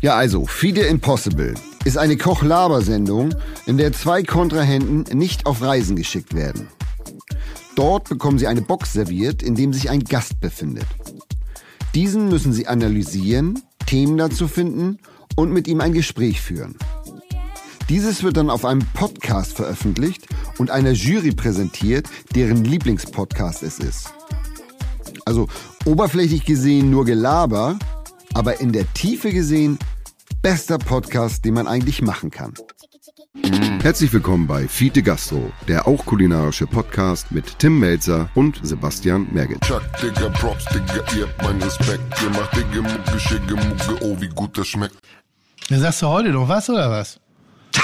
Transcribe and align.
Ja, 0.00 0.16
also, 0.16 0.44
Fide 0.46 0.82
Impossible 0.82 1.54
ist 1.84 1.96
eine 1.96 2.16
Koch-Laber-Sendung, 2.16 3.34
in 3.66 3.78
der 3.78 3.92
zwei 3.92 4.22
Kontrahenten 4.22 5.16
nicht 5.16 5.46
auf 5.46 5.62
Reisen 5.62 5.96
geschickt 5.96 6.34
werden. 6.34 6.68
Dort 7.76 8.08
bekommen 8.08 8.38
sie 8.38 8.46
eine 8.46 8.62
Box 8.62 8.92
serviert, 8.92 9.42
in 9.42 9.54
dem 9.54 9.72
sich 9.72 9.90
ein 9.90 10.04
Gast 10.04 10.40
befindet. 10.40 10.86
Diesen 11.94 12.28
müssen 12.28 12.52
sie 12.52 12.66
analysieren, 12.66 13.62
Themen 13.86 14.18
dazu 14.18 14.48
finden 14.48 14.98
und 15.36 15.52
mit 15.52 15.68
ihm 15.68 15.80
ein 15.80 15.92
Gespräch 15.92 16.40
führen. 16.40 16.76
Dieses 17.88 18.22
wird 18.22 18.36
dann 18.36 18.50
auf 18.50 18.64
einem 18.64 18.86
Podcast 18.94 19.52
veröffentlicht 19.52 20.26
und 20.58 20.70
einer 20.70 20.92
Jury 20.92 21.32
präsentiert, 21.32 22.08
deren 22.34 22.64
Lieblingspodcast 22.64 23.62
es 23.62 23.78
ist. 23.78 24.12
Also 25.26 25.48
oberflächlich 25.84 26.44
gesehen 26.44 26.90
nur 26.90 27.04
Gelaber, 27.04 27.78
aber 28.34 28.60
in 28.60 28.72
der 28.72 28.92
Tiefe 28.92 29.32
gesehen 29.32 29.78
bester 30.42 30.78
Podcast, 30.78 31.44
den 31.44 31.54
man 31.54 31.66
eigentlich 31.66 32.02
machen 32.02 32.30
kann. 32.30 32.52
Herzlich 33.80 34.12
willkommen 34.12 34.46
bei 34.46 34.68
Fiete 34.68 35.02
Gastro, 35.02 35.52
der 35.68 35.86
auch 35.86 36.04
kulinarische 36.04 36.66
Podcast 36.66 37.30
mit 37.30 37.58
Tim 37.58 37.78
Melzer 37.78 38.28
und 38.34 38.60
Sebastian 38.62 39.26
Merget. 39.32 39.60
Chuck, 39.62 39.82
Digga, 40.02 40.28
Props, 40.30 40.64
Digga, 40.66 41.04
ihr 41.16 41.26
habt 41.26 41.42
meinen 41.42 41.62
Respekt. 41.62 42.02
Ihr 42.22 42.30
macht 42.30 42.56
Digga, 42.56 42.82
Mucke, 42.82 43.20
Schicke, 43.20 43.54
Mucke, 43.54 44.04
oh, 44.04 44.20
wie 44.20 44.28
gut 44.28 44.56
das 44.56 44.68
schmeckt. 44.68 44.96
Ja, 45.68 45.78
sagst 45.78 46.02
du 46.02 46.06
heute 46.06 46.30
noch 46.30 46.48
was 46.48 46.68
oder 46.68 46.90
was? 46.90 47.20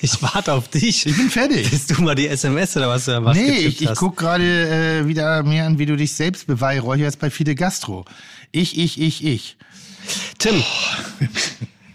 Ich 0.00 0.22
warte 0.22 0.52
auf 0.52 0.68
dich. 0.68 1.06
Ich 1.06 1.16
bin 1.16 1.28
fertig. 1.28 1.68
Bist 1.70 1.90
du 1.90 2.00
mal 2.00 2.14
die 2.14 2.28
SMS 2.28 2.76
oder 2.76 2.88
was 2.88 3.06
da 3.06 3.24
was 3.24 3.36
nee, 3.36 3.50
ich, 3.50 3.82
ich 3.82 3.88
hast? 3.88 3.98
guck 3.98 4.16
gerade 4.16 4.44
äh, 5.02 5.08
wieder 5.08 5.42
mehr 5.42 5.66
an, 5.66 5.80
wie 5.80 5.86
du 5.86 5.96
dich 5.96 6.12
selbst 6.12 6.46
beweihräucherst 6.46 7.18
bei 7.18 7.30
Fide 7.30 7.56
Gastro. 7.56 8.04
Ich, 8.52 8.78
ich, 8.78 9.00
ich, 9.00 9.24
ich. 9.24 9.56
Tim, 10.38 10.62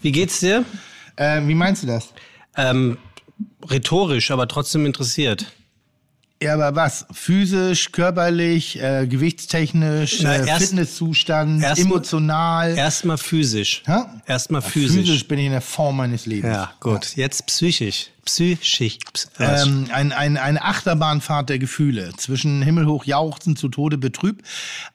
wie 0.02 0.12
geht's 0.12 0.40
dir? 0.40 0.66
Äh, 1.16 1.42
wie 1.48 1.56
meinst 1.56 1.84
du 1.84 1.88
das? 1.88 2.10
Ähm, 2.56 2.98
rhetorisch, 3.70 4.32
aber 4.32 4.48
trotzdem 4.48 4.86
interessiert. 4.86 5.46
Ja, 6.42 6.56
aber 6.56 6.76
was? 6.76 7.06
Physisch, 7.14 7.94
körperlich, 7.94 8.78
äh, 8.82 9.08
gewichtstechnisch, 9.08 10.20
Na, 10.24 10.36
äh, 10.36 10.46
erst- 10.48 10.62
Fitnesszustand, 10.64 11.64
erst- 11.64 11.80
emotional. 11.82 12.76
Erstmal 12.78 13.18
physisch. 13.18 13.82
Erstmal 14.28 14.62
Ja, 14.62 14.68
physisch. 14.68 15.06
Physisch 15.06 15.28
bin 15.30 15.40
ich 15.40 15.46
in 15.46 15.52
der 15.54 15.62
Form 15.62 15.96
meines 15.98 16.26
Lebens. 16.26 16.54
Ja, 16.54 16.74
gut. 16.82 17.16
Jetzt 17.16 17.46
psychisch. 17.46 18.08
Psychisch. 18.26 18.98
Ps- 19.14 19.30
äh, 19.40 19.62
Ähm, 19.64 19.88
ein, 19.94 20.12
ein, 20.12 20.36
eine 20.36 20.62
Achterbahnfahrt 20.64 21.48
der 21.48 21.60
Gefühle. 21.60 22.12
Zwischen 22.18 22.62
himmelhoch 22.62 23.06
jauchzen 23.06 23.56
zu 23.56 23.70
Tode 23.70 23.98
betrübt, 23.98 24.46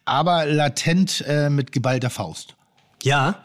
aber 0.04 0.44
latent 0.44 1.24
äh, 1.26 1.48
mit 1.48 1.72
geballter 1.72 2.10
Faust. 2.10 2.56
Ja. 3.02 3.44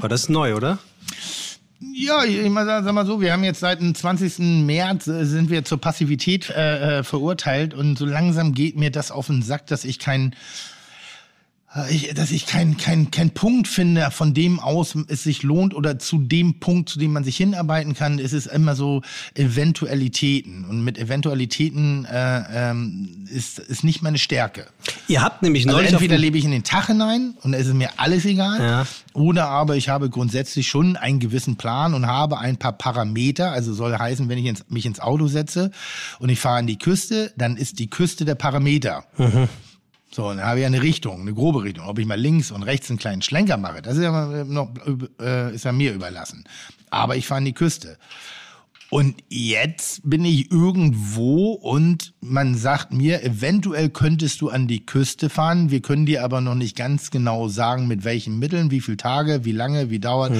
War 0.00 0.08
das 0.08 0.28
neu, 0.28 0.54
oder? 0.54 0.78
Ja, 1.94 2.24
ich 2.24 2.48
mal, 2.48 2.64
sag 2.64 2.92
mal 2.92 3.06
so, 3.06 3.20
wir 3.20 3.32
haben 3.32 3.44
jetzt 3.44 3.60
seit 3.60 3.80
dem 3.80 3.94
20. 3.94 4.38
März 4.64 5.08
äh, 5.08 5.24
sind 5.24 5.50
wir 5.50 5.64
zur 5.64 5.78
Passivität 5.78 6.48
äh, 6.50 6.98
äh, 6.98 7.02
verurteilt 7.02 7.74
und 7.74 7.98
so 7.98 8.06
langsam 8.06 8.54
geht 8.54 8.76
mir 8.76 8.90
das 8.90 9.10
auf 9.10 9.26
den 9.26 9.42
Sack, 9.42 9.66
dass 9.66 9.84
ich 9.84 9.98
kein 9.98 10.32
äh, 10.32 10.36
ich, 11.88 12.12
dass 12.12 12.30
ich 12.32 12.46
kein, 12.46 12.76
kein, 12.76 13.10
kein 13.10 13.30
Punkt 13.30 13.66
finde, 13.66 14.10
von 14.10 14.34
dem 14.34 14.60
aus 14.60 14.94
es 15.08 15.22
sich 15.22 15.42
lohnt 15.42 15.74
oder 15.74 15.98
zu 15.98 16.18
dem 16.18 16.60
Punkt, 16.60 16.90
zu 16.90 16.98
dem 16.98 17.14
man 17.14 17.24
sich 17.24 17.38
hinarbeiten 17.38 17.94
kann, 17.94 18.18
ist 18.18 18.34
es 18.34 18.46
immer 18.46 18.74
so 18.74 19.00
Eventualitäten. 19.34 20.66
Und 20.66 20.84
mit 20.84 20.98
Eventualitäten 20.98 22.04
äh, 22.04 22.70
ähm, 22.70 23.26
ist, 23.30 23.58
ist 23.58 23.84
nicht 23.84 24.02
meine 24.02 24.18
Stärke. 24.18 24.66
Ihr 25.08 25.22
habt 25.22 25.42
nämlich 25.42 25.66
Also 25.66 25.78
neulich 25.78 25.94
auf 25.94 26.02
entweder 26.02 26.18
lebe 26.18 26.36
ich 26.36 26.44
in 26.44 26.50
den 26.50 26.62
Tag 26.62 26.88
hinein 26.88 27.34
und 27.40 27.54
es 27.54 27.66
ist 27.66 27.74
mir 27.74 27.90
alles 27.96 28.26
egal. 28.26 28.60
Ja. 28.60 28.86
Oder 29.14 29.48
aber 29.48 29.76
ich 29.76 29.88
habe 29.88 30.10
grundsätzlich 30.10 30.68
schon 30.68 30.96
einen 30.96 31.20
gewissen 31.20 31.56
Plan 31.56 31.94
und 31.94 32.06
habe 32.06 32.38
ein 32.38 32.58
paar 32.58 32.72
Parameter. 32.72 33.50
Also 33.50 33.72
soll 33.72 33.96
heißen, 33.96 34.28
wenn 34.28 34.36
ich 34.36 34.44
ins, 34.44 34.64
mich 34.68 34.84
ins 34.84 35.00
Auto 35.00 35.26
setze 35.26 35.70
und 36.18 36.28
ich 36.28 36.38
fahre 36.38 36.58
an 36.58 36.66
die 36.66 36.78
Küste, 36.78 37.32
dann 37.38 37.56
ist 37.56 37.78
die 37.78 37.88
Küste 37.88 38.26
der 38.26 38.34
Parameter. 38.34 39.04
So, 40.14 40.28
und 40.28 40.36
dann 40.36 40.46
habe 40.46 40.60
ich 40.60 40.66
eine 40.66 40.82
Richtung, 40.82 41.22
eine 41.22 41.32
grobe 41.32 41.62
Richtung. 41.62 41.86
Ob 41.86 41.98
ich 41.98 42.06
mal 42.06 42.20
links 42.20 42.50
und 42.50 42.62
rechts 42.62 42.90
einen 42.90 42.98
kleinen 42.98 43.22
Schlenker 43.22 43.56
mache, 43.56 43.80
das 43.80 43.96
ist 43.96 44.02
ja 44.02 44.12
mal 44.12 44.44
noch, 44.44 44.70
äh, 45.20 45.54
ist 45.54 45.64
ja 45.64 45.72
mir 45.72 45.94
überlassen. 45.94 46.44
Aber 46.90 47.16
ich 47.16 47.26
fahre 47.26 47.38
an 47.38 47.46
die 47.46 47.54
Küste. 47.54 47.96
Und 48.90 49.24
jetzt 49.30 50.02
bin 50.04 50.22
ich 50.22 50.50
irgendwo 50.50 51.52
und 51.52 52.12
man 52.20 52.54
sagt 52.54 52.92
mir, 52.92 53.24
eventuell 53.24 53.88
könntest 53.88 54.42
du 54.42 54.50
an 54.50 54.68
die 54.68 54.84
Küste 54.84 55.30
fahren. 55.30 55.70
Wir 55.70 55.80
können 55.80 56.04
dir 56.04 56.22
aber 56.22 56.42
noch 56.42 56.54
nicht 56.54 56.76
ganz 56.76 57.10
genau 57.10 57.48
sagen, 57.48 57.88
mit 57.88 58.04
welchen 58.04 58.38
Mitteln, 58.38 58.70
wie 58.70 58.82
viele 58.82 58.98
Tage, 58.98 59.46
wie 59.46 59.52
lange, 59.52 59.88
wie 59.88 59.98
dauert 59.98 60.34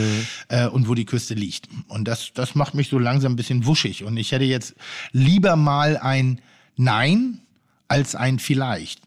äh, 0.48 0.66
und 0.66 0.86
wo 0.86 0.94
die 0.94 1.06
Küste 1.06 1.32
liegt. 1.32 1.68
Und 1.88 2.06
das, 2.06 2.32
das 2.34 2.54
macht 2.54 2.74
mich 2.74 2.90
so 2.90 2.98
langsam 2.98 3.32
ein 3.32 3.36
bisschen 3.36 3.64
wuschig. 3.64 4.04
Und 4.04 4.18
ich 4.18 4.32
hätte 4.32 4.44
jetzt 4.44 4.74
lieber 5.12 5.56
mal 5.56 5.96
ein 5.96 6.42
Nein 6.76 7.40
als 7.88 8.14
ein 8.14 8.38
Vielleicht. 8.38 9.00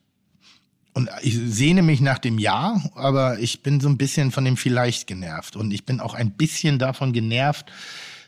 Und 0.95 1.09
ich 1.21 1.37
sehne 1.37 1.81
mich 1.81 1.99
nach 1.99 2.19
dem 2.19 2.39
Ja, 2.39 2.81
aber 2.95 3.37
ich 3.39 3.61
bin 3.61 3.81
so 3.81 3.89
ein 3.89 3.97
bisschen 3.97 4.31
von 4.31 4.45
dem 4.45 4.55
Vielleicht 4.55 5.07
genervt. 5.07 5.57
Und 5.57 5.73
ich 5.73 5.85
bin 5.85 5.99
auch 5.99 6.13
ein 6.13 6.31
bisschen 6.31 6.79
davon 6.79 7.11
genervt, 7.11 7.69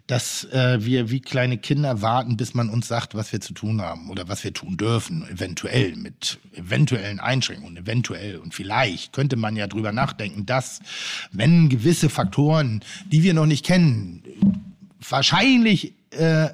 dass 0.05 0.43
äh, 0.51 0.83
wir 0.83 1.09
wie 1.09 1.21
kleine 1.21 1.57
Kinder 1.57 2.01
warten, 2.01 2.35
bis 2.35 2.53
man 2.53 2.69
uns 2.69 2.89
sagt, 2.89 3.15
was 3.15 3.31
wir 3.31 3.39
zu 3.39 3.53
tun 3.53 3.81
haben 3.81 4.09
oder 4.09 4.27
was 4.27 4.43
wir 4.43 4.53
tun 4.53 4.75
dürfen, 4.75 5.25
eventuell 5.29 5.95
mit 5.95 6.39
eventuellen 6.55 7.21
Einschränkungen, 7.21 7.77
eventuell 7.77 8.37
und 8.37 8.53
vielleicht 8.53 9.13
könnte 9.13 9.37
man 9.37 9.55
ja 9.55 9.67
drüber 9.67 9.93
nachdenken, 9.93 10.45
dass 10.45 10.79
wenn 11.31 11.69
gewisse 11.69 12.09
Faktoren, 12.09 12.81
die 13.11 13.23
wir 13.23 13.33
noch 13.33 13.45
nicht 13.45 13.65
kennen, 13.65 14.23
wahrscheinlich 15.07 15.93
äh, 16.11 16.49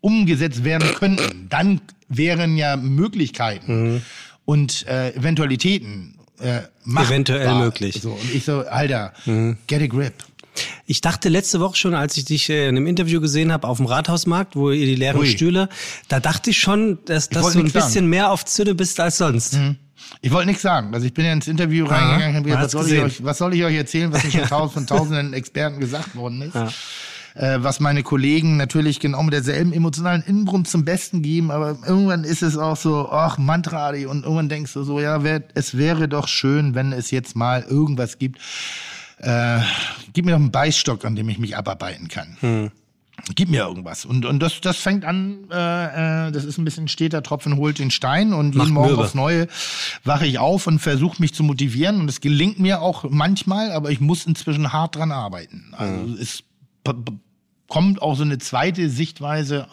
umgesetzt 0.00 0.62
werden 0.62 0.94
könnten, 0.94 1.48
dann 1.48 1.80
wären 2.08 2.56
ja 2.56 2.76
Möglichkeiten 2.76 4.02
und 4.44 4.86
äh, 4.86 5.14
Eventualitäten 5.14 6.18
äh, 6.40 6.60
machbar. 6.84 7.10
Eventuell 7.12 7.54
möglich. 7.54 8.00
So, 8.02 8.12
und 8.12 8.34
ich 8.34 8.44
so, 8.44 8.60
Alter, 8.60 9.12
get 9.66 9.82
a 9.82 9.86
grip. 9.86 10.14
Ich 10.86 11.00
dachte 11.00 11.28
letzte 11.28 11.60
Woche 11.60 11.76
schon, 11.76 11.94
als 11.94 12.16
ich 12.16 12.24
dich 12.26 12.50
äh, 12.50 12.68
in 12.68 12.76
einem 12.76 12.86
Interview 12.86 13.20
gesehen 13.20 13.52
habe 13.52 13.66
auf 13.66 13.78
dem 13.78 13.86
Rathausmarkt, 13.86 14.54
wo 14.54 14.70
ihr 14.70 14.84
die 14.84 14.96
leeren 14.96 15.20
Ui. 15.20 15.26
Stühle, 15.26 15.68
da 16.08 16.20
dachte 16.20 16.50
ich 16.50 16.58
schon, 16.60 16.98
dass, 17.06 17.28
dass 17.28 17.44
wollte 17.44 17.58
du 17.58 17.64
ein 17.64 17.72
bisschen 17.72 17.90
sagen. 17.90 18.08
mehr 18.08 18.30
auf 18.30 18.44
Zünne 18.44 18.74
bist 18.74 19.00
als 19.00 19.18
sonst. 19.18 19.58
Ich 20.20 20.30
wollte 20.30 20.48
nichts 20.48 20.62
sagen. 20.62 20.92
Also 20.92 21.06
ich 21.06 21.14
bin 21.14 21.24
ja 21.24 21.32
ins 21.32 21.48
Interview 21.48 21.86
reingegangen 21.86 22.28
und 22.28 22.36
hab 22.36 22.46
man 22.46 22.68
gesagt, 22.68 22.74
was 22.74 22.86
soll, 22.86 22.92
ich 22.96 23.02
euch, 23.02 23.24
was 23.24 23.38
soll 23.38 23.54
ich 23.54 23.64
euch 23.64 23.76
erzählen, 23.76 24.12
was 24.12 24.24
mir 24.24 24.46
schon 24.46 24.70
von 24.70 24.86
tausenden 24.86 25.32
Experten 25.32 25.80
gesagt 25.80 26.14
worden 26.14 26.42
ist. 26.42 26.54
Äh, 27.34 27.58
was 27.60 27.80
meine 27.80 28.02
Kollegen 28.02 28.56
natürlich 28.56 29.00
genau 29.00 29.22
mit 29.22 29.32
derselben 29.32 29.72
emotionalen 29.72 30.22
Inbrunst 30.22 30.70
zum 30.72 30.84
Besten 30.84 31.22
geben, 31.22 31.50
aber 31.50 31.78
irgendwann 31.86 32.24
ist 32.24 32.42
es 32.42 32.58
auch 32.58 32.76
so, 32.76 33.08
ach, 33.10 33.38
Mantradi, 33.38 34.06
und 34.06 34.24
irgendwann 34.24 34.48
denkst 34.48 34.72
du 34.74 34.82
so, 34.82 35.00
ja, 35.00 35.24
wär, 35.24 35.42
es 35.54 35.76
wäre 35.76 36.08
doch 36.08 36.28
schön, 36.28 36.74
wenn 36.74 36.92
es 36.92 37.10
jetzt 37.10 37.34
mal 37.34 37.62
irgendwas 37.62 38.18
gibt. 38.18 38.38
Äh, 39.18 39.60
gib 40.12 40.24
mir 40.26 40.32
doch 40.32 40.38
einen 40.40 40.50
Beißstock, 40.50 41.04
an 41.04 41.14
dem 41.16 41.28
ich 41.28 41.38
mich 41.38 41.56
abarbeiten 41.56 42.08
kann. 42.08 42.70
Gib 43.36 43.50
mir 43.50 43.60
irgendwas. 43.60 44.04
Und, 44.04 44.24
und 44.26 44.40
das, 44.40 44.60
das 44.60 44.78
fängt 44.78 45.04
an, 45.04 45.44
äh, 45.50 46.26
äh, 46.28 46.32
das 46.32 46.44
ist 46.44 46.58
ein 46.58 46.64
bisschen 46.64 46.88
steter 46.88 47.22
Tropfen 47.22 47.56
holt 47.56 47.78
den 47.78 47.90
Stein 47.92 48.32
und 48.32 48.54
Macht 48.56 48.66
jeden 48.66 48.74
Morgen 48.74 48.88
mürbe. 48.88 49.04
aufs 49.04 49.14
Neue 49.14 49.46
wache 50.02 50.26
ich 50.26 50.38
auf 50.38 50.66
und 50.66 50.80
versuche 50.80 51.20
mich 51.22 51.32
zu 51.32 51.44
motivieren. 51.44 52.00
Und 52.00 52.08
es 52.08 52.20
gelingt 52.20 52.58
mir 52.58 52.82
auch 52.82 53.04
manchmal, 53.08 53.70
aber 53.70 53.90
ich 53.90 54.00
muss 54.00 54.26
inzwischen 54.26 54.72
hart 54.72 54.96
dran 54.96 55.12
arbeiten. 55.12 55.72
Also 55.76 55.94
es 56.20 56.42
p- 56.42 56.46
p- 56.48 56.51
kommt 57.68 58.02
auch 58.02 58.16
so 58.16 58.22
eine 58.22 58.38
zweite 58.38 58.90
Sichtweise 58.90 59.66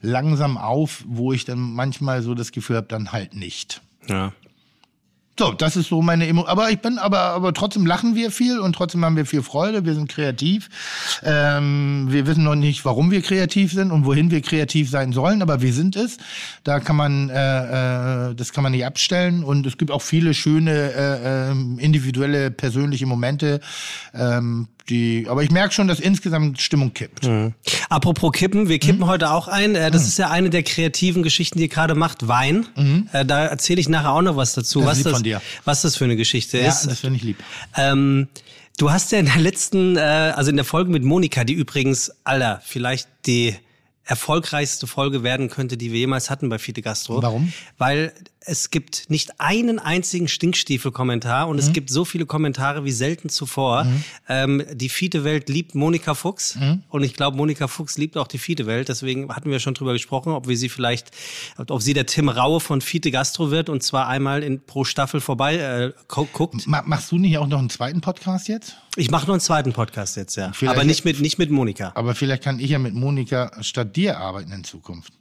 langsam 0.00 0.56
auf, 0.56 1.04
wo 1.06 1.32
ich 1.32 1.44
dann 1.44 1.58
manchmal 1.58 2.22
so 2.22 2.34
das 2.34 2.52
Gefühl 2.52 2.76
habe, 2.76 2.86
dann 2.86 3.12
halt 3.12 3.34
nicht. 3.34 3.82
Ja. 4.08 4.32
So, 5.36 5.52
das 5.52 5.74
ist 5.76 5.88
so 5.88 6.00
meine 6.00 6.28
Emo. 6.28 6.46
Aber 6.46 6.70
ich 6.70 6.78
bin, 6.80 6.98
aber, 6.98 7.18
aber 7.18 7.52
trotzdem 7.52 7.86
lachen 7.86 8.14
wir 8.14 8.30
viel 8.30 8.60
und 8.60 8.72
trotzdem 8.74 9.04
haben 9.04 9.16
wir 9.16 9.26
viel 9.26 9.42
Freude. 9.42 9.84
Wir 9.84 9.94
sind 9.94 10.08
kreativ. 10.08 10.68
Ähm, 11.24 12.06
wir 12.08 12.26
wissen 12.28 12.44
noch 12.44 12.54
nicht, 12.54 12.84
warum 12.84 13.10
wir 13.10 13.20
kreativ 13.20 13.72
sind 13.72 13.90
und 13.90 14.04
wohin 14.04 14.30
wir 14.30 14.42
kreativ 14.42 14.90
sein 14.90 15.12
sollen, 15.12 15.42
aber 15.42 15.60
wir 15.60 15.72
sind 15.72 15.96
es. 15.96 16.18
Da 16.62 16.78
kann 16.78 16.94
man, 16.94 17.30
äh, 17.30 18.30
äh, 18.30 18.34
das 18.36 18.52
kann 18.52 18.62
man 18.62 18.70
nicht 18.72 18.86
abstellen. 18.86 19.42
Und 19.42 19.66
es 19.66 19.76
gibt 19.76 19.90
auch 19.90 20.02
viele 20.02 20.34
schöne 20.34 20.70
äh, 20.92 21.50
ähm, 21.50 21.78
individuelle, 21.80 22.52
persönliche 22.52 23.06
Momente. 23.06 23.60
Ähm, 24.14 24.68
die, 24.88 25.26
aber 25.30 25.42
ich 25.42 25.50
merke 25.50 25.72
schon, 25.72 25.88
dass 25.88 25.98
insgesamt 25.98 26.60
Stimmung 26.60 26.92
kippt. 26.92 27.26
Apropos 27.88 28.32
Kippen, 28.32 28.68
wir 28.68 28.78
kippen 28.78 29.06
heute 29.06 29.30
auch 29.30 29.48
ein. 29.48 29.74
Äh, 29.74 29.90
Das 29.90 30.06
ist 30.06 30.18
ja 30.18 30.30
eine 30.30 30.50
der 30.50 30.62
kreativen 30.62 31.22
Geschichten, 31.22 31.58
die 31.58 31.64
ihr 31.64 31.70
gerade 31.70 31.94
macht, 31.94 32.28
Wein. 32.28 32.66
Äh, 33.12 33.24
Da 33.24 33.46
erzähle 33.46 33.80
ich 33.80 33.88
nachher 33.88 34.10
auch 34.12 34.20
noch 34.22 34.36
was 34.36 34.52
dazu, 34.52 34.80
Mhm. 34.80 34.84
Das 34.84 34.98
was, 34.98 35.02
das, 35.04 35.12
von 35.14 35.23
dir. 35.24 35.42
was 35.64 35.82
das 35.82 35.96
für 35.96 36.04
eine 36.04 36.16
Geschichte 36.16 36.58
Ja, 36.58 36.68
ist. 36.68 36.86
das 36.86 37.00
finde 37.00 37.16
ich 37.16 37.22
lieb. 37.24 37.42
Ähm, 37.76 38.28
du 38.78 38.90
hast 38.92 39.10
ja 39.12 39.18
in 39.18 39.26
der 39.26 39.38
letzten, 39.38 39.96
äh, 39.96 40.00
also 40.00 40.50
in 40.50 40.56
der 40.56 40.64
Folge 40.64 40.90
mit 40.90 41.02
Monika, 41.02 41.42
die 41.44 41.54
übrigens, 41.54 42.12
Alter, 42.24 42.60
vielleicht 42.64 43.08
die 43.26 43.56
erfolgreichste 44.06 44.86
Folge 44.86 45.22
werden 45.22 45.48
könnte, 45.48 45.76
die 45.76 45.90
wir 45.92 45.98
jemals 46.00 46.28
hatten 46.30 46.48
bei 46.50 46.58
Fide 46.58 46.82
Gastro. 46.82 47.22
Warum? 47.22 47.52
Weil 47.78 48.12
es 48.46 48.70
gibt 48.70 49.08
nicht 49.10 49.40
einen 49.40 49.78
einzigen 49.78 50.28
Stinkstiefel-Kommentar 50.28 51.48
und 51.48 51.58
es 51.58 51.72
gibt 51.72 51.90
so 51.90 52.04
viele 52.04 52.26
Kommentare 52.26 52.84
wie 52.84 52.92
selten 52.92 53.28
zuvor. 53.28 53.86
Ähm, 54.28 54.62
die 54.72 54.88
Fiete-Welt 54.88 55.48
liebt 55.48 55.74
Monika 55.74 56.14
Fuchs 56.14 56.58
und 56.88 57.02
ich 57.02 57.14
glaube, 57.14 57.36
Monika 57.36 57.68
Fuchs 57.68 57.96
liebt 57.98 58.16
auch 58.16 58.26
die 58.26 58.38
Fiete-Welt. 58.38 58.88
Deswegen 58.88 59.28
hatten 59.34 59.50
wir 59.50 59.60
schon 59.60 59.74
drüber 59.74 59.92
gesprochen, 59.92 60.32
ob 60.32 60.48
wir 60.48 60.56
sie 60.56 60.68
vielleicht, 60.68 61.10
ob 61.68 61.80
sie 61.82 61.94
der 61.94 62.06
Tim 62.06 62.28
Raue 62.28 62.60
von 62.60 62.80
Fiete 62.80 63.10
Gastro 63.10 63.50
wird 63.50 63.68
und 63.68 63.82
zwar 63.82 64.08
einmal 64.08 64.42
in, 64.42 64.60
pro 64.64 64.84
Staffel 64.84 65.20
vorbei 65.20 65.56
äh, 65.56 65.92
gu- 66.08 66.26
guckt. 66.32 66.66
Ma 66.66 66.82
machst 66.84 67.10
du 67.12 67.18
nicht 67.18 67.38
auch 67.38 67.46
noch 67.46 67.58
einen 67.58 67.70
zweiten 67.70 68.00
Podcast 68.00 68.48
jetzt? 68.48 68.76
Ich 68.96 69.10
mache 69.10 69.26
noch 69.26 69.34
einen 69.34 69.40
zweiten 69.40 69.72
Podcast 69.72 70.16
jetzt, 70.16 70.36
ja. 70.36 70.52
Vielleicht- 70.52 70.76
Aber 70.76 70.84
nicht 70.84 71.04
mit, 71.04 71.20
nicht 71.20 71.38
mit 71.38 71.50
Monika. 71.50 71.92
Aber 71.94 72.14
vielleicht 72.14 72.42
kann 72.42 72.60
ich 72.60 72.70
ja 72.70 72.78
mit 72.78 72.94
Monika 72.94 73.50
statt 73.62 73.96
dir 73.96 74.18
arbeiten 74.18 74.52
in 74.52 74.64
Zukunft. 74.64 75.12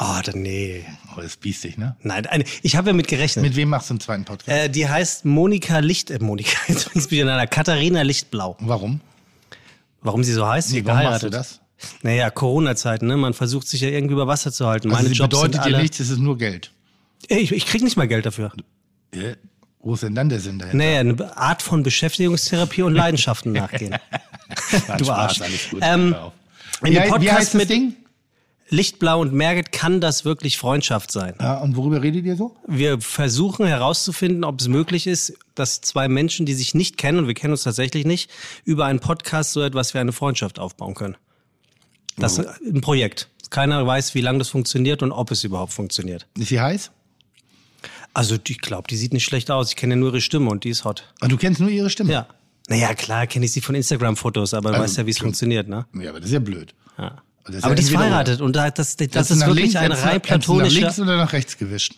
Oh, 0.00 0.20
dann 0.24 0.42
nee. 0.42 0.84
Oh, 1.12 1.16
das 1.16 1.26
ist 1.32 1.40
biestig, 1.40 1.76
ne? 1.76 1.96
Nein, 2.02 2.26
eine, 2.26 2.44
ich 2.62 2.76
habe 2.76 2.90
ja 2.90 2.92
mit 2.94 3.08
gerechnet. 3.08 3.44
Mit 3.44 3.56
wem 3.56 3.68
machst 3.70 3.90
du 3.90 3.94
einen 3.94 4.00
zweiten 4.00 4.24
Podcast? 4.24 4.48
Äh, 4.48 4.68
die 4.68 4.88
heißt 4.88 5.24
Monika 5.24 5.80
Licht, 5.80 6.10
äh, 6.10 6.18
Monika, 6.20 6.56
jetzt 6.68 6.92
bin 6.92 7.02
ich 7.02 7.08
durcheinander, 7.08 7.46
Katharina 7.46 8.02
Lichtblau. 8.02 8.56
Warum? 8.60 9.00
Warum 10.00 10.22
sie 10.22 10.32
so 10.32 10.46
heißt? 10.46 10.70
Nee, 10.72 10.84
warum 10.84 11.02
machst 11.04 11.24
du 11.24 11.30
geheiratet. 11.30 11.34
das? 11.34 11.60
Naja, 12.02 12.30
Corona-Zeiten, 12.30 13.06
ne? 13.06 13.16
Man 13.16 13.34
versucht 13.34 13.66
sich 13.68 13.80
ja 13.80 13.88
irgendwie 13.88 14.14
über 14.14 14.26
Wasser 14.26 14.52
zu 14.52 14.66
halten. 14.66 14.90
Also 14.90 15.02
Meine 15.02 15.14
Jobs 15.14 15.28
bedeutet 15.30 15.54
sind 15.54 15.64
dir 15.64 15.74
alle, 15.74 15.82
nichts, 15.82 16.00
es 16.00 16.10
ist 16.10 16.18
nur 16.18 16.38
Geld. 16.38 16.72
Ey, 17.28 17.38
ich, 17.40 17.52
ich 17.52 17.66
krieg 17.66 17.82
nicht 17.82 17.96
mal 17.96 18.06
Geld 18.08 18.26
dafür. 18.26 18.52
Äh, 19.12 19.34
Wo 19.80 19.94
ist 19.94 20.02
denn 20.04 20.14
dann 20.14 20.28
der 20.28 20.38
Sinn 20.40 20.58
dahinter? 20.60 20.76
Naja, 20.76 21.00
eine 21.00 21.36
Art 21.36 21.62
von 21.62 21.82
Beschäftigungstherapie 21.82 22.82
und 22.82 22.94
Leidenschaften 22.94 23.52
nachgehen. 23.52 23.96
Du 24.96 25.04
Spaß, 25.04 25.08
Arsch. 25.10 25.40
alles 25.42 25.70
gut. 25.70 25.80
Ähm, 25.82 26.14
in 26.82 26.86
Wie, 26.86 26.90
dem 26.94 27.00
hei- 27.00 27.06
wie 27.06 27.10
Podcast 27.10 27.32
heißt 27.38 27.54
das 27.54 27.60
mit 27.60 27.70
Ding? 27.70 27.96
Lichtblau 28.70 29.20
und 29.20 29.32
Merget 29.32 29.72
kann 29.72 30.00
das 30.00 30.24
wirklich 30.24 30.58
Freundschaft 30.58 31.10
sein. 31.10 31.34
Ja, 31.40 31.58
und 31.58 31.76
worüber 31.76 32.02
redet 32.02 32.24
ihr 32.26 32.36
so? 32.36 32.54
Wir 32.66 33.00
versuchen 33.00 33.66
herauszufinden, 33.66 34.44
ob 34.44 34.60
es 34.60 34.68
möglich 34.68 35.06
ist, 35.06 35.34
dass 35.54 35.80
zwei 35.80 36.08
Menschen, 36.08 36.44
die 36.44 36.54
sich 36.54 36.74
nicht 36.74 36.98
kennen, 36.98 37.18
und 37.20 37.26
wir 37.28 37.34
kennen 37.34 37.52
uns 37.52 37.62
tatsächlich 37.62 38.04
nicht, 38.04 38.30
über 38.64 38.84
einen 38.84 39.00
Podcast 39.00 39.52
so 39.52 39.62
etwas 39.62 39.94
wie 39.94 39.98
eine 39.98 40.12
Freundschaft 40.12 40.58
aufbauen 40.58 40.94
können. 40.94 41.16
Das 42.16 42.38
ist 42.38 42.46
ein 42.46 42.80
Projekt. 42.80 43.28
Keiner 43.50 43.86
weiß, 43.86 44.14
wie 44.14 44.20
lange 44.20 44.38
das 44.38 44.48
funktioniert 44.48 45.02
und 45.02 45.12
ob 45.12 45.30
es 45.30 45.44
überhaupt 45.44 45.72
funktioniert. 45.72 46.26
Ist 46.36 46.48
sie 46.48 46.60
heiß? 46.60 46.90
Also 48.12 48.36
ich 48.46 48.60
glaube, 48.60 48.88
die 48.88 48.96
sieht 48.96 49.12
nicht 49.12 49.24
schlecht 49.24 49.50
aus. 49.50 49.70
Ich 49.70 49.76
kenne 49.76 49.94
ja 49.94 50.00
nur 50.00 50.10
ihre 50.10 50.20
Stimme 50.20 50.50
und 50.50 50.64
die 50.64 50.70
ist 50.70 50.84
hot. 50.84 51.04
Und 51.20 51.30
du 51.30 51.36
kennst 51.36 51.60
nur 51.60 51.70
ihre 51.70 51.88
Stimme? 51.88 52.12
Ja. 52.12 52.26
Naja, 52.68 52.92
klar 52.94 53.26
kenne 53.26 53.46
ich 53.46 53.52
sie 53.52 53.62
von 53.62 53.74
Instagram-Fotos, 53.74 54.52
aber 54.52 54.70
du 54.70 54.74
Also, 54.74 54.84
weißt 54.84 54.98
ja, 54.98 55.06
wie 55.06 55.10
es 55.10 55.18
funktioniert, 55.18 55.68
ne? 55.68 55.86
Ja, 55.94 56.10
aber 56.10 56.20
das 56.20 56.28
ist 56.28 56.34
ja 56.34 56.40
blöd. 56.40 56.74
Ja. 56.98 57.22
Das 57.50 57.64
Aber 57.64 57.74
die 57.74 57.82
ist 57.82 57.90
verheiratet 57.90 58.40
und 58.40 58.54
da, 58.54 58.70
das, 58.70 58.96
das, 58.96 59.08
das 59.08 59.30
ist 59.30 59.40
wirklich 59.40 59.72
links, 59.72 59.76
ein 59.76 59.92
rein 59.92 60.00
du 60.00 60.04
Nach 60.16 60.22
platonischer... 60.22 60.80
links 60.80 61.00
oder 61.00 61.16
nach 61.16 61.32
rechts 61.32 61.56
gewischt? 61.56 61.94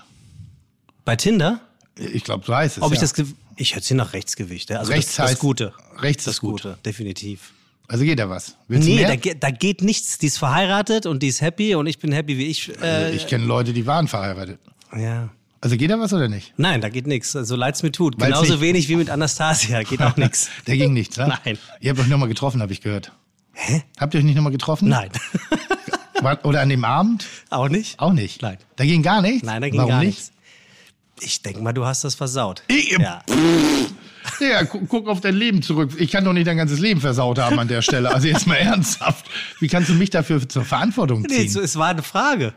Bei 1.05 1.17
Tinder? 1.17 1.61
Ich 1.97 2.25
glaube, 2.25 2.45
so 2.47 2.55
heißt 2.55 2.77
es. 2.79 2.83
Ob 2.83 2.91
ja. 2.91 2.95
ich 2.95 3.01
das... 3.01 3.15
Ich 3.57 3.75
hätte 3.75 3.87
sie 3.87 3.95
nach 3.95 4.13
rechts 4.13 4.37
gewicht. 4.37 4.71
Also 4.73 4.93
Rechts 4.93 5.17
das, 5.17 5.33
das 5.33 5.39
Gute. 5.39 5.75
rechts 5.99 6.25
das 6.25 6.35
ist 6.35 6.41
gut. 6.41 6.63
Gute, 6.63 6.79
definitiv. 6.85 7.53
Also 7.89 8.05
geht 8.05 8.19
da 8.19 8.31
was? 8.31 8.55
Willst 8.69 8.89
Nee, 8.89 9.05
da, 9.05 9.17
da 9.35 9.51
geht 9.51 9.83
nichts. 9.83 10.17
Die 10.19 10.29
ist 10.29 10.39
verheiratet 10.39 11.05
und 11.07 11.23
die 11.23 11.29
ist 11.29 11.41
happy 11.41 11.75
und 11.75 11.87
ich 11.89 11.99
bin 11.99 12.13
happy 12.13 12.39
wie 12.39 12.47
ich. 12.47 12.71
Äh, 12.81 13.15
ich 13.15 13.27
kenne 13.27 13.45
Leute, 13.45 13.73
die 13.73 13.87
waren 13.87 14.09
verheiratet. 14.09 14.61
ja. 14.97 15.31
Also 15.63 15.77
geht 15.77 15.91
da 15.91 16.01
was 16.01 16.11
oder 16.15 16.27
nicht? 16.29 16.55
Nein, 16.57 16.81
da 16.81 16.89
geht 16.89 17.07
nichts. 17.07 17.33
So 17.33 17.55
leid's 17.55 17.83
mir 17.83 17.93
tut. 17.93 18.19
Weil's 18.19 18.29
Genauso 18.29 18.53
nicht- 18.55 18.63
wenig 18.63 18.89
wie 18.89 18.97
mit 18.97 19.11
Anastasia. 19.11 19.83
Geht 19.83 20.01
auch 20.01 20.17
nichts. 20.17 20.49
Der 20.67 20.79
ging 20.79 20.95
nichts, 20.95 21.19
ne? 21.19 21.37
Nein. 21.45 21.59
Ihr 21.81 21.91
habt 21.91 22.01
euch 22.01 22.07
nochmal 22.07 22.29
getroffen, 22.31 22.63
habe 22.63 22.73
ich 22.73 22.81
gehört. 22.81 23.13
Hä? 23.63 23.83
Habt 23.99 24.15
ihr 24.15 24.19
euch 24.21 24.25
nicht 24.25 24.37
nochmal 24.37 24.53
getroffen? 24.53 24.89
Nein. 24.89 25.11
Oder 26.45 26.61
an 26.61 26.69
dem 26.69 26.85
Abend? 26.85 27.27
auch 27.51 27.69
nicht? 27.69 27.99
Auch 27.99 28.13
nicht. 28.13 28.43
Nein. 28.43 28.59
Da 28.77 28.85
ging 28.85 29.03
gar 29.03 29.23
nichts? 29.23 29.43
Nein, 29.45 29.61
da 29.63 29.69
ging 29.69 29.79
Warum 29.79 29.91
gar 29.91 30.01
nicht? 30.01 30.19
nichts. 30.19 30.33
Ich 31.23 31.43
denke 31.43 31.61
mal, 31.61 31.73
du 31.73 31.85
hast 31.85 32.05
das 32.05 32.15
versaut. 32.15 32.63
Ich- 32.69 32.91
ja. 32.99 33.23
Ja, 34.39 34.65
guck, 34.65 34.87
guck 34.89 35.09
auf 35.09 35.21
dein 35.23 35.35
Leben 35.35 35.63
zurück. 35.63 35.93
Ich 35.99 36.11
kann 36.11 36.25
doch 36.25 36.33
nicht 36.35 36.47
dein 36.47 36.57
ganzes 36.57 36.79
Leben 36.79 37.01
versaut 37.01 37.39
haben 37.39 37.59
an 37.59 37.69
der 37.69 37.81
Stelle. 37.83 38.15
Also 38.15 38.29
jetzt 38.29 38.47
mal 38.47 38.55
ernsthaft. 38.57 39.27
Wie 39.61 39.67
kannst 39.67 39.89
du 39.91 39.95
mich 39.95 40.11
dafür 40.11 40.47
zur 40.47 40.65
Verantwortung 40.65 41.23
Nee, 41.23 41.29
ziehen? 41.29 41.49
so- 41.51 41.61
es 41.61 41.77
war 41.77 41.89
eine 41.89 42.03
Frage. 42.03 42.53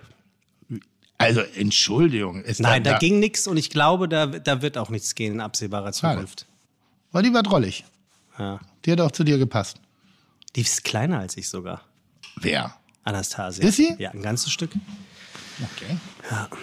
also 1.18 1.42
Entschuldigung. 1.42 2.42
Ist 2.44 2.60
Nein, 2.62 2.84
da, 2.84 2.92
da 2.94 2.98
ging 3.00 3.20
nichts 3.20 3.48
und 3.48 3.56
ich 3.58 3.70
glaube, 3.70 4.08
da, 4.10 4.26
da 4.28 4.62
wird 4.62 4.78
auch 4.78 4.90
nichts 4.90 5.16
gehen 5.16 5.34
in 5.34 5.42
absehbarer 5.42 5.92
Zukunft. 5.94 6.46
Weil 7.12 7.24
die 7.24 7.34
war 7.34 7.44
drollig. 7.44 7.86
Ja. 8.38 8.60
Die 8.86 8.92
hat 8.92 9.02
auch 9.02 9.12
zu 9.12 9.24
dir 9.24 9.38
gepasst. 9.38 9.78
Die 10.56 10.62
ist 10.62 10.84
kleiner 10.84 11.20
als 11.20 11.38
ich 11.38 11.50
sogar. 11.50 11.82
Wer? 12.40 12.76
Anastasia. 13.04 13.64
Ist 13.66 13.78
sie? 13.78 13.96
Ja, 14.00 14.12
ein 14.12 14.22
ganzes 14.22 14.52
Stück. 14.52 14.72
Okay. 15.76 15.98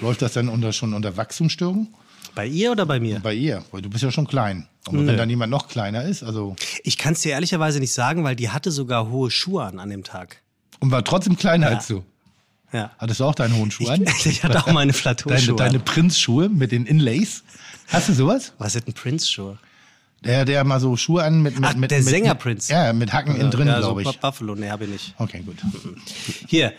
Läuft 0.00 0.22
das 0.22 0.32
dann 0.32 0.48
unter, 0.48 0.72
schon 0.72 0.94
unter 0.94 1.16
Wachstumsstörung? 1.16 1.88
Bei 2.34 2.46
ihr 2.46 2.70
oder 2.72 2.86
bei 2.86 3.00
mir? 3.00 3.20
Bei 3.20 3.34
ihr, 3.34 3.64
weil 3.72 3.82
du 3.82 3.90
bist 3.90 4.02
ja 4.04 4.10
schon 4.10 4.26
klein. 4.26 4.68
Aber 4.86 5.06
wenn 5.06 5.16
dann 5.16 5.28
jemand 5.28 5.50
noch 5.50 5.68
kleiner 5.68 6.04
ist, 6.04 6.22
also 6.22 6.56
Ich 6.84 6.96
kann 6.96 7.12
es 7.12 7.20
dir 7.22 7.32
ehrlicherweise 7.32 7.80
nicht 7.80 7.92
sagen, 7.92 8.24
weil 8.24 8.36
die 8.36 8.50
hatte 8.50 8.70
sogar 8.70 9.08
hohe 9.10 9.30
Schuhe 9.30 9.64
an 9.64 9.78
an 9.78 9.90
dem 9.90 10.04
Tag. 10.04 10.42
und 10.78 10.90
war 10.90 11.04
trotzdem 11.04 11.36
kleiner 11.36 11.66
als 11.68 11.88
du. 11.88 12.04
Ja. 12.72 12.92
Hattest 12.98 13.18
du 13.20 13.24
auch 13.24 13.34
deine 13.34 13.56
hohen 13.56 13.70
Schuhe 13.70 13.90
an? 13.92 14.02
Ich, 14.04 14.26
ich 14.26 14.44
hatte 14.44 14.58
auch 14.60 14.66
meine 14.72 14.92
Deine, 14.92 15.02
Plateauschuhe. 15.02 15.56
deine 15.56 15.78
an. 15.78 15.84
Prinzschuhe 15.84 16.48
mit 16.48 16.70
den 16.72 16.86
Inlays. 16.86 17.42
Hast 17.88 18.08
du 18.08 18.12
sowas? 18.12 18.52
Was 18.58 18.72
sind 18.74 18.86
denn 18.86 18.94
Prince-Schuhe? 18.94 19.58
Der, 20.24 20.44
der 20.44 20.64
mal 20.64 20.80
so 20.80 20.96
Schuhe 20.96 21.24
an 21.24 21.40
mit, 21.42 21.54
mit, 21.58 21.64
Ach, 21.70 21.74
mit 21.76 21.90
der 21.90 21.98
mit, 22.00 22.08
Sänger 22.08 22.34
Prince. 22.34 22.70
Ja, 22.72 22.92
mit 22.92 23.12
Hacken 23.12 23.36
innen 23.36 23.50
drin, 23.50 23.68
ja, 23.68 23.78
glaube 23.80 24.04
so 24.04 24.10
ich. 24.10 24.20
Buffalo, 24.20 24.54
nee, 24.54 24.68
habe 24.68 24.84
ich 24.84 24.90
nicht. 24.90 25.14
Okay, 25.18 25.40
gut. 25.44 25.56
Hier, 26.46 26.72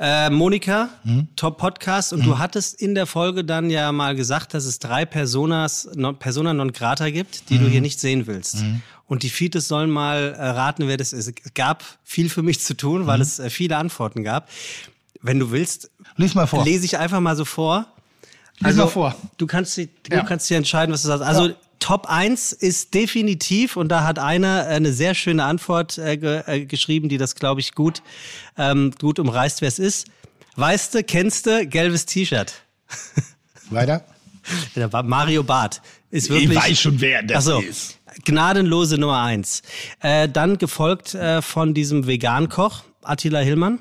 äh, 0.00 0.30
Monika, 0.30 0.88
Mhm. 1.04 1.28
Top 1.36 1.58
Podcast. 1.58 2.12
Und 2.12 2.24
du 2.24 2.38
hattest 2.38 2.80
in 2.80 2.94
der 2.96 3.06
Folge 3.06 3.44
dann 3.44 3.70
ja 3.70 3.92
mal 3.92 4.14
gesagt, 4.16 4.52
dass 4.54 4.64
es 4.64 4.78
drei 4.80 5.04
Personas, 5.04 5.88
non, 5.94 6.16
Persona 6.18 6.52
non 6.54 6.72
grata 6.72 7.10
gibt, 7.10 7.50
die 7.50 7.54
Mhm. 7.58 7.60
du 7.64 7.68
hier 7.68 7.80
nicht 7.80 8.00
sehen 8.00 8.26
willst. 8.26 8.64
Und 9.06 9.22
die 9.22 9.30
Fites 9.30 9.68
sollen 9.68 9.90
mal 9.90 10.34
äh, 10.36 10.44
raten, 10.50 10.86
wer 10.88 10.96
das 10.96 11.12
ist. 11.12 11.28
Es 11.28 11.54
gab 11.54 11.84
viel 12.04 12.28
für 12.28 12.42
mich 12.42 12.60
zu 12.60 12.76
tun, 12.76 13.02
Mhm. 13.02 13.06
weil 13.06 13.20
es 13.20 13.38
äh, 13.38 13.48
viele 13.50 13.76
Antworten 13.76 14.22
gab. 14.24 14.48
Wenn 15.22 15.38
du 15.38 15.50
willst, 15.50 15.90
Lies 16.16 16.34
mal 16.34 16.46
vor. 16.46 16.64
lese 16.64 16.84
ich 16.84 16.98
einfach 16.98 17.20
mal 17.20 17.34
so 17.36 17.44
vor. 17.44 17.86
Also, 18.62 18.66
Lies 18.68 18.76
mal 18.76 18.90
vor. 18.90 19.14
Du 19.36 19.46
kannst, 19.46 19.76
du 19.78 19.86
Ja. 20.10 20.22
kannst 20.24 20.50
dir 20.50 20.56
entscheiden, 20.56 20.92
was 20.92 21.02
du 21.02 21.08
sagst. 21.08 21.24
Also 21.24 21.54
Top 21.78 22.06
1 22.06 22.52
ist 22.52 22.94
definitiv, 22.94 23.76
und 23.76 23.88
da 23.88 24.04
hat 24.04 24.18
einer 24.18 24.66
äh, 24.66 24.74
eine 24.74 24.92
sehr 24.92 25.14
schöne 25.14 25.44
Antwort 25.44 25.98
äh, 25.98 26.16
ge 26.16 26.42
äh, 26.46 26.64
geschrieben, 26.64 27.08
die 27.08 27.18
das, 27.18 27.34
glaube 27.34 27.60
ich, 27.60 27.74
gut, 27.74 28.02
ähm, 28.56 28.92
gut 29.00 29.18
umreißt, 29.18 29.60
wer 29.60 29.68
es 29.68 29.78
ist. 29.78 30.06
Weißt 30.56 30.94
du, 30.94 31.04
kennst 31.04 31.46
du, 31.46 31.66
gelbes 31.66 32.06
T-Shirt. 32.06 32.52
Weiter. 33.70 34.04
Mario 35.04 35.42
Barth. 35.42 35.80
Ist 36.10 36.30
wirklich, 36.30 36.50
Ich 36.50 36.56
weiß 36.56 36.80
schon, 36.80 37.00
wer 37.00 37.22
das 37.22 37.48
Ach 37.48 37.52
so, 37.52 37.60
ist. 37.60 37.98
Gnadenlose 38.24 38.98
Nummer 38.98 39.22
eins. 39.22 39.62
Äh, 40.00 40.28
dann 40.28 40.58
gefolgt 40.58 41.14
äh, 41.14 41.42
von 41.42 41.74
diesem 41.74 42.06
Vegan-Koch, 42.06 42.82
Attila 43.02 43.40
Hillmann. 43.40 43.78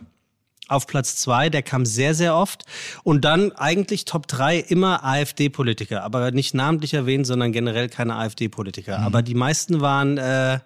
Auf 0.68 0.86
Platz 0.86 1.16
zwei, 1.16 1.50
der 1.50 1.64
kam 1.64 1.86
sehr, 1.86 2.14
sehr 2.14 2.36
oft. 2.36 2.66
Und 3.04 3.24
dann 3.24 3.52
eigentlich 3.54 4.06
Top 4.06 4.28
drei 4.28 4.58
immer 4.58 5.04
AfD-Politiker. 5.04 6.04
Aber 6.04 6.32
nicht 6.32 6.54
namentlich 6.54 6.94
erwähnt, 6.94 7.26
sondern 7.26 7.52
generell 7.52 7.90
keine 7.90 8.16
AfD-Politiker. 8.16 9.00
Aber 9.00 9.22
die 9.22 9.36
meisten 9.36 9.82
waren 9.82 10.18
äh, 10.18 10.60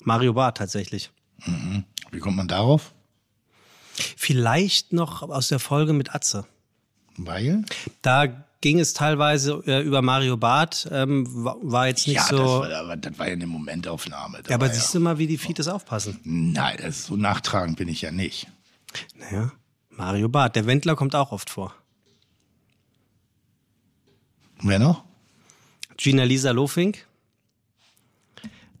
Mario 0.00 0.34
Barth 0.34 0.58
tatsächlich. 0.58 1.10
Wie 2.10 2.18
kommt 2.18 2.36
man 2.36 2.48
darauf? 2.48 2.92
Vielleicht 3.94 4.92
noch 4.92 5.22
aus 5.22 5.48
der 5.48 5.58
Folge 5.58 5.92
mit 5.92 6.14
Atze. 6.14 6.46
Weil? 7.16 7.64
Da 8.00 8.26
ging 8.60 8.78
es 8.78 8.94
teilweise 8.94 9.62
äh, 9.66 9.82
über 9.82 10.02
Mario 10.02 10.36
Barth. 10.36 10.88
Ähm, 10.90 11.26
war, 11.28 11.86
jetzt 11.88 12.06
nicht 12.06 12.16
ja, 12.16 12.24
so... 12.24 12.36
das, 12.36 12.46
war, 12.46 12.72
aber 12.72 12.96
das 12.96 13.18
war 13.18 13.26
ja 13.26 13.32
eine 13.32 13.46
Momentaufnahme. 13.46 14.40
Ja, 14.48 14.54
aber 14.54 14.70
siehst 14.70 14.94
du 14.94 15.00
mal, 15.00 15.18
wie 15.18 15.26
die 15.26 15.38
Fites 15.38 15.68
aufpassen. 15.68 16.20
Nein, 16.24 16.78
das 16.78 16.98
ist 17.00 17.06
so 17.06 17.16
nachtragend 17.16 17.76
bin 17.76 17.88
ich 17.88 18.02
ja 18.02 18.10
nicht. 18.10 18.46
Naja, 19.32 19.52
Mario 19.88 20.28
Barth. 20.28 20.56
Der 20.56 20.66
Wendler 20.66 20.94
kommt 20.94 21.14
auch 21.14 21.32
oft 21.32 21.48
vor. 21.48 21.74
Wer 24.62 24.78
noch? 24.78 25.04
Gina 25.96 26.24
Lisa 26.24 26.50
Lofink. 26.50 27.06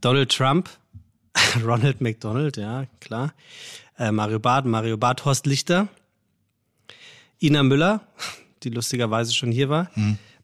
Donald 0.00 0.30
Trump. 0.30 0.68
Ronald 1.64 2.02
McDonald, 2.02 2.58
ja, 2.58 2.84
klar. 3.00 3.32
Äh, 3.98 4.12
Mario 4.12 4.38
Barth, 4.38 4.66
Mario 4.66 4.98
Barth, 4.98 5.24
Horst 5.24 5.46
Lichter. 5.46 5.88
Ina 7.40 7.62
Müller, 7.62 8.06
die 8.62 8.68
lustigerweise 8.68 9.32
schon 9.32 9.50
hier 9.50 9.70
war. 9.70 9.90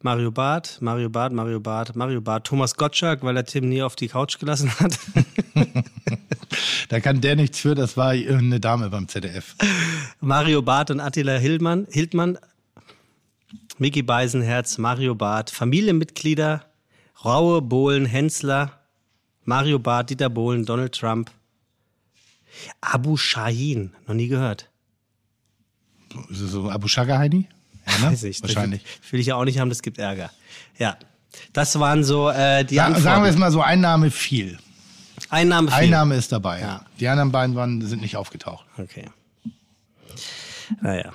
Mario 0.00 0.30
Barth, 0.30 0.78
Mario 0.80 1.10
Barth, 1.10 1.32
Mario 1.32 1.60
Barth, 1.60 1.94
Mario 1.94 2.22
Barth. 2.22 2.44
Thomas 2.44 2.76
Gottschalk, 2.76 3.22
weil 3.22 3.36
er 3.36 3.44
Tim 3.44 3.68
nie 3.68 3.82
auf 3.82 3.94
die 3.94 4.08
Couch 4.08 4.38
gelassen 4.38 4.70
hat. 4.80 4.98
Da 6.88 7.00
kann 7.00 7.20
der 7.20 7.36
nichts 7.36 7.60
für, 7.60 7.74
das 7.74 7.96
war 7.96 8.10
eine 8.10 8.60
Dame 8.60 8.88
beim 8.88 9.08
ZDF. 9.08 9.54
Mario 10.20 10.62
Barth 10.62 10.90
und 10.90 11.00
Attila 11.00 11.36
Hildmann, 11.36 11.86
Hildmann, 11.90 12.38
Mickey 13.78 14.02
Beisenherz, 14.02 14.78
Mario 14.78 15.14
Barth, 15.14 15.50
Familienmitglieder, 15.50 16.64
Raue, 17.24 17.60
Bohlen, 17.60 18.06
Hensler, 18.06 18.80
Mario 19.44 19.78
Barth, 19.78 20.10
Dieter 20.10 20.30
Bohlen, 20.30 20.64
Donald 20.64 20.94
Trump, 20.94 21.30
Abu 22.80 23.16
Shahin, 23.16 23.92
noch 24.06 24.14
nie 24.14 24.28
gehört. 24.28 24.68
Ist 26.30 26.40
es 26.40 26.52
so 26.52 26.70
Abu 26.70 26.88
Shaka 26.88 27.18
Heini? 27.18 27.48
Ne? 28.00 28.10
Weiß 28.10 28.24
ich. 28.24 28.42
Wahrscheinlich. 28.42 28.82
Das 29.02 29.12
will 29.12 29.20
ich 29.20 29.26
ja 29.26 29.36
auch 29.36 29.44
nicht 29.44 29.58
haben, 29.58 29.68
das 29.68 29.82
gibt 29.82 29.98
Ärger. 29.98 30.30
Ja. 30.78 30.96
Das 31.52 31.78
waren 31.78 32.04
so 32.04 32.30
äh, 32.30 32.64
die 32.64 32.76
Sa 32.76 32.86
Antworten. 32.86 33.04
sagen 33.04 33.22
wir 33.22 33.30
es 33.30 33.36
mal 33.36 33.50
so, 33.52 33.60
Einnahme 33.60 34.10
viel. 34.10 34.58
Einnahme 35.30 35.68
viel. 35.70 35.78
Einnahme 35.78 36.16
ist 36.16 36.32
dabei. 36.32 36.60
Ja. 36.60 36.84
Die 37.00 37.08
anderen 37.08 37.32
beiden 37.32 37.56
waren, 37.56 37.80
sind 37.82 38.02
nicht 38.02 38.16
aufgetaucht. 38.16 38.64
Okay. 38.78 39.08
Naja. 40.80 41.12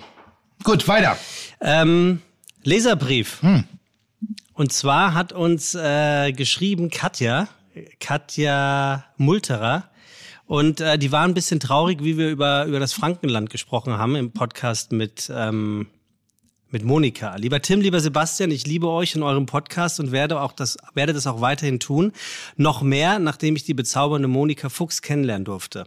Gut, 0.64 0.88
weiter. 0.88 1.18
Ähm, 1.62 2.22
Leserbrief. 2.64 3.42
Und 4.54 4.72
zwar 4.72 5.14
hat 5.14 5.34
uns 5.34 5.76
äh, 5.76 6.32
geschrieben 6.32 6.90
Katja, 6.90 7.48
Katja 8.00 9.04
Multerer. 9.18 9.90
Und 10.46 10.82
äh, 10.82 10.98
die 10.98 11.12
war 11.12 11.24
ein 11.24 11.34
bisschen 11.34 11.60
traurig, 11.60 12.04
wie 12.04 12.18
wir 12.18 12.30
über, 12.30 12.66
über 12.66 12.80
das 12.80 12.94
Frankenland 12.94 13.50
gesprochen 13.50 13.98
haben 13.98 14.16
im 14.16 14.32
Podcast 14.32 14.92
mit, 14.92 15.32
ähm, 15.34 15.88
mit 16.74 16.84
Monika. 16.84 17.36
Lieber 17.36 17.62
Tim, 17.62 17.82
lieber 17.82 18.00
Sebastian, 18.00 18.50
ich 18.50 18.66
liebe 18.66 18.90
euch 18.90 19.16
in 19.16 19.22
eurem 19.22 19.46
Podcast 19.46 20.00
und 20.00 20.12
werde 20.12 20.42
auch 20.42 20.52
das, 20.52 20.78
werde 20.96 21.14
das 21.14 21.28
auch 21.28 21.40
weiterhin 21.40 21.80
tun. 21.80 22.12
Noch 22.58 22.82
mehr, 22.82 23.20
nachdem 23.20 23.56
ich 23.56 23.64
die 23.64 23.76
bezaubernde 23.76 24.28
Monika 24.28 24.70
Fuchs 24.70 25.04
kennenlernen 25.04 25.46
durfte. 25.46 25.86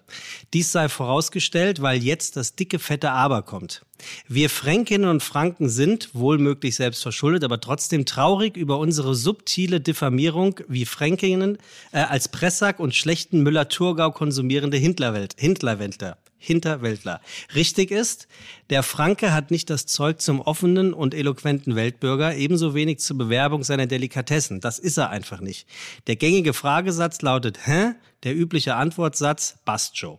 Dies 0.55 0.71
sei 0.71 0.89
vorausgestellt, 0.89 1.83
weil 1.83 2.03
jetzt 2.03 2.37
das 2.37 2.55
dicke, 2.55 2.79
fette 2.79 3.11
Aber 3.11 3.43
kommt. 3.43 3.85
Wir 4.29 4.49
Fränkinnen 4.49 5.11
und 5.11 5.23
Franken 5.23 5.69
sind, 5.69 6.11
wohl 6.13 6.39
möglich 6.39 6.77
selbst 6.77 7.03
verschuldet, 7.03 7.43
aber 7.43 7.61
trotzdem 7.61 8.07
traurig 8.07 8.57
über 8.57 8.79
unsere 8.79 9.15
subtile 9.15 9.81
Diffamierung 9.81 10.61
wie 10.69 10.85
Fränkinnen 10.85 11.59
äh, 11.93 11.99
als 11.99 12.29
Pressack 12.29 12.79
und 12.79 12.95
schlechten 12.95 13.43
Müller-Thurgau 13.43 14.13
konsumierende 14.13 14.77
Hintlerwelt, 14.77 15.35
Hintlerweltler. 15.37 16.17
Hinterweltler. 16.47 17.21
Richtig 17.55 17.91
ist, 17.91 18.29
der 18.71 18.83
Franke 18.83 19.33
hat 19.33 19.51
nicht 19.51 19.69
das 19.69 19.87
Zeug 19.87 20.21
zum 20.21 20.41
offenen 20.41 20.95
und 20.95 21.13
eloquenten 21.13 21.75
Weltbürger, 21.75 22.37
ebenso 22.37 22.75
wenig 22.75 23.01
zur 23.01 23.19
Bewerbung 23.19 23.65
seiner 23.65 23.87
Delikatessen. 23.87 24.61
Das 24.61 24.79
ist 24.79 24.97
er 24.97 25.11
einfach 25.11 25.41
nicht. 25.41 25.67
Der 26.07 26.17
gängige 26.17 26.53
Fragesatz 26.53 27.21
lautet 27.23 27.67
Hä? 27.67 27.95
Der 28.23 28.37
übliche 28.37 28.77
Antwortsatz 28.77 29.57
Bastjo. 29.65 30.19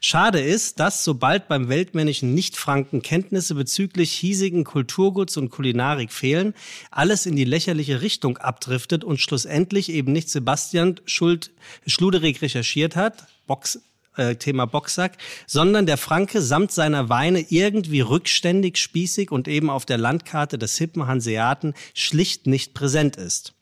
Schade 0.00 0.40
ist, 0.40 0.80
dass 0.80 1.04
sobald 1.04 1.48
beim 1.48 1.68
weltmännischen 1.68 2.34
Nichtfranken 2.34 3.02
Kenntnisse 3.02 3.54
bezüglich 3.54 4.12
hiesigen 4.12 4.64
Kulturguts 4.64 5.36
und 5.36 5.50
Kulinarik 5.50 6.12
fehlen, 6.12 6.54
alles 6.90 7.26
in 7.26 7.36
die 7.36 7.44
lächerliche 7.44 8.02
Richtung 8.02 8.38
abdriftet 8.38 9.04
und 9.04 9.20
schlussendlich 9.20 9.90
eben 9.90 10.12
nicht 10.12 10.30
Sebastian 10.30 11.00
Schuld 11.04 11.50
Schluderig 11.86 12.40
recherchiert 12.42 12.96
hat, 12.96 13.26
Box, 13.46 13.80
äh, 14.16 14.36
Thema 14.36 14.66
Boxsack, 14.66 15.18
sondern 15.46 15.86
der 15.86 15.96
Franke 15.96 16.42
samt 16.42 16.72
seiner 16.72 17.08
Weine 17.08 17.46
irgendwie 17.48 18.00
rückständig, 18.00 18.78
spießig 18.78 19.30
und 19.30 19.48
eben 19.48 19.70
auf 19.70 19.86
der 19.86 19.98
Landkarte 19.98 20.58
des 20.58 20.76
hippen 20.78 21.06
Hanseaten 21.06 21.74
schlicht 21.94 22.46
nicht 22.46 22.74
präsent 22.74 23.16
ist. 23.16 23.52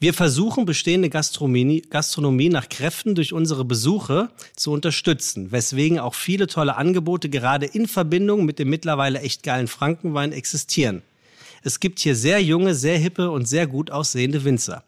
Wir 0.00 0.14
versuchen, 0.14 0.64
bestehende 0.64 1.10
Gastronomie, 1.10 1.82
Gastronomie 1.82 2.50
nach 2.50 2.68
Kräften 2.68 3.16
durch 3.16 3.32
unsere 3.32 3.64
Besuche 3.64 4.30
zu 4.54 4.70
unterstützen, 4.70 5.50
weswegen 5.50 5.98
auch 5.98 6.14
viele 6.14 6.46
tolle 6.46 6.76
Angebote 6.76 7.28
gerade 7.28 7.66
in 7.66 7.88
Verbindung 7.88 8.44
mit 8.44 8.60
dem 8.60 8.70
mittlerweile 8.70 9.20
echt 9.20 9.42
geilen 9.42 9.66
Frankenwein 9.66 10.30
existieren. 10.30 11.02
Es 11.64 11.80
gibt 11.80 11.98
hier 11.98 12.14
sehr 12.14 12.40
junge, 12.40 12.76
sehr 12.76 12.96
hippe 12.96 13.30
und 13.32 13.48
sehr 13.48 13.66
gut 13.66 13.90
aussehende 13.90 14.44
Winzer. 14.44 14.84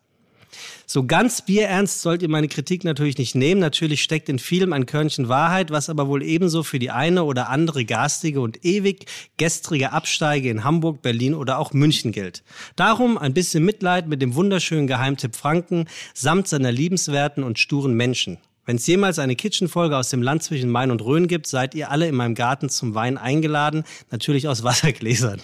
So 0.87 1.04
ganz 1.07 1.42
bierernst 1.42 2.02
sollt 2.02 2.23
ihr 2.23 2.28
meine 2.28 2.49
Kritik 2.49 2.85
natürlich 2.85 3.19
nicht 3.19 3.35
nehmen. 3.35 3.61
Natürlich 3.61 4.02
steckt 4.02 4.28
in 4.28 4.38
vielem 4.38 4.73
ein 4.73 4.87
Körnchen 4.87 5.28
Wahrheit, 5.28 5.71
was 5.71 5.88
aber 5.88 6.09
wohl 6.09 6.23
ebenso 6.23 6.62
für 6.62 6.78
die 6.78 6.90
eine 6.90 7.25
oder 7.25 7.49
andere 7.49 7.85
garstige 7.85 8.40
und 8.40 8.64
ewig 8.64 9.07
gestrige 9.37 9.92
Absteige 9.92 10.50
in 10.50 10.64
Hamburg, 10.64 11.02
Berlin 11.02 11.35
oder 11.35 11.59
auch 11.59 11.73
München 11.73 12.12
gilt. 12.12 12.42
Darum 12.76 13.19
ein 13.19 13.35
bisschen 13.35 13.64
Mitleid 13.64 14.09
mit 14.09 14.21
dem 14.23 14.35
wunderschönen 14.35 14.87
Geheimtipp 14.87 15.37
Franken 15.37 15.87
samt 16.14 16.49
seiner 16.49 16.73
liebenswerten 16.73 17.45
und 17.45 17.59
sturen 17.59 17.95
Menschen. 17.95 18.38
Wenn 18.66 18.76
es 18.76 18.87
jemals 18.87 19.19
eine 19.19 19.37
Kitchen-Folge 19.37 19.97
aus 19.97 20.11
dem 20.11 20.23
Land 20.23 20.42
zwischen 20.42 20.71
Main 20.71 20.90
und 20.90 21.02
Rhön 21.02 21.26
gibt, 21.26 21.47
seid 21.47 21.75
ihr 21.75 21.90
alle 21.90 22.07
in 22.07 22.14
meinem 22.14 22.35
Garten 22.35 22.69
zum 22.69 22.95
Wein 22.95 23.19
eingeladen, 23.19 23.85
natürlich 24.11 24.49
aus 24.49 24.62
Wassergläsern. 24.62 25.40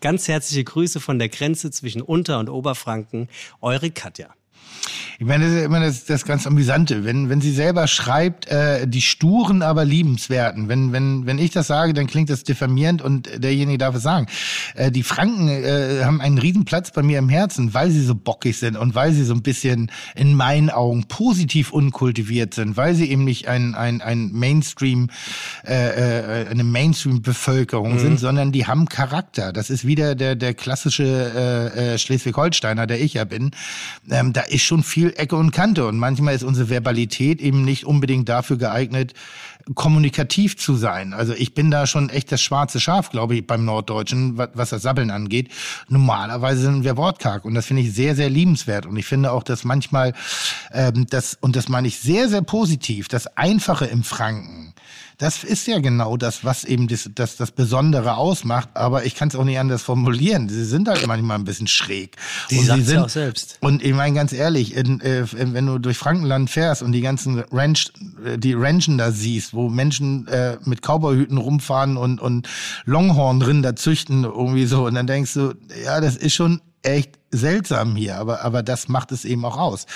Ganz 0.00 0.28
herzliche 0.28 0.64
Grüße 0.64 1.00
von 1.00 1.18
der 1.18 1.28
Grenze 1.28 1.70
zwischen 1.70 2.02
Unter- 2.02 2.38
und 2.38 2.48
Oberfranken, 2.48 3.28
eure 3.60 3.90
Katja. 3.90 4.34
Ich 5.18 5.26
meine, 5.26 5.44
das 5.44 5.54
ist 5.54 5.64
immer 5.64 5.80
das, 5.80 6.04
das 6.04 6.24
ganz 6.24 6.46
Amüsante. 6.46 7.04
Wenn, 7.04 7.28
wenn 7.28 7.40
sie 7.40 7.52
selber 7.52 7.86
schreibt, 7.86 8.48
äh, 8.48 8.86
die 8.86 9.00
sturen, 9.00 9.62
aber 9.62 9.84
liebenswerten. 9.84 10.68
Wenn, 10.68 10.92
wenn, 10.92 11.26
wenn 11.26 11.38
ich 11.38 11.50
das 11.52 11.68
sage, 11.68 11.94
dann 11.94 12.06
klingt 12.06 12.30
das 12.30 12.44
diffamierend 12.44 13.00
und 13.00 13.28
derjenige 13.42 13.78
darf 13.78 13.94
es 13.94 14.02
sagen. 14.02 14.26
Äh, 14.74 14.90
die 14.90 15.02
Franken 15.02 15.48
äh, 15.48 16.02
haben 16.04 16.20
einen 16.20 16.38
riesen 16.38 16.64
Platz 16.64 16.90
bei 16.90 17.02
mir 17.02 17.18
im 17.18 17.28
Herzen, 17.28 17.74
weil 17.74 17.90
sie 17.90 18.04
so 18.04 18.14
bockig 18.14 18.58
sind 18.58 18.76
und 18.76 18.94
weil 18.94 19.12
sie 19.12 19.24
so 19.24 19.34
ein 19.34 19.42
bisschen 19.42 19.90
in 20.14 20.34
meinen 20.34 20.70
Augen 20.70 21.04
positiv 21.04 21.72
unkultiviert 21.72 22.54
sind, 22.54 22.76
weil 22.76 22.94
sie 22.94 23.10
eben 23.10 23.24
nicht 23.24 23.48
ein, 23.48 23.74
ein, 23.74 24.00
ein 24.00 24.32
Mainstream, 24.32 25.10
äh, 25.66 26.42
äh, 26.42 26.48
eine 26.48 26.64
Mainstream-Bevölkerung 26.64 27.98
sind, 27.98 28.18
sondern 28.18 28.52
die 28.52 28.66
haben 28.66 28.88
Charakter. 28.88 29.52
Das 29.52 29.70
ist 29.70 29.86
wieder 29.86 30.14
der, 30.14 30.34
der 30.34 30.54
klassische 30.54 31.04
äh, 31.74 31.94
äh, 31.94 31.98
Schleswig-Holsteiner, 31.98 32.86
der 32.86 33.00
ich 33.00 33.14
ja 33.14 33.24
bin. 33.24 33.52
Ähm, 34.10 34.32
da 34.32 34.42
ist 34.42 34.62
schon 34.62 34.73
viel 34.82 35.14
Ecke 35.16 35.36
und 35.36 35.52
Kante 35.52 35.86
und 35.86 35.98
manchmal 35.98 36.34
ist 36.34 36.42
unsere 36.42 36.68
Verbalität 36.68 37.40
eben 37.40 37.64
nicht 37.64 37.84
unbedingt 37.84 38.28
dafür 38.28 38.56
geeignet, 38.56 39.14
kommunikativ 39.74 40.58
zu 40.58 40.74
sein. 40.74 41.14
Also 41.14 41.32
ich 41.32 41.54
bin 41.54 41.70
da 41.70 41.86
schon 41.86 42.10
echt 42.10 42.30
das 42.30 42.42
schwarze 42.42 42.80
Schaf, 42.80 43.10
glaube 43.10 43.34
ich, 43.34 43.46
beim 43.46 43.64
Norddeutschen, 43.64 44.36
was, 44.36 44.50
was 44.54 44.70
das 44.70 44.82
Sabbeln 44.82 45.10
angeht. 45.10 45.50
Normalerweise 45.88 46.62
sind 46.62 46.84
wir 46.84 46.96
wortkarg 46.96 47.44
und 47.44 47.54
das 47.54 47.66
finde 47.66 47.82
ich 47.82 47.94
sehr, 47.94 48.14
sehr 48.14 48.28
liebenswert. 48.28 48.84
Und 48.84 48.96
ich 48.96 49.06
finde 49.06 49.32
auch, 49.32 49.42
dass 49.42 49.64
manchmal 49.64 50.12
ähm, 50.72 51.06
das, 51.08 51.38
und 51.40 51.56
das 51.56 51.68
meine 51.68 51.88
ich 51.88 51.98
sehr, 51.98 52.28
sehr 52.28 52.42
positiv, 52.42 53.08
das 53.08 53.26
Einfache 53.38 53.86
im 53.86 54.02
Franken, 54.02 54.73
das 55.18 55.44
ist 55.44 55.66
ja 55.66 55.78
genau 55.78 56.16
das, 56.16 56.44
was 56.44 56.64
eben 56.64 56.88
das, 56.88 57.08
das, 57.14 57.36
das 57.36 57.50
Besondere 57.50 58.16
ausmacht. 58.16 58.70
Aber 58.74 59.04
ich 59.04 59.14
kann 59.14 59.28
es 59.28 59.36
auch 59.36 59.44
nicht 59.44 59.58
anders 59.58 59.82
formulieren. 59.82 60.48
Sie 60.48 60.64
sind 60.64 60.88
halt 60.88 61.06
manchmal 61.06 61.38
ein 61.38 61.44
bisschen 61.44 61.66
schräg. 61.66 62.16
Die 62.50 62.58
und 62.58 62.66
sie 62.66 62.82
sind, 62.82 62.98
auch 62.98 63.08
selbst. 63.08 63.58
Und 63.60 63.82
ich 63.84 63.94
meine 63.94 64.14
ganz 64.14 64.32
ehrlich, 64.32 64.74
in, 64.74 65.00
äh, 65.00 65.24
wenn 65.32 65.66
du 65.66 65.78
durch 65.78 65.98
Frankenland 65.98 66.50
fährst 66.50 66.82
und 66.82 66.92
die 66.92 67.00
ganzen 67.00 67.44
Ranch, 67.52 67.92
äh, 68.24 68.38
die 68.38 68.54
Ranchen 68.54 68.98
da 68.98 69.12
siehst, 69.12 69.54
wo 69.54 69.68
Menschen 69.68 70.26
äh, 70.28 70.58
mit 70.64 70.82
Cowboyhüten 70.82 71.38
rumfahren 71.38 71.96
und, 71.96 72.20
und 72.20 72.48
Longhorn-Rinder 72.84 73.76
züchten 73.76 74.24
irgendwie 74.24 74.66
so, 74.66 74.86
und 74.86 74.94
dann 74.94 75.06
denkst 75.06 75.34
du, 75.34 75.54
ja, 75.84 76.00
das 76.00 76.16
ist 76.16 76.34
schon 76.34 76.60
echt 76.82 77.18
seltsam 77.36 77.96
hier, 77.96 78.16
aber 78.16 78.44
aber 78.44 78.62
das 78.62 78.88
macht 78.88 79.12
es 79.12 79.24
eben 79.24 79.44
auch 79.44 79.58
aus. 79.58 79.86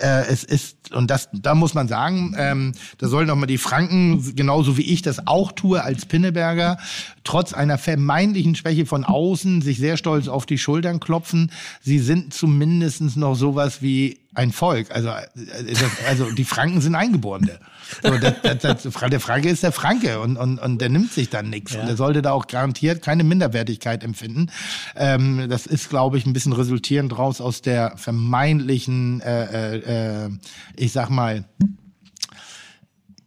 Äh, 0.00 0.26
es 0.28 0.44
ist 0.44 0.92
und 0.92 1.10
das 1.10 1.28
da 1.32 1.54
muss 1.54 1.74
man 1.74 1.88
sagen, 1.88 2.34
ähm, 2.38 2.72
da 2.98 3.08
sollen 3.08 3.28
doch 3.28 3.36
mal 3.36 3.46
die 3.46 3.58
Franken 3.58 4.34
genauso 4.34 4.76
wie 4.76 4.82
ich 4.82 5.02
das 5.02 5.26
auch 5.26 5.52
tue 5.52 5.82
als 5.82 6.06
Pinneberger, 6.06 6.78
trotz 7.24 7.52
einer 7.52 7.78
vermeintlichen 7.78 8.54
Schwäche 8.54 8.86
von 8.86 9.04
außen 9.04 9.62
sich 9.62 9.78
sehr 9.78 9.96
stolz 9.96 10.28
auf 10.28 10.46
die 10.46 10.58
Schultern 10.58 11.00
klopfen. 11.00 11.52
Sie 11.82 11.98
sind 11.98 12.34
zumindestens 12.34 13.16
noch 13.16 13.34
sowas 13.34 13.82
wie 13.82 14.18
ein 14.34 14.52
Volk. 14.52 14.90
Also, 14.90 15.08
äh, 15.08 15.74
also 16.08 16.30
die 16.30 16.44
Franken 16.44 16.80
sind 16.80 16.94
Eingeborene. 16.94 17.58
So, 18.02 18.16
das, 18.18 18.34
das, 18.42 18.82
das, 18.82 19.10
der 19.10 19.20
Franke 19.20 19.48
ist 19.48 19.62
der 19.62 19.72
Franke 19.72 20.20
und, 20.20 20.36
und, 20.36 20.58
und 20.58 20.78
der 20.78 20.90
nimmt 20.90 21.12
sich 21.12 21.30
dann 21.30 21.50
nichts. 21.50 21.74
Und 21.74 21.86
der 21.86 21.96
sollte 21.96 22.22
da 22.22 22.32
auch 22.32 22.46
garantiert 22.46 23.02
keine 23.02 23.24
Minderwertigkeit 23.24 24.04
empfinden. 24.04 24.50
Ähm, 24.94 25.46
das 25.48 25.66
ist, 25.66 25.88
glaube 25.88 26.18
ich, 26.18 26.26
ein 26.26 26.32
bisschen 26.32 26.52
resultierend 26.88 27.18
raus 27.18 27.40
aus 27.40 27.60
der 27.60 27.96
vermeintlichen, 27.96 29.20
äh, 29.20 29.76
äh, 29.76 30.24
äh, 30.26 30.30
ich 30.76 30.92
sag 30.92 31.10
mal, 31.10 31.44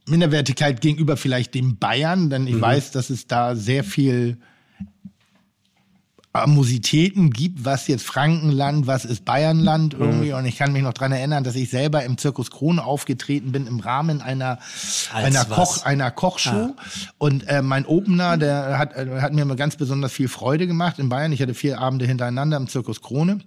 Minderwertigkeit 0.08 0.82
gegenüber 0.82 1.16
vielleicht 1.16 1.54
dem 1.54 1.78
Bayern, 1.78 2.30
denn 2.30 2.48
ich 2.48 2.60
weiß, 2.60 2.92
dass 2.92 3.10
es 3.12 3.28
da 3.28 3.56
sehr 3.56 3.84
viel 3.84 4.38
Amositäten 6.34 7.30
gibt, 7.32 7.66
was 7.66 7.88
jetzt 7.88 8.06
Frankenland, 8.06 8.88
was 8.88 9.04
ist 9.04 9.26
Bayernland 9.26 9.94
irgendwie. 9.94 10.32
Und 10.32 10.46
ich 10.46 10.58
kann 10.58 10.72
mich 10.72 10.82
noch 10.82 10.94
dran 10.94 11.12
erinnern, 11.12 11.44
dass 11.44 11.56
ich 11.56 11.70
selber 11.70 12.04
im 12.06 12.18
Zirkus 12.18 12.52
Krone 12.52 12.86
aufgetreten 12.86 13.52
bin 13.52 13.68
im 13.68 13.82
Rahmen 13.82 14.22
einer, 14.22 14.58
einer, 15.14 15.46
was? 15.50 15.58
Koch, 15.58 15.86
einer 15.86 16.10
Kochshow. 16.10 16.74
Und 17.18 17.46
äh, 17.48 17.62
mein 17.62 17.86
Opener, 17.86 18.38
der 18.38 18.78
hat, 18.78 18.96
äh, 18.96 19.20
hat 19.20 19.34
mir 19.34 19.42
immer 19.42 19.58
ganz 19.58 19.76
besonders 19.76 20.14
viel 20.14 20.30
Freude 20.30 20.68
gemacht 20.68 21.00
in 21.00 21.10
Bayern. 21.10 21.34
Ich 21.34 21.42
hatte 21.42 21.54
vier 21.54 21.82
Abende 21.82 22.06
hintereinander 22.06 22.56
im 22.56 22.70
Zirkus 22.70 23.02
Krone. 23.02 23.40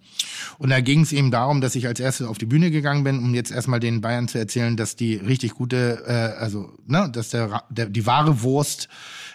Und 0.59 0.69
da 0.69 0.81
ging 0.81 1.01
es 1.01 1.13
eben 1.13 1.31
darum, 1.31 1.63
dass 1.63 1.77
ich 1.77 1.87
als 1.87 2.01
erstes 2.01 2.27
auf 2.27 2.37
die 2.37 2.47
Bühne 2.47 2.71
gegangen 2.71 3.03
bin, 3.03 3.19
um 3.19 3.35
jetzt 3.35 3.51
erstmal 3.51 3.81
den 3.81 4.03
Bayern 4.03 4.29
zu 4.29 4.39
erzählen, 4.39 4.77
dass 4.77 4.95
die 4.95 5.15
richtig 5.15 5.55
gute, 5.55 6.05
äh, 6.07 6.39
also, 6.39 6.71
ne, 6.87 7.09
dass 7.11 7.31
der, 7.31 7.63
der 7.71 7.87
die 7.87 8.05
wahre 8.05 8.43
Wurst 8.43 8.91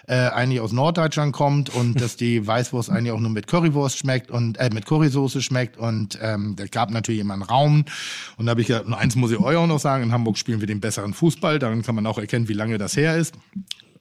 äh, 0.09 0.29
eigentlich 0.29 0.59
aus 0.59 0.71
Norddeutschland 0.71 1.33
kommt 1.33 1.69
und 1.69 2.01
dass 2.01 2.15
die 2.15 2.45
Weißwurst 2.47 2.89
eigentlich 2.89 3.11
auch 3.11 3.19
nur 3.19 3.29
mit 3.29 3.45
Currywurst 3.45 3.97
schmeckt 3.97 4.31
und 4.31 4.57
äh, 4.57 4.69
mit 4.73 4.85
Currysoße 4.85 5.41
schmeckt 5.41 5.77
und 5.77 6.17
ähm, 6.21 6.55
da 6.57 6.65
gab 6.65 6.89
natürlich 6.89 7.21
immer 7.21 7.35
einen 7.35 7.43
Raum 7.43 7.85
und 8.37 8.45
da 8.45 8.51
habe 8.51 8.61
ich 8.61 8.67
gesagt, 8.67 8.89
nur 8.89 8.97
eins 8.97 9.15
muss 9.15 9.31
ich 9.31 9.39
euch 9.39 9.55
auch 9.55 9.67
noch 9.67 9.79
sagen, 9.79 10.03
in 10.03 10.11
Hamburg 10.11 10.37
spielen 10.37 10.61
wir 10.61 10.67
den 10.67 10.81
besseren 10.81 11.13
Fußball, 11.13 11.59
daran 11.59 11.83
kann 11.83 11.93
man 11.93 12.07
auch 12.07 12.17
erkennen, 12.17 12.49
wie 12.49 12.53
lange 12.53 12.79
das 12.79 12.97
her 12.97 13.17
ist. 13.17 13.35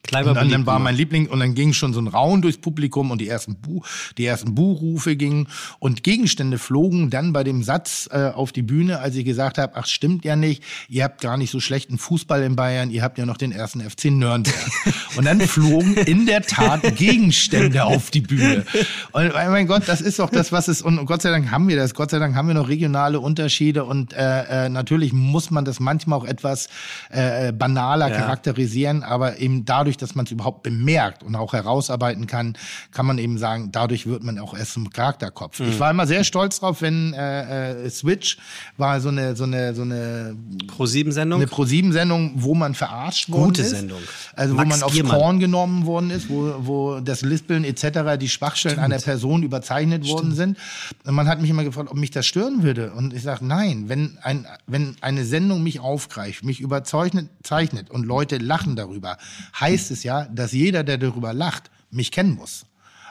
Kleiber 0.03 0.31
Und 0.31 0.37
dann, 0.37 0.49
dann 0.49 0.65
war 0.65 0.79
mein 0.79 0.95
Liebling 0.95 1.27
und 1.27 1.39
dann 1.39 1.53
ging 1.53 1.73
schon 1.73 1.93
so 1.93 1.99
ein 1.99 2.07
Raun 2.07 2.41
durchs 2.41 2.57
Publikum 2.57 3.11
und 3.11 3.19
die 3.19 3.27
ersten 3.27 3.55
Bu 3.55 3.81
die 4.17 4.25
ersten 4.25 4.55
Buhrufe 4.55 5.15
gingen 5.15 5.47
und 5.79 6.03
Gegenstände 6.03 6.57
flogen 6.57 7.09
dann 7.09 7.33
bei 7.33 7.43
dem 7.43 7.63
Satz 7.63 8.09
äh, 8.11 8.29
auf 8.29 8.51
die 8.51 8.61
Bühne, 8.61 8.99
als 8.99 9.15
ich 9.15 9.25
gesagt 9.25 9.57
habe, 9.57 9.73
ach 9.75 9.85
stimmt 9.85 10.25
ja 10.25 10.35
nicht, 10.35 10.63
ihr 10.87 11.03
habt 11.03 11.21
gar 11.21 11.37
nicht 11.37 11.51
so 11.51 11.59
schlechten 11.59 11.97
Fußball 11.97 12.41
in 12.43 12.55
Bayern, 12.55 12.91
ihr 12.91 13.03
habt 13.03 13.17
ja 13.17 13.25
noch 13.25 13.37
den 13.37 13.51
ersten 13.51 13.81
FC 13.81 14.05
Nürnberg. 14.05 14.55
und 15.17 15.25
dann 15.25 15.41
flogen 15.41 15.95
in 15.95 16.25
der 16.25 16.41
Tat 16.41 16.95
Gegenstände 16.95 17.83
auf 17.83 18.09
die 18.09 18.21
Bühne. 18.21 18.65
Und 19.11 19.33
mein 19.33 19.67
Gott, 19.67 19.83
das 19.87 20.01
ist 20.01 20.19
doch 20.19 20.29
das, 20.29 20.51
was 20.51 20.67
es 20.67 20.81
und 20.81 21.05
Gott 21.05 21.21
sei 21.21 21.29
Dank 21.31 21.51
haben 21.51 21.67
wir 21.67 21.75
das. 21.75 21.93
Gott 21.93 22.11
sei 22.11 22.19
Dank 22.19 22.35
haben 22.35 22.47
wir 22.47 22.55
noch 22.55 22.69
regionale 22.69 23.19
Unterschiede 23.19 23.83
und 23.85 24.13
äh, 24.13 24.65
äh, 24.65 24.69
natürlich 24.69 25.13
muss 25.13 25.51
man 25.51 25.65
das 25.65 25.79
manchmal 25.79 26.19
auch 26.19 26.25
etwas 26.25 26.69
äh, 27.09 27.51
banaler 27.51 28.09
Ja. 28.09 28.15
charakterisieren, 28.17 29.03
aber 29.03 29.39
eben 29.39 29.65
dadurch, 29.65 29.88
dass 29.97 30.15
man 30.15 30.25
es 30.25 30.31
überhaupt 30.31 30.63
bemerkt 30.63 31.23
und 31.23 31.35
auch 31.35 31.53
herausarbeiten 31.53 32.27
kann, 32.27 32.57
kann 32.91 33.05
man 33.05 33.17
eben 33.17 33.37
sagen, 33.37 33.71
dadurch 33.71 34.07
wird 34.07 34.23
man 34.23 34.39
auch 34.39 34.55
erst 34.57 34.73
zum 34.73 34.89
Charakterkopf. 34.89 35.59
Mhm. 35.59 35.69
Ich 35.69 35.79
war 35.79 35.91
immer 35.91 36.07
sehr 36.07 36.23
stolz 36.23 36.59
drauf, 36.59 36.81
wenn 36.81 37.13
äh, 37.13 37.85
äh, 37.85 37.89
Switch 37.89 38.37
war 38.77 38.99
so 39.01 39.09
eine 39.09 39.35
so 39.35 39.43
eine 39.43 39.73
so 39.73 39.81
eine 39.81 40.35
Pro-7-Sendung. 40.67 41.39
eine 41.41 41.47
Pro-7-Sendung, 41.47 42.33
wo 42.35 42.55
man 42.55 42.75
verarscht 42.75 43.29
worden 43.29 43.45
Gute 43.45 43.61
ist. 43.61 43.71
Sendung. 43.71 43.99
Also 44.35 44.53
wo 44.53 44.57
Max 44.57 44.69
man 44.69 44.83
aufs 44.83 44.93
Giermann. 44.93 45.17
Korn 45.17 45.39
genommen 45.39 45.85
worden 45.85 46.11
ist, 46.11 46.29
wo, 46.29 46.53
wo 46.59 46.99
das 46.99 47.21
Lispeln 47.21 47.63
etc., 47.63 48.17
die 48.19 48.29
Schwachstellen 48.29 48.79
einer 48.79 48.99
Person 48.99 49.43
überzeichnet 49.43 50.07
worden 50.07 50.33
sind. 50.33 50.57
Und 51.05 51.15
man 51.15 51.27
hat 51.27 51.41
mich 51.41 51.49
immer 51.49 51.63
gefragt, 51.63 51.89
ob 51.91 51.97
mich 51.97 52.11
das 52.11 52.25
stören 52.25 52.63
würde. 52.63 52.91
Und 52.91 53.13
ich 53.13 53.23
sage, 53.23 53.45
nein, 53.45 53.85
wenn, 53.87 54.17
ein, 54.21 54.45
wenn 54.67 54.95
eine 55.01 55.25
Sendung 55.25 55.63
mich 55.63 55.79
aufgreift, 55.79 56.43
mich 56.43 56.59
überzeichnet 56.59 57.29
zeichnet 57.43 57.89
und 57.89 58.05
Leute 58.05 58.37
lachen 58.37 58.75
darüber, 58.75 59.17
heißt 59.59 59.78
es 59.91 60.03
ja, 60.03 60.25
dass 60.25 60.51
jeder, 60.51 60.83
der 60.83 60.97
darüber 60.97 61.33
lacht, 61.33 61.71
mich 61.91 62.11
kennen 62.11 62.35
muss. 62.35 62.65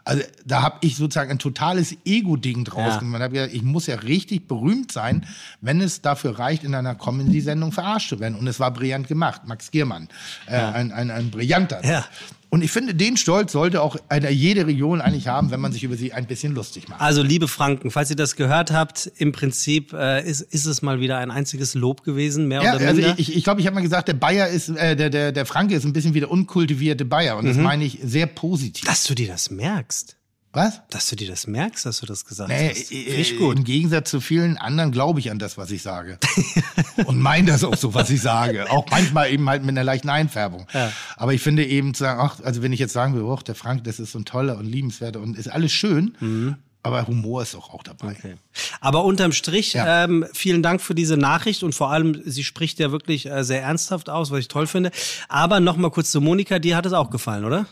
Also 0.04 0.22
da 0.46 0.62
habe 0.62 0.78
ich 0.82 0.96
sozusagen 0.96 1.30
ein 1.30 1.38
totales 1.38 1.94
Ego-Ding 2.06 2.64
draus 2.64 2.94
Ja. 2.94 2.98
gemacht. 2.98 3.30
Gesagt, 3.30 3.52
ich 3.52 3.62
muss 3.62 3.86
ja 3.86 3.96
richtig 3.96 4.48
berühmt 4.48 4.90
sein, 4.90 5.26
wenn 5.60 5.82
es 5.82 6.00
dafür 6.00 6.38
reicht, 6.38 6.64
in 6.64 6.74
einer 6.74 6.94
Comedy-Sendung 6.94 7.72
verarscht 7.72 8.08
zu 8.08 8.18
werden. 8.20 8.34
Und 8.38 8.46
es 8.46 8.58
war 8.58 8.70
brillant 8.72 9.06
gemacht. 9.08 9.42
Max 9.46 9.70
Giermann, 9.70 10.08
äh, 10.46 10.56
ein, 10.56 10.92
ein, 10.92 11.10
ein 11.10 11.30
brillanter. 11.30 11.84
Ja. 11.84 12.06
Und 12.50 12.62
ich 12.62 12.70
finde, 12.70 12.94
den 12.94 13.18
Stolz 13.18 13.52
sollte 13.52 13.82
auch 13.82 13.96
eine, 14.08 14.30
jede 14.30 14.66
Region 14.66 15.02
eigentlich 15.02 15.28
haben, 15.28 15.50
wenn 15.50 15.60
man 15.60 15.70
sich 15.72 15.84
über 15.84 15.96
sie 15.96 16.14
ein 16.14 16.26
bisschen 16.26 16.54
lustig 16.54 16.88
macht. 16.88 17.00
Also, 17.00 17.22
liebe 17.22 17.46
Franken, 17.46 17.90
falls 17.90 18.08
ihr 18.08 18.16
das 18.16 18.36
gehört 18.36 18.70
habt, 18.70 19.10
im 19.16 19.32
Prinzip 19.32 19.92
äh, 19.92 20.26
ist, 20.26 20.40
ist 20.40 20.64
es 20.64 20.80
mal 20.80 20.98
wieder 20.98 21.18
ein 21.18 21.30
einziges 21.30 21.74
Lob 21.74 22.04
gewesen, 22.04 22.48
mehr 22.48 22.62
Ja, 22.62 22.76
oder 22.76 22.86
also 22.88 23.00
minder. 23.02 23.14
ich, 23.18 23.36
ich 23.36 23.44
glaube, 23.44 23.60
ich 23.60 23.66
habe 23.66 23.74
mal 23.74 23.82
gesagt, 23.82 24.08
der 24.08 24.14
Bayer 24.14 24.48
ist, 24.48 24.70
äh, 24.70 24.96
der, 24.96 25.10
der, 25.10 25.32
der 25.32 25.44
Franke 25.44 25.74
ist 25.74 25.84
ein 25.84 25.92
bisschen 25.92 26.14
wie 26.14 26.20
der 26.20 26.30
unkultivierte 26.30 27.04
Bayer. 27.04 27.36
Und 27.36 27.46
das 27.46 27.56
Mhm. 27.58 27.62
meine 27.64 27.84
ich 27.84 27.98
sehr 28.02 28.26
positiv. 28.26 28.86
dass 28.86 29.04
du 29.04 29.14
dir 29.14 29.28
das 29.28 29.50
merkst. 29.50 30.16
Was? 30.52 30.80
Dass 30.90 31.06
du 31.08 31.16
dir 31.16 31.28
das 31.28 31.46
merkst, 31.46 31.84
dass 31.84 32.00
du 32.00 32.06
das 32.06 32.24
gesagt 32.24 32.48
Nee, 32.48 32.70
hast. 32.70 32.90
äh, 32.90 33.36
gut. 33.36 33.58
Im 33.58 33.64
Gegensatz 33.64 34.10
zu 34.10 34.20
vielen 34.20 34.56
anderen 34.56 34.92
glaube 34.92 35.20
ich 35.20 35.30
an 35.30 35.38
das, 35.38 35.58
was 35.58 35.70
ich 35.70 35.82
sage. 35.82 36.18
Und 37.06 37.20
meine 37.20 37.52
das 37.52 37.64
auch 37.64 37.76
so, 37.76 37.92
was 37.94 38.08
ich 38.10 38.22
sage. 38.22 38.70
Auch 38.70 38.86
manchmal 38.90 39.30
eben 39.30 39.48
halt 39.48 39.62
mit 39.62 39.70
einer 39.70 39.84
leichten 39.84 40.08
Einfärbung. 40.08 40.66
Ja. 40.72 40.90
Aber 41.16 41.34
ich 41.34 41.42
finde 41.42 41.66
eben 41.66 41.92
zu 41.92 42.04
sagen, 42.04 42.20
ach, 42.22 42.40
also 42.42 42.62
wenn 42.62 42.72
ich 42.72 42.80
jetzt 42.80 42.94
sagen 42.94 43.14
will, 43.14 43.22
oh, 43.22 43.36
der 43.36 43.54
Frank, 43.54 43.84
das 43.84 44.00
ist 44.00 44.12
so 44.12 44.18
ein 44.18 44.24
toller 44.24 44.56
und 44.56 44.64
liebenswerter 44.64 45.20
und 45.20 45.36
ist 45.36 45.48
alles 45.48 45.70
schön, 45.72 46.56
aber 46.82 47.06
Humor 47.06 47.42
ist 47.42 47.52
doch 47.54 47.74
auch 47.74 47.82
dabei. 47.82 48.12
Mhm. 48.12 48.16
Okay. 48.18 48.34
Aber 48.80 49.04
unterm 49.04 49.32
Strich, 49.32 49.74
Ja. 49.74 50.04
ähm, 50.04 50.24
vielen 50.32 50.62
Dank 50.62 50.80
für 50.80 50.94
diese 50.94 51.18
Nachricht 51.18 51.62
und 51.62 51.74
vor 51.74 51.90
allem, 51.90 52.22
sie 52.24 52.42
spricht 52.44 52.78
ja 52.78 52.90
wirklich 52.90 53.26
äh, 53.26 53.44
sehr 53.44 53.62
ernsthaft 53.62 54.08
aus, 54.08 54.30
was 54.30 54.38
ich 54.40 54.48
toll 54.48 54.66
finde. 54.66 54.92
Aber 55.28 55.60
noch 55.60 55.76
mal 55.76 55.90
kurz 55.90 56.10
zu 56.10 56.20
Monika, 56.22 56.58
dir 56.58 56.76
hat 56.76 56.86
es 56.86 56.94
auch 56.94 57.10
gefallen, 57.10 57.44
oder? 57.44 57.66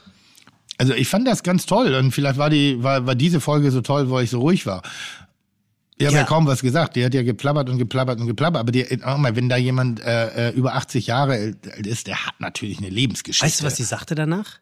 Also 0.79 0.93
ich 0.95 1.09
fand 1.09 1.27
das 1.27 1.43
ganz 1.43 1.67
toll 1.67 1.95
und 1.95 2.13
vielleicht 2.13 2.39
war 2.39 2.51
die 2.51 2.83
war, 2.83 3.07
war 3.07 3.15
diese 3.15 3.41
Folge 3.41 3.71
so 3.71 3.81
toll, 3.81 4.11
weil 4.11 4.25
ich 4.25 4.31
so 4.31 4.41
ruhig 4.41 4.67
war. 4.67 4.83
Ich 5.99 6.07
habe 6.07 6.15
Ja. 6.15 6.23
ja. 6.23 6.27
kaum 6.27 6.47
was 6.47 6.61
gesagt. 6.61 6.97
Die 6.97 7.05
hat 7.05 7.15
ja 7.15 7.23
geplappert 7.23 7.71
und 7.71 7.79
geplappert 7.79 8.21
und 8.21 8.27
geplappert. 8.27 8.61
Aber 8.61 8.73
die, 8.73 9.03
auch 9.03 9.17
mal, 9.17 9.35
wenn 9.35 9.49
da 9.49 9.57
jemand 9.57 10.01
äh, 10.01 10.51
äh, 10.51 10.53
über 10.53 10.75
80 10.75 11.07
Jahre 11.07 11.55
alt 11.75 11.87
ist, 11.87 12.07
der 12.07 12.27
hat 12.27 12.39
natürlich 12.39 12.79
eine 12.79 12.91
Lebensgeschichte. 12.91 13.47
Weißt 13.47 13.63
du, 13.63 13.65
was 13.65 13.77
sie 13.77 13.85
sagte 13.85 14.15
danach? 14.15 14.59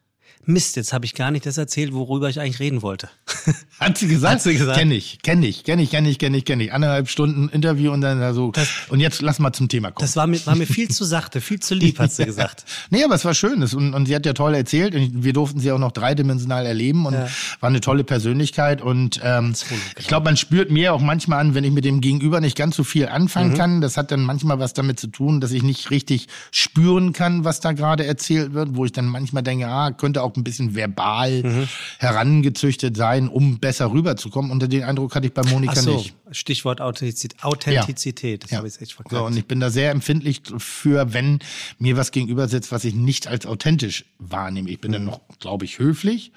Mist, 0.47 0.75
jetzt 0.75 0.93
habe 0.93 1.05
ich 1.05 1.15
gar 1.15 1.31
nicht 1.31 1.45
das 1.45 1.57
erzählt, 1.57 1.93
worüber 1.93 2.29
ich 2.29 2.39
eigentlich 2.39 2.59
reden 2.59 2.81
wollte. 2.81 3.09
Hat 3.79 3.97
sie 3.97 4.07
gesagt? 4.07 4.35
Hat 4.35 4.41
sie 4.41 4.53
gesagt. 4.57 4.77
Kenn 4.77 4.91
ich, 4.91 5.19
kenn 5.21 5.43
ich, 5.43 5.63
kenn 5.63 5.79
ich, 5.79 5.89
kenn 5.89 6.05
ich, 6.05 6.17
kenn 6.19 6.33
ich, 6.33 6.45
kenn 6.45 6.59
ich. 6.59 6.71
Anderthalb 6.73 7.09
Stunden 7.09 7.49
Interview 7.49 7.91
und 7.91 8.01
dann 8.01 8.33
so. 8.33 8.51
und 8.89 8.99
jetzt 8.99 9.21
lass 9.21 9.39
mal 9.39 9.51
zum 9.53 9.67
Thema 9.67 9.91
kommen. 9.91 10.05
Das 10.05 10.15
war 10.15 10.27
mir, 10.27 10.43
war 10.45 10.55
mir 10.55 10.65
viel 10.67 10.89
zu 10.89 11.03
sachte, 11.03 11.41
viel 11.41 11.59
zu 11.59 11.73
lieb, 11.75 11.99
hat 11.99 12.11
sie 12.11 12.25
gesagt. 12.25 12.65
Nee, 12.89 13.03
aber 13.03 13.15
es 13.15 13.25
war 13.25 13.33
schön. 13.33 13.59
Das- 13.61 13.73
Und, 13.73 13.93
und 13.93 14.05
sie 14.05 14.15
hat 14.15 14.25
ja 14.25 14.33
toll 14.33 14.55
erzählt. 14.55 14.95
Und 14.95 15.23
wir 15.23 15.33
durften 15.33 15.59
sie 15.59 15.71
auch 15.71 15.79
noch 15.79 15.91
dreidimensional 15.91 16.65
erleben 16.65 17.05
und 17.05 17.13
Ja. 17.13 17.27
war 17.59 17.69
eine 17.69 17.81
tolle 17.81 18.03
Persönlichkeit. 18.03 18.81
Und 18.81 19.19
ähm, 19.23 19.53
ich 19.99 20.07
glaube, 20.07 20.25
man 20.25 20.37
spürt 20.37 20.71
mir 20.71 20.93
auch 20.93 21.01
manchmal 21.01 21.39
an, 21.39 21.53
wenn 21.55 21.63
ich 21.63 21.71
mit 21.71 21.85
dem 21.85 22.01
Gegenüber 22.01 22.39
nicht 22.41 22.55
ganz 22.57 22.75
so 22.75 22.83
viel 22.83 23.07
anfangen 23.07 23.51
Mhm. 23.51 23.57
kann. 23.57 23.81
Das 23.81 23.97
hat 23.97 24.11
dann 24.11 24.21
manchmal 24.21 24.59
was 24.59 24.73
damit 24.73 24.99
zu 24.99 25.07
tun, 25.07 25.41
dass 25.41 25.51
ich 25.51 25.63
nicht 25.63 25.91
richtig 25.91 26.27
spüren 26.51 27.13
kann, 27.13 27.43
was 27.43 27.59
da 27.59 27.71
gerade 27.73 28.05
erzählt 28.05 28.53
wird, 28.53 28.75
wo 28.75 28.85
ich 28.85 28.91
dann 28.91 29.05
manchmal 29.07 29.43
denke, 29.43 29.67
ah, 29.67 29.91
könnte 29.91 30.21
auch 30.23 30.34
ein 30.37 30.43
bisschen 30.43 30.75
verbal 30.75 31.43
Mhm. 31.43 31.67
herangezüchtet 31.99 32.95
sein, 32.97 33.27
um 33.27 33.59
besser 33.59 33.91
rüberzukommen. 33.91 34.51
Und 34.51 34.71
den 34.71 34.83
Eindruck 34.83 35.15
hatte 35.15 35.27
ich 35.27 35.33
bei 35.33 35.43
Monika 35.43 35.75
so, 35.75 35.95
nicht. 35.97 36.13
Stichwort 36.31 36.81
Authentizität. 36.81 37.43
Authentizität. 37.43 38.43
Das 38.43 38.51
Ja. 38.51 38.57
habe 38.59 38.67
ich 38.67 38.79
echt 38.81 38.93
verkackt. 38.93 39.15
So, 39.15 39.25
und 39.25 39.37
ich 39.37 39.45
bin 39.45 39.59
da 39.59 39.69
sehr 39.69 39.91
empfindlich 39.91 40.41
für, 40.57 41.13
wenn 41.13 41.39
mir 41.79 41.97
was 41.97 42.11
gegenüber 42.11 42.47
sitzt, 42.47 42.71
was 42.71 42.83
ich 42.85 42.95
nicht 42.95 43.27
als 43.27 43.45
authentisch 43.45 44.05
wahrnehme. 44.19 44.69
Ich 44.69 44.79
bin 44.81 44.91
dann 44.91 45.05
noch, 45.05 45.21
glaube 45.39 45.65
ich, 45.65 45.79
höflich, 45.79 46.31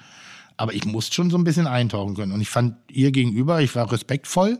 aber 0.57 0.73
ich 0.73 0.85
muss 0.85 1.13
schon 1.13 1.29
so 1.29 1.37
ein 1.37 1.43
bisschen 1.43 1.67
eintauchen 1.67 2.15
können. 2.15 2.31
Und 2.33 2.41
ich 2.41 2.49
fand 2.49 2.75
ihr 2.91 3.11
gegenüber, 3.11 3.61
ich 3.61 3.73
war 3.75 3.91
respektvoll, 3.91 4.59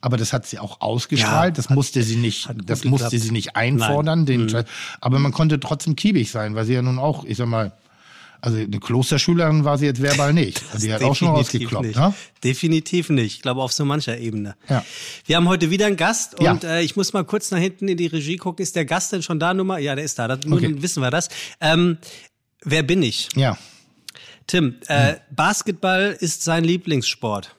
aber 0.00 0.16
das 0.16 0.32
hat 0.32 0.46
sie 0.46 0.58
auch 0.60 0.80
ausgestrahlt. 0.80 1.56
Ja, 1.56 1.62
das 1.62 1.70
musste 1.70 2.02
sie 2.02 2.16
nicht, 2.16 2.48
das 2.64 2.84
musste 2.84 3.06
geklappt. 3.06 3.24
sie 3.24 3.32
nicht 3.32 3.56
einfordern. 3.56 4.26
Den, 4.26 4.48
Aber 5.00 5.18
man 5.18 5.32
konnte 5.32 5.58
trotzdem 5.58 5.96
kiebig 5.96 6.30
sein, 6.30 6.54
weil 6.54 6.64
sie 6.66 6.74
ja 6.74 6.82
nun 6.82 6.98
auch, 7.00 7.24
ich 7.24 7.36
sag 7.36 7.48
mal, 7.48 7.72
also 8.40 8.56
eine 8.58 8.78
Klosterschülerin 8.80 9.64
war 9.64 9.78
sie 9.78 9.86
jetzt 9.86 10.00
verbal 10.02 10.32
nicht. 10.32 10.62
Also 10.72 10.86
die 10.86 10.92
hat 10.92 11.02
auch 11.02 11.14
schon 11.16 11.28
rausgekloppt, 11.28 11.86
nicht. 11.86 11.96
ne? 11.98 12.14
Definitiv 12.44 13.10
nicht. 13.10 13.36
Ich 13.36 13.42
glaube, 13.42 13.62
auf 13.62 13.72
so 13.72 13.84
mancher 13.84 14.18
Ebene. 14.18 14.54
Ja. 14.68 14.84
Wir 15.26 15.36
haben 15.36 15.48
heute 15.48 15.70
wieder 15.70 15.86
einen 15.86 15.96
Gast 15.96 16.36
Ja. 16.40 16.52
und 16.52 16.64
äh, 16.64 16.82
ich 16.82 16.96
muss 16.96 17.12
mal 17.12 17.24
kurz 17.24 17.50
nach 17.50 17.58
hinten 17.58 17.88
in 17.88 17.96
die 17.96 18.06
Regie 18.06 18.36
gucken. 18.36 18.62
Ist 18.62 18.76
der 18.76 18.84
Gast 18.84 19.12
denn 19.12 19.22
schon 19.22 19.38
da? 19.40 19.54
Nummer? 19.54 19.78
Ja, 19.78 19.94
der 19.94 20.04
ist 20.04 20.18
da. 20.18 20.28
Das, 20.28 20.40
Okay. 20.46 20.74
wissen 20.82 21.02
wir 21.02 21.10
das. 21.10 21.28
Ähm, 21.60 21.98
wer 22.62 22.82
bin 22.82 23.02
ich? 23.02 23.28
Ja. 23.34 23.58
Tim, 24.46 24.76
äh, 24.86 25.16
Basketball 25.30 26.16
ist 26.18 26.42
sein 26.42 26.64
Lieblingssport. 26.64 27.54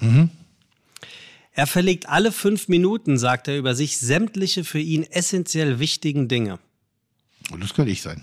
Mhm. 0.00 0.30
Er 1.52 1.66
verlegt 1.66 2.08
alle 2.08 2.32
fünf 2.32 2.68
Minuten, 2.68 3.16
sagt 3.16 3.48
er 3.48 3.56
über 3.56 3.74
sich, 3.74 3.96
sämtliche 3.96 4.62
für 4.62 4.78
ihn 4.78 5.04
essentiell 5.04 5.78
wichtigen 5.78 6.28
Dinge. 6.28 6.58
Und 7.50 7.62
das 7.62 7.72
könnte 7.72 7.90
ich 7.92 8.02
sein. 8.02 8.22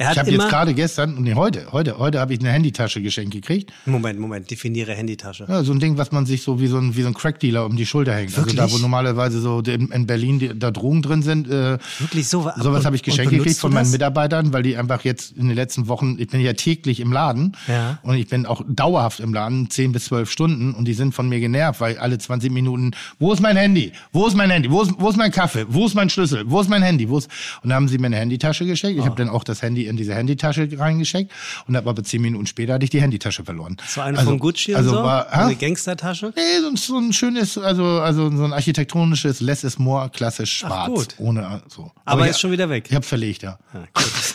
Ich 0.00 0.18
habe 0.18 0.30
jetzt 0.30 0.48
gerade 0.48 0.72
gestern, 0.74 1.22
nee, 1.22 1.34
heute, 1.34 1.70
heute, 1.72 1.98
heute 1.98 2.20
habe 2.20 2.32
ich 2.32 2.40
eine 2.40 2.50
Handytasche 2.50 3.02
geschenkt 3.02 3.32
gekriegt. 3.32 3.70
Moment, 3.84 4.18
Moment, 4.18 4.50
definiere 4.50 4.94
Handytasche. 4.94 5.44
Ja, 5.48 5.62
so 5.62 5.72
ein 5.72 5.78
Ding, 5.78 5.98
was 5.98 6.10
man 6.10 6.24
sich 6.24 6.42
so 6.42 6.58
wie 6.58 6.68
so 6.68 6.78
ein, 6.78 6.96
wie 6.96 7.02
so 7.02 7.08
ein 7.08 7.14
Crackdealer 7.14 7.66
um 7.66 7.76
die 7.76 7.84
Schulter 7.84 8.14
hängt. 8.14 8.34
Wirklich? 8.36 8.58
Also 8.60 8.72
da, 8.76 8.78
wo 8.78 8.82
normalerweise 8.82 9.40
so 9.40 9.60
in, 9.60 9.88
in 9.90 10.06
Berlin 10.06 10.38
die, 10.38 10.58
da 10.58 10.70
Drogen 10.70 11.02
drin 11.02 11.22
sind. 11.22 11.48
Äh, 11.48 11.78
Wirklich 11.98 12.28
so? 12.28 12.50
Sowas 12.56 12.80
und- 12.80 12.86
habe 12.86 12.96
ich 12.96 13.02
geschenkt 13.02 13.30
gekriegt 13.30 13.58
von 13.58 13.72
meinen? 13.72 13.90
Mitarbeitern, 13.90 14.52
weil 14.54 14.62
die 14.62 14.76
einfach 14.76 15.04
jetzt 15.04 15.36
in 15.36 15.48
den 15.48 15.54
letzten 15.56 15.86
Wochen, 15.88 16.16
ich 16.18 16.28
bin 16.28 16.40
ja 16.40 16.54
täglich 16.54 17.00
im 17.00 17.12
Laden 17.12 17.56
Ja. 17.68 17.98
und 18.02 18.14
ich 18.16 18.26
bin 18.28 18.46
auch 18.46 18.62
dauerhaft 18.68 19.20
im 19.20 19.34
Laden, 19.34 19.68
10 19.68 19.92
bis 19.92 20.06
12 20.06 20.30
Stunden 20.30 20.72
und 20.74 20.86
die 20.86 20.94
sind 20.94 21.14
von 21.14 21.28
mir 21.28 21.40
genervt, 21.40 21.80
weil 21.80 21.98
alle 21.98 22.16
20 22.18 22.50
Minuten, 22.50 22.92
wo 23.18 23.32
ist 23.32 23.40
mein 23.40 23.56
Handy? 23.56 23.92
Wo 24.12 24.26
ist 24.26 24.34
mein 24.36 24.50
Handy? 24.50 24.70
Wo 24.70 24.80
ist, 24.82 24.92
wo 24.98 25.10
ist 25.10 25.16
mein 25.16 25.30
Kaffee? 25.30 25.66
Wo 25.68 25.84
ist 25.86 25.94
mein 25.94 26.08
Schlüssel? 26.08 26.44
Wo 26.46 26.60
ist 26.60 26.70
mein 26.70 26.82
Handy? 26.82 27.08
Wo 27.08 27.18
ist, 27.18 27.28
und 27.62 27.68
dann 27.68 27.76
haben 27.76 27.88
sie 27.88 27.98
mir 27.98 28.06
eine 28.06 28.16
Handytasche 28.16 28.64
geschenkt. 28.64 28.98
Ich 28.98 29.04
habe 29.04 29.16
dann 29.16 29.28
auch 29.28 29.44
das 29.44 29.60
Handy 29.60 29.89
in 29.90 29.96
diese 29.98 30.14
Handytasche 30.14 30.66
reingesteckt 30.78 31.30
und 31.66 31.76
habe 31.76 31.90
aber 31.90 32.02
10 32.02 32.22
Minuten 32.22 32.46
später 32.46 32.74
hatte 32.74 32.84
ich 32.84 32.90
die 32.90 33.02
Handytasche 33.02 33.44
verloren. 33.44 33.76
So 33.86 34.00
eine 34.00 34.16
Also- 34.18 34.30
von 34.30 34.38
Gucci 34.38 34.74
also 34.74 34.90
so? 34.90 34.96
War, 35.02 35.30
eine? 35.30 35.54
Gangstertasche? 35.56 36.32
Nee, 36.34 36.60
so 36.62 36.68
ein, 36.68 36.76
so 36.76 36.98
ein 36.98 37.12
schönes, 37.12 37.58
also, 37.58 37.84
also 38.00 38.34
so 38.34 38.44
ein 38.44 38.52
architektonisches 38.54 39.40
Less 39.40 39.64
is 39.64 39.78
more, 39.78 40.08
klassisch 40.10 40.58
schwarz. 40.58 40.88
gut. 40.88 41.14
Ohne 41.18 41.62
so. 41.68 41.90
Aber 42.06 42.24
ich- 42.24 42.30
ist 42.30 42.40
schon 42.40 42.52
wieder 42.52 42.70
weg. 42.70 42.86
Ich 42.88 42.94
habe 42.94 43.04
verlegt, 43.04 43.42
ja. 43.42 43.58
Ja, 43.74 43.84
gut. 43.92 44.34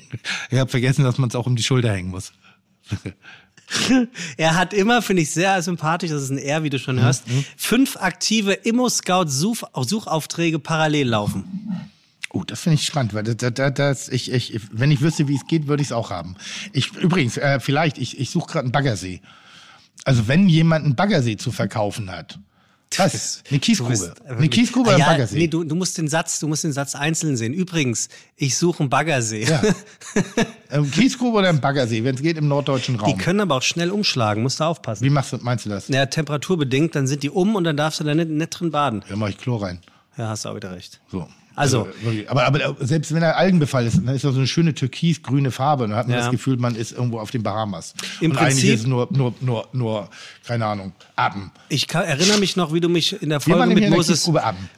Ich 0.50 0.58
habe 0.58 0.70
vergessen, 0.70 1.04
dass 1.04 1.18
man 1.18 1.28
es 1.28 1.34
auch 1.34 1.46
um 1.46 1.56
die 1.56 1.62
Schulter 1.62 1.92
hängen 1.92 2.10
muss. 2.10 2.32
Er 4.36 4.56
hat 4.56 4.74
immer, 4.74 5.00
finde 5.00 5.22
ich 5.22 5.30
sehr 5.30 5.62
sympathisch, 5.62 6.10
das 6.10 6.22
ist 6.24 6.30
ein 6.30 6.36
R, 6.38 6.62
wie 6.62 6.68
du 6.70 6.76
Mhm, 6.76 6.80
schon 6.82 7.00
hörst, 7.00 7.24
fünf 7.56 7.96
aktive 7.96 8.52
Immo-Scout-Suchaufträge 8.52 10.58
parallel 10.58 11.08
laufen. 11.08 11.44
Oh, 12.32 12.44
das 12.44 12.60
finde 12.60 12.74
ich 12.76 12.86
spannend, 12.86 13.12
weil 13.14 13.24
das, 13.24 13.36
das, 13.52 13.74
das, 13.74 14.08
ich, 14.08 14.32
ich, 14.32 14.60
wenn 14.72 14.90
ich 14.90 15.00
wüsste, 15.02 15.28
wie 15.28 15.36
es 15.36 15.46
geht, 15.46 15.66
würde 15.66 15.82
ich 15.82 15.88
es 15.88 15.92
auch 15.92 16.10
haben. 16.10 16.36
Ich, 16.72 16.92
übrigens, 16.96 17.36
äh, 17.36 17.60
vielleicht, 17.60 17.98
ich, 17.98 18.18
ich 18.18 18.30
suche 18.30 18.46
gerade 18.52 18.64
einen 18.64 18.72
Baggersee. 18.72 19.20
Also 20.04 20.28
wenn 20.28 20.48
jemand 20.48 20.84
einen 20.86 20.96
Baggersee 20.96 21.36
zu 21.36 21.52
verkaufen 21.52 22.10
hat, 22.10 22.38
Was? 22.98 23.42
Eine 23.48 23.58
Kiesgrube. 23.58 23.90
bist 23.92 24.20
Eine 24.26 24.30
wirklich- 24.38 24.50
Kiesgrube 24.50 24.90
Ah, 24.94 24.98
ja, 24.98 25.06
Baggersee. 25.06 25.38
Nee, 25.38 25.46
du, 25.48 25.64
du 25.64 25.74
musst 25.74 25.96
den 25.96 26.08
Satz, 26.08 26.38
du 26.40 26.46
musst 26.48 26.64
den 26.64 26.74
Satz 26.74 26.94
einzeln 26.94 27.38
sehen. 27.38 27.54
Übrigens, 27.54 28.10
ich 28.36 28.56
suche 28.58 28.80
einen 28.80 28.90
Baggersee. 28.90 29.44
Ja. 29.44 29.62
Ähm, 30.70 30.90
Kiesgrube 30.90 31.36
oder 31.36 31.50
im 31.50 31.60
Baggersee, 31.60 32.02
wenn 32.02 32.14
es 32.14 32.22
geht 32.22 32.38
im 32.38 32.48
norddeutschen 32.48 32.94
Die 32.96 33.00
Raum. 33.00 33.18
können 33.18 33.40
aber 33.40 33.56
auch 33.56 33.62
schnell 33.62 33.90
umschlagen, 33.90 34.42
musst 34.42 34.60
du 34.60 34.64
aufpassen. 34.64 35.04
Wie 35.04 35.10
machst 35.10 35.32
du, 35.34 35.36
meinst 35.42 35.66
du 35.66 35.68
das? 35.70 35.88
Ja, 35.88 36.06
temperaturbedingt, 36.06 36.94
dann 36.94 37.06
sind 37.06 37.22
die 37.22 37.28
um 37.28 37.56
und 37.56 37.64
dann 37.64 37.76
darfst 37.76 38.00
du 38.00 38.04
da 38.04 38.14
nicht, 38.14 38.30
nicht 38.30 38.48
drin 38.48 38.70
baden. 38.70 39.04
Da 39.06 39.16
mache 39.16 39.30
ich 39.30 39.36
Chlor 39.38 39.62
rein. 39.62 39.80
Ja, 40.16 40.28
hast 40.30 40.46
du 40.46 40.48
auch 40.48 40.56
wieder 40.56 40.72
recht. 40.72 41.00
So. 41.10 41.28
Also- 41.54 41.86
wirklich. 42.02 42.30
aber, 42.30 42.44
aber 42.46 42.76
selbst 42.80 43.14
wenn 43.14 43.22
er 43.22 43.36
Algenbefall 43.36 43.86
ist, 43.86 43.96
dann 43.98 44.14
ist 44.14 44.24
das 44.24 44.32
so 44.34 44.38
eine 44.38 44.46
schöne 44.46 44.74
türkisgrüne 44.74 45.50
Farbe. 45.50 45.84
Und 45.84 45.90
dann 45.90 45.98
hat 45.98 46.08
man 46.08 46.16
Ja. 46.16 46.22
das 46.22 46.30
Gefühl, 46.30 46.56
man 46.56 46.74
ist 46.76 46.92
irgendwo 46.92 47.18
auf 47.20 47.30
den 47.30 47.42
Bahamas. 47.42 47.94
Im 48.20 48.30
und 48.32 48.36
eigentlich 48.38 48.54
Prinzip- 48.54 48.74
ist 48.74 48.80
es 48.80 48.86
nur, 48.86 49.08
nur, 49.10 49.34
nur, 49.40 49.68
nur, 49.72 50.08
keine 50.46 50.66
Ahnung, 50.66 50.92
Appen. 51.16 51.50
Ich 51.68 51.86
kann, 51.88 52.04
erinnere 52.04 52.38
mich 52.38 52.56
noch, 52.56 52.72
wie 52.72 52.80
du 52.80 52.88
mich 52.88 53.20
in 53.22 53.28
der 53.28 53.40
Folge 53.40 53.74
mit 53.74 53.82
der 53.84 53.90
Moses, 53.90 54.30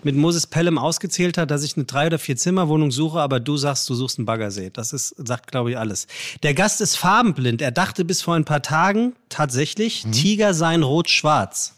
mit 0.03 0.17
Moses 0.17 0.47
Pelham 0.47 0.79
ausgezählt 0.79 1.39
hat, 1.39 1.51
dass 1.51 1.63
ich 1.63 1.77
eine 1.77 1.85
drei- 1.85 2.07
oder 2.09 2.19
vier 2.19 2.37
Zimmerwohnung 2.37 2.91
suche, 2.91 3.21
aber 3.21 3.41
du 3.41 3.57
sagst, 3.57 3.89
du 3.89 3.95
suchst 3.95 4.19
einen 4.19 4.27
Baggersee. 4.27 4.71
Das 4.73 4.93
ist, 4.93 5.15
sagt, 5.27 5.51
glaube 5.51 5.71
ich, 5.71 5.79
alles. 5.79 6.07
Der 6.43 6.55
Gast 6.55 6.81
ist 6.81 6.97
farbenblind. 6.97 7.63
Er 7.63 7.71
dachte 7.73 8.05
bis 8.05 8.21
vor 8.23 8.35
ein 8.35 8.45
paar 8.45 8.63
Tagen 8.63 9.15
tatsächlich, 9.29 10.05
Mhm. 10.07 10.13
Tiger 10.13 10.55
seien 10.55 10.83
rot-schwarz. 10.83 11.74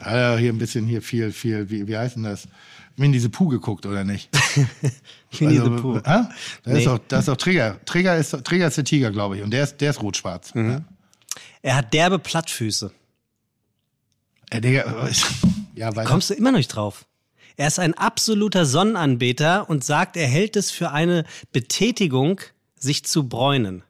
Ja, 0.00 0.36
hier 0.36 0.52
ein 0.52 0.58
bisschen 0.58 0.86
hier 0.86 1.02
viel, 1.02 1.32
viel, 1.32 1.70
wie, 1.70 1.86
wie 1.88 1.96
heißt 1.96 2.16
denn 2.16 2.24
das? 2.24 2.48
Winnie 2.96 3.18
the 3.18 3.28
Pooh 3.28 3.48
geguckt, 3.48 3.86
oder 3.86 4.04
nicht? 4.04 4.30
Winnie 5.38 5.58
Also, 5.58 5.76
the 5.76 5.82
Pooh. 5.82 5.96
Hä? 5.96 6.00
Da 6.04 6.28
Nee. 6.66 6.80
ist 6.82 6.88
auch, 6.88 6.98
da 7.08 7.18
ist 7.18 7.28
auch 7.28 7.36
Trigger. 7.36 7.80
Trigger 7.84 8.16
ist, 8.16 8.30
Trigger 8.44 8.68
ist 8.68 8.76
der 8.76 8.84
Tiger, 8.84 9.10
glaube 9.10 9.36
ich. 9.36 9.42
Und 9.42 9.50
der 9.50 9.64
ist, 9.64 9.80
der 9.80 9.90
ist 9.90 10.00
rot-schwarz. 10.02 10.54
Mhm. 10.54 10.70
Ja. 10.70 10.80
Er 11.62 11.76
hat 11.76 11.92
derbe 11.92 12.18
Plattfüße. 12.18 12.92
Äh, 14.50 14.60
Digga, 14.60 15.08
ja. 15.74 15.90
Kommst 16.04 16.30
du 16.30 16.34
immer 16.34 16.52
noch 16.52 16.58
nicht 16.58 16.68
drauf? 16.68 17.06
Er 17.56 17.66
ist 17.68 17.78
ein 17.78 17.94
absoluter 17.94 18.66
Sonnenanbeter 18.66 19.68
und 19.70 19.84
sagt, 19.84 20.16
er 20.16 20.26
hält 20.26 20.56
es 20.56 20.70
für 20.70 20.90
eine 20.90 21.24
Betätigung, 21.52 22.40
sich 22.76 23.04
zu 23.04 23.28
bräunen. 23.28 23.82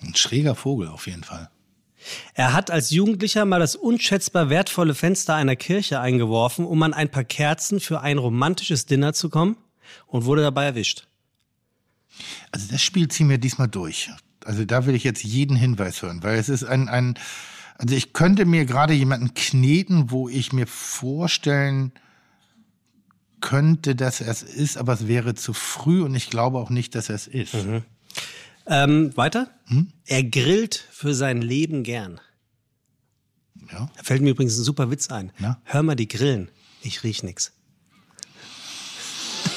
Ein 0.00 0.14
schräger 0.14 0.54
Vogel 0.54 0.88
auf 0.88 1.06
jeden 1.06 1.24
Fall. 1.24 1.48
Er 2.34 2.52
hat 2.52 2.70
als 2.70 2.90
Jugendlicher 2.90 3.44
mal 3.44 3.60
das 3.60 3.76
unschätzbar 3.76 4.50
wertvolle 4.50 4.94
Fenster 4.94 5.34
einer 5.34 5.56
Kirche 5.56 6.00
eingeworfen, 6.00 6.64
um 6.66 6.82
an 6.82 6.94
ein 6.94 7.10
paar 7.10 7.24
Kerzen 7.24 7.80
für 7.80 8.00
ein 8.00 8.18
romantisches 8.18 8.86
Dinner 8.86 9.12
zu 9.12 9.30
kommen 9.30 9.56
und 10.06 10.24
wurde 10.24 10.42
dabei 10.42 10.64
erwischt. 10.64 11.06
Also 12.52 12.66
das 12.70 12.82
Spiel 12.82 13.08
ziehen 13.08 13.28
wir 13.28 13.38
diesmal 13.38 13.68
durch. 13.68 14.10
Also 14.44 14.64
da 14.64 14.86
will 14.86 14.94
ich 14.94 15.04
jetzt 15.04 15.24
jeden 15.24 15.56
Hinweis 15.56 16.02
hören, 16.02 16.22
weil 16.22 16.38
es 16.38 16.48
ist 16.48 16.64
ein, 16.64 16.88
ein 16.88 17.18
also 17.76 17.94
ich 17.94 18.12
könnte 18.12 18.44
mir 18.44 18.66
gerade 18.66 18.92
jemanden 18.92 19.34
kneten, 19.34 20.10
wo 20.10 20.28
ich 20.28 20.52
mir 20.52 20.66
vorstellen 20.66 21.92
könnte, 23.40 23.94
dass 23.94 24.20
er 24.20 24.28
es 24.28 24.42
ist, 24.42 24.78
aber 24.78 24.92
es 24.92 25.08
wäre 25.08 25.34
zu 25.34 25.52
früh 25.52 26.02
und 26.02 26.14
ich 26.14 26.30
glaube 26.30 26.58
auch 26.58 26.70
nicht, 26.70 26.94
dass 26.94 27.08
er 27.08 27.16
es 27.16 27.26
ist. 27.26 27.54
Ähm, 28.66 29.16
weiter? 29.16 29.48
Er 30.06 30.22
grillt 30.24 30.86
für 30.90 31.14
sein 31.14 31.42
Leben 31.42 31.82
gern. 31.82 32.20
Ja. 33.72 33.90
Da 33.96 34.02
fällt 34.02 34.22
mir 34.22 34.30
übrigens 34.30 34.58
ein 34.58 34.64
super 34.64 34.90
Witz 34.90 35.10
ein. 35.10 35.32
Na? 35.38 35.58
Hör 35.64 35.82
mal 35.82 35.96
die 35.96 36.08
Grillen. 36.08 36.48
Ich 36.82 37.02
riech 37.02 37.22
nix. 37.22 37.52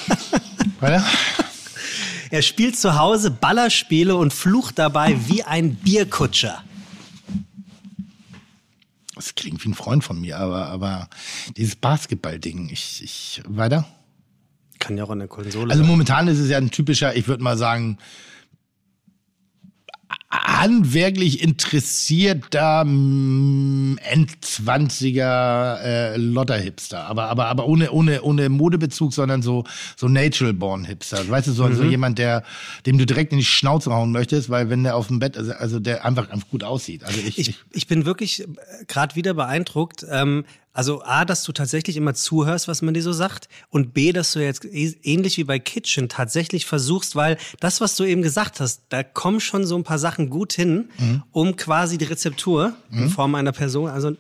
Weiter? 0.80 1.06
Er 2.30 2.42
spielt 2.42 2.78
zu 2.78 2.98
Hause 2.98 3.32
Ballerspiele 3.32 4.16
und 4.16 4.34
flucht 4.34 4.80
dabei 4.80 5.18
wie 5.28 5.44
ein 5.44 5.76
Bierkutscher. 5.76 6.64
Das 9.16 9.34
klingt 9.34 9.64
wie 9.64 9.70
ein 9.70 9.74
Freund 9.74 10.04
von 10.04 10.22
mir, 10.22 10.38
aber, 10.38 10.68
aber 10.68 11.10
dieses 11.56 11.76
Basketball-Ding, 11.76 12.70
ich, 12.70 13.04
ich, 13.04 13.42
weiter? 13.48 13.88
Kann 14.80 14.96
ja 14.96 15.06
auch 15.06 15.10
an 15.10 15.20
der 15.20 15.28
Konsole 15.28 15.72
Also 15.72 15.84
momentan 15.84 16.28
ist 16.28 16.38
es 16.38 16.50
ja 16.50 16.58
ein 16.58 16.70
typischer, 16.70 17.16
ich 17.16 17.28
würde 17.28 17.44
mal 17.44 17.58
sagen, 17.58 17.98
handwerklich 20.30 21.42
interessierter 21.42 22.84
mm, 22.84 23.98
Endzwanziger 24.00 25.80
äh, 25.82 26.18
Lotter-Hipster, 26.18 27.06
aber 27.06 27.30
aber 27.30 27.48
aber 27.48 27.66
ohne 27.66 27.92
ohne 27.92 28.22
ohne 28.22 28.50
Modebezug, 28.50 29.14
sondern 29.14 29.42
so 29.42 29.64
so 29.96 30.10
natural 30.10 30.54
born 30.54 30.84
Hipster. 30.84 31.28
Weißt 31.30 31.48
du 31.48 31.54
so, 31.54 31.72
so 31.72 31.84
jemand, 31.84 32.20
der 32.20 32.44
dem 32.86 32.98
du 32.98 33.06
direkt 33.06 33.32
in 33.32 33.40
die 33.40 33.46
Schnauze 33.46 33.92
hauen 33.92 34.12
möchtest, 34.12 34.50
weil 34.50 34.70
wenn 34.70 34.84
der 34.84 34.98
auf 34.98 35.08
dem 35.08 35.20
Bett 35.20 35.38
also, 35.38 35.54
also 35.54 35.80
der 35.80 36.04
einfach 36.04 36.30
einfach 36.30 36.50
gut 36.50 36.64
aussieht. 36.64 37.06
Also 37.06 37.20
ich, 37.20 37.38
Ich, 37.38 37.50
ich 37.50 37.60
ich 37.72 37.88
bin 37.88 38.06
wirklich 38.06 38.46
gerade 38.88 39.16
wieder 39.16 39.34
beeindruckt. 39.34 40.06
Ähm, 40.10 40.44
also 40.78 41.02
A, 41.04 41.26
dass 41.26 41.44
du 41.44 41.52
tatsächlich 41.54 41.98
immer 41.98 42.14
zuhörst, 42.14 42.68
was 42.68 42.84
man 42.84 42.94
dir 42.94 43.02
so 43.02 43.12
sagt. 43.12 43.50
Und 43.70 43.96
B, 43.96 44.12
dass 44.14 44.34
du 44.34 44.40
jetzt 44.44 44.64
eh- 44.64 44.96
ähnlich 45.02 45.38
wie 45.38 45.44
bei 45.44 45.58
Kitchen 45.58 46.08
tatsächlich 46.08 46.68
versuchst, 46.68 47.16
weil 47.16 47.38
das, 47.60 47.82
was 47.82 47.96
du 47.96 48.04
eben 48.04 48.22
gesagt 48.22 48.60
hast, 48.60 48.84
da 48.90 49.02
kommen 49.02 49.40
schon 49.40 49.66
so 49.66 49.76
ein 49.76 49.84
paar 49.84 49.98
Sachen 49.98 50.30
gut 50.30 50.54
hin, 50.54 50.90
um 51.32 51.56
quasi 51.56 51.98
die 51.98 52.06
Rezeptur 52.06 52.74
in 52.92 53.10
Form 53.10 53.34
einer 53.34 53.54
Person. 53.54 53.90
Also 53.90 54.16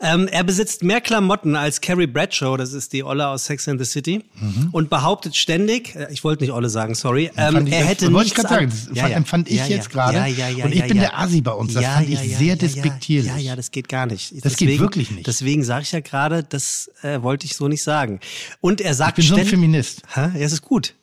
ähm, 0.00 0.28
er 0.28 0.44
besitzt 0.44 0.82
mehr 0.82 1.00
Klamotten 1.00 1.56
als 1.56 1.80
Carrie 1.80 2.06
Bradshaw, 2.06 2.56
das 2.56 2.72
ist 2.72 2.92
die 2.92 3.02
Olle 3.02 3.26
aus 3.28 3.44
Sex 3.46 3.66
and 3.68 3.80
the 3.80 3.84
City, 3.84 4.24
und 4.72 4.90
behauptet 4.90 5.34
ständig, 5.36 5.94
äh, 5.96 6.06
ich 6.12 6.22
wollte 6.24 6.44
nicht 6.44 6.52
Olle 6.52 6.68
sagen, 6.68 6.94
sorry, 6.94 7.30
ähm, 7.36 7.66
ich 7.66 7.72
er 7.72 7.78
jetzt- 7.80 7.88
hätte 7.88 8.12
wollte 8.12 8.28
ich 8.28 8.36
nichts 8.36 8.44
an- 8.44 8.50
sagen, 8.70 8.72
das 8.90 8.98
fand- 9.00 9.14
empfand 9.14 9.50
ich 9.50 9.68
jetzt 9.68 9.90
gerade. 9.90 10.16
Ja, 10.18 10.26
ja, 10.26 10.48
ja, 10.48 10.64
Und 10.64 10.72
ich 10.72 10.80
ja, 10.80 10.86
bin 10.86 10.96
ja. 10.98 11.02
der 11.04 11.18
Asi 11.18 11.40
bei 11.40 11.52
uns, 11.52 11.74
das 11.74 11.84
fand 11.84 12.08
ich 12.08 12.36
sehr 12.36 12.56
despektierlich. 12.56 13.30
Ja, 13.30 13.38
ja, 13.38 13.56
das 13.56 13.70
geht 13.70 13.88
gar 13.88 14.06
nicht. 14.06 14.32
Das 14.44 14.56
geht 14.56 14.78
wirklich 14.78 15.10
nicht. 15.10 15.26
Deswegen 15.26 15.64
sage 15.64 15.82
ich 15.82 15.92
ja 15.92 16.00
gerade, 16.00 16.44
das 16.44 16.90
äh, 17.02 17.22
wollte 17.22 17.46
ich 17.46 17.56
so 17.56 17.68
nicht 17.68 17.82
sagen. 17.82 18.20
Und 18.60 18.80
er 18.80 18.92
Ich 18.92 18.96
sagt 18.98 19.16
bin 19.16 19.24
so 19.24 19.36
ein 19.36 19.46
Feminist. 19.46 20.02
Ja, 20.14 20.28
das 20.28 20.52
ist 20.52 20.62
gut. 20.62 20.94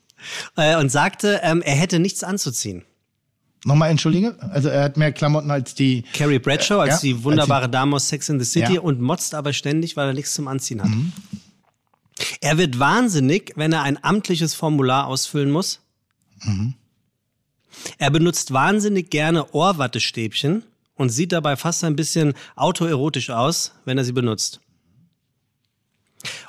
Äh, 0.57 0.77
und 0.77 0.89
sagte, 0.91 1.39
ähm, 1.43 1.61
er 1.61 1.75
hätte 1.75 1.99
nichts 1.99 2.23
anzuziehen. 2.23 2.83
Nochmal 3.67 3.89
entschuldige, 3.89 4.35
also 4.51 4.69
er 4.69 4.83
hat 4.83 4.95
mehr 4.95 5.11
Klamotten 5.11 5.49
als 5.49 5.73
die 5.73 6.03
Carrie 6.13 6.37
Bradshaw 6.37 6.79
als 6.81 7.01
Ja, 7.01 7.09
die 7.09 7.23
wunderbare 7.23 7.67
Dame 7.67 7.95
aus 7.95 8.07
Sex 8.07 8.29
in 8.29 8.39
the 8.39 8.45
City 8.45 8.75
Ja. 8.75 8.81
und 8.81 9.01
motzt 9.01 9.33
aber 9.33 9.53
ständig, 9.53 9.97
weil 9.97 10.07
er 10.07 10.13
nichts 10.13 10.35
zum 10.35 10.47
Anziehen 10.47 10.83
hat. 10.83 10.91
Er 12.41 12.59
wird 12.59 12.77
wahnsinnig, 12.77 13.53
wenn 13.55 13.73
er 13.73 13.81
ein 13.81 14.01
amtliches 14.03 14.53
Formular 14.53 15.07
ausfüllen 15.07 15.49
muss. 15.49 15.81
Er 17.97 18.11
benutzt 18.11 18.53
wahnsinnig 18.53 19.09
gerne 19.09 19.51
Ohrwattestäbchen 19.51 20.63
und 20.93 21.09
sieht 21.09 21.31
dabei 21.31 21.55
fast 21.55 21.83
ein 21.83 21.95
bisschen 21.95 22.35
autoerotisch 22.55 23.31
aus, 23.31 23.71
wenn 23.85 23.97
er 23.97 24.05
sie 24.05 24.13
benutzt. 24.13 24.61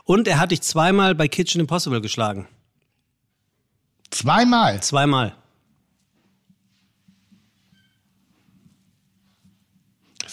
Und 0.04 0.28
er 0.28 0.38
hat 0.38 0.50
dich 0.50 0.60
zweimal 0.60 1.14
bei 1.14 1.28
Kitchen 1.28 1.62
Impossible 1.62 2.02
geschlagen. 2.02 2.46
zweimal. 4.10 4.82
Zweimal. 4.82 5.34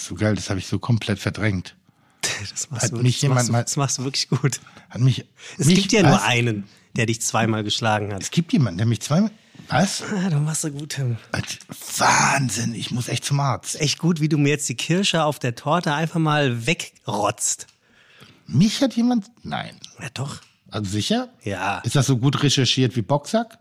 Ist 0.04 0.10
so 0.10 0.16
geil, 0.16 0.36
das 0.36 0.50
habe 0.50 0.60
ich 0.60 0.68
so 0.68 0.80
komplett 0.80 1.20
verdrängt. 1.20 1.76
Das 2.52 2.70
machst, 2.70 2.84
Hat 2.86 2.92
du, 2.92 2.98
mich 2.98 3.04
wirklich- 3.04 3.14
machst, 3.14 3.24
jemand 3.24 3.48
du, 3.48 3.52
mal- 3.52 3.64
das 3.64 3.76
machst 3.78 3.98
du 3.98 4.04
wirklich 4.06 4.30
gut. 4.30 4.60
Hat 4.90 5.02
mich. 5.02 5.26
Es 5.58 5.66
mich, 5.68 5.76
gibt 5.76 5.92
ja 5.92 6.04
was? 6.04 6.10
nur 6.12 6.22
einen, 6.24 6.64
der 6.96 7.06
dich 7.06 7.22
zweimal 7.22 7.64
geschlagen 7.64 8.14
hat. 8.14 8.22
Es 8.24 8.32
gibt 8.32 8.54
jemanden, 8.54 8.78
der 8.78 8.88
mich 8.88 9.02
zweimal. 9.02 9.32
Was? 9.70 10.04
Ah, 10.04 10.30
du 10.30 10.38
machst 10.38 10.62
so 10.62 10.72
gut, 10.72 10.90
Tim. 10.90 11.18
Wahnsinn, 11.98 12.74
ich 12.76 12.92
muss 12.92 13.08
echt 13.08 13.24
zum 13.26 13.40
Arzt. 13.40 13.80
Echt 13.80 13.98
gut, 14.00 14.20
wie 14.20 14.30
du 14.30 14.38
mir 14.38 14.50
jetzt 14.50 14.68
die 14.70 14.76
Kirsche 14.76 15.24
auf 15.24 15.40
der 15.40 15.56
Torte 15.56 15.94
einfach 15.94 16.20
mal 16.20 16.66
wegrotzt. 16.66 17.68
Mich 18.48 18.82
hat 18.82 18.94
jemand. 18.96 19.28
Nein. 19.44 19.76
Ja, 20.02 20.10
doch. 20.14 20.42
Also 20.70 20.90
sicher? 20.92 21.30
Ja. 21.44 21.80
Ist 21.80 21.96
das 21.96 22.08
so 22.08 22.18
gut 22.18 22.42
recherchiert 22.44 22.96
wie 22.96 23.02
Boxsack? 23.04 23.58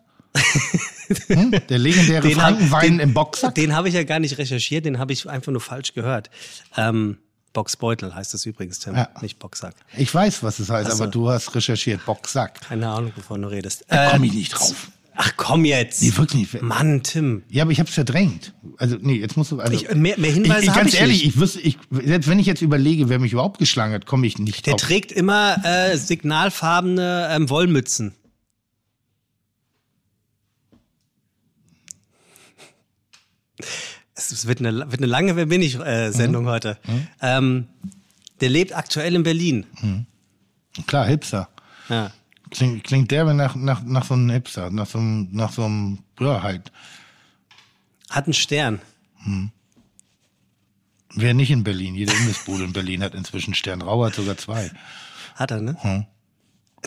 Hm? 1.29 1.53
Der 1.69 1.79
legendäre 1.79 2.27
Den 2.27 2.37
Frankenwein 2.39 2.93
den- 2.93 3.01
im 3.01 3.15
Boxsack? 3.15 3.55
Den 3.55 3.75
habe 3.75 3.89
ich 3.89 3.95
ja 3.95 4.03
gar 4.05 4.19
nicht 4.19 4.39
recherchiert, 4.39 4.85
den 4.87 4.99
habe 4.99 5.13
ich 5.13 5.29
einfach 5.29 5.53
nur 5.53 5.61
falsch 5.61 5.95
gehört. 5.95 6.31
Ähm, 6.77 7.19
Boxbeutel 7.53 8.15
heißt 8.15 8.33
das 8.33 8.47
übrigens, 8.47 8.79
Tim, 8.79 8.95
Ja. 8.95 9.09
nicht 9.21 9.39
Boxsack. 9.39 9.75
Ich 9.97 10.13
weiß, 10.15 10.43
was 10.43 10.59
es 10.59 10.71
heißt, 10.71 10.89
Ach 10.91 10.97
so. 10.97 11.03
aber 11.03 11.13
du 11.13 11.29
hast 11.29 11.55
recherchiert. 11.55 12.05
Boxsack. 12.07 12.63
Keine 12.63 12.89
Ahnung, 12.89 13.13
wovon 13.15 13.43
du 13.43 13.49
redest. 13.49 13.85
Da 13.89 14.11
komm 14.11 14.17
Ähm, 14.23 14.25
ich 14.25 14.33
nicht 14.33 14.51
drauf. 14.55 14.89
Ach 15.15 15.33
komm 15.37 15.67
jetzt. 15.67 16.01
Nee, 16.01 16.17
wirklich 16.17 16.51
nicht. 16.55 16.63
Mann, 16.63 17.03
Tim. 17.03 17.43
Ja, 17.51 17.65
aber 17.65 17.71
ich 17.73 17.79
habe 17.79 17.87
es 17.91 17.95
verdrängt. 17.95 18.55
Also, 18.79 18.97
nee, 18.99 19.17
jetzt 19.17 19.37
musst 19.37 19.53
du. 19.53 19.61
Also, 19.61 19.75
Ich- 19.75 19.95
mehr- 19.95 20.19
mehr 20.19 20.33
Hinweise 20.33 20.63
ich, 20.63 20.69
ich, 20.71 20.75
Ganz 20.75 20.95
ich 20.95 21.01
ehrlich, 21.01 21.19
nicht. 21.25 21.35
ich 21.35 21.41
wüsste, 21.41 21.61
ich, 21.61 21.77
selbst 21.91 22.31
wenn 22.31 22.39
ich 22.39 22.47
jetzt 22.47 22.63
überlege, 22.63 23.11
wer 23.11 23.19
mich 23.19 23.35
überhaupt 23.35 23.59
geschlagen 23.59 23.93
hat, 23.93 24.07
komme 24.07 24.27
ich 24.27 24.39
nicht 24.39 24.65
Der 24.65 24.73
drauf. 24.73 24.81
trägt 24.81 25.13
immer 25.13 25.63
äh, 25.67 25.99
signalfarbene 25.99 27.29
ähm, 27.31 27.51
Wollmützen. 27.51 28.15
Es 34.15 34.47
wird 34.47 34.61
eine, 34.61 34.73
wird 34.91 34.99
eine 35.01 35.07
lange 35.07 35.37
Wer 35.37 35.47
bin 35.47 35.63
ich 35.63 35.77
äh, 35.79 36.09
Mhm. 36.09 36.13
Sendung 36.13 36.47
heute. 36.47 36.79
Ähm, 37.21 37.67
der 38.41 38.49
lebt 38.51 38.77
aktuell 38.77 39.15
in 39.15 39.23
Berlin. 39.23 39.67
Klar, 40.87 41.07
Hipster. 41.07 41.49
Ja. 41.89 42.11
Klingt, 42.51 42.85
klingt 42.85 43.11
derbe 43.11 43.33
nach, 43.35 43.55
nach, 43.55 43.83
nach 43.83 44.05
so 44.05 44.15
einem 44.15 44.29
Hipster, 44.31 44.71
nach 44.71 44.87
so 44.87 44.99
einem, 44.99 45.29
nach 45.33 45.53
so 45.53 45.65
einem, 45.65 46.01
ja, 46.21 46.43
halt. 46.43 46.71
Hat 48.11 48.25
einen 48.27 48.35
Stern. 48.35 48.81
Wer 51.15 51.35
nicht 51.35 51.51
in 51.51 51.65
Berlin? 51.65 51.95
Jede 51.95 52.13
Imbissbude 52.13 52.65
in 52.65 52.73
Berlin 52.73 53.03
hat 53.03 53.15
inzwischen 53.15 53.55
Stern. 53.55 53.81
Rauer 53.83 54.07
hat 54.09 54.15
sogar 54.15 54.37
zwei. 54.37 54.71
Hat 55.35 55.51
er, 55.51 55.61
ne? 55.63 56.07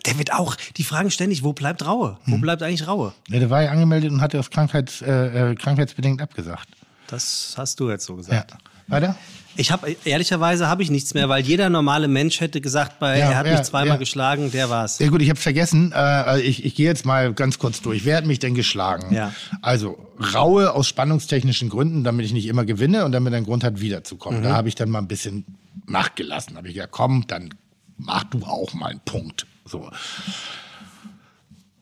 Der 0.05 0.17
wird 0.17 0.33
auch, 0.33 0.55
die 0.77 0.83
fragen 0.83 1.09
ständig, 1.09 1.43
wo 1.43 1.53
bleibt 1.53 1.85
Raue? 1.85 2.17
Wo 2.25 2.37
bleibt 2.37 2.61
eigentlich 2.61 2.87
Raue? 2.87 3.13
Ja, 3.29 3.39
der 3.39 3.49
war 3.49 3.63
ja 3.63 3.71
angemeldet 3.71 4.11
und 4.11 4.21
hat 4.21 4.33
das 4.33 4.49
Krankheits, 4.49 5.01
äh, 5.01 5.51
äh, 5.51 5.55
krankheitsbedingt 5.55 6.21
abgesagt. 6.21 6.67
Das 7.07 7.53
hast 7.57 7.79
du 7.79 7.89
jetzt 7.89 8.05
so 8.05 8.13
Ja. 8.13 8.17
gesagt. 8.17 8.53
Weiter? 8.87 9.15
Ich 9.57 9.71
habe 9.71 9.95
ehrlicherweise 10.03 10.67
habe 10.67 10.83
ich 10.83 10.91
nichts 10.91 11.13
mehr, 11.13 11.27
weil 11.29 11.41
jeder 11.43 11.69
normale 11.69 12.07
Mensch 12.07 12.39
hätte 12.41 12.59
gesagt, 12.61 12.99
bei, 12.99 13.17
Ja, 13.17 13.31
er 13.31 13.37
hat 13.37 13.45
ja, 13.47 13.53
mich 13.53 13.61
zweimal 13.63 13.95
ja. 13.95 13.95
geschlagen, 13.95 14.51
der 14.51 14.69
war's. 14.69 14.99
Ja 14.99 15.07
gut, 15.09 15.21
ich 15.21 15.29
habe 15.29 15.39
vergessen. 15.39 15.91
Äh, 15.95 16.41
ich 16.41 16.65
ich 16.65 16.75
gehe 16.75 16.85
jetzt 16.85 17.05
mal 17.05 17.33
ganz 17.33 17.57
kurz 17.57 17.81
durch. 17.81 18.03
Wer 18.05 18.17
hat 18.17 18.25
mich 18.25 18.37
denn 18.39 18.53
geschlagen? 18.53 19.13
Ja. 19.15 19.33
Also 19.61 19.97
Raue 20.33 20.73
aus 20.73 20.87
spannungstechnischen 20.87 21.69
Gründen, 21.69 22.03
damit 22.03 22.25
ich 22.25 22.33
nicht 22.33 22.45
immer 22.47 22.65
gewinne 22.65 23.05
und 23.05 23.11
damit 23.13 23.33
er 23.33 23.37
einen 23.37 23.45
Grund 23.45 23.63
hat, 23.63 23.79
wiederzukommen. 23.79 24.41
Mhm. 24.41 24.43
Da 24.43 24.55
habe 24.55 24.67
ich 24.67 24.75
dann 24.75 24.89
mal 24.89 24.99
ein 24.99 25.07
bisschen 25.07 25.45
nachgelassen. 25.87 26.57
Habe 26.57 26.67
ich 26.67 26.73
gesagt, 26.75 26.91
komm, 26.91 27.25
dann 27.27 27.49
mach 27.97 28.25
du 28.25 28.43
auch 28.45 28.73
mal 28.73 28.91
einen 28.91 28.99
Punkt. 29.05 29.47
So. 29.65 29.89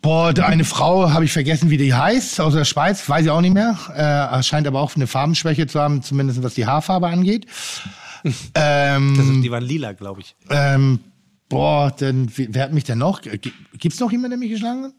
Boah, 0.01 0.33
da 0.33 0.45
eine 0.47 0.65
Frau, 0.65 1.11
habe 1.11 1.23
ich 1.25 1.31
vergessen, 1.31 1.69
wie 1.69 1.77
die 1.77 1.93
heißt, 1.93 2.41
aus 2.41 2.53
der 2.53 2.65
Schweiz, 2.65 3.07
weiß 3.07 3.23
ich 3.25 3.29
auch 3.31 3.39
nicht 3.41 3.53
mehr. 3.53 3.77
Äh, 4.37 4.43
scheint 4.43 4.67
aber 4.67 4.81
auch 4.81 4.95
eine 4.95 5.07
Farbenschwäche 5.07 5.65
zu 5.67 5.79
haben, 5.79 6.01
zumindest 6.01 6.43
was 6.43 6.55
die 6.55 6.65
Haarfarbe 6.65 7.07
angeht. 7.07 7.45
ähm, 8.55 9.13
Das, 9.15 9.25
die 9.41 9.51
waren 9.51 9.63
lila, 9.63 9.93
glaube 9.93 10.21
ich. 10.21 10.35
ähm, 10.49 10.99
boah, 11.47 11.91
denn, 11.91 12.29
wer 12.35 12.63
hat 12.63 12.73
mich 12.73 12.83
denn 12.83 12.97
noch? 12.97 13.21
G- 13.21 13.39
Gibt's 13.77 13.99
noch 13.99 14.11
jemanden, 14.11 14.31
der 14.31 14.39
mich 14.39 14.49
geschlagen 14.51 14.83
hat? 14.85 14.93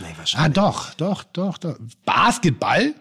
Ah, 0.00 0.04
wahrscheinlich. 0.16 0.54
doch, 0.54 0.94
doch, 0.94 1.24
doch, 1.24 1.56
doch. 1.58 1.76
Basketball? 2.04 2.94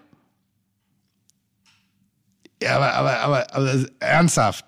Ja, 2.61 2.77
aber, 2.77 2.93
aber, 2.93 3.19
aber, 3.19 3.55
aber 3.55 3.85
ernsthaft. 3.99 4.65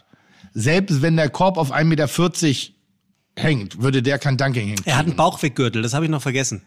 Selbst 0.54 1.02
wenn 1.02 1.16
der 1.16 1.30
Korb 1.30 1.58
auf 1.58 1.72
1,40 1.72 1.84
Meter 1.86 2.08
hängt, 3.38 3.82
würde 3.82 4.02
der 4.02 4.20
kein 4.20 4.38
Dunking 4.38 4.68
hinkriegen. 4.68 4.92
Er 4.92 4.98
hat 4.98 5.06
einen 5.06 5.16
Bauchweggürtel, 5.16 5.82
das 5.82 5.94
habe 5.94 6.06
ich 6.06 6.12
noch 6.12 6.22
vergessen. 6.22 6.62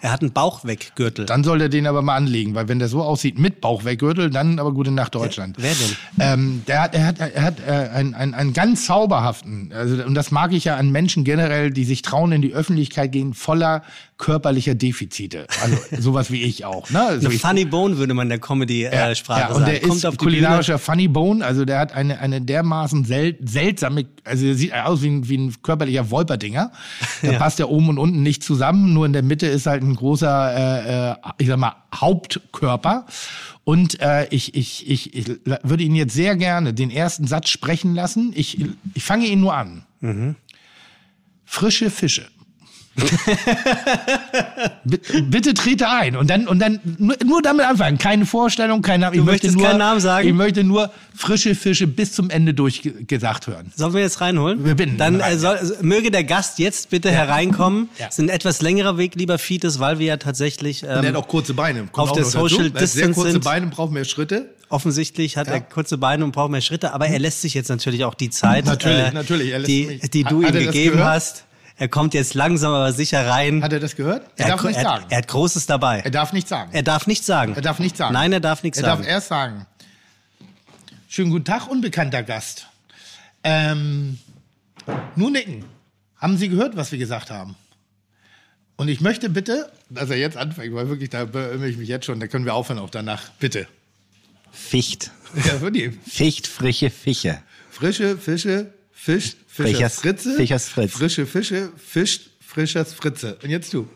Er 0.00 0.10
hat 0.10 0.22
einen 0.22 0.32
Bauchweggürtel. 0.32 1.24
Dann 1.24 1.44
soll 1.44 1.60
er 1.60 1.68
den 1.68 1.86
aber 1.86 2.02
mal 2.02 2.16
anlegen, 2.16 2.56
weil 2.56 2.66
wenn 2.66 2.80
der 2.80 2.88
so 2.88 3.00
aussieht 3.00 3.38
mit 3.38 3.60
Bauchweggürtel, 3.60 4.28
dann 4.28 4.58
aber 4.58 4.72
gute 4.72 4.90
Nacht 4.90 5.14
Deutschland. 5.14 5.56
Wer 5.60 5.72
denn? 5.72 5.96
Ähm, 6.18 6.62
der 6.66 6.82
hat, 6.82 6.94
er 6.96 7.06
hat, 7.06 7.20
er 7.20 7.42
hat 7.42 7.60
äh, 7.60 7.70
einen, 7.70 8.14
einen, 8.14 8.34
einen 8.34 8.52
ganz 8.54 8.86
zauberhaften, 8.86 9.72
also, 9.72 10.02
und 10.02 10.14
das 10.14 10.32
mag 10.32 10.52
ich 10.52 10.64
ja 10.64 10.76
an 10.76 10.90
Menschen 10.90 11.22
generell, 11.22 11.70
die 11.70 11.84
sich 11.84 12.02
trauen, 12.02 12.32
in 12.32 12.42
die 12.42 12.52
Öffentlichkeit 12.52 13.12
gehen, 13.12 13.34
voller 13.34 13.84
körperlicher 14.22 14.76
Defizite. 14.76 15.48
Also 15.60 15.76
sowas 15.98 16.30
wie 16.30 16.42
ich 16.42 16.64
auch. 16.64 16.88
Ne? 16.90 17.02
Also 17.02 17.28
Eine 17.28 17.38
Funny 17.38 17.64
Bone 17.64 17.98
würde 17.98 18.14
man 18.14 18.26
in 18.26 18.28
der 18.30 18.38
Comedy-Sprache 18.38 19.40
ja, 19.40 19.48
und 19.48 19.54
sagen. 19.54 19.66
der 19.66 19.80
Kommt 19.80 19.96
ist 19.96 20.06
auf 20.06 20.16
kulinarischer 20.16 20.78
Funny 20.78 21.08
Bone, 21.08 21.44
also 21.44 21.64
der 21.64 21.80
hat 21.80 21.92
eine, 21.92 22.20
eine 22.20 22.40
dermaßen 22.40 23.04
sel 23.04 23.36
seltsame, 23.44 24.06
also 24.22 24.46
er 24.46 24.54
sieht 24.54 24.72
aus 24.74 25.02
wie 25.02 25.08
ein, 25.08 25.28
wie 25.28 25.38
ein 25.38 25.54
körperlicher 25.60 26.10
Wolperdinger. 26.10 26.70
Da 27.22 27.32
Ja. 27.32 27.38
passt 27.38 27.58
ja 27.58 27.66
oben 27.66 27.88
und 27.88 27.98
unten 27.98 28.22
nicht 28.22 28.44
zusammen, 28.44 28.92
nur 28.92 29.06
in 29.06 29.12
der 29.12 29.22
Mitte 29.24 29.46
ist 29.48 29.66
halt 29.66 29.82
ein 29.82 29.96
großer, 29.96 30.54
äh, 30.54 31.10
äh, 31.10 31.16
ich 31.38 31.48
sag 31.48 31.56
mal, 31.56 31.74
Hauptkörper. 31.92 33.06
Und 33.64 34.00
äh, 34.00 34.28
ich, 34.30 34.54
ich, 34.54 34.88
ich, 34.88 35.14
ich 35.14 35.40
würde 35.64 35.82
ihn 35.82 35.96
jetzt 35.96 36.14
sehr 36.14 36.36
gerne 36.36 36.74
den 36.74 36.90
ersten 36.90 37.26
Satz 37.26 37.48
sprechen 37.48 37.94
lassen. 37.94 38.32
Ich, 38.36 38.58
ich 38.94 39.02
fange 39.02 39.26
ihn 39.26 39.40
nur 39.40 39.54
an. 39.54 39.84
Mhm. 40.00 40.36
Frische 41.44 41.90
Fische. 41.90 42.28
bitte, 44.84 45.22
bitte 45.22 45.54
trete 45.54 45.88
ein 45.88 46.16
und 46.16 46.28
dann 46.28 46.46
und 46.46 46.58
dann 46.58 46.80
nur, 46.98 47.16
nur 47.24 47.42
damit 47.42 47.66
anfangen. 47.66 47.98
Keine 47.98 48.26
Vorstellung, 48.26 48.82
kein 48.82 49.00
Name. 49.00 49.14
Ich 49.16 49.20
Du 49.20 49.24
möchte 49.24 49.50
nur, 49.52 49.62
keinen 49.66 49.78
Namen 49.78 50.00
sagen? 50.00 50.28
Ich 50.28 50.34
möchte 50.34 50.64
nur 50.64 50.90
frische 51.14 51.54
Fische 51.54 51.86
bis 51.86 52.12
zum 52.12 52.30
Ende 52.30 52.54
durchgesagt 52.54 53.46
hören. 53.46 53.72
Sollen 53.76 53.94
wir 53.94 54.00
jetzt 54.00 54.20
reinholen? 54.20 54.64
Wir 54.64 54.74
binden 54.74 54.98
Dann 54.98 55.20
rein, 55.20 55.34
äh, 55.34 55.38
soll, 55.38 55.56
also, 55.56 55.74
möge 55.82 56.10
der 56.10 56.24
Gast 56.24 56.58
jetzt 56.58 56.90
bitte 56.90 57.10
hereinkommen. 57.10 57.88
Ja. 57.98 58.06
Es 58.08 58.14
ist 58.14 58.24
ein 58.24 58.28
etwas 58.28 58.62
längerer 58.62 58.98
Weg, 58.98 59.14
lieber 59.14 59.38
Fides, 59.38 59.78
weil 59.80 59.98
wir 59.98 60.06
ja 60.06 60.16
tatsächlich 60.16 60.84
ähm, 60.86 61.14
kurze 61.28 61.54
Beine. 61.54 61.88
auf 61.92 62.12
der 62.12 62.24
Social 62.24 62.70
Distance 62.70 63.20
sind. 63.30 63.44
Beine, 63.44 63.66
braucht 63.68 63.92
mehr 63.92 64.04
Schritte. 64.04 64.50
offensichtlich 64.68 65.36
hat 65.36 65.46
Ja. 65.48 65.54
er 65.54 65.60
kurze 65.60 65.98
Beine 65.98 66.24
und 66.24 66.32
braucht 66.32 66.50
mehr 66.50 66.60
Schritte, 66.60 66.92
aber 66.94 67.06
er 67.06 67.18
lässt 67.18 67.42
sich 67.42 67.54
jetzt 67.54 67.68
natürlich 67.68 68.04
auch 68.04 68.14
die 68.14 68.30
Zeit, 68.30 68.64
Natürlich, 68.64 69.12
natürlich, 69.12 69.50
er 69.52 69.58
lässt 69.60 69.68
die, 69.70 69.86
mich- 69.86 70.10
die 70.10 70.24
du 70.24 70.42
Hat 70.42 70.50
ihm 70.50 70.56
er 70.60 70.64
das 70.64 70.74
gegeben 70.74 71.04
hast. 71.04 71.44
Er 71.82 71.88
kommt 71.88 72.14
jetzt 72.14 72.34
langsam 72.34 72.72
aber 72.72 72.92
sicher 72.92 73.26
rein. 73.26 73.60
Hat 73.60 73.72
er 73.72 73.80
das 73.80 73.96
gehört? 73.96 74.30
Er, 74.36 74.44
er, 74.44 74.50
darf 74.52 74.62
nichts 74.62 74.78
er, 74.78 74.84
sagen. 74.84 75.06
er 75.08 75.18
hat 75.18 75.26
Großes 75.26 75.66
dabei. 75.66 75.98
Er 75.98 76.12
darf 76.12 76.32
nichts 76.32 76.48
sagen. 76.48 76.70
Er 76.72 76.84
darf 76.84 77.08
nichts 77.08 77.26
sagen. 77.26 77.56
Er 77.56 77.60
darf 77.60 77.80
nichts 77.80 77.98
sagen. 77.98 78.12
Nein, 78.14 78.32
er 78.32 78.38
darf 78.38 78.62
nichts 78.62 78.78
er 78.78 78.84
sagen. 78.84 79.02
darf 79.02 79.10
erst 79.10 79.26
sagen. 79.26 79.66
Schönen 81.08 81.32
guten 81.32 81.44
Tag, 81.44 81.66
unbekannter 81.66 82.22
Gast. 82.22 82.68
Ähm, 83.42 84.20
nur 85.16 85.32
nicken. 85.32 85.64
Haben 86.18 86.36
Sie 86.36 86.48
gehört, 86.48 86.76
was 86.76 86.92
wir 86.92 87.00
gesagt 87.00 87.32
haben? 87.32 87.56
Und 88.76 88.86
ich 88.86 89.00
möchte 89.00 89.28
bitte, 89.28 89.72
dass 89.90 90.08
er 90.08 90.18
jetzt 90.18 90.36
anfängt, 90.36 90.72
weil 90.76 90.88
wirklich, 90.88 91.10
da 91.10 91.24
beömmel 91.24 91.68
ich 91.68 91.78
mich 91.78 91.88
jetzt 91.88 92.06
schon, 92.06 92.20
da 92.20 92.28
können 92.28 92.44
wir 92.44 92.54
aufhören 92.54 92.78
auch 92.78 92.90
danach. 92.90 93.28
Bitte. 93.40 93.66
Ficht. 94.52 95.10
Ja, 95.34 95.60
wirklich. 95.60 95.94
Ficht, 96.06 96.46
frische 96.46 96.90
Fische. 96.90 97.42
Frische 97.72 98.16
Fische, 98.16 98.72
Fisch, 99.04 99.34
Fischers 99.48 99.72
Frischers- 99.72 100.00
Fritze. 100.00 100.34
Fischers 100.36 100.68
Fritz. 100.68 100.92
Frische 100.92 101.26
Fische, 101.26 101.72
Fisch, 101.76 102.20
Frischers 102.40 102.94
Fritze. 102.94 103.36
Und 103.42 103.50
jetzt 103.50 103.72
du. 103.74 103.88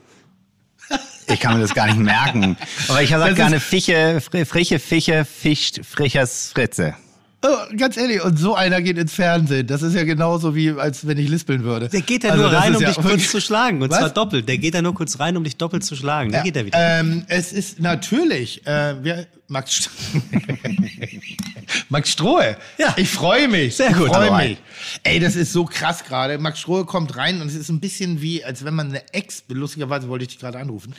Ich 1.29 1.41
kann 1.41 1.55
mir 1.55 1.61
das 1.61 1.75
gar 1.75 1.87
nicht 1.87 1.99
merken. 1.99 2.57
Aber 2.89 3.03
ich 3.03 3.11
sage 3.11 3.35
gerne 3.35 3.59
Fische, 3.59 4.21
fri- 4.21 4.45
frische 4.45 4.79
Fische, 4.79 5.25
Fischt, 5.25 5.81
frischers 5.85 6.53
Fritze. 6.55 6.95
Oh, 7.45 7.77
ganz 7.77 7.97
ehrlich, 7.97 8.23
und 8.25 8.37
so 8.39 8.55
einer 8.55 8.81
geht 8.81 8.97
ins 8.97 9.13
Fernsehen. 9.13 9.67
Das 9.67 9.83
ist 9.83 9.95
ja 9.95 10.05
genauso 10.05 10.55
wie, 10.55 10.71
als 10.71 11.05
wenn 11.07 11.19
ich 11.19 11.29
lispeln 11.29 11.65
würde. 11.65 11.89
Der 11.89 12.01
geht 12.01 12.23
ja 12.25 12.31
Also 12.31 12.45
nur 12.45 12.53
rein, 12.53 12.75
um 12.77 12.81
ja 12.83 12.89
dich 12.93 12.97
kurz 12.99 13.29
zu 13.31 13.41
schlagen. 13.41 13.83
Und 13.83 13.91
Was? 13.91 13.99
zwar 13.99 14.11
doppelt. 14.11 14.49
Der 14.49 14.59
geht 14.59 14.75
ja 14.75 14.83
nur 14.83 14.95
kurz 14.95 15.19
rein, 15.21 15.37
um 15.37 15.43
dich 15.45 15.57
doppelt 15.57 15.85
zu 15.85 15.95
schlagen. 15.97 16.31
Dann 16.33 16.45
geht 16.45 16.57
er 16.57 16.65
wieder. 16.67 16.79
Ähm, 17.01 17.25
es 17.29 17.53
ist 17.53 17.79
natürlich, 17.81 18.67
äh, 18.67 18.95
wer, 19.03 19.27
Max, 19.49 19.73
St 19.75 19.91
Max 21.89 22.11
Strohe. 22.11 22.57
Ja. 22.79 22.95
Ich 22.97 23.11
freue 23.11 23.49
mich. 23.49 23.77
Sehr 23.77 23.93
gut. 23.93 24.07
Ich 24.09 24.13
freue 24.13 24.37
mich. 24.49 24.59
Ey, 25.03 25.21
das 25.21 25.37
ist 25.37 25.53
so 25.53 25.65
krass 25.65 26.05
gerade. 26.05 26.39
Max 26.39 26.61
Strohe 26.61 26.85
kommt 26.85 27.17
rein 27.17 27.41
und 27.41 27.49
es 27.49 27.55
ist 27.55 27.69
ein 27.69 27.81
bisschen 27.81 28.21
wie, 28.23 28.45
als 28.45 28.65
wenn 28.65 28.75
man 28.75 28.89
eine 28.89 29.13
Ex, 29.13 29.45
lustigerweise 29.49 30.09
wollte 30.09 30.23
ich 30.25 30.29
dich 30.29 30.39
gerade 30.39 30.59
anrufen, 30.59 30.95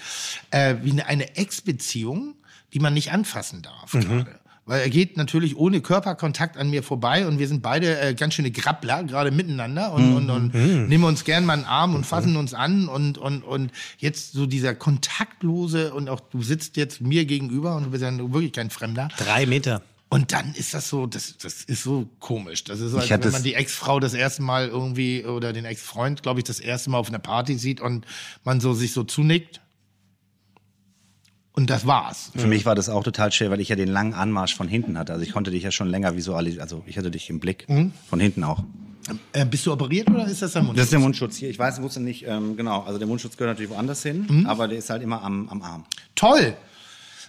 äh, 0.52 0.76
wie 0.84 0.92
eine, 0.92 1.06
eine 1.08 1.36
Ex-Beziehung, 1.36 2.36
die 2.74 2.80
man 2.80 2.94
nicht 2.94 3.12
anfassen 3.12 3.62
darf 3.62 3.94
Mhm. 3.94 4.02
gerade. 4.02 4.40
Weil 4.70 4.82
er 4.82 4.90
geht 4.90 5.16
natürlich 5.16 5.56
ohne 5.56 5.80
Körperkontakt 5.80 6.58
an 6.58 6.70
mir 6.70 6.84
vorbei 6.84 7.26
und 7.26 7.40
wir 7.40 7.48
sind 7.48 7.62
beide 7.62 8.02
äh, 8.02 8.14
ganz 8.14 8.34
schöne 8.34 8.52
Grappler, 8.52 9.04
gerade 9.06 9.32
miteinander 9.32 9.94
und, 9.94 10.14
und, 10.18 10.30
und 10.30 10.54
Mhm. 10.54 10.88
nehmen 10.90 11.06
uns 11.06 11.24
gern 11.24 11.46
mal 11.46 11.54
einen 11.54 11.64
Arm 11.64 11.96
und 11.96 12.06
fassen 12.06 12.36
uns 12.36 12.54
an 12.54 12.90
und, 12.90 13.18
und, 13.18 13.44
und 13.44 13.72
jetzt 13.98 14.34
so 14.34 14.46
dieser 14.46 14.76
kontaktlose 14.76 15.94
und 15.94 16.10
auch 16.10 16.20
du 16.20 16.42
sitzt 16.42 16.76
jetzt 16.76 17.00
mir 17.00 17.24
gegenüber 17.24 17.78
und 17.78 17.86
du 17.86 17.90
bist 17.92 18.04
ja 18.04 18.12
wirklich 18.18 18.52
kein 18.52 18.70
Fremder. 18.70 19.08
Drei 19.18 19.46
Meter. 19.46 19.82
Und 20.10 20.32
dann 20.32 20.54
ist 20.54 20.74
das 20.74 20.88
so, 20.88 21.06
das, 21.06 21.38
das 21.38 21.64
ist 21.64 21.84
so 21.84 22.08
komisch. 22.20 22.64
Das 22.64 22.80
ist 22.80 22.92
so, 22.92 23.00
als 23.00 23.10
wenn 23.10 23.32
man 23.32 23.44
die 23.44 23.56
Ex-Frau 23.56 24.00
das 24.00 24.14
erste 24.14 24.42
Mal 24.42 24.70
irgendwie 24.70 25.26
oder 25.26 25.52
den 25.52 25.66
Ex-Freund, 25.66 26.24
glaube 26.24 26.40
ich, 26.40 26.46
das 26.46 26.62
erste 26.62 26.90
Mal 26.90 26.98
auf 26.98 27.10
einer 27.10 27.20
Party 27.20 27.58
sieht 27.58 27.82
und 27.82 28.06
man 28.46 28.62
so 28.62 28.74
sich 28.74 28.94
so 28.94 29.04
zunickt. 29.04 29.60
Und 31.52 31.70
das 31.70 31.88
war's. 31.88 32.32
Für 32.36 32.48
mich 32.48 32.66
war 32.66 32.76
das 32.76 32.88
auch 32.88 33.04
total 33.04 33.32
schwer, 33.32 33.50
weil 33.50 33.60
ich 33.60 33.70
ja 33.70 33.76
den 33.76 33.90
langen 33.90 34.14
Anmarsch 34.14 34.56
von 34.56 34.68
hinten 34.68 34.98
hatte. 34.98 35.12
Also 35.12 35.26
ich 35.26 35.34
konnte 35.34 35.52
dich 35.52 35.64
ja 35.64 35.72
schon 35.72 35.90
länger 35.90 36.16
visualisieren. 36.16 36.62
Also 36.62 36.84
ich 36.86 36.98
hatte 36.98 37.10
dich 37.12 37.30
im 37.30 37.40
Blick. 37.40 37.66
Von 38.10 38.20
hinten 38.20 38.44
auch. 38.44 38.64
Äh, 39.34 39.46
bist 39.46 39.66
du 39.66 39.74
operiert 39.74 40.10
oder 40.10 40.28
ist 40.28 40.42
das 40.42 40.54
der 40.54 40.64
Mund? 40.64 40.78
Das 40.78 40.86
ist 40.86 40.92
der 40.92 41.00
Mundschutz 41.00 41.38
hier. 41.38 41.50
Ich 41.50 41.58
weiß, 41.58 41.82
wusste 41.82 42.00
nicht, 42.00 42.26
ähm, 42.28 42.56
genau. 42.58 42.82
Also 42.84 43.00
der 43.00 43.08
Mundschutz 43.08 43.38
gehört 43.38 43.56
natürlich 43.56 43.72
woanders 43.72 44.04
hin, 44.04 44.46
aber 44.48 44.68
der 44.68 44.78
ist 44.78 44.90
halt 44.90 45.02
immer 45.02 45.22
am, 45.24 45.50
am 45.50 45.62
Arm. 45.62 45.86
Toll. 46.16 46.56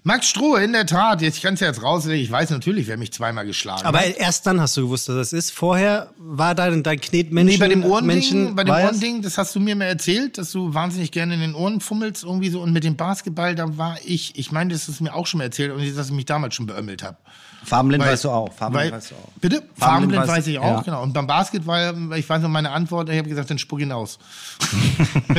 Max 0.05 0.29
Strohe, 0.29 0.63
in 0.63 0.73
der 0.73 0.87
Tat, 0.87 1.23
jetzt, 1.23 1.37
ich 1.37 1.43
kann 1.43 1.55
es 1.55 1.61
ja 1.61 1.67
jetzt 1.67 1.83
rauslegen, 1.83 2.23
ich 2.23 2.31
weiß 2.31 2.51
natürlich, 2.51 2.87
wer 2.87 2.97
mich 2.97 3.13
zweimal 3.13 3.45
geschlagen 3.47 3.85
Aber 3.85 3.99
hat. 3.99 4.17
erst 4.17 4.47
dann 4.47 4.61
hast 4.61 4.77
du 4.77 4.83
gewusst, 4.83 5.09
dass 5.09 5.17
das 5.17 5.33
ist. 5.33 5.51
Vorher 5.51 6.11
war 6.19 6.55
dein, 6.55 6.83
dein 6.83 7.01
Knetmenschen. 7.01 7.55
Nee, 7.55 7.59
bei 7.59 7.69
dem 7.69 7.85
Ohrending, 7.85 8.55
bei 8.55 8.65
dem? 8.65 8.75
Ohrending, 8.75 9.23
das 9.23 9.39
hast 9.39 9.55
du 9.55 9.61
mir 9.61 9.75
mal 9.77 9.87
erzählt, 9.87 10.39
dass 10.39 10.53
du 10.53 10.73
wahnsinnig 10.75 11.11
gerne 11.11 11.35
in 11.35 11.41
den 11.41 11.55
Ohren 11.55 11.81
fummelst 11.81 12.25
irgendwie 12.25 12.51
so 12.51 12.61
und 12.61 12.73
mit 12.73 12.85
dem 12.85 12.97
Basketball, 12.97 13.55
da 13.55 13.77
war 13.77 13.99
ich, 14.05 14.39
ich 14.39 14.53
meine, 14.53 14.73
das 14.73 14.89
hast 14.89 15.01
du 15.01 15.05
mir 15.05 15.15
auch 15.15 15.27
schon 15.27 15.39
mal 15.39 15.45
erzählt 15.45 15.73
und 15.73 15.97
dass 15.97 16.07
ich 16.07 16.13
mich 16.13 16.27
damals 16.27 16.55
schon 16.55 16.67
beömmelt 16.67 17.03
habe. 17.03 17.17
Farbenblind 17.65 18.03
Weil- 18.05 18.13
weißt 18.13 18.25
du 18.25 18.31
auch. 18.31 18.51
Weil, 18.59 18.93
weißt 18.93 19.11
du 19.11 19.15
auch. 19.17 19.29
Bitte? 19.41 19.57
Farbenblind 19.77 19.79
Farbenblind 19.79 20.25
weiß- 20.25 20.29
weiß 20.29 20.47
ich 20.47 20.59
auch, 20.59 20.65
ja. 20.65 20.81
genau. 20.83 21.03
Und 21.03 21.13
beim 21.13 21.27
Basketball, 21.27 21.95
ich 22.17 22.29
weiß 22.29 22.41
noch 22.43 22.49
meine 22.49 22.71
Antwort, 22.71 23.09
ich 23.11 23.19
habe 23.19 23.29
gesagt, 23.29 23.51
dann 23.51 23.59
spuck 23.59 23.81
ihn 23.81 23.93
aus. 23.93 24.19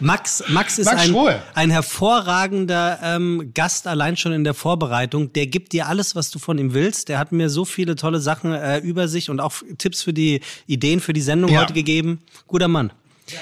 Max, 0.00 0.42
Max 0.48 0.78
ist 0.78 0.86
Max 0.86 1.08
ein, 1.08 1.14
ein 1.54 1.70
hervorragender 1.70 2.98
ähm, 3.02 3.50
Gast, 3.54 3.86
allein 3.86 4.16
schon 4.16 4.32
in 4.32 4.44
der 4.44 4.54
Vorbereitung. 4.54 5.32
Der 5.32 5.46
gibt 5.46 5.72
dir 5.72 5.86
alles, 5.88 6.14
was 6.16 6.30
du 6.30 6.38
von 6.38 6.58
ihm 6.58 6.74
willst. 6.74 7.08
Der 7.08 7.18
hat 7.18 7.32
mir 7.32 7.50
so 7.50 7.64
viele 7.64 7.96
tolle 7.96 8.20
Sachen 8.20 8.52
äh, 8.52 8.78
über 8.78 9.08
sich 9.08 9.30
und 9.30 9.40
auch 9.40 9.52
Tipps 9.78 10.02
für 10.02 10.12
die 10.12 10.40
Ideen 10.66 11.00
für 11.00 11.12
die 11.12 11.20
Sendung 11.20 11.50
Ja. 11.52 11.60
heute 11.62 11.72
gegeben. 11.74 12.20
Guter 12.46 12.68
Mann. 12.68 12.92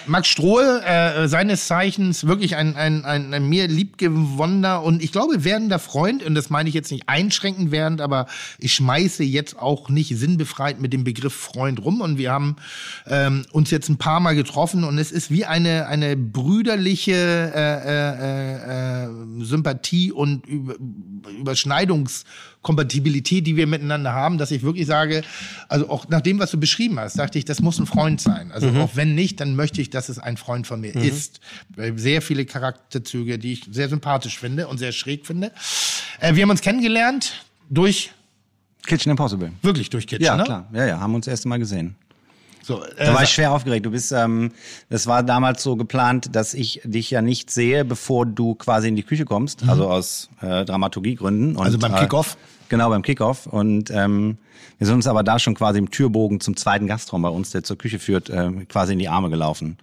Max 0.07 0.29
Strohe, 0.29 0.83
äh, 0.85 1.29
seines 1.29 1.67
Zeichens 1.67 2.27
wirklich 2.27 2.57
ein, 2.57 2.77
ein, 2.77 3.05
ein, 3.05 3.33
ein 3.35 3.49
mir 3.49 3.69
liebgewonnener 3.69 4.83
und 4.83 5.03
ich 5.03 5.13
glaube 5.13 5.45
werdender 5.45 5.79
Freund, 5.79 6.23
und 6.23 6.35
das 6.35 6.51
meine 6.51 6.69
ich 6.69 6.75
jetzt 6.75 6.91
nicht 6.91 7.09
einschränkend 7.09 7.71
werdend, 7.71 8.01
aber 8.01 8.27
ich 8.59 8.75
schmeiße 8.75 9.25
jetzt 9.25 9.59
auch 9.59 9.89
nicht 9.89 10.17
sinnbefreit 10.17 10.81
mit 10.81 10.93
dem 10.93 11.05
Begriff 11.05 11.35
Freund 11.35 11.85
rum. 11.85 12.01
Und 12.01 12.19
wir 12.19 12.33
haben 12.33 12.57
ähm, 13.07 13.47
uns 13.53 13.71
jetzt 13.71 13.89
ein 13.89 13.99
paar 13.99 14.21
Mal 14.21 14.35
getroffen 14.35 14.85
und 14.85 14.99
es 14.99 15.13
ist 15.13 15.31
wie 15.31 15.45
eine, 15.45 15.87
eine 15.87 16.17
brüderliche 16.17 17.13
äh, 17.15 17.69
äh, 17.89 19.05
äh, 19.05 19.45
Sympathie 19.45 20.13
und 20.13 20.47
Über 20.47 21.55
Überschneidungskompatibilität, 22.69 23.47
die 23.47 23.57
wir 23.57 23.67
miteinander 23.67 24.13
haben, 24.13 24.39
dass 24.39 24.51
ich 24.51 24.63
wirklich 24.63 24.87
sage, 24.87 25.23
also 25.69 25.89
auch 25.89 26.09
nach 26.09 26.21
dem, 26.21 26.39
was 26.39 26.51
du 26.51 26.59
beschrieben 26.59 26.99
hast, 26.99 27.19
dachte 27.19 27.39
ich, 27.39 27.45
das 27.45 27.61
muss 27.61 27.79
ein 27.79 27.87
Freund 27.87 28.21
sein. 28.21 28.53
Also 28.53 28.69
auch 28.71 28.91
wenn 28.97 29.15
nicht, 29.15 29.41
dann 29.41 29.57
möchte 29.57 29.81
ich, 29.81 29.91
dass 29.91 30.09
es 30.09 30.19
ein 30.19 30.37
Freund 30.37 30.67
von 30.67 30.81
mir 30.81 30.95
ist. 30.95 31.41
Weil 31.77 31.99
Sehr 31.99 32.23
viele 32.23 32.45
Charakterzüge, 32.45 33.39
die 33.39 33.53
ich 33.55 33.67
sehr 33.71 33.89
sympathisch 33.89 34.39
finde 34.39 34.69
und 34.69 34.79
sehr 34.79 34.93
schräg 34.93 35.27
finde. 35.27 35.53
Äh, 36.21 36.35
wir 36.35 36.43
haben 36.43 36.51
uns 36.51 36.61
kennengelernt 36.61 37.45
durch, 37.71 38.11
Kitchen 38.87 39.11
Impossible. 39.11 39.53
wirklich 39.63 39.91
durch 39.91 40.07
Kitchen, 40.07 40.25
Ja, 40.25 40.37
ne? 40.37 40.45
klar. 40.45 40.69
Ja, 40.73 40.87
ja, 40.87 41.01
haben 41.01 41.15
uns 41.15 41.27
das 41.27 41.33
erste 41.33 41.49
Mal 41.49 41.59
gesehen. 41.59 41.95
So, 42.63 42.83
äh, 42.85 43.07
Da 43.07 43.15
war 43.15 43.23
ich 43.23 43.31
schwer 43.31 43.53
aufgeregt. 43.53 43.87
Du 43.87 43.91
bist, 43.91 44.13
ähm, 44.13 44.53
das 44.91 45.07
war 45.07 45.23
damals 45.23 45.63
so 45.63 45.77
geplant, 45.77 46.35
dass 46.35 46.55
ich 46.55 46.81
dich 46.85 47.11
ja 47.11 47.23
nicht 47.23 47.51
sehe, 47.51 47.85
bevor 47.85 48.27
du 48.27 48.55
quasi 48.55 48.89
in 48.89 48.97
die 48.97 49.03
Küche 49.03 49.25
kommst, 49.25 49.69
also 49.69 49.89
aus 49.89 50.29
äh, 50.41 50.65
Dramaturgiegründen. 50.65 51.51
Und, 51.51 51.59
Mhm. 51.59 51.61
Also 51.61 51.79
beim 51.79 51.95
äh, 51.95 52.01
Kickoff? 52.01 52.37
Genau, 52.69 52.89
beim 52.91 53.03
Kickoff. 53.03 53.47
Und 53.47 53.91
ähm, 53.91 54.37
wir 54.79 54.87
sind 54.87 54.97
uns 54.97 55.07
aber 55.07 55.23
da 55.23 55.39
schon 55.39 55.55
quasi 55.55 55.79
im 55.79 55.91
Türbogen 55.91 56.41
zum 56.41 56.57
zweiten 56.57 56.87
Gastraum 56.87 57.23
bei 57.23 57.29
uns, 57.31 57.51
der 57.51 57.63
zur 57.63 57.79
Küche 57.79 57.99
führt, 57.99 58.31
ähm, 58.31 58.69
quasi 58.69 58.93
in 58.93 58.99
die 58.99 59.09
Arme 59.09 59.31
gelaufen. 59.31 59.79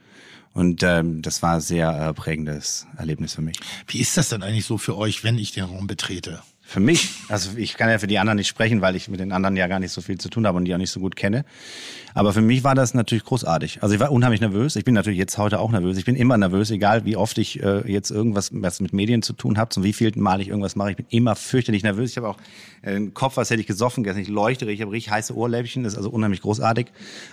Und 0.53 0.83
ähm, 0.83 1.21
das 1.21 1.41
war 1.41 1.55
ein 1.55 1.61
sehr 1.61 1.89
äh, 2.09 2.13
prägendes 2.13 2.87
Erlebnis 2.97 3.33
für 3.35 3.41
mich. 3.41 3.57
wie 3.87 3.99
ist 3.99 4.15
das 4.15 4.29
denn 4.29 4.41
eigentlich 4.41 4.65
so 4.65 4.77
für 4.77 4.95
euch, 4.97 5.23
wenn 5.23 5.37
ich 5.37 5.51
den 5.51 5.65
Raum 5.65 5.85
betrete? 5.87 6.41
Für 6.75 6.81
mich, 6.81 7.09
also 7.29 7.51
ich 7.55 7.77
kann 7.77 7.89
ja 7.89 7.99
für 7.99 8.07
die 8.07 8.19
anderen 8.19 8.35
nicht 8.35 8.49
sprechen, 8.49 8.81
weil 8.81 8.97
ich 8.97 9.07
mit 9.07 9.21
den 9.21 9.31
anderen 9.31 9.55
ja 9.55 9.67
gar 9.67 9.79
nicht 9.79 9.93
so 9.93 10.01
viel 10.01 10.17
zu 10.17 10.27
tun 10.27 10.45
habe 10.45 10.57
und 10.57 10.65
die 10.65 10.73
auch 10.73 10.77
nicht 10.77 10.89
so 10.89 10.99
gut 10.99 11.15
kenne. 11.15 11.45
Aber 12.13 12.33
für 12.33 12.41
mich 12.41 12.65
war 12.65 12.75
das 12.75 12.93
natürlich 12.93 13.23
großartig. 13.23 13.81
Also 13.81 13.95
ich 13.95 14.01
war 14.01 14.11
unheimlich 14.11 14.41
nervös. 14.41 14.75
Ich 14.75 14.83
bin 14.83 14.93
natürlich 14.93 15.17
jetzt 15.17 15.37
heute 15.37 15.61
auch 15.61 15.71
nervös. 15.71 15.97
Ich 15.97 16.03
bin 16.03 16.17
immer 16.17 16.37
nervös, 16.37 16.71
egal 16.71 17.05
wie 17.05 17.15
oft 17.15 17.37
ich 17.37 17.63
äh, 17.63 17.89
jetzt 17.89 18.11
irgendwas 18.11 18.49
was 18.51 18.81
mit 18.81 18.91
Medien 18.91 19.21
zu 19.21 19.31
tun 19.31 19.57
habe, 19.57 19.69
zum 19.69 19.85
wievielten 19.85 20.21
Mal 20.21 20.41
ich 20.41 20.49
irgendwas 20.49 20.75
mache. 20.75 20.91
Ich 20.91 20.97
bin 20.97 21.05
immer 21.11 21.37
fürchterlich 21.37 21.83
nervös. 21.83 22.11
Ich 22.11 22.17
habe 22.17 22.27
auch 22.27 22.37
äh, 22.81 22.89
einen 22.89 23.13
Kopf, 23.13 23.37
als 23.37 23.49
hätte 23.51 23.61
ich 23.61 23.67
gesoffen 23.67 24.03
gestern. 24.03 24.23
Ich 24.23 24.27
leuchtere, 24.27 24.69
ich 24.69 24.81
habe 24.81 24.91
richtig 24.91 25.13
heiße 25.13 25.33
Ohrläppchen. 25.33 25.83
Das 25.83 25.93
ist 25.93 25.97
also 25.97 26.09
unheimlich 26.09 26.41
großartig. 26.41 26.87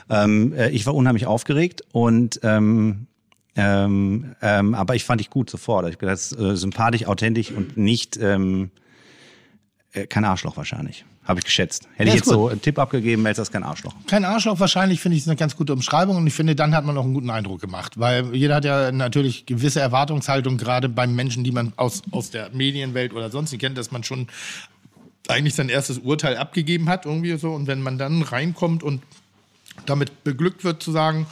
Ähm, 0.08 0.52
äh, 0.52 0.70
ich 0.70 0.86
war 0.86 0.94
unheimlich 0.94 1.26
aufgeregt 1.26 1.82
und 1.90 2.38
ähm, 2.44 3.08
ähm, 3.56 4.36
ähm, 4.40 4.74
aber 4.76 4.94
ich 4.94 5.02
fand 5.02 5.20
dich 5.20 5.30
gut 5.30 5.50
sofort. 5.50 5.88
Ich 5.88 5.98
bin 5.98 6.08
das 6.08 6.30
äh, 6.30 6.54
sympathisch, 6.54 7.08
authentisch 7.08 7.50
und 7.50 7.76
nicht 7.76 8.16
ähm, 8.22 8.70
äh, 9.92 10.06
kein 10.06 10.24
Arschloch 10.24 10.56
wahrscheinlich. 10.56 11.04
Habe 11.24 11.38
ich 11.38 11.44
geschätzt. 11.44 11.88
Hätte 11.94 12.08
Ja, 12.08 12.14
ich 12.14 12.20
ist 12.20 12.26
jetzt 12.26 12.34
gut. 12.34 12.34
so 12.34 12.48
einen 12.48 12.60
Tipp 12.62 12.78
abgegeben, 12.78 13.22
wäre 13.24 13.34
das 13.34 13.52
kein 13.52 13.62
Arschloch. 13.62 13.94
Kein 14.08 14.24
Arschloch 14.24 14.58
wahrscheinlich, 14.58 15.00
finde 15.00 15.16
ich, 15.16 15.22
ist 15.22 15.28
eine 15.28 15.36
ganz 15.36 15.56
gute 15.56 15.72
Umschreibung 15.72 16.16
und 16.16 16.26
ich 16.26 16.34
finde, 16.34 16.56
dann 16.56 16.74
hat 16.74 16.84
man 16.84 16.98
auch 16.98 17.04
einen 17.04 17.14
guten 17.14 17.30
Eindruck 17.30 17.60
gemacht, 17.60 17.98
weil 18.00 18.34
jeder 18.34 18.56
hat 18.56 18.64
ja 18.64 18.90
natürlich 18.90 19.46
gewisse 19.46 19.80
Erwartungshaltung, 19.80 20.56
gerade 20.58 20.88
beim 20.88 21.14
Menschen, 21.14 21.44
die 21.44 21.52
man 21.52 21.72
aus, 21.76 22.02
aus 22.10 22.30
der 22.30 22.50
Medienwelt 22.50 23.12
oder 23.12 23.30
sonst 23.30 23.52
nicht 23.52 23.60
kennt, 23.60 23.78
dass 23.78 23.92
man 23.92 24.02
schon 24.02 24.26
eigentlich 25.28 25.54
sein 25.54 25.68
erstes 25.68 25.98
Urteil 25.98 26.36
abgegeben 26.36 26.88
hat, 26.88 27.06
irgendwie 27.06 27.36
so. 27.38 27.52
Und 27.52 27.68
wenn 27.68 27.82
man 27.82 27.98
dann 27.98 28.22
reinkommt 28.22 28.82
und 28.82 29.02
damit 29.86 30.24
beglückt 30.24 30.64
wird, 30.64 30.82
zu 30.82 30.90
sagen, 30.90 31.26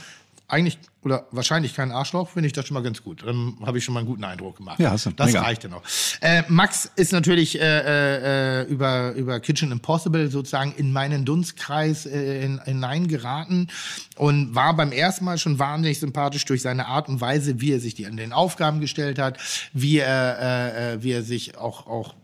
eigentlich 0.50 0.78
oder 1.02 1.26
wahrscheinlich 1.30 1.74
kein 1.74 1.92
Arschloch, 1.92 2.28
finde 2.28 2.48
ich 2.48 2.52
das 2.52 2.66
schon 2.66 2.74
mal 2.74 2.82
ganz 2.82 3.02
gut. 3.02 3.22
Dann 3.24 3.56
habe 3.64 3.78
ich 3.78 3.84
schon 3.84 3.94
mal 3.94 4.00
einen 4.00 4.08
guten 4.08 4.24
Eindruck 4.24 4.58
gemacht. 4.58 4.78
Ja, 4.78 4.90
hast 4.90 5.06
du. 5.06 5.10
das 5.10 5.28
Mega. 5.28 5.40
reicht 5.40 5.64
ja 5.64 5.70
noch. 5.70 5.82
Äh, 6.20 6.42
Max 6.48 6.90
ist 6.96 7.12
natürlich 7.12 7.58
äh, 7.58 8.60
äh, 8.60 8.64
über, 8.64 9.12
über 9.12 9.40
Kitchen 9.40 9.72
Impossible 9.72 10.30
sozusagen 10.30 10.74
in 10.76 10.92
meinen 10.92 11.24
Dunstkreis 11.24 12.04
äh, 12.04 12.44
in, 12.44 12.60
hineingeraten 12.62 13.70
und 14.16 14.54
war 14.54 14.76
beim 14.76 14.92
ersten 14.92 15.24
Mal 15.24 15.38
schon 15.38 15.58
wahnsinnig 15.58 16.00
sympathisch 16.00 16.44
durch 16.44 16.60
seine 16.60 16.86
Art 16.86 17.08
und 17.08 17.22
Weise, 17.22 17.62
wie 17.62 17.72
er 17.72 17.80
sich 17.80 17.94
die 17.94 18.06
an 18.06 18.18
den 18.18 18.34
Aufgaben 18.34 18.80
gestellt 18.80 19.18
hat, 19.18 19.38
wie 19.72 19.98
er, 19.98 20.38
äh, 20.38 20.94
äh, 20.94 21.02
wie 21.02 21.12
er 21.12 21.22
sich 21.22 21.56
auch, 21.56 21.86
auch 21.86 22.14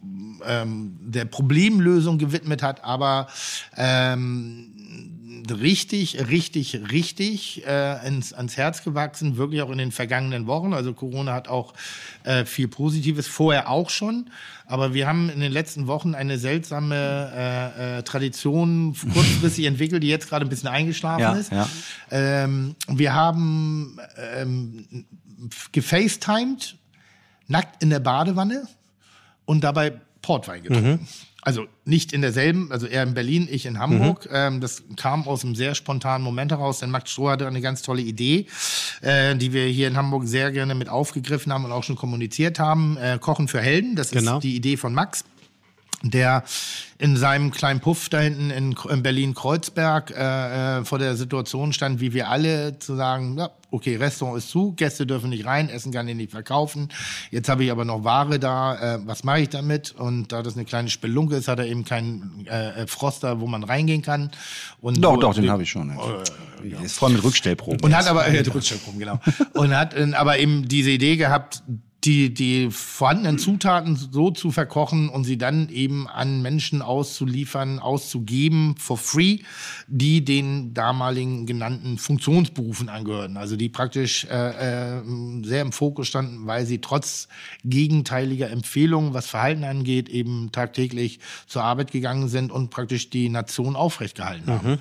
ähm, 0.44 0.98
der 1.00 1.24
Problemlösung 1.24 2.18
gewidmet 2.18 2.62
hat, 2.62 2.84
aber 2.84 3.28
ähm, 3.74 4.75
richtig, 5.52 6.28
richtig, 6.28 6.80
richtig 6.92 7.66
äh, 7.66 8.06
ins, 8.06 8.32
ans 8.32 8.56
Herz 8.56 8.82
gewachsen, 8.84 9.36
wirklich 9.36 9.62
auch 9.62 9.70
in 9.70 9.78
den 9.78 9.92
vergangenen 9.92 10.46
Wochen. 10.46 10.72
Also 10.72 10.92
Corona 10.92 11.32
hat 11.34 11.48
auch 11.48 11.74
äh, 12.24 12.44
viel 12.44 12.68
Positives, 12.68 13.26
vorher 13.26 13.68
auch 13.68 13.90
schon. 13.90 14.30
Aber 14.66 14.94
wir 14.94 15.06
haben 15.06 15.28
in 15.30 15.40
den 15.40 15.52
letzten 15.52 15.86
Wochen 15.86 16.14
eine 16.14 16.38
seltsame 16.38 16.96
äh, 17.76 17.98
äh, 17.98 18.02
Tradition 18.02 18.94
kurzfristig 19.12 19.64
entwickelt, 19.66 20.02
die 20.02 20.08
jetzt 20.08 20.28
gerade 20.28 20.44
ein 20.44 20.48
bisschen 20.48 20.68
eingeschlafen 20.68 21.20
Ja, 21.22 21.32
ist. 21.34 21.52
ja. 21.52 21.68
Ähm, 22.10 22.74
wir 22.88 23.14
haben 23.14 23.98
ähm, 24.34 25.06
gefacetimed, 25.72 26.76
nackt 27.48 27.82
in 27.82 27.90
der 27.90 28.00
Badewanne 28.00 28.66
und 29.44 29.62
dabei 29.62 29.92
Portwein 30.22 30.62
getrunken. 30.62 31.06
Also 31.46 31.66
nicht 31.84 32.12
in 32.12 32.22
derselben, 32.22 32.72
also 32.72 32.88
er 32.88 33.04
in 33.04 33.14
Berlin, 33.14 33.46
ich 33.48 33.66
in 33.66 33.78
Hamburg. 33.78 34.28
Ähm, 34.32 34.60
das 34.60 34.82
kam 34.96 35.28
aus 35.28 35.44
einem 35.44 35.54
sehr 35.54 35.76
spontanen 35.76 36.24
Moment 36.24 36.50
heraus, 36.50 36.80
denn 36.80 36.90
Max 36.90 37.12
Stroh 37.12 37.30
hatte 37.30 37.46
eine 37.46 37.60
ganz 37.60 37.82
tolle 37.82 38.02
Idee, 38.02 38.46
äh, 39.00 39.36
die 39.36 39.52
wir 39.52 39.66
hier 39.66 39.86
in 39.86 39.96
Hamburg 39.96 40.24
sehr 40.26 40.50
gerne 40.50 40.74
mit 40.74 40.88
aufgegriffen 40.88 41.52
haben 41.52 41.64
und 41.64 41.70
auch 41.70 41.84
schon 41.84 41.94
kommuniziert 41.94 42.58
haben. 42.58 42.96
Äh, 42.96 43.18
Kochen 43.20 43.46
für 43.46 43.60
Helden, 43.60 43.94
das 43.94 44.10
Genau. 44.10 44.38
ist 44.38 44.42
die 44.42 44.56
Idee 44.56 44.76
von 44.76 44.92
Max 44.92 45.22
der 46.02 46.44
in 46.98 47.16
seinem 47.16 47.50
kleinen 47.50 47.80
Puff 47.80 48.08
da 48.10 48.20
hinten 48.20 48.50
in, 48.50 48.76
in 48.90 49.02
Berlin-Kreuzberg 49.02 50.10
äh, 50.10 50.80
äh, 50.80 50.84
vor 50.84 50.98
der 50.98 51.16
Situation 51.16 51.72
stand, 51.72 52.00
wie 52.00 52.12
wir 52.12 52.28
alle 52.28 52.78
zu 52.78 52.96
sagen, 52.96 53.38
ja, 53.38 53.50
okay, 53.76 53.96
Restaurant 53.96 54.38
ist 54.38 54.50
zu, 54.50 54.72
Gäste 54.72 55.06
dürfen 55.06 55.30
nicht 55.30 55.46
rein, 55.46 55.68
Essen 55.68 55.92
kann 55.92 56.08
ich 56.08 56.16
nicht 56.16 56.32
verkaufen. 56.32 56.88
Jetzt 57.30 57.48
habe 57.48 57.64
ich 57.64 57.70
aber 57.70 57.84
noch 57.84 58.04
Ware 58.04 58.38
da, 58.38 58.96
äh, 58.96 58.98
was 59.06 59.24
mache 59.24 59.40
ich 59.40 59.48
damit? 59.48 59.92
Und 59.92 60.32
da 60.32 60.42
das 60.42 60.56
eine 60.56 60.64
kleine 60.64 60.88
Spelunke 60.88 61.36
ist, 61.36 61.48
hat 61.48 61.58
er 61.58 61.66
eben 61.66 61.84
keinen 61.84 62.46
äh, 62.46 62.82
äh, 62.82 62.86
Froster, 62.86 63.40
wo 63.40 63.46
man 63.46 63.64
reingehen 63.64 64.02
kann. 64.02 64.30
Und 64.80 65.02
Doch, 65.02 65.18
doch, 65.18 65.34
den 65.34 65.50
habe 65.50 65.62
ich 65.62 65.70
schon. 65.70 65.96
Ja. 66.64 66.80
Ist 66.80 66.98
voll 66.98 67.10
mit 67.10 67.22
Rückstellproben. 67.22 67.80
und 67.80 67.96
hat 67.96 68.08
aber, 68.08 68.26
äh, 68.26 68.44
Rückstellproben, 68.54 68.98
genau. 68.98 69.20
Und 69.52 69.76
hat 69.76 69.94
äh, 69.94 70.12
aber 70.14 70.38
eben 70.38 70.66
diese 70.66 70.90
Idee 70.90 71.16
gehabt, 71.16 71.62
die, 72.06 72.32
die 72.32 72.70
vorhandenen 72.70 73.38
Zutaten 73.38 73.96
so 73.96 74.30
zu 74.30 74.52
verkochen 74.52 75.08
und 75.08 75.24
sie 75.24 75.36
dann 75.36 75.68
eben 75.68 76.06
an 76.06 76.40
Menschen 76.40 76.80
auszuliefern, 76.80 77.80
auszugeben, 77.80 78.76
for 78.78 78.96
free, 78.96 79.40
die 79.88 80.24
den 80.24 80.72
damaligen 80.72 81.46
genannten 81.46 81.98
Funktionsberufen 81.98 82.88
angehörten. 82.88 83.36
Also 83.36 83.56
die 83.56 83.68
praktisch 83.68 84.24
äh, 84.30 84.98
äh, 84.98 85.02
sehr 85.42 85.62
im 85.62 85.72
Fokus 85.72 86.06
standen, 86.06 86.46
weil 86.46 86.64
sie 86.64 86.80
trotz 86.80 87.26
gegenteiliger 87.64 88.50
Empfehlungen, 88.50 89.12
was 89.12 89.26
Verhalten 89.26 89.64
angeht, 89.64 90.08
eben 90.08 90.52
tagtäglich 90.52 91.18
zur 91.48 91.64
Arbeit 91.64 91.90
gegangen 91.90 92.28
sind 92.28 92.52
und 92.52 92.70
praktisch 92.70 93.10
die 93.10 93.28
Nation 93.28 93.74
aufrecht 93.74 94.16
gehalten 94.16 94.46
haben. 94.46 94.78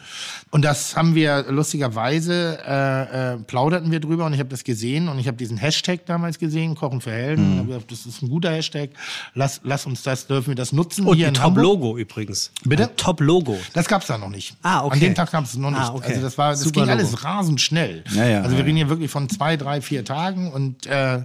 Und 0.52 0.64
das 0.64 0.96
haben 0.96 1.16
wir 1.16 1.46
lustigerweise, 1.50 2.60
äh, 2.66 3.34
äh, 3.34 3.38
plauderten 3.38 3.92
wir 3.92 4.00
drüber 4.00 4.28
und 4.28 4.34
ich 4.34 4.40
habe 4.40 4.50
das 4.50 4.64
gesehen 4.64 5.08
und 5.08 5.18
ich 5.18 5.28
habe 5.28 5.38
diesen 5.38 5.58
Hashtag 5.58 6.06
damals 6.06 6.38
gesehen, 6.38 6.76
Kochen 6.76 7.02
für 7.02 7.15
Helden. 7.16 7.68
Mhm. 7.68 7.84
Das 7.90 8.06
ist 8.06 8.22
ein 8.22 8.30
guter 8.30 8.52
Hashtag. 8.52 8.92
Lass, 9.34 9.62
lass 9.64 9.86
uns 9.86 10.04
das, 10.04 10.28
dürfen 10.28 10.50
wir 10.50 10.56
das 10.56 10.72
nutzen 10.72 11.06
Und 11.06 11.18
hier 11.18 11.28
ein. 11.28 11.34
Top-Logo 11.34 11.98
übrigens. 11.98 12.52
Bitte? 12.64 12.90
Top-Logo. 12.96 13.58
Das 13.74 13.88
gab's 13.88 14.08
da 14.08 14.18
noch 14.18 14.30
nicht. 14.30 14.56
Ah, 14.62 14.84
okay. 14.86 14.94
An 14.94 15.00
dem 15.00 15.16
Tag 15.16 15.32
gab's 15.32 15.52
es 15.52 15.58
noch 15.58 15.72
nicht. 15.72 15.80
Ah, 15.80 15.94
okay. 15.94 16.10
Also 16.10 16.22
das 16.22 16.38
war, 16.38 16.52
das 16.52 16.62
Super 16.62 16.82
ging 16.82 16.90
Logo. 16.90 17.00
alles 17.00 17.24
rasend 17.24 17.62
schnell. 17.62 18.04
Ja, 18.14 18.26
ja, 18.26 18.42
also 18.42 18.52
wir 18.52 18.60
ja, 18.60 18.66
reden 18.66 18.78
hier 18.78 18.90
wirklich 18.90 19.12
von 19.12 19.30
zwei, 19.30 19.58
drei, 19.58 19.82
vier 19.82 20.06
Tagen 20.06 20.52
und 20.52 20.86
äh, 20.86 21.16
äh, 21.18 21.24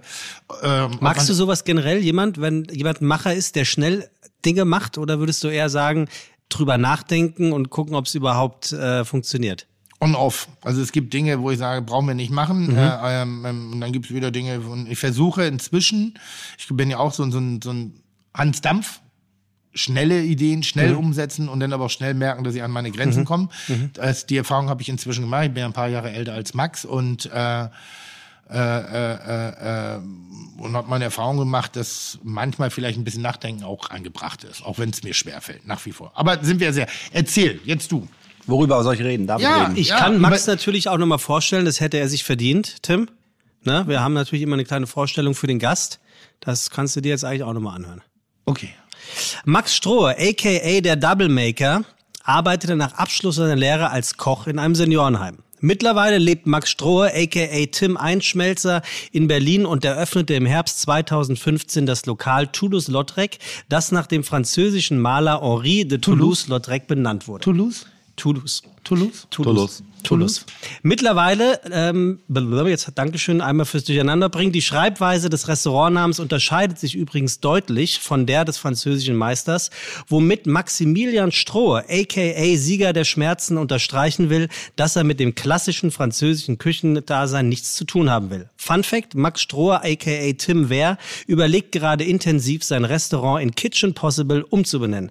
Magst 1.01 1.29
du 1.29 1.35
sowas 1.35 1.65
generell, 1.65 1.99
jemand, 1.99 2.41
wenn 2.41 2.65
jemand 2.73 3.01
ein 3.01 3.07
Macher 3.07 3.35
ist, 3.35 3.57
der 3.57 3.65
schnell 3.65 4.09
Dinge 4.45 4.65
macht, 4.65 4.99
oder 4.99 5.19
würdest 5.19 5.45
du 5.45 5.49
eher 5.49 5.69
sagen, 5.69 6.09
drüber 6.49 6.79
nachdenken 6.79 7.53
und 7.53 7.71
gucken, 7.71 7.95
ob 7.95 8.07
es 8.07 8.15
überhaupt 8.15 8.73
äh, 8.73 9.05
funktioniert? 9.05 9.67
On-off. 10.01 10.49
Also 10.63 10.81
es 10.83 10.93
gibt 10.93 11.13
Dinge, 11.13 11.41
wo 11.41 11.51
ich 11.51 11.59
sage, 11.59 11.83
brauchen 11.83 12.07
wir 12.07 12.15
nicht 12.15 12.31
machen. 12.31 12.75
Äh, 12.77 13.23
ähm, 13.23 13.71
und 13.73 13.81
dann 13.81 13.93
gibt 13.93 14.07
es 14.07 14.15
wieder 14.15 14.31
Dinge, 14.31 14.61
und 14.61 14.91
ich 14.91 14.99
versuche 14.99 15.45
inzwischen, 15.45 16.19
ich 16.59 16.67
bin 16.71 16.91
ja 16.91 16.99
auch 16.99 17.13
so, 17.13 17.23
ein- 17.23 17.33
so, 17.33 17.39
ein- 17.39 17.61
so 17.63 17.71
ein 17.71 17.95
Hans 18.35 18.61
Dampf, 18.63 19.01
schnelle 19.73 20.23
Ideen 20.23 20.63
schnell 20.63 20.95
umsetzen 20.95 21.49
und 21.49 21.61
dann 21.61 21.73
aber 21.73 21.85
auch 21.85 21.91
schnell 21.91 22.15
merken, 22.15 22.43
dass 22.45 22.55
ich 22.55 22.63
an 22.63 22.71
meine 22.73 22.91
Grenzen 22.91 23.25
komme. 23.25 23.49
Das, 23.93 24.27
die 24.27 24.37
Erfahrung 24.37 24.69
habe 24.69 24.83
ich 24.83 24.89
inzwischen 24.89 25.23
gemacht. 25.23 25.45
Ich 25.47 25.53
bin 25.53 25.61
ja 25.61 25.67
ein 25.67 25.73
paar 25.73 25.89
Jahre 25.89 26.11
älter 26.11 26.33
als 26.35 26.55
Max 26.55 26.85
und 26.85 27.27
äh, 27.33 27.65
äh, 27.65 27.69
äh, 28.53 29.95
äh, 29.97 30.01
und 30.59 30.75
habe 30.75 30.89
meine 30.89 31.05
Erfahrung 31.05 31.37
gemacht, 31.39 31.77
dass 31.77 32.19
manchmal 32.25 32.71
vielleicht 32.71 32.99
ein 32.99 33.05
bisschen 33.05 33.23
Nachdenken 33.23 33.63
auch 33.63 33.91
angebracht 33.91 34.43
ist, 34.45 34.65
auch 34.65 34.79
wenn 34.81 34.91
es 34.91 35.05
mir 35.05 35.15
schwerfällt, 35.15 35.67
nach 35.69 35.85
wie 35.87 35.93
vor. 35.93 36.11
Aber 36.15 36.43
sind 36.45 36.59
wir 36.59 36.73
sehr. 36.73 36.89
Erzähl, 37.13 37.61
jetzt 37.65 37.93
du. 37.93 38.09
Worüber 38.51 38.83
soll 38.83 38.95
ich 38.95 39.01
reden? 39.01 39.27
Darf 39.27 39.41
Ja, 39.41 39.57
ich 39.57 39.63
reden? 39.63 39.77
Ich 39.77 39.89
Ja, 39.89 39.99
kann 39.99 40.21
Max 40.21 40.47
natürlich 40.47 40.89
auch 40.89 40.99
nochmal 40.99 41.19
vorstellen, 41.19 41.65
das 41.65 41.81
hätte 41.81 41.99
er 41.99 42.09
sich 42.09 42.25
verdient, 42.25 42.83
Tim. 42.83 43.09
Ne? 43.65 43.85
Wir 43.87 44.03
haben 44.03 44.15
natürlich 44.15 44.43
immer 44.43 44.55
eine 44.55 44.65
kleine 44.65 44.87
Vorstellung 44.87 45.35
für 45.35 45.47
den 45.47 45.59
Gast. 45.59 46.01
Das 46.41 46.71
kannst 46.71 46.97
du 46.97 47.01
dir 47.01 47.11
jetzt 47.11 47.25
eigentlich 47.25 47.43
auch 47.43 47.53
nochmal 47.53 47.77
anhören. 47.77 48.03
Okay. 48.47 48.71
Max 49.45 49.75
Strohe, 49.75 50.17
a.k.a. 50.19 50.81
der 50.81 50.97
Double 50.97 51.29
Maker, 51.29 51.83
arbeitete 52.23 52.77
nach 52.77 52.95
Abschluss 52.95 53.37
seiner 53.37 53.57
Lehre 53.57 53.91
als 53.91 54.17
Koch 54.17 54.47
in 54.47 54.59
einem 54.59 54.75
Seniorenheim. 54.75 55.39
Mittlerweile 55.63 56.17
lebt 56.17 56.47
Max 56.47 56.71
Strohe, 56.71 57.13
a.k.a. 57.15 57.67
Tim 57.71 57.99
Einschmelzer, 57.99 58.81
in 59.13 59.29
Berlin 59.29 59.67
und 59.67 59.85
eröffnete 59.85 60.33
im 60.35 60.47
Herbst 60.47 60.81
2015 60.81 61.85
das 61.85 62.07
Lokal 62.07 62.47
Toulouse-Lautrec, 62.47 63.39
das 63.69 63.93
nach 63.93 64.07
dem 64.07 64.25
französischen 64.25 64.99
Maler 64.99 65.43
Henri 65.43 65.87
de 65.87 65.99
Toulouse-Lautrec 65.99 66.87
benannt 66.87 67.29
wurde. 67.29 67.45
Toulouse? 67.45 67.85
Toulouse. 68.21 68.63
Toulouse? 68.85 69.27
Toulouse. 69.31 69.83
Toulouse. 70.03 70.45
Mittlerweile, 70.83 71.59
ähm, 71.71 72.21
jetzt 72.69 72.91
Dankeschön 72.95 73.41
einmal 73.41 73.65
fürs 73.65 73.85
Durcheinanderbringen. 73.85 74.53
Die 74.53 74.61
Schreibweise 74.61 75.31
des 75.31 75.49
Restaurantnamens 75.49 76.21
unterscheidet 76.21 76.79
sich 76.79 76.95
übrigens 76.95 77.41
deutlich 77.41 77.99
von 77.99 78.27
der 78.27 78.45
des 78.45 78.59
französischen 78.59 79.17
Meisters, 79.17 79.71
womit 80.09 80.47
Maximilian 80.47 81.33
Strohe, 81.33 81.85
aka 81.89 82.57
Sieger 82.57 82.93
der 82.93 83.05
Schmerzen, 83.05 83.57
unterstreichen 83.57 84.29
will, 84.29 84.49
dass 84.77 84.97
er 84.97 85.05
mit 85.05 85.19
dem 85.19 85.35
klassischen 85.35 85.91
französischen 85.91 86.59
Küchendasein 86.59 87.49
nichts 87.49 87.75
zu 87.75 87.85
tun 87.85 88.11
haben 88.11 88.29
will. 88.29 88.51
Fun 88.57 88.85
Fact, 88.85 89.15
Max 89.15 89.41
Strohe, 89.41 89.83
aka 89.83 90.33
Tim 90.37 90.69
Wehr, 90.69 90.99
überlegt 91.27 91.73
gerade 91.73 92.05
intensiv, 92.05 92.65
sein 92.65 92.85
Restaurant 92.85 93.43
in 93.43 93.55
Kitchen 93.55 93.95
Possible 93.95 94.45
umzubenennen. 94.45 95.11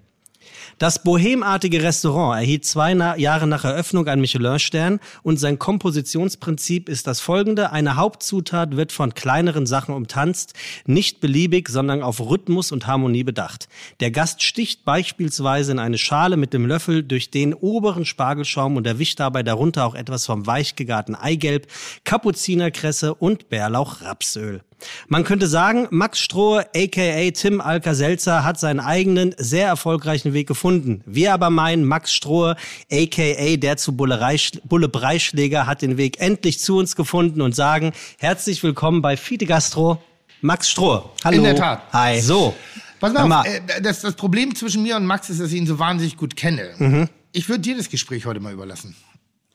Das 0.79 1.03
bohemartige 1.03 1.83
Restaurant 1.83 2.39
erhielt 2.39 2.63
zwei 2.63 2.93
Na 2.93 3.17
Jahre 3.17 3.47
nach 3.47 3.65
Eröffnung 3.65 4.07
einen 4.07 4.21
Michelin-Stern 4.21 5.01
und 5.23 5.37
sein 5.37 5.59
Kompositionsprinzip 5.59 6.87
ist 6.87 7.05
das 7.05 7.19
folgende. 7.19 7.73
Eine 7.73 7.97
Hauptzutat 7.97 8.77
wird 8.77 8.93
von 8.93 9.13
kleineren 9.13 9.65
Sachen 9.65 9.93
umtanzt, 9.93 10.53
nicht 10.85 11.19
beliebig, 11.19 11.67
sondern 11.67 12.01
auf 12.01 12.21
Rhythmus 12.21 12.71
und 12.71 12.87
Harmonie 12.87 13.25
bedacht. 13.25 13.67
Der 13.99 14.11
Gast 14.11 14.41
sticht 14.41 14.85
beispielsweise 14.85 15.73
in 15.73 15.79
eine 15.79 15.97
Schale 15.97 16.37
mit 16.37 16.53
dem 16.53 16.65
Löffel 16.65 17.03
durch 17.03 17.29
den 17.29 17.53
oberen 17.53 18.05
Spargelschaum 18.05 18.77
und 18.77 18.87
erwischt 18.87 19.19
dabei 19.19 19.43
darunter 19.43 19.85
auch 19.85 19.95
etwas 19.95 20.25
vom 20.25 20.47
weich 20.47 20.77
gegarten 20.77 21.13
Eigelb, 21.13 21.67
Kapuzinerkresse 22.05 23.15
und 23.15 23.49
Bärlauch-Rapsöl. 23.49 24.61
Man 25.07 25.23
könnte 25.23 25.47
sagen, 25.47 25.87
Max 25.91 26.19
Strohe, 26.19 26.65
aka 26.75 27.31
Tim 27.31 27.61
Alka-Seltzer, 27.61 28.43
hat 28.43 28.59
seinen 28.59 28.79
eigenen, 28.79 29.35
sehr 29.37 29.67
erfolgreichen 29.67 30.33
Weg 30.33 30.47
gefunden. 30.47 31.01
Wir 31.05 31.33
aber 31.33 31.49
meinen, 31.49 31.85
Max 31.85 32.13
Strohe, 32.13 32.55
aka 32.91 33.55
der 33.57 33.77
zu 33.77 33.91
Bullerei- 33.93 34.59
Bulle-Breischläger, 34.63 35.65
hat 35.67 35.81
den 35.81 35.97
Weg 35.97 36.19
endlich 36.19 36.59
zu 36.59 36.77
uns 36.77 36.95
gefunden 36.95 37.41
und 37.41 37.55
sagen, 37.55 37.91
herzlich 38.19 38.63
willkommen 38.63 39.01
bei 39.01 39.17
Fide 39.17 39.45
Gastro, 39.45 40.01
Max 40.41 40.69
Strohe. 40.69 41.03
Hallo. 41.23 41.37
In 41.37 41.43
der 41.43 41.55
Tat. 41.55 41.81
Hi. 41.91 42.21
So, 42.21 42.55
Pass 42.99 43.13
mal 43.13 43.27
mal. 43.27 43.39
auf, 43.41 43.47
äh, 43.47 43.81
das, 43.81 44.01
das 44.01 44.13
Problem 44.15 44.55
zwischen 44.55 44.83
mir 44.83 44.95
und 44.95 45.05
Max 45.05 45.29
ist, 45.29 45.39
dass 45.41 45.51
ich 45.51 45.57
ihn 45.57 45.67
so 45.67 45.79
wahnsinnig 45.79 46.17
gut 46.17 46.35
kenne. 46.35 46.69
Mhm. 46.77 47.09
Ich 47.31 47.47
würde 47.47 47.61
dir 47.61 47.77
das 47.77 47.89
Gespräch 47.89 48.25
heute 48.25 48.39
mal 48.39 48.53
überlassen. 48.53 48.95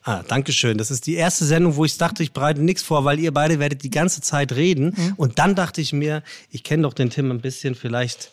Ah, 0.07 0.23
Dankeschön. 0.29 0.77
Das 0.77 0.91
ist 0.91 1.07
die 1.07 1.15
erste 1.15 1.47
Sendung, 1.47 1.77
wo 1.77 1.85
ich 1.87 1.97
dachte, 1.97 2.23
ich 2.23 2.33
bereite 2.33 2.61
nichts 2.61 2.83
vor, 2.83 3.05
weil 3.07 3.19
ihr 3.19 3.33
beide 3.33 3.59
werdet 3.59 3.83
die 3.83 3.91
ganze 3.91 4.21
Zeit 4.21 4.53
reden. 4.53 4.95
Mhm. 4.97 5.15
Und 5.17 5.39
dann 5.39 5.55
dachte 5.55 5.81
ich 5.81 5.95
mir, 5.95 6.23
ich 6.51 6.63
kenne 6.63 6.83
doch 6.83 6.93
den 6.93 7.09
Tim 7.09 7.31
ein 7.31 7.41
bisschen, 7.41 7.75
vielleicht 7.75 8.31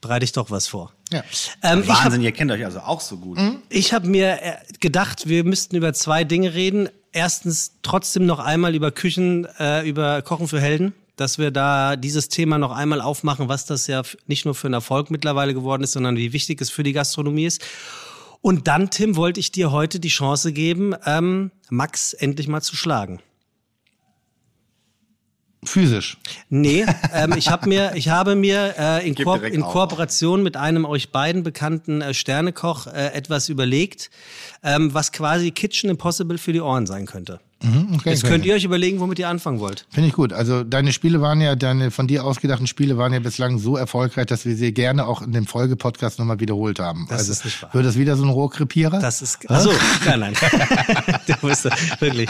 bereite 0.00 0.24
ich 0.24 0.32
doch 0.32 0.50
was 0.50 0.68
vor. 0.68 0.92
Ja. 1.12 1.24
Ähm, 1.62 1.80
ich 1.82 1.88
hab- 1.88 2.04
Wahnsinn, 2.04 2.22
ihr 2.22 2.30
kennt 2.32 2.52
euch 2.52 2.64
also 2.64 2.78
auch 2.80 3.00
so 3.00 3.16
gut. 3.16 3.38
Ich 3.68 3.92
habe 3.92 4.06
mir 4.06 4.40
äh, 4.42 4.52
gedacht, 4.78 5.28
wir 5.28 5.42
müssten 5.42 5.74
über 5.74 5.92
zwei 5.92 6.22
Dinge 6.22 6.54
reden. 6.54 6.88
Erstens 7.12 7.72
trotzdem 7.82 8.24
noch 8.26 8.38
einmal 8.38 8.74
über 8.76 8.92
Küchen, 8.92 9.46
äh, 9.58 9.88
über 9.88 10.22
Kochen 10.22 10.46
für 10.48 10.60
Helden, 10.60 10.92
dass 11.16 11.38
wir 11.38 11.50
da 11.50 11.96
dieses 11.96 12.28
Thema 12.28 12.58
noch 12.58 12.72
einmal 12.72 13.00
aufmachen, 13.00 13.48
was 13.48 13.64
das 13.66 13.86
ja 13.88 14.02
nicht 14.26 14.44
nur 14.44 14.54
für 14.54 14.68
einen 14.68 14.74
Erfolg 14.74 15.10
mittlerweile 15.10 15.54
geworden 15.54 15.82
ist, 15.82 15.92
sondern 15.92 16.16
wie 16.16 16.32
wichtig 16.32 16.60
es 16.60 16.70
für 16.70 16.82
die 16.82 16.92
Gastronomie 16.92 17.46
ist. 17.46 17.62
Und 18.46 18.68
dann, 18.68 18.90
Tim, 18.90 19.16
wollte 19.16 19.40
ich 19.40 19.50
dir 19.50 19.72
heute 19.72 19.98
die 19.98 20.06
Chance 20.06 20.52
geben, 20.52 20.94
ähm, 21.04 21.50
Max 21.68 22.12
endlich 22.12 22.46
mal 22.46 22.60
zu 22.60 22.76
schlagen. 22.76 23.18
Physisch. 25.64 26.16
Nee, 26.48 26.86
ähm, 27.12 27.34
ich, 27.36 27.48
hab 27.48 27.66
mir, 27.66 27.96
ich 27.96 28.08
habe 28.08 28.36
mir 28.36 28.76
äh, 28.78 29.08
in, 29.08 29.16
Ko 29.16 29.34
in 29.34 29.64
auf. 29.64 29.72
Kooperation 29.72 30.44
mit 30.44 30.56
einem 30.56 30.84
euch 30.84 31.10
beiden 31.10 31.42
bekannten 31.42 32.00
äh, 32.00 32.14
Sternekoch 32.14 32.86
äh, 32.86 33.08
etwas 33.14 33.48
überlegt, 33.48 34.10
ähm, 34.62 34.94
was 34.94 35.10
quasi 35.10 35.50
Kitchen 35.50 35.90
Impossible 35.90 36.38
für 36.38 36.52
die 36.52 36.60
Ohren 36.60 36.86
sein 36.86 37.06
könnte. 37.06 37.40
Okay, 37.62 38.10
Jetzt 38.10 38.24
könnt 38.24 38.44
ihr 38.44 38.54
euch 38.54 38.64
überlegen, 38.64 39.00
womit 39.00 39.18
ihr 39.18 39.28
anfangen 39.28 39.60
wollt. 39.60 39.86
Finde 39.90 40.08
ich 40.08 40.14
gut. 40.14 40.34
Also 40.34 40.62
deine 40.62 40.92
Spiele 40.92 41.22
waren 41.22 41.40
ja, 41.40 41.56
deine 41.56 41.90
von 41.90 42.06
dir 42.06 42.24
ausgedachten 42.24 42.66
Spiele 42.66 42.98
waren 42.98 43.14
ja 43.14 43.18
bislang 43.18 43.58
so 43.58 43.76
erfolgreich, 43.76 44.26
dass 44.26 44.44
wir 44.44 44.54
sie 44.54 44.72
gerne 44.72 45.06
auch 45.06 45.22
in 45.22 45.32
dem 45.32 45.46
Folgepodcast 45.46 46.18
nochmal 46.18 46.38
wiederholt 46.38 46.78
haben. 46.78 47.06
Das 47.08 47.20
also 47.20 47.32
ist 47.32 47.44
nicht 47.46 47.62
wahr. 47.62 47.72
wird 47.72 47.86
das 47.86 47.96
wieder 47.96 48.16
so 48.16 48.24
ein 48.24 48.28
Rohrkrepierer? 48.28 49.00
Das 49.00 49.22
ist. 49.22 49.50
Achso, 49.50 49.72
nein, 50.04 50.20
nein. 50.20 50.34
du 51.26 51.46
bist 51.46 51.68
wirklich. 52.00 52.28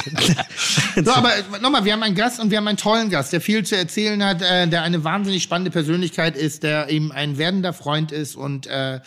So, 1.05 1.13
aber 1.13 1.31
nochmal, 1.61 1.85
wir 1.85 1.93
haben 1.93 2.05
einen 2.05 2.15
Gast 2.15 2.39
und 2.39 2.51
wir 2.51 2.59
haben 2.59 2.69
einen 2.69 2.79
tollen 2.79 3.11
Gast, 3.11 3.33
der 3.33 3.41
viel 3.41 3.65
zu 3.65 3.77
erzählen 3.77 4.23
hat, 4.25 4.43
äh, 4.43 4.69
der 4.69 4.83
eine 4.83 5.03
wahnsinnig 5.03 5.43
spannende 5.43 5.73
Persönlichkeit 5.73 6.37
ist, 6.37 6.63
der 6.63 6.89
eben 6.89 7.11
ein 7.11 7.37
werdender 7.37 7.73
Freund 7.73 8.13
ist 8.13 8.37
und 8.37 8.69
äh, 8.69 9.01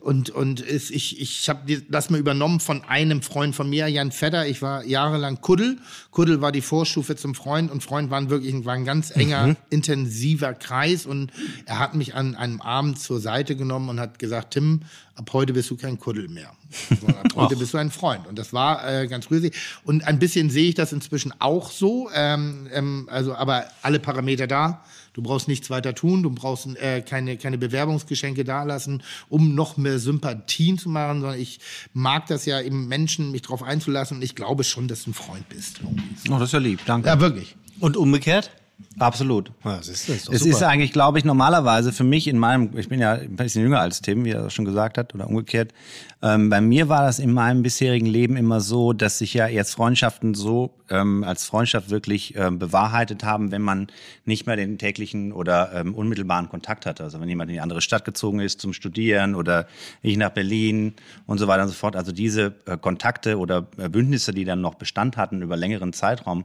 und 0.00 0.30
und 0.30 0.60
ist, 0.60 0.90
ich 0.90 1.20
ich 1.20 1.48
habe 1.48 1.82
das 1.88 2.08
mal 2.08 2.20
übernommen 2.20 2.60
von 2.60 2.84
einem 2.84 3.20
Freund 3.20 3.54
von 3.56 3.68
mir, 3.68 3.88
Jan 3.88 4.12
Fedder. 4.12 4.46
Ich 4.46 4.62
war 4.62 4.84
jahrelang 4.84 5.40
Kuddel. 5.40 5.78
Kuddel 6.12 6.40
war 6.40 6.52
die 6.52 6.60
Vorstufe 6.60 7.16
zum 7.16 7.34
Freund 7.34 7.70
und 7.70 7.82
Freund 7.82 8.10
waren 8.10 8.30
wirklich 8.30 8.64
war 8.64 8.74
ein 8.74 8.84
ganz 8.84 9.10
enger, 9.10 9.56
intensiver 9.70 10.54
Kreis 10.54 11.04
und 11.04 11.32
er 11.66 11.80
hat 11.80 11.94
mich 11.94 12.14
an 12.14 12.36
einem 12.36 12.60
Abend 12.60 13.00
zur 13.00 13.20
Seite 13.20 13.56
genommen 13.56 13.88
und 13.88 13.98
hat 13.98 14.18
gesagt, 14.18 14.54
Tim, 14.54 14.82
ab 15.16 15.30
heute 15.32 15.52
bist 15.52 15.68
du 15.70 15.76
kein 15.76 15.98
Kuddel 15.98 16.28
mehr. 16.28 16.52
Ab 17.06 17.32
heute 17.34 17.56
bist 17.56 17.72
du 17.72 17.78
ein 17.78 17.90
Freund. 17.90 18.26
Und 18.26 18.38
das 18.38 18.52
war 18.52 18.86
äh, 18.86 19.06
ganz 19.06 19.30
rüsig. 19.30 19.54
Und 19.84 20.06
ein 20.06 20.18
bisschen 20.18 20.50
sehe 20.50 20.68
ich 20.68 20.74
das 20.74 20.92
inzwischen 20.92 21.32
auch 21.38 21.70
so. 21.70 22.10
Ähm, 22.14 22.68
ähm, 22.72 23.08
also, 23.10 23.34
aber 23.34 23.64
alle 23.80 24.00
Parameter 24.00 24.46
da. 24.46 24.84
Du 25.18 25.24
brauchst 25.24 25.48
nichts 25.48 25.68
weiter 25.68 25.96
tun. 25.96 26.22
Du 26.22 26.30
brauchst 26.30 26.68
äh, 26.76 27.00
keine, 27.00 27.36
keine 27.38 27.58
Bewerbungsgeschenke 27.58 28.44
dalassen, 28.44 29.02
um 29.28 29.56
noch 29.56 29.76
mehr 29.76 29.98
Sympathien 29.98 30.78
zu 30.78 30.88
machen, 30.88 31.22
sondern 31.22 31.40
ich 31.40 31.58
mag 31.92 32.28
das 32.28 32.46
ja 32.46 32.60
eben 32.60 32.86
Menschen, 32.86 33.32
mich 33.32 33.42
drauf 33.42 33.64
einzulassen. 33.64 34.18
Und 34.18 34.22
ich 34.22 34.36
glaube 34.36 34.62
schon, 34.62 34.86
dass 34.86 35.02
du 35.02 35.10
ein 35.10 35.14
Freund 35.14 35.48
bist. 35.48 35.80
irgendwie. 35.82 36.30
Oh, 36.30 36.38
das 36.38 36.50
ist 36.50 36.52
ja 36.52 36.60
lieb, 36.60 36.82
danke. 36.86 37.08
Ja, 37.08 37.18
wirklich. 37.18 37.56
Und 37.80 37.96
umgekehrt? 37.96 38.52
Absolut. 38.98 39.52
Ja, 39.64 39.76
ist, 39.76 39.88
das 39.88 40.08
ist 40.08 40.28
Es 40.28 40.40
super. 40.40 40.50
ist 40.50 40.62
eigentlich, 40.62 40.92
glaube 40.92 41.18
ich, 41.18 41.24
normalerweise 41.24 41.92
für 41.92 42.04
mich 42.04 42.28
in 42.28 42.38
meinem, 42.38 42.76
ich 42.76 42.88
bin 42.88 43.00
ja 43.00 43.14
ein 43.14 43.36
bisschen 43.36 43.62
jünger 43.62 43.80
als 43.80 44.00
Tim, 44.02 44.24
wie 44.24 44.30
er 44.30 44.42
das 44.42 44.54
schon 44.54 44.64
gesagt 44.64 44.98
hat, 44.98 45.14
oder 45.14 45.28
umgekehrt. 45.28 45.72
Ähm, 46.20 46.50
bei 46.50 46.60
mir 46.60 46.88
war 46.88 47.02
das 47.02 47.20
in 47.20 47.32
meinem 47.32 47.62
bisherigen 47.62 48.06
Leben 48.06 48.36
immer 48.36 48.60
so, 48.60 48.92
dass 48.92 49.18
sich 49.18 49.34
ja 49.34 49.46
jetzt 49.46 49.72
Freundschaften 49.74 50.34
so 50.34 50.74
ähm, 50.90 51.22
als 51.22 51.44
Freundschaft 51.44 51.90
wirklich 51.90 52.34
ähm, 52.36 52.58
bewahrheitet 52.58 53.22
haben, 53.22 53.52
wenn 53.52 53.62
man 53.62 53.86
nicht 54.24 54.46
mehr 54.46 54.56
den 54.56 54.78
täglichen 54.78 55.32
oder 55.32 55.72
ähm, 55.74 55.94
unmittelbaren 55.94 56.48
Kontakt 56.48 56.86
hatte. 56.86 57.04
Also 57.04 57.20
wenn 57.20 57.28
jemand 57.28 57.50
in 57.50 57.54
die 57.54 57.60
andere 57.60 57.80
Stadt 57.80 58.04
gezogen 58.04 58.40
ist 58.40 58.60
zum 58.60 58.72
Studieren 58.72 59.36
oder 59.36 59.68
ich 60.02 60.16
nach 60.16 60.30
Berlin 60.30 60.94
und 61.26 61.38
so 61.38 61.46
weiter 61.46 61.62
und 61.62 61.68
so 61.68 61.74
fort. 61.74 61.94
Also 61.94 62.10
diese 62.10 62.54
äh, 62.66 62.76
Kontakte 62.76 63.38
oder 63.38 63.68
äh, 63.76 63.88
Bündnisse, 63.88 64.32
die 64.32 64.44
dann 64.44 64.60
noch 64.60 64.74
Bestand 64.74 65.16
hatten 65.16 65.40
über 65.42 65.56
längeren 65.56 65.92
Zeitraum, 65.92 66.44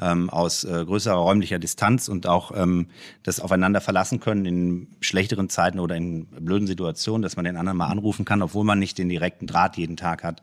ähm, 0.00 0.30
aus 0.30 0.64
äh, 0.64 0.84
größerer 0.84 1.16
räumlicher 1.16 1.58
Distanz 1.58 2.08
und 2.08 2.26
auch 2.26 2.52
ähm, 2.54 2.86
das 3.22 3.40
aufeinander 3.40 3.80
verlassen 3.80 4.20
können 4.20 4.46
in 4.46 4.88
schlechteren 5.00 5.48
Zeiten 5.48 5.78
oder 5.78 5.96
in 5.96 6.26
blöden 6.26 6.66
Situationen, 6.66 7.22
dass 7.22 7.36
man 7.36 7.44
den 7.44 7.56
anderen 7.56 7.78
mal 7.78 7.88
anrufen 7.88 8.24
kann, 8.24 8.42
obwohl 8.42 8.64
man 8.64 8.78
nicht 8.78 8.98
den 8.98 9.08
direkten 9.08 9.46
Draht 9.46 9.76
jeden 9.76 9.96
Tag 9.96 10.24
hat. 10.24 10.42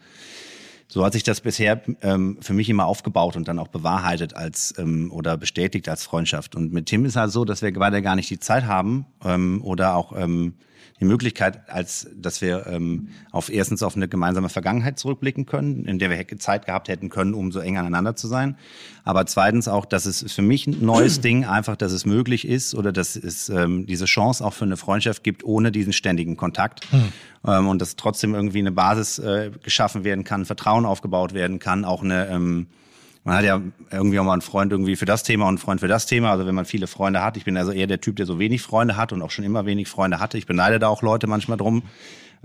So 0.90 1.04
hat 1.04 1.14
sich 1.14 1.24
das 1.24 1.42
bisher 1.42 1.82
ähm, 2.02 2.38
für 2.40 2.54
mich 2.54 2.70
immer 2.70 2.86
aufgebaut 2.86 3.36
und 3.36 3.48
dann 3.50 3.60
auch 3.60 3.68
bewahrheitet 3.68 4.36
als 4.36 4.74
ähm, 4.78 5.12
oder 5.12 5.36
bestätigt 5.36 5.90
als 5.90 6.04
Freundschaft. 6.04 6.56
Und 6.56 6.72
mit 6.72 6.86
Tim 6.86 7.04
ist 7.04 7.18
halt 7.18 7.32
so, 7.32 7.44
dass 7.44 7.62
wir 7.62 7.74
beide 7.74 8.02
gar 8.02 8.16
nicht 8.16 8.30
die 8.30 8.40
Zeit 8.40 8.66
haben 8.66 9.06
ähm, 9.26 9.62
oder 9.64 9.96
auch 9.96 10.14
ähm, 10.18 10.54
die 11.00 11.06
Möglichkeit, 11.06 11.70
als 11.70 12.08
dass 12.16 12.42
wir 12.42 12.66
ähm, 12.68 13.10
auf 13.32 13.50
erstens 13.50 13.84
auf 13.84 13.96
eine 13.96 14.08
gemeinsame 14.08 14.50
Vergangenheit 14.50 14.98
zurückblicken 14.98 15.46
können, 15.46 15.86
in 15.86 16.00
der 16.00 16.10
wir 16.10 16.38
Zeit 16.40 16.66
gehabt 16.66 16.88
hätten 16.88 17.10
können, 17.10 17.34
um 17.34 17.52
so 17.52 17.60
eng 17.60 17.78
aneinander 17.78 18.16
zu 18.16 18.28
sein. 18.28 18.58
Aber 19.04 19.26
zweitens 19.26 19.68
auch, 19.68 19.86
dass 19.86 20.06
es 20.06 20.32
für 20.32 20.42
mich 20.42 20.66
ein 20.66 20.84
neues 20.84 21.22
Ding 21.22 21.46
einfach, 21.46 21.76
dass 21.76 21.92
es 21.92 22.06
möglich 22.06 22.48
ist 22.48 22.74
oder 22.74 22.92
dass 22.92 23.16
es 23.16 23.50
ähm, 23.50 23.86
diese 23.86 24.06
Chance 24.06 24.44
auch 24.44 24.54
für 24.54 24.66
eine 24.66 24.78
Freundschaft 24.78 25.24
gibt, 25.24 25.44
ohne 25.44 25.72
diesen 25.72 25.94
ständigen 25.94 26.36
Kontakt. 26.36 26.88
Ähm, 27.46 27.68
und 27.68 27.82
dass 27.82 27.96
trotzdem 27.96 28.34
irgendwie 28.34 28.60
eine 28.60 28.72
Basis 28.72 29.20
äh, 29.20 29.52
geschaffen 29.64 30.04
werden 30.04 30.24
kann, 30.24 30.46
Vertrauen 30.46 30.86
aufgebaut 30.86 31.34
werden 31.34 31.60
kann, 31.60 31.86
auch 31.86 32.04
eine 32.04 32.28
ähm, 32.28 32.68
man 33.28 33.36
hat 33.36 33.44
ja 33.44 33.62
irgendwie 33.92 34.20
auch 34.20 34.24
mal 34.24 34.32
einen 34.32 34.42
Freund 34.42 34.72
irgendwie 34.72 34.96
für 34.96 35.04
das 35.04 35.22
Thema 35.22 35.44
und 35.44 35.50
einen 35.50 35.58
Freund 35.58 35.82
für 35.82 35.90
das 35.90 36.06
Thema. 36.06 36.32
Also 36.32 36.48
wenn 36.48 36.56
man 36.56 36.64
viele 36.64 36.88
Freunde 36.88 37.22
hat, 37.22 37.36
ich 37.36 37.44
bin 37.44 37.58
also 37.58 37.74
eher 37.74 37.86
der 37.86 38.00
Typ, 38.00 38.16
der 38.16 38.26
so 38.26 38.40
wenig 38.40 38.62
Freunde 38.62 38.96
hat 38.96 39.12
und 39.12 39.22
auch 39.22 39.32
schon 39.32 39.44
immer 39.44 39.66
wenig 39.66 39.90
Freunde 39.90 40.22
hatte. 40.22 40.38
Ich 40.38 40.46
beneide 40.46 40.80
da 40.80 40.88
auch 40.88 41.02
Leute 41.02 41.28
manchmal 41.28 41.58
drum, 41.58 41.84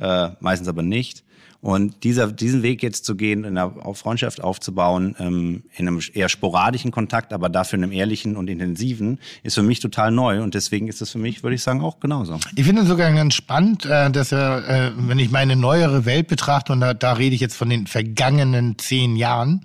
äh, 0.01 0.31
meistens 0.41 0.67
aber 0.67 0.83
nicht. 0.83 1.23
Und 1.63 2.03
dieser, 2.03 2.33
diesen 2.33 2.65
Weg 2.65 2.83
jetzt 2.83 3.05
zu 3.05 3.15
gehen, 3.15 3.45
in 3.45 3.57
einer 3.57 3.73
Freundschaft 3.95 4.43
aufzubauen, 4.43 5.15
ähm, 5.21 5.63
in 5.77 5.87
einem 5.87 6.01
eher 6.13 6.29
sporadischen 6.29 6.91
Kontakt, 6.91 7.33
aber 7.33 7.49
dafür 7.49 7.79
in 7.79 7.85
einem 7.85 7.93
ehrlichen 7.93 8.37
und 8.37 8.51
intensiven, 8.51 9.21
ist 9.45 9.55
für 9.55 9.63
mich 9.63 9.79
total 9.79 10.11
neu. 10.11 10.43
Und 10.43 10.55
deswegen 10.55 10.89
ist 10.89 11.01
das 11.01 11.11
für 11.11 11.19
mich, 11.19 11.45
würde 11.45 11.55
ich 11.55 11.63
sagen, 11.63 11.81
auch 11.81 12.01
genauso. 12.01 12.41
Ich 12.57 12.65
finde 12.65 12.85
sogar 12.85 13.13
ganz 13.13 13.35
spannend, 13.35 13.87
äh, 13.87 14.11
dass 14.11 14.33
er, 14.33 14.69
äh, 14.69 14.93
wenn 14.97 15.21
ich 15.21 15.31
meine 15.31 15.55
neuere 15.55 16.05
Welt 16.05 16.27
betrachte, 16.27 16.73
und 16.73 16.81
da, 16.81 16.95
da 16.95 17.13
rede 17.13 17.37
ich 17.37 17.41
jetzt 17.41 17.55
von 17.55 17.71
den 17.71 17.87
vergangenen 17.87 18.77
zehn 18.79 19.15
Jahren, 19.15 19.61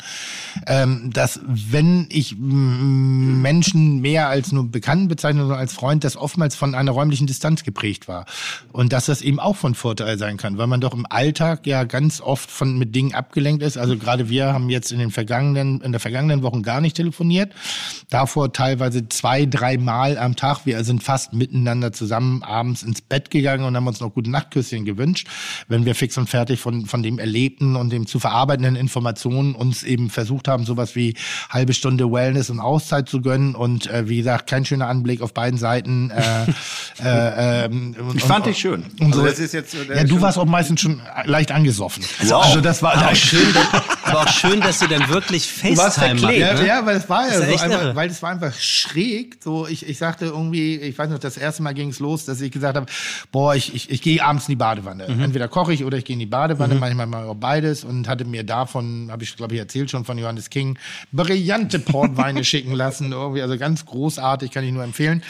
ähm, 0.68 1.10
dass 1.12 1.40
wenn 1.48 2.06
ich 2.12 2.36
Menschen 2.38 4.02
mehr 4.02 4.30
als 4.30 4.52
nur 4.52 4.70
Bekannten 4.70 5.08
bezeichne, 5.08 5.42
sondern 5.42 5.58
als 5.58 5.74
Freund, 5.74 6.04
das 6.04 6.16
oftmals 6.16 6.56
von 6.56 6.76
einer 6.76 6.92
räumlichen 6.92 7.26
Distanz 7.26 7.64
geprägt 7.64 8.08
war. 8.08 8.28
Und 8.72 8.94
dass 8.94 9.08
das 9.08 9.24
eben 9.24 9.40
auch 9.40 9.56
von 9.56 9.74
Vorteil 9.74 10.20
sein 10.20 10.38
kann, 10.38 10.60
weil 10.60 10.68
man 10.68 10.80
doch 10.80 10.94
im 10.94 11.08
Alltag 11.10 11.66
ja 11.66 11.87
ganz 11.88 12.22
oft 12.22 12.52
von 12.52 12.78
mit 12.78 12.96
Dingen 12.96 13.14
abgelenkt 13.14 13.64
ist. 13.64 13.78
Also 13.78 13.98
gerade 13.98 14.30
wir 14.30 14.54
haben 14.54 14.70
jetzt 14.70 14.92
in 14.92 15.00
den 15.00 15.12
vergangenen, 15.12 15.82
in 15.82 15.92
der 15.92 16.00
vergangenen 16.00 16.44
Wochen 16.44 16.64
gar 16.64 16.82
nicht 16.82 16.96
telefoniert. 16.96 17.54
Davor 18.10 18.54
teilweise 18.54 19.10
zwei, 19.10 19.46
drei 19.46 19.78
Mal 19.78 20.18
am 20.18 20.36
Tag. 20.36 20.66
Wir 20.66 20.84
sind 20.84 21.04
fast 21.04 21.34
miteinander 21.34 21.92
zusammen 21.92 22.44
abends 22.44 22.84
ins 22.84 23.02
Bett 23.02 23.32
gegangen 23.32 23.64
und 23.66 23.76
haben 23.76 23.88
uns 23.88 24.00
noch 24.00 24.14
gute 24.14 24.30
Nachtküsschen 24.30 24.86
gewünscht, 24.86 25.28
wenn 25.68 25.86
wir 25.86 25.96
fix 25.96 26.18
und 26.18 26.30
fertig 26.30 26.60
von, 26.60 26.86
von 26.86 27.04
dem 27.04 27.20
Erlebten 27.20 27.76
und 27.76 27.92
dem 27.92 28.08
zu 28.08 28.20
verarbeitenden 28.20 28.76
Informationen 28.76 29.56
uns 29.56 29.84
eben 29.84 30.10
versucht 30.10 30.48
haben, 30.48 30.66
sowas 30.66 30.96
wie 30.96 31.16
halbe 31.50 31.74
Stunde 31.74 32.12
Wellness 32.12 32.50
und 32.50 32.60
Auszeit 32.60 33.10
zu 33.10 33.22
gönnen. 33.22 33.56
Und 33.56 33.88
äh, 33.88 34.08
wie 34.08 34.18
gesagt, 34.18 34.50
kein 34.50 34.66
schöner 34.66 34.88
Anblick 34.88 35.22
auf 35.22 35.34
beiden 35.34 35.58
Seiten. 35.58 36.12
Äh, 36.12 36.46
äh, 37.04 37.66
ähm, 37.66 37.96
Ich 38.16 38.24
fand 38.24 38.46
dich 38.46 38.58
schön. 38.58 38.86
Und 39.00 39.14
so. 39.14 39.22
Also 39.22 39.32
das 39.32 39.40
ist 39.40 39.54
jetzt, 39.54 39.76
äh, 39.76 39.98
ja, 39.98 40.04
du 40.04 40.22
warst 40.22 40.38
auch 40.38 40.46
meistens 40.46 40.82
schon 40.82 41.02
leicht 41.26 41.52
angesoffen. 41.78 42.04
Wow. 42.30 42.46
Also 42.46 42.62
das 42.62 42.82
war 42.82 42.96
auch 42.96 43.16
schön, 43.16 43.54
aber 44.08 44.22
auch 44.22 44.28
schön, 44.30 44.62
dass 44.62 44.80
du 44.80 44.88
dann 44.88 45.08
wirklich 45.10 45.48
FaceTime 45.52 45.76
machst. 45.76 46.00
verklebt, 46.00 46.40
ja, 46.40 46.54
Ne? 46.54 46.68
ja, 46.68 46.86
weil 46.86 46.98
es 46.98 47.10
war 47.10 47.28
ja 47.28 47.38
so 47.38 47.64
einfach, 47.64 47.96
weil 47.96 48.10
es 48.10 48.22
war 48.22 48.30
einfach 48.32 48.54
schräg. 48.54 49.38
So, 49.44 49.68
ich, 49.68 49.88
ich 49.88 49.98
sagte 49.98 50.26
irgendwie, 50.26 50.76
ich 50.78 50.98
weiß 50.98 51.10
noch, 51.10 51.20
das 51.20 51.38
erste 51.38 51.64
Mal 51.64 51.74
ging 51.74 51.90
es 51.90 52.00
los, 52.00 52.26
dass 52.26 52.42
ich 52.42 52.52
gesagt 52.52 52.76
habe, 52.78 52.86
boah, 53.32 53.56
ich, 53.56 53.74
ich, 53.76 53.90
ich 53.90 54.02
gehe 54.02 54.24
abends 54.24 54.48
in 54.48 54.54
die 54.54 54.56
Badewanne. 54.56 55.08
Mhm. 55.08 55.24
Entweder 55.24 55.48
koche 55.48 55.74
ich 55.74 55.84
oder 55.84 55.98
ich 55.98 56.06
gehe 56.06 56.14
in 56.16 56.20
die 56.20 56.26
Badewanne, 56.26 56.76
manchmal 56.76 57.08
mal 57.08 57.26
auch 57.26 57.36
beides 57.36 57.84
und 57.84 58.08
hatte 58.08 58.26
mir 58.26 58.44
davon, 58.44 59.10
habe 59.12 59.24
ich 59.24 59.36
glaube 59.36 59.54
ich 59.56 59.60
erzählt 59.60 59.92
schon 59.92 60.06
von 60.06 60.18
Johannes 60.18 60.50
King, 60.50 60.78
brillante 61.12 61.80
Portweine 61.80 62.44
schicken 62.46 62.74
lassen, 62.74 63.12
irgendwie, 63.12 63.42
also 63.42 63.58
ganz 63.58 63.86
großartig, 63.86 64.52
kann 64.52 64.64
ich 64.64 64.72
nur 64.72 64.84
empfehlen. 64.84 65.24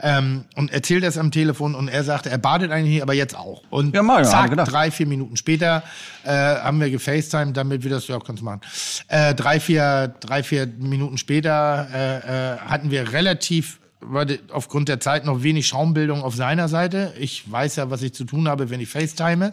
Ähm, 0.00 0.44
und 0.56 0.72
erzählt 0.72 1.04
das 1.04 1.18
am 1.18 1.30
Telefon 1.30 1.74
und 1.74 1.88
er 1.88 2.04
sagte, 2.04 2.30
er 2.30 2.38
badet 2.38 2.70
eigentlich, 2.70 3.02
aber 3.02 3.14
jetzt 3.14 3.36
auch. 3.36 3.62
Und 3.70 3.94
Ja, 3.94 4.02
mal, 4.02 4.24
zack, 4.24 4.52
ich 4.56 4.64
drei, 4.64 4.90
vier 4.90 5.06
Minuten 5.06 5.36
später 5.36 5.82
äh, 6.24 6.30
haben 6.30 6.80
wir 6.80 6.90
gefacetimed, 6.90 7.56
damit 7.56 7.82
wir 7.82 7.90
das, 7.90 8.06
ja, 8.08 8.18
kannst 8.24 8.40
du 8.40 8.44
machen. 8.44 8.60
Äh, 9.08 9.34
drei, 9.34 9.60
vier, 9.60 10.14
drei, 10.20 10.42
vier 10.42 10.66
Minuten 10.66 11.18
später 11.18 11.88
äh, 11.92 12.54
äh, 12.54 12.58
hatten 12.58 12.90
wir 12.90 13.12
relativ 13.12 13.80
war 14.02 14.26
aufgrund 14.52 14.88
der 14.88 14.98
Zeit 14.98 15.26
noch 15.26 15.42
wenig 15.42 15.66
Schaumbildung 15.66 16.22
auf 16.22 16.34
seiner 16.34 16.68
Seite. 16.68 17.12
Ich 17.18 17.50
weiß 17.50 17.76
ja, 17.76 17.90
was 17.90 18.00
ich 18.00 18.14
zu 18.14 18.24
tun 18.24 18.48
habe, 18.48 18.70
wenn 18.70 18.80
ich 18.80 18.88
FaceTime. 18.88 19.52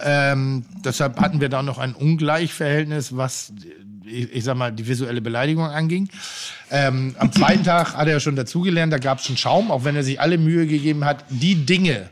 Ähm, 0.00 0.64
deshalb 0.84 1.20
hatten 1.20 1.40
wir 1.40 1.48
da 1.48 1.62
noch 1.62 1.78
ein 1.78 1.94
Ungleichverhältnis, 1.94 3.16
was 3.16 3.52
ich, 4.04 4.32
ich 4.32 4.44
sag 4.44 4.56
mal, 4.56 4.72
die 4.72 4.86
visuelle 4.86 5.20
Beleidigung 5.20 5.66
anging. 5.66 6.08
Ähm, 6.70 7.14
am 7.18 7.32
zweiten 7.32 7.64
Tag 7.64 7.94
hat 7.94 8.06
er 8.06 8.14
ja 8.14 8.20
schon 8.20 8.36
dazugelernt, 8.36 8.92
da 8.92 8.98
gab 8.98 9.18
es 9.18 9.26
schon 9.26 9.36
Schaum, 9.36 9.70
auch 9.70 9.84
wenn 9.84 9.96
er 9.96 10.02
sich 10.02 10.20
alle 10.20 10.38
Mühe 10.38 10.66
gegeben 10.66 11.04
hat, 11.04 11.24
die 11.28 11.66
Dinge 11.66 12.10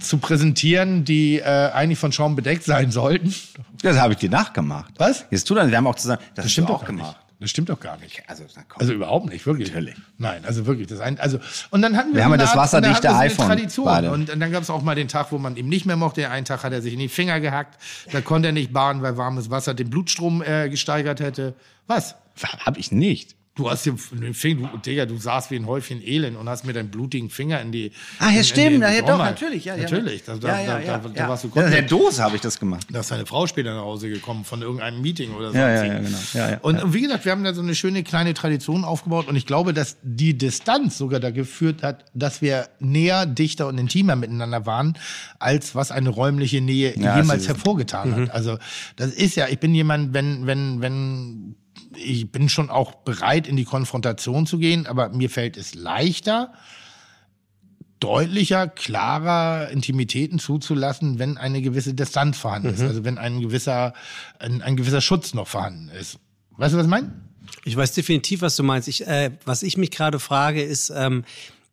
zu 0.00 0.18
präsentieren, 0.18 1.04
die 1.04 1.38
äh, 1.38 1.70
eigentlich 1.72 1.98
von 1.98 2.12
Schaum 2.12 2.36
bedeckt 2.36 2.64
sein 2.64 2.90
sollten. 2.90 3.34
Das 3.82 3.98
habe 3.98 4.12
ich 4.14 4.18
dir 4.18 4.30
nachgemacht. 4.30 4.94
Was? 4.98 5.24
Jetzt 5.30 5.44
tu 5.44 5.54
dann, 5.54 5.70
wir 5.70 5.76
haben 5.76 5.86
auch 5.86 5.94
zusammen, 5.94 6.20
das, 6.34 6.44
Das 6.44 6.52
stimmt 6.52 6.70
auch 6.70 6.80
gar 6.80 6.86
gemacht. 6.88 7.16
nicht. 7.16 7.20
Das 7.38 7.50
stimmt 7.50 7.68
doch 7.68 7.78
gar 7.78 7.98
nicht. 7.98 8.22
Also. 8.28 8.44
Also 8.78 8.94
überhaupt 8.94 9.28
nicht, 9.28 9.44
wirklich. 9.44 9.68
Natürlich. 9.68 9.94
Nein, 10.16 10.42
also 10.46 10.64
wirklich. 10.64 10.86
Das 10.86 11.00
ein, 11.00 11.20
also, 11.20 11.38
und 11.70 11.82
dann 11.82 11.94
hatten 11.94 12.08
wir, 12.12 12.16
Wir 12.16 12.24
haben 12.24 12.38
das 12.38 12.50
Art- 12.52 12.56
wasserdichte 12.56 13.08
so 13.10 13.14
iPhone 13.14 13.46
Tradition. 13.46 14.06
Und, 14.08 14.30
und 14.30 14.40
dann 14.40 14.50
gab 14.50 14.62
es 14.62 14.70
auch 14.70 14.80
mal 14.82 14.94
den 14.94 15.08
Tag, 15.08 15.32
wo 15.32 15.36
man 15.38 15.54
ihn 15.56 15.68
nicht 15.68 15.84
mehr 15.84 15.96
mochte. 15.96 16.30
Einen 16.30 16.46
Tag 16.46 16.64
hat 16.64 16.72
er 16.72 16.80
sich 16.80 16.94
in 16.94 16.98
die 16.98 17.10
Finger 17.10 17.40
gehackt. 17.40 17.78
Da 18.10 18.22
konnte 18.22 18.48
er 18.48 18.52
nicht 18.52 18.72
baden, 18.72 19.02
weil 19.02 19.18
warmes 19.18 19.50
Wasser 19.50 19.74
den 19.74 19.90
Blutstrom 19.90 20.42
äh, 20.42 20.70
gesteigert 20.70 21.20
hätte. 21.20 21.54
Was? 21.86 22.14
Hab 22.42 22.78
ich 22.78 22.90
nicht. 22.90 23.35
Du 23.56 23.70
hast 23.70 23.86
den 23.86 23.98
den 24.12 24.34
Finger, 24.34 24.68
du, 24.70 24.78
Digga, 24.78 25.06
du 25.06 25.16
saßt 25.16 25.50
wie 25.50 25.56
ein 25.56 25.66
Häufchen 25.66 26.06
Elend 26.06 26.36
und 26.36 26.46
hast 26.46 26.66
mir 26.66 26.74
deinen 26.74 26.90
blutigen 26.90 27.30
Finger 27.30 27.58
in 27.62 27.72
die. 27.72 27.90
Ah, 28.18 28.26
ja, 28.26 28.30
in, 28.30 28.36
in, 28.36 28.44
stimmt. 28.44 28.72
in, 28.72 28.80
Ja, 28.82 28.90
ja, 28.90 29.02
doch, 29.02 29.18
natürlich. 29.18 29.64
Ja. 29.64 29.78
Natürlich. 29.78 30.24
Da, 30.24 30.36
da, 30.36 30.60
ja, 30.60 30.78
ja, 30.78 30.98
da, 30.98 31.08
da, 31.08 31.28
warst 31.28 31.44
du 31.44 31.48
ja, 31.48 31.54
in 31.64 31.70
der 31.70 31.82
komplett. 31.82 31.90
Dose 31.90 32.22
habe 32.22 32.36
ich 32.36 32.42
das 32.42 32.60
gemacht. 32.60 32.86
Da 32.90 33.00
ist 33.00 33.10
deine 33.10 33.24
Frau 33.24 33.46
später 33.46 33.74
nach 33.74 33.82
Hause 33.82 34.10
gekommen 34.10 34.44
von 34.44 34.60
irgendeinem 34.60 35.00
Meeting 35.00 35.32
oder 35.32 35.52
so. 35.52 35.56
Ja, 35.56 35.84
ja, 35.84 36.00
genau. 36.00 36.58
Und, 36.60 36.92
wie 36.92 37.00
gesagt, 37.00 37.24
wir 37.24 37.32
haben 37.32 37.44
da 37.44 37.54
so 37.54 37.62
eine 37.62 37.74
schöne 37.74 38.02
kleine 38.02 38.34
Tradition 38.34 38.84
aufgebaut 38.84 39.26
und 39.26 39.36
ich 39.36 39.46
glaube, 39.46 39.72
dass 39.72 39.96
die 40.02 40.36
Distanz 40.36 40.98
sogar 40.98 41.18
da 41.18 41.30
geführt 41.30 41.82
hat, 41.82 42.04
dass 42.12 42.42
wir 42.42 42.68
näher, 42.78 43.24
dichter 43.24 43.68
und 43.68 43.78
intimer 43.78 44.16
miteinander 44.16 44.66
waren, 44.66 44.98
als 45.38 45.74
was 45.74 45.92
eine 45.92 46.10
räumliche 46.10 46.60
Nähe 46.60 46.94
Ja, 46.98 47.16
jemals 47.16 47.48
hervorgetan 47.48 48.14
hat. 48.14 48.30
Also 48.34 48.58
das 48.96 49.12
ist 49.12 49.34
ja, 49.34 49.48
ich 49.48 49.58
bin 49.58 49.74
jemand, 49.74 50.12
wenn, 50.12 50.46
wenn, 50.46 50.82
wenn 50.82 51.56
ich 52.02 52.30
bin 52.30 52.48
schon 52.48 52.70
auch 52.70 52.94
bereit, 52.96 53.46
in 53.46 53.56
die 53.56 53.64
Konfrontation 53.64 54.46
zu 54.46 54.58
gehen, 54.58 54.86
aber 54.86 55.08
mir 55.10 55.30
fällt 55.30 55.56
es 55.56 55.74
leichter, 55.74 56.52
deutlicher, 58.00 58.68
klarer 58.68 59.70
Intimitäten 59.70 60.38
zuzulassen, 60.38 61.18
wenn 61.18 61.38
eine 61.38 61.62
gewisse 61.62 61.94
Distanz 61.94 62.36
vorhanden 62.38 62.68
ist. 62.74 62.82
Also 62.82 63.04
wenn 63.04 63.16
ein 63.18 63.40
gewisser, 63.40 63.94
ein, 64.38 64.60
ein 64.62 64.76
gewisser 64.76 65.00
Schutz 65.00 65.32
noch 65.34 65.48
vorhanden 65.48 65.88
ist. 65.88 66.18
Weißt 66.58 66.74
du, 66.74 66.78
was 66.78 66.84
ich 66.84 66.90
meine? 66.90 67.12
Ich 67.64 67.76
weiß 67.76 67.92
definitiv, 67.92 68.42
was 68.42 68.56
du 68.56 68.62
meinst. 68.62 68.88
Ich, 68.88 69.06
äh, 69.06 69.30
was 69.44 69.62
ich 69.62 69.76
mich 69.76 69.90
gerade 69.90 70.18
frage, 70.18 70.62
ist, 70.62 70.92
ähm, 70.94 71.24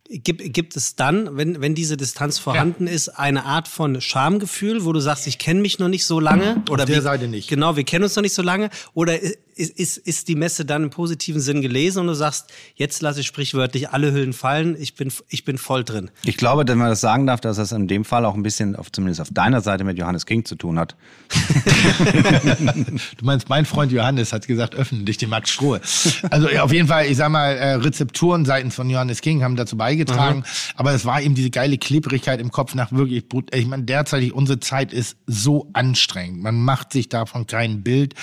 gibt, 0.09 0.53
gibt 0.53 0.75
es 0.77 0.95
dann, 0.95 1.35
wenn, 1.35 1.59
wenn 1.61 1.75
diese 1.75 1.97
Distanz 1.97 2.37
vorhanden 2.39 2.87
ist, 2.87 3.09
eine 3.09 3.43
Art 3.45 3.67
von 3.67 3.99
Schamgefühl, 3.99 4.85
wo 4.85 4.93
du 4.93 4.99
sagst, 5.01 5.27
ich 5.27 5.39
kenne 5.39 5.61
mich 5.61 5.79
noch 5.79 5.89
nicht 5.89 6.05
so 6.05 6.19
lange? 6.19 6.63
Oder 6.69 6.85
der 6.85 6.97
wie- 6.97 7.01
Seite 7.01 7.27
nicht. 7.27 7.49
Genau, 7.49 7.75
wir 7.75 7.83
kennen 7.83 8.03
uns 8.03 8.15
noch 8.15 8.23
nicht 8.23 8.33
so 8.35 8.41
lange. 8.43 8.69
Oder 8.93 9.19
ist, 9.55 9.77
ist, 9.77 9.97
ist 9.97 10.27
die 10.27 10.35
Messe 10.35 10.65
dann 10.65 10.83
im 10.83 10.89
positiven 10.89 11.41
Sinn 11.41 11.61
gelesen 11.61 11.99
und 11.99 12.07
du 12.07 12.13
sagst, 12.13 12.51
jetzt 12.75 13.01
lasse 13.01 13.21
ich 13.21 13.27
sprichwörtlich 13.27 13.89
alle 13.89 14.11
Hüllen 14.11 14.33
fallen, 14.33 14.75
ich 14.79 14.95
bin, 14.95 15.11
ich 15.29 15.45
bin 15.45 15.57
voll 15.57 15.83
drin. 15.83 16.11
Ich 16.23 16.37
glaube, 16.37 16.63
wenn 16.67 16.77
man 16.77 16.89
das 16.89 17.01
sagen 17.01 17.27
darf, 17.27 17.41
dass 17.41 17.57
das 17.57 17.71
in 17.71 17.87
dem 17.87 18.05
Fall 18.05 18.25
auch 18.25 18.35
ein 18.35 18.43
bisschen, 18.43 18.75
auf, 18.75 18.91
zumindest 18.91 19.21
auf 19.21 19.29
deiner 19.31 19.61
Seite 19.61 19.83
mit 19.83 19.97
Johannes 19.97 20.25
King 20.25 20.45
zu 20.45 20.55
tun 20.55 20.79
hat. 20.79 20.95
Du 23.17 23.25
meinst, 23.25 23.49
mein 23.49 23.65
Freund 23.65 23.91
Johannes 23.91 24.33
hat 24.33 24.47
gesagt, 24.47 24.75
öffne 24.75 25.03
dich 25.03 25.17
dem 25.17 25.29
Max 25.29 25.49
Strohe. 25.49 25.81
Also 26.29 26.49
ja, 26.49 26.63
auf 26.63 26.71
jeden 26.71 26.87
Fall, 26.87 27.05
ich 27.05 27.17
sag 27.17 27.29
mal, 27.29 27.51
äh, 27.51 27.73
Rezepturen 27.75 28.45
seitens 28.45 28.75
von 28.75 28.89
Johannes 28.89 29.21
King 29.21 29.43
haben 29.43 29.55
dazu 29.55 29.77
beigetragen. 29.77 30.43
Aber 30.75 30.93
es 30.93 31.05
war 31.05 31.21
eben 31.21 31.35
diese 31.35 31.49
geile 31.49 31.77
Klebrigkeit 31.77 32.39
im 32.39 32.51
Kopf 32.51 32.75
nach 32.75 32.91
wirklich, 32.91 33.23
ich 33.51 33.65
meine, 33.65 33.83
derzeitig 33.83 34.33
unsere 34.33 34.59
Zeit 34.59 34.93
ist 34.93 35.17
so 35.27 35.69
anstrengend. 35.73 36.41
Man 36.41 36.55
macht 36.55 36.93
sich 36.93 37.09
davon 37.09 37.47
kein 37.47 37.83
Bild, 37.83 38.15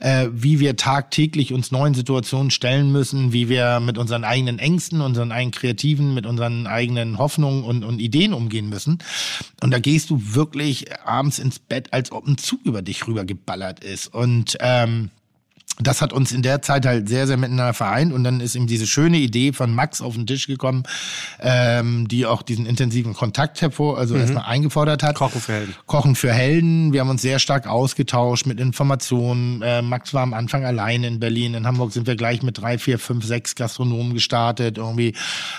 äh, 0.00 0.28
wie 0.32 0.60
wir 0.60 0.73
tagtäglich 0.76 1.52
uns 1.52 1.70
neuen 1.70 1.94
Situationen 1.94 2.50
stellen 2.50 2.92
müssen, 2.92 3.32
wie 3.32 3.48
wir 3.48 3.80
mit 3.80 3.98
unseren 3.98 4.24
eigenen 4.24 4.58
Ängsten, 4.58 5.00
unseren 5.00 5.32
eigenen 5.32 5.52
Kreativen, 5.52 6.14
mit 6.14 6.26
unseren 6.26 6.66
eigenen 6.66 7.18
Hoffnungen 7.18 7.64
und, 7.64 7.84
und 7.84 7.98
Ideen 7.98 8.32
umgehen 8.32 8.68
müssen. 8.68 8.98
Und 9.62 9.70
da 9.70 9.78
gehst 9.78 10.10
du 10.10 10.20
wirklich 10.34 10.86
abends 11.04 11.38
ins 11.38 11.58
Bett, 11.58 11.92
als 11.92 12.12
ob 12.12 12.26
ein 12.26 12.38
Zug 12.38 12.60
über 12.64 12.82
dich 12.82 13.06
rübergeballert 13.06 13.82
ist. 13.82 14.12
Und 14.12 14.56
ähm, 14.60 15.10
das 15.80 16.00
hat 16.00 16.12
uns 16.12 16.30
in 16.30 16.42
der 16.42 16.62
Zeit 16.62 16.86
halt 16.86 17.08
sehr, 17.08 17.26
sehr 17.26 17.36
miteinander 17.36 17.74
vereint. 17.74 18.12
Und 18.12 18.22
dann 18.22 18.40
ist 18.40 18.54
ihm 18.54 18.66
diese 18.66 18.86
schöne 18.86 19.18
Idee 19.18 19.52
von 19.52 19.74
Max 19.74 20.00
auf 20.00 20.14
den 20.14 20.26
Tisch 20.26 20.46
gekommen, 20.46 20.84
ähm, 21.40 22.06
die 22.06 22.26
auch 22.26 22.42
diesen 22.42 22.64
intensiven 22.64 23.12
Kontakt 23.12 23.60
hervor, 23.60 23.98
also 23.98 24.14
erstmal 24.14 24.44
eingefordert 24.44 25.02
hat. 25.02 25.16
Kochen 25.16 25.40
für 25.40 25.52
Helden. 25.52 25.74
Kochen 25.86 26.14
für 26.14 26.32
Helden. 26.32 26.92
Wir 26.92 27.00
haben 27.00 27.10
uns 27.10 27.22
sehr 27.22 27.40
stark 27.40 27.66
ausgetauscht 27.66 28.46
mit 28.46 28.60
Informationen. 28.60 29.62
Äh, 29.62 29.82
Max 29.82 30.14
war 30.14 30.22
am 30.22 30.32
Anfang 30.32 30.64
alleine 30.64 31.08
in 31.08 31.18
Berlin. 31.18 31.54
In 31.54 31.66
Hamburg 31.66 31.92
sind 31.92 32.06
wir 32.06 32.14
gleich 32.14 32.42
mit 32.42 32.58
drei, 32.58 32.78
vier, 32.78 33.00
fünf, 33.00 33.24
sechs 33.24 33.56
Gastronomen 33.56 34.14
gestartet. 34.14 34.78
Irgendwie 34.78 35.14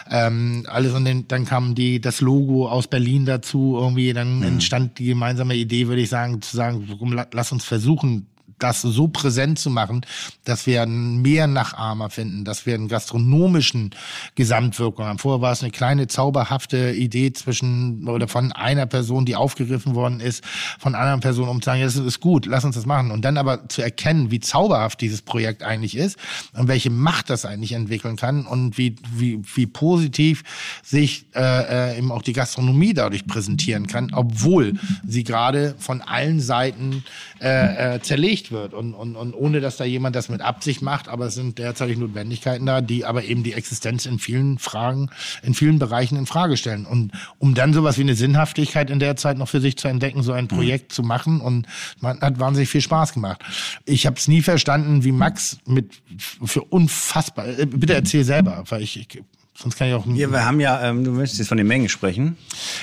ähm, 0.10 0.66
alles 0.70 0.94
und 0.94 1.04
dann, 1.04 1.28
dann 1.28 1.46
kam 1.46 1.76
die 1.76 2.00
das 2.00 2.22
Logo 2.22 2.70
aus 2.70 2.88
Berlin 2.88 3.26
dazu. 3.26 3.78
Irgendwie 3.78 4.14
dann 4.14 4.44
entstand 4.44 4.98
die 5.00 5.08
gemeinsame 5.08 5.56
Idee, 5.56 5.88
würde 5.88 6.02
ich 6.02 6.10
sagen, 6.10 6.42
zu 6.42 6.56
sagen, 6.56 6.86
warum, 6.88 7.12
la- 7.12 7.28
lass 7.34 7.52
uns 7.52 7.66
versuchen 7.66 8.28
das 8.60 8.82
so 8.82 9.08
präsent 9.08 9.60
zu 9.60 9.70
machen, 9.70 10.06
dass 10.46 10.66
wir 10.66 10.86
mehr 10.86 11.48
Nachahmer 11.48 12.10
finden, 12.10 12.46
dass 12.46 12.66
wir 12.66 12.76
einen 12.76 12.88
gastronomischen 12.88 13.92
Gesamtwirkung 14.36 15.06
haben. 15.06 15.20
Vorher 15.20 15.42
war 15.42 15.52
es 15.52 15.62
eine 15.62 15.72
kleine 15.72 16.08
zauberhafte 16.08 16.92
Idee 16.92 17.34
zwischen 17.34 18.08
oder 18.08 18.28
von 18.28 18.52
einer 18.52 18.86
Person, 18.86 19.26
die 19.26 19.36
aufgegriffen 19.36 19.96
worden 19.96 20.20
ist, 20.20 20.44
von 20.80 20.96
anderen 20.96 21.20
Personen, 21.20 21.50
um 21.50 21.62
zu 21.62 21.66
sagen, 21.66 21.82
das 21.82 21.96
ist 21.96 22.20
gut, 22.20 22.46
lass 22.46 22.64
uns 22.64 22.76
das 22.76 22.86
machen. 22.86 23.12
Und 23.12 23.26
dann 23.26 23.38
aber 23.38 23.68
zu 23.68 23.82
erkennen, 23.82 24.32
wie 24.32 24.40
zauberhaft 24.40 25.02
dieses 25.02 25.22
Projekt 25.22 25.64
eigentlich 25.64 25.98
ist 25.98 26.18
und 26.54 26.68
welche 26.68 26.90
Macht 26.90 27.30
das 27.30 27.46
eigentlich 27.46 27.74
entwickeln 27.74 28.16
kann 28.16 28.46
und 28.46 28.78
wie, 28.78 28.96
wie, 29.14 29.42
wie 29.56 29.66
positiv 29.68 30.44
sich 30.84 31.26
äh, 31.36 31.94
äh, 31.94 31.98
eben 31.98 32.12
auch 32.12 32.22
die 32.22 32.34
Gastronomie 32.34 32.94
dadurch 32.94 33.28
präsentieren 33.28 33.88
kann, 33.88 34.12
obwohl 34.14 34.74
sie 35.06 35.24
gerade 35.24 35.76
von 35.78 36.02
allen 36.02 36.40
Seiten 36.40 37.04
äh, 37.42 37.96
äh, 37.96 38.02
zerlegt 38.02 38.52
wird 38.52 38.74
und, 38.74 38.94
und, 38.94 39.16
und 39.16 39.34
ohne, 39.34 39.60
dass 39.60 39.78
da 39.78 39.84
jemand 39.84 40.16
das 40.16 40.30
mit 40.30 40.42
Absicht 40.42 40.82
macht, 40.82 41.08
aber 41.08 41.26
es 41.26 41.36
sind 41.36 41.58
derzeitig 41.58 41.98
Notwendigkeiten 41.98 42.66
da, 42.66 42.82
die 42.82 43.06
aber 43.06 43.24
eben 43.24 43.44
die 43.44 43.54
Existenz 43.54 44.06
in 44.06 44.20
vielen 44.20 44.58
Fragen, 44.58 45.10
in 45.44 45.54
vielen 45.54 45.80
Bereichen 45.80 46.18
in 46.18 46.26
Frage 46.26 46.58
stellen. 46.58 46.86
Und 46.86 47.12
um 47.38 47.54
dann 47.54 47.74
sowas 47.74 47.98
wie 47.98 48.04
eine 48.04 48.16
Sinnhaftigkeit 48.16 48.90
in 48.90 49.00
der 49.00 49.16
Zeit 49.16 49.38
noch 49.38 49.50
für 49.50 49.62
sich 49.62 49.78
zu 49.78 49.88
entdecken, 49.88 50.24
so 50.24 50.32
ein 50.32 50.48
Projekt 50.48 50.92
mhm. 50.92 50.94
zu 50.94 51.04
machen 51.04 51.42
und 51.42 51.68
man 52.00 52.22
hat 52.22 52.40
wahnsinnig 52.40 52.70
viel 52.70 52.82
Spaß 52.82 53.14
gemacht. 53.14 53.42
Ich 53.86 54.06
habe 54.06 54.18
es 54.18 54.28
nie 54.28 54.42
verstanden, 54.42 55.04
wie 55.04 55.12
Max 55.12 55.58
mit 55.66 56.02
für 56.18 56.62
unfassbar. 56.62 57.48
Äh, 57.48 57.66
bitte 57.66 57.94
erzähl 57.94 58.24
selber, 58.24 58.64
weil 58.70 58.82
ich, 58.82 58.98
ich 58.98 59.24
Sonst 59.58 59.78
kann 59.78 59.88
ich 59.88 59.94
auch. 59.94 60.06
Ja, 60.08 60.30
wir 60.30 60.46
haben 60.46 60.60
ja, 60.60 60.84
ähm, 60.84 61.06
du 61.06 61.12
möchtest 61.12 61.40
jetzt 61.40 61.48
von 61.48 61.58
den 61.58 61.68
Mengen 61.68 61.88
sprechen. 61.88 62.38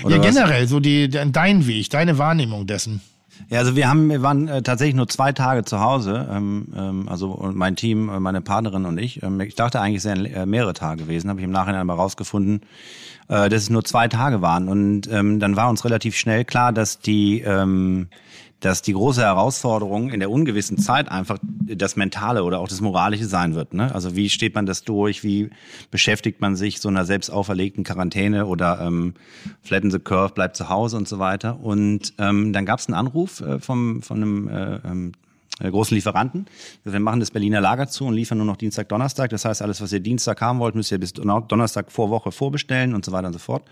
ja, 0.09 0.17
generell, 0.17 0.65
was? 0.65 0.71
so 0.71 0.81
die, 0.81 1.09
dein 1.09 1.67
Weg, 1.67 1.91
deine 1.91 2.17
Wahrnehmung 2.17 2.67
dessen. 2.67 3.03
Ja, 3.49 3.59
also 3.59 3.77
wir 3.77 3.89
haben, 3.89 4.09
wir 4.09 4.23
waren 4.23 4.49
äh, 4.49 4.63
tatsächlich 4.63 4.95
nur 4.95 5.09
zwei 5.09 5.33
Tage 5.33 5.65
zu 5.65 5.81
Hause. 5.81 6.29
Ähm, 6.31 6.69
ähm, 6.77 7.09
also 7.09 7.51
mein 7.53 7.77
Team, 7.77 8.09
äh, 8.09 8.21
meine 8.21 8.41
Partnerin 8.41 8.87
und 8.87 8.99
ich. 8.99 9.23
Ähm, 9.23 9.41
ich 9.41 9.55
dachte 9.55 9.81
eigentlich, 9.81 9.99
es 9.99 10.05
wären 10.05 10.25
äh, 10.27 10.47
mehrere 10.47 10.73
Tage 10.73 11.05
gewesen. 11.05 11.29
Habe 11.29 11.41
ich 11.41 11.45
im 11.45 11.51
Nachhinein 11.51 11.87
mal 11.87 11.95
rausgefunden, 11.95 12.63
äh, 13.29 13.49
dass 13.49 13.63
es 13.63 13.71
nur 13.71 13.85
zwei 13.85 14.09
Tage 14.09 14.41
waren. 14.43 14.69
Und 14.69 15.09
ähm, 15.11 15.41
dann 15.41 15.57
war 15.57 15.69
uns 15.69 15.85
relativ 15.85 16.17
schnell 16.17 16.45
klar, 16.45 16.73
dass 16.73 17.01
die 17.01 17.41
ähm, 17.41 18.09
dass 18.63 18.81
die 18.81 18.93
große 18.93 19.21
Herausforderung 19.21 20.11
in 20.11 20.21
der 20.21 20.31
ungewissen 20.31 20.79
Zeit 20.79 21.11
einfach 21.11 21.39
das 21.43 21.97
Mentale 21.97 22.45
oder 22.45 22.61
auch 22.61 22.69
das 22.69 22.81
Moralische 22.81 23.27
sein 23.27 23.55
wird. 23.55 23.75
Ne? 23.75 23.93
Also 23.93 24.15
wie 24.15 24.31
steht 24.31 24.55
man 24.55 24.67
das 24.67 24.85
durch? 24.85 25.25
Wie 25.25 25.51
beschäftigt 25.91 26.41
man 26.41 26.55
sich 26.55 26.81
so 26.81 26.89
einer 26.89 27.05
selbst 27.05 27.31
auferlegten 27.31 27.83
Quarantäne 27.83 28.47
oder 28.47 28.81
ähm, 28.81 29.15
flatten 29.63 29.91
the 29.91 29.99
curve, 29.99 30.33
bleibt 30.35 30.57
zu 30.57 30.69
Hause 30.69 30.97
und 30.97 31.09
so 31.09 31.19
weiter. 31.19 31.59
Und 31.61 32.15
ähm, 32.19 32.53
dann 32.53 32.65
gab 32.65 32.79
es 32.79 32.87
einen 32.87 32.95
Anruf 32.95 33.41
äh, 33.41 33.59
vom, 33.59 34.01
von 34.01 34.17
einem 34.17 34.49
äh, 34.49 34.75
ähm, 34.85 35.13
äh, 35.59 35.69
großen 35.69 35.95
Lieferanten. 35.97 36.47
Wir 36.85 37.01
machen 37.01 37.19
das 37.19 37.33
Berliner 37.33 37.61
Lager 37.61 37.89
zu 37.89 38.07
und 38.07 38.15
liefern 38.15 38.39
nur 38.39 38.47
noch 38.47 38.57
Dienstag, 38.57 38.89
Donnerstag. 38.89 39.31
Das 39.31 39.45
heißt, 39.45 39.61
alles, 39.61 39.81
was 39.81 39.93
ihr 39.93 40.01
Dienstag 40.01 40.41
haben 40.41 40.61
wollt, 40.61 40.77
müsst 40.77 40.93
ihr 40.93 40.99
bis 40.99 41.13
Donnerstag 41.15 41.91
vor 41.91 42.11
Woche 42.11 42.31
vorbestellen 42.31 42.95
und 42.95 43.05
so 43.05 43.11
weiter 43.11 43.27
und 43.27 43.33
so 43.33 43.41
fort. 43.41 43.65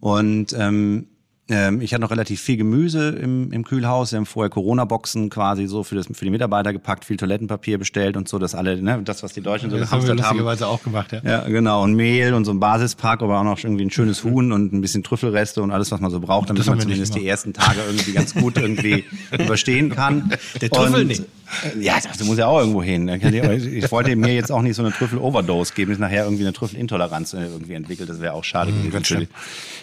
Und 0.00 0.54
ähm, 0.58 1.08
ähm, 1.46 1.82
ich 1.82 1.92
hatte 1.92 2.00
noch 2.00 2.10
relativ 2.10 2.40
viel 2.40 2.56
Gemüse 2.56 3.10
im, 3.10 3.52
im 3.52 3.64
Kühlhaus. 3.64 4.12
Wir 4.12 4.16
haben 4.16 4.24
vorher 4.24 4.48
Corona-Boxen 4.48 5.28
quasi 5.28 5.66
so 5.66 5.82
für, 5.82 5.94
das, 5.94 6.06
für 6.10 6.24
die 6.24 6.30
Mitarbeiter 6.30 6.72
gepackt, 6.72 7.04
viel 7.04 7.18
Toilettenpapier 7.18 7.76
bestellt 7.76 8.16
und 8.16 8.28
so, 8.28 8.38
dass 8.38 8.54
alle, 8.54 8.80
ne, 8.80 9.02
das, 9.04 9.22
was 9.22 9.34
die 9.34 9.42
Deutschen 9.42 9.70
so 9.70 9.76
das 9.76 9.90
haben. 9.90 10.06
Das 10.16 10.26
haben 10.26 10.38
wir 10.38 10.68
auch 10.68 10.82
gemacht, 10.82 11.12
ja. 11.12 11.20
Ja, 11.22 11.40
genau. 11.46 11.82
Und 11.82 11.94
Mehl 11.94 12.32
und 12.32 12.46
so 12.46 12.50
ein 12.50 12.60
Basispack, 12.60 13.22
aber 13.22 13.40
auch 13.40 13.44
noch 13.44 13.62
irgendwie 13.62 13.84
ein 13.84 13.90
schönes 13.90 14.24
Huhn 14.24 14.52
und 14.52 14.72
ein 14.72 14.80
bisschen 14.80 15.02
Trüffelreste 15.02 15.62
und 15.62 15.70
alles, 15.70 15.90
was 15.92 16.00
man 16.00 16.10
so 16.10 16.18
braucht, 16.18 16.48
damit 16.48 16.66
man 16.66 16.80
zumindest 16.80 17.14
die 17.14 17.26
ersten 17.26 17.52
Tage 17.52 17.80
irgendwie 17.86 18.12
ganz 18.12 18.34
gut 18.34 18.56
irgendwie 18.56 19.04
überstehen 19.38 19.90
kann. 19.90 20.32
Der 20.62 20.70
Trüffel 20.70 21.02
und, 21.02 21.08
nicht. 21.08 21.24
Ja, 21.78 21.98
das 22.00 22.22
muss 22.24 22.38
ja 22.38 22.46
auch 22.46 22.58
irgendwo 22.58 22.82
hin. 22.82 23.08
Ich 23.08 23.90
wollte 23.90 24.14
mir 24.16 24.34
jetzt 24.34 24.50
auch 24.50 24.62
nicht 24.62 24.76
so 24.76 24.82
eine 24.82 24.92
Trüffel-Overdose 24.92 25.74
geben, 25.74 25.92
dass 25.92 25.98
nachher 25.98 26.24
irgendwie 26.24 26.44
eine 26.44 26.52
Trüffelintoleranz 26.52 27.32
irgendwie 27.32 27.74
entwickelt. 27.74 28.08
Das 28.08 28.20
wäre 28.20 28.32
auch 28.34 28.44
schade 28.44 28.72
mhm, 28.72 28.90
gewesen 28.90 29.04
für 29.04 29.18
die, 29.18 29.28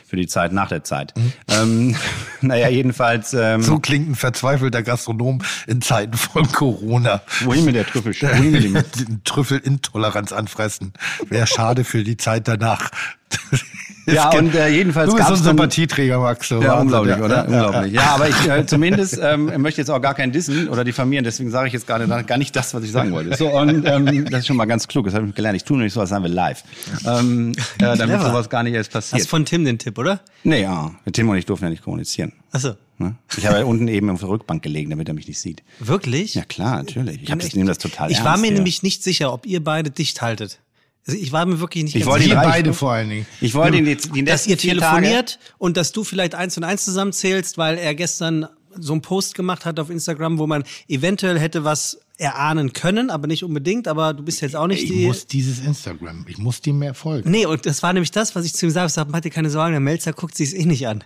für 0.08 0.16
die 0.18 0.28
Zeit 0.28 0.54
nach 0.54 0.70
der 0.70 0.84
Zeit. 0.84 1.14
Mhm. 1.16 1.34
Ähm, 1.50 1.96
naja, 2.42 2.70
jedenfalls. 2.70 3.34
Ähm, 3.34 3.62
so 3.62 3.80
klingt 3.80 4.10
ein 4.10 4.16
verzweifelter 4.16 4.84
Gastronom 4.84 5.42
in 5.68 5.82
Zeiten 5.82 6.18
von 6.18 6.52
Corona. 6.52 7.22
Wohin 7.42 7.66
mit 7.66 7.76
der 7.76 7.86
Trüffel? 7.86 8.14
Wohin 8.22 8.72
mit 8.72 9.00
dem 9.00 9.24
Trüffelintoleranz 9.24 10.32
anfressen. 10.32 10.94
Wäre 11.28 11.48
schade 11.48 11.84
für 11.84 12.04
die 12.04 12.18
Zeit 12.18 12.48
danach. 12.48 12.92
ja, 14.06 14.30
und 14.32 14.54
äh, 14.56 14.70
jedenfalls 14.70 15.10
Du 15.10 15.16
bist 15.16 15.28
so 15.28 15.34
ein 15.34 15.44
Sympathieträger, 15.44 16.20
Max. 16.20 16.48
So 16.48 16.62
ja, 16.62 16.80
unglaublich, 16.80 17.18
ja, 17.18 17.24
oder? 17.24 17.50
Ja, 17.50 17.66
unglaublich. 17.66 17.94
Ja, 17.94 18.02
aber 18.16 18.30
ich 18.30 18.48
äh, 18.48 18.66
zumindest 18.66 19.20
ähm, 19.22 19.52
möchte 19.62 19.82
jetzt 19.82 19.90
auch 19.90 20.02
gar 20.02 20.14
keinen 20.14 20.32
dissen 20.32 20.68
oder 20.70 20.84
diffamieren, 20.84 21.24
deswegen 21.24 21.52
sage 21.52 21.68
ich 21.68 21.74
jetzt 21.74 21.88
gar 21.88 22.00
nicht, 22.00 22.28
gar 22.28 22.38
nicht 22.38 22.56
das, 22.56 22.74
was 22.74 22.84
ich 22.84 22.92
sagen 22.92 23.12
wollte. 23.12 23.36
So, 23.36 23.50
und 23.50 23.86
ähm, 23.88 24.26
das 24.26 24.42
ist 24.42 24.48
schon 24.48 24.58
mal 24.58 24.66
ganz 24.66 24.88
klug, 24.88 25.06
das 25.06 25.14
habe 25.14 25.28
ich 25.28 25.36
gelernt. 25.36 25.56
Ich 25.56 25.64
tue 25.64 25.78
nicht 25.78 25.94
so, 25.94 26.02
als 26.02 26.10
seien 26.10 26.24
wir 26.24 26.30
live. 26.30 26.64
Ähm, 27.06 27.54
äh, 27.80 27.98
damit 27.98 28.22
sowas 28.22 28.50
gar 28.50 28.64
nicht 28.64 28.74
erst 28.74 28.92
passiert. 28.92 29.22
Hast 29.22 29.30
von 29.30 29.46
Tim 29.46 29.66
den 29.66 29.78
Tipp, 29.78 29.98
oder? 29.98 30.22
Nee, 30.44 30.64
ja. 30.64 30.92
Tim 31.12 31.30
und 31.30 31.38
ich 31.38 31.46
durften 31.46 31.66
ja 31.66 31.70
nicht 31.70 31.84
kommunizieren. 31.84 32.34
Ach 32.52 32.60
so. 32.60 32.74
Ne? 32.98 33.16
Ich 33.38 33.46
habe 33.48 33.60
ja 33.60 33.66
unten 33.66 33.88
eben 33.88 34.10
auf 34.10 34.20
der 34.20 34.30
Rückbank 34.30 34.62
gelegen, 34.62 34.90
damit 34.92 35.08
er 35.08 35.14
mich 35.14 35.28
nicht 35.28 35.40
sieht. 35.40 35.64
Wirklich? 35.80 36.36
Ja 36.36 36.44
klar, 36.44 36.78
natürlich. 36.78 37.24
Ich, 37.24 37.30
ich 37.30 37.56
nehme 37.56 37.68
das 37.68 37.80
total 37.80 38.12
Ich 38.12 38.18
ernst, 38.18 38.30
war 38.30 38.38
mir 38.38 38.48
ja. 38.48 38.54
nämlich 38.54 38.84
nicht 38.84 39.04
sicher, 39.04 39.34
ob 39.34 39.46
ihr 39.46 39.64
beide 39.64 39.90
dicht 39.90 40.22
haltet. 40.22 40.60
Also 41.08 41.20
ich 41.20 41.32
war 41.32 41.46
mir 41.46 41.60
wirklich 41.60 41.84
nicht 41.84 41.96
Ich 41.96 42.02
ganz 42.02 42.12
wollte 42.12 42.24
sicher, 42.26 42.36
ihn 42.36 42.42
Wir 42.42 42.50
beide 42.50 42.74
vor 42.74 42.92
allen 42.92 43.10
Dingen. 43.10 43.26
Ich 43.40 43.54
wollte 43.54 43.78
ihn 43.78 43.88
jetzt 43.88 44.14
die 44.14 44.24
dass 44.24 44.46
ihr 44.46 44.58
telefoniert 44.58 45.40
und 45.58 45.78
dass 45.78 45.92
du 45.92 46.04
vielleicht 46.04 46.36
eins 46.36 46.58
und 46.58 46.64
eins 46.64 46.86
zusammenzählst, 46.86 47.58
weil 47.58 47.78
er 47.78 47.96
gestern 47.96 48.48
so 48.78 48.94
einen 48.94 49.02
Post 49.02 49.36
gemacht 49.36 49.66
hat 49.66 49.80
auf 49.80 49.90
Instagram, 49.90 50.38
wo 50.38 50.48
man 50.48 50.64
eventuell 50.88 51.40
hätte 51.40 51.64
was 51.64 52.00
erahnen 52.18 52.72
können, 52.72 53.10
aber 53.10 53.28
nicht 53.28 53.44
unbedingt, 53.44 53.88
aber 53.88 54.14
du 54.14 54.24
bist 54.24 54.42
jetzt 54.42 54.56
auch 54.56 54.68
nicht 54.68 54.84
Ich 54.84 54.90
die... 54.90 55.08
muss 55.08 55.26
dieses 55.26 55.60
Instagram, 55.60 56.26
ich 56.28 56.38
muss 56.38 56.62
dem 56.62 56.78
mehr 56.78 56.94
folgen. 56.94 57.30
Nee, 57.32 57.48
und 57.48 57.66
das 57.66 57.82
war 57.82 57.94
nämlich 57.94 58.12
das, 58.12 58.36
was 58.36 58.46
ich 58.46 58.54
zu 58.54 58.68
ihm 58.68 58.70
sagte. 58.70 58.88
Ich 58.88 58.94
sagte, 58.94 59.12
mach 59.12 59.22
dir 59.22 59.32
keine 59.32 59.50
Sorgen, 59.50 59.72
der 59.72 59.80
Melzer 59.80 60.14
guckt 60.14 60.38
sich 60.38 60.56
eh 60.56 60.66
nicht 60.66 60.88
an. 60.88 61.04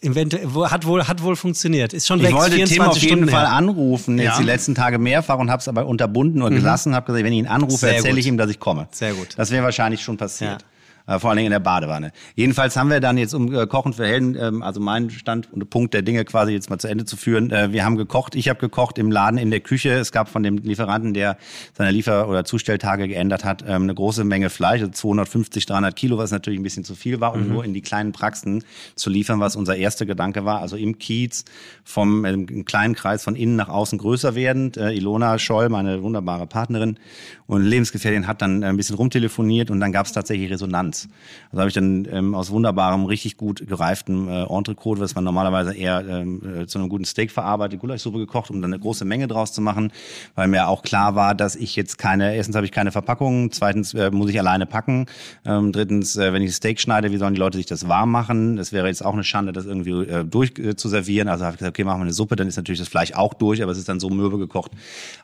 Eventuell, 0.00 0.52
wo- 0.52 0.68
hat 0.68 0.84
wohl, 0.84 1.06
hat 1.06 1.22
wohl 1.22 1.36
funktioniert. 1.36 1.92
Ist 1.92 2.08
schon 2.08 2.18
Ich 2.18 2.26
weg, 2.26 2.34
wollte 2.34 2.56
24 2.56 2.76
Tim 2.76 2.82
auf 2.90 2.96
jeden 2.98 3.08
Stunden 3.18 3.28
Fall 3.30 3.46
her. 3.46 3.52
anrufen, 3.52 4.18
jetzt 4.18 4.32
Ja. 4.34 4.38
die 4.38 4.44
letzten 4.44 4.74
Tage 4.74 4.98
mehrfach 4.98 5.38
und 5.38 5.48
habe 5.50 5.60
es 5.60 5.68
aber 5.68 5.86
unterbunden 5.86 6.42
oder 6.42 6.54
gelassen, 6.56 6.94
habe 6.94 7.06
gesagt, 7.06 7.24
wenn 7.24 7.32
ich 7.32 7.38
ihn 7.38 7.46
anrufe, 7.46 7.88
erzähle 7.88 8.18
ich 8.18 8.26
ihm, 8.26 8.36
dass 8.36 8.50
ich 8.50 8.58
komme. 8.58 8.88
Sehr 8.90 9.12
gut. 9.14 9.28
Das 9.36 9.52
wäre 9.52 9.62
wahrscheinlich 9.64 10.02
schon 10.02 10.16
passiert. 10.16 10.64
Äh, 11.06 11.18
vor 11.18 11.30
allen 11.30 11.36
Dingen 11.36 11.46
in 11.46 11.52
der 11.52 11.60
Badewanne. 11.60 12.12
Jedenfalls 12.34 12.76
haben 12.76 12.90
wir 12.90 13.00
dann 13.00 13.16
jetzt, 13.16 13.34
um 13.34 13.52
äh, 13.54 13.66
Kochen 13.66 13.92
für 13.92 14.06
Helden, 14.06 14.36
ähm, 14.38 14.62
also 14.62 14.80
meinen 14.80 15.10
Stand 15.10 15.52
und 15.52 15.68
Punkt 15.70 15.94
der 15.94 16.02
Dinge 16.02 16.24
quasi 16.24 16.52
jetzt 16.52 16.68
mal 16.68 16.78
zu 16.78 16.88
Ende 16.88 17.04
zu 17.04 17.16
führen. 17.16 17.50
Äh, 17.50 17.72
wir 17.72 17.84
haben 17.84 17.96
gekocht, 17.96 18.34
ich 18.34 18.48
habe 18.48 18.58
gekocht 18.58 18.98
im 18.98 19.10
Laden, 19.10 19.38
in 19.38 19.50
der 19.50 19.60
Küche. 19.60 19.90
Es 19.90 20.10
gab 20.10 20.28
von 20.28 20.42
dem 20.42 20.58
Lieferanten, 20.58 21.14
der 21.14 21.36
seine 21.74 21.92
Liefer- 21.92 22.28
oder 22.28 22.44
Zustelltage 22.44 23.06
geändert 23.06 23.44
hat, 23.44 23.62
ähm, 23.62 23.82
eine 23.82 23.94
große 23.94 24.24
Menge 24.24 24.50
Fleisch, 24.50 24.80
also 24.80 24.92
250, 24.92 25.66
300 25.66 25.94
Kilo, 25.94 26.18
was 26.18 26.32
natürlich 26.32 26.58
ein 26.58 26.64
bisschen 26.64 26.84
zu 26.84 26.94
viel 26.94 27.20
war, 27.20 27.34
um 27.34 27.48
nur 27.48 27.64
in 27.64 27.72
die 27.72 27.82
kleinen 27.82 28.12
Praxen 28.12 28.64
zu 28.96 29.10
liefern, 29.10 29.38
was 29.38 29.54
unser 29.56 29.76
erster 29.76 30.06
Gedanke 30.06 30.44
war. 30.44 30.60
Also 30.60 30.76
im 30.76 30.98
Kiez 30.98 31.44
vom 31.84 32.24
äh, 32.24 32.32
im 32.32 32.64
kleinen 32.64 32.94
Kreis 32.94 33.22
von 33.22 33.36
innen 33.36 33.56
nach 33.56 33.68
außen 33.68 33.98
größer 33.98 34.34
werdend. 34.34 34.76
Äh, 34.76 34.92
Ilona 34.92 35.38
Scholl, 35.38 35.68
meine 35.68 36.02
wunderbare 36.02 36.46
Partnerin 36.46 36.98
und 37.46 37.62
Lebensgefährtin, 37.62 38.26
hat 38.26 38.42
dann 38.42 38.62
äh, 38.62 38.66
ein 38.66 38.76
bisschen 38.76 38.96
rumtelefoniert 38.96 39.70
und 39.70 39.80
dann 39.80 39.92
gab 39.92 40.06
es 40.06 40.12
tatsächlich 40.12 40.50
Resonanz. 40.50 41.08
Also 41.50 41.60
habe 41.60 41.68
ich 41.68 41.74
dann 41.74 42.06
ähm, 42.10 42.34
aus 42.34 42.50
wunderbarem, 42.50 43.06
richtig 43.06 43.36
gut 43.36 43.66
gereiftem 43.66 44.28
äh, 44.28 44.44
Entrecote, 44.44 45.00
was 45.00 45.14
man 45.14 45.24
normalerweise 45.24 45.74
eher 45.74 46.04
ähm, 46.06 46.62
äh, 46.62 46.66
zu 46.66 46.78
einem 46.78 46.88
guten 46.88 47.04
Steak 47.04 47.30
verarbeitet, 47.30 47.80
Gulaschsuppe 47.80 48.18
gekocht, 48.18 48.50
um 48.50 48.60
dann 48.60 48.72
eine 48.72 48.80
große 48.80 49.04
Menge 49.04 49.28
draus 49.28 49.52
zu 49.52 49.60
machen, 49.60 49.92
weil 50.34 50.48
mir 50.48 50.68
auch 50.68 50.82
klar 50.82 51.14
war, 51.14 51.34
dass 51.34 51.56
ich 51.56 51.76
jetzt 51.76 51.98
keine, 51.98 52.34
erstens 52.34 52.56
habe 52.56 52.66
ich 52.66 52.72
keine 52.72 52.92
Verpackung, 52.92 53.52
zweitens 53.52 53.94
äh, 53.94 54.10
muss 54.10 54.30
ich 54.30 54.38
alleine 54.38 54.66
packen, 54.66 55.06
ähm, 55.44 55.72
drittens, 55.72 56.16
äh, 56.16 56.32
wenn 56.32 56.42
ich 56.42 56.54
Steak 56.54 56.80
schneide, 56.80 57.12
wie 57.12 57.16
sollen 57.16 57.34
die 57.34 57.40
Leute 57.40 57.58
sich 57.58 57.66
das 57.66 57.88
warm 57.88 58.10
machen? 58.10 58.56
Das 58.56 58.72
wäre 58.72 58.88
jetzt 58.88 59.04
auch 59.04 59.14
eine 59.14 59.24
Schande, 59.24 59.52
das 59.52 59.66
irgendwie 59.66 59.90
äh, 59.90 60.24
durch 60.24 60.58
äh, 60.58 60.76
zu 60.76 60.88
servieren. 60.88 61.28
Also 61.28 61.44
habe 61.44 61.54
ich 61.54 61.58
gesagt, 61.58 61.76
okay, 61.76 61.84
machen 61.84 62.00
wir 62.00 62.04
eine 62.04 62.12
Suppe, 62.12 62.36
dann 62.36 62.48
ist 62.48 62.56
natürlich 62.56 62.80
das 62.80 62.88
Fleisch 62.88 63.12
auch 63.12 63.34
durch, 63.34 63.62
aber 63.62 63.72
es 63.72 63.78
ist 63.78 63.88
dann 63.88 64.00
so 64.00 64.10
mürbe 64.10 64.38
gekocht. 64.38 64.72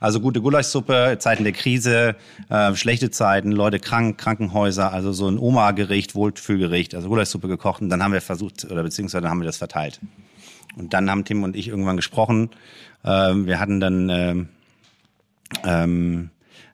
Also 0.01 0.21
gute 0.21 0.41
Gulaschsuppe, 0.41 1.17
Zeiten 1.19 1.45
der 1.45 1.53
Krise, 1.53 2.12
äh, 2.49 2.75
schlechte 2.75 3.11
Zeiten, 3.11 3.53
Leute 3.53 3.79
krank, 3.79 4.19
Krankenhäuser, 4.19 4.93
also 4.93 5.13
so 5.13 5.29
ein 5.29 5.39
Oma-Gericht, 5.39 6.15
Wohlfühlgericht, 6.15 6.95
also 6.95 7.09
Gulaschsuppe 7.09 7.49
gekocht 7.49 7.83
und 7.83 7.89
dann 7.89 8.03
haben 8.03 8.13
wir 8.13 8.21
versucht, 8.21 8.65
oder 8.71 8.83
beziehungsweise 8.83 9.29
haben 9.29 9.41
wir 9.41 9.47
das 9.47 9.57
verteilt. 9.59 10.01
Und 10.77 10.95
dann 10.95 11.11
haben 11.11 11.25
Tim 11.25 11.43
und 11.43 11.55
ich 11.55 11.69
irgendwann 11.69 11.97
gesprochen. 11.97 12.51
Ähm, 13.05 13.47
wir 13.47 13.61
hatten 13.61 13.81
dann 13.81 14.09
ähm, 14.09 14.49
ähm, 15.65 16.31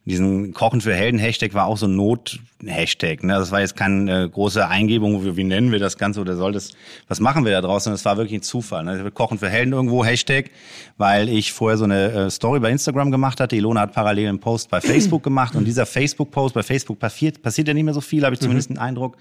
diesen 0.09 0.55
Kochen 0.55 0.81
für 0.81 0.95
Helden 0.95 1.19
Hashtag 1.19 1.55
war 1.55 1.67
auch 1.67 1.77
so 1.77 1.87
ein 1.87 1.95
Not-Hashtag. 1.95 3.23
Ne? 3.23 3.35
Das 3.35 3.51
war 3.51 3.61
jetzt 3.61 3.77
keine 3.77 4.25
äh, 4.25 4.29
große 4.29 4.67
Eingebung, 4.67 5.23
wir, 5.25 5.37
wie 5.37 5.45
nennen 5.45 5.71
wir 5.71 5.79
das 5.79 5.99
Ganze 5.99 6.21
oder 6.21 6.35
soll 6.35 6.53
das, 6.53 6.73
was 7.09 7.21
machen 7.21 7.45
wir 7.45 7.53
da 7.53 7.61
draußen? 7.61 7.93
Das 7.93 8.05
war 8.05 8.17
wirklich 8.17 8.41
ein 8.41 8.43
Zufall. 8.43 8.85
Ne? 8.85 9.11
Kochen 9.11 9.39
für 9.39 9.51
Helden 9.51 9.73
irgendwo 9.73 10.05
Hashtag, 10.05 10.51
weil 10.97 11.29
ich 11.29 11.53
vorher 11.53 11.77
so 11.77 11.85
eine 11.85 12.11
äh, 12.11 12.31
Story 12.31 12.59
bei 12.59 12.71
Instagram 12.71 13.11
gemacht 13.11 13.39
hatte. 13.39 13.55
Ilona 13.55 13.83
hat 13.83 13.93
parallel 13.93 14.29
einen 14.29 14.41
Post 14.41 14.71
bei 14.71 14.81
Facebook 14.81 15.23
gemacht 15.23 15.55
und 15.55 15.67
dieser 15.67 15.85
Facebook-Post 15.85 16.55
bei 16.55 16.63
Facebook 16.63 16.99
passiert, 16.99 17.43
passiert 17.43 17.69
ja 17.69 17.75
nicht 17.75 17.85
mehr 17.85 17.95
so 17.95 18.01
viel, 18.01 18.25
habe 18.25 18.35
ich 18.35 18.41
zumindest 18.41 18.71
den 18.71 18.79
Eindruck. 18.79 19.19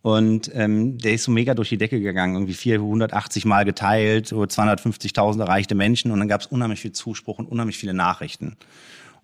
Und 0.00 0.50
ähm, 0.54 0.98
der 0.98 1.14
ist 1.14 1.24
so 1.24 1.32
mega 1.32 1.54
durch 1.54 1.70
die 1.70 1.78
Decke 1.78 2.00
gegangen, 2.00 2.34
irgendwie 2.34 2.52
480 2.52 3.46
Mal 3.46 3.64
geteilt, 3.64 4.28
so 4.28 4.42
250.000 4.42 5.40
erreichte 5.40 5.74
Menschen 5.74 6.10
und 6.10 6.18
dann 6.18 6.28
gab 6.28 6.42
es 6.42 6.46
unheimlich 6.46 6.80
viel 6.80 6.92
Zuspruch 6.92 7.38
und 7.38 7.46
unheimlich 7.46 7.78
viele 7.78 7.94
Nachrichten. 7.94 8.56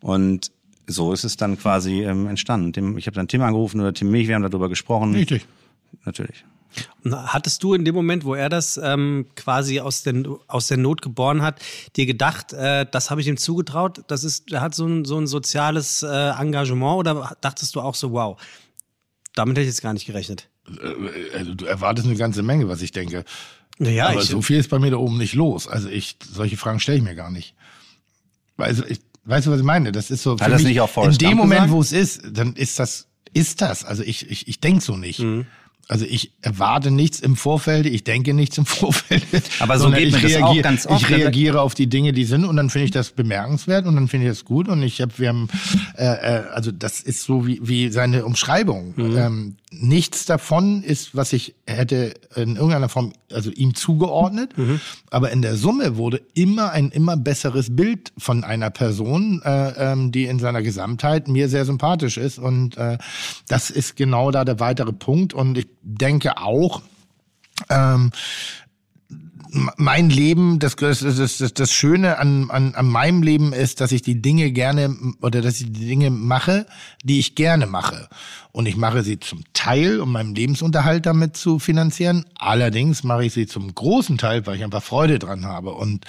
Und 0.00 0.50
so 0.86 1.12
ist 1.12 1.24
es 1.24 1.36
dann 1.36 1.58
quasi 1.58 2.02
ähm, 2.02 2.26
entstanden. 2.26 2.72
Tim, 2.72 2.98
ich 2.98 3.06
habe 3.06 3.14
dann 3.14 3.28
Tim 3.28 3.42
angerufen 3.42 3.80
oder 3.80 3.92
Tim 3.92 4.10
mich, 4.10 4.28
wir 4.28 4.34
haben 4.34 4.42
darüber 4.42 4.68
gesprochen. 4.68 5.14
Richtig. 5.14 5.46
Natürlich. 6.04 6.44
Hattest 7.04 7.62
du 7.64 7.74
in 7.74 7.84
dem 7.84 7.94
Moment, 7.94 8.24
wo 8.24 8.34
er 8.34 8.48
das 8.48 8.78
ähm, 8.82 9.26
quasi 9.34 9.80
aus, 9.80 10.02
den, 10.04 10.28
aus 10.46 10.68
der 10.68 10.76
Not 10.76 11.02
geboren 11.02 11.42
hat, 11.42 11.60
dir 11.96 12.06
gedacht, 12.06 12.52
äh, 12.52 12.86
das 12.90 13.10
habe 13.10 13.20
ich 13.20 13.26
ihm 13.26 13.36
zugetraut, 13.36 14.04
das 14.06 14.22
ist, 14.22 14.52
er 14.52 14.60
hat 14.60 14.74
so 14.74 14.86
ein, 14.86 15.04
so 15.04 15.18
ein 15.18 15.26
soziales 15.26 16.04
äh, 16.04 16.30
Engagement 16.30 16.98
oder 16.98 17.36
dachtest 17.40 17.74
du 17.74 17.80
auch 17.80 17.96
so, 17.96 18.12
wow, 18.12 18.40
damit 19.34 19.56
hätte 19.56 19.62
ich 19.62 19.68
jetzt 19.68 19.82
gar 19.82 19.92
nicht 19.92 20.06
gerechnet? 20.06 20.48
Äh, 20.68 21.36
Also 21.38 21.54
du 21.54 21.64
erwartest 21.64 22.06
eine 22.06 22.16
ganze 22.16 22.42
Menge, 22.42 22.68
was 22.68 22.82
ich 22.82 22.92
denke. 22.92 23.24
Naja, 23.78 24.08
Aber 24.08 24.20
ich, 24.20 24.28
so 24.28 24.42
viel 24.42 24.58
ist 24.58 24.70
bei 24.70 24.78
mir 24.78 24.92
da 24.92 24.98
oben 24.98 25.18
nicht 25.18 25.34
los. 25.34 25.66
Also 25.66 25.88
ich, 25.88 26.18
solche 26.30 26.56
Fragen 26.56 26.78
stelle 26.78 26.98
ich 26.98 27.04
mir 27.04 27.14
gar 27.16 27.30
nicht. 27.30 27.54
Also 28.58 28.84
ich, 28.84 29.00
weißt 29.24 29.46
du, 29.46 29.50
was 29.50 29.60
ich 29.60 29.64
meine? 29.64 29.92
Das 29.92 30.10
ist 30.10 30.22
so. 30.22 30.38
Hat 30.38 30.50
das 30.50 30.62
nicht 30.62 30.80
auch 30.80 31.04
in 31.04 31.18
dem 31.18 31.36
Moment, 31.36 31.70
wo 31.70 31.80
es 31.80 31.92
ist, 31.92 32.22
dann 32.32 32.54
ist 32.54 32.78
das, 32.78 33.08
ist 33.32 33.60
das. 33.60 33.84
Also 33.84 34.02
ich, 34.02 34.30
ich, 34.30 34.48
ich 34.48 34.60
denke 34.60 34.80
so 34.80 34.96
nicht. 34.96 35.20
Mhm. 35.20 35.46
Also 35.90 36.04
ich 36.08 36.30
erwarte 36.40 36.92
nichts 36.92 37.18
im 37.18 37.34
Vorfeld, 37.34 37.84
ich 37.84 38.04
denke 38.04 38.32
nichts 38.32 38.56
im 38.58 38.66
Vorfeld. 38.66 39.24
Aber 39.58 39.76
so 39.76 39.90
geht 39.90 40.12
mir 40.12 40.20
das 40.20 40.36
auch 40.36 40.62
ganz 40.62 40.86
oft. 40.86 41.02
Ich 41.02 41.10
reagiere 41.10 41.60
auf 41.60 41.74
die 41.74 41.88
Dinge, 41.88 42.12
die 42.12 42.24
sind 42.24 42.44
und 42.44 42.56
dann 42.56 42.70
finde 42.70 42.84
ich 42.84 42.90
das 42.92 43.10
bemerkenswert 43.10 43.86
und 43.86 43.96
dann 43.96 44.06
finde 44.06 44.26
ich 44.26 44.32
das 44.32 44.44
gut 44.44 44.68
und 44.68 44.84
ich 44.84 45.00
habe, 45.00 45.12
wir 45.16 45.28
haben, 45.30 45.48
äh, 45.96 46.04
äh, 46.04 46.42
also 46.52 46.70
das 46.70 47.00
ist 47.00 47.24
so 47.24 47.44
wie, 47.44 47.58
wie 47.62 47.90
seine 47.90 48.24
Umschreibung. 48.24 48.94
Mhm. 48.96 49.16
Ähm, 49.16 49.56
nichts 49.72 50.24
davon 50.24 50.82
ist, 50.82 51.14
was 51.14 51.32
ich 51.32 51.54
hätte 51.66 52.14
in 52.34 52.56
irgendeiner 52.56 52.88
Form, 52.88 53.12
also 53.32 53.50
ihm 53.50 53.74
zugeordnet, 53.74 54.56
Mhm. 54.58 54.80
aber 55.10 55.30
in 55.30 55.42
der 55.42 55.56
Summe 55.56 55.96
wurde 55.96 56.20
immer 56.34 56.72
ein 56.72 56.90
immer 56.90 57.16
besseres 57.16 57.74
Bild 57.76 58.12
von 58.18 58.42
einer 58.42 58.70
Person, 58.70 59.40
äh, 59.44 59.92
ähm, 59.92 60.10
die 60.10 60.24
in 60.24 60.40
seiner 60.40 60.62
Gesamtheit 60.62 61.28
mir 61.28 61.48
sehr 61.48 61.64
sympathisch 61.64 62.16
ist. 62.16 62.38
Und 62.38 62.76
äh, 62.78 62.98
das 63.46 63.70
ist 63.70 63.94
genau 63.94 64.32
da 64.32 64.44
der 64.44 64.58
weitere 64.58 64.92
Punkt. 64.92 65.34
Und 65.34 65.56
ich 65.56 65.68
denke 65.82 66.38
auch, 66.38 66.82
ähm, 67.68 68.10
mein 69.76 70.10
Leben, 70.10 70.58
das, 70.58 70.76
das, 70.76 71.00
das, 71.00 71.54
das, 71.54 71.72
Schöne 71.72 72.18
an, 72.18 72.50
an, 72.50 72.74
an 72.74 72.86
meinem 72.86 73.22
Leben 73.22 73.52
ist, 73.52 73.80
dass 73.80 73.92
ich 73.92 74.02
die 74.02 74.20
Dinge 74.20 74.50
gerne 74.52 74.96
oder 75.20 75.42
dass 75.42 75.60
ich 75.60 75.72
die 75.72 75.86
Dinge 75.86 76.10
mache, 76.10 76.66
die 77.04 77.18
ich 77.18 77.34
gerne 77.34 77.66
mache. 77.66 78.08
Und 78.52 78.66
ich 78.66 78.76
mache 78.76 79.02
sie 79.02 79.20
zum 79.20 79.44
Teil, 79.52 80.00
um 80.00 80.12
meinen 80.12 80.34
Lebensunterhalt 80.34 81.06
damit 81.06 81.36
zu 81.36 81.58
finanzieren. 81.58 82.24
Allerdings 82.38 83.04
mache 83.04 83.24
ich 83.24 83.32
sie 83.32 83.46
zum 83.46 83.74
großen 83.74 84.18
Teil, 84.18 84.46
weil 84.46 84.56
ich 84.56 84.64
einfach 84.64 84.82
Freude 84.82 85.18
dran 85.18 85.46
habe. 85.46 85.72
Und 85.72 86.04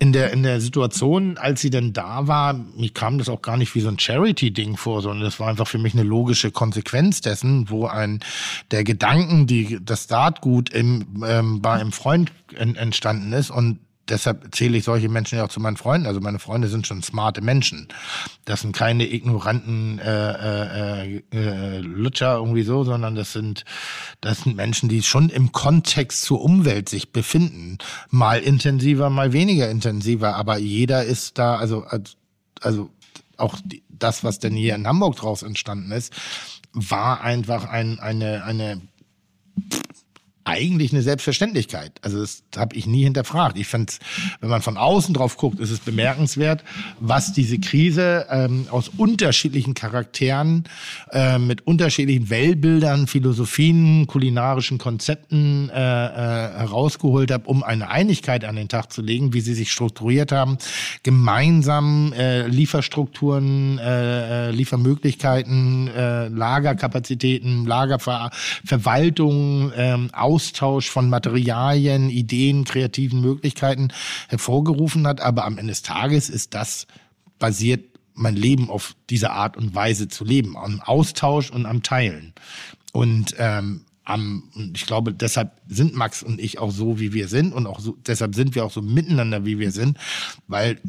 in 0.00 0.14
der, 0.14 0.32
in 0.32 0.42
der 0.42 0.62
Situation, 0.62 1.36
als 1.36 1.60
sie 1.60 1.68
denn 1.68 1.92
da 1.92 2.26
war, 2.26 2.54
mir 2.54 2.88
kam 2.88 3.18
das 3.18 3.28
auch 3.28 3.42
gar 3.42 3.58
nicht 3.58 3.74
wie 3.74 3.80
so 3.80 3.88
ein 3.88 3.98
Charity-Ding 3.98 4.78
vor, 4.78 5.02
sondern 5.02 5.22
das 5.22 5.38
war 5.38 5.48
einfach 5.48 5.68
für 5.68 5.76
mich 5.76 5.92
eine 5.92 6.04
logische 6.04 6.50
Konsequenz 6.50 7.20
dessen, 7.20 7.68
wo 7.68 7.86
ein, 7.86 8.20
der 8.70 8.82
Gedanken, 8.82 9.46
die, 9.46 9.78
das 9.84 10.08
Saatgut 10.08 10.70
im, 10.70 11.22
ähm, 11.24 11.60
bei 11.60 11.74
einem 11.74 11.92
Freund 11.92 12.32
en, 12.56 12.76
entstanden 12.76 13.34
ist 13.34 13.50
und 13.50 13.78
deshalb 14.08 14.54
zähle 14.54 14.78
ich 14.78 14.84
solche 14.84 15.08
Menschen 15.08 15.38
ja 15.38 15.44
auch 15.44 15.48
zu 15.50 15.60
meinen 15.60 15.76
Freunden. 15.76 16.06
Also 16.06 16.20
meine 16.20 16.38
Freunde 16.38 16.68
sind 16.68 16.86
schon 16.86 17.02
smarte 17.02 17.40
Menschen. 17.42 17.88
Das 18.44 18.62
sind 18.62 18.74
keine 18.74 19.06
ignoranten 19.06 19.98
äh, 19.98 21.04
äh, 21.16 21.22
äh, 21.32 21.78
Lutscher 21.78 22.34
irgendwie 22.36 22.62
so, 22.62 22.84
sondern 22.84 23.14
das 23.14 23.32
sind 23.32 23.64
das 24.20 24.40
sind 24.42 24.56
Menschen, 24.56 24.88
die 24.88 25.02
schon 25.02 25.28
im 25.28 25.52
Kontext 25.52 26.22
zur 26.22 26.40
Umwelt 26.42 26.88
sich 26.88 27.12
befinden. 27.12 27.78
Mal 28.10 28.40
intensiver, 28.40 29.10
mal 29.10 29.32
weniger 29.32 29.70
intensiver, 29.70 30.34
aber 30.36 30.58
jeder 30.58 31.04
ist 31.04 31.38
da, 31.38 31.56
also 31.56 31.84
als- 31.84 32.16
also 32.60 32.90
auch 33.36 33.56
die, 33.64 33.82
das, 33.88 34.22
was 34.24 34.38
denn 34.38 34.54
hier 34.54 34.74
in 34.74 34.86
Hamburg 34.86 35.16
draus 35.16 35.42
entstanden 35.42 35.92
ist, 35.92 36.12
war 36.72 37.22
einfach 37.22 37.64
ein, 37.64 37.98
eine 38.00 38.44
eine 38.44 38.80
eigentlich 40.44 40.92
eine 40.92 41.02
Selbstverständlichkeit. 41.02 41.92
Also 42.02 42.20
das 42.20 42.42
habe 42.56 42.76
ich 42.76 42.86
nie 42.86 43.04
hinterfragt. 43.04 43.58
Ich 43.58 43.66
finde, 43.66 43.92
wenn 44.40 44.50
man 44.50 44.62
von 44.62 44.76
außen 44.76 45.14
drauf 45.14 45.36
guckt, 45.36 45.60
ist 45.60 45.70
es 45.70 45.80
bemerkenswert, 45.80 46.64
was 46.98 47.32
diese 47.32 47.58
Krise 47.58 48.26
ähm, 48.30 48.66
aus 48.70 48.88
unterschiedlichen 48.88 49.74
Charakteren, 49.74 50.64
äh, 51.12 51.38
mit 51.38 51.66
unterschiedlichen 51.66 52.30
Weltbildern, 52.30 53.06
Philosophien, 53.06 54.06
kulinarischen 54.06 54.78
Konzepten 54.78 55.70
äh, 55.70 55.74
äh, 55.74 56.58
herausgeholt 56.58 57.30
hat, 57.30 57.46
um 57.46 57.62
eine 57.62 57.90
Einigkeit 57.90 58.44
an 58.44 58.56
den 58.56 58.68
Tag 58.68 58.92
zu 58.92 59.02
legen, 59.02 59.32
wie 59.32 59.40
sie 59.40 59.54
sich 59.54 59.70
strukturiert 59.70 60.32
haben, 60.32 60.58
gemeinsam 61.02 62.12
äh, 62.12 62.46
Lieferstrukturen, 62.46 63.78
äh, 63.78 64.48
äh, 64.48 64.50
Liefermöglichkeiten, 64.50 65.88
äh, 65.88 66.28
Lagerkapazitäten, 66.28 67.66
Lagerverwaltung, 67.66 69.72
ähm, 69.76 70.10
Austausch 70.40 70.88
von 70.88 71.10
Materialien, 71.10 72.08
Ideen, 72.08 72.64
kreativen 72.64 73.20
Möglichkeiten 73.20 73.88
hervorgerufen 74.28 75.06
hat. 75.06 75.20
Aber 75.20 75.44
am 75.44 75.58
Ende 75.58 75.72
des 75.72 75.82
Tages 75.82 76.30
ist 76.30 76.54
das 76.54 76.86
basiert 77.38 77.84
mein 78.14 78.36
Leben 78.36 78.70
auf 78.70 78.96
diese 79.10 79.32
Art 79.32 79.58
und 79.58 79.74
Weise 79.74 80.08
zu 80.08 80.24
leben, 80.24 80.56
am 80.56 80.80
Austausch 80.80 81.50
und 81.50 81.66
am 81.66 81.82
Teilen. 81.82 82.32
Und 82.92 83.34
ähm, 83.38 83.82
am, 84.04 84.44
ich 84.74 84.86
glaube, 84.86 85.12
deshalb 85.12 85.52
sind 85.68 85.94
Max 85.94 86.22
und 86.22 86.40
ich 86.40 86.58
auch 86.58 86.70
so, 86.70 86.98
wie 86.98 87.12
wir 87.12 87.28
sind 87.28 87.52
und 87.52 87.66
auch 87.66 87.80
so, 87.80 87.96
deshalb 88.06 88.34
sind 88.34 88.54
wir 88.54 88.64
auch 88.64 88.72
so 88.72 88.80
miteinander, 88.80 89.44
wie 89.44 89.58
wir 89.58 89.72
sind, 89.72 89.98
weil 90.48 90.80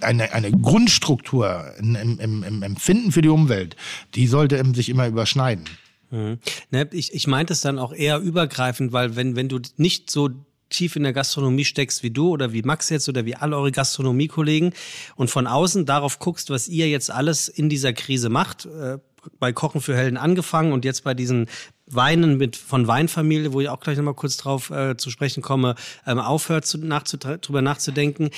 eine, 0.00 0.32
eine 0.32 0.50
Grundstruktur 0.52 1.72
im, 1.78 1.94
im, 1.96 2.42
im 2.44 2.62
Empfinden 2.62 3.10
für 3.10 3.22
die 3.22 3.28
Umwelt, 3.28 3.76
die 4.14 4.26
sollte 4.26 4.62
sich 4.74 4.88
immer 4.88 5.06
überschneiden. 5.08 5.64
Ne, 6.10 6.88
ich, 6.92 7.12
ich 7.14 7.26
meinte 7.26 7.52
es 7.52 7.60
dann 7.60 7.78
auch 7.78 7.92
eher 7.92 8.20
übergreifend, 8.20 8.92
weil 8.92 9.16
wenn, 9.16 9.36
wenn 9.36 9.48
du 9.48 9.60
nicht 9.76 10.10
so 10.10 10.30
tief 10.68 10.96
in 10.96 11.02
der 11.02 11.12
Gastronomie 11.12 11.64
steckst 11.64 12.02
wie 12.02 12.10
du 12.10 12.30
oder 12.30 12.52
wie 12.52 12.62
Max 12.62 12.90
jetzt 12.90 13.08
oder 13.08 13.24
wie 13.24 13.36
alle 13.36 13.56
eure 13.56 13.72
Gastronomiekollegen 13.72 14.72
und 15.14 15.30
von 15.30 15.46
außen 15.46 15.86
darauf 15.86 16.18
guckst, 16.18 16.50
was 16.50 16.68
ihr 16.68 16.88
jetzt 16.88 17.10
alles 17.10 17.48
in 17.48 17.68
dieser 17.68 17.92
Krise 17.92 18.28
macht, 18.28 18.66
äh, 18.66 18.98
bei 19.38 19.52
Kochen 19.52 19.80
für 19.80 19.96
Helden 19.96 20.16
angefangen 20.16 20.72
und 20.72 20.84
jetzt 20.84 21.02
bei 21.02 21.14
diesen 21.14 21.46
Weinen 21.86 22.36
mit 22.36 22.56
von 22.56 22.86
Weinfamilie, 22.86 23.52
wo 23.52 23.60
ich 23.60 23.68
auch 23.68 23.80
gleich 23.80 23.96
nochmal 23.96 24.14
kurz 24.14 24.36
drauf 24.36 24.70
äh, 24.70 24.96
zu 24.96 25.10
sprechen 25.10 25.42
komme, 25.42 25.74
ähm, 26.06 26.18
aufhört 26.18 26.66
zu, 26.66 26.78
nachzu, 26.78 27.16
drüber 27.16 27.62
nachzudenken 27.62 28.30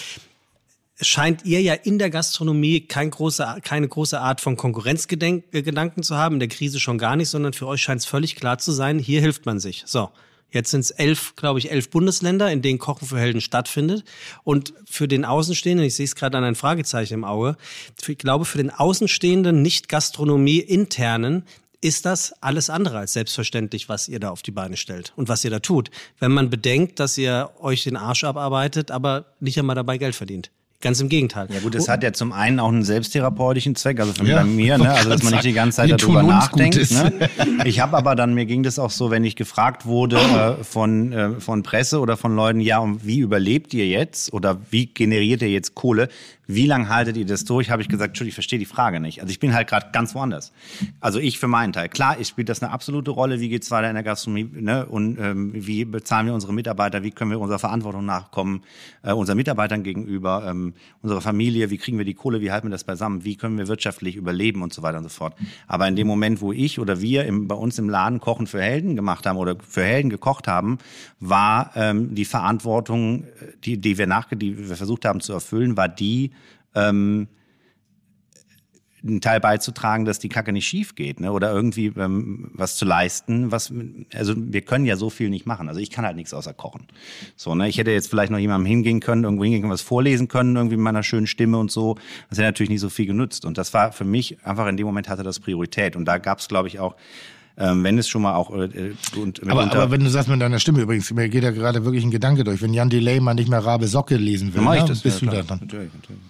scheint 1.00 1.44
ihr 1.44 1.60
ja 1.62 1.74
in 1.74 1.98
der 1.98 2.10
Gastronomie 2.10 2.80
kein 2.80 3.10
große, 3.10 3.58
keine 3.62 3.88
große 3.88 4.20
Art 4.20 4.40
von 4.40 4.56
Konkurrenzgedanken 4.56 6.02
zu 6.02 6.16
haben, 6.16 6.36
in 6.36 6.40
der 6.40 6.48
Krise 6.48 6.80
schon 6.80 6.98
gar 6.98 7.16
nicht, 7.16 7.28
sondern 7.28 7.52
für 7.52 7.66
euch 7.66 7.82
scheint 7.82 8.00
es 8.00 8.06
völlig 8.06 8.36
klar 8.36 8.58
zu 8.58 8.72
sein, 8.72 8.98
hier 8.98 9.20
hilft 9.20 9.46
man 9.46 9.60
sich. 9.60 9.84
So. 9.86 10.10
Jetzt 10.50 10.70
sind 10.70 10.80
es 10.80 10.90
elf, 10.90 11.36
glaube 11.36 11.58
ich, 11.58 11.70
elf 11.70 11.90
Bundesländer, 11.90 12.50
in 12.50 12.62
denen 12.62 12.78
Kochen 12.78 13.06
für 13.06 13.18
Helden 13.18 13.42
stattfindet. 13.42 14.02
Und 14.44 14.72
für 14.90 15.06
den 15.06 15.26
Außenstehenden, 15.26 15.86
ich 15.86 15.94
sehe 15.94 16.06
es 16.06 16.14
gerade 16.14 16.38
an 16.38 16.44
ein 16.44 16.54
Fragezeichen 16.54 17.12
im 17.12 17.24
Auge, 17.24 17.58
ich 18.06 18.16
glaube, 18.16 18.46
für 18.46 18.56
den 18.56 18.70
Außenstehenden, 18.70 19.60
nicht 19.60 19.90
Gastronomie-internen, 19.90 21.44
ist 21.82 22.06
das 22.06 22.32
alles 22.40 22.70
andere 22.70 22.96
als 22.96 23.12
selbstverständlich, 23.12 23.90
was 23.90 24.08
ihr 24.08 24.20
da 24.20 24.30
auf 24.30 24.40
die 24.40 24.50
Beine 24.50 24.78
stellt 24.78 25.12
und 25.16 25.28
was 25.28 25.44
ihr 25.44 25.50
da 25.50 25.60
tut. 25.60 25.90
Wenn 26.18 26.32
man 26.32 26.48
bedenkt, 26.48 26.98
dass 26.98 27.18
ihr 27.18 27.50
euch 27.60 27.84
den 27.84 27.96
Arsch 27.96 28.24
abarbeitet, 28.24 28.90
aber 28.90 29.26
nicht 29.40 29.58
einmal 29.58 29.76
dabei 29.76 29.98
Geld 29.98 30.14
verdient. 30.14 30.50
Ganz 30.80 31.00
im 31.00 31.08
Gegenteil. 31.08 31.48
Ja 31.52 31.58
gut, 31.58 31.74
es 31.74 31.88
hat 31.88 32.04
ja 32.04 32.12
zum 32.12 32.32
einen 32.32 32.60
auch 32.60 32.68
einen 32.68 32.84
selbsttherapeutischen 32.84 33.74
Zweck, 33.74 33.98
also 33.98 34.12
für 34.12 34.24
Ja, 34.24 34.36
bei 34.36 34.44
mir, 34.44 34.78
ne? 34.78 34.88
also 34.88 35.10
dass 35.10 35.24
man 35.24 35.32
nicht 35.32 35.44
die 35.44 35.52
ganze 35.52 35.78
Zeit 35.78 35.90
darüber 35.90 36.22
nachdenkt. 36.22 36.90
Ne? 36.92 37.28
Ich 37.64 37.80
habe 37.80 37.96
aber 37.96 38.14
dann, 38.14 38.34
mir 38.34 38.46
ging 38.46 38.62
das 38.62 38.78
auch 38.78 38.92
so, 38.92 39.10
wenn 39.10 39.24
ich 39.24 39.34
gefragt 39.34 39.86
wurde 39.86 40.18
äh, 40.18 40.62
von, 40.62 41.12
äh, 41.12 41.40
von 41.40 41.64
Presse 41.64 41.98
oder 41.98 42.16
von 42.16 42.36
Leuten, 42.36 42.60
ja, 42.60 42.78
und 42.78 43.04
wie 43.04 43.18
überlebt 43.18 43.74
ihr 43.74 43.88
jetzt 43.88 44.32
oder 44.32 44.60
wie 44.70 44.86
generiert 44.86 45.42
ihr 45.42 45.50
jetzt 45.50 45.74
Kohle? 45.74 46.08
Wie 46.50 46.64
lange 46.64 46.88
haltet 46.88 47.18
ihr 47.18 47.26
das 47.26 47.44
durch? 47.44 47.68
Habe 47.68 47.82
ich 47.82 47.88
gesagt, 47.88 48.08
Entschuldigung, 48.08 48.30
ich 48.30 48.34
verstehe 48.34 48.58
die 48.58 48.64
Frage 48.64 49.00
nicht. 49.00 49.20
Also 49.20 49.30
ich 49.30 49.38
bin 49.38 49.52
halt 49.52 49.68
gerade 49.68 49.88
ganz 49.92 50.14
woanders. 50.14 50.50
Also 50.98 51.18
ich 51.18 51.38
für 51.38 51.46
meinen 51.46 51.74
Teil. 51.74 51.90
Klar, 51.90 52.18
ich 52.18 52.28
spielt 52.28 52.48
das 52.48 52.62
eine 52.62 52.72
absolute 52.72 53.10
Rolle. 53.10 53.38
Wie 53.38 53.50
geht's 53.50 53.70
weiter 53.70 53.90
in 53.90 53.94
der 53.94 54.02
Gastronomie? 54.02 54.48
Ne? 54.58 54.86
Und 54.86 55.18
ähm, 55.20 55.52
wie 55.54 55.84
bezahlen 55.84 56.24
wir 56.24 56.32
unsere 56.32 56.54
Mitarbeiter? 56.54 57.02
Wie 57.02 57.10
können 57.10 57.30
wir 57.30 57.38
unserer 57.38 57.58
Verantwortung 57.58 58.06
nachkommen? 58.06 58.62
Äh, 59.02 59.12
unseren 59.12 59.36
Mitarbeitern 59.36 59.82
gegenüber, 59.82 60.46
ähm, 60.48 60.72
unserer 61.02 61.20
Familie? 61.20 61.68
Wie 61.68 61.76
kriegen 61.76 61.98
wir 61.98 62.06
die 62.06 62.14
Kohle? 62.14 62.40
Wie 62.40 62.50
halten 62.50 62.68
wir 62.68 62.72
das 62.72 62.84
beisammen? 62.84 63.24
Wie 63.24 63.36
können 63.36 63.58
wir 63.58 63.68
wirtschaftlich 63.68 64.16
überleben 64.16 64.62
und 64.62 64.72
so 64.72 64.80
weiter 64.80 64.96
und 64.96 65.04
so 65.04 65.10
fort? 65.10 65.34
Aber 65.66 65.86
in 65.86 65.96
dem 65.96 66.06
Moment, 66.06 66.40
wo 66.40 66.52
ich 66.52 66.78
oder 66.78 67.02
wir 67.02 67.26
im, 67.26 67.46
bei 67.46 67.56
uns 67.56 67.78
im 67.78 67.90
Laden 67.90 68.20
Kochen 68.20 68.46
für 68.46 68.62
Helden 68.62 68.96
gemacht 68.96 69.26
haben 69.26 69.36
oder 69.36 69.56
für 69.60 69.84
Helden 69.84 70.08
gekocht 70.08 70.48
haben, 70.48 70.78
war 71.20 71.72
ähm, 71.74 72.14
die 72.14 72.24
Verantwortung, 72.24 73.24
äh, 73.24 73.52
die, 73.64 73.76
die 73.76 73.98
wir 73.98 74.06
nach, 74.06 74.28
die 74.32 74.56
wir 74.56 74.76
versucht 74.76 75.04
haben 75.04 75.20
zu 75.20 75.34
erfüllen, 75.34 75.76
war 75.76 75.88
die, 75.88 76.30
ähm, 76.74 77.28
einen 79.02 79.20
Teil 79.20 79.40
beizutragen, 79.40 80.04
dass 80.04 80.18
die 80.18 80.28
Kacke 80.28 80.52
nicht 80.52 80.66
schief 80.66 80.94
geht, 80.94 81.20
ne? 81.20 81.32
Oder 81.32 81.52
irgendwie 81.52 81.86
ähm, 81.96 82.50
was 82.54 82.76
zu 82.76 82.84
leisten, 82.84 83.52
was 83.52 83.72
also 84.14 84.34
wir 84.36 84.62
können 84.62 84.86
ja 84.86 84.96
so 84.96 85.10
viel 85.10 85.30
nicht 85.30 85.46
machen. 85.46 85.68
Also 85.68 85.80
ich 85.80 85.90
kann 85.90 86.04
halt 86.04 86.16
nichts 86.16 86.34
außer 86.34 86.52
kochen. 86.52 86.86
So, 87.36 87.54
ne? 87.54 87.68
Ich 87.68 87.78
hätte 87.78 87.90
jetzt 87.90 88.08
vielleicht 88.08 88.32
noch 88.32 88.38
jemandem 88.38 88.66
hingehen 88.66 89.00
können, 89.00 89.24
irgendwo 89.24 89.44
hingehen 89.44 89.62
können, 89.62 89.72
was 89.72 89.82
vorlesen 89.82 90.28
können, 90.28 90.56
irgendwie 90.56 90.76
mit 90.76 90.84
meiner 90.84 91.02
schönen 91.02 91.26
Stimme 91.26 91.58
und 91.58 91.70
so. 91.70 91.96
Das 92.28 92.38
hätte 92.38 92.48
natürlich 92.48 92.70
nicht 92.70 92.80
so 92.80 92.90
viel 92.90 93.06
genutzt. 93.06 93.44
Und 93.44 93.58
das 93.58 93.72
war 93.72 93.92
für 93.92 94.04
mich 94.04 94.44
einfach 94.44 94.66
in 94.66 94.76
dem 94.76 94.86
Moment 94.86 95.08
hatte 95.08 95.22
das 95.22 95.38
Priorität. 95.40 95.94
Und 95.94 96.04
da 96.04 96.18
gab 96.18 96.40
es, 96.40 96.48
glaube 96.48 96.68
ich, 96.68 96.80
auch 96.80 96.96
ähm, 97.60 97.82
wenn 97.82 97.98
es 97.98 98.08
schon 98.08 98.22
mal 98.22 98.36
auch 98.36 98.52
äh, 98.52 98.94
und 99.16 99.42
Aber, 99.50 99.64
aber 99.64 99.90
wenn 99.90 100.04
du 100.04 100.10
sagst 100.10 100.28
mit 100.28 100.40
deiner 100.40 100.60
Stimme 100.60 100.80
übrigens, 100.80 101.12
mir 101.12 101.28
geht 101.28 101.42
ja 101.42 101.50
gerade 101.50 101.84
wirklich 101.84 102.04
ein 102.04 102.12
Gedanke 102.12 102.44
durch. 102.44 102.62
Wenn 102.62 102.72
Jan 102.72 102.88
Delay 102.88 103.18
mal 103.18 103.34
nicht 103.34 103.48
mehr 103.48 103.64
Rabe 103.64 103.88
Socke 103.88 104.16
lesen 104.16 104.54
will, 104.54 104.62
dann 104.62 104.78
ne, 104.78 104.84
das. 104.86 105.00
bist 105.00 105.22
ja, 105.22 105.28
du 105.28 105.36
da 105.36 105.42
dran. 105.42 105.58
Natürlich, 105.62 105.92
natürlich. 105.92 106.20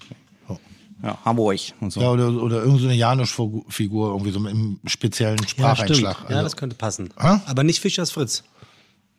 Ja, 1.03 1.17
Hamburg 1.25 1.61
und 1.81 1.93
so. 1.93 2.01
Ja, 2.01 2.11
oder, 2.11 2.29
oder 2.29 2.57
irgendeine 2.57 2.79
so 2.81 2.87
eine 2.89 2.97
Janusz-Figur, 2.97 4.09
irgendwie 4.11 4.31
so 4.33 4.41
mit 4.41 4.53
einem 4.53 4.81
speziellen 4.87 5.39
Ja. 5.41 5.47
Spracheinschlag. 5.49 6.17
Ja, 6.23 6.29
Also- 6.37 6.43
das 6.43 6.57
könnte 6.57 6.75
passen. 6.77 7.11
Hä? 7.21 7.39
Aber 7.47 7.63
nicht 7.63 7.81
Fischers 7.81 8.11
Fritz. 8.11 8.43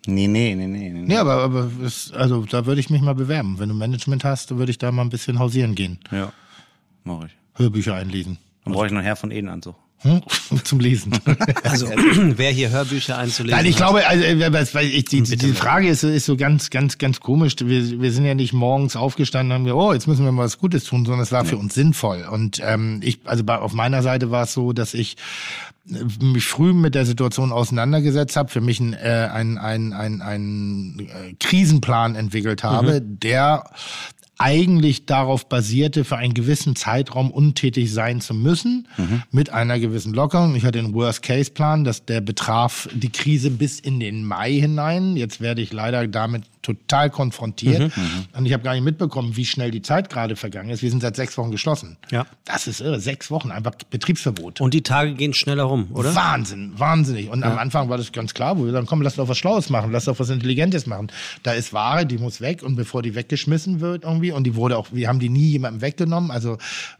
Nee, 0.05 0.27
nee, 0.27 0.55
nee, 0.55 0.67
nee. 0.67 0.89
nee. 0.89 1.01
Nee, 1.01 1.17
aber, 1.17 1.35
aber 1.43 1.69
es, 1.85 2.11
also 2.13 2.45
da 2.45 2.65
würde 2.65 2.79
ich 2.81 2.89
mich 2.89 3.01
mal 3.01 3.15
bewerben. 3.15 3.59
Wenn 3.59 3.69
du 3.69 3.75
Management 3.75 4.23
hast, 4.23 4.55
würde 4.57 4.71
ich 4.71 4.77
da 4.77 4.91
mal 4.91 5.01
ein 5.03 5.09
bisschen 5.09 5.39
hausieren 5.39 5.75
gehen. 5.75 5.99
Ja, 6.11 6.31
mach 7.03 7.25
ich. 7.25 7.31
Hörbücher 7.55 7.95
einlesen. 7.95 8.37
Dann 8.63 8.73
brauche 8.73 8.85
ich 8.87 8.91
noch 8.91 9.01
Herr 9.01 9.15
von 9.15 9.31
Edenanzug. 9.31 9.75
Hm? 10.01 10.21
Zum 10.63 10.79
Lesen. 10.79 11.11
Also, 11.63 11.87
wer 12.37 12.51
hier 12.51 12.69
Hörbücher 12.69 13.17
einzulesen 13.17 13.55
Nein, 13.57 13.65
ich 13.65 13.75
glaube, 13.75 14.07
also, 14.07 14.23
äh, 14.23 14.73
weil 14.73 14.85
ich, 14.87 15.05
die, 15.05 15.21
die 15.21 15.53
Frage 15.53 15.89
ist, 15.89 16.01
so- 16.01 16.07
ist 16.09 16.25
so 16.25 16.35
ganz, 16.37 16.69
ganz, 16.69 16.97
ganz 16.97 17.19
komisch. 17.19 17.55
Wir, 17.59 18.01
wir 18.01 18.11
sind 18.11 18.25
ja 18.25 18.33
nicht 18.33 18.53
morgens 18.53 18.95
aufgestanden 18.95 19.51
und 19.51 19.55
haben 19.55 19.63
gesagt, 19.65 19.81
oh, 19.81 19.93
jetzt 19.93 20.07
müssen 20.07 20.25
wir 20.25 20.31
mal 20.31 20.45
was 20.45 20.57
Gutes 20.57 20.85
tun, 20.85 21.05
sondern 21.05 21.21
es 21.21 21.31
war 21.31 21.45
für 21.45 21.57
uns 21.57 21.73
sinnvoll. 21.75 22.25
Und 22.31 22.61
ähm, 22.63 23.01
ich, 23.03 23.19
also 23.25 23.43
bei, 23.43 23.57
auf 23.59 23.73
meiner 23.73 24.01
Seite 24.01 24.31
war 24.31 24.43
es 24.43 24.53
so, 24.53 24.73
dass 24.73 24.93
ich 24.93 25.17
äh, 25.89 26.23
mich 26.23 26.45
früh 26.45 26.73
mit 26.73 26.95
der 26.95 27.05
Situation 27.05 27.51
auseinandergesetzt 27.51 28.35
habe, 28.35 28.49
für 28.49 28.61
mich 28.61 28.79
ein, 28.79 28.93
äh, 28.93 29.29
ein, 29.31 29.57
ein, 29.57 29.93
ein, 29.93 30.21
ein 30.21 30.99
äh, 30.99 31.33
Krisenplan 31.39 32.15
entwickelt 32.15 32.63
habe, 32.63 33.01
der 33.01 33.69
eigentlich 34.39 35.05
darauf 35.05 35.47
basierte, 35.49 36.05
für 36.05 36.17
einen 36.17 36.33
gewissen 36.33 36.75
Zeitraum 36.75 37.29
untätig 37.29 37.93
sein 37.93 38.21
zu 38.21 38.33
müssen, 38.33 38.87
mit 39.31 39.51
einer 39.51 39.79
gewissen 39.79 40.13
Lockerung. 40.13 40.55
Ich 40.55 40.63
hatte 40.63 40.79
einen 40.79 40.93
Worst-Case-Plan, 40.93 41.83
dass 41.83 42.05
der 42.05 42.21
betraf 42.21 42.87
die 42.93 43.11
Krise 43.11 43.51
bis 43.51 43.79
in 43.79 43.99
den 43.99 44.23
Mai 44.23 44.53
hinein. 44.53 45.17
Jetzt 45.17 45.41
werde 45.41 45.61
ich 45.61 45.73
leider 45.73 46.07
damit 46.07 46.43
total 46.61 47.09
konfrontiert. 47.09 47.91
Und 48.35 48.45
ich 48.45 48.53
habe 48.53 48.63
gar 48.63 48.73
nicht 48.73 48.83
mitbekommen, 48.83 49.35
wie 49.35 49.45
schnell 49.45 49.71
die 49.71 49.81
Zeit 49.81 50.09
gerade 50.09 50.35
vergangen 50.35 50.69
ist. 50.69 50.81
Wir 50.81 50.89
sind 50.89 51.01
seit 51.01 51.15
sechs 51.15 51.37
Wochen 51.37 51.51
geschlossen. 51.51 51.97
Ja. 52.11 52.25
Das 52.45 52.67
ist 52.67 52.81
irre. 52.81 52.99
Sechs 52.99 53.31
Wochen, 53.31 53.51
einfach 53.51 53.71
Betriebsverbot. 53.89 54.61
Und 54.61 54.73
die 54.73 54.81
Tage 54.81 55.13
gehen 55.13 55.33
schneller 55.33 55.63
rum, 55.63 55.89
oder? 55.93 56.13
Wahnsinn, 56.15 56.73
wahnsinnig. 56.77 57.29
Und 57.29 57.43
am 57.43 57.57
Anfang 57.57 57.89
war 57.89 57.97
das 57.97 58.11
ganz 58.11 58.33
klar, 58.33 58.57
wo 58.57 58.65
wir 58.65 58.71
sagen, 58.71 58.87
komm, 58.87 59.01
lass 59.01 59.15
doch 59.15 59.27
was 59.27 59.37
Schlaues 59.37 59.69
machen, 59.69 59.91
lass 59.91 60.05
doch 60.05 60.19
was 60.19 60.29
Intelligentes 60.29 60.85
machen. 60.85 61.07
Da 61.43 61.53
ist 61.53 61.73
Ware, 61.73 62.05
die 62.05 62.17
muss 62.17 62.41
weg 62.41 62.63
und 62.63 62.75
bevor 62.75 63.01
die 63.01 63.15
weggeschmissen 63.15 63.79
wird 63.79 64.03
irgendwie, 64.03 64.31
und 64.31 64.43
die 64.43 64.55
wurde 64.55 64.77
auch, 64.77 64.87
wir 64.91 65.07
haben 65.07 65.19
die 65.19 65.29
nie 65.29 65.51
jemandem 65.51 65.81
weggenommen, 65.81 66.31
also 66.31 66.57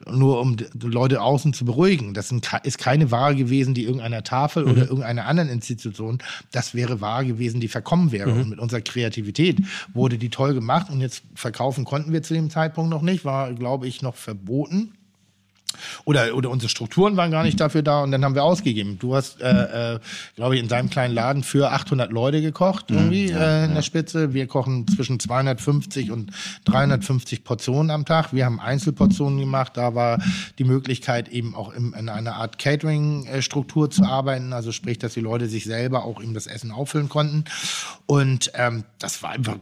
nur 0.09 0.39
um 0.39 0.55
Leute 0.81 1.21
außen 1.21 1.53
zu 1.53 1.65
beruhigen. 1.65 2.13
Das 2.13 2.31
ist 2.63 2.77
keine 2.77 3.11
Ware 3.11 3.35
gewesen, 3.35 3.73
die 3.73 3.83
irgendeiner 3.83 4.23
Tafel 4.23 4.63
oder 4.63 4.83
irgendeiner 4.83 5.25
anderen 5.25 5.49
Institution, 5.49 6.19
das 6.51 6.73
wäre 6.73 7.01
Ware 7.01 7.25
gewesen, 7.25 7.59
die 7.59 7.67
verkommen 7.67 8.11
wäre. 8.11 8.31
Und 8.31 8.49
mit 8.49 8.59
unserer 8.59 8.81
Kreativität 8.81 9.58
wurde 9.93 10.17
die 10.17 10.29
toll 10.29 10.53
gemacht 10.53 10.89
und 10.89 11.01
jetzt 11.01 11.23
verkaufen 11.35 11.85
konnten 11.85 12.13
wir 12.13 12.23
zu 12.23 12.33
dem 12.33 12.49
Zeitpunkt 12.49 12.89
noch 12.89 13.01
nicht, 13.01 13.25
war, 13.25 13.53
glaube 13.53 13.87
ich, 13.87 14.01
noch 14.01 14.15
verboten. 14.15 14.93
Oder, 16.05 16.35
oder 16.35 16.49
unsere 16.49 16.69
Strukturen 16.69 17.17
waren 17.17 17.31
gar 17.31 17.43
nicht 17.43 17.59
dafür 17.59 17.81
da 17.81 18.03
und 18.03 18.11
dann 18.11 18.23
haben 18.23 18.35
wir 18.35 18.43
ausgegeben. 18.43 18.97
Du 18.99 19.15
hast, 19.15 19.41
äh, 19.41 19.95
äh, 19.95 19.99
glaube 20.35 20.55
ich, 20.55 20.61
in 20.61 20.67
deinem 20.67 20.89
kleinen 20.89 21.13
Laden 21.13 21.43
für 21.43 21.71
800 21.71 22.11
Leute 22.11 22.41
gekocht 22.41 22.85
irgendwie 22.89 23.31
äh, 23.31 23.65
in 23.65 23.75
der 23.75 23.81
Spitze. 23.81 24.33
Wir 24.33 24.47
kochen 24.47 24.87
zwischen 24.87 25.19
250 25.19 26.11
und 26.11 26.31
350 26.65 27.43
Portionen 27.43 27.91
am 27.91 28.05
Tag. 28.05 28.33
Wir 28.33 28.45
haben 28.45 28.59
Einzelportionen 28.59 29.39
gemacht. 29.39 29.73
Da 29.75 29.95
war 29.95 30.21
die 30.57 30.63
Möglichkeit 30.63 31.29
eben 31.29 31.55
auch 31.55 31.71
im, 31.71 31.93
in 31.93 32.09
einer 32.09 32.35
Art 32.35 32.59
Catering-Struktur 32.59 33.89
zu 33.89 34.03
arbeiten. 34.03 34.53
Also 34.53 34.71
sprich, 34.71 34.99
dass 34.99 35.13
die 35.13 35.21
Leute 35.21 35.47
sich 35.47 35.65
selber 35.65 36.03
auch 36.03 36.21
eben 36.21 36.33
das 36.33 36.47
Essen 36.47 36.71
auffüllen 36.71 37.09
konnten. 37.09 37.45
Und 38.05 38.51
ähm, 38.55 38.83
das 38.99 39.23
war 39.23 39.31
einfach 39.31 39.57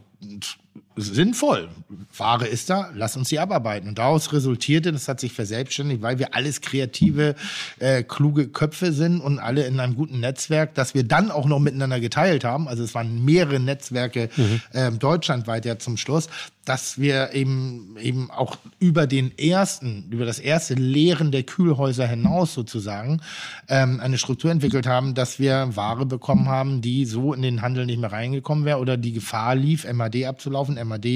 sinnvoll. 1.00 1.68
Ware 2.16 2.46
ist 2.46 2.70
da, 2.70 2.90
lass 2.94 3.16
uns 3.16 3.28
sie 3.28 3.38
abarbeiten. 3.38 3.88
Und 3.88 3.98
daraus 3.98 4.32
resultierte, 4.32 4.92
das 4.92 5.08
hat 5.08 5.20
sich 5.20 5.32
verselbstständigt, 5.32 6.02
weil 6.02 6.18
wir 6.18 6.34
alles 6.34 6.60
kreative, 6.60 7.34
äh, 7.78 8.02
kluge 8.02 8.48
Köpfe 8.48 8.92
sind 8.92 9.20
und 9.20 9.38
alle 9.38 9.66
in 9.66 9.80
einem 9.80 9.94
guten 9.94 10.20
Netzwerk, 10.20 10.74
dass 10.74 10.94
wir 10.94 11.04
dann 11.04 11.30
auch 11.30 11.46
noch 11.46 11.58
miteinander 11.58 12.00
geteilt 12.00 12.44
haben. 12.44 12.68
Also 12.68 12.82
es 12.82 12.94
waren 12.94 13.24
mehrere 13.24 13.60
Netzwerke 13.60 14.28
ähm, 14.74 14.98
deutschlandweit 14.98 15.64
ja 15.64 15.78
zum 15.78 15.96
Schluss, 15.96 16.28
dass 16.68 16.98
wir 16.98 17.32
eben 17.32 17.96
eben 17.98 18.30
auch 18.30 18.58
über 18.78 19.06
den 19.06 19.36
ersten, 19.38 20.04
über 20.10 20.26
das 20.26 20.38
erste 20.38 20.74
Leeren 20.74 21.32
der 21.32 21.42
Kühlhäuser 21.42 22.06
hinaus 22.06 22.52
sozusagen 22.52 23.22
ähm, 23.68 24.00
eine 24.00 24.18
Struktur 24.18 24.50
entwickelt 24.50 24.86
haben, 24.86 25.14
dass 25.14 25.38
wir 25.38 25.74
Ware 25.76 26.04
bekommen 26.04 26.46
haben, 26.46 26.82
die 26.82 27.06
so 27.06 27.32
in 27.32 27.40
den 27.40 27.62
Handel 27.62 27.86
nicht 27.86 27.98
mehr 27.98 28.12
reingekommen 28.12 28.66
wäre 28.66 28.80
oder 28.80 28.98
die 28.98 29.12
Gefahr 29.12 29.54
lief, 29.54 29.90
MAD 29.90 30.26
abzulaufen. 30.26 30.78
MAD 30.86 31.06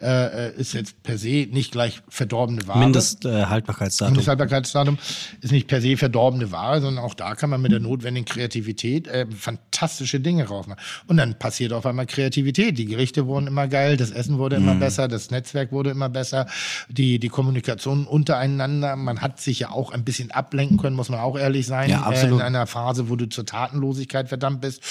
äh, 0.00 0.54
ist 0.56 0.72
jetzt 0.72 1.02
per 1.02 1.18
se 1.18 1.46
nicht 1.50 1.72
gleich 1.72 2.00
verdorbene 2.08 2.66
Ware. 2.66 2.78
Mindesthaltbarkeitsdatum. 2.78 4.12
Mindesthaltbarkeitsdatum 4.14 4.96
ist 5.42 5.52
nicht 5.52 5.68
per 5.68 5.82
se 5.82 5.98
verdorbene 5.98 6.52
Ware, 6.52 6.80
sondern 6.80 7.04
auch 7.04 7.14
da 7.14 7.34
kann 7.34 7.50
man 7.50 7.60
mit 7.60 7.70
der 7.70 7.80
notwendigen 7.80 8.24
Kreativität 8.24 9.08
äh, 9.08 9.26
fantastische 9.30 10.20
Dinge 10.20 10.48
rausmachen. 10.48 10.80
Und 11.06 11.18
dann 11.18 11.38
passiert 11.38 11.74
auf 11.74 11.84
einmal 11.84 12.06
Kreativität. 12.06 12.78
Die 12.78 12.86
Gerichte 12.86 13.26
wurden 13.26 13.46
immer 13.46 13.68
geil, 13.68 13.98
das 13.98 14.10
Essen 14.10 14.38
wurde 14.38 14.56
immer 14.56 14.74
besser, 14.74 14.85
das 15.08 15.30
Netzwerk 15.30 15.72
wurde 15.72 15.90
immer 15.90 16.08
besser, 16.08 16.46
die, 16.88 17.18
die 17.18 17.28
Kommunikation 17.28 18.06
untereinander. 18.06 18.96
Man 18.96 19.20
hat 19.20 19.40
sich 19.40 19.60
ja 19.60 19.70
auch 19.70 19.92
ein 19.92 20.04
bisschen 20.04 20.30
ablenken 20.30 20.78
können, 20.78 20.96
muss 20.96 21.08
man 21.08 21.20
auch 21.20 21.38
ehrlich 21.38 21.66
sein. 21.66 21.90
Ja, 21.90 22.02
absolut. 22.02 22.40
Äh, 22.40 22.42
in 22.42 22.46
einer 22.46 22.66
Phase, 22.66 23.08
wo 23.08 23.16
du 23.16 23.28
zur 23.28 23.46
Tatenlosigkeit 23.46 24.28
verdammt 24.28 24.60
bist. 24.60 24.82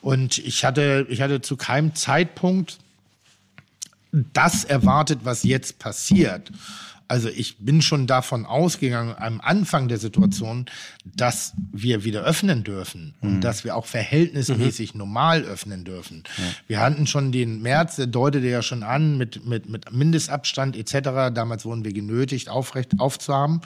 Und 0.00 0.38
ich 0.38 0.64
hatte, 0.64 1.06
ich 1.08 1.20
hatte 1.22 1.40
zu 1.40 1.56
keinem 1.56 1.94
Zeitpunkt 1.94 2.78
das 4.12 4.64
erwartet, 4.64 5.20
was 5.24 5.42
jetzt 5.44 5.78
passiert. 5.78 6.50
Also 7.10 7.28
ich 7.28 7.58
bin 7.58 7.82
schon 7.82 8.06
davon 8.06 8.46
ausgegangen, 8.46 9.16
am 9.18 9.40
Anfang 9.40 9.88
der 9.88 9.98
Situation, 9.98 10.66
dass 11.04 11.54
wir 11.72 12.04
wieder 12.04 12.22
öffnen 12.22 12.62
dürfen 12.62 13.14
und 13.20 13.40
dass 13.40 13.64
wir 13.64 13.74
auch 13.74 13.86
verhältnismäßig 13.86 14.94
normal 14.94 15.42
öffnen 15.42 15.84
dürfen. 15.84 16.22
Wir 16.68 16.78
hatten 16.78 17.08
schon 17.08 17.32
den 17.32 17.62
März, 17.62 17.96
der 17.96 18.06
deutete 18.06 18.46
ja 18.46 18.62
schon 18.62 18.84
an 18.84 19.18
mit, 19.18 19.44
mit, 19.44 19.68
mit 19.68 19.92
Mindestabstand 19.92 20.76
etc. 20.76 21.34
Damals 21.34 21.64
wurden 21.64 21.84
wir 21.84 21.92
genötigt, 21.92 22.48
aufrecht 22.48 23.00
aufzuhaben. 23.00 23.60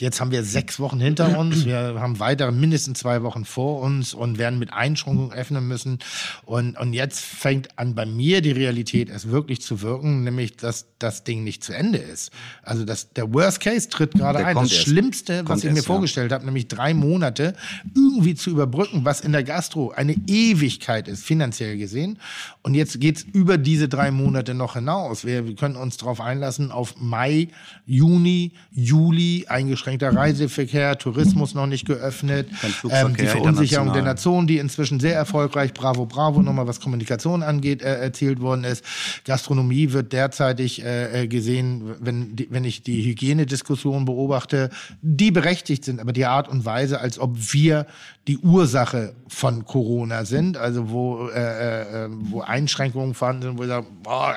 Jetzt 0.00 0.20
haben 0.20 0.32
wir 0.32 0.42
sechs 0.42 0.80
Wochen 0.80 0.98
hinter 0.98 1.38
uns. 1.38 1.64
Wir 1.64 1.94
haben 2.00 2.18
weitere 2.18 2.50
mindestens 2.50 2.98
zwei 2.98 3.22
Wochen 3.22 3.44
vor 3.44 3.82
uns 3.82 4.14
und 4.14 4.38
werden 4.38 4.58
mit 4.58 4.72
Einschränkungen 4.72 5.32
öffnen 5.32 5.68
müssen. 5.68 6.00
Und, 6.44 6.76
und 6.76 6.92
jetzt 6.92 7.20
fängt 7.20 7.78
an 7.78 7.94
bei 7.94 8.04
mir 8.04 8.40
die 8.40 8.50
Realität 8.50 9.10
es 9.10 9.28
wirklich 9.28 9.62
zu 9.62 9.80
wirken, 9.80 10.24
nämlich 10.24 10.56
dass 10.56 10.86
das 10.98 11.22
Ding 11.22 11.44
nicht 11.44 11.62
zu 11.62 11.72
Ende 11.72 11.98
ist. 11.98 12.32
Also 12.62 12.79
dass 12.84 13.12
der 13.12 13.32
Worst 13.32 13.60
Case 13.60 13.88
tritt 13.88 14.12
gerade 14.12 14.44
ein. 14.44 14.54
Das 14.54 14.70
erst. 14.70 14.82
Schlimmste, 14.82 15.40
was 15.40 15.46
Kommt 15.46 15.58
ich 15.58 15.64
mir 15.64 15.76
erst, 15.76 15.88
ja. 15.88 15.94
vorgestellt 15.94 16.32
habe, 16.32 16.44
nämlich 16.44 16.68
drei 16.68 16.94
Monate 16.94 17.54
irgendwie 17.94 18.34
zu 18.34 18.50
überbrücken, 18.50 19.04
was 19.04 19.20
in 19.20 19.32
der 19.32 19.44
Gastro 19.44 19.90
eine 19.90 20.14
Ewigkeit 20.26 21.08
ist, 21.08 21.24
finanziell 21.24 21.76
gesehen. 21.76 22.18
Und 22.62 22.74
jetzt 22.74 23.00
geht's 23.00 23.24
über 23.32 23.58
diese 23.58 23.88
drei 23.88 24.10
Monate 24.10 24.54
noch 24.54 24.74
hinaus. 24.74 25.24
Wir, 25.24 25.46
wir 25.46 25.54
können 25.54 25.76
uns 25.76 25.96
darauf 25.96 26.20
einlassen 26.20 26.70
auf 26.70 26.94
Mai, 26.98 27.48
Juni, 27.86 28.52
Juli, 28.70 29.46
eingeschränkter 29.48 30.14
Reiseverkehr, 30.14 30.98
Tourismus 30.98 31.54
noch 31.54 31.66
nicht 31.66 31.86
geöffnet, 31.86 32.48
ähm, 32.90 33.16
die 33.16 33.26
Verunsicherung 33.26 33.92
der. 33.92 34.00
Nation, 34.00 34.46
die 34.46 34.58
inzwischen 34.58 35.00
sehr 35.00 35.14
erfolgreich, 35.14 35.72
bravo, 35.74 36.06
bravo, 36.06 36.42
nochmal 36.42 36.66
was 36.66 36.80
Kommunikation 36.80 37.42
angeht, 37.42 37.82
äh, 37.82 38.00
erzielt 38.00 38.40
worden 38.40 38.64
ist. 38.64 38.84
Gastronomie 39.24 39.92
wird 39.92 40.12
derzeitig 40.12 40.82
äh, 40.82 41.22
äh, 41.22 41.26
gesehen, 41.26 41.96
wenn, 42.00 42.36
wenn 42.50 42.64
ich 42.64 42.69
die 42.82 43.02
Hygienediskussion 43.04 44.04
beobachte, 44.04 44.70
die 45.02 45.30
berechtigt 45.30 45.84
sind, 45.84 46.00
aber 46.00 46.12
die 46.12 46.26
Art 46.26 46.48
und 46.48 46.64
Weise, 46.64 47.00
als 47.00 47.18
ob 47.18 47.36
wir 47.52 47.86
die 48.28 48.38
Ursache 48.38 49.14
von 49.28 49.64
Corona 49.64 50.24
sind, 50.24 50.56
also 50.56 50.90
wo, 50.90 51.28
äh, 51.30 52.04
äh, 52.04 52.08
wo 52.10 52.42
Einschränkungen 52.42 53.14
vorhanden 53.14 53.42
sind, 53.42 53.58
wo 53.58 53.62
ich 53.62 53.68
sage, 53.68 53.86
boah, 54.02 54.36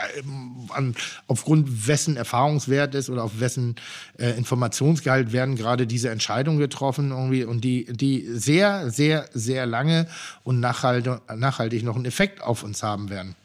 an, 0.70 0.96
aufgrund 1.28 1.88
wessen 1.88 2.18
Erfahrungswert 2.18 2.96
ist 2.96 3.10
oder 3.10 3.24
auf 3.24 3.40
wessen 3.40 3.76
äh, 4.18 4.32
Informationsgehalt 4.32 5.32
werden 5.32 5.56
gerade 5.56 5.86
diese 5.86 6.10
Entscheidungen 6.10 6.60
getroffen 6.60 7.12
irgendwie 7.12 7.44
und 7.44 7.64
die, 7.64 7.86
die 7.92 8.26
sehr, 8.32 8.90
sehr, 8.90 9.28
sehr 9.34 9.66
lange 9.66 10.08
und 10.44 10.60
nachhaltig, 10.60 11.22
nachhaltig 11.36 11.84
noch 11.84 11.96
einen 11.96 12.06
Effekt 12.06 12.42
auf 12.42 12.64
uns 12.64 12.82
haben 12.84 13.10
werden. 13.10 13.36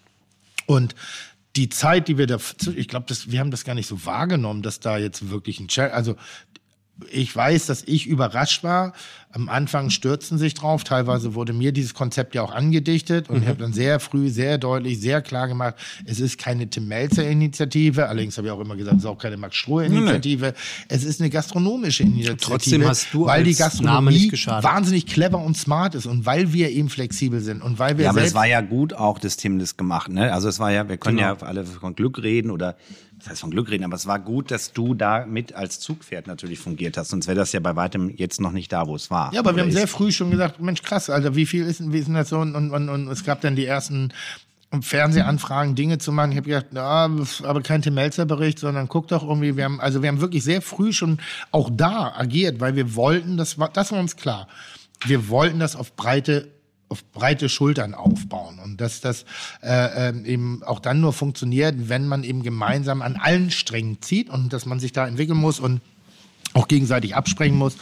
Und 0.68 0.94
die 1.58 1.68
Zeit, 1.68 2.06
die 2.06 2.18
wir 2.18 2.28
da, 2.28 2.38
ich 2.76 2.86
glaube, 2.86 3.06
wir 3.26 3.40
haben 3.40 3.50
das 3.50 3.64
gar 3.64 3.74
nicht 3.74 3.88
so 3.88 4.06
wahrgenommen, 4.06 4.62
dass 4.62 4.78
da 4.78 4.96
jetzt 4.96 5.28
wirklich 5.28 5.58
ein 5.58 5.66
Challenge, 5.66 5.92
also 5.92 6.14
ich 7.10 7.34
weiß, 7.34 7.66
dass 7.66 7.82
ich 7.82 8.06
überrascht 8.06 8.62
war. 8.62 8.92
Am 9.32 9.48
Anfang 9.50 9.90
stürzten 9.90 10.38
sich 10.38 10.54
drauf. 10.54 10.84
Teilweise 10.84 11.34
wurde 11.34 11.52
mir 11.52 11.70
dieses 11.72 11.92
Konzept 11.92 12.34
ja 12.34 12.42
auch 12.42 12.52
angedichtet 12.52 13.28
und 13.28 13.36
Mhm. 13.36 13.42
ich 13.42 13.48
habe 13.48 13.58
dann 13.58 13.72
sehr 13.74 14.00
früh, 14.00 14.30
sehr 14.30 14.56
deutlich, 14.58 15.00
sehr 15.00 15.20
klar 15.20 15.48
gemacht, 15.48 15.74
es 16.06 16.18
ist 16.18 16.38
keine 16.38 16.68
Tim 16.70 16.88
Melzer 16.88 17.28
Initiative. 17.28 18.08
Allerdings 18.08 18.38
habe 18.38 18.48
ich 18.48 18.52
auch 18.52 18.60
immer 18.60 18.74
gesagt, 18.76 18.96
es 18.96 19.02
ist 19.04 19.08
auch 19.08 19.18
keine 19.18 19.36
Max 19.36 19.56
Strohe 19.56 19.84
Initiative. 19.84 20.54
Es 20.88 21.04
ist 21.04 21.20
eine 21.20 21.28
gastronomische 21.30 22.04
Initiative. 22.04 22.36
Trotzdem 22.38 22.86
hast 22.86 23.08
du 23.12 23.26
weil 23.26 23.44
die 23.44 23.54
Gastronomie 23.54 24.32
wahnsinnig 24.32 25.06
clever 25.06 25.38
und 25.38 25.56
smart 25.56 25.94
ist 25.94 26.06
und 26.06 26.24
weil 26.24 26.52
wir 26.52 26.70
eben 26.70 26.88
flexibel 26.88 27.40
sind 27.40 27.62
und 27.62 27.78
weil 27.78 27.98
wir 27.98 28.04
Ja, 28.06 28.10
aber 28.10 28.22
es 28.22 28.34
war 28.34 28.46
ja 28.46 28.62
gut 28.62 28.94
auch, 28.94 29.18
dass 29.18 29.36
Tim 29.36 29.58
das 29.58 29.76
gemacht, 29.76 30.10
ne? 30.10 30.32
Also 30.32 30.48
es 30.48 30.58
war 30.58 30.72
ja, 30.72 30.88
wir 30.88 30.96
können 30.96 31.18
Genau. 31.18 31.34
ja 31.34 31.42
alle 31.46 31.64
von 31.66 31.94
Glück 31.94 32.22
reden 32.22 32.50
oder 32.50 32.76
das 33.18 33.30
heißt 33.30 33.40
von 33.40 33.50
Glück 33.50 33.68
reden, 33.68 33.82
aber 33.82 33.96
es 33.96 34.06
war 34.06 34.20
gut, 34.20 34.52
dass 34.52 34.72
du 34.72 34.94
da 34.94 35.26
mit 35.26 35.52
als 35.52 35.80
Zugpferd 35.80 36.28
natürlich 36.28 36.60
fungiert 36.60 36.96
hast. 36.96 37.08
Sonst 37.08 37.26
wäre 37.26 37.36
das 37.36 37.50
ja 37.52 37.58
bei 37.58 37.74
weitem 37.74 38.10
jetzt 38.16 38.40
noch 38.40 38.52
nicht 38.52 38.72
da, 38.72 38.86
wo 38.86 38.94
es 38.94 39.10
war. 39.10 39.27
Ja, 39.32 39.40
aber 39.40 39.54
wir 39.56 39.62
haben 39.62 39.72
sehr 39.72 39.88
früh 39.88 40.12
schon 40.12 40.30
gesagt, 40.30 40.60
Mensch, 40.60 40.82
krass, 40.82 41.10
Alter, 41.10 41.34
wie 41.34 41.46
viel 41.46 41.64
ist, 41.64 41.80
denn- 41.80 41.92
wie 41.92 41.98
ist 41.98 42.06
denn 42.06 42.14
das 42.14 42.28
so? 42.28 42.38
Und, 42.38 42.54
und, 42.54 42.88
und, 42.88 43.08
es 43.08 43.24
gab 43.24 43.40
dann 43.40 43.56
die 43.56 43.66
ersten 43.66 44.12
Fernsehanfragen, 44.82 45.74
Dinge 45.74 45.98
zu 45.98 46.12
machen. 46.12 46.32
Ich 46.32 46.36
habe 46.36 46.48
gedacht, 46.48 46.66
ja, 46.74 47.08
aber 47.44 47.62
kein 47.62 47.80
Tim 47.82 47.94
Melzer 47.94 48.26
Bericht, 48.26 48.58
sondern 48.58 48.88
guck 48.88 49.08
doch 49.08 49.22
irgendwie, 49.26 49.56
wir 49.56 49.64
haben, 49.64 49.80
also 49.80 50.02
wir 50.02 50.08
haben 50.08 50.20
wirklich 50.20 50.44
sehr 50.44 50.60
früh 50.60 50.92
schon 50.92 51.18
auch 51.52 51.70
da 51.72 52.12
agiert, 52.16 52.60
weil 52.60 52.76
wir 52.76 52.94
wollten, 52.94 53.36
das 53.36 53.58
war, 53.58 53.70
das 53.70 53.92
war 53.92 53.98
uns 54.00 54.16
klar. 54.16 54.46
Wir 55.06 55.28
wollten 55.28 55.58
das 55.58 55.76
auf 55.76 55.94
breite 55.96 56.48
auf 56.90 57.04
breite 57.12 57.50
Schultern 57.50 57.92
aufbauen 57.92 58.58
und 58.64 58.80
dass 58.80 59.02
das 59.02 59.26
äh, 59.62 60.08
ähm, 60.08 60.24
eben 60.24 60.62
auch 60.62 60.80
dann 60.80 61.02
nur 61.02 61.12
funktioniert, 61.12 61.90
wenn 61.90 62.08
man 62.08 62.24
eben 62.24 62.42
gemeinsam 62.42 63.02
an 63.02 63.16
allen 63.16 63.50
Strängen 63.50 64.00
zieht 64.00 64.30
und 64.30 64.54
dass 64.54 64.64
man 64.64 64.80
sich 64.80 64.92
da 64.92 65.06
entwickeln 65.06 65.36
muss 65.36 65.60
und 65.60 65.82
auch 66.54 66.68
gegenseitig 66.68 67.14
absprechen 67.14 67.56
muss, 67.56 67.76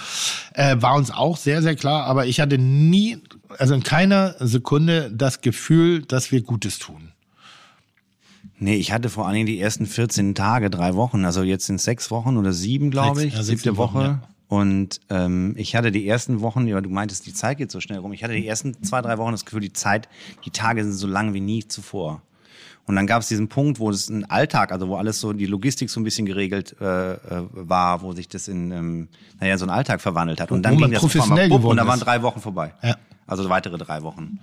äh, 0.54 0.76
war 0.80 0.96
uns 0.96 1.10
auch 1.10 1.36
sehr, 1.36 1.62
sehr 1.62 1.76
klar. 1.76 2.04
Aber 2.04 2.26
ich 2.26 2.40
hatte 2.40 2.58
nie, 2.58 3.18
also 3.58 3.74
in 3.74 3.82
keiner 3.82 4.34
Sekunde 4.40 5.10
das 5.12 5.40
Gefühl, 5.40 6.02
dass 6.02 6.32
wir 6.32 6.42
Gutes 6.42 6.78
tun. 6.78 7.12
Nee, 8.58 8.76
ich 8.76 8.92
hatte 8.92 9.10
vor 9.10 9.26
allen 9.26 9.34
Dingen 9.34 9.46
die 9.46 9.60
ersten 9.60 9.86
14 9.86 10.34
Tage, 10.34 10.70
drei 10.70 10.94
Wochen, 10.94 11.24
also 11.24 11.42
jetzt 11.42 11.66
sind 11.66 11.80
sechs 11.80 12.10
Wochen 12.10 12.36
oder 12.36 12.52
sieben, 12.52 12.90
glaube 12.90 13.20
Sechs, 13.20 13.32
ich, 13.32 13.38
ja, 13.38 13.42
siebte 13.42 13.62
siebte 13.64 13.76
Woche. 13.76 13.94
Wochen, 13.94 14.04
ja. 14.04 14.28
Und 14.48 15.00
ähm, 15.10 15.54
ich 15.56 15.74
hatte 15.74 15.90
die 15.90 16.06
ersten 16.06 16.40
Wochen, 16.40 16.66
ja, 16.68 16.80
du 16.80 16.88
meintest, 16.88 17.26
die 17.26 17.34
Zeit 17.34 17.58
geht 17.58 17.70
so 17.70 17.80
schnell 17.80 17.98
rum. 17.98 18.12
Ich 18.12 18.22
hatte 18.22 18.34
die 18.34 18.46
ersten 18.46 18.80
zwei, 18.82 19.02
drei 19.02 19.18
Wochen 19.18 19.32
das 19.32 19.44
Gefühl, 19.44 19.60
die 19.60 19.72
Zeit, 19.72 20.08
die 20.44 20.50
Tage 20.50 20.84
sind 20.84 20.92
so 20.92 21.08
lang 21.08 21.34
wie 21.34 21.40
nie 21.40 21.66
zuvor. 21.66 22.22
Und 22.86 22.94
dann 22.94 23.06
gab 23.06 23.22
es 23.22 23.28
diesen 23.28 23.48
Punkt, 23.48 23.80
wo 23.80 23.90
es 23.90 24.08
ein 24.08 24.24
Alltag, 24.30 24.70
also 24.70 24.88
wo 24.88 24.96
alles 24.96 25.20
so 25.20 25.32
die 25.32 25.46
Logistik 25.46 25.90
so 25.90 26.00
ein 26.00 26.04
bisschen 26.04 26.24
geregelt 26.24 26.76
äh, 26.80 27.14
äh, 27.14 27.18
war, 27.50 28.02
wo 28.02 28.12
sich 28.12 28.28
das 28.28 28.46
in 28.46 28.70
ähm, 28.70 29.08
naja 29.40 29.58
so 29.58 29.64
einen 29.64 29.72
Alltag 29.72 30.00
verwandelt 30.00 30.40
hat. 30.40 30.52
Und 30.52 30.62
dann 30.62 30.76
Wo 30.76 30.80
man 30.80 30.90
ging 30.90 31.00
das 31.00 31.04
auf 31.04 31.10
einmal 31.12 31.26
professionell 31.26 31.48
bupp, 31.48 31.64
und 31.64 31.76
da 31.76 31.86
waren 31.86 31.98
drei 31.98 32.22
Wochen 32.22 32.40
vorbei. 32.40 32.72
Ja. 32.82 32.96
Also 33.26 33.48
weitere 33.48 33.76
drei 33.76 34.02
Wochen. 34.02 34.38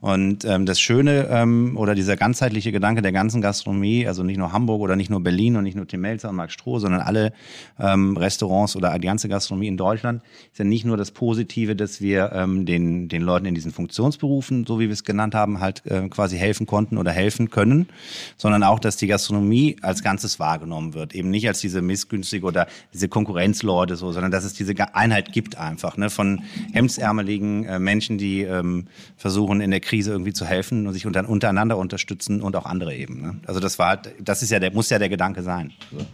Und 0.00 0.44
ähm, 0.44 0.64
das 0.64 0.80
Schöne 0.80 1.26
ähm, 1.28 1.76
oder 1.76 1.96
dieser 1.96 2.16
ganzheitliche 2.16 2.70
Gedanke 2.70 3.02
der 3.02 3.10
ganzen 3.10 3.40
Gastronomie, 3.40 4.06
also 4.06 4.22
nicht 4.22 4.36
nur 4.36 4.52
Hamburg 4.52 4.80
oder 4.80 4.94
nicht 4.94 5.10
nur 5.10 5.20
Berlin 5.20 5.56
und 5.56 5.64
nicht 5.64 5.74
nur 5.74 5.88
Tim 5.88 6.02
Melzer 6.02 6.28
und 6.28 6.36
Marc 6.36 6.52
Stroh, 6.52 6.78
sondern 6.78 7.00
alle 7.00 7.32
ähm, 7.80 8.16
Restaurants 8.16 8.76
oder 8.76 8.96
die 8.96 9.08
ganze 9.08 9.28
Gastronomie 9.28 9.66
in 9.66 9.76
Deutschland, 9.76 10.22
ist 10.52 10.58
ja 10.58 10.64
nicht 10.64 10.84
nur 10.84 10.96
das 10.96 11.10
Positive, 11.10 11.74
dass 11.74 12.00
wir 12.00 12.30
ähm, 12.32 12.64
den, 12.64 13.08
den 13.08 13.22
Leuten 13.22 13.46
in 13.46 13.56
diesen 13.56 13.72
Funktionsberufen, 13.72 14.66
so 14.66 14.78
wie 14.78 14.86
wir 14.86 14.92
es 14.92 15.02
genannt 15.02 15.34
haben, 15.34 15.58
halt 15.58 15.84
äh, 15.86 16.08
quasi 16.08 16.38
helfen 16.38 16.66
konnten 16.66 16.96
oder 16.96 17.10
helfen 17.10 17.50
können, 17.50 17.88
sondern 18.36 18.62
auch, 18.62 18.78
dass 18.78 18.98
die 18.98 19.08
Gastronomie 19.08 19.78
als 19.82 20.04
Ganzes 20.04 20.38
wahrgenommen 20.38 20.94
wird. 20.94 21.12
Eben 21.12 21.30
nicht 21.30 21.48
als 21.48 21.60
diese 21.60 21.82
missgünstige 21.82 22.46
oder 22.46 22.68
diese 22.94 23.08
Konkurrenzleute 23.08 23.96
so, 23.96 24.12
sondern 24.12 24.30
dass 24.30 24.44
es 24.44 24.52
diese 24.52 24.74
Einheit 24.94 25.32
gibt 25.32 25.58
einfach, 25.58 25.96
ne, 25.96 26.08
von 26.08 26.42
hemdsärmeligen 26.72 27.64
äh, 27.64 27.80
Menschen, 27.80 28.16
die 28.16 28.42
ähm, 28.42 28.86
versuchen 29.16 29.60
in 29.60 29.72
der 29.72 29.80
Krise 29.88 30.12
irgendwie 30.12 30.32
zu 30.32 30.44
helfen 30.44 30.86
und 30.86 30.92
sich 30.92 31.06
unter, 31.06 31.28
untereinander 31.28 31.76
unterstützen 31.78 32.40
und 32.42 32.54
auch 32.56 32.66
andere 32.66 32.94
eben. 32.94 33.20
Ne? 33.22 33.40
Also 33.46 33.58
das 33.60 33.78
war, 33.78 33.88
halt- 33.88 34.14
das 34.20 34.42
ist 34.42 34.50
ja 34.50 34.58
der, 34.60 34.72
muss 34.72 34.90
ja 34.90 34.98
der 34.98 35.08
Gedanke 35.08 35.42
sein. 35.42 35.72
So. 35.90 36.04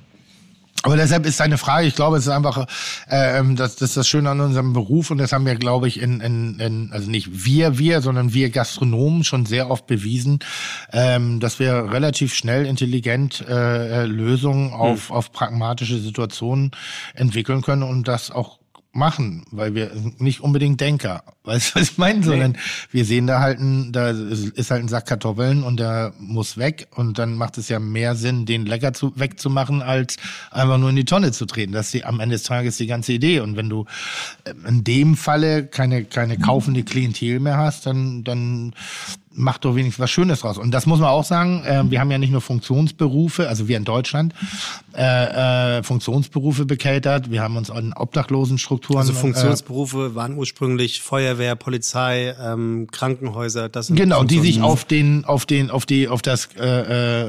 Aber 0.82 0.98
deshalb 0.98 1.24
ist 1.24 1.40
deine 1.40 1.56
Frage, 1.56 1.86
ich 1.86 1.94
glaube, 1.94 2.18
es 2.18 2.24
ist 2.26 2.32
einfach, 2.32 2.66
äh, 3.08 3.38
ähm, 3.38 3.56
das, 3.56 3.76
das 3.76 3.90
ist 3.90 3.96
das 3.96 4.06
Schöne 4.06 4.28
an 4.28 4.40
unserem 4.40 4.74
Beruf 4.74 5.10
und 5.10 5.16
das 5.16 5.32
haben 5.32 5.46
wir, 5.46 5.54
glaube 5.54 5.88
ich, 5.88 5.98
in, 5.98 6.20
in, 6.20 6.60
in 6.60 6.90
also 6.92 7.10
nicht 7.10 7.46
wir, 7.46 7.78
wir, 7.78 8.02
sondern 8.02 8.34
wir 8.34 8.50
Gastronomen 8.50 9.24
schon 9.24 9.46
sehr 9.46 9.70
oft 9.70 9.86
bewiesen, 9.86 10.40
ähm, 10.92 11.40
dass 11.40 11.58
wir 11.58 11.90
relativ 11.90 12.34
schnell 12.34 12.66
intelligent 12.66 13.42
äh, 13.48 14.02
äh, 14.02 14.04
Lösungen 14.04 14.74
auf, 14.74 15.10
auf 15.10 15.32
pragmatische 15.32 15.98
Situationen 15.98 16.72
entwickeln 17.14 17.62
können 17.62 17.82
und 17.82 18.06
das 18.06 18.30
auch 18.30 18.58
machen, 18.94 19.44
weil 19.50 19.74
wir 19.74 19.90
nicht 20.18 20.40
unbedingt 20.40 20.80
Denker, 20.80 21.22
weißt 21.44 21.74
du, 21.74 21.80
was 21.80 21.90
ich 21.90 21.98
meine, 21.98 22.22
sondern 22.22 22.56
wir 22.90 23.04
sehen 23.04 23.26
da 23.26 23.40
halt 23.40 23.58
ein, 23.58 23.92
da 23.92 24.10
ist 24.10 24.54
ist 24.56 24.70
halt 24.70 24.82
ein 24.82 24.88
Sack 24.88 25.06
Kartoffeln 25.06 25.62
und 25.62 25.78
der 25.78 26.12
muss 26.18 26.56
weg 26.56 26.88
und 26.94 27.18
dann 27.18 27.34
macht 27.34 27.58
es 27.58 27.68
ja 27.68 27.78
mehr 27.78 28.14
Sinn, 28.14 28.46
den 28.46 28.66
lecker 28.66 28.92
zu, 28.92 29.12
wegzumachen, 29.16 29.82
als 29.82 30.16
einfach 30.50 30.78
nur 30.78 30.90
in 30.90 30.96
die 30.96 31.04
Tonne 31.04 31.32
zu 31.32 31.46
treten. 31.46 31.72
Das 31.72 31.86
ist 31.86 31.94
die, 31.94 32.04
am 32.04 32.20
Ende 32.20 32.36
des 32.36 32.44
Tages 32.44 32.76
die 32.76 32.86
ganze 32.86 33.12
Idee. 33.12 33.40
Und 33.40 33.56
wenn 33.56 33.68
du 33.68 33.84
äh, 34.44 34.54
in 34.68 34.84
dem 34.84 35.16
Falle 35.16 35.66
keine, 35.66 36.04
keine 36.04 36.38
kaufende 36.38 36.82
Klientel 36.82 37.40
mehr 37.40 37.58
hast, 37.58 37.86
dann, 37.86 38.24
dann 38.24 38.74
mach 39.34 39.58
doch 39.58 39.74
wenigstens 39.74 40.02
was 40.02 40.10
Schönes 40.10 40.40
draus. 40.40 40.58
Und 40.58 40.70
das 40.70 40.86
muss 40.86 41.00
man 41.00 41.08
auch 41.08 41.24
sagen, 41.24 41.64
äh, 41.64 41.82
wir 41.88 42.00
haben 42.00 42.10
ja 42.10 42.18
nicht 42.18 42.30
nur 42.30 42.40
Funktionsberufe, 42.40 43.48
also 43.48 43.68
wir 43.68 43.76
in 43.76 43.84
Deutschland, 43.84 44.34
äh, 44.96 45.78
äh, 45.78 45.82
Funktionsberufe 45.82 46.64
bekältert, 46.64 47.30
wir 47.30 47.42
haben 47.42 47.56
uns 47.56 47.70
an 47.70 47.92
Obdachlosenstrukturen. 47.94 49.00
Also 49.00 49.12
äh, 49.12 49.16
Funktionsberufe 49.16 50.14
waren 50.14 50.36
ursprünglich 50.36 51.02
Feuerwehr, 51.02 51.56
Polizei, 51.56 52.34
ähm, 52.40 52.88
Krankenhäuser. 52.90 53.68
Das 53.68 53.88
sind 53.88 53.96
Genau, 53.96 54.24
die 54.24 54.38
sich 54.38 54.62
auf 54.62 54.84
den, 54.84 55.24
auf 55.24 55.46
den, 55.46 55.70
auf 55.70 55.86
die, 55.86 56.08
auf 56.08 56.22
das, 56.22 56.48
äh, 56.56 57.24
äh, 57.24 57.26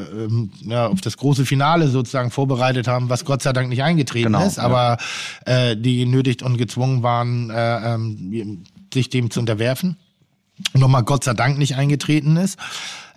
ja, 0.62 0.88
auf 0.88 1.02
das 1.02 1.18
große 1.18 1.46
Finale 1.46 1.88
sozusagen 1.88 2.32
vorbereitet 2.32 2.88
haben, 2.88 3.10
was 3.10 3.26
Gott 3.26 3.42
sei 3.42 3.54
Dank 3.54 3.70
nicht 3.70 3.84
eingetreten 3.84 4.34
Genau, 4.34 4.46
ist, 4.46 4.58
ja. 4.58 4.64
aber 4.64 4.98
äh, 5.46 5.76
die 5.76 6.00
genötigt 6.00 6.44
und 6.44 6.58
gezwungen 6.58 7.04
waren, 7.04 7.50
äh, 7.50 7.94
ähm, 7.94 8.64
sich 8.94 9.10
dem 9.10 9.32
zu 9.32 9.40
unterwerfen. 9.40 9.98
Nochmal 10.74 11.04
Gott 11.04 11.24
sei 11.24 11.34
Dank 11.34 11.58
nicht 11.58 11.76
eingetreten 11.76 12.38
ist. 12.38 12.58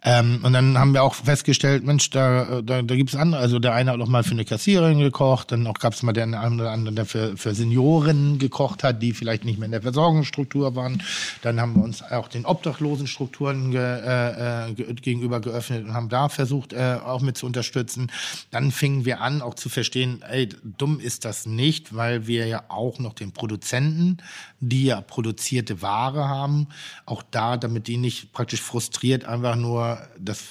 Ähm, 0.05 0.41
und 0.43 0.53
dann 0.53 0.78
haben 0.78 0.95
wir 0.95 1.03
auch 1.03 1.14
festgestellt, 1.14 1.84
Mensch, 1.84 2.11
da, 2.11 2.62
da, 2.62 2.82
da 2.82 2.97
gibt 2.97 3.11
es 3.11 3.16
andere. 3.16 3.41
Also 3.41 3.59
der 3.59 3.74
eine 3.74 3.91
hat 3.91 4.01
auch 4.01 4.07
mal 4.07 4.22
für 4.22 4.30
eine 4.30 4.45
Kassiererin 4.45 5.01
gekocht, 5.01 5.51
dann 5.51 5.66
auch 5.66 5.74
gab 5.74 5.93
es 5.93 6.03
mal 6.03 6.12
den 6.12 6.34
einen 6.34 6.61
oder 6.61 6.70
anderen, 6.70 6.95
der 6.95 7.05
für, 7.05 7.36
für 7.36 7.55
Senioren 7.55 8.39
gekocht 8.39 8.84
hat, 8.84 9.03
die 9.03 9.12
vielleicht 9.12 9.45
nicht 9.45 9.59
mehr 9.59 9.66
in 9.66 9.72
der 9.72 9.82
Versorgungsstruktur 9.82 10.76
waren. 10.76 11.03
Dann 11.43 11.61
haben 11.61 11.74
wir 11.74 11.82
uns 11.82 12.03
auch 12.03 12.28
den 12.28 12.47
Obdachlosenstrukturen 12.47 13.72
ge, 13.72 13.80
äh, 13.80 14.68
äh, 14.70 14.74
ge, 14.74 14.95
gegenüber 14.95 15.41
geöffnet 15.41 15.84
und 15.84 15.95
haben 15.95 16.09
da 16.09 16.28
versucht, 16.28 16.72
äh, 16.72 16.99
auch 17.05 17.20
mit 17.20 17.36
zu 17.36 17.47
unterstützen. 17.47 18.12
Dann 18.53 18.70
fingen 18.70 19.05
wir 19.05 19.20
an, 19.20 19.43
auch 19.43 19.55
zu 19.55 19.68
verstehen, 19.68 20.22
ey, 20.30 20.49
dumm 20.62 21.01
ist 21.01 21.24
das 21.24 21.45
nicht, 21.45 21.95
weil 21.95 22.28
wir 22.28 22.47
ja 22.47 22.62
auch 22.68 23.01
noch 23.01 23.14
den 23.14 23.32
Produzenten, 23.32 24.18
die 24.61 24.87
ja 24.87 25.01
produzierte 25.01 25.83
Ware 25.83 26.29
haben, 26.29 26.69
auch 27.07 27.23
da, 27.31 27.57
damit 27.57 27.87
die 27.87 27.97
nicht 27.97 28.33
praktisch 28.33 28.61
frustriert 28.61 29.25
einfach 29.25 29.57
nur 29.57 29.99
das 30.19 30.45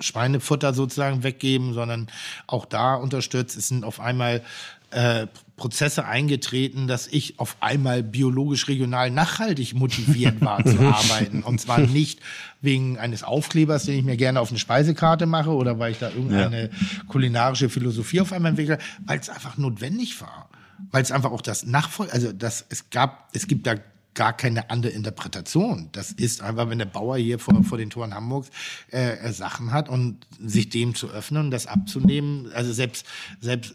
Schweinefutter 0.00 0.74
sozusagen 0.74 1.22
weggeben, 1.22 1.74
sondern 1.74 2.08
auch 2.46 2.64
da 2.64 2.94
unterstützt. 2.94 3.56
Es 3.56 3.68
sind 3.68 3.84
auf 3.84 4.00
einmal 4.00 4.42
äh, 4.90 5.26
Prozesse 5.56 6.04
eingetreten, 6.04 6.88
dass 6.88 7.06
ich 7.06 7.38
auf 7.38 7.56
einmal 7.60 8.02
biologisch 8.02 8.66
regional 8.68 9.10
nachhaltig 9.10 9.74
motiviert 9.74 10.40
war 10.40 10.64
zu 10.64 10.78
arbeiten. 10.80 11.42
Und 11.42 11.60
zwar 11.60 11.78
nicht 11.78 12.20
wegen 12.60 12.98
eines 12.98 13.22
Aufklebers, 13.22 13.84
den 13.84 13.98
ich 13.98 14.04
mir 14.04 14.16
gerne 14.16 14.40
auf 14.40 14.50
eine 14.50 14.58
Speisekarte 14.58 15.26
mache 15.26 15.50
oder 15.50 15.78
weil 15.78 15.92
ich 15.92 15.98
da 15.98 16.08
irgendeine 16.08 16.70
kulinarische 17.06 17.68
Philosophie 17.68 18.20
auf 18.20 18.32
einmal 18.32 18.50
entwickle, 18.50 18.78
weil 19.06 19.20
es 19.20 19.28
einfach 19.28 19.56
notwendig 19.56 20.20
war. 20.20 20.48
Weil 20.90 21.02
es 21.02 21.12
einfach 21.12 21.30
auch 21.30 21.42
das 21.42 21.64
Nachfolge, 21.64 22.12
also 22.12 22.32
das, 22.32 22.64
es 22.68 22.90
gab, 22.90 23.28
es 23.32 23.46
gibt 23.46 23.66
da 23.66 23.76
gar 24.14 24.32
keine 24.34 24.70
andere 24.70 24.92
Interpretation. 24.92 25.88
Das 25.92 26.12
ist 26.12 26.42
einfach, 26.42 26.68
wenn 26.68 26.78
der 26.78 26.86
Bauer 26.86 27.16
hier 27.16 27.38
vor, 27.38 27.62
vor 27.64 27.78
den 27.78 27.90
Toren 27.90 28.14
Hamburgs 28.14 28.50
äh, 28.90 29.32
Sachen 29.32 29.72
hat 29.72 29.88
und 29.88 30.26
sich 30.38 30.68
dem 30.68 30.94
zu 30.94 31.08
öffnen 31.08 31.46
und 31.46 31.50
das 31.50 31.66
abzunehmen. 31.66 32.50
Also 32.52 32.72
selbst, 32.72 33.06
selbst 33.40 33.74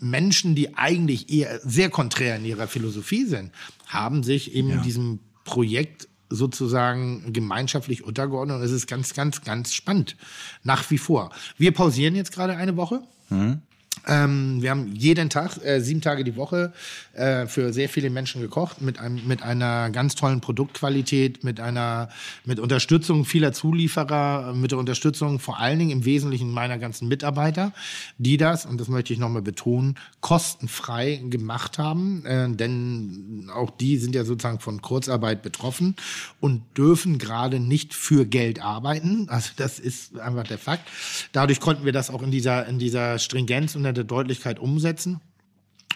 Menschen, 0.00 0.54
die 0.54 0.76
eigentlich 0.76 1.30
eher 1.30 1.60
sehr 1.60 1.88
konträr 1.90 2.36
in 2.36 2.44
ihrer 2.44 2.66
Philosophie 2.66 3.26
sind, 3.26 3.52
haben 3.86 4.22
sich 4.22 4.54
eben 4.54 4.82
diesem 4.82 5.20
Projekt 5.44 6.08
sozusagen 6.28 7.32
gemeinschaftlich 7.32 8.02
untergeordnet 8.02 8.56
und 8.56 8.62
es 8.64 8.72
ist 8.72 8.88
ganz, 8.88 9.14
ganz, 9.14 9.42
ganz 9.42 9.72
spannend. 9.72 10.16
Nach 10.64 10.90
wie 10.90 10.98
vor. 10.98 11.30
Wir 11.56 11.72
pausieren 11.72 12.16
jetzt 12.16 12.32
gerade 12.32 12.56
eine 12.56 12.76
Woche. 12.76 13.02
Ähm, 14.06 14.62
wir 14.62 14.70
haben 14.70 14.94
jeden 14.94 15.30
Tag, 15.30 15.64
äh, 15.64 15.80
sieben 15.80 16.00
Tage 16.00 16.22
die 16.22 16.36
Woche, 16.36 16.72
äh, 17.14 17.46
für 17.46 17.72
sehr 17.72 17.88
viele 17.88 18.10
Menschen 18.10 18.40
gekocht, 18.40 18.80
mit, 18.80 18.98
einem, 18.98 19.26
mit 19.26 19.42
einer 19.42 19.90
ganz 19.90 20.14
tollen 20.14 20.40
Produktqualität, 20.40 21.42
mit 21.44 21.60
einer 21.60 22.08
mit 22.44 22.60
Unterstützung 22.60 23.24
vieler 23.24 23.52
Zulieferer, 23.52 24.52
mit 24.54 24.70
der 24.70 24.78
Unterstützung 24.78 25.38
vor 25.40 25.58
allen 25.58 25.78
Dingen 25.78 25.90
im 25.90 26.04
Wesentlichen 26.04 26.50
meiner 26.50 26.78
ganzen 26.78 27.08
Mitarbeiter, 27.08 27.72
die 28.18 28.36
das, 28.36 28.66
und 28.66 28.80
das 28.80 28.88
möchte 28.88 29.12
ich 29.12 29.18
nochmal 29.18 29.42
betonen, 29.42 29.96
kostenfrei 30.20 31.22
gemacht 31.28 31.78
haben. 31.78 32.24
Äh, 32.26 32.50
denn 32.50 33.50
auch 33.54 33.70
die 33.70 33.96
sind 33.96 34.14
ja 34.14 34.24
sozusagen 34.24 34.60
von 34.60 34.82
Kurzarbeit 34.82 35.42
betroffen 35.42 35.96
und 36.40 36.62
dürfen 36.76 37.18
gerade 37.18 37.60
nicht 37.60 37.94
für 37.94 38.26
Geld 38.26 38.62
arbeiten. 38.62 39.28
Also 39.28 39.50
das 39.56 39.78
ist 39.78 40.18
einfach 40.18 40.44
der 40.44 40.58
Fakt. 40.58 40.88
Dadurch 41.32 41.60
konnten 41.60 41.84
wir 41.84 41.92
das 41.92 42.10
auch 42.10 42.22
in 42.22 42.30
dieser, 42.30 42.66
in 42.66 42.78
dieser 42.78 43.18
Stringenz 43.18 43.74
und 43.74 43.85
der 43.92 44.04
Deutlichkeit 44.04 44.58
umsetzen. 44.58 45.20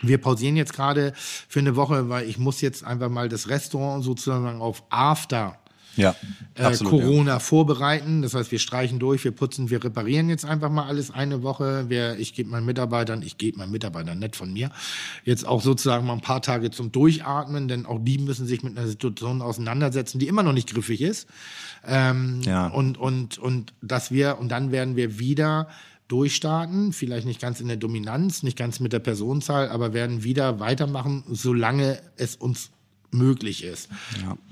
Wir 0.03 0.19
pausieren 0.19 0.57
jetzt 0.57 0.73
gerade 0.73 1.13
für 1.17 1.61
eine 1.61 1.77
Woche, 1.77 2.09
weil 2.09 2.29
ich 2.29 2.39
muss 2.39 2.61
jetzt 2.61 2.85
einfach 2.85 3.11
mal 3.11 3.29
das 3.29 3.49
Restaurant 3.49 4.03
sozusagen 4.03 4.61
auf 4.61 4.83
After 4.89 5.59
Ja, 5.97 6.15
äh, 6.55 6.63
absolut. 6.63 7.03
Corona 7.03 7.39
vorbereiten. 7.39 8.23
Das 8.23 8.33
heißt, 8.33 8.51
wir 8.51 8.61
streichen 8.61 8.99
durch, 8.99 9.25
wir 9.25 9.33
putzen, 9.33 9.69
wir 9.69 9.85
reparieren 9.85 10.31
jetzt 10.31 10.47
einfach 10.47 10.71
mal 10.71 10.87
alles 10.87 11.11
eine 11.11 11.43
Woche. 11.43 11.91
Wir, 11.91 12.19
ich 12.19 12.33
gebe 12.33 12.49
meinen 12.49 12.65
Mitarbeitern, 12.65 13.21
ich 13.23 13.37
gebe 13.37 13.59
meinen 13.59 13.73
Mitarbeitern 13.73 14.19
nicht 14.19 14.37
von 14.37 14.53
mir, 14.53 14.71
jetzt 15.25 15.47
auch 15.47 15.61
sozusagen 15.61 16.07
mal 16.07 16.15
ein 16.15 16.21
paar 16.23 16.41
Tage 16.41 16.71
zum 16.71 16.93
Durchatmen, 16.93 17.69
denn 17.69 17.85
auch 17.85 17.99
die 18.01 18.19
müssen 18.19 18.47
sich 18.47 18.63
mit 18.63 18.79
einer 18.79 18.87
Situation 18.87 19.43
auseinandersetzen, 19.43 20.19
die 20.19 20.29
immer 20.29 20.43
noch 20.45 20.55
nicht 20.55 20.73
griffig 20.73 21.03
ist. 21.03 21.29
Ähm, 21.87 22.41
Ja. 22.43 22.69
Und, 22.69 22.97
und, 22.97 23.37
und 23.39 23.75
dass 23.83 24.11
wir, 24.13 24.39
und 24.39 24.49
dann 24.49 24.73
werden 24.73 24.97
wir 24.97 25.19
wieder 25.19 25.69
durchstarten, 26.11 26.93
vielleicht 26.93 27.27
nicht 27.27 27.41
ganz 27.41 27.61
in 27.61 27.69
der 27.69 27.77
Dominanz, 27.77 28.43
nicht 28.43 28.59
ganz 28.59 28.81
mit 28.81 28.93
der 28.93 28.99
Personenzahl, 28.99 29.69
aber 29.69 29.93
werden 29.93 30.25
wieder 30.25 30.59
weitermachen, 30.59 31.23
solange 31.29 32.01
es 32.17 32.35
uns 32.37 32.71
möglich 33.13 33.65
ist. 33.65 33.89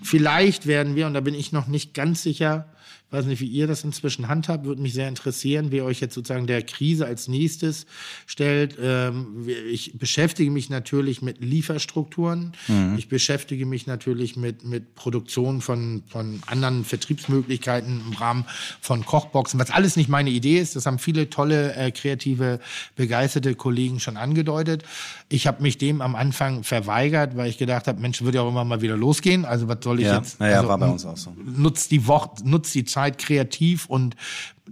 Vielleicht 0.02 0.66
werden 0.66 0.94
wir, 0.94 1.06
und 1.06 1.14
da 1.14 1.20
bin 1.20 1.34
ich 1.34 1.52
noch 1.52 1.66
nicht 1.66 1.94
ganz 1.94 2.22
sicher, 2.22 2.68
weiß 3.10 3.24
nicht, 3.24 3.40
wie 3.40 3.46
ihr 3.46 3.66
das 3.66 3.84
inzwischen 3.84 4.28
handhabt, 4.28 4.64
würde 4.66 4.82
mich 4.82 4.92
sehr 4.92 5.08
interessieren, 5.08 5.68
wer 5.70 5.84
euch 5.84 6.00
jetzt 6.00 6.14
sozusagen 6.14 6.46
der 6.46 6.62
Krise 6.62 7.06
als 7.06 7.26
nächstes 7.28 7.86
stellt. 8.26 8.76
Ähm, 8.80 9.48
ich 9.70 9.98
beschäftige 9.98 10.50
mich 10.50 10.68
natürlich 10.68 11.22
mit 11.22 11.40
Lieferstrukturen. 11.40 12.52
Ich 12.96 13.08
beschäftige 13.08 13.64
mich 13.66 13.86
natürlich 13.86 14.36
mit, 14.36 14.64
mit 14.64 14.94
Produktion 14.94 15.60
von, 15.60 16.02
von 16.08 16.40
anderen 16.46 16.84
Vertriebsmöglichkeiten 16.84 18.00
im 18.06 18.12
Rahmen 18.14 18.44
von 18.80 19.04
Kochboxen, 19.04 19.58
was 19.58 19.70
alles 19.70 19.96
nicht 19.96 20.08
meine 20.08 20.30
Idee 20.30 20.58
ist. 20.58 20.76
Das 20.76 20.86
haben 20.86 20.98
viele 20.98 21.30
tolle, 21.30 21.74
äh, 21.74 21.90
kreative, 21.90 22.60
begeisterte 22.96 23.54
Kollegen 23.54 24.00
schon 24.00 24.16
angedeutet. 24.16 24.82
Ich 25.28 25.46
habe 25.46 25.62
mich 25.62 25.78
dem 25.78 26.00
am 26.00 26.14
Anfang 26.14 26.62
verweigert, 26.64 27.36
weil 27.36 27.48
ich 27.48 27.58
gedacht 27.58 27.86
habe, 27.86 28.00
Mensch, 28.00 28.22
wird 28.22 28.34
ja 28.34 28.42
auch 28.42 28.48
immer 28.48 28.64
mal 28.64 28.82
wieder 28.82 28.96
losgehen. 28.96 29.44
Also 29.44 29.68
was 29.68 29.78
soll 29.82 30.00
ich 30.00 30.06
Ja, 30.06 30.18
jetzt? 30.18 30.40
naja, 30.40 30.56
also, 30.56 30.68
war 30.68 30.78
bei 30.78 30.88
uns 30.88 31.04
auch 31.04 31.16
so. 31.16 31.34
Nutzt 31.56 31.90
die 31.90 32.06
Woche, 32.06 32.30
nutzt 32.44 32.74
die 32.74 32.77
Zeit 32.84 33.18
kreativ 33.18 33.86
und 33.86 34.16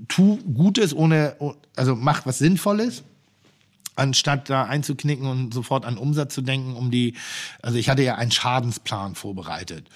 tu 0.08 0.38
Gutes 0.54 0.94
ohne, 0.94 1.36
also 1.76 1.94
mach 1.96 2.26
was 2.26 2.38
Sinnvolles 2.38 3.02
anstatt 3.98 4.50
da 4.50 4.64
einzuknicken 4.64 5.26
und 5.26 5.54
sofort 5.54 5.86
an 5.86 5.96
Umsatz 5.96 6.34
zu 6.34 6.42
denken, 6.42 6.74
um 6.76 6.90
die, 6.90 7.14
also 7.62 7.78
ich 7.78 7.88
hatte 7.88 8.02
ja 8.02 8.16
einen 8.16 8.30
Schadensplan 8.30 9.14
vorbereitet. 9.14 9.86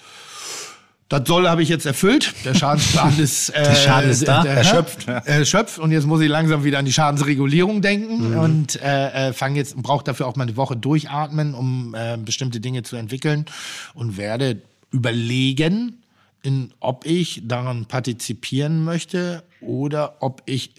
Das 1.07 1.27
soll 1.27 1.47
habe 1.47 1.61
ich 1.61 1.67
jetzt 1.69 1.85
erfüllt. 1.85 2.33
Der 2.45 2.55
Schadensplan 2.55 3.19
ist, 3.19 3.49
äh, 3.49 3.61
Der 3.63 3.75
Schaden 3.75 4.09
ist 4.09 4.27
da. 4.27 4.41
der- 4.43 4.53
Erschöpft. 4.55 5.07
erschöpft 5.07 5.77
und 5.77 5.91
jetzt 5.91 6.07
muss 6.07 6.21
ich 6.21 6.29
langsam 6.29 6.63
wieder 6.63 6.79
an 6.79 6.85
die 6.85 6.93
Schadensregulierung 6.93 7.81
denken 7.83 8.33
und 8.37 8.81
äh, 8.81 9.29
äh, 9.29 9.33
fange 9.33 9.57
jetzt 9.57 9.75
brauche 9.75 10.03
dafür 10.05 10.25
auch 10.27 10.35
mal 10.35 10.43
eine 10.47 10.55
Woche 10.57 10.75
durchatmen, 10.77 11.53
um 11.53 11.93
äh, 11.93 12.17
bestimmte 12.17 12.59
Dinge 12.59 12.81
zu 12.83 12.95
entwickeln 12.95 13.45
und 13.93 14.17
werde 14.17 14.61
überlegen, 14.89 16.00
in, 16.43 16.73
ob 16.79 17.05
ich 17.05 17.41
daran 17.45 17.85
partizipieren 17.85 18.83
möchte 18.83 19.43
oder 19.61 20.17
ob 20.21 20.41
ich 20.45 20.73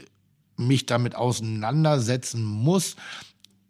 mich 0.57 0.87
damit 0.87 1.15
auseinandersetzen 1.15 2.45
muss, 2.45 2.97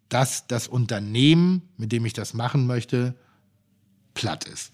dass 0.08 0.46
das 0.46 0.68
Unternehmen, 0.68 1.62
mit 1.76 1.92
dem 1.92 2.04
ich 2.04 2.12
das 2.12 2.34
machen 2.34 2.66
möchte, 2.66 3.14
platt 4.14 4.44
ist. 4.44 4.72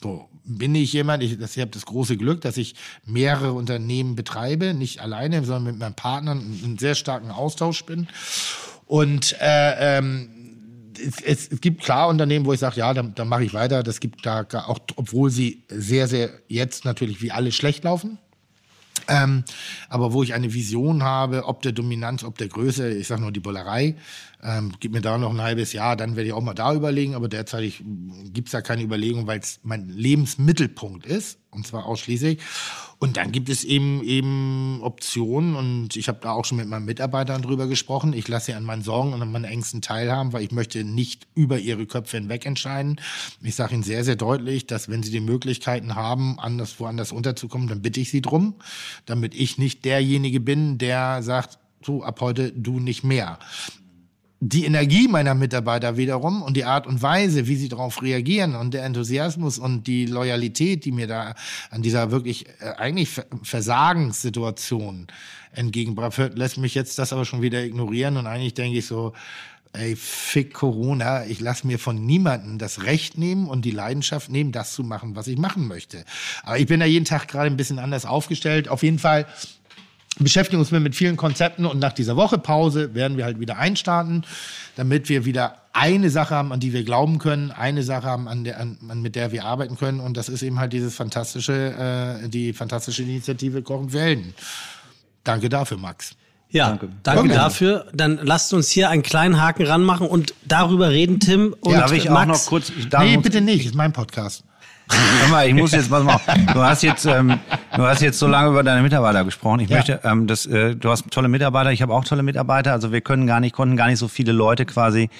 So, 0.00 0.28
bin 0.44 0.74
ich 0.74 0.92
jemand, 0.92 1.22
ich, 1.22 1.38
das, 1.38 1.56
ich 1.56 1.60
habe 1.60 1.72
das 1.72 1.86
große 1.86 2.16
Glück, 2.16 2.40
dass 2.40 2.56
ich 2.56 2.74
mehrere 3.04 3.52
Unternehmen 3.52 4.14
betreibe, 4.14 4.74
nicht 4.74 5.00
alleine, 5.00 5.44
sondern 5.44 5.64
mit 5.64 5.78
meinen 5.78 5.94
Partnern 5.94 6.40
in 6.40 6.64
einem 6.64 6.78
sehr 6.78 6.94
starken 6.94 7.30
Austausch 7.30 7.84
bin. 7.84 8.06
Und 8.86 9.36
äh, 9.40 9.98
ähm, 9.98 10.37
es, 10.98 11.48
es, 11.48 11.60
gibt 11.60 11.82
klar 11.82 12.08
Unternehmen, 12.08 12.44
wo 12.46 12.52
ich 12.52 12.60
sage, 12.60 12.76
ja, 12.80 12.92
dann, 12.94 13.14
dann 13.14 13.28
mache 13.28 13.44
ich 13.44 13.54
weiter. 13.54 13.82
Das 13.82 14.00
gibt 14.00 14.26
da 14.26 14.46
auch, 14.66 14.78
obwohl 14.96 15.30
sie 15.30 15.64
sehr, 15.68 16.08
sehr 16.08 16.30
jetzt 16.48 16.84
natürlich 16.84 17.22
wie 17.22 17.30
alle 17.30 17.52
schlecht 17.52 17.84
laufen. 17.84 18.18
Ähm, 19.06 19.44
aber 19.88 20.12
wo 20.12 20.22
ich 20.22 20.34
eine 20.34 20.52
Vision 20.52 21.02
habe, 21.02 21.46
ob 21.46 21.62
der 21.62 21.72
Dominanz, 21.72 22.24
ob 22.24 22.36
der 22.36 22.48
Größe, 22.48 22.90
ich 22.90 23.06
sage 23.06 23.22
nur 23.22 23.32
die 23.32 23.40
Bollerei, 23.40 23.94
ähm, 24.42 24.72
gib 24.78 24.92
mir 24.92 25.00
da 25.00 25.18
noch 25.18 25.30
ein 25.30 25.40
halbes 25.40 25.72
Jahr, 25.72 25.96
dann 25.96 26.14
werde 26.14 26.28
ich 26.28 26.32
auch 26.32 26.42
mal 26.42 26.54
da 26.54 26.72
überlegen, 26.72 27.14
aber 27.14 27.28
derzeit 27.28 27.72
gibt's 28.32 28.52
da 28.52 28.60
keine 28.60 28.82
Überlegung, 28.82 29.26
weil 29.26 29.40
es 29.40 29.60
mein 29.64 29.88
Lebensmittelpunkt 29.88 31.06
ist, 31.06 31.38
und 31.50 31.66
zwar 31.66 31.86
ausschließlich. 31.86 32.38
Und 33.00 33.16
dann 33.16 33.32
gibt 33.32 33.48
es 33.48 33.64
eben 33.64 34.02
eben 34.02 34.80
Optionen 34.82 35.56
und 35.56 35.96
ich 35.96 36.08
habe 36.08 36.18
da 36.20 36.32
auch 36.32 36.44
schon 36.44 36.58
mit 36.58 36.68
meinen 36.68 36.84
Mitarbeitern 36.84 37.42
drüber 37.42 37.66
gesprochen. 37.66 38.12
Ich 38.12 38.28
lasse 38.28 38.46
sie 38.46 38.54
an 38.54 38.64
meinen 38.64 38.82
Sorgen 38.82 39.12
und 39.12 39.22
an 39.22 39.30
meinen 39.30 39.44
Ängsten 39.44 39.82
teilhaben, 39.82 40.32
weil 40.32 40.44
ich 40.44 40.52
möchte 40.52 40.84
nicht 40.84 41.26
über 41.34 41.58
ihre 41.58 41.86
Köpfe 41.86 42.16
hinweg 42.16 42.46
entscheiden. 42.46 43.00
Ich 43.42 43.54
sage 43.54 43.74
ihnen 43.74 43.82
sehr, 43.84 44.04
sehr 44.04 44.16
deutlich, 44.16 44.66
dass 44.66 44.88
wenn 44.88 45.02
sie 45.02 45.12
die 45.12 45.20
Möglichkeiten 45.20 45.94
haben, 45.94 46.38
anders 46.38 46.78
woanders 46.78 47.12
unterzukommen, 47.12 47.68
dann 47.68 47.82
bitte 47.82 48.00
ich 48.00 48.10
sie 48.10 48.22
drum, 48.22 48.54
damit 49.06 49.34
ich 49.34 49.58
nicht 49.58 49.84
derjenige 49.84 50.40
bin, 50.40 50.78
der 50.78 51.22
sagt, 51.22 51.58
so 51.84 52.02
ab 52.02 52.20
heute 52.20 52.52
du 52.52 52.80
nicht 52.80 53.04
mehr 53.04 53.38
die 54.40 54.64
Energie 54.64 55.08
meiner 55.08 55.34
Mitarbeiter 55.34 55.96
wiederum 55.96 56.42
und 56.42 56.56
die 56.56 56.64
Art 56.64 56.86
und 56.86 57.02
Weise, 57.02 57.48
wie 57.48 57.56
sie 57.56 57.68
darauf 57.68 58.02
reagieren 58.02 58.54
und 58.54 58.72
der 58.72 58.84
Enthusiasmus 58.84 59.58
und 59.58 59.88
die 59.88 60.06
Loyalität, 60.06 60.84
die 60.84 60.92
mir 60.92 61.08
da 61.08 61.34
an 61.70 61.82
dieser 61.82 62.12
wirklich 62.12 62.46
äh, 62.60 62.74
eigentlich 62.76 63.10
Ver- 63.10 63.26
Versagenssituation 63.42 65.08
entgegengebracht 65.52 66.18
wird, 66.18 66.38
lässt 66.38 66.56
mich 66.58 66.74
jetzt 66.74 66.98
das 66.98 67.12
aber 67.12 67.24
schon 67.24 67.42
wieder 67.42 67.64
ignorieren 67.64 68.16
und 68.16 68.26
eigentlich 68.28 68.54
denke 68.54 68.78
ich 68.78 68.86
so, 68.86 69.12
ey, 69.72 69.96
fick 69.96 70.54
Corona, 70.54 71.26
ich 71.26 71.40
lasse 71.40 71.66
mir 71.66 71.78
von 71.78 72.06
niemandem 72.06 72.58
das 72.58 72.84
Recht 72.84 73.18
nehmen 73.18 73.48
und 73.48 73.64
die 73.64 73.70
Leidenschaft 73.70 74.30
nehmen, 74.30 74.52
das 74.52 74.72
zu 74.72 74.84
machen, 74.84 75.16
was 75.16 75.26
ich 75.26 75.36
machen 75.36 75.66
möchte. 75.66 76.04
Aber 76.42 76.58
ich 76.58 76.66
bin 76.66 76.80
da 76.80 76.86
jeden 76.86 77.04
Tag 77.04 77.28
gerade 77.28 77.46
ein 77.50 77.56
bisschen 77.56 77.78
anders 77.78 78.06
aufgestellt. 78.06 78.68
Auf 78.68 78.82
jeden 78.82 78.98
Fall 78.98 79.26
beschäftigen 80.18 80.58
uns 80.60 80.70
mit 80.70 80.94
vielen 80.94 81.16
Konzepten 81.16 81.66
und 81.66 81.78
nach 81.78 81.92
dieser 81.92 82.16
Woche 82.16 82.38
Pause 82.38 82.94
werden 82.94 83.16
wir 83.16 83.24
halt 83.24 83.40
wieder 83.40 83.58
einstarten, 83.58 84.24
damit 84.76 85.08
wir 85.08 85.24
wieder 85.24 85.56
eine 85.72 86.10
Sache 86.10 86.34
haben, 86.34 86.52
an 86.52 86.60
die 86.60 86.72
wir 86.72 86.84
glauben 86.84 87.18
können, 87.18 87.50
eine 87.50 87.82
Sache 87.82 88.06
haben, 88.06 88.28
an 88.28 88.44
der, 88.44 88.60
an, 88.60 88.78
an, 88.88 89.00
mit 89.00 89.14
der 89.14 89.32
wir 89.32 89.44
arbeiten 89.44 89.76
können 89.76 90.00
und 90.00 90.16
das 90.16 90.28
ist 90.28 90.42
eben 90.42 90.58
halt 90.58 90.72
dieses 90.72 90.94
fantastische, 90.94 92.20
äh, 92.24 92.28
die 92.28 92.52
fantastische 92.52 93.02
Initiative 93.02 93.62
Kochen 93.62 93.90
für 93.90 94.00
Helden. 94.00 94.34
Danke 95.24 95.48
dafür, 95.48 95.76
Max. 95.76 96.16
Ja, 96.50 96.68
Danke. 96.70 96.88
danke, 97.02 97.28
dafür. 97.28 97.86
Dann 97.92 98.18
lasst 98.22 98.54
uns 98.54 98.70
hier 98.70 98.88
einen 98.88 99.02
kleinen 99.02 99.40
Haken 99.40 99.66
ranmachen 99.66 100.06
und 100.06 100.32
darüber 100.46 100.90
reden, 100.90 101.20
Tim 101.20 101.54
und 101.60 101.74
Darf 101.74 101.92
ich 101.92 102.08
auch 102.08 102.14
Max. 102.14 102.26
noch 102.26 102.46
kurz. 102.46 102.70
Ich 102.70 102.88
darf 102.88 103.02
nee, 103.02 103.18
bitte 103.18 103.42
nicht, 103.42 103.66
ist 103.66 103.74
mein 103.74 103.92
Podcast. 103.92 104.44
Hör 104.90 105.28
mal, 105.30 105.46
ich 105.46 105.54
muss 105.54 105.72
jetzt 105.72 105.90
was 105.90 106.02
machen. 106.02 106.46
Du 106.52 106.60
hast 106.62 106.82
jetzt, 106.82 107.04
ähm, 107.04 107.38
du 107.76 107.82
hast 107.82 108.00
jetzt 108.00 108.18
so 108.18 108.26
lange 108.26 108.50
über 108.50 108.62
deine 108.62 108.82
Mitarbeiter 108.82 109.24
gesprochen. 109.24 109.60
Ich 109.60 109.68
Ja. 109.68 109.76
möchte, 109.76 110.00
ähm, 110.04 110.26
das, 110.26 110.46
äh, 110.46 110.74
du 110.74 110.90
hast 110.90 111.10
tolle 111.10 111.28
Mitarbeiter. 111.28 111.72
Ich 111.72 111.82
habe 111.82 111.92
auch 111.94 112.04
tolle 112.04 112.22
Mitarbeiter. 112.22 112.72
Also 112.72 112.92
wir 112.92 113.00
können 113.00 113.26
gar 113.26 113.40
nicht, 113.40 113.54
konnten 113.54 113.76
gar 113.76 113.88
nicht 113.88 113.98
so 113.98 114.08
viele 114.08 114.32
Leute 114.32 114.64
quasi 114.64 115.10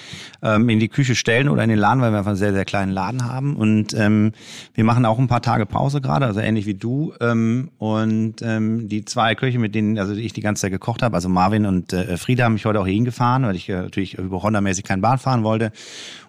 ähm, 0.41 0.69
in 0.69 0.79
die 0.79 0.89
Küche 0.89 1.15
stellen 1.15 1.49
oder 1.49 1.63
in 1.63 1.69
den 1.69 1.77
Laden, 1.79 2.01
weil 2.01 2.11
wir 2.11 2.17
einfach 2.19 2.29
einen 2.31 2.37
sehr, 2.37 2.53
sehr 2.53 2.65
kleinen 2.65 2.91
Laden 2.91 3.25
haben. 3.25 3.55
Und 3.55 3.93
ähm, 3.93 4.31
wir 4.73 4.83
machen 4.83 5.05
auch 5.05 5.19
ein 5.19 5.27
paar 5.27 5.41
Tage 5.41 5.65
Pause 5.65 6.01
gerade, 6.01 6.25
also 6.25 6.39
ähnlich 6.39 6.65
wie 6.65 6.73
du. 6.75 7.13
Ähm, 7.21 7.69
und 7.77 8.35
ähm, 8.41 8.87
die 8.89 9.05
zwei 9.05 9.35
Köche, 9.35 9.59
mit 9.59 9.75
denen, 9.75 9.99
also 9.99 10.13
ich 10.13 10.33
die 10.33 10.41
ganze 10.41 10.61
Zeit 10.61 10.71
gekocht 10.71 11.01
habe, 11.03 11.15
also 11.15 11.29
Marvin 11.29 11.65
und 11.65 11.93
äh, 11.93 12.17
Frieda, 12.17 12.45
haben 12.45 12.53
mich 12.53 12.65
heute 12.65 12.79
auch 12.79 12.85
hier 12.85 12.95
hingefahren, 12.95 13.43
weil 13.43 13.55
ich 13.55 13.69
äh, 13.69 13.81
natürlich 13.83 14.17
über 14.17 14.41
Honda-mäßig 14.41 14.83
kein 14.83 15.01
Bahn 15.01 15.19
fahren 15.19 15.43
wollte. 15.43 15.71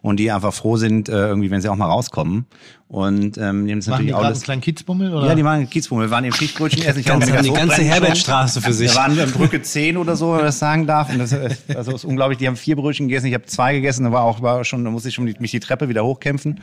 Und 0.02 0.16
die 0.18 0.30
einfach 0.30 0.52
froh 0.54 0.76
sind, 0.76 1.08
äh, 1.08 1.28
irgendwie, 1.28 1.50
wenn 1.50 1.60
sie 1.60 1.68
auch 1.68 1.76
mal 1.76 1.86
rauskommen. 1.86 2.46
Und 2.90 3.38
ähm, 3.38 3.66
die 3.66 3.72
haben 3.72 3.78
das 3.78 3.86
Machen 3.86 4.06
die 4.06 4.10
natürlich 4.10 4.14
auch 4.14 4.18
gerade 4.18 4.26
einen 4.26 4.34
das. 4.34 4.42
kleinen 4.42 4.60
Kiezbummel? 4.62 5.14
Oder? 5.14 5.26
Ja, 5.28 5.34
die 5.36 5.44
waren 5.44 5.70
Kiezbummel. 5.70 6.08
Wir 6.08 6.10
waren 6.10 6.24
im 6.24 6.32
Fischbrötchen 6.32 6.82
essen. 6.82 6.98
Ich 6.98 7.06
Ganz- 7.06 7.24
hab 7.30 7.36
mir 7.36 7.42
die 7.42 7.48
das 7.50 7.56
ganze 7.56 7.82
Herbertstraße 7.82 8.60
für 8.60 8.72
sich. 8.72 8.90
Wir 8.90 8.96
waren 8.96 9.16
in 9.16 9.30
Brücke 9.30 9.62
10 9.62 9.96
oder 9.96 10.16
so, 10.16 10.30
wenn 10.30 10.36
man 10.38 10.46
das 10.46 10.58
sagen 10.58 10.88
darf. 10.88 11.08
Und 11.08 11.20
das, 11.20 11.32
äh, 11.32 11.54
also 11.76 11.94
ist 11.94 12.04
unglaublich. 12.04 12.38
Die 12.38 12.48
haben 12.48 12.56
vier 12.56 12.74
Brötchen 12.74 13.06
gegessen. 13.06 13.26
Ich 13.26 13.34
habe 13.34 13.46
zwei 13.46 13.74
gegessen. 13.74 14.06
Da 14.06 14.10
war 14.12 14.24
auch 14.24 14.42
war 14.42 14.64
schon, 14.64 14.84
da 14.84 14.90
musste 14.90 15.08
ich 15.08 15.14
schon 15.14 15.26
die, 15.26 15.36
mich 15.38 15.52
die 15.52 15.60
Treppe 15.60 15.88
wieder 15.88 16.04
hochkämpfen. 16.04 16.58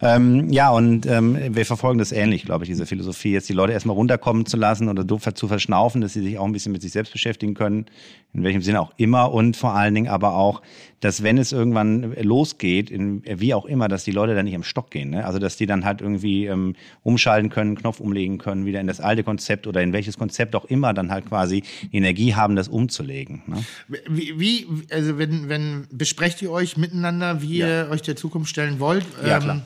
Ähm, 0.00 0.48
ja, 0.50 0.70
und 0.70 1.06
ähm, 1.06 1.36
wir 1.50 1.66
verfolgen 1.66 1.98
das 1.98 2.12
ähnlich, 2.12 2.44
glaube 2.44 2.62
ich, 2.62 2.68
diese 2.70 2.86
Philosophie, 2.86 3.32
jetzt 3.32 3.48
die 3.48 3.52
Leute 3.54 3.72
erstmal 3.72 3.96
runterkommen 3.96 4.46
zu 4.46 4.56
lassen 4.56 4.88
oder 4.88 5.02
doof 5.02 5.26
zu 5.34 5.48
verschnaufen, 5.48 6.00
dass 6.02 6.12
sie 6.12 6.22
sich 6.22 6.38
auch 6.38 6.44
ein 6.44 6.52
bisschen 6.52 6.70
mit 6.70 6.82
sich 6.82 6.92
selbst 6.92 7.12
beschäftigen 7.12 7.54
können. 7.54 7.86
In 8.34 8.44
welchem 8.44 8.62
Sinne 8.62 8.80
auch 8.80 8.92
immer 8.98 9.32
und 9.32 9.56
vor 9.56 9.74
allen 9.74 9.94
Dingen 9.94 10.08
aber 10.08 10.34
auch, 10.34 10.60
dass 11.00 11.22
wenn 11.22 11.38
es 11.38 11.52
irgendwann 11.52 12.14
losgeht, 12.22 12.90
in, 12.90 13.22
wie 13.24 13.54
auch 13.54 13.64
immer, 13.64 13.88
dass 13.88 14.04
die 14.04 14.10
Leute 14.10 14.34
dann 14.34 14.44
nicht 14.44 14.54
im 14.54 14.62
Stock 14.64 14.90
gehen. 14.90 15.10
Ne? 15.10 15.24
Also 15.24 15.38
dass 15.38 15.56
die 15.56 15.66
dann 15.66 15.84
halt 15.84 16.00
irgendwie 16.00 16.46
ähm, 16.46 16.74
umschalten 17.02 17.50
können, 17.50 17.76
Knopf 17.76 18.00
umlegen 18.00 18.38
können, 18.38 18.66
wieder 18.66 18.80
in 18.80 18.86
das 18.86 19.00
alte 19.00 19.24
Konzept 19.24 19.66
oder 19.66 19.82
in 19.82 19.92
welches 19.92 20.18
Konzept 20.18 20.54
auch 20.56 20.64
immer 20.66 20.92
dann 20.94 21.10
halt 21.10 21.26
quasi 21.26 21.62
die 21.90 21.96
Energie 21.96 22.34
haben, 22.34 22.54
das 22.56 22.68
umzulegen. 22.68 23.42
Ne? 23.46 23.64
Wie, 24.08 24.38
wie, 24.38 24.66
also 24.92 25.18
wenn, 25.18 25.48
wenn 25.48 25.86
besprecht 25.90 26.42
ihr 26.42 26.50
euch 26.50 26.76
miteinander, 26.76 27.42
wie 27.42 27.58
Ja. 27.58 27.84
ihr 27.84 27.90
euch 27.90 28.02
der 28.02 28.16
Zukunft 28.16 28.50
stellen 28.50 28.78
wollt? 28.80 29.04
Ähm, 29.22 29.28
Ja, 29.28 29.38
klar. 29.40 29.62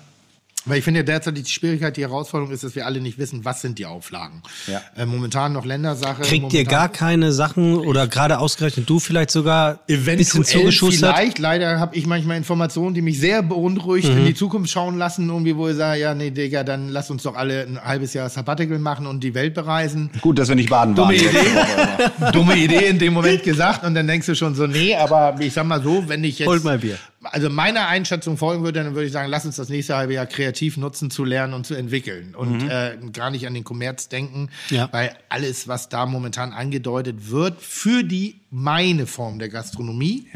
Weil 0.64 0.78
ich 0.78 0.84
finde 0.84 1.01
ja 1.01 1.05
derzeit 1.05 1.36
die 1.36 1.44
Schwierigkeit, 1.44 1.97
die 1.97 2.02
Herausforderung 2.02 2.52
ist, 2.52 2.62
dass 2.62 2.74
wir 2.76 2.86
alle 2.86 3.01
nicht 3.01 3.18
wissen, 3.18 3.44
was 3.44 3.62
sind 3.62 3.78
die 3.78 3.86
Auflagen. 3.86 4.43
Ja. 4.68 4.80
Äh, 4.97 5.06
momentan 5.06 5.52
noch 5.52 5.64
Ländersache. 5.64 6.22
Kriegt 6.22 6.32
ihr 6.34 6.40
momentan 6.60 6.64
gar 6.66 6.89
keine 6.89 7.32
Sachen 7.32 7.76
oder 7.78 8.06
gerade 8.06 8.39
ausgerechnet 8.39 8.89
du 8.89 9.01
vielleicht 9.01 9.30
sogar 9.30 9.70
ein 9.72 9.76
bisschen 9.86 10.02
Eventuell 10.43 10.44
zugeschustert? 10.44 11.16
vielleicht. 11.16 11.39
Leider 11.39 11.80
habe 11.80 11.97
ich 11.97 12.06
manchmal 12.06 12.36
Informationen, 12.36 12.94
die 12.94 13.02
mich 13.02 13.18
sehr 13.18 13.43
beunruhigt 13.43 14.09
Mhm. 14.09 14.18
in 14.18 14.26
die 14.26 14.34
Zukunft 14.34 14.70
schauen 14.70 14.98
lassen, 14.98 15.28
irgendwie, 15.28 15.56
wo 15.56 15.68
ich 15.68 15.76
sage, 15.76 16.01
ja, 16.01 16.14
nee, 16.14 16.30
Digga, 16.30 16.62
dann 16.64 16.89
lass 16.90 17.10
uns 17.10 17.22
doch 17.24 17.34
alle 17.34 17.62
ein 17.62 17.82
halbes 17.82 18.14
Jahr 18.14 18.28
Sabbatical 18.28 18.78
machen 18.78 19.06
und 19.06 19.20
die 19.24 19.34
Welt 19.34 19.55
bereisen. 19.55 20.10
Gut, 20.20 20.39
dass 20.39 20.48
wir 20.48 20.55
nicht 20.55 20.70
baden 20.70 20.94
Dumme 20.94 21.14
waren. 21.14 21.26
Idee. 21.26 22.30
Dumme 22.32 22.56
Idee 22.56 22.86
in 22.86 22.98
dem 22.98 23.14
Moment 23.14 23.43
gesagt 23.43 23.84
und 23.84 23.94
dann 23.94 24.06
denkst 24.06 24.26
du 24.26 24.34
schon 24.36 24.55
so, 24.55 24.66
nee, 24.66 24.94
aber 24.94 25.36
ich 25.40 25.52
sag 25.52 25.66
mal 25.66 25.82
so, 25.82 26.05
wenn 26.09 26.22
ich 26.24 26.39
jetzt. 26.39 26.48
Holt 26.48 26.62
mal 26.64 26.78
Bier. 26.78 26.98
Also 27.24 27.49
meiner 27.51 27.86
Einschätzung 27.89 28.36
folgen 28.36 28.65
würde, 28.65 28.82
dann 28.82 28.94
würde 28.94 29.07
ich 29.07 29.12
sagen, 29.12 29.31
lass 29.31 29.44
uns 29.47 29.57
das 29.57 29.69
nächste 29.69 29.97
halbe 29.97 30.15
Jahr 30.15 30.27
kreativ 30.27 30.77
nutzen, 30.77 31.11
zu 31.11 31.24
lernen 31.24 31.55
und 31.55 31.66
zu 31.66 31.74
entwickeln 31.74 32.35
und 32.35 32.62
äh, 32.69 32.99
gar 33.12 33.31
nicht 33.31 33.47
an 33.47 33.55
den 33.55 33.65
Kommerz 33.65 34.09
denken, 34.09 34.49
Ja. 34.70 34.89
weil 34.93 35.15
alles, 35.28 35.69
was 35.69 35.89
da 35.89 36.07
momentan 36.07 36.53
angedeutet 36.53 37.31
wird, 37.31 37.61
für 37.62 38.03
die 38.03 38.40
meine 38.51 39.07
Form 39.07 39.39
der 39.39 39.49
Gastronomie, 39.51 40.27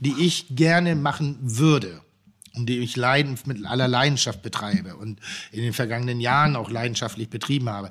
die 0.00 0.14
ich 0.18 0.46
gerne 0.50 0.94
machen 0.94 1.38
würde 1.42 2.00
und 2.54 2.66
die 2.68 2.78
ich 2.78 2.96
leiden, 2.96 3.36
mit 3.46 3.66
aller 3.66 3.88
Leidenschaft 3.88 4.42
betreibe 4.42 4.96
und 4.96 5.18
in 5.52 5.62
den 5.62 5.72
vergangenen 5.72 6.20
Jahren 6.20 6.54
auch 6.56 6.70
leidenschaftlich 6.70 7.28
betrieben 7.28 7.68
habe, 7.68 7.90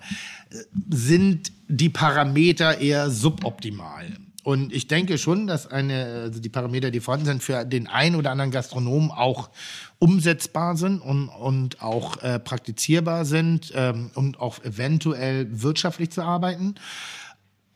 äh, 0.50 0.56
sind 0.90 1.52
die 1.68 1.90
Parameter 1.90 2.80
eher 2.80 3.10
suboptimal. 3.10 4.08
Und 4.46 4.72
ich 4.72 4.86
denke 4.86 5.18
schon, 5.18 5.48
dass 5.48 5.66
eine, 5.66 6.06
also 6.22 6.40
die 6.40 6.50
Parameter, 6.50 6.92
die 6.92 7.00
vorhanden 7.00 7.26
sind, 7.26 7.42
für 7.42 7.66
den 7.66 7.88
einen 7.88 8.16
oder 8.16 8.30
anderen 8.30 8.52
Gastronomen 8.52 9.10
auch 9.10 9.50
umsetzbar 9.98 10.78
sind 10.78 11.00
und, 11.00 11.30
und 11.30 11.82
auch 11.82 12.22
äh, 12.22 12.38
praktizierbar 12.38 13.26
sind 13.26 13.74
ähm, 13.74 14.12
und 14.14 14.40
auch 14.40 14.64
eventuell 14.64 15.48
wirtschaftlich 15.50 16.12
zu 16.12 16.22
arbeiten. 16.22 16.76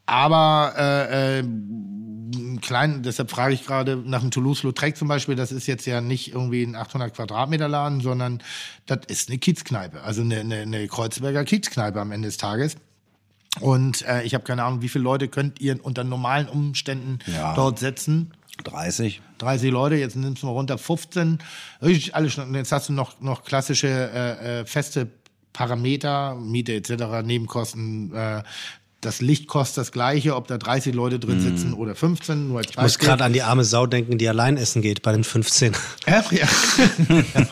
Aber 0.06 0.76
äh, 0.78 1.40
äh, 1.40 1.42
ein 1.42 2.60
klein, 2.62 3.02
deshalb 3.02 3.32
frage 3.32 3.56
ich 3.56 3.66
gerade 3.66 3.96
nach 3.98 4.22
dem 4.22 4.30
Toulouse-Lautrec 4.30 4.96
zum 4.96 5.08
Beispiel, 5.08 5.34
das 5.34 5.52
ist 5.52 5.66
jetzt 5.66 5.88
ja 5.88 6.02
nicht 6.02 6.36
irgendwie 6.36 6.62
ein 6.62 6.76
800 6.76 7.16
Quadratmeter 7.16 7.68
Laden, 7.68 8.00
sondern 8.00 8.44
das 8.86 9.00
ist 9.08 9.30
eine 9.30 9.40
Kiezkneipe, 9.40 10.04
also 10.04 10.22
eine, 10.22 10.42
eine, 10.42 10.58
eine 10.58 10.88
Kreuzberger 10.88 11.46
Kiezkneipe 11.46 12.00
am 12.00 12.12
Ende 12.12 12.28
des 12.28 12.38
Tages. 12.38 12.76
Und 13.60 14.04
äh, 14.08 14.24
ich 14.24 14.34
habe 14.36 14.44
keine 14.44 14.64
Ahnung, 14.64 14.82
wie 14.82 14.90
viele 14.90 15.04
Leute 15.04 15.28
könnt 15.28 15.60
ihr 15.60 15.84
unter 15.84 16.04
normalen 16.04 16.48
Umständen 16.48 17.20
Ja. 17.28 17.54
dort 17.56 17.80
setzen? 17.80 18.32
30. 18.64 19.22
30 19.40 19.72
Leute, 19.72 19.96
jetzt 19.96 20.16
nimmst 20.16 20.44
du 20.44 20.48
mal 20.48 20.52
runter 20.54 20.78
15. 20.78 21.40
Richtig, 21.82 22.14
Alles 22.16 22.34
schon. 22.34 22.54
Jetzt 22.54 22.72
hast 22.72 22.90
du 22.90 22.94
noch, 22.94 23.20
noch 23.22 23.44
klassische 23.44 23.88
äh, 23.88 24.60
äh, 24.62 24.66
feste 24.66 25.08
Parameter, 25.54 26.36
Miete 26.36 26.74
etc., 26.74 27.24
Nebenkosten. 27.24 28.14
Äh, 28.14 28.44
das 29.02 29.22
Licht 29.22 29.48
kostet 29.48 29.78
das 29.78 29.92
gleiche, 29.94 30.36
ob 30.36 30.48
da 30.48 30.58
30 30.58 30.94
Leute 30.94 31.20
drin 31.20 31.40
sitzen 31.40 31.74
oder 31.74 31.96
15. 31.96 32.50
Nur 32.50 32.60
Ich 32.62 32.76
muss 32.78 33.00
gerade 33.00 33.24
an 33.24 33.32
die 33.32 33.42
arme 33.42 33.64
Sau 33.64 33.86
denken, 33.86 34.18
die 34.18 34.28
allein 34.28 34.58
essen 34.58 34.82
geht 34.82 35.02
bei 35.02 35.14
den 35.14 35.24
15. 35.24 35.72
ja, 36.06 36.24
ja. 36.32 36.48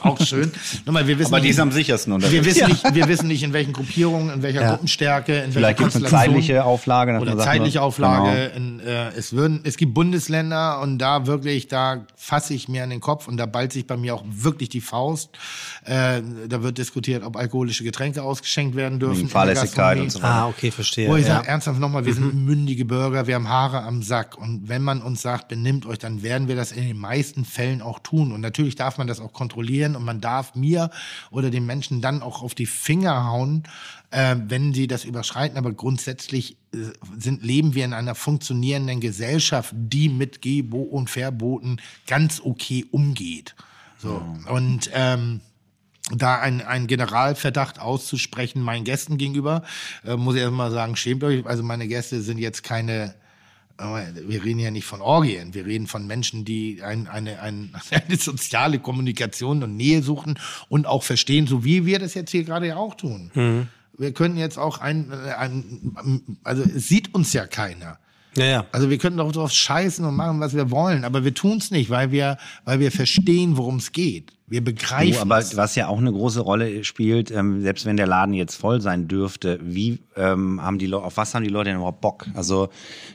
auch 0.01 0.19
schön. 0.19 0.51
Nochmal, 0.85 1.07
wir 1.07 1.17
wissen 1.19 1.29
Aber 1.33 1.39
die 1.39 1.47
nicht- 1.47 1.55
ist 1.55 1.59
am 1.61 1.71
sichersten 1.71 2.11
unterwegs. 2.13 2.33
wir 2.33 2.45
wissen, 2.45 2.67
nicht, 2.67 2.95
wir 2.95 3.07
wissen 3.07 3.27
nicht, 3.27 3.43
in 3.43 3.53
welchen 3.53 3.71
Gruppierungen, 3.73 4.29
in 4.33 4.41
welcher 4.43 4.61
Ja. 4.61 4.69
Gruppenstärke, 4.71 5.37
in 5.39 5.51
Vielleicht 5.53 5.79
welcher 5.79 5.91
gibt 5.93 6.05
es 6.05 6.13
eine 6.13 6.21
zeitliche 6.23 6.65
Auflage. 6.65 7.17
Oder 7.19 7.31
sagt, 7.37 7.43
zeitliche 7.43 7.77
ne? 7.77 7.83
Auflage. 7.83 8.45
In, 8.55 8.79
äh, 8.81 9.09
es, 9.15 9.31
würden, 9.33 9.61
es 9.63 9.77
gibt 9.77 9.93
Bundesländer 9.93 10.81
und 10.81 10.97
da 10.99 11.27
wirklich, 11.27 11.67
da 11.67 12.05
fasse 12.15 12.53
ich 12.53 12.67
mir 12.67 12.83
an 12.83 12.89
den 12.89 12.99
Kopf 13.01 13.27
und 13.27 13.37
da 13.37 13.45
ballt 13.45 13.71
sich 13.71 13.87
bei 13.87 13.95
mir 13.95 14.15
auch 14.15 14.23
wirklich 14.27 14.69
die 14.69 14.81
Faust. 14.81 15.29
Äh, 15.85 16.21
da 16.49 16.61
wird 16.63 16.77
diskutiert, 16.77 17.23
ob 17.23 17.37
alkoholische 17.37 17.83
Getränke 17.85 18.21
ausgeschenkt 18.21 18.75
werden 18.75 18.99
dürfen. 18.99 19.29
Fahrlässigkeit 19.29 19.99
und 19.99 20.11
so 20.11 20.19
weiter. 20.21 20.33
Ah, 20.33 20.47
okay, 20.47 20.71
verstehe. 20.71 21.07
Wo 21.07 21.15
ich 21.15 21.25
ja. 21.27 21.36
Sage, 21.37 21.47
ernsthaft 21.47 21.79
nochmal, 21.79 22.05
wir 22.05 22.13
sind 22.13 22.33
mündige 22.45 22.85
Bürger, 22.85 23.27
wir 23.27 23.35
haben 23.35 23.49
Haare 23.49 23.83
am 23.83 24.01
Sack. 24.01 24.37
Und 24.37 24.67
wenn 24.69 24.81
man 24.81 25.01
uns 25.01 25.21
sagt, 25.21 25.47
benimmt 25.47 25.85
euch, 25.85 25.99
dann 25.99 26.23
werden 26.23 26.47
wir 26.47 26.55
das 26.55 26.71
in 26.71 26.87
den 26.87 26.97
meisten 26.97 27.45
Fällen 27.45 27.81
auch 27.81 27.99
tun. 27.99 28.31
Und 28.31 28.41
natürlich 28.41 28.75
darf 28.75 28.97
man 28.97 29.07
das 29.07 29.19
auch 29.19 29.33
kontrollieren 29.33 29.95
und 29.95 30.03
man 30.05 30.21
darf 30.21 30.55
mir 30.55 30.89
oder 31.31 31.49
den 31.49 31.65
Menschen 31.65 32.01
dann 32.01 32.21
auch 32.21 32.41
auf 32.41 32.55
die 32.55 32.65
Finger 32.65 33.25
hauen, 33.25 33.63
äh, 34.11 34.35
wenn 34.47 34.73
sie 34.73 34.87
das 34.87 35.05
überschreiten. 35.05 35.57
Aber 35.57 35.71
grundsätzlich 35.73 36.57
äh, 36.73 36.77
sind, 37.17 37.43
leben 37.43 37.75
wir 37.75 37.85
in 37.85 37.93
einer 37.93 38.15
funktionierenden 38.15 38.99
Gesellschaft, 38.99 39.73
die 39.75 40.09
mit 40.09 40.41
Gebo 40.41 40.81
und 40.81 41.09
Verboten 41.09 41.77
ganz 42.05 42.41
okay 42.43 42.85
umgeht. 42.91 43.55
So. 43.97 44.21
Und 44.49 44.89
ähm, 44.93 45.41
da 46.15 46.39
ein, 46.39 46.61
ein 46.61 46.87
Generalverdacht 46.87 47.79
auszusprechen 47.79 48.61
meinen 48.61 48.85
Gästen 48.85 49.17
gegenüber, 49.17 49.63
äh, 50.05 50.15
muss 50.15 50.35
ich 50.35 50.41
erstmal 50.41 50.71
sagen, 50.71 50.95
schämt 50.95 51.23
euch. 51.23 51.45
Also 51.45 51.63
meine 51.63 51.87
Gäste 51.87 52.21
sind 52.21 52.37
jetzt 52.37 52.63
keine, 52.63 53.15
äh, 53.77 53.83
wir 54.27 54.43
reden 54.43 54.59
ja 54.59 54.71
nicht 54.71 54.85
von 54.85 55.01
Orgien, 55.01 55.53
wir 55.53 55.65
reden 55.65 55.87
von 55.87 56.07
Menschen, 56.07 56.45
die 56.45 56.81
ein, 56.81 57.07
eine, 57.07 57.41
ein, 57.41 57.75
eine 57.91 58.17
soziale 58.17 58.79
Kommunikation 58.79 59.63
und 59.63 59.75
Nähe 59.75 60.01
suchen 60.01 60.39
und 60.69 60.85
auch 60.87 61.03
verstehen, 61.03 61.47
so 61.47 61.65
wie 61.65 61.85
wir 61.85 61.99
das 61.99 62.13
jetzt 62.13 62.31
hier 62.31 62.43
gerade 62.43 62.67
ja 62.67 62.77
auch 62.77 62.95
tun. 62.95 63.31
Wir 63.97 64.13
können 64.13 64.37
jetzt 64.37 64.57
auch 64.57 64.79
ein, 64.79 65.11
äh, 65.11 65.33
ein, 65.33 66.37
also 66.43 66.63
es 66.63 66.87
sieht 66.87 67.13
uns 67.13 67.33
ja 67.33 67.47
keiner. 67.47 67.99
ja, 68.37 68.45
ja. 68.45 68.65
Also 68.71 68.89
wir 68.89 68.97
können 68.97 69.17
doch 69.17 69.31
drauf 69.31 69.51
scheißen 69.51 70.05
und 70.05 70.15
machen, 70.15 70.39
was 70.39 70.55
wir 70.55 70.71
wollen, 70.71 71.03
aber 71.03 71.25
wir 71.25 71.33
tun 71.33 71.57
es 71.57 71.71
nicht, 71.71 71.89
weil 71.89 72.11
wir, 72.11 72.37
weil 72.63 72.79
wir 72.79 72.91
verstehen, 72.91 73.57
worum 73.57 73.77
es 73.77 73.91
geht. 73.91 74.36
Wir 74.49 74.63
begreifen. 74.63 75.11
Du, 75.11 75.19
aber 75.19 75.39
es. 75.39 75.57
was 75.57 75.75
ja 75.75 75.89
auch 75.89 75.97
eine 75.97 76.11
große 76.11 76.39
Rolle 76.39 76.85
spielt, 76.85 77.31
ähm, 77.31 77.61
selbst 77.61 77.85
wenn 77.85 77.97
der 77.97 78.07
Laden 78.07 78.33
jetzt 78.33 78.55
voll 78.55 78.79
sein 78.79 79.09
dürfte, 79.09 79.59
wie 79.61 79.99
ähm, 80.15 80.61
haben 80.61 80.79
die 80.79 80.87
Leute, 80.87 81.03
auf 81.03 81.17
was 81.17 81.35
haben 81.35 81.43
die 81.43 81.49
Leute 81.49 81.69
denn 81.69 81.75
überhaupt 81.75 81.99
Bock? 81.99 82.25
Also 82.33 82.69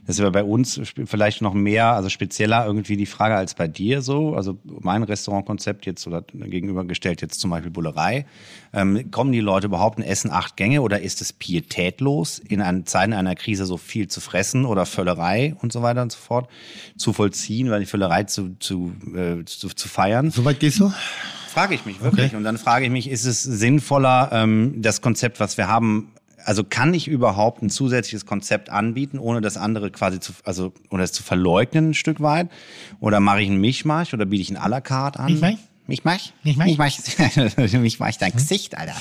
das 0.06 0.16
ist 0.16 0.22
ja 0.22 0.28
bei 0.28 0.44
uns 0.44 0.78
vielleicht 1.06 1.40
noch 1.40 1.54
mehr, 1.54 1.86
also 1.86 2.10
spezieller 2.10 2.66
irgendwie 2.66 2.98
die 2.98 3.06
Frage 3.06 3.34
als 3.34 3.54
bei 3.54 3.66
dir 3.66 4.02
so. 4.02 4.34
Also 4.34 4.58
mein 4.64 5.04
Restaurantkonzept 5.04 5.86
jetzt 5.86 6.06
oder 6.06 6.20
gegenübergestellt 6.20 7.22
jetzt 7.22 7.40
zum 7.40 7.50
Beispiel 7.50 7.70
Bullerei. 7.70 8.26
Ähm, 8.74 9.10
kommen 9.10 9.32
die 9.32 9.40
Leute 9.40 9.66
überhaupt 9.66 9.98
und 9.98 10.04
essen 10.04 10.30
acht 10.30 10.56
Gänge 10.56 10.80
oder 10.80 11.00
ist 11.00 11.20
es 11.20 11.32
pietätlos, 11.32 12.38
in 12.38 12.86
Zeiten 12.86 13.12
einer 13.12 13.34
Krise 13.34 13.66
so 13.66 13.76
viel 13.76 14.08
zu 14.08 14.20
fressen 14.20 14.64
oder 14.64 14.86
Völlerei 14.86 15.54
und 15.60 15.72
so 15.72 15.82
weiter 15.82 16.00
und 16.00 16.10
so 16.10 16.18
fort 16.18 16.48
zu 16.96 17.12
vollziehen, 17.12 17.70
weil 17.70 17.80
die 17.80 17.86
Völlerei 17.86 18.24
zu, 18.24 18.56
zu, 18.58 18.92
äh, 19.14 19.44
zu, 19.44 19.68
zu 19.68 19.88
feiern? 19.88 20.30
Soweit 20.30 20.58
gehst 20.58 20.80
du? 20.80 20.90
Frage 21.48 21.74
ich 21.74 21.84
mich 21.84 22.00
wirklich. 22.00 22.28
Okay. 22.28 22.36
Und 22.36 22.44
dann 22.44 22.56
frage 22.56 22.86
ich 22.86 22.90
mich, 22.90 23.10
ist 23.10 23.26
es 23.26 23.42
sinnvoller, 23.42 24.30
ähm, 24.32 24.80
das 24.80 25.02
Konzept, 25.02 25.38
was 25.38 25.58
wir 25.58 25.68
haben, 25.68 26.10
also 26.42 26.64
kann 26.64 26.94
ich 26.94 27.08
überhaupt 27.08 27.62
ein 27.62 27.68
zusätzliches 27.68 28.24
Konzept 28.24 28.70
anbieten, 28.70 29.18
ohne 29.18 29.42
das 29.42 29.58
andere 29.58 29.90
quasi 29.90 30.18
zu, 30.18 30.32
also, 30.44 30.72
oder 30.88 31.04
es 31.04 31.12
zu 31.12 31.22
verleugnen 31.22 31.90
ein 31.90 31.94
Stück 31.94 32.20
weit? 32.20 32.48
Oder 33.00 33.20
mache 33.20 33.42
ich 33.42 33.50
einen 33.50 33.60
Mischmasch 33.60 34.14
oder 34.14 34.24
biete 34.24 34.40
ich 34.40 34.48
einen 34.48 34.64
à 34.64 34.68
la 34.68 34.80
carte 34.80 35.20
an? 35.20 35.58
Mischmasch? 35.88 36.32
Mischmasch? 36.44 36.68
Mischmasch? 36.68 36.98
Mischmasch. 37.36 37.72
Mischmasch 37.80 38.18
dein 38.18 38.32
Gesicht, 38.32 38.78
Alter. 38.78 38.94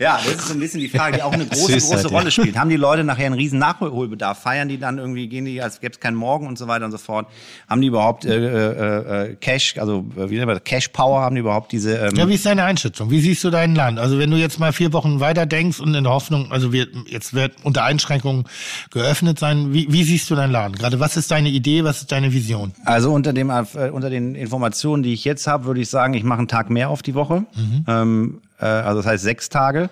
ja, 0.00 0.18
das 0.24 0.34
ist 0.34 0.48
so 0.48 0.54
ein 0.54 0.58
bisschen 0.58 0.80
die 0.80 0.88
Frage, 0.88 1.16
die 1.16 1.22
auch 1.22 1.32
eine 1.32 1.46
große, 1.46 1.74
Süß, 1.74 1.90
große. 1.90 2.08
Rolle 2.08 2.32
spielt. 2.32 2.56
Haben 2.58 2.70
die 2.70 2.76
Leute 2.76 3.04
nachher 3.04 3.26
einen 3.26 3.36
riesen 3.36 3.60
Nachholbedarf? 3.60 4.42
Feiern 4.42 4.68
die 4.68 4.78
dann 4.78 4.98
irgendwie, 4.98 5.28
gehen 5.28 5.44
die, 5.44 5.62
als 5.62 5.80
gäbe 5.80 5.92
es 5.92 6.00
keinen 6.00 6.16
Morgen 6.16 6.48
und 6.48 6.58
so 6.58 6.66
weiter 6.66 6.86
und 6.86 6.90
so 6.90 6.98
fort? 6.98 7.28
Haben 7.68 7.82
die 7.82 7.86
überhaupt 7.86 8.24
äh, 8.24 8.34
äh, 8.34 9.30
äh, 9.30 9.36
Cash, 9.36 9.78
also 9.78 10.04
äh, 10.16 10.28
wie 10.28 10.34
nennt 10.34 10.46
man 10.46 10.56
das, 10.56 10.64
Cash 10.64 10.88
Power? 10.88 11.20
Haben 11.20 11.36
die 11.36 11.40
überhaupt 11.40 11.70
diese 11.70 11.96
ähm, 11.96 12.16
Ja, 12.16 12.28
wie 12.28 12.34
ist 12.34 12.46
deine 12.46 12.64
Einschätzung? 12.64 13.08
Wie 13.12 13.20
siehst 13.20 13.44
du 13.44 13.50
dein 13.50 13.76
Land? 13.76 14.00
Also 14.00 14.18
wenn 14.18 14.30
du 14.32 14.36
jetzt 14.36 14.58
mal 14.58 14.72
vier 14.72 14.92
Wochen 14.92 15.20
weiter 15.20 15.46
denkst 15.46 15.78
und 15.78 15.94
in 15.94 16.02
der 16.02 16.12
Hoffnung, 16.12 16.50
also 16.50 16.72
wir, 16.72 16.88
jetzt 17.06 17.32
wird 17.32 17.52
unter 17.62 17.84
Einschränkungen 17.84 18.44
geöffnet 18.90 19.38
sein, 19.38 19.72
wie, 19.72 19.86
wie 19.92 20.02
siehst 20.02 20.28
du 20.30 20.34
deinen 20.34 20.50
Laden? 20.50 20.74
Gerade 20.74 20.98
was 20.98 21.16
ist 21.16 21.30
deine 21.30 21.50
Idee, 21.50 21.84
was 21.84 22.00
ist 22.00 22.10
deine 22.10 22.32
Vision? 22.32 22.72
Also 22.84 23.12
unter 23.12 23.32
dem 23.32 23.50
äh, 23.50 23.90
unter 23.92 24.10
den 24.10 24.34
Informationen, 24.34 25.04
die 25.04 25.12
ich 25.12 25.24
jetzt 25.24 25.46
habe, 25.46 25.66
würde 25.66 25.80
ich 25.80 25.91
sagen, 25.92 26.14
ich 26.14 26.24
mache 26.24 26.40
einen 26.40 26.48
Tag 26.48 26.68
mehr 26.70 26.90
auf 26.90 27.02
die 27.02 27.14
Woche. 27.14 27.44
Ähm, 27.86 28.40
äh, 28.58 28.64
also 28.64 29.00
das 29.00 29.06
heißt 29.06 29.22
sechs 29.22 29.48
Tage, 29.48 29.90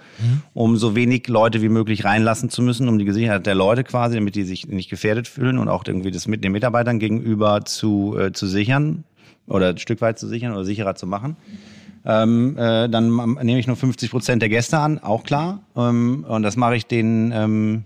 um 0.55 0.77
so 0.77 0.97
wenig 0.97 1.28
Leute 1.28 1.62
wie 1.62 1.68
möglich 1.68 2.05
reinlassen 2.05 2.51
zu 2.51 2.62
müssen, 2.62 2.89
um 2.89 2.98
die 2.98 3.10
Sicherheit 3.12 3.47
der 3.47 3.55
Leute 3.55 3.85
quasi, 3.85 4.16
damit 4.16 4.35
die 4.35 4.43
sich 4.43 4.66
nicht 4.66 4.90
gefährdet 4.90 5.28
fühlen 5.28 5.59
und 5.59 5.68
auch 5.68 5.85
irgendwie 5.86 6.10
das 6.10 6.27
mit 6.27 6.43
den 6.43 6.51
Mitarbeitern 6.51 6.98
gegenüber 6.98 7.64
zu 7.64 8.16
äh, 8.18 8.32
zu 8.32 8.48
sichern 8.48 9.05
oder 9.47 9.68
ein 9.68 9.78
Stück 9.78 10.01
weit 10.01 10.18
zu 10.18 10.27
sichern 10.27 10.52
oder 10.52 10.64
sicherer 10.64 10.97
zu 10.97 11.06
machen. 11.06 11.36
Ähm, 12.05 12.56
äh, 12.56 12.89
dann 12.89 13.14
nehme 13.43 13.59
ich 13.59 13.66
nur 13.66 13.77
50 13.77 14.10
Prozent 14.10 14.40
der 14.43 14.48
Gäste 14.48 14.78
an, 14.78 14.98
auch 14.98 15.22
klar. 15.22 15.60
Ähm, 15.77 16.24
und 16.27 16.43
das 16.43 16.56
mache 16.56 16.77
ich 16.77 16.86
den 16.86 17.31
ähm, 17.35 17.85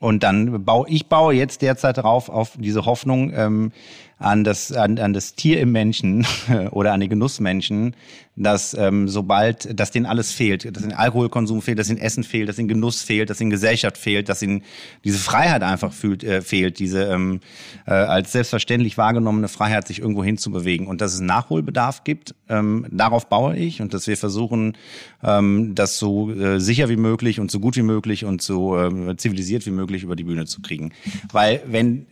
Und 0.00 0.22
dann 0.22 0.64
baue 0.64 0.88
ich 0.88 1.06
baue 1.06 1.34
jetzt 1.34 1.62
derzeit 1.62 1.98
darauf 1.98 2.28
auf 2.28 2.52
diese 2.58 2.84
Hoffnung 2.84 3.32
ähm, 3.34 3.72
an 4.18 4.44
das 4.44 4.72
an, 4.72 4.98
an 4.98 5.12
das 5.12 5.34
Tier 5.34 5.60
im 5.60 5.72
Menschen 5.72 6.26
oder 6.70 6.92
an 6.92 7.00
den 7.00 7.08
Genussmenschen, 7.08 7.94
dass 8.36 8.74
ähm, 8.74 9.08
sobald, 9.08 9.78
dass 9.78 9.90
denen 9.90 10.06
alles 10.06 10.32
fehlt, 10.32 10.76
dass 10.76 10.82
ihnen 10.82 10.92
Alkoholkonsum 10.92 11.62
fehlt, 11.62 11.78
dass 11.78 11.88
ihnen 11.88 11.98
Essen 11.98 12.24
fehlt, 12.24 12.48
dass 12.48 12.58
ihnen 12.58 12.68
Genuss 12.68 13.02
fehlt, 13.02 13.30
dass 13.30 13.40
ihnen 13.40 13.50
Gesellschaft 13.50 13.98
fehlt, 13.98 14.28
dass 14.28 14.42
ihnen 14.42 14.62
diese 15.04 15.18
Freiheit 15.18 15.62
einfach 15.62 15.92
fühlt, 15.92 16.24
äh, 16.24 16.42
fehlt, 16.42 16.78
diese 16.78 17.04
ähm, 17.04 17.40
äh, 17.86 17.92
als 17.92 18.32
selbstverständlich 18.32 18.98
wahrgenommene 18.98 19.48
Freiheit, 19.48 19.86
sich 19.88 20.00
irgendwo 20.00 20.24
hinzubewegen 20.24 20.86
und 20.86 21.00
dass 21.00 21.14
es 21.14 21.20
Nachholbedarf 21.20 22.04
gibt. 22.04 22.34
Ähm, 22.48 22.86
darauf 22.90 23.28
baue 23.28 23.56
ich 23.56 23.80
und 23.82 23.94
dass 23.94 24.06
wir 24.06 24.16
versuchen, 24.16 24.76
ähm, 25.22 25.74
das 25.74 25.98
so 25.98 26.30
äh, 26.30 26.60
sicher 26.60 26.88
wie 26.88 26.96
möglich 26.96 27.40
und 27.40 27.50
so 27.50 27.60
gut 27.60 27.76
wie 27.76 27.82
möglich 27.82 28.24
und 28.24 28.42
so 28.42 28.78
äh, 28.78 29.16
zivilisiert 29.16 29.66
wie 29.66 29.70
möglich 29.70 30.02
über 30.02 30.16
die 30.16 30.24
Bühne 30.24 30.46
zu 30.46 30.60
kriegen. 30.60 30.92
Weil 31.32 31.62
wenn 31.66 32.06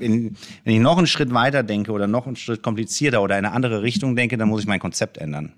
wenn, 0.00 0.36
wenn 0.64 0.74
ich 0.74 0.80
noch 0.80 0.98
einen 0.98 1.06
Schritt 1.06 1.32
weiter 1.32 1.62
denke 1.62 1.92
oder 1.92 2.06
noch 2.06 2.26
einen 2.26 2.36
Schritt 2.36 2.62
komplizierter 2.62 3.22
oder 3.22 3.38
in 3.38 3.44
eine 3.44 3.54
andere 3.54 3.82
Richtung 3.82 4.16
denke, 4.16 4.36
dann 4.36 4.48
muss 4.48 4.62
ich 4.62 4.66
mein 4.66 4.80
Konzept 4.80 5.18
ändern. 5.18 5.52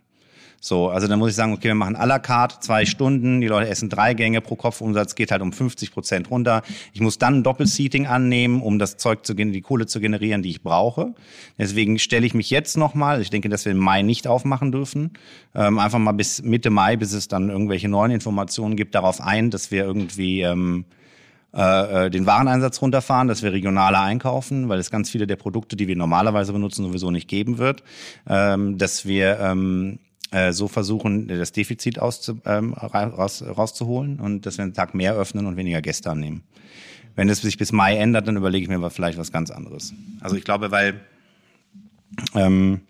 So, 0.64 0.90
also 0.90 1.08
dann 1.08 1.18
muss 1.18 1.30
ich 1.30 1.34
sagen, 1.34 1.52
okay, 1.52 1.66
wir 1.66 1.74
machen 1.74 1.96
à 1.96 2.06
la 2.06 2.20
carte 2.20 2.60
zwei 2.60 2.86
Stunden, 2.86 3.40
die 3.40 3.48
Leute 3.48 3.68
essen 3.68 3.88
drei 3.88 4.14
Gänge 4.14 4.40
pro 4.40 4.54
Kopfumsatz, 4.54 5.16
geht 5.16 5.32
halt 5.32 5.42
um 5.42 5.52
50 5.52 5.90
Prozent 5.90 6.30
runter. 6.30 6.62
Ich 6.92 7.00
muss 7.00 7.18
dann 7.18 7.38
ein 7.38 7.42
Doppelseating 7.42 8.06
annehmen, 8.06 8.62
um 8.62 8.78
das 8.78 8.96
Zeug 8.96 9.26
zu 9.26 9.34
die 9.34 9.60
Kohle 9.60 9.86
zu 9.86 9.98
generieren, 9.98 10.40
die 10.42 10.50
ich 10.50 10.62
brauche. 10.62 11.14
Deswegen 11.58 11.98
stelle 11.98 12.24
ich 12.26 12.34
mich 12.34 12.48
jetzt 12.50 12.76
nochmal, 12.76 13.20
ich 13.20 13.30
denke, 13.30 13.48
dass 13.48 13.64
wir 13.64 13.72
im 13.72 13.78
Mai 13.78 14.02
nicht 14.02 14.28
aufmachen 14.28 14.70
dürfen, 14.70 15.14
ähm, 15.56 15.80
einfach 15.80 15.98
mal 15.98 16.12
bis 16.12 16.44
Mitte 16.44 16.70
Mai, 16.70 16.94
bis 16.96 17.12
es 17.12 17.26
dann 17.26 17.48
irgendwelche 17.48 17.88
neuen 17.88 18.12
Informationen 18.12 18.76
gibt, 18.76 18.94
darauf 18.94 19.20
ein, 19.20 19.50
dass 19.50 19.72
wir 19.72 19.82
irgendwie 19.82 20.42
ähm, 20.42 20.84
äh, 21.54 22.06
äh, 22.06 22.10
den 22.10 22.24
Wareneinsatz 22.24 22.80
runterfahren, 22.80 23.28
dass 23.28 23.42
wir 23.42 23.52
regionaler 23.52 24.00
einkaufen, 24.00 24.68
weil 24.68 24.78
es 24.78 24.90
ganz 24.90 25.10
viele 25.10 25.26
der 25.26 25.36
Produkte, 25.36 25.76
die 25.76 25.86
wir 25.86 25.96
normalerweise 25.96 26.52
benutzen, 26.52 26.84
sowieso 26.84 27.10
nicht 27.10 27.28
geben 27.28 27.58
wird, 27.58 27.82
ähm, 28.26 28.78
dass 28.78 29.04
wir 29.06 29.38
ähm, 29.38 29.98
äh, 30.30 30.52
so 30.52 30.66
versuchen, 30.66 31.28
das 31.28 31.52
Defizit 31.52 31.98
auszu, 31.98 32.40
ähm, 32.46 32.72
raus, 32.72 33.44
rauszuholen 33.46 34.18
und 34.18 34.46
dass 34.46 34.56
wir 34.56 34.64
einen 34.64 34.72
Tag 34.72 34.94
mehr 34.94 35.14
öffnen 35.14 35.46
und 35.46 35.58
weniger 35.58 35.82
Gäste 35.82 36.10
annehmen. 36.10 36.42
Wenn 37.16 37.28
es 37.28 37.42
sich 37.42 37.58
bis 37.58 37.70
Mai 37.70 37.96
ändert, 37.96 38.26
dann 38.26 38.36
überlege 38.36 38.62
ich 38.62 38.70
mir 38.70 38.90
vielleicht 38.90 39.18
was 39.18 39.30
ganz 39.30 39.50
anderes. 39.50 39.92
Also 40.20 40.36
ich 40.36 40.44
glaube, 40.44 40.70
weil 40.70 41.00
ähm, 42.34 42.80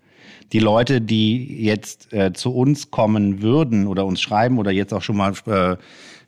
die 0.53 0.59
Leute, 0.59 1.01
die 1.01 1.63
jetzt 1.63 2.13
äh, 2.13 2.31
zu 2.31 2.53
uns 2.53 2.91
kommen 2.91 3.41
würden 3.41 3.87
oder 3.87 4.05
uns 4.05 4.21
schreiben 4.21 4.57
oder 4.57 4.71
jetzt 4.71 4.93
auch 4.93 5.01
schon 5.01 5.17
mal 5.17 5.33
äh, 5.47 5.75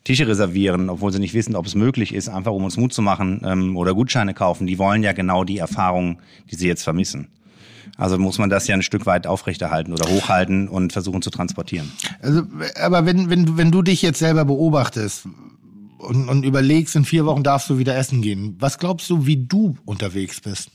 Tische 0.06 0.28
reservieren, 0.28 0.90
obwohl 0.90 1.12
sie 1.12 1.20
nicht 1.20 1.34
wissen, 1.34 1.56
ob 1.56 1.66
es 1.66 1.76
möglich 1.76 2.14
ist, 2.14 2.30
einfach 2.30 2.54
um 2.54 2.64
uns 2.64 2.78
Mut 2.78 2.94
zu 2.94 3.02
machen 3.02 3.42
ähm, 3.44 3.76
oder 3.76 3.94
Gutscheine 3.94 4.34
kaufen, 4.34 4.68
die 4.68 4.78
wollen 4.78 5.04
ja 5.04 5.12
genau 5.12 5.44
die 5.44 5.58
Erfahrung, 5.58 6.20
die 6.50 6.56
sie 6.56 6.68
jetzt 6.68 6.84
vermissen. 6.84 7.28
Also 7.98 8.18
muss 8.18 8.38
man 8.38 8.50
das 8.50 8.68
ja 8.68 8.76
ein 8.76 8.84
Stück 8.84 9.06
weit 9.06 9.26
aufrechterhalten 9.26 9.94
oder 9.94 10.10
hochhalten 10.10 10.68
und 10.68 10.94
versuchen 10.94 11.22
zu 11.22 11.32
transportieren. 11.32 11.92
Also, 12.22 12.44
aber 12.80 13.06
wenn, 13.06 13.30
wenn, 13.30 13.58
wenn 13.58 13.72
du 13.72 13.82
dich 13.82 14.02
jetzt 14.02 14.20
selber 14.20 14.46
beobachtest 14.46 15.28
und, 15.98 16.30
und 16.30 16.44
überlegst, 16.44 16.96
in 16.96 17.06
vier 17.06 17.26
Wochen 17.26 17.44
darfst 17.44 17.70
du 17.70 17.80
wieder 17.80 17.98
essen 17.98 18.22
gehen, 18.22 18.56
was 18.60 18.78
glaubst 18.78 19.10
du, 19.10 19.26
wie 19.26 19.48
du 19.48 19.76
unterwegs 19.86 20.40
bist? 20.40 20.70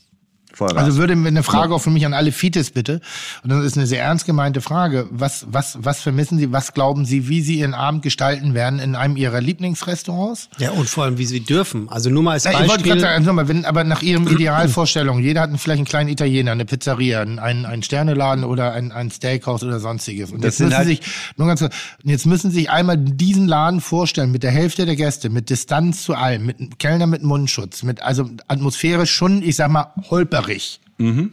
Vollgas. 0.53 0.83
Also 0.83 0.97
würde 0.97 1.13
eine 1.13 1.43
Frage 1.43 1.73
auch 1.73 1.79
für 1.81 1.89
mich 1.89 2.05
an 2.05 2.13
alle 2.13 2.31
Fites 2.31 2.71
bitte. 2.71 3.01
Und 3.43 3.49
das 3.51 3.63
ist 3.63 3.77
eine 3.77 3.87
sehr 3.87 4.03
ernst 4.03 4.25
gemeinte 4.25 4.61
Frage. 4.61 5.07
Was, 5.11 5.45
was, 5.49 5.77
was 5.81 6.01
vermissen 6.01 6.37
Sie? 6.37 6.51
Was 6.51 6.73
glauben 6.73 7.05
Sie, 7.05 7.27
wie 7.27 7.41
Sie 7.41 7.59
Ihren 7.59 7.73
Abend 7.73 8.01
gestalten 8.03 8.53
werden 8.53 8.79
in 8.79 8.95
einem 8.95 9.15
Ihrer 9.17 9.41
Lieblingsrestaurants? 9.41 10.49
Ja, 10.57 10.71
und 10.71 10.89
vor 10.89 11.05
allem, 11.05 11.17
wie 11.17 11.25
Sie 11.25 11.39
dürfen. 11.41 11.89
Also 11.89 12.09
nur 12.09 12.23
mal 12.23 12.33
als 12.33 12.43
ja, 12.43 12.51
Beispiel. 12.51 12.65
Ich 12.65 12.71
wollte 12.71 12.83
gerade 12.83 13.01
sagen, 13.01 13.15
also 13.17 13.33
mal, 13.33 13.47
wenn, 13.47 13.65
aber 13.65 13.83
nach 13.83 14.01
Ihrem 14.01 14.27
Idealvorstellung, 14.27 15.19
jeder 15.19 15.41
hat 15.41 15.49
vielleicht 15.57 15.79
einen 15.79 15.85
kleinen 15.85 16.09
Italiener, 16.09 16.51
eine 16.51 16.65
Pizzeria, 16.65 17.21
einen, 17.21 17.39
einen 17.65 17.83
Sterneladen 17.83 18.43
oder 18.43 18.73
ein, 18.73 18.91
ein 18.91 19.11
Steakhouse 19.11 19.63
oder 19.63 19.79
sonstiges. 19.79 20.31
Und 20.31 20.43
Das 20.43 20.59
jetzt 20.59 20.65
müssen 20.65 20.77
halt- 20.77 20.87
Sie 20.87 20.95
sich, 20.95 21.01
nur 21.37 21.47
ganz 21.47 21.59
kurz, 21.61 21.73
jetzt 22.03 22.25
müssen 22.25 22.51
Sie 22.51 22.59
sich 22.59 22.69
einmal 22.69 22.97
diesen 22.97 23.47
Laden 23.47 23.81
vorstellen, 23.81 24.31
mit 24.31 24.43
der 24.43 24.51
Hälfte 24.51 24.85
der 24.85 24.95
Gäste, 24.95 25.29
mit 25.29 25.49
Distanz 25.49 26.03
zu 26.03 26.13
allem, 26.13 26.45
mit 26.45 26.79
Kellner 26.79 27.07
mit 27.07 27.23
Mundschutz, 27.23 27.83
mit, 27.83 28.01
also 28.01 28.29
atmosphärisch 28.47 29.11
schon, 29.11 29.41
ich 29.43 29.55
sag 29.55 29.69
mal, 29.69 29.93
holperig. 30.41 30.79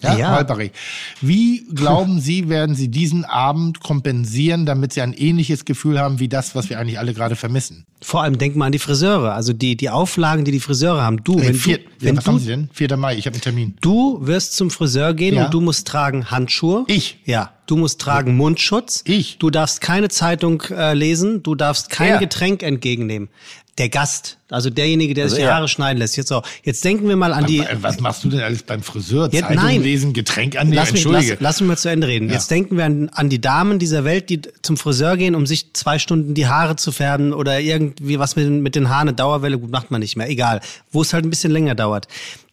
Ja, 0.02 0.16
Ja. 0.16 0.36
holperig. 0.36 0.72
Wie 1.20 1.66
glauben 1.74 2.20
Sie, 2.20 2.48
werden 2.48 2.74
Sie 2.74 2.89
diesen 2.89 3.26
Abend 3.26 3.80
kompensieren, 3.80 4.64
damit 4.64 4.94
Sie 4.94 5.02
ein 5.02 5.12
ähnliches 5.12 5.66
Gefühl 5.66 6.01
haben 6.01 6.20
wie 6.20 6.28
das, 6.28 6.55
was 6.55 6.70
wir 6.70 6.78
eigentlich 6.78 6.98
alle 6.98 7.12
gerade 7.12 7.36
vermissen? 7.36 7.85
Vor 8.01 8.22
allem 8.22 8.39
denk 8.39 8.56
mal 8.56 8.66
an 8.66 8.72
die 8.72 8.78
Friseure. 8.78 9.35
Also 9.35 9.52
die, 9.52 9.76
die 9.76 9.90
Auflagen, 9.90 10.44
die 10.47 10.52
die 10.52 10.60
Friseure 10.60 11.02
haben. 11.02 11.22
Du, 11.22 11.39
wenn 11.39 11.55
Vier, 11.55 11.78
du, 11.78 11.82
ja, 11.85 11.89
wenn 12.01 12.16
was 12.16 12.26
haben 12.26 12.35
du, 12.36 12.40
Sie 12.40 12.47
denn? 12.48 12.70
4. 12.72 12.97
Mai, 12.97 13.16
ich 13.18 13.26
habe 13.26 13.35
einen 13.35 13.43
Termin. 13.43 13.74
du 13.82 14.18
wirst 14.26 14.56
zum 14.56 14.70
Friseur 14.70 15.12
gehen 15.12 15.35
Ja. 15.35 15.44
und 15.47 15.52
du 15.52 15.60
musst 15.60 15.86
tragen 15.86 16.30
Handschuhe. 16.30 16.85
Ich? 16.86 17.18
Ja. 17.26 17.52
Du 17.69 17.77
musst 17.77 18.01
tragen 18.01 18.35
Mundschutz. 18.36 19.03
Ich? 19.07 19.39
Du 19.39 19.51
darfst 19.51 19.81
keine 19.81 20.09
Zeitung 20.09 20.62
äh, 20.70 20.95
lesen. 20.95 21.43
Du 21.45 21.55
darfst 21.55 21.90
kein 21.90 22.12
Wer? 22.15 22.19
Getränk 22.19 22.62
entgegennehmen. 22.65 23.28
Der 23.77 23.90
Gast, 23.90 24.39
also 24.51 24.70
derjenige, 24.70 25.15
der 25.15 25.28
sich 25.28 25.39
die 25.39 25.45
er. 25.45 25.55
Haare 25.55 25.69
schneiden 25.69 25.99
lässt. 26.01 26.16
Jetzt 26.16 26.28
so. 26.31 26.43
Jetzt 26.65 26.85
denken 26.85 27.09
wir 27.09 27.15
mal 27.15 27.32
an 27.32 27.47
die. 27.47 27.62
Was 27.81 28.01
machst 28.01 28.24
du 28.24 28.28
denn 28.28 28.40
alles 28.40 28.65
beim 28.65 28.82
Friseur? 28.82 29.28
Ja, 29.32 29.43
Zeitung 29.43 29.55
nein. 29.65 29.82
lesen, 29.82 30.15
Getränk 30.15 30.57
annehmen? 30.57 30.74
Lass 30.74 30.90
mich, 30.93 31.05
lass, 31.05 31.12
Entschuldige. 31.15 31.36
lass 31.45 31.61
mich 31.61 31.69
mal 31.69 31.77
zu 31.77 31.89
Ende 31.89 32.09
reden. 32.09 32.28
Jetzt 32.28 32.51
denken 32.51 32.77
wir 32.77 32.86
an, 32.86 33.09
an 33.11 33.28
die 33.28 33.40
Damen 33.40 33.78
dieser 33.78 34.03
Welt, 34.05 34.31
die 34.31 34.40
zum 34.62 34.77
Friseur 34.78 35.16
gehen, 35.16 35.36
um 35.36 35.47
sich 35.47 35.74
zwei 35.74 36.01
Stunden 36.01 36.35
die 36.35 36.49
Haare 36.49 36.74
zu 36.74 36.90
färben 36.90 37.32
oder 37.32 37.61
irgendwie 37.61 38.19
was 38.19 38.35
mit, 38.35 38.47
den- 38.47 38.62
mit 38.62 38.74
den 38.74 38.89
Haaren, 38.89 39.09
eine 39.09 39.15
Dauerwelle, 39.15 39.59
gut, 39.61 39.70
macht 39.70 39.93
man 39.93 40.01
nicht 40.01 40.16
mehr, 40.16 40.28
egal. 40.28 40.61
Wo 40.90 41.03
es 41.03 41.12
halt 41.12 41.24
ein 41.24 41.31
bisschen 41.31 41.53
länger 41.53 41.77
dauert. 41.77 42.09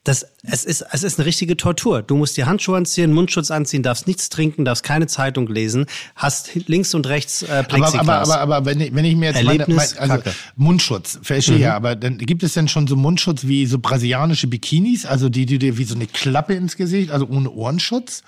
Das, 0.06 0.24
es, 0.44 0.66
ist, 0.66 0.86
es 0.92 1.02
ist 1.02 1.18
eine 1.20 1.26
richtige 1.26 1.58
Tortur. 1.58 2.04
Du 2.04 2.16
musst 2.16 2.38
dir 2.38 2.46
Handschuhe 2.46 2.78
anziehen, 2.78 3.12
Mundschutz 3.12 3.50
anziehen, 3.50 3.82
darfst 3.82 4.06
nichts 4.06 4.30
trinken, 4.30 4.64
darfst 4.64 4.84
keine 4.84 5.08
Zeitung 5.08 5.48
lesen, 5.48 5.88
hast 6.16 6.52
links 6.68 6.94
und 6.94 7.08
rechts 7.08 7.42
äh, 7.42 7.48
aber, 7.48 7.64
Plexiglas. 7.64 8.30
aber, 8.30 8.40
aber, 8.40 8.56
aber 8.56 8.66
wenn, 8.68 8.82
ich, 8.82 8.94
wenn 8.94 9.04
ich 9.04 9.16
mir 9.16 9.32
jetzt 9.32 9.44
meine, 9.44 9.62
Erlebnis, 9.62 9.96
mein, 9.96 10.12
also 10.12 10.24
Kacke. 10.24 10.36
Mundschutz, 10.56 11.20
verstehe 11.24 11.58
ja, 11.58 11.76
aber 11.76 11.96
dann 11.96 12.20
gibt 12.20 12.44
es 12.44 12.54
denn 12.54 12.68
schon 12.68 12.86
so 12.86 12.96
Mundschutz 12.96 13.48
wie 13.48 13.66
so 13.66 13.80
brasilianische 13.80 14.46
Bikinis, 14.46 15.08
also 15.08 15.28
die, 15.28 15.48
die 15.48 15.58
dir 15.58 15.76
wie 15.80 15.86
so 15.86 15.96
eine 15.96 16.06
Klappe 16.06 16.54
ins 16.54 16.78
Gesicht, 16.78 17.10
also 17.10 17.28
ohne 17.28 17.50
Ohrenschutz? 17.50 18.22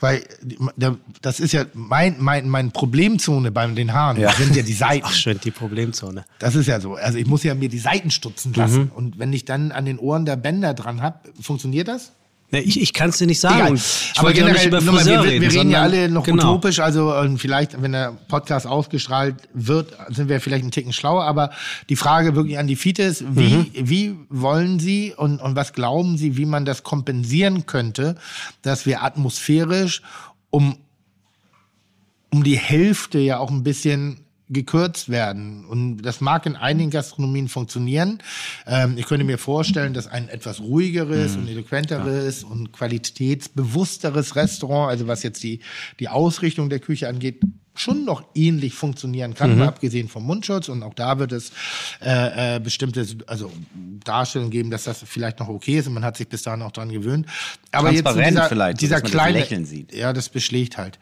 Weil 0.00 0.24
das 1.20 1.40
ist 1.40 1.52
ja 1.52 1.66
mein, 1.74 2.16
mein, 2.18 2.48
mein 2.48 2.72
Problemzone 2.72 3.52
bei 3.52 3.66
den 3.66 3.92
Haaren, 3.92 4.16
sind 4.36 4.56
ja 4.56 4.62
die 4.62 4.72
Seiten. 4.86 5.04
Ach, 5.06 5.12
schön, 5.12 5.38
die 5.44 5.50
Problemzone. 5.50 6.24
Das 6.38 6.54
ist 6.54 6.66
ja 6.66 6.80
so. 6.80 6.94
Also 6.94 7.18
ich 7.18 7.26
muss 7.26 7.44
ja 7.44 7.54
mir 7.54 7.68
die 7.68 7.78
Seiten 7.78 8.10
stutzen 8.10 8.54
lassen. 8.54 8.90
Und 8.94 9.18
wenn 9.18 9.32
ich 9.32 9.44
dann 9.44 9.72
an 9.72 9.84
den 9.84 9.98
Ohren 9.98 10.24
der 10.24 10.36
Bänder 10.36 10.72
dran 10.72 11.02
hab, 11.02 11.28
funktioniert 11.40 11.86
das? 11.88 12.12
Ne, 12.52 12.60
ich 12.62 12.80
ich 12.80 12.92
kann 12.92 13.10
es 13.10 13.18
dir 13.18 13.26
nicht 13.26 13.38
sagen. 13.38 13.60
Egal. 13.60 13.74
Ich 13.74 14.12
Aber 14.16 14.32
generell, 14.32 14.54
nicht 14.54 14.66
über 14.66 14.80
nur 14.80 14.94
mal, 14.94 15.00
Friseur 15.04 15.24
wir, 15.24 15.40
wir 15.40 15.52
reden 15.52 15.70
ja 15.70 15.82
alle 15.82 16.08
noch 16.08 16.24
genau. 16.24 16.54
utopisch, 16.54 16.80
also 16.80 17.14
vielleicht, 17.36 17.80
wenn 17.80 17.92
der 17.92 18.12
Podcast 18.26 18.66
ausgestrahlt 18.66 19.36
wird, 19.54 19.96
sind 20.08 20.28
wir 20.28 20.40
vielleicht 20.40 20.62
einen 20.62 20.72
Ticken 20.72 20.92
schlauer, 20.92 21.24
aber 21.24 21.50
die 21.88 21.94
Frage 21.96 22.34
wirklich 22.34 22.58
an 22.58 22.66
die 22.66 22.74
Fites, 22.76 23.24
wie, 23.28 23.54
Mhm. 23.54 23.66
wie 23.74 24.16
wollen 24.30 24.80
Sie 24.80 25.14
und, 25.16 25.40
und 25.40 25.54
was 25.54 25.72
glauben 25.72 26.18
Sie, 26.18 26.36
wie 26.36 26.46
man 26.46 26.64
das 26.64 26.82
kompensieren 26.82 27.66
könnte, 27.66 28.16
dass 28.62 28.84
wir 28.84 29.04
atmosphärisch 29.04 30.02
um, 30.50 30.76
um 32.30 32.42
die 32.42 32.58
Hälfte 32.58 33.18
ja 33.20 33.38
auch 33.38 33.50
ein 33.50 33.62
bisschen 33.62 34.20
gekürzt 34.50 35.08
werden. 35.08 35.64
Und 35.64 36.02
das 36.02 36.20
mag 36.20 36.44
in 36.44 36.56
einigen 36.56 36.90
Gastronomien 36.90 37.48
funktionieren. 37.48 38.18
Ähm, 38.66 38.98
ich 38.98 39.06
könnte 39.06 39.24
mir 39.24 39.38
vorstellen, 39.38 39.94
dass 39.94 40.08
ein 40.08 40.28
etwas 40.28 40.60
ruhigeres 40.60 41.36
und 41.36 41.48
eloquenteres 41.48 42.44
und 42.44 42.72
qualitätsbewussteres 42.72 44.36
Restaurant, 44.36 44.90
also 44.90 45.06
was 45.06 45.22
jetzt 45.22 45.42
die, 45.42 45.60
die 46.00 46.08
Ausrichtung 46.08 46.68
der 46.68 46.80
Küche 46.80 47.08
angeht, 47.08 47.40
schon 47.74 48.04
noch 48.04 48.24
ähnlich 48.34 48.74
funktionieren 48.74 49.34
kann, 49.34 49.56
mal 49.56 49.68
abgesehen 49.68 50.08
vom 50.08 50.24
Mundschutz. 50.26 50.68
Und 50.68 50.82
auch 50.82 50.94
da 50.94 51.18
wird 51.18 51.32
es 51.32 51.52
äh, 52.02 52.56
äh, 52.56 52.60
bestimmte 52.60 53.06
also 53.26 53.50
Darstellungen 54.04 54.50
geben, 54.50 54.70
dass 54.70 54.84
das 54.84 55.02
vielleicht 55.06 55.38
noch 55.38 55.48
okay 55.48 55.78
ist 55.78 55.86
und 55.86 55.94
man 55.94 56.04
hat 56.04 56.16
sich 56.16 56.28
bis 56.28 56.42
dahin 56.42 56.62
auch 56.62 56.72
dran 56.72 56.90
gewöhnt. 56.90 57.26
Aber 57.70 57.92
jetzt 57.92 58.06
so 58.06 58.20
dieser, 58.20 58.48
vielleicht, 58.48 58.78
so 58.78 58.86
dieser 58.86 59.00
das 59.00 59.10
kleine 59.10 59.38
Lächeln 59.38 59.64
sieht. 59.64 59.94
Ja, 59.94 60.12
das 60.12 60.28
beschlägt 60.28 60.76
halt. 60.76 60.98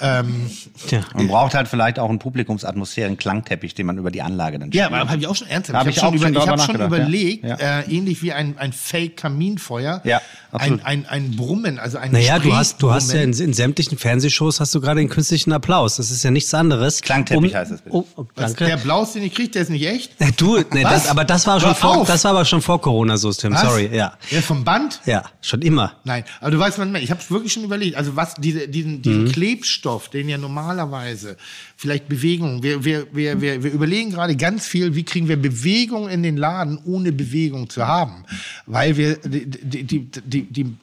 Tja. 0.00 1.00
Man 1.14 1.28
braucht 1.28 1.54
halt 1.54 1.68
vielleicht 1.68 1.98
auch 1.98 2.08
einen 2.08 2.18
Publikumsatmosphäre, 2.18 3.06
einen 3.08 3.18
Klangteppich, 3.18 3.74
den 3.74 3.84
man 3.86 3.98
über 3.98 4.10
die 4.10 4.22
Anlage 4.22 4.58
dann 4.58 4.70
Ja, 4.70 4.86
spielt. 4.86 5.00
aber 5.00 5.10
habe 5.10 5.20
ich 5.20 5.26
auch 5.26 5.36
schon 5.36 5.48
ernsthaft. 5.48 5.78
Hab 5.78 5.86
ich 5.88 5.96
ich 5.98 6.02
habe 6.02 6.18
schon, 6.18 6.22
schon 6.26 6.32
über, 6.34 6.42
ich 6.44 6.48
hab 6.48 6.60
schon 6.62 6.78
ja. 6.80 6.86
überlegt, 6.86 7.44
Ja. 7.44 7.56
Äh, 7.80 7.90
ähnlich 7.94 8.22
wie 8.22 8.32
ein, 8.32 8.56
ein 8.56 8.72
Fake-Kaminfeuer, 8.72 10.00
Ja, 10.04 10.18
ein, 10.52 10.52
absolut. 10.52 10.86
ein, 10.86 11.06
ein 11.06 11.36
Brummen, 11.36 11.78
also 11.78 11.98
ein 11.98 12.12
Naja, 12.12 12.38
du 12.38 12.54
hast, 12.56 12.82
du 12.82 12.90
hast 12.90 13.12
ja 13.12 13.20
in, 13.20 13.32
in 13.32 13.52
sämtlichen 13.52 13.98
Fernsehshows 13.98 14.60
hast 14.60 14.74
du 14.74 14.80
gerade 14.80 15.00
den 15.00 15.08
künstlichen 15.10 15.52
Applaus. 15.52 15.96
Das 15.96 16.10
ist 16.10 16.22
ja 16.22 16.30
nichts 16.30 16.52
anderes. 16.54 17.02
Klangteppich 17.02 17.54
heißt 17.54 17.70
das 17.72 17.82
bitte. 17.82 17.94
Oh, 17.96 18.06
oh, 18.16 18.24
Was, 18.34 18.46
danke. 18.54 18.64
Der 18.64 18.74
Applaus, 18.74 19.12
den 19.12 19.22
ich 19.22 19.34
kriege, 19.34 19.50
der 19.50 19.62
ist 19.62 19.70
nicht 19.70 19.86
echt. 19.86 20.12
Äh, 20.20 20.32
Du, 20.36 20.56
nee, 20.72 20.84
Was? 20.84 20.92
das, 21.02 21.08
aber 21.08 21.24
das 21.24 21.46
war 21.46 21.60
schon 21.60 21.74
vor, 21.74 22.04
das 22.06 22.24
war 22.24 22.30
aber 22.30 22.44
schon 22.46 22.62
vor 22.62 22.80
Corona 22.80 23.16
so, 23.18 23.30
Tim. 23.32 23.52
Was? 23.52 23.60
Sorry, 23.62 23.90
ja. 23.92 24.14
Der 24.30 24.42
vom 24.42 24.64
Band? 24.64 25.00
Ja, 25.04 25.24
schon 25.42 25.60
immer. 25.62 25.92
Nein, 26.04 26.24
aber 26.40 26.50
du 26.52 26.58
weißt, 26.58 26.78
man, 26.78 26.94
ich 26.96 27.10
habe 27.10 27.20
wirklich 27.28 27.52
schon 27.52 27.64
überlegt, 27.64 27.96
also 27.96 28.16
was 28.16 28.34
diese, 28.36 28.66
diesen, 28.68 29.02
diesen 29.02 29.24
Mhm. 29.24 29.32
Impfstoff, 29.70 30.08
den 30.08 30.28
ja 30.28 30.38
normalerweise 30.38 31.36
vielleicht 31.76 32.08
Bewegung, 32.08 32.62
wir, 32.62 32.84
wir, 32.84 33.06
wir, 33.12 33.40
wir, 33.40 33.62
wir 33.62 33.72
überlegen 33.72 34.10
gerade 34.10 34.36
ganz 34.36 34.66
viel, 34.66 34.94
wie 34.94 35.04
kriegen 35.04 35.28
wir 35.28 35.36
Bewegung 35.36 36.08
in 36.08 36.22
den 36.22 36.36
Laden, 36.36 36.78
ohne 36.84 37.12
Bewegung 37.12 37.70
zu 37.70 37.86
haben. 37.86 38.24
Weil 38.66 38.96
wir 38.96 39.16
die, 39.16 39.46
die, 39.46 39.84
die, 39.84 40.44
die, 40.44 40.76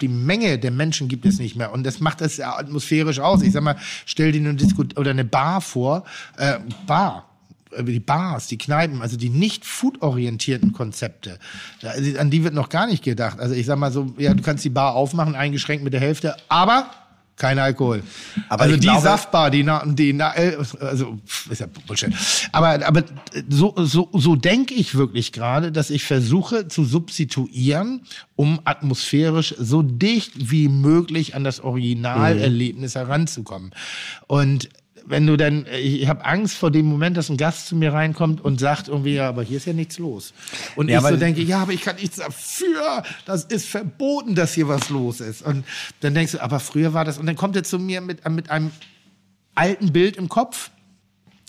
die 0.00 0.08
Menge 0.08 0.58
der 0.58 0.72
Menschen 0.72 1.08
gibt 1.08 1.24
es 1.24 1.38
nicht 1.38 1.56
mehr. 1.56 1.72
Und 1.72 1.84
das 1.84 2.00
macht 2.00 2.20
ja 2.20 2.58
atmosphärisch 2.58 3.20
aus. 3.20 3.42
Ich 3.42 3.52
sag 3.52 3.62
mal, 3.62 3.76
stell 4.04 4.32
dir 4.32 4.40
eine 4.40 4.54
Disco 4.54 4.82
oder 4.96 5.10
eine 5.10 5.24
Bar 5.24 5.60
vor. 5.60 6.04
Äh, 6.36 6.58
Bar 6.86 7.28
äh, 7.70 7.84
die 7.84 8.00
Bars, 8.00 8.48
die 8.48 8.58
Kneipen, 8.58 9.00
also 9.00 9.16
die 9.16 9.30
nicht 9.30 9.64
food-orientierten 9.64 10.72
Konzepte, 10.72 11.38
an 12.18 12.30
die 12.30 12.44
wird 12.44 12.54
noch 12.54 12.68
gar 12.68 12.86
nicht 12.86 13.04
gedacht. 13.04 13.38
Also 13.38 13.54
ich 13.54 13.66
sag 13.66 13.78
mal 13.78 13.92
so, 13.92 14.12
ja, 14.18 14.34
du 14.34 14.42
kannst 14.42 14.64
die 14.64 14.70
Bar 14.70 14.94
aufmachen, 14.94 15.34
eingeschränkt 15.34 15.84
mit 15.84 15.92
der 15.92 16.00
Hälfte, 16.00 16.36
aber 16.48 16.90
kein 17.42 17.58
Alkohol. 17.58 18.04
Aber 18.48 18.62
also 18.62 18.76
die 18.76 18.82
glaube- 18.82 19.02
Saftbar, 19.02 19.50
die, 19.50 19.64
na, 19.64 19.84
die 19.84 20.12
na, 20.12 20.32
äh, 20.36 20.56
also 20.80 21.18
ist 21.50 21.60
ja 21.60 21.66
Bullshit. 21.88 22.12
Aber, 22.52 22.86
aber 22.86 23.02
so, 23.48 23.74
so, 23.76 24.08
so 24.12 24.36
denke 24.36 24.74
ich 24.74 24.94
wirklich 24.94 25.32
gerade, 25.32 25.72
dass 25.72 25.90
ich 25.90 26.04
versuche 26.04 26.68
zu 26.68 26.84
substituieren, 26.84 28.02
um 28.36 28.60
atmosphärisch 28.64 29.56
so 29.58 29.82
dicht 29.82 30.50
wie 30.52 30.68
möglich 30.68 31.34
an 31.34 31.42
das 31.42 31.58
Originalerlebnis 31.60 32.94
heranzukommen. 32.94 33.72
Und 34.28 34.68
wenn 35.06 35.26
du 35.26 35.36
dann, 35.36 35.66
ich 35.72 36.08
habe 36.08 36.24
Angst 36.24 36.56
vor 36.56 36.70
dem 36.70 36.86
Moment, 36.86 37.16
dass 37.16 37.28
ein 37.28 37.36
Gast 37.36 37.66
zu 37.66 37.76
mir 37.76 37.92
reinkommt 37.92 38.40
und 38.44 38.60
sagt 38.60 38.88
irgendwie, 38.88 39.14
ja, 39.14 39.28
aber 39.28 39.42
hier 39.42 39.56
ist 39.56 39.66
ja 39.66 39.72
nichts 39.72 39.98
los. 39.98 40.32
Und 40.76 40.88
Ja, 40.88 41.00
ich 41.00 41.06
so 41.06 41.16
denke, 41.16 41.42
ja, 41.42 41.62
aber 41.62 41.72
ich 41.72 41.82
kann 41.82 41.96
nichts 41.96 42.16
dafür. 42.16 43.02
Das 43.26 43.44
ist 43.44 43.66
verboten, 43.66 44.34
dass 44.34 44.54
hier 44.54 44.68
was 44.68 44.88
los 44.90 45.20
ist. 45.20 45.42
Und 45.42 45.64
dann 46.00 46.14
denkst 46.14 46.32
du, 46.32 46.42
aber 46.42 46.60
früher 46.60 46.94
war 46.94 47.04
das. 47.04 47.18
Und 47.18 47.26
dann 47.26 47.36
kommt 47.36 47.56
er 47.56 47.64
zu 47.64 47.78
mir 47.78 48.00
mit, 48.00 48.28
mit 48.28 48.50
einem 48.50 48.70
alten 49.54 49.92
Bild 49.92 50.16
im 50.16 50.28
Kopf, 50.28 50.70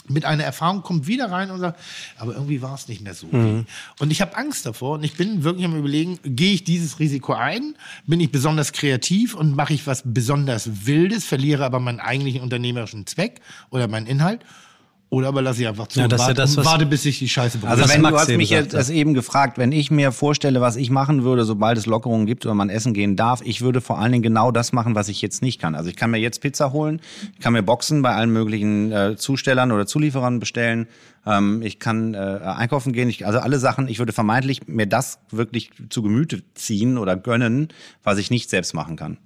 mit 0.07 0.25
einer 0.25 0.43
Erfahrung, 0.43 0.81
kommt 0.81 1.07
wieder 1.07 1.31
rein 1.31 1.49
und 1.51 1.59
sagt, 1.59 1.79
aber 2.17 2.33
irgendwie 2.33 2.61
war 2.61 2.75
es 2.75 2.87
nicht 2.87 3.01
mehr 3.01 3.13
so. 3.13 3.27
Mhm. 3.27 3.65
Und 3.99 4.11
ich 4.11 4.21
habe 4.21 4.35
Angst 4.35 4.65
davor 4.65 4.95
und 4.95 5.03
ich 5.03 5.15
bin 5.15 5.43
wirklich 5.43 5.65
am 5.65 5.75
überlegen, 5.75 6.19
gehe 6.23 6.53
ich 6.53 6.63
dieses 6.63 6.99
Risiko 6.99 7.33
ein? 7.33 7.75
Bin 8.05 8.19
ich 8.19 8.31
besonders 8.31 8.73
kreativ 8.73 9.33
und 9.33 9.55
mache 9.55 9.73
ich 9.73 9.87
was 9.87 10.03
besonders 10.05 10.85
Wildes, 10.85 11.25
verliere 11.25 11.65
aber 11.65 11.79
meinen 11.79 11.99
eigentlichen 11.99 12.41
unternehmerischen 12.41 13.05
Zweck 13.07 13.41
oder 13.69 13.87
meinen 13.87 14.07
Inhalt? 14.07 14.41
Oder 15.13 15.27
aber 15.27 15.43
lasse 15.43 15.61
ich 15.61 15.67
einfach 15.67 15.87
zu 15.87 15.99
Ja, 15.99 16.05
und 16.05 16.11
das 16.11 16.21
ist 16.21 16.23
ja 16.23 16.27
warte, 16.29 16.55
das, 16.55 16.65
warte, 16.65 16.85
bis 16.87 17.05
ich 17.05 17.19
die 17.19 17.29
Scheiße 17.29 17.59
beruhige. 17.59 17.83
Also 17.83 17.93
wenn 17.93 18.01
du 18.01 18.17
hast 18.17 18.29
mich 18.29 18.49
jetzt 18.49 18.73
das 18.73 18.89
eben 18.89 19.13
gefragt, 19.13 19.59
wenn 19.59 19.71
ich 19.71 19.91
mir 19.91 20.11
vorstelle, 20.11 20.59
was 20.59 20.75
ich 20.75 20.89
machen 20.89 21.23
würde, 21.23 21.45
sobald 21.45 21.77
es 21.77 21.85
Lockerungen 21.85 22.25
gibt 22.25 22.47
oder 22.47 22.55
man 22.55 22.71
essen 22.71 22.95
gehen 22.95 23.15
darf, 23.15 23.41
ich 23.45 23.61
würde 23.61 23.79
vor 23.79 23.99
allen 23.99 24.11
Dingen 24.11 24.23
genau 24.23 24.51
das 24.51 24.73
machen, 24.73 24.95
was 24.95 25.09
ich 25.09 25.21
jetzt 25.21 25.43
nicht 25.43 25.61
kann. 25.61 25.75
Also 25.75 25.91
ich 25.91 25.95
kann 25.95 26.09
mir 26.09 26.17
jetzt 26.17 26.41
Pizza 26.41 26.71
holen, 26.73 26.99
ich 27.35 27.39
kann 27.41 27.53
mir 27.53 27.61
Boxen 27.61 28.01
bei 28.01 28.15
allen 28.15 28.33
möglichen 28.33 28.91
äh, 28.91 29.15
Zustellern 29.15 29.71
oder 29.71 29.85
Zulieferern 29.85 30.39
bestellen, 30.39 30.87
ähm, 31.27 31.61
ich 31.61 31.77
kann 31.77 32.15
äh, 32.15 32.17
einkaufen 32.17 32.91
gehen, 32.91 33.07
ich, 33.07 33.27
also 33.27 33.37
alle 33.37 33.59
Sachen, 33.59 33.87
ich 33.87 33.99
würde 33.99 34.13
vermeintlich 34.13 34.67
mir 34.67 34.87
das 34.87 35.19
wirklich 35.29 35.69
zu 35.89 36.01
Gemüte 36.01 36.41
ziehen 36.55 36.97
oder 36.97 37.15
gönnen, 37.15 37.67
was 38.03 38.17
ich 38.17 38.31
nicht 38.31 38.49
selbst 38.49 38.73
machen 38.73 38.95
kann. 38.95 39.17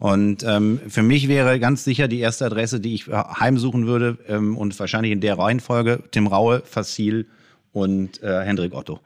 Und 0.00 0.42
ähm, 0.44 0.80
für 0.88 1.02
mich 1.02 1.28
wäre 1.28 1.60
ganz 1.60 1.84
sicher 1.84 2.08
die 2.08 2.20
erste 2.20 2.46
Adresse, 2.46 2.80
die 2.80 2.94
ich 2.94 3.06
äh, 3.06 3.12
heimsuchen 3.12 3.86
würde 3.86 4.16
ähm, 4.28 4.56
und 4.56 4.76
wahrscheinlich 4.80 5.12
in 5.12 5.20
der 5.20 5.38
Reihenfolge 5.38 6.02
Tim 6.10 6.26
Raue, 6.26 6.62
Facil 6.64 7.26
und 7.72 8.22
äh, 8.22 8.42
Hendrik 8.42 8.74
Otto 8.74 9.00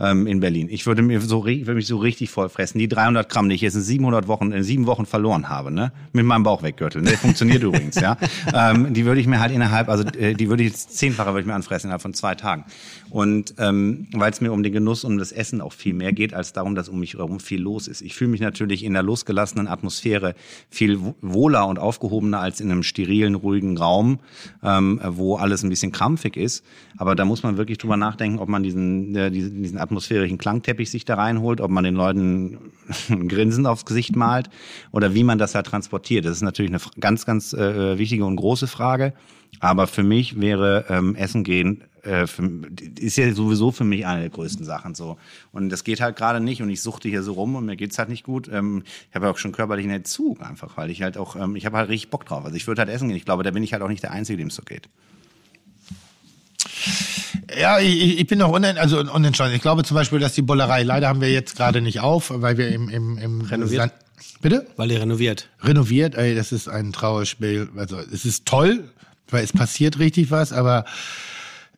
ähm, 0.00 0.26
in 0.26 0.40
Berlin. 0.40 0.68
Ich 0.70 0.86
würde 0.86 1.02
mir 1.02 1.20
so, 1.20 1.44
ich 1.46 1.66
würde 1.66 1.74
mich 1.74 1.86
so 1.86 1.98
richtig 1.98 2.30
voll 2.30 2.48
fressen. 2.48 2.78
Die 2.78 2.88
300 2.88 3.28
Gramm, 3.28 3.48
die 3.48 3.54
ich 3.54 3.60
jetzt 3.60 3.74
in 3.74 3.82
700 3.82 4.28
Wochen, 4.28 4.52
in 4.52 4.62
sieben 4.62 4.86
Wochen 4.86 5.06
verloren 5.06 5.48
habe, 5.48 5.70
ne, 5.70 5.92
mit 6.12 6.24
meinem 6.24 6.42
Bauchweggürtel, 6.42 7.02
ne, 7.02 7.10
funktioniert 7.10 7.62
übrigens, 7.62 7.96
ja, 7.96 8.16
ähm, 8.52 8.94
die 8.94 9.04
würde 9.04 9.20
ich 9.20 9.26
mir 9.26 9.40
halt 9.40 9.52
innerhalb, 9.52 9.88
also 9.88 10.04
äh, 10.04 10.34
die 10.34 10.48
würde 10.48 10.62
ich 10.62 10.70
jetzt 10.70 10.96
zehnfache 10.96 11.30
würde 11.30 11.40
ich 11.40 11.46
mir 11.46 11.54
anfressen 11.54 11.88
innerhalb 11.88 12.02
von 12.02 12.14
zwei 12.14 12.34
Tagen. 12.34 12.64
Und 13.10 13.54
ähm, 13.58 14.06
weil 14.12 14.30
es 14.30 14.40
mir 14.40 14.52
um 14.52 14.62
den 14.62 14.72
Genuss, 14.72 15.04
um 15.04 15.18
das 15.18 15.32
Essen 15.32 15.60
auch 15.60 15.72
viel 15.72 15.94
mehr 15.94 16.12
geht, 16.12 16.34
als 16.34 16.52
darum, 16.52 16.74
dass 16.74 16.88
um 16.88 17.00
mich 17.00 17.14
herum 17.14 17.40
viel 17.40 17.60
los 17.60 17.88
ist. 17.88 18.02
Ich 18.02 18.14
fühle 18.14 18.30
mich 18.30 18.40
natürlich 18.40 18.84
in 18.84 18.92
der 18.92 19.02
losgelassenen 19.02 19.66
Atmosphäre 19.66 20.34
viel 20.70 21.00
wo- 21.00 21.14
wohler 21.22 21.66
und 21.66 21.78
aufgehobener 21.78 22.40
als 22.40 22.60
in 22.60 22.70
einem 22.70 22.82
sterilen, 22.82 23.34
ruhigen 23.34 23.78
Raum, 23.78 24.18
ähm, 24.62 25.00
wo 25.04 25.36
alles 25.36 25.62
ein 25.62 25.70
bisschen 25.70 25.92
krampfig 25.92 26.36
ist. 26.36 26.64
Aber 26.96 27.14
da 27.14 27.24
muss 27.24 27.42
man 27.42 27.56
wirklich 27.56 27.78
drüber 27.78 27.96
nachdenken, 27.96 28.38
ob 28.38 28.48
man 28.48 28.62
diesen, 28.62 29.14
äh, 29.16 29.30
diesen, 29.30 29.62
diesen 29.62 29.78
atmosphärischen 29.78 30.36
Klangteppich 30.38 30.90
sich 30.90 31.04
da 31.04 31.14
reinholt, 31.14 31.60
ob 31.60 31.70
man 31.70 31.84
den 31.84 31.94
Leuten 31.94 32.58
ein 33.08 33.28
Grinsen 33.28 33.66
aufs 33.66 33.84
Gesicht 33.84 34.16
malt 34.16 34.50
oder 34.92 35.14
wie 35.14 35.24
man 35.24 35.38
das 35.38 35.54
halt 35.54 35.66
transportiert. 35.66 36.24
Das 36.24 36.32
ist 36.32 36.42
natürlich 36.42 36.70
eine 36.70 36.80
ganz, 37.00 37.24
ganz 37.24 37.52
äh, 37.52 37.98
wichtige 37.98 38.24
und 38.24 38.36
große 38.36 38.66
Frage. 38.66 39.14
Aber 39.60 39.86
für 39.86 40.02
mich 40.02 40.40
wäre 40.40 40.84
ähm, 40.88 41.14
Essen 41.16 41.42
gehen 41.42 41.82
äh, 42.02 42.26
für, 42.28 42.48
ist 43.00 43.16
ja 43.16 43.32
sowieso 43.34 43.72
für 43.72 43.82
mich 43.84 44.06
eine 44.06 44.20
der 44.20 44.30
größten 44.30 44.64
Sachen 44.64 44.94
so. 44.94 45.18
Und 45.50 45.68
das 45.70 45.82
geht 45.82 46.00
halt 46.00 46.14
gerade 46.16 46.38
nicht 46.40 46.62
und 46.62 46.70
ich 46.70 46.80
suchte 46.80 47.08
hier 47.08 47.22
so 47.24 47.32
rum 47.32 47.56
und 47.56 47.66
mir 47.66 47.76
geht's 47.76 47.98
halt 47.98 48.08
nicht 48.08 48.22
gut. 48.24 48.48
Ähm, 48.52 48.84
ich 49.08 49.14
habe 49.16 49.26
ja 49.26 49.32
auch 49.32 49.38
schon 49.38 49.50
körperlichen 49.52 49.90
Entzug 49.90 50.40
einfach, 50.40 50.76
weil 50.76 50.90
ich 50.90 51.02
halt 51.02 51.18
auch, 51.18 51.34
ähm, 51.34 51.56
ich 51.56 51.66
habe 51.66 51.76
halt 51.76 51.88
richtig 51.88 52.10
Bock 52.10 52.24
drauf. 52.24 52.44
Also 52.44 52.56
ich 52.56 52.66
würde 52.68 52.82
halt 52.82 52.90
essen 52.90 53.08
gehen. 53.08 53.16
Ich 53.16 53.24
glaube, 53.24 53.42
da 53.42 53.50
bin 53.50 53.62
ich 53.64 53.72
halt 53.72 53.82
auch 53.82 53.88
nicht 53.88 54.02
der 54.02 54.12
Einzige, 54.12 54.36
dem 54.38 54.48
es 54.48 54.54
so 54.54 54.62
geht. 54.62 54.88
Ja, 57.58 57.78
ich, 57.80 58.20
ich 58.20 58.26
bin 58.26 58.38
noch 58.38 58.50
unen, 58.52 58.76
also 58.78 59.00
unentschlossen. 59.00 59.54
Ich 59.54 59.62
glaube 59.62 59.82
zum 59.82 59.94
Beispiel, 59.94 60.18
dass 60.18 60.34
die 60.34 60.42
Bollerei, 60.42 60.82
leider 60.82 61.08
haben 61.08 61.20
wir 61.20 61.32
jetzt 61.32 61.56
gerade 61.56 61.80
nicht 61.80 62.00
auf, 62.00 62.30
weil 62.34 62.58
wir 62.58 62.68
im, 62.68 62.88
im, 62.88 63.18
im 63.18 63.40
Renoviert. 63.40 63.80
Sand- 63.90 63.92
Bitte? 64.40 64.66
Weil 64.76 64.88
die 64.88 64.94
renoviert. 64.96 65.48
Renoviert, 65.62 66.14
ey, 66.14 66.34
das 66.36 66.52
ist 66.52 66.68
ein 66.68 66.92
Trauerspiel. 66.92 67.70
Also 67.76 67.96
es 67.98 68.24
ist 68.24 68.46
toll, 68.46 68.84
weil 69.30 69.44
es 69.44 69.52
passiert 69.52 69.98
richtig 69.98 70.30
was, 70.30 70.52
aber 70.52 70.84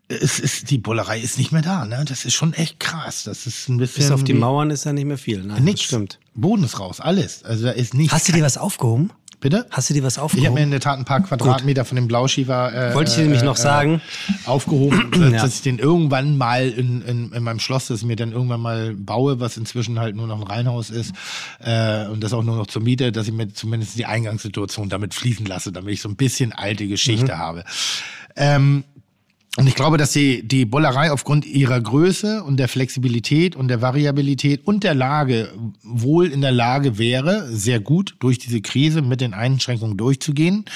es 0.08 0.40
ist, 0.40 0.70
die 0.70 0.78
Bullerei 0.78 1.20
ist 1.20 1.38
nicht 1.38 1.52
mehr 1.52 1.62
da, 1.62 1.84
ne? 1.84 2.04
Das 2.06 2.24
ist 2.24 2.34
schon 2.34 2.52
echt 2.52 2.80
krass. 2.80 3.22
Das 3.24 3.46
ist 3.46 3.68
ein 3.68 3.76
bisschen. 3.76 4.02
Bis 4.02 4.10
auf 4.10 4.24
die 4.24 4.34
Mauern 4.34 4.70
ist 4.70 4.84
ja 4.84 4.92
nicht 4.92 5.04
mehr 5.04 5.18
viel. 5.18 5.42
Nein, 5.44 5.62
Nix. 5.62 5.80
das 5.80 5.86
stimmt. 5.86 6.18
Boden 6.34 6.64
ist 6.64 6.80
raus, 6.80 7.00
alles. 7.00 7.44
Also 7.44 7.66
da 7.66 7.70
ist 7.70 7.94
nichts. 7.94 8.12
Hast 8.12 8.28
du 8.28 8.32
dir 8.32 8.42
was 8.42 8.58
aufgehoben? 8.58 9.12
Bitte? 9.40 9.66
Hast 9.70 9.88
du 9.88 9.94
dir 9.94 10.02
was 10.02 10.14
Ich 10.16 10.18
habe 10.20 10.28
mir 10.34 10.38
aufgehoben? 10.40 10.62
in 10.64 10.70
der 10.70 10.80
Tat 10.80 10.98
ein 10.98 11.06
paar 11.06 11.22
Quadratmeter 11.22 11.86
von 11.86 11.96
dem 11.96 12.08
Blauschiefer 12.08 12.90
äh, 12.90 12.94
Wollte 12.94 13.10
ich 13.10 13.16
dir 13.16 13.22
nämlich 13.22 13.42
noch 13.42 13.56
sagen. 13.56 14.02
aufgehoben, 14.44 15.10
dass, 15.12 15.20
Ja. 15.32 15.42
dass 15.42 15.54
ich 15.54 15.62
den 15.62 15.78
irgendwann 15.78 16.36
mal 16.36 16.68
in, 16.68 17.00
in, 17.02 17.32
in 17.32 17.42
meinem 17.42 17.58
Schloss, 17.58 17.86
das 17.86 18.00
ich 18.00 18.06
mir 18.06 18.16
dann 18.16 18.32
irgendwann 18.32 18.60
mal 18.60 18.94
baue, 18.94 19.40
was 19.40 19.56
inzwischen 19.56 19.98
halt 19.98 20.14
nur 20.14 20.26
noch 20.26 20.36
ein 20.40 20.46
Reihenhaus 20.46 20.90
ist 20.90 21.14
äh, 21.58 22.06
und 22.06 22.22
das 22.22 22.32
auch 22.34 22.42
nur 22.42 22.56
noch 22.56 22.66
zur 22.66 22.82
Miete, 22.82 23.12
dass 23.12 23.26
ich 23.28 23.32
mir 23.32 23.48
zumindest 23.52 23.96
die 23.98 24.04
Eingangssituation 24.06 24.90
damit 24.90 25.14
fließen 25.14 25.46
lasse, 25.46 25.72
damit 25.72 25.94
ich 25.94 26.02
so 26.02 26.08
ein 26.10 26.16
bisschen 26.16 26.52
alte 26.52 26.86
Geschichte 26.86 27.38
habe. 27.38 27.64
Ähm, 28.36 28.84
und 29.56 29.66
ich 29.66 29.74
glaube, 29.74 29.96
dass 29.98 30.12
die, 30.12 30.46
die 30.46 30.64
Bollerei 30.64 31.10
aufgrund 31.10 31.44
ihrer 31.44 31.80
Größe 31.80 32.44
und 32.44 32.56
der 32.56 32.68
Flexibilität 32.68 33.56
und 33.56 33.68
der 33.68 33.82
Variabilität 33.82 34.64
und 34.66 34.84
der 34.84 34.94
Lage 34.94 35.52
wohl 35.82 36.28
in 36.28 36.40
der 36.40 36.52
Lage 36.52 36.98
wäre, 36.98 37.48
sehr 37.50 37.80
gut 37.80 38.14
durch 38.20 38.38
diese 38.38 38.60
Krise 38.60 39.02
mit 39.02 39.20
den 39.20 39.34
Einschränkungen 39.34 39.96
durchzugehen. 39.96 40.66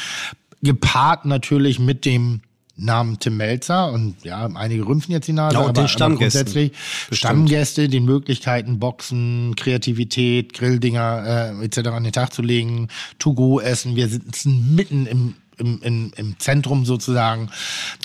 Gepaart 0.62 1.24
natürlich 1.24 1.78
mit 1.78 2.04
dem 2.04 2.40
Namen 2.76 3.20
Tim 3.20 3.36
Melzer 3.36 3.92
und 3.92 4.16
ja, 4.24 4.46
einige 4.54 4.84
rümpfen 4.86 5.12
jetzt 5.12 5.28
die 5.28 5.32
Nase, 5.32 5.54
Ja, 5.54 5.60
und 5.60 5.66
aber, 5.66 5.72
den 5.74 5.80
aber 5.82 5.88
Stammgästen. 5.88 6.40
grundsätzlich 6.44 6.72
Bestimmt. 6.72 7.16
Stammgäste, 7.18 7.88
den 7.88 8.04
Möglichkeiten, 8.04 8.80
Boxen, 8.80 9.54
Kreativität, 9.54 10.52
Grilldinger 10.54 11.52
äh, 11.60 11.64
etc. 11.64 11.90
an 11.90 12.02
den 12.02 12.12
Tag 12.12 12.32
zu 12.32 12.42
legen, 12.42 12.88
To-Go-Essen. 13.20 13.94
Wir 13.94 14.08
sitzen 14.08 14.74
mitten 14.74 15.06
im, 15.06 15.34
im, 15.58 15.80
im, 15.82 16.12
im 16.16 16.38
Zentrum 16.38 16.84
sozusagen. 16.84 17.50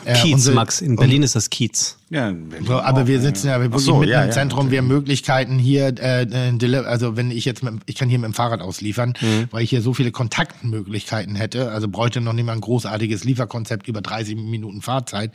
Äh, 0.05 0.13
Kiez, 0.15 0.33
unsere- 0.33 0.55
Max. 0.55 0.81
In 0.81 0.95
Berlin 0.95 1.23
ist 1.23 1.35
das 1.35 1.49
Kiez. 1.49 1.97
Ja, 2.11 2.33
so, 2.65 2.79
aber 2.79 3.05
wir 3.05 3.21
sitzen 3.21 3.49
ja 3.49 3.61
wirklich 3.61 3.83
so, 3.83 3.97
mitten 3.97 4.11
ja, 4.11 4.21
im 4.23 4.29
ja, 4.29 4.33
Zentrum. 4.33 4.71
wir 4.71 4.79
haben 4.79 4.87
Möglichkeiten 4.87 5.59
hier, 5.59 5.93
äh, 5.99 6.23
äh, 6.23 6.75
also 6.77 7.15
wenn 7.15 7.29
ich 7.29 7.45
jetzt, 7.45 7.61
mit, 7.61 7.75
ich 7.85 7.95
kann 7.95 8.09
hier 8.09 8.17
mit 8.17 8.25
dem 8.25 8.33
Fahrrad 8.33 8.61
ausliefern, 8.61 9.13
Mhm. 9.21 9.47
weil 9.51 9.61
ich 9.63 9.69
hier 9.69 9.83
so 9.83 9.93
viele 9.93 10.11
Kontaktmöglichkeiten 10.11 11.35
hätte. 11.35 11.71
Also 11.71 11.87
bräuchte 11.87 12.19
noch 12.19 12.33
nicht 12.33 12.45
mal 12.45 12.53
ein 12.53 12.61
großartiges 12.61 13.25
Lieferkonzept 13.25 13.87
über 13.87 14.01
30 14.01 14.35
Minuten 14.37 14.81
Fahrzeit. 14.81 15.31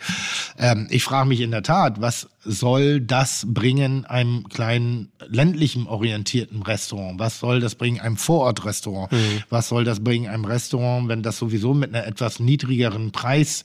Ähm, 0.58 0.88
ich 0.90 1.04
frage 1.04 1.28
mich 1.28 1.40
in 1.42 1.52
der 1.52 1.62
Tat, 1.62 2.00
was 2.00 2.28
soll 2.44 3.00
das 3.00 3.46
bringen 3.48 4.04
einem 4.04 4.48
kleinen 4.48 5.12
ländlichen 5.28 5.86
orientierten 5.86 6.62
Restaurant? 6.62 7.18
Was 7.18 7.38
soll 7.38 7.60
das 7.60 7.74
bringen 7.74 8.00
einem 8.00 8.16
Vorortrestaurant? 8.16 9.10
Was 9.48 9.68
soll 9.68 9.84
das 9.84 10.00
bringen 10.04 10.28
einem 10.28 10.44
Restaurant, 10.44 11.08
wenn 11.08 11.22
das 11.22 11.38
sowieso 11.38 11.72
mit 11.72 11.94
einer 11.94 12.06
etwas 12.06 12.40
niedrigeren 12.40 13.12
Preis 13.12 13.64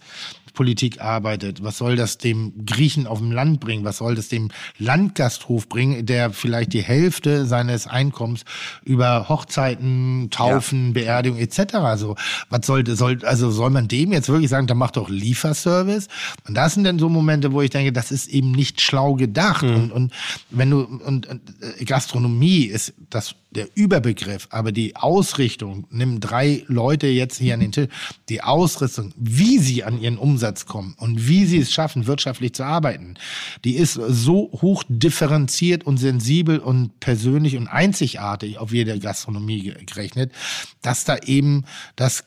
Politik 0.54 1.02
arbeitet? 1.02 1.64
Was 1.64 1.78
soll 1.78 1.96
das 1.96 2.18
dem 2.18 2.66
Griechen 2.66 3.08
auf 3.08 3.20
dem 3.20 3.32
Land 3.32 3.60
bringen? 3.60 3.84
Was 3.84 3.98
soll 3.98 4.16
das 4.16 4.28
dem 4.30 4.50
Landgasthof 4.78 5.70
bringen, 5.70 6.06
der 6.06 6.32
vielleicht 6.32 6.74
die 6.74 6.82
Hälfte 6.82 7.46
seines 7.46 7.88
Einkommens 7.88 8.46
über 8.84 9.30
Hochzeiten, 9.30 10.30
Taufen, 10.32 10.94
Beerdigung 10.94 11.40
etc. 11.40 11.78
So, 11.96 12.16
was 12.50 12.66
sollte 12.66 12.96
soll 12.96 13.20
also 13.24 13.52
soll 13.52 13.70
man 13.70 13.88
dem 13.88 14.12
jetzt 14.12 14.30
wirklich 14.30 14.50
sagen, 14.50 14.68
da 14.68 14.76
macht 14.76 14.98
doch 14.98 15.10
Lieferservice? 15.10 16.08
Und 16.48 16.56
das 16.56 16.74
sind 16.74 16.84
dann 16.84 17.00
so 17.00 17.10
Momente, 17.10 17.52
wo 17.52 17.62
ich 17.62 17.70
denke, 17.70 17.92
das 17.92 18.12
ist 18.12 18.28
eben 18.28 18.52
nicht 18.52 18.82
schlau 18.82 19.16
gedacht. 19.16 19.64
Und, 19.64 19.92
und 19.92 20.14
wenn 20.50 20.70
du 20.70 20.82
und, 20.82 21.28
und 21.28 21.42
äh, 21.80 21.86
Gastronomie 21.86 22.64
ist 22.64 22.94
das 23.10 23.36
der 23.52 23.68
Überbegriff, 23.76 24.48
aber 24.52 24.72
die 24.72 24.96
Ausrichtung, 24.96 25.88
nimm 25.90 26.20
drei 26.20 26.64
Leute 26.68 27.08
jetzt 27.08 27.40
hier 27.40 27.56
an 27.56 27.62
den 27.62 27.72
Tisch, 27.72 27.88
die 28.30 28.44
Ausrüstung, 28.44 29.12
wie 29.18 29.58
sie 29.58 29.84
an 29.84 30.00
ihren 30.00 30.18
Umsatz 30.18 30.68
kommen 30.68 30.96
und 31.00 31.28
wie 31.28 31.46
sie 31.46 31.58
es 31.58 31.72
schaffen, 31.72 32.06
wirtschaftlich 32.06 32.54
zu 32.54 32.64
arbeiten, 32.64 33.16
die 33.64 33.76
ist 33.76 33.94
so 33.94 34.52
hoch 34.62 34.84
differenziert 34.88 35.86
und 35.86 35.98
sensibel 35.98 36.60
und 36.60 37.00
persönlich 37.00 37.58
und 37.58 37.68
einzigartig 37.68 38.60
auf 38.60 38.72
jede 38.72 39.00
Gastronomie 39.00 39.74
gerechnet, 39.86 40.32
dass 40.82 41.06
da 41.06 41.18
eben 41.18 41.66
das 41.96 42.24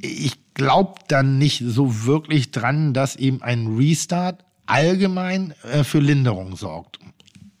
ich 0.00 0.38
glaube 0.54 0.94
dann 1.08 1.38
nicht 1.38 1.62
so 1.66 2.04
wirklich 2.04 2.52
dran, 2.52 2.94
dass 2.94 3.16
eben 3.16 3.42
ein 3.42 3.76
Restart 3.76 4.44
allgemein 4.66 5.54
äh, 5.64 5.82
für 5.82 5.98
Linderung 5.98 6.56
sorgt. 6.56 6.98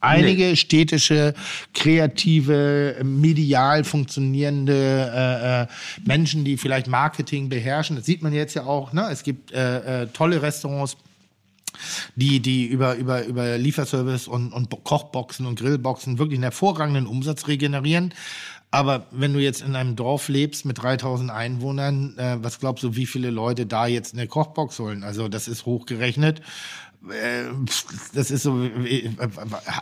Einige 0.00 0.54
städtische, 0.54 1.34
kreative, 1.74 3.00
medial 3.02 3.82
funktionierende 3.82 4.72
äh, 5.12 5.62
äh, 5.62 5.66
Menschen, 6.06 6.44
die 6.44 6.56
vielleicht 6.56 6.86
Marketing 6.86 7.48
beherrschen, 7.48 7.96
das 7.96 8.06
sieht 8.06 8.22
man 8.22 8.32
jetzt 8.32 8.54
ja 8.54 8.64
auch. 8.64 8.92
Ne? 8.92 9.08
Es 9.10 9.24
gibt 9.24 9.50
äh, 9.50 10.02
äh, 10.02 10.06
tolle 10.08 10.40
Restaurants, 10.40 10.96
die, 12.14 12.40
die 12.40 12.66
über, 12.66 12.94
über, 12.94 13.24
über 13.24 13.58
Lieferservice 13.58 14.28
und, 14.28 14.52
und 14.52 14.70
Kochboxen 14.84 15.46
und 15.46 15.58
Grillboxen 15.58 16.18
wirklich 16.18 16.36
einen 16.36 16.44
hervorragenden 16.44 17.06
Umsatz 17.06 17.48
regenerieren. 17.48 18.14
Aber 18.70 19.06
wenn 19.10 19.32
du 19.32 19.40
jetzt 19.40 19.62
in 19.62 19.74
einem 19.74 19.96
Dorf 19.96 20.28
lebst 20.28 20.66
mit 20.66 20.82
3000 20.82 21.30
Einwohnern, 21.30 22.18
äh, 22.18 22.36
was 22.40 22.60
glaubst 22.60 22.84
du, 22.84 22.96
wie 22.96 23.06
viele 23.06 23.30
Leute 23.30 23.64
da 23.64 23.86
jetzt 23.86 24.12
eine 24.12 24.26
Kochbox 24.26 24.78
holen? 24.78 25.04
Also 25.04 25.28
das 25.28 25.48
ist 25.48 25.64
hochgerechnet. 25.64 26.42
Äh, 27.08 27.44
das 28.12 28.30
ist 28.30 28.42
so, 28.42 28.54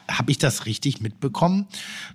habe 0.09 0.31
ich 0.31 0.39
das 0.39 0.67
richtig 0.67 1.01
mitbekommen, 1.01 1.67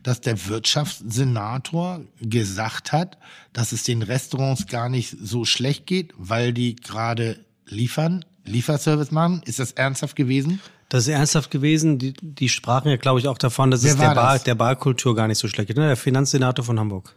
dass 0.04 0.22
der 0.22 0.48
Wirtschaftssenator 0.48 2.02
gesagt 2.22 2.92
hat, 2.92 3.18
dass 3.54 3.72
es 3.72 3.84
den 3.84 4.04
Restaurants 4.04 4.68
gar 4.68 4.90
nicht 4.90 5.16
so 5.22 5.46
schlecht 5.46 5.86
geht, 5.88 6.14
weil 6.18 6.54
die 6.54 6.76
gerade 6.76 7.44
liefern, 7.66 8.26
Lieferservice 8.46 9.12
machen? 9.12 9.42
Ist 9.46 9.60
das 9.60 9.72
ernsthaft 9.74 10.16
gewesen? 10.16 10.60
Das 10.90 11.04
ist 11.08 11.14
ernsthaft 11.14 11.52
gewesen. 11.52 12.00
Die, 12.00 12.14
die 12.22 12.50
sprachen 12.50 12.90
ja, 12.90 12.98
glaube 12.98 13.20
ich, 13.20 13.28
auch 13.28 13.38
davon, 13.38 13.72
dass 13.72 13.84
Wer 13.84 13.92
es 13.94 13.98
der, 13.98 14.14
Bar, 14.14 14.34
das? 14.34 14.44
der 14.44 14.56
Barkultur 14.56 15.16
gar 15.16 15.28
nicht 15.28 15.38
so 15.38 15.48
schlecht 15.48 15.68
geht. 15.68 15.78
Ne? 15.78 15.88
Der 15.88 15.96
Finanzsenator 15.96 16.66
von 16.66 16.80
Hamburg. 16.80 17.16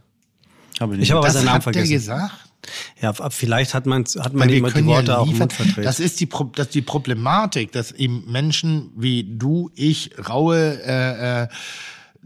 Hab 0.79 0.91
ich 0.91 0.95
Ich 0.95 1.01
nicht. 1.01 1.11
habe 1.13 1.21
aber 1.21 1.31
seinen 1.31 1.47
Namen 1.47 1.57
hat 1.57 1.67
der 1.67 1.73
vergessen. 1.73 1.93
gesagt? 1.93 2.33
Ja, 3.01 3.13
vielleicht 3.31 3.75
hat 3.75 3.87
man, 3.87 4.05
hat 4.05 4.35
man 4.35 4.49
wir 4.49 4.57
die, 4.57 4.87
Worte 4.87 5.13
ja 5.13 5.19
auch 5.19 5.27
liefern. 5.27 5.41
Mund 5.41 5.53
verdreht. 5.53 5.85
Das 5.85 6.01
ist 6.01 6.21
die, 6.21 6.27
Pro- 6.27 6.51
das 6.55 6.67
ist 6.67 6.75
die 6.75 6.83
Problematik, 6.83 7.73
dass 7.73 7.93
eben 7.93 8.25
Menschen 8.31 8.91
wie 8.97 9.25
du, 9.25 9.71
ich, 9.75 10.11
Raue, 10.29 10.81
äh, 10.85 11.43
äh, 11.45 11.49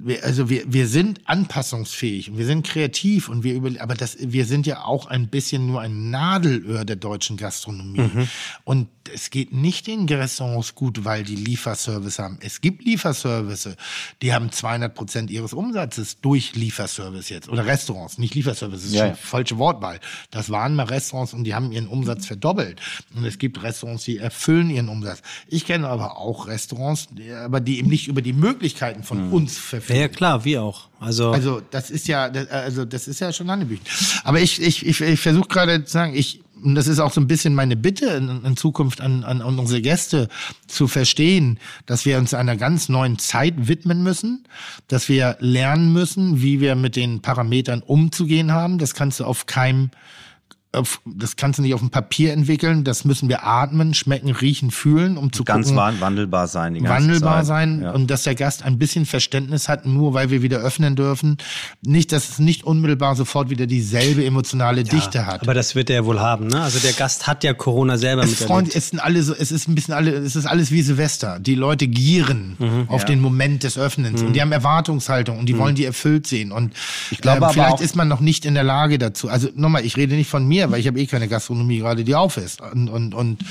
wir, 0.01 0.25
also 0.25 0.49
wir, 0.49 0.63
wir 0.73 0.87
sind 0.87 1.21
anpassungsfähig 1.25 2.31
und 2.31 2.39
wir 2.39 2.47
sind 2.47 2.67
kreativ 2.67 3.29
und 3.29 3.43
wir 3.43 3.55
über, 3.55 3.71
aber 3.81 3.95
das, 3.95 4.17
wir 4.21 4.47
sind 4.47 4.67
ja 4.67 4.85
auch 4.85 5.07
ein 5.07 5.29
bisschen 5.29 5.67
nur 5.67 5.81
ein 5.81 6.11
Nadelöhr 6.11 6.85
der 6.85 6.97
deutschen 6.97 7.37
Gastronomie. 7.37 8.01
Mhm. 8.01 8.29
Und 8.65 8.89
es 9.13 9.31
geht 9.31 9.53
nicht 9.53 9.87
den 9.87 10.09
Restaurants 10.09 10.75
gut, 10.75 11.05
weil 11.05 11.25
die 11.25 11.35
Lieferservice 11.35 12.19
haben. 12.19 12.39
Es 12.41 12.61
gibt 12.61 12.85
Lieferservice, 12.85 13.77
die 14.23 14.33
haben 14.33 14.53
200 14.53 14.95
Prozent 14.95 15.31
ihres 15.31 15.53
Umsatzes 15.53 16.21
durch 16.21 16.55
Lieferservice 16.55 17.29
jetzt 17.31 17.49
oder 17.49 17.67
Restaurants, 17.67 18.19
nicht 18.19 18.35
Lieferservice, 18.35 18.83
das 18.83 18.91
ist 18.91 18.95
Ja, 18.95 19.01
schon 19.01 19.09
ja. 19.11 19.17
falsche 19.17 19.59
Wortwahl. 19.59 19.99
Das 20.31 20.51
waren 20.51 20.75
mal 20.75 20.85
Restaurants 20.85 21.35
und 21.35 21.45
die 21.45 21.55
haben 21.55 21.73
ihren 21.73 21.89
Umsatz 21.89 22.27
verdoppelt. 22.27 22.81
Und 23.17 23.25
es 23.25 23.39
gibt 23.39 23.63
Restaurants, 23.63 24.05
die 24.05 24.19
erfüllen 24.19 24.71
ihren 24.71 24.89
Umsatz. 24.89 25.23
Ich 25.49 25.67
kenne 25.67 25.89
aber 25.89 26.19
auch 26.19 26.47
Restaurants, 26.47 27.09
aber 27.43 27.61
die 27.61 27.79
eben 27.79 27.89
nicht 27.89 28.09
über 28.09 28.23
die 28.23 28.33
Möglichkeiten 28.33 29.03
von 29.03 29.33
uns 29.33 29.59
verfügen. 29.59 29.88
Ja, 29.89 29.97
ja, 29.97 30.09
klar, 30.09 30.45
wie 30.45 30.59
auch. 30.59 30.89
Also, 31.01 31.31
Also 31.31 31.63
das 31.71 31.91
ist 31.91 32.09
ja, 32.09 32.29
das- 32.29 32.49
also 32.51 32.85
das 32.85 33.07
ist 33.09 33.21
ja 33.21 33.33
schon 33.33 33.51
Hanebüchen. 33.51 33.85
Aber 34.25 34.41
ich, 34.41 34.61
ich, 34.61 34.85
ich, 34.87 35.01
ich 35.01 35.21
versuche 35.21 35.49
gerade 35.49 35.85
zu 35.85 35.93
sagen, 35.93 36.15
ich, 36.15 36.41
und 36.63 36.75
das 36.75 36.89
ist 36.89 36.99
auch 36.99 37.13
so 37.13 37.21
ein 37.21 37.29
bisschen 37.29 37.55
meine 37.55 37.77
Bitte 37.77 38.07
in, 38.07 38.45
in 38.45 38.57
Zukunft 38.57 39.01
an, 39.01 39.23
an, 39.23 39.41
an 39.43 39.59
unsere 39.61 39.81
Gäste 39.81 40.29
zu 40.67 40.89
verstehen, 40.89 41.61
dass 41.87 42.05
wir 42.05 42.19
uns 42.19 42.35
einer 42.35 42.57
ganz 42.57 42.89
neuen 42.89 43.19
Zeit 43.21 43.69
widmen 43.69 44.03
müssen, 44.03 44.45
dass 44.89 45.09
wir 45.09 45.37
lernen 45.39 45.93
müssen, 45.93 46.43
wie 46.43 46.61
wir 46.61 46.75
mit 46.75 46.97
den 46.97 47.23
Parametern 47.23 47.81
umzugehen 47.81 48.51
haben. 48.51 48.79
Das 48.79 48.95
kannst 48.95 49.21
du 49.21 49.25
auf 49.25 49.47
keinem 49.47 49.91
auf, 50.79 51.01
das 51.05 51.37
kannst 51.37 51.59
du 51.59 51.63
nicht 51.63 51.75
auf 51.75 51.81
dem 51.81 51.91
Papier 51.91 52.33
entwickeln, 52.33 52.85
das 52.85 53.05
müssen 53.05 53.29
wir 53.29 53.45
atmen, 53.47 53.93
schmecken, 53.95 54.31
riechen, 54.31 54.71
fühlen, 54.71 55.17
um 55.19 55.33
zu 55.33 55.45
Ganz 55.45 55.67
gucken, 55.67 55.77
wa- 55.79 55.93
wandelbar 56.01 56.47
sein. 56.47 56.75
Die 56.75 56.81
ganze 56.81 57.05
wandelbar 57.09 57.37
Zeit. 57.39 57.47
sein 57.47 57.83
Ja. 57.83 57.91
und 57.93 58.11
dass 58.11 58.23
der 58.23 58.35
Gast 58.35 58.63
ein 58.65 58.79
bisschen 58.79 59.05
Verständnis 59.07 59.69
hat, 59.69 59.85
nur 59.87 60.15
weil 60.15 60.31
wir 60.31 60.43
wieder 60.43 60.59
öffnen 60.59 60.97
dürfen. 60.97 61.37
Nicht, 61.83 62.13
dass 62.13 62.29
es 62.31 62.39
nicht 62.39 62.65
unmittelbar 62.65 63.15
sofort 63.17 63.51
wieder 63.51 63.67
dieselbe 63.67 64.25
emotionale 64.25 64.85
Dichte 64.85 65.27
hat. 65.27 65.43
aber 65.43 65.55
das 65.55 65.75
wird 65.75 65.91
er 65.91 65.97
ja 65.97 66.05
wohl 66.05 66.21
haben, 66.21 66.47
ne? 66.47 66.61
Also 66.63 66.79
der 66.79 66.93
Gast 66.93 67.27
hat 67.27 67.45
ja 67.45 67.53
Corona 67.55 67.99
selber 67.99 68.23
Es, 68.23 68.31
miterlebt. 68.31 68.51
Freund, 68.53 68.75
es 68.77 68.89
sind 68.91 69.01
alle 69.01 69.23
so, 69.23 69.35
es 69.35 69.51
ist 69.53 69.69
ein 69.69 69.75
bisschen 69.75 69.95
alle, 69.95 70.13
es 70.13 70.37
ist 70.37 70.47
alles 70.47 70.71
wie 70.71 70.83
Silvester. 70.83 71.39
Die 71.41 71.55
Leute 71.55 71.89
gieren 71.89 72.57
Mhm. 72.59 72.85
auf 72.89 73.05
den 73.05 73.21
Moment 73.21 73.65
des 73.65 73.77
Öffnens 73.79 74.23
und 74.23 74.35
die 74.35 74.41
haben 74.41 74.53
Erwartungshaltung 74.53 75.39
und 75.39 75.47
die 75.47 75.59
wollen 75.59 75.75
die 75.75 75.85
erfüllt 75.85 76.27
sehen 76.27 76.53
und 76.53 76.73
ich 77.11 77.19
glaube 77.21 77.39
aber 77.39 77.53
vielleicht 77.53 77.81
ist 77.81 77.97
man 77.97 78.07
noch 78.09 78.21
nicht 78.21 78.45
in 78.45 78.55
der 78.55 78.65
Lage 78.65 78.99
dazu. 78.99 79.29
Also 79.29 79.49
nochmal, 79.55 79.85
ich 79.85 79.97
rede 79.97 80.15
nicht 80.15 80.31
von 80.31 80.47
mir, 80.47 80.68
weil 80.71 80.81
ich 80.81 80.87
habe 80.87 81.01
eh 81.01 81.07
keine 81.07 81.29
Gastronomie 81.29 81.79
gerade, 81.79 82.05
die 82.05 82.15
auf 82.15 82.37
ist 82.37 82.61
und 82.61 82.89
und 82.89 83.15
und 83.15 83.45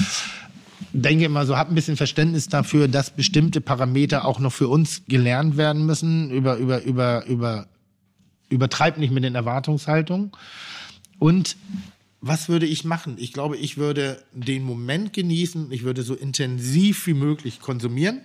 denke 0.94 1.26
immer 1.26 1.45
so, 1.45 1.57
hab 1.57 1.69
ein 1.69 1.76
bisschen 1.76 1.98
Verständnis 1.98 2.48
dafür, 2.48 2.88
dass 2.88 3.10
bestimmte 3.11 3.61
Parameter 3.61 4.26
auch 4.26 4.39
noch 4.39 4.53
für 4.53 4.68
uns 4.68 5.03
gelernt 5.07 5.57
werden 5.57 5.85
müssen 5.85 6.30
über 6.31 6.57
über 6.57 6.84
über 6.84 7.26
über 7.26 7.68
übertreibt 8.49 8.98
nicht 8.98 9.11
mit 9.11 9.23
den 9.23 9.35
Erwartungshaltungen 9.35 10.31
und 11.19 11.57
was 12.19 12.49
würde 12.49 12.65
ich 12.65 12.84
machen? 12.84 13.15
Ich 13.19 13.31
glaube, 13.31 13.57
ich 13.57 13.77
würde 13.77 14.23
den 14.34 14.64
Moment 14.64 15.14
genießen. 15.14 15.72
Ich 15.72 15.84
würde 15.84 16.02
so 16.02 16.15
intensiv 16.15 17.06
wie 17.06 17.14
möglich 17.14 17.60
konsumieren. 17.60 18.22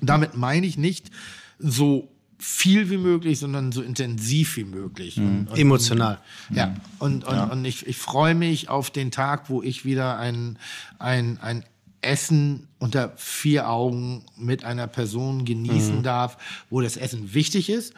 Damit 0.00 0.36
meine 0.36 0.66
ich 0.66 0.76
nicht 0.76 1.10
so 1.58 2.08
viel 2.38 2.88
wie 2.88 2.96
möglich, 2.98 3.38
sondern 3.40 3.72
so 3.72 3.82
intensiv 3.82 4.56
wie 4.56 4.64
möglich. 4.64 5.18
Und, 5.18 5.48
und, 5.48 5.58
Emotional. 5.58 6.20
ja, 6.50 6.74
und, 6.98 7.24
und, 7.24 7.38
und 7.50 7.64
ich, 7.64 7.86
ich 7.86 7.96
freue 7.96 8.34
mich 8.34 8.68
auf 8.68 8.90
den 8.90 9.10
Tag, 9.10 9.50
wo 9.50 9.62
ich 9.62 9.84
wieder 9.84 10.18
ein, 10.18 10.58
ein, 10.98 11.38
ein 11.40 11.64
Essen 12.00 12.68
unter 12.78 13.12
vier 13.16 13.68
Augen 13.68 14.24
mit 14.36 14.64
einer 14.64 14.86
Person 14.86 15.44
genießen 15.44 16.02
darf, 16.04 16.38
wo 16.70 16.80
das 16.80 16.96
Essen 16.96 17.34
wichtig 17.34 17.70
ist, 17.70 17.92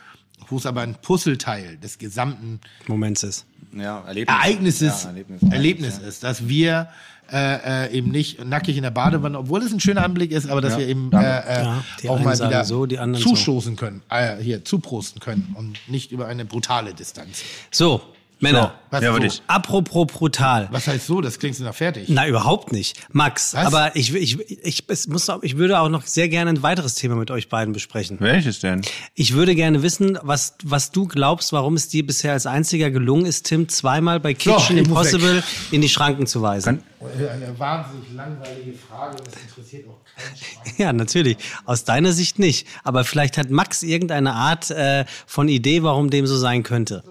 wo 0.48 0.56
es 0.56 0.64
aber 0.64 0.80
ein 0.80 0.94
Puzzleteil 0.94 1.76
des 1.76 1.98
gesamten 1.98 2.60
Moment 2.86 3.22
ist. 3.22 3.44
Ja, 3.74 4.00
Erlebnis. 4.06 4.34
Ereignisses, 4.36 5.02
Ja, 5.02 5.08
Erlebnis. 5.10 5.42
Erlebnis 5.42 5.98
ist, 5.98 6.22
dass 6.22 6.48
wir 6.48 6.88
äh, 7.32 7.86
äh, 7.86 7.92
eben 7.92 8.10
nicht 8.10 8.44
nackig 8.44 8.76
in 8.76 8.82
der 8.82 8.90
Badewanne, 8.90 9.38
obwohl 9.38 9.62
es 9.62 9.72
ein 9.72 9.80
schöner 9.80 10.04
Anblick 10.04 10.32
ist, 10.32 10.48
aber 10.48 10.60
dass 10.60 10.76
wir 10.78 10.86
eben 10.86 11.10
äh, 11.12 11.16
äh, 11.16 11.62
Ja, 11.64 11.82
auch 12.08 12.20
mal 12.20 12.34
wieder 12.38 12.64
so, 12.64 12.86
die 12.86 12.98
anderen 12.98 13.22
so. 13.22 13.30
zustoßen 13.30 13.76
können, 13.76 14.02
äh, 14.10 14.36
hier 14.36 14.64
zuprosten 14.64 15.20
können 15.20 15.54
und 15.56 15.78
nicht 15.88 16.12
über 16.12 16.26
eine 16.26 16.44
brutale 16.44 16.94
Distanz. 16.94 17.42
So, 17.70 18.00
Männer. 18.42 18.74
Was, 18.90 19.02
Ja, 19.02 19.08
so? 19.10 19.14
würde 19.14 19.26
ich. 19.26 19.42
Apropos 19.46 20.06
brutal. 20.06 20.68
Was 20.72 20.86
heißt 20.88 21.06
so? 21.06 21.20
Das 21.20 21.38
klingt 21.38 21.54
so 21.56 21.62
nach 21.64 21.74
fertig. 21.74 22.08
Na, 22.08 22.26
überhaupt 22.26 22.72
nicht. 22.72 22.98
Max, 23.12 23.54
Was? 23.54 23.66
aber 23.66 23.94
ich, 23.94 24.14
ich, 24.14 24.40
ich, 24.40 24.84
es 24.88 25.06
muss, 25.06 25.30
ich 25.42 25.56
würde 25.56 25.78
auch 25.78 25.88
noch 25.88 26.04
sehr 26.06 26.28
gerne 26.28 26.50
ein 26.50 26.62
weiteres 26.62 26.94
Thema 26.96 27.14
mit 27.14 27.30
euch 27.30 27.48
beiden 27.48 27.72
besprechen. 27.72 28.16
Welches 28.20 28.60
denn? 28.60 28.82
Ich 29.14 29.34
würde 29.34 29.54
gerne 29.54 29.82
wissen, 29.82 30.18
was, 30.22 30.54
was 30.64 30.90
du 30.90 31.06
glaubst, 31.06 31.52
warum 31.52 31.74
es 31.74 31.88
dir 31.88 32.04
bisher 32.04 32.32
als 32.32 32.46
einziger 32.46 32.90
gelungen 32.90 33.26
ist, 33.26 33.46
Tim 33.46 33.68
zweimal 33.68 34.18
bei 34.18 34.34
Kitchen 34.34 34.76
muss 34.76 34.86
Impossible 34.88 35.42
in 35.70 35.80
die 35.82 35.88
Schranken 35.88 36.26
zu 36.26 36.42
weisen. 36.42 36.82
Eine 37.00 37.58
wahnsinnig 37.58 38.12
langweilige 38.14 38.72
Frage, 38.72 39.16
das 39.24 39.34
interessiert 39.48 39.86
auch 39.88 40.00
keinen. 40.04 40.76
Ja, 40.78 40.92
natürlich. 40.92 41.36
Aus 41.64 41.84
deiner 41.84 42.12
Sicht 42.12 42.38
nicht. 42.38 42.66
Aber 42.84 43.04
vielleicht 43.04 43.38
hat 43.38 43.50
Max 43.50 43.82
irgendeine 43.82 44.34
Art 44.34 44.70
äh, 44.70 45.04
von 45.26 45.48
Idee, 45.48 45.82
warum 45.82 46.10
dem 46.10 46.26
so 46.26 46.36
sein 46.36 46.62
könnte. 46.62 47.02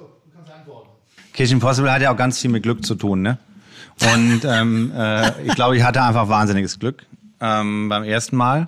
Kitchen 1.40 1.54
Impossible 1.54 1.90
hat 1.90 2.02
ja 2.02 2.12
auch 2.12 2.18
ganz 2.18 2.38
viel 2.42 2.52
mit 2.52 2.64
Glück 2.64 2.86
zu 2.86 2.96
tun, 2.96 3.22
ne? 3.22 3.38
Und 4.14 4.42
ähm, 4.44 4.92
äh, 4.94 5.42
ich 5.44 5.56
glaube, 5.56 5.78
ich 5.78 5.84
hatte 5.84 6.04
einfach 6.04 6.28
wahnsinniges 6.28 6.80
Glück 6.80 7.06
ähm, 7.40 7.88
beim 7.88 8.04
ersten 8.04 8.36
Mal 8.36 8.68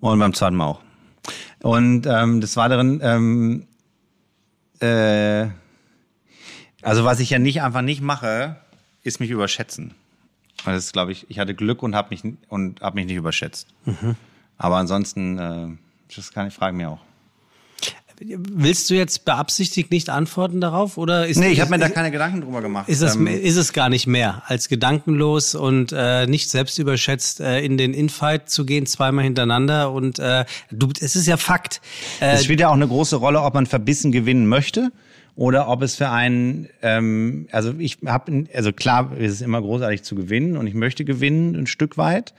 und 0.00 0.18
beim 0.18 0.34
zweiten 0.34 0.56
Mal 0.56 0.64
auch. 0.64 0.80
Und 1.62 2.08
ähm, 2.08 2.40
des 2.40 2.56
Weiteren, 2.56 2.98
ähm, 3.00 3.68
äh, 4.80 5.50
also 6.82 7.04
was 7.04 7.20
ich 7.20 7.30
ja 7.30 7.38
nicht 7.38 7.62
einfach 7.62 7.82
nicht 7.82 8.02
mache, 8.02 8.56
ist 9.04 9.20
mich 9.20 9.30
überschätzen. 9.30 9.94
Also 10.64 10.72
das 10.72 10.86
ist, 10.86 10.92
glaube 10.92 11.12
ich, 11.12 11.30
ich 11.30 11.38
hatte 11.38 11.54
Glück 11.54 11.80
und 11.80 11.94
habe 11.94 12.08
mich 12.10 12.24
und 12.48 12.80
habe 12.80 12.96
mich 12.96 13.06
nicht 13.06 13.18
überschätzt. 13.18 13.68
Aber 14.58 14.78
ansonsten, 14.78 15.38
äh, 15.38 15.68
das 16.16 16.32
kann 16.32 16.48
ich 16.48 16.54
frage 16.54 16.76
mir 16.76 16.90
auch. 16.90 17.02
Willst 18.22 18.90
du 18.90 18.94
jetzt 18.94 19.24
beabsichtigt 19.24 19.90
nicht 19.90 20.10
antworten 20.10 20.60
darauf? 20.60 20.98
Oder 20.98 21.26
ist, 21.26 21.38
Nee, 21.38 21.46
ich 21.48 21.52
ist, 21.54 21.60
habe 21.60 21.70
mir 21.70 21.78
da 21.78 21.88
keine 21.88 22.10
Gedanken 22.10 22.42
drüber 22.42 22.60
gemacht. 22.60 22.86
ist, 22.88 23.00
es, 23.00 23.16
Ähm, 23.16 23.26
ist 23.26 23.56
es 23.56 23.72
gar 23.72 23.88
nicht 23.88 24.06
mehr, 24.06 24.42
als 24.46 24.68
gedankenlos 24.68 25.54
und 25.54 25.92
äh, 25.96 26.26
nicht 26.26 26.50
selbstüberschätzt 26.50 27.40
äh, 27.40 27.60
in 27.64 27.78
den 27.78 27.94
Infight 27.94 28.50
zu 28.50 28.66
gehen, 28.66 28.84
zweimal 28.84 29.24
hintereinander. 29.24 29.90
Und 29.92 30.18
äh, 30.18 30.44
du, 30.70 30.90
es 31.00 31.16
ist 31.16 31.26
ja 31.26 31.38
Fakt. 31.38 31.80
Äh, 32.20 32.34
Es 32.34 32.44
spielt 32.44 32.60
ja 32.60 32.68
auch 32.68 32.74
eine 32.74 32.88
große 32.88 33.16
Rolle, 33.16 33.40
ob 33.40 33.54
man 33.54 33.64
verbissen 33.64 34.12
gewinnen 34.12 34.46
möchte 34.46 34.92
oder 35.34 35.68
ob 35.68 35.80
es 35.80 35.96
für 35.96 36.10
einen, 36.10 36.68
ähm, 36.82 37.48
also 37.52 37.72
ich 37.78 37.98
habe, 38.04 38.44
also 38.52 38.72
klar, 38.74 39.12
es 39.18 39.32
ist 39.32 39.40
immer 39.42 39.62
großartig 39.62 40.02
zu 40.02 40.14
gewinnen 40.14 40.58
und 40.58 40.66
ich 40.66 40.74
möchte 40.74 41.06
gewinnen 41.06 41.54
ein 41.54 41.66
Stück 41.66 41.96
weit, 41.96 42.34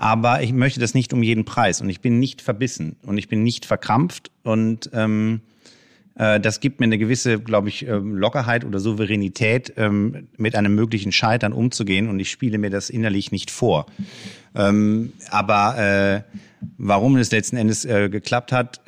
aber 0.00 0.42
ich 0.42 0.54
möchte 0.54 0.80
das 0.80 0.94
nicht 0.94 1.12
um 1.12 1.22
jeden 1.22 1.44
Preis. 1.44 1.82
Und 1.82 1.90
ich 1.90 2.00
bin 2.00 2.18
nicht 2.18 2.40
verbissen. 2.40 2.96
Und 3.04 3.18
ich 3.18 3.28
bin 3.28 3.42
nicht 3.42 3.66
verkrampft. 3.66 4.30
Und 4.42 4.88
ähm, 4.94 5.42
äh, 5.44 5.49
das 6.14 6.60
gibt 6.60 6.80
mir 6.80 6.84
eine 6.84 6.98
gewisse, 6.98 7.38
glaube 7.38 7.68
ich, 7.68 7.86
ähm, 7.86 8.16
Lockerheit 8.16 8.64
oder 8.64 8.78
Souveränität, 8.78 9.72
ähm, 9.76 10.28
mit 10.36 10.54
einem 10.54 10.74
möglichen 10.74 11.12
Scheitern 11.12 11.52
umzugehen 11.52 12.08
und 12.08 12.20
ich 12.20 12.30
spiele 12.30 12.58
mir 12.58 12.68
das 12.68 12.90
innerlich 12.90 13.32
nicht 13.32 13.50
vor. 13.50 13.86
Ähm, 14.54 15.12
aber 15.30 15.78
äh, 15.78 16.22
warum 16.76 17.16
es 17.16 17.30
letzten 17.30 17.56
Endes 17.56 17.84
äh, 17.84 18.08
geklappt 18.10 18.52
hat, 18.52 18.80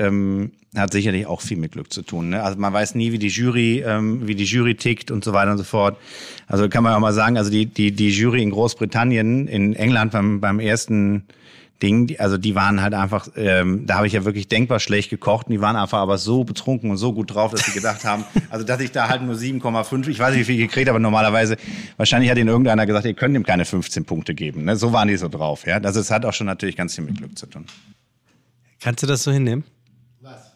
hat 0.75 0.93
sicherlich 0.93 1.27
auch 1.27 1.41
viel 1.43 1.59
mit 1.59 1.73
Glück 1.73 1.93
zu 1.93 2.03
tun. 2.03 2.31
Ne? 2.31 2.43
Also 2.43 2.59
man 2.59 2.73
weiß 2.73 2.95
nie, 2.97 3.13
wie 3.13 3.19
die 3.19 3.29
Jury, 3.29 3.85
wie 3.85 4.35
die 4.35 4.45
Jury 4.45 4.75
tickt 4.75 5.11
und 5.11 5.23
so 5.23 5.33
weiter 5.33 5.53
und 5.53 5.59
so 5.59 5.65
fort. 5.65 5.99
Also 6.47 6.69
kann 6.69 6.83
man 6.83 6.95
auch 6.95 6.99
mal 7.01 7.13
sagen, 7.13 7.37
also 7.37 7.51
die 7.51 7.67
die 7.67 7.93
die 7.93 8.11
Jury 8.11 8.43
in 8.43 8.51
Großbritannien, 8.51 9.49
in 9.49 9.75
England 9.75 10.13
beim 10.13 10.41
beim 10.41 10.61
ersten 10.61 11.25
Ding, 11.83 12.15
also 12.19 12.39
die 12.39 12.55
waren 12.55 12.81
halt 12.81 12.95
einfach, 12.95 13.29
ähm, 13.37 13.87
da 13.87 13.97
habe 13.97 14.07
ich 14.07 14.13
ja 14.13 14.25
wirklich 14.25 14.49
denkbar 14.49 14.79
schlecht 14.79 15.11
gekocht 15.11 15.49
und 15.49 15.53
die 15.53 15.61
waren 15.61 15.77
einfach 15.77 15.99
aber 15.99 16.17
so 16.17 16.45
betrunken 16.45 16.91
und 16.91 16.97
so 16.97 17.13
gut 17.13 17.35
drauf, 17.35 17.51
dass 17.51 17.65
sie 17.65 17.73
gedacht 17.73 18.05
haben, 18.05 18.25
also 18.51 18.65
dass 18.65 18.81
ich 18.81 18.93
da 18.93 19.09
halt 19.09 19.23
nur 19.23 19.35
7,5, 19.35 20.09
ich 20.09 20.19
weiß 20.19 20.35
nicht, 20.35 20.49
wie 20.49 20.53
viel 20.53 20.67
gekriegt, 20.67 20.89
aber 20.89 21.01
normalerweise, 21.01 21.57
wahrscheinlich 21.97 22.31
hat 22.31 22.39
ihnen 22.39 22.49
irgendeiner 22.49 22.87
gesagt, 22.87 23.05
ihr 23.05 23.15
könnt 23.15 23.35
ihm 23.35 23.45
keine 23.45 23.65
15 23.65 24.05
Punkte 24.05 24.35
geben. 24.35 24.65
Ne? 24.65 24.77
So 24.77 24.93
waren 24.93 25.09
die 25.09 25.17
so 25.17 25.29
drauf. 25.29 25.67
Ja? 25.67 25.79
Also 25.79 26.01
es 26.01 26.11
hat 26.11 26.25
auch 26.25 26.33
schon 26.33 26.47
natürlich 26.47 26.77
ganz 26.77 26.95
viel 26.95 27.05
mit 27.05 27.19
Glück 27.19 27.37
zu 27.37 27.47
tun. 27.47 27.67
kannst 28.81 29.03
du 29.03 29.07
das 29.07 29.25
so 29.25 29.33
hinnehmen? 29.33 29.65
Was? 30.21 30.53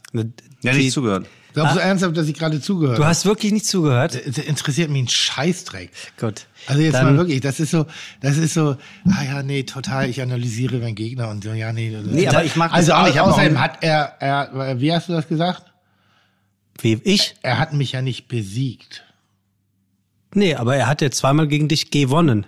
Ja, 0.63 0.73
nicht 0.73 0.93
zugehört. 0.93 1.27
Glaubst 1.57 1.77
du 1.77 1.81
ernsthaft, 1.81 2.17
dass 2.17 2.29
ich 2.29 2.35
gerade 2.35 2.61
zugehört 2.61 2.99
Du 2.99 3.03
habe? 3.03 3.09
hast 3.11 3.25
wirklich 3.25 3.51
nicht 3.51 3.65
zugehört? 3.65 4.15
Das 4.27 4.37
interessiert 4.39 4.91
mich 4.91 5.05
ein 5.05 5.09
Scheißdreck. 5.09 5.91
Gut. 6.21 6.47
Also 6.67 6.83
jetzt 6.83 6.95
Dann- 6.95 7.07
mal 7.07 7.17
wirklich, 7.17 7.41
das 7.41 7.61
ist 7.61 7.71
so, 7.71 7.87
das 8.21 8.37
ist 8.37 8.53
so, 8.55 8.77
ah 9.11 9.23
ja, 9.25 9.43
nee, 9.43 9.63
total, 9.63 10.09
ich 10.11 10.21
analysiere 10.21 10.77
meinen 10.79 10.95
Gegner 10.95 11.29
und 11.31 11.43
so, 11.43 11.53
ja, 11.53 11.73
nee. 11.73 11.97
Nee, 12.05 12.29
aber 12.29 12.45
ich 12.45 12.57
mag 12.57 12.71
das 12.71 12.79
also 12.91 12.93
auch 12.93 13.07
nicht. 13.07 13.19
Außerdem 13.21 13.59
hat 13.61 13.79
er, 13.83 14.17
er, 14.21 14.81
wie 14.81 14.93
hast 14.93 15.09
du 15.09 15.15
das 15.15 15.27
gesagt? 15.29 15.63
Wie 16.79 17.01
ich? 17.05 17.35
Er 17.43 17.59
hat 17.59 17.73
mich 17.73 17.93
ja 17.93 18.03
nicht 18.03 18.29
besiegt. 18.29 19.05
Nee, 20.35 20.55
aber 20.57 20.77
er 20.77 20.87
hat 20.89 21.01
ja 21.01 21.11
zweimal 21.11 21.49
gegen 21.49 21.69
dich 21.69 21.91
gewonnen. 21.91 22.47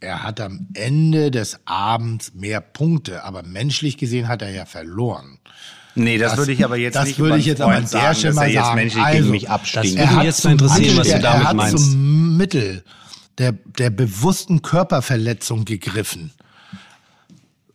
Er 0.00 0.22
hat 0.22 0.40
am 0.40 0.68
Ende 0.74 1.30
des 1.32 1.58
Abends 1.64 2.34
mehr 2.34 2.60
Punkte, 2.60 3.24
aber 3.24 3.42
menschlich 3.42 3.96
gesehen 3.96 4.28
hat 4.28 4.42
er 4.42 4.50
ja 4.50 4.66
verloren. 4.66 5.38
Nee, 5.96 6.18
das, 6.18 6.32
Das- 6.32 6.38
würde 6.38 6.52
ich 6.52 6.64
aber 6.64 6.76
jetzt 6.76 6.94
das 6.96 7.06
nicht 7.06 7.18
würde 7.18 7.38
ich 7.38 7.46
jetzt 7.46 7.60
aber 7.60 7.72
an 7.74 7.82
der 7.82 7.88
sagen, 7.88 8.14
Stelle 8.16 8.34
dass 8.34 8.42
er 8.42 8.42
mal 8.42 8.50
jetzt 8.50 8.64
sagen. 8.64 8.74
menschlich 8.76 9.04
Also, 9.04 9.18
gegen 9.18 9.30
mich 9.30 9.50
abstinkt. 9.50 9.98
Würde 9.98 10.14
mich 10.16 10.24
jetzt 10.24 10.44
mal 10.44 10.50
interessieren, 10.52 10.96
was 10.96 11.06
du 11.06 11.18
damit 11.20 11.24
er 11.24 11.44
hat 11.48 11.56
meinst. 11.56 11.78
zum 11.92 12.36
Mittel 12.36 12.84
der, 13.38 13.52
der 13.52 13.90
bewussten 13.90 14.62
Körperverletzung 14.62 15.64
gegriffen, 15.64 16.32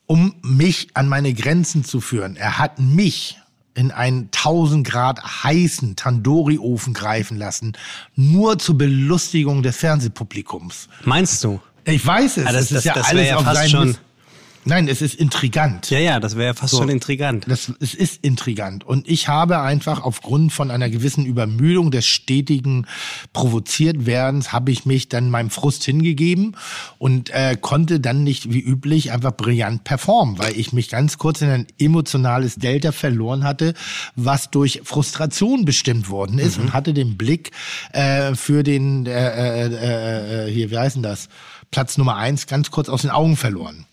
um 0.05 0.35
mich 0.41 0.87
an 0.95 1.07
meine 1.07 1.33
Grenzen 1.33 1.83
zu 1.83 2.01
führen. 2.01 2.35
Er 2.35 2.57
hat 2.57 2.79
mich 2.79 3.37
in 3.75 3.91
einen 3.91 4.25
1000 4.31 4.85
Grad 4.85 5.43
heißen 5.43 5.95
Tandoori-Ofen 5.95 6.93
greifen 6.93 7.37
lassen, 7.37 7.73
nur 8.15 8.57
zur 8.59 8.77
Belustigung 8.77 9.63
des 9.63 9.77
Fernsehpublikums. 9.77 10.89
Meinst 11.05 11.43
du? 11.43 11.61
Ich 11.85 12.05
weiß 12.05 12.37
es. 12.37 12.45
Ah, 12.45 12.51
das- 12.51 12.63
ist 12.63 12.71
das- 12.75 12.83
ja 12.83 12.93
das 12.95 13.07
alles 13.07 13.27
ja 13.27 13.35
auf 13.37 13.43
fast 13.43 13.55
seinen 13.55 13.69
schon- 13.69 13.97
Nein, 14.65 14.88
es 14.88 15.02
ist 15.02 15.15
intrigant. 15.15 15.90
Ja, 15.90 15.99
ja, 15.99 16.19
das 16.19 16.36
wäre 16.36 16.48
ja 16.48 16.53
fast 16.53 16.72
So. 16.72 16.77
schon 16.80 16.90
intrigant. 16.90 17.45
Das, 17.48 17.72
es 17.80 17.94
ist 17.94 18.23
intrigant. 18.23 18.84
Und 18.86 19.07
ich 19.07 19.27
habe 19.27 19.61
einfach 19.61 20.03
aufgrund 20.03 20.52
von 20.52 20.69
einer 20.69 20.90
gewissen 20.90 21.26
Übermüdung 21.26 21.91
des 21.91 22.06
stetigen 22.06 22.86
Provoziertwerdens, 23.34 24.52
habe 24.52 24.72
ich 24.72 24.86
mich 24.86 25.10
dann 25.10 25.30
meinem 25.30 25.49
Frust 25.49 25.84
hingegeben 25.86 26.56
und 26.98 27.30
äh, 27.30 27.57
konnte 27.60 27.99
dann 27.99 28.23
nicht 28.23 28.52
wie 28.52 28.60
üblich 28.60 29.11
einfach 29.11 29.31
brillant 29.36 29.86
performen, 29.86 30.38
weil 30.38 30.57
ich 30.57 30.73
mich 30.73 30.90
ganz 30.90 31.18
kurz 31.18 31.41
in 31.41 31.49
ein 31.49 31.68
emotionales 31.80 32.56
Delta 32.56 32.91
verloren 32.91 33.44
hatte, 33.44 33.73
was 34.15 34.52
durch 34.52 34.81
Frustration 34.84 35.65
bestimmt 35.65 36.10
worden 36.10 36.38
ist 36.38 36.57
und 36.57 36.73
hatte 36.73 36.94
den 36.94 37.18
Blick 37.18 37.52
äh, 37.94 38.36
für 38.36 38.64
den, 38.64 39.06
äh, 39.06 39.11
äh, 39.11 39.68
äh, 39.68 40.48
äh, 40.48 40.52
hier, 40.52 40.69
wie 40.69 40.77
heißt 40.77 40.98
denn 40.98 41.03
das? 41.03 41.30
Platz 41.72 41.98
Nummer 41.98 42.15
eins 42.15 42.48
ganz 42.48 42.72
kurz 42.72 42.90
aus 42.90 43.02
den 43.03 43.11
Augen 43.11 43.38
verloren. 43.38 43.86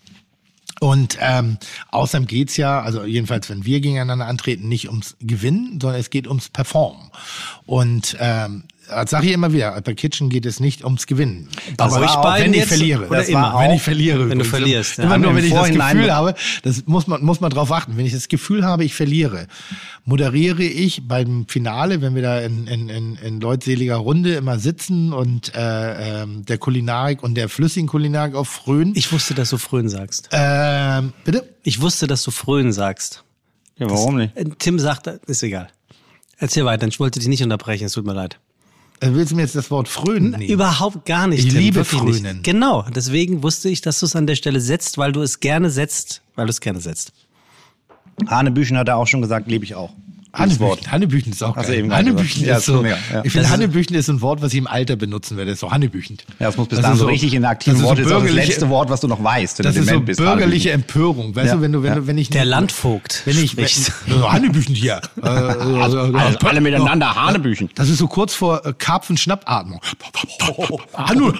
Und 0.79 1.17
ähm, 1.19 1.57
außerdem 1.89 2.27
geht's 2.27 2.57
ja, 2.57 2.81
also 2.81 3.03
jedenfalls, 3.03 3.49
wenn 3.49 3.65
wir 3.65 3.79
gegeneinander 3.79 4.27
antreten, 4.27 4.67
nicht 4.67 4.89
ums 4.89 5.15
Gewinnen, 5.19 5.79
sondern 5.81 5.99
es 5.99 6.09
geht 6.09 6.27
ums 6.27 6.49
Performen. 6.49 7.09
Und 7.65 8.15
ähm, 8.19 8.63
das 8.89 9.09
sage 9.11 9.27
ich 9.27 9.33
immer 9.33 9.51
wieder, 9.53 9.79
bei 9.81 9.93
Kitchen 9.93 10.29
geht 10.29 10.45
es 10.45 10.59
nicht 10.59 10.83
ums 10.83 11.07
Gewinnen. 11.07 11.47
Bei 11.77 11.85
Das 11.85 11.93
euch 11.93 12.01
war 12.01 12.17
auch, 12.19 12.23
beiden 12.23 12.45
wenn 12.47 12.53
ich 12.53 12.59
jetzt 12.59 12.69
verliere. 12.69 13.07
oder 13.07 13.17
Das 13.19 13.29
immer? 13.29 13.41
war, 13.53 13.59
wenn 13.61 13.71
Auch? 13.71 13.75
ich 13.75 13.81
verliere. 13.81 14.29
Wenn 14.29 14.39
du 14.39 14.45
verlierst, 14.45 14.97
ja. 14.97 15.03
Immer 15.03 15.17
nur, 15.17 15.35
wenn 15.35 15.45
ich 15.45 15.53
das 15.53 15.67
Gefühl 15.71 16.13
habe, 16.13 16.35
das 16.63 16.85
muss 16.85 17.07
man, 17.07 17.23
muss 17.23 17.41
man 17.41 17.49
drauf 17.51 17.71
achten. 17.71 17.97
Wenn 17.97 18.05
ich 18.05 18.13
das 18.13 18.27
Gefühl 18.27 18.63
habe, 18.65 18.83
ich 18.85 18.93
verliere, 18.93 19.47
moderiere 20.05 20.63
ich 20.63 21.07
beim 21.07 21.45
Finale, 21.47 22.01
wenn 22.01 22.15
wir 22.15 22.21
da 22.21 22.39
in, 22.39 22.67
in, 22.67 22.89
in, 22.89 23.15
in 23.17 23.41
leutseliger 23.41 23.97
Runde 23.97 24.35
immer 24.35 24.59
sitzen 24.59 25.13
und 25.13 25.53
äh, 25.55 26.21
ähm, 26.23 26.45
der 26.45 26.57
Kulinarik 26.57 27.23
und 27.23 27.35
der 27.35 27.49
flüssigen 27.49 27.87
Kulinarik 27.87 28.35
auf 28.35 28.47
frönen. 28.47 28.93
Ich 28.95 29.11
wusste, 29.11 29.33
dass 29.33 29.49
du 29.49 29.57
Fröhen 29.57 29.89
sagst. 29.89 30.29
ähm, 30.31 31.13
bitte? 31.25 31.47
Ich 31.63 31.81
wusste, 31.81 32.07
dass 32.07 32.23
du 32.23 32.31
Fröhen 32.31 32.71
sagst. 32.71 33.23
Ja, 33.77 33.89
warum 33.89 34.15
nicht? 34.17 34.35
Äh, 34.37 34.45
Tim 34.57 34.79
sagt, 34.79 35.07
ist 35.07 35.43
egal. 35.43 35.67
Erzähl 36.39 36.65
weiter, 36.65 36.87
ich 36.87 36.99
wollte 36.99 37.19
dich 37.19 37.27
nicht 37.27 37.43
unterbrechen, 37.43 37.85
es 37.85 37.93
tut 37.93 38.05
mir 38.05 38.13
leid. 38.13 38.39
Äh, 38.99 39.09
Willst 39.11 39.31
du 39.31 39.35
mir 39.35 39.43
jetzt 39.43 39.55
das 39.55 39.69
Wort 39.71 39.87
frönen? 39.87 40.31
nehmen? 40.31 40.43
Überhaupt 40.51 41.05
gar 41.05 41.27
nicht. 41.27 41.45
Ich 41.45 41.51
Tim, 41.53 41.59
liebe 41.61 41.75
wirklich 41.77 42.01
nicht. 42.03 42.21
Frönen. 42.23 42.43
Genau, 42.43 42.83
deswegen 42.95 43.43
wusste 43.43 43.69
ich, 43.69 43.81
dass 43.81 43.99
du 43.99 44.05
es 44.07 44.15
an 44.15 44.25
der 44.27 44.35
Stelle 44.35 44.59
setzt, 44.61 44.97
weil 44.97 45.11
du 45.11 45.21
es 45.21 45.39
gerne 45.39 45.69
setzt, 45.69 46.21
weil 46.35 46.45
du 46.45 46.49
es 46.51 46.61
gerne 46.61 46.79
setzt. 46.79 47.11
Hanebüchen 48.27 48.77
hat 48.77 48.87
er 48.87 48.97
auch 48.97 49.05
schon 49.07 49.21
gesagt, 49.21 49.47
lebe 49.47 49.63
ich 49.63 49.75
auch. 49.75 49.93
Wort. 50.33 50.49
Hannebüchen, 50.81 50.91
Hannebüchen 50.91 51.31
ist 51.33 51.43
auch 51.43 51.55
geil. 51.55 51.73
eben 51.73 51.89
gerade 51.89 52.05
Hannebüchen. 52.09 52.45
Ja, 52.45 52.57
ist 52.57 52.65
so. 52.65 52.81
mega, 52.81 52.97
ja. 53.11 53.23
Ich 53.23 53.31
finde, 53.31 53.49
Hannebüchen 53.49 53.95
ist 53.95 54.09
ein 54.09 54.21
Wort, 54.21 54.41
was 54.41 54.51
ich 54.53 54.59
im 54.59 54.67
Alter 54.67 54.95
benutzen 54.95 55.35
werde. 55.37 55.51
Ist 55.51 55.61
so 55.61 55.71
Hannebüchen. 55.71 56.17
Ja, 56.39 56.47
das 56.47 56.57
muss 56.57 56.67
bis 56.67 56.77
Das 56.77 56.83
dahin 56.83 56.95
ist 56.95 56.99
so 57.01 57.07
richtig 57.07 57.33
in 57.33 57.41
der 57.41 57.51
aktiven 57.51 57.81
das 57.81 57.99
ist 57.99 58.07
so 58.09 58.19
das 58.21 58.31
letzte 58.31 58.69
Wort, 58.69 58.89
was 58.89 59.01
du 59.01 59.07
noch 59.07 59.23
weißt. 59.23 59.59
wenn 59.59 59.63
Das 59.63 59.75
du 59.75 59.81
ist 59.81 59.89
so 59.89 59.99
bist, 59.99 60.19
bürgerliche. 60.19 60.71
Empörung. 60.71 61.35
Weißt 61.35 61.47
Ja, 61.47 61.55
du, 61.55 61.61
wenn 61.61 61.71
du, 61.71 61.81
wenn 61.83 61.89
ja. 61.89 61.95
du, 61.95 62.07
wenn 62.07 62.17
ich 62.17 62.29
Der 62.29 62.45
Landvogt 62.45 63.23
wenn 63.25 63.37
ich, 63.41 63.57
wenn, 63.57 63.67
spricht. 63.67 63.91
so 64.07 64.31
Hannebüchen 64.31 64.75
hier. 64.75 65.01
Äh, 65.23 65.27
also, 65.27 65.99
Also 65.99 66.37
alle 66.45 66.61
miteinander, 66.61 67.15
Hanebüchen. 67.15 67.69
Das 67.75 67.89
ist 67.89 67.97
so 67.97 68.07
kurz 68.07 68.33
vor 68.35 68.65
äh, 68.65 68.73
Karpfen-Schnappatmung. 68.77 69.81
Hannu, 70.93 71.33
Han- 71.33 71.39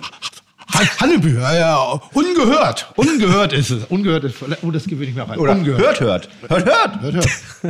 Hannebü, 0.99 1.39
ja, 1.39 1.55
ja, 1.55 1.77
ungehört. 2.13 2.91
Ungehört 2.95 3.53
ist 3.53 3.69
es. 3.71 3.83
Ungehört 3.85 4.25
ist, 4.25 4.35
oh, 4.61 4.71
das 4.71 4.85
gewöhne 4.85 5.09
ich 5.09 5.15
mir 5.15 5.23
auch 5.23 5.29
an. 5.29 5.39
Oder 5.39 5.53
ungehört. 5.53 5.99
hört, 5.99 6.29
hört. 6.49 6.49
Hört, 6.49 6.65
hört. 6.65 7.01
Hört, 7.01 7.13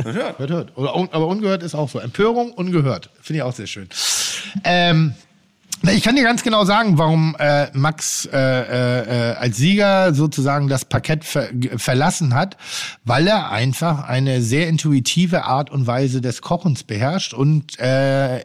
hört. 0.04 0.38
hört, 0.38 0.50
hört. 0.50 0.76
Oder, 0.76 0.96
un- 0.96 1.08
aber 1.12 1.26
ungehört 1.26 1.62
ist 1.62 1.74
auch 1.74 1.88
so. 1.88 2.00
Empörung, 2.00 2.52
ungehört. 2.52 3.10
Finde 3.22 3.38
ich 3.38 3.42
auch 3.42 3.52
sehr 3.54 3.66
schön. 3.66 3.88
Ähm, 4.64 5.14
ich 5.82 6.02
kann 6.02 6.16
dir 6.16 6.24
ganz 6.24 6.42
genau 6.42 6.64
sagen, 6.64 6.98
warum 6.98 7.36
äh, 7.38 7.68
Max 7.72 8.28
äh, 8.32 8.36
äh, 8.36 9.36
als 9.36 9.56
Sieger 9.58 10.12
sozusagen 10.12 10.68
das 10.68 10.84
Parkett 10.84 11.24
ver 11.24 11.48
verlassen 11.76 12.34
hat, 12.34 12.56
weil 13.04 13.28
er 13.28 13.52
einfach 13.52 14.02
eine 14.08 14.42
sehr 14.42 14.68
intuitive 14.68 15.44
Art 15.44 15.70
und 15.70 15.86
Weise 15.86 16.20
des 16.20 16.42
Kochens 16.42 16.82
beherrscht 16.82 17.32
und 17.32 17.78
äh, 17.78 18.42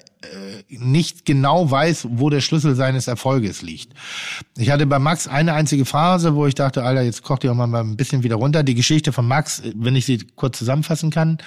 nicht 0.69 1.25
genau 1.25 1.69
weiß, 1.69 2.07
wo 2.11 2.29
der 2.29 2.41
Schlüssel 2.41 2.75
seines 2.75 3.07
Erfolges 3.07 3.61
liegt. 3.61 3.93
Ich 4.57 4.69
hatte 4.69 4.85
bei 4.85 4.99
Max 4.99 5.27
eine 5.27 5.53
einzige 5.53 5.85
Phase, 5.85 6.35
wo 6.35 6.45
ich 6.47 6.55
dachte, 6.55 6.83
Alter, 6.83 7.01
jetzt 7.01 7.23
kocht 7.23 7.43
ihr 7.43 7.51
auch 7.51 7.55
mal 7.55 7.73
ein 7.75 7.97
bisschen 7.97 8.23
wieder 8.23 8.35
runter. 8.35 8.63
Die 8.63 8.75
Geschichte 8.75 9.11
von 9.11 9.27
Max, 9.27 9.61
wenn 9.75 9.95
ich 9.95 10.05
sie 10.05 10.19
kurz 10.35 10.57
zusammenfassen 10.57 11.09
kann, 11.09 11.37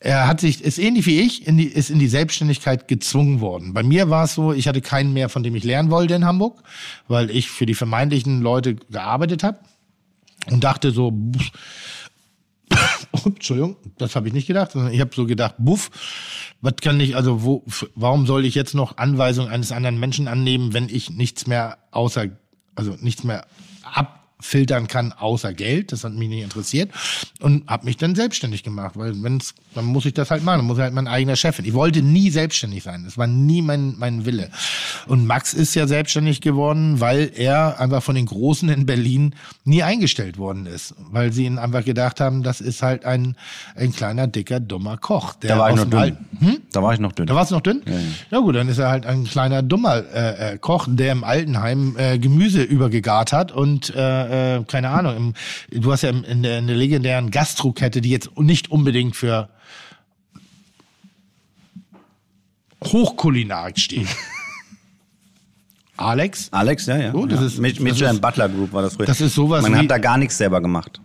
er 0.00 0.26
hat 0.26 0.40
sich, 0.40 0.62
ist 0.62 0.78
ähnlich 0.78 1.06
wie 1.06 1.20
ich, 1.20 1.46
in 1.46 1.56
die, 1.56 1.66
ist 1.66 1.90
in 1.90 1.98
die 1.98 2.08
Selbstständigkeit 2.08 2.88
gezwungen 2.88 3.40
worden. 3.40 3.74
Bei 3.74 3.82
mir 3.82 4.10
war 4.10 4.24
es 4.24 4.34
so, 4.34 4.52
ich 4.52 4.68
hatte 4.68 4.80
keinen 4.80 5.12
mehr, 5.12 5.28
von 5.28 5.42
dem 5.42 5.54
ich 5.54 5.64
lernen 5.64 5.90
wollte 5.90 6.14
in 6.14 6.24
Hamburg, 6.24 6.62
weil 7.08 7.30
ich 7.30 7.50
für 7.50 7.66
die 7.66 7.74
vermeintlichen 7.74 8.40
Leute 8.40 8.76
gearbeitet 8.76 9.42
habe 9.42 9.58
und 10.50 10.64
dachte 10.64 10.90
so, 10.90 11.12
pff, 11.36 11.50
Entschuldigung, 13.24 13.76
das 13.98 14.16
habe 14.16 14.28
ich 14.28 14.34
nicht 14.34 14.46
gedacht, 14.46 14.72
sondern 14.72 14.92
ich 14.92 15.00
habe 15.00 15.10
so 15.14 15.26
gedacht, 15.26 15.54
buff, 15.58 15.90
was 16.60 16.76
kann 16.82 17.00
ich, 17.00 17.16
also 17.16 17.42
wo, 17.42 17.64
warum 17.94 18.26
soll 18.26 18.44
ich 18.44 18.54
jetzt 18.54 18.74
noch 18.74 18.98
Anweisungen 18.98 19.50
eines 19.50 19.72
anderen 19.72 19.98
Menschen 19.98 20.28
annehmen, 20.28 20.72
wenn 20.74 20.88
ich 20.88 21.10
nichts 21.10 21.46
mehr 21.46 21.78
außer, 21.90 22.26
also 22.74 22.96
nichts 23.00 23.24
mehr 23.24 23.46
filtern 24.40 24.88
kann, 24.88 25.12
außer 25.12 25.52
Geld. 25.52 25.92
Das 25.92 26.04
hat 26.04 26.12
mich 26.12 26.28
nicht 26.28 26.42
interessiert. 26.42 26.90
Und 27.40 27.68
habe 27.68 27.84
mich 27.84 27.96
dann 27.96 28.14
selbstständig 28.14 28.62
gemacht, 28.62 28.96
weil 28.96 29.22
wenn's, 29.22 29.54
dann 29.74 29.84
muss 29.84 30.04
ich 30.06 30.14
das 30.14 30.30
halt 30.30 30.44
machen. 30.44 30.58
Dann 30.58 30.66
muss 30.66 30.78
ich 30.78 30.82
halt 30.82 30.94
mein 30.94 31.08
eigener 31.08 31.36
Chef 31.36 31.56
sein. 31.56 31.66
Ich 31.66 31.74
wollte 31.74 32.02
nie 32.02 32.30
selbstständig 32.30 32.82
sein. 32.82 33.04
Das 33.04 33.18
war 33.18 33.26
nie 33.26 33.62
mein, 33.62 33.94
mein 33.98 34.26
Wille. 34.26 34.50
Und 35.06 35.26
Max 35.26 35.54
ist 35.54 35.74
ja 35.74 35.86
selbstständig 35.86 36.40
geworden, 36.40 37.00
weil 37.00 37.30
er 37.34 37.80
einfach 37.80 38.02
von 38.02 38.14
den 38.14 38.26
Großen 38.26 38.68
in 38.68 38.86
Berlin 38.86 39.34
nie 39.64 39.82
eingestellt 39.82 40.38
worden 40.38 40.66
ist. 40.66 40.94
Weil 41.10 41.32
sie 41.32 41.44
ihn 41.44 41.58
einfach 41.58 41.84
gedacht 41.84 42.20
haben, 42.20 42.42
das 42.42 42.60
ist 42.60 42.82
halt 42.82 43.04
ein, 43.04 43.36
ein 43.74 43.92
kleiner, 43.92 44.26
dicker, 44.26 44.60
dummer 44.60 44.96
Koch. 44.96 45.34
Der 45.34 45.50
Da 45.50 45.58
war 45.58 45.70
ich 45.70 45.76
noch 45.76 45.90
dünn. 45.90 46.16
Hm? 46.38 46.56
Da 46.72 46.82
war 46.82 46.94
ich 46.94 47.00
noch 47.00 47.12
dünn. 47.12 47.26
Da 47.26 47.34
warst 47.34 47.50
du 47.50 47.54
noch 47.54 47.62
dünn? 47.62 47.82
Ja, 48.30 48.38
gut, 48.38 48.54
dann 48.54 48.68
ist 48.68 48.78
er 48.78 48.88
halt 48.90 49.06
ein 49.06 49.24
kleiner 49.24 49.62
dummer 49.62 50.02
äh, 50.14 50.54
äh, 50.54 50.58
Koch, 50.58 50.86
der 50.88 51.12
im 51.12 51.24
Altenheim 51.24 51.96
äh, 51.96 52.18
Gemüse 52.18 52.62
übergegart 52.62 53.32
hat 53.32 53.52
und 53.52 53.94
äh, 53.94 54.29
äh, 54.30 54.64
keine 54.66 54.90
Ahnung. 54.90 55.16
Im, 55.70 55.80
du 55.80 55.92
hast 55.92 56.02
ja 56.02 56.10
in 56.10 56.42
der, 56.42 56.58
in 56.58 56.66
der 56.66 56.76
legendären 56.76 57.30
Gastrokette, 57.30 58.00
die 58.00 58.10
jetzt 58.10 58.30
nicht 58.38 58.70
unbedingt 58.70 59.16
für 59.16 59.48
Hochkulinarik 62.84 63.78
steht. 63.78 64.08
Alex? 65.96 66.48
Alex, 66.50 66.86
ja, 66.86 66.96
ja. 66.96 67.14
Oh, 67.14 67.26
das 67.26 67.40
ja. 67.40 67.46
ist- 67.46 67.58
Mit, 67.58 68.00
das 68.00 68.20
Butler 68.20 68.48
Group 68.48 68.72
war 68.72 68.80
das 68.82 68.94
früher. 68.96 69.04
das 69.06 69.20
ist 69.20 69.34
sowas 69.34 69.62
Man 69.62 69.76
hat 69.76 69.90
da 69.90 69.98
gar 69.98 70.16
nichts 70.16 70.38
selber 70.38 70.62
gemacht. 70.62 71.00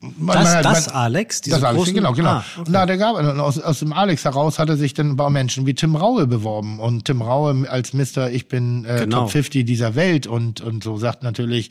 Man- 0.00 0.36
Das, 0.38 0.54
man- 0.54 0.62
das 0.62 0.86
man- 0.86 0.94
Alex, 0.94 1.40
diese 1.40 1.56
Das 1.56 1.64
Alex, 1.64 1.78
großen, 1.80 1.94
genau, 1.94 2.12
genau. 2.12 2.28
Ah, 2.30 2.44
Und 2.58 2.72
da 2.72 2.82
hat 2.82 2.90
er 2.90 2.98
gab, 2.98 3.16
und 3.16 3.40
aus, 3.40 3.58
aus 3.58 3.80
dem 3.80 3.92
Alex 3.92 4.24
heraus 4.24 4.60
hat 4.60 4.68
er 4.68 4.76
sich 4.76 4.94
dann 4.94 5.16
bei 5.16 5.28
Menschen 5.28 5.66
wie 5.66 5.74
Tim 5.74 5.96
Raue 5.96 6.28
beworben. 6.28 6.78
Und 6.78 7.06
Tim 7.06 7.20
Raue 7.20 7.68
als 7.68 7.94
Mister, 7.94 8.30
ich 8.30 8.46
bin 8.46 8.84
äh, 8.84 9.00
Genau. 9.00 9.22
Top 9.22 9.30
50 9.32 9.64
dieser 9.66 9.96
Welt 9.96 10.28
und, 10.28 10.60
und 10.60 10.84
so 10.84 10.96
sagt 10.98 11.24
natürlich, 11.24 11.70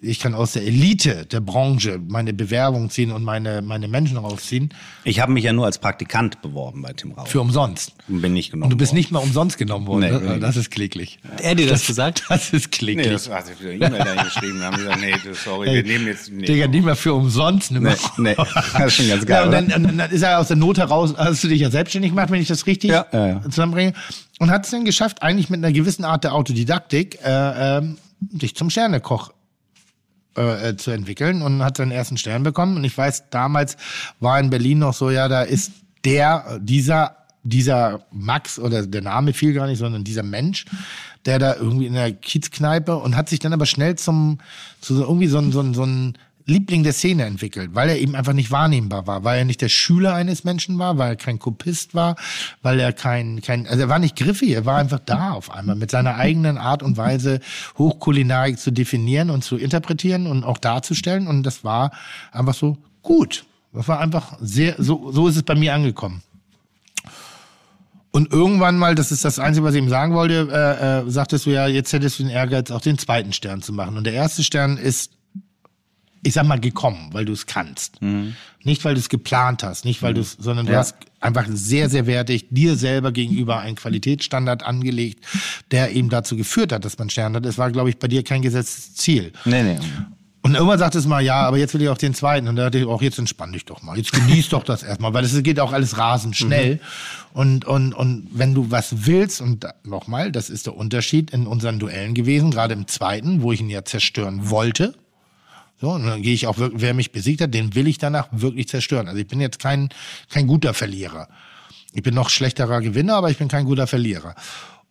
ich 0.00 0.18
kann 0.18 0.34
aus 0.34 0.52
der 0.54 0.64
Elite 0.66 1.24
der 1.26 1.38
Branche 1.40 2.00
meine 2.08 2.32
Bewerbung 2.32 2.90
ziehen 2.90 3.12
und 3.12 3.22
meine, 3.22 3.62
meine 3.62 3.86
Menschen 3.86 4.16
rausziehen. 4.16 4.74
Ich 5.04 5.20
habe 5.20 5.30
mich 5.30 5.44
ja 5.44 5.52
nur 5.52 5.66
als 5.66 5.78
Praktikant 5.78 6.42
beworben 6.42 6.82
bei 6.82 6.92
Tim 6.94 7.12
Rau. 7.12 7.26
Für 7.26 7.40
umsonst. 7.40 7.92
Und 8.08 8.20
bin 8.22 8.32
nicht 8.32 8.50
genommen 8.50 8.64
Und 8.64 8.70
du 8.70 8.76
bist 8.76 8.90
worden. 8.90 8.98
nicht 8.98 9.10
mal 9.12 9.20
umsonst 9.20 9.56
genommen 9.56 9.86
worden. 9.86 10.00
Nee, 10.00 10.28
ne? 10.34 10.40
Das 10.40 10.56
ist 10.56 10.70
kläglich. 10.72 11.20
Er 11.40 11.54
dir 11.54 11.68
das 11.68 11.86
gesagt? 11.86 12.24
Das 12.28 12.52
ist 12.52 12.72
kläglich. 12.72 13.06
Nee, 13.06 13.12
das 13.12 13.30
hat 13.30 13.46
sich 13.46 13.60
wieder 13.60 13.72
E-Mail 13.72 13.90
dahin 14.04 14.24
geschrieben. 14.24 14.58
Da 14.58 14.66
haben 14.66 14.76
gesagt, 14.78 15.00
nee, 15.00 15.14
das- 15.24 15.44
sorry, 15.44 15.72
wir 15.72 15.82
nehmen 15.84 16.06
jetzt. 16.08 16.30
Nee. 16.32 16.44
Digga, 16.46 16.66
nicht 16.66 16.84
mehr 16.84 16.96
für 16.96 17.14
umsonst. 17.14 17.67
Ne? 17.70 17.80
Nee, 17.80 17.94
nee. 18.16 18.36
Das 18.72 18.86
ist 18.86 18.94
schon 18.94 19.08
ganz 19.08 19.26
geil, 19.26 19.40
Ja, 19.40 19.44
und 19.44 19.70
dann, 19.70 19.84
und 19.84 19.98
dann 19.98 20.10
ist 20.10 20.22
er 20.22 20.38
aus 20.38 20.48
der 20.48 20.56
Not 20.56 20.78
heraus, 20.78 21.14
hast 21.16 21.44
du 21.44 21.48
dich 21.48 21.60
ja 21.60 21.70
selbstständig 21.70 22.12
gemacht, 22.12 22.30
wenn 22.30 22.40
ich 22.40 22.48
das 22.48 22.66
richtig 22.66 22.90
Ja, 22.90 23.40
zusammenbringe. 23.44 23.94
Und 24.38 24.50
hat 24.50 24.64
es 24.64 24.70
dann 24.70 24.84
geschafft, 24.84 25.22
eigentlich 25.22 25.50
mit 25.50 25.64
einer 25.64 25.72
gewissen 25.72 26.04
Art 26.04 26.24
der 26.24 26.34
Autodidaktik, 26.34 27.18
äh, 27.24 27.78
ähm, 27.78 27.98
dich 28.20 28.54
zum 28.56 28.70
Sternekoch 28.70 29.32
äh, 30.38 30.68
äh, 30.68 30.76
zu 30.76 30.92
entwickeln 30.92 31.42
und 31.42 31.64
hat 31.64 31.76
seinen 31.76 31.90
ersten 31.90 32.16
Stern 32.16 32.44
bekommen. 32.44 32.76
Und 32.76 32.84
ich 32.84 32.96
weiß, 32.96 33.30
damals 33.30 33.76
war 34.20 34.38
in 34.38 34.50
Berlin 34.50 34.78
noch 34.78 34.94
so, 34.94 35.10
ja, 35.10 35.26
da 35.26 35.42
ist 35.42 35.72
der, 36.04 36.60
dieser, 36.60 37.16
dieser 37.42 38.06
Max 38.12 38.58
oder 38.60 38.86
der 38.86 39.02
Name 39.02 39.32
fiel 39.32 39.52
gar 39.52 39.66
nicht, 39.66 39.78
sondern 39.78 40.04
dieser 40.04 40.22
Mensch, 40.22 40.64
der 41.26 41.40
da 41.40 41.56
irgendwie 41.56 41.86
in 41.86 41.94
der 41.94 42.12
Kiezkneipe 42.12 42.96
und 42.96 43.16
hat 43.16 43.28
sich 43.28 43.40
dann 43.40 43.52
aber 43.52 43.66
schnell 43.66 43.96
zum, 43.96 44.38
zu 44.80 44.94
so 44.94 45.02
irgendwie 45.02 45.26
so 45.26 45.38
ein, 45.38 45.50
so 45.50 45.60
ein, 45.60 45.74
so 45.74 45.82
ein 45.84 46.16
Liebling 46.48 46.82
der 46.82 46.94
Szene 46.94 47.26
entwickelt, 47.26 47.74
weil 47.74 47.90
er 47.90 47.98
eben 47.98 48.14
einfach 48.16 48.32
nicht 48.32 48.50
wahrnehmbar 48.50 49.06
war, 49.06 49.22
weil 49.22 49.38
er 49.38 49.44
nicht 49.44 49.60
der 49.60 49.68
Schüler 49.68 50.14
eines 50.14 50.44
Menschen 50.44 50.78
war, 50.78 50.96
weil 50.96 51.10
er 51.10 51.16
kein 51.16 51.38
Kopist 51.38 51.94
war, 51.94 52.16
weil 52.62 52.80
er 52.80 52.94
kein, 52.94 53.42
kein, 53.42 53.66
also 53.66 53.82
er 53.82 53.88
war 53.90 53.98
nicht 53.98 54.16
griffig, 54.16 54.50
er 54.50 54.64
war 54.64 54.78
einfach 54.78 54.98
da 54.98 55.32
auf 55.32 55.50
einmal 55.50 55.76
mit 55.76 55.90
seiner 55.90 56.16
eigenen 56.16 56.56
Art 56.56 56.82
und 56.82 56.96
Weise 56.96 57.40
Hochkulinarik 57.76 58.58
zu 58.58 58.70
definieren 58.70 59.28
und 59.28 59.44
zu 59.44 59.56
interpretieren 59.56 60.26
und 60.26 60.42
auch 60.42 60.56
darzustellen 60.56 61.26
und 61.26 61.42
das 61.42 61.64
war 61.64 61.92
einfach 62.32 62.54
so 62.54 62.78
gut. 63.02 63.44
Das 63.74 63.86
war 63.86 64.00
einfach 64.00 64.38
sehr, 64.40 64.74
so, 64.78 65.12
so 65.12 65.28
ist 65.28 65.36
es 65.36 65.42
bei 65.42 65.54
mir 65.54 65.74
angekommen. 65.74 66.22
Und 68.10 68.32
irgendwann 68.32 68.78
mal, 68.78 68.94
das 68.94 69.12
ist 69.12 69.24
das 69.24 69.38
Einzige, 69.38 69.66
was 69.66 69.74
ich 69.74 69.82
ihm 69.82 69.90
sagen 69.90 70.14
wollte, 70.14 70.48
äh, 70.50 71.06
äh, 71.06 71.10
sagtest 71.10 71.44
du 71.44 71.50
ja, 71.50 71.66
jetzt 71.66 71.92
hättest 71.92 72.18
du 72.18 72.22
den 72.22 72.30
Ehrgeiz, 72.30 72.70
auch 72.70 72.80
den 72.80 72.96
zweiten 72.96 73.34
Stern 73.34 73.60
zu 73.60 73.74
machen. 73.74 73.98
Und 73.98 74.04
der 74.04 74.14
erste 74.14 74.42
Stern 74.42 74.78
ist 74.78 75.12
ich 76.22 76.34
sag 76.34 76.46
mal, 76.46 76.58
gekommen, 76.60 77.10
weil 77.12 77.24
du 77.24 77.32
es 77.32 77.46
kannst. 77.46 78.00
Nicht, 78.64 78.84
weil 78.84 78.94
du 78.94 79.00
es 79.00 79.08
geplant 79.08 79.62
hast, 79.62 79.84
nicht, 79.84 80.02
weil 80.02 80.14
du 80.14 80.20
es, 80.20 80.32
sondern 80.38 80.66
du 80.66 80.72
Ja. 80.72 80.78
hast 80.78 80.96
einfach 81.20 81.46
sehr, 81.48 81.88
sehr 81.88 82.06
wertig 82.06 82.46
dir 82.50 82.76
selber 82.76 83.12
gegenüber 83.12 83.60
einen 83.60 83.76
Qualitätsstandard 83.76 84.62
angelegt, 84.64 85.24
der 85.70 85.92
eben 85.92 86.08
dazu 86.10 86.36
geführt 86.36 86.72
hat, 86.72 86.84
dass 86.84 86.98
man 86.98 87.08
Stern 87.10 87.34
hat. 87.34 87.46
Es 87.46 87.58
war, 87.58 87.70
glaube 87.70 87.90
ich, 87.90 87.98
bei 87.98 88.08
dir 88.08 88.22
kein 88.24 88.42
gesetztes 88.42 88.94
Ziel. 88.94 89.32
Nee, 89.44 89.62
nee. 89.62 89.78
Und 90.40 90.54
irgendwann 90.54 90.78
sagt 90.78 90.94
es 90.94 91.04
mal, 91.06 91.20
ja, 91.20 91.42
aber 91.42 91.58
jetzt 91.58 91.74
will 91.74 91.82
ich 91.82 91.88
auch 91.88 91.98
den 91.98 92.14
zweiten. 92.14 92.46
Und 92.48 92.56
da 92.56 92.64
dachte 92.64 92.78
ich 92.78 92.86
auch, 92.86 93.02
jetzt 93.02 93.18
entspann 93.18 93.52
dich 93.52 93.64
doch 93.64 93.82
mal. 93.82 93.96
Jetzt 93.98 94.12
genieß 94.12 94.48
doch 94.50 94.62
das 94.62 94.82
erstmal, 94.84 95.12
weil 95.12 95.24
es 95.24 95.42
geht 95.42 95.58
auch 95.60 95.72
alles 95.72 95.98
rasend 95.98 96.36
schnell. 96.36 96.80
Und, 97.34 97.64
und, 97.64 97.92
und 97.92 98.28
wenn 98.32 98.54
du 98.54 98.70
was 98.70 99.06
willst, 99.06 99.40
und 99.40 99.66
nochmal, 99.84 100.30
das 100.32 100.48
ist 100.48 100.66
der 100.66 100.76
Unterschied 100.76 101.32
in 101.32 101.46
unseren 101.46 101.78
Duellen 101.80 102.14
gewesen, 102.14 102.50
gerade 102.52 102.72
im 102.74 102.86
zweiten, 102.86 103.42
wo 103.42 103.52
ich 103.52 103.60
ihn 103.60 103.68
ja 103.68 103.84
zerstören 103.84 104.48
wollte. 104.48 104.94
So, 105.80 105.90
und 105.90 106.06
dann 106.06 106.22
gehe 106.22 106.34
ich 106.34 106.46
auch 106.46 106.58
wirklich, 106.58 106.82
wer 106.82 106.94
mich 106.94 107.12
besiegt 107.12 107.40
hat, 107.40 107.54
den 107.54 107.74
will 107.74 107.86
ich 107.86 107.98
danach 107.98 108.28
wirklich 108.32 108.68
zerstören. 108.68 109.06
Also 109.06 109.20
ich 109.20 109.28
bin 109.28 109.40
jetzt 109.40 109.60
kein, 109.60 109.90
kein 110.28 110.46
guter 110.46 110.74
Verlierer. 110.74 111.28
Ich 111.92 112.02
bin 112.02 112.14
noch 112.14 112.30
schlechterer 112.30 112.80
Gewinner, 112.80 113.14
aber 113.14 113.30
ich 113.30 113.38
bin 113.38 113.48
kein 113.48 113.64
guter 113.64 113.86
Verlierer. 113.86 114.34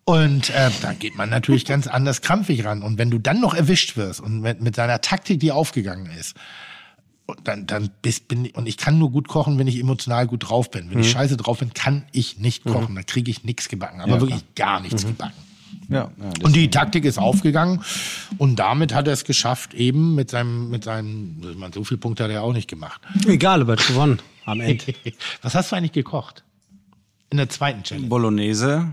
Und 0.04 0.48
äh, 0.50 0.70
da 0.80 0.94
geht 0.94 1.16
man 1.16 1.28
natürlich 1.28 1.64
ganz 1.66 1.86
anders 1.86 2.22
krampfig 2.22 2.64
ran. 2.64 2.82
Und 2.82 2.96
wenn 2.96 3.10
du 3.10 3.18
dann 3.18 3.40
noch 3.40 3.54
erwischt 3.54 3.96
wirst 3.98 4.20
und 4.20 4.40
mit, 4.40 4.62
mit 4.62 4.76
seiner 4.76 5.02
Taktik, 5.02 5.40
die 5.40 5.52
aufgegangen 5.52 6.10
ist, 6.18 6.34
und 7.26 7.46
dann, 7.46 7.66
dann 7.66 7.90
bist, 8.00 8.26
bin 8.26 8.46
ich, 8.46 8.54
und 8.54 8.66
ich 8.66 8.78
kann 8.78 8.98
nur 8.98 9.12
gut 9.12 9.28
kochen, 9.28 9.58
wenn 9.58 9.66
ich 9.66 9.78
emotional 9.78 10.26
gut 10.26 10.48
drauf 10.48 10.70
bin. 10.70 10.90
Wenn 10.90 11.00
ich 11.00 11.10
scheiße 11.10 11.36
drauf 11.36 11.58
bin, 11.58 11.74
kann 11.74 12.06
ich 12.10 12.38
nicht 12.38 12.64
kochen. 12.64 12.94
Da 12.94 13.02
kriege 13.02 13.30
ich 13.30 13.44
nichts 13.44 13.68
gebacken. 13.68 14.00
Aber 14.00 14.22
wirklich 14.22 14.54
gar 14.54 14.80
nichts 14.80 15.04
gebacken. 15.04 15.36
Ja, 15.88 16.10
ja, 16.18 16.30
Und 16.42 16.54
die 16.54 16.70
Taktik 16.70 17.04
ist 17.04 17.18
aufgegangen 17.18 17.82
und 18.36 18.56
damit 18.56 18.92
hat 18.94 19.06
er 19.06 19.14
es 19.14 19.24
geschafft, 19.24 19.72
eben 19.74 20.14
mit 20.14 20.30
seinem, 20.30 20.68
mit 20.70 20.84
seinem, 20.84 21.42
ich 21.50 21.56
meine, 21.56 21.72
so 21.72 21.82
viele 21.84 21.98
Punkte 21.98 22.24
hat 22.24 22.30
er 22.30 22.42
auch 22.42 22.52
nicht 22.52 22.68
gemacht. 22.68 23.00
Egal, 23.26 23.62
aber 23.62 23.74
er 23.74 23.78
hat 23.78 23.86
gewonnen 23.86 24.18
am 24.44 24.60
Ende. 24.60 24.84
Was 25.42 25.54
hast 25.54 25.72
du 25.72 25.76
eigentlich 25.76 25.92
gekocht? 25.92 26.44
In 27.30 27.38
der 27.38 27.48
zweiten 27.48 27.82
Challenge. 27.82 28.08
Bolognese 28.08 28.86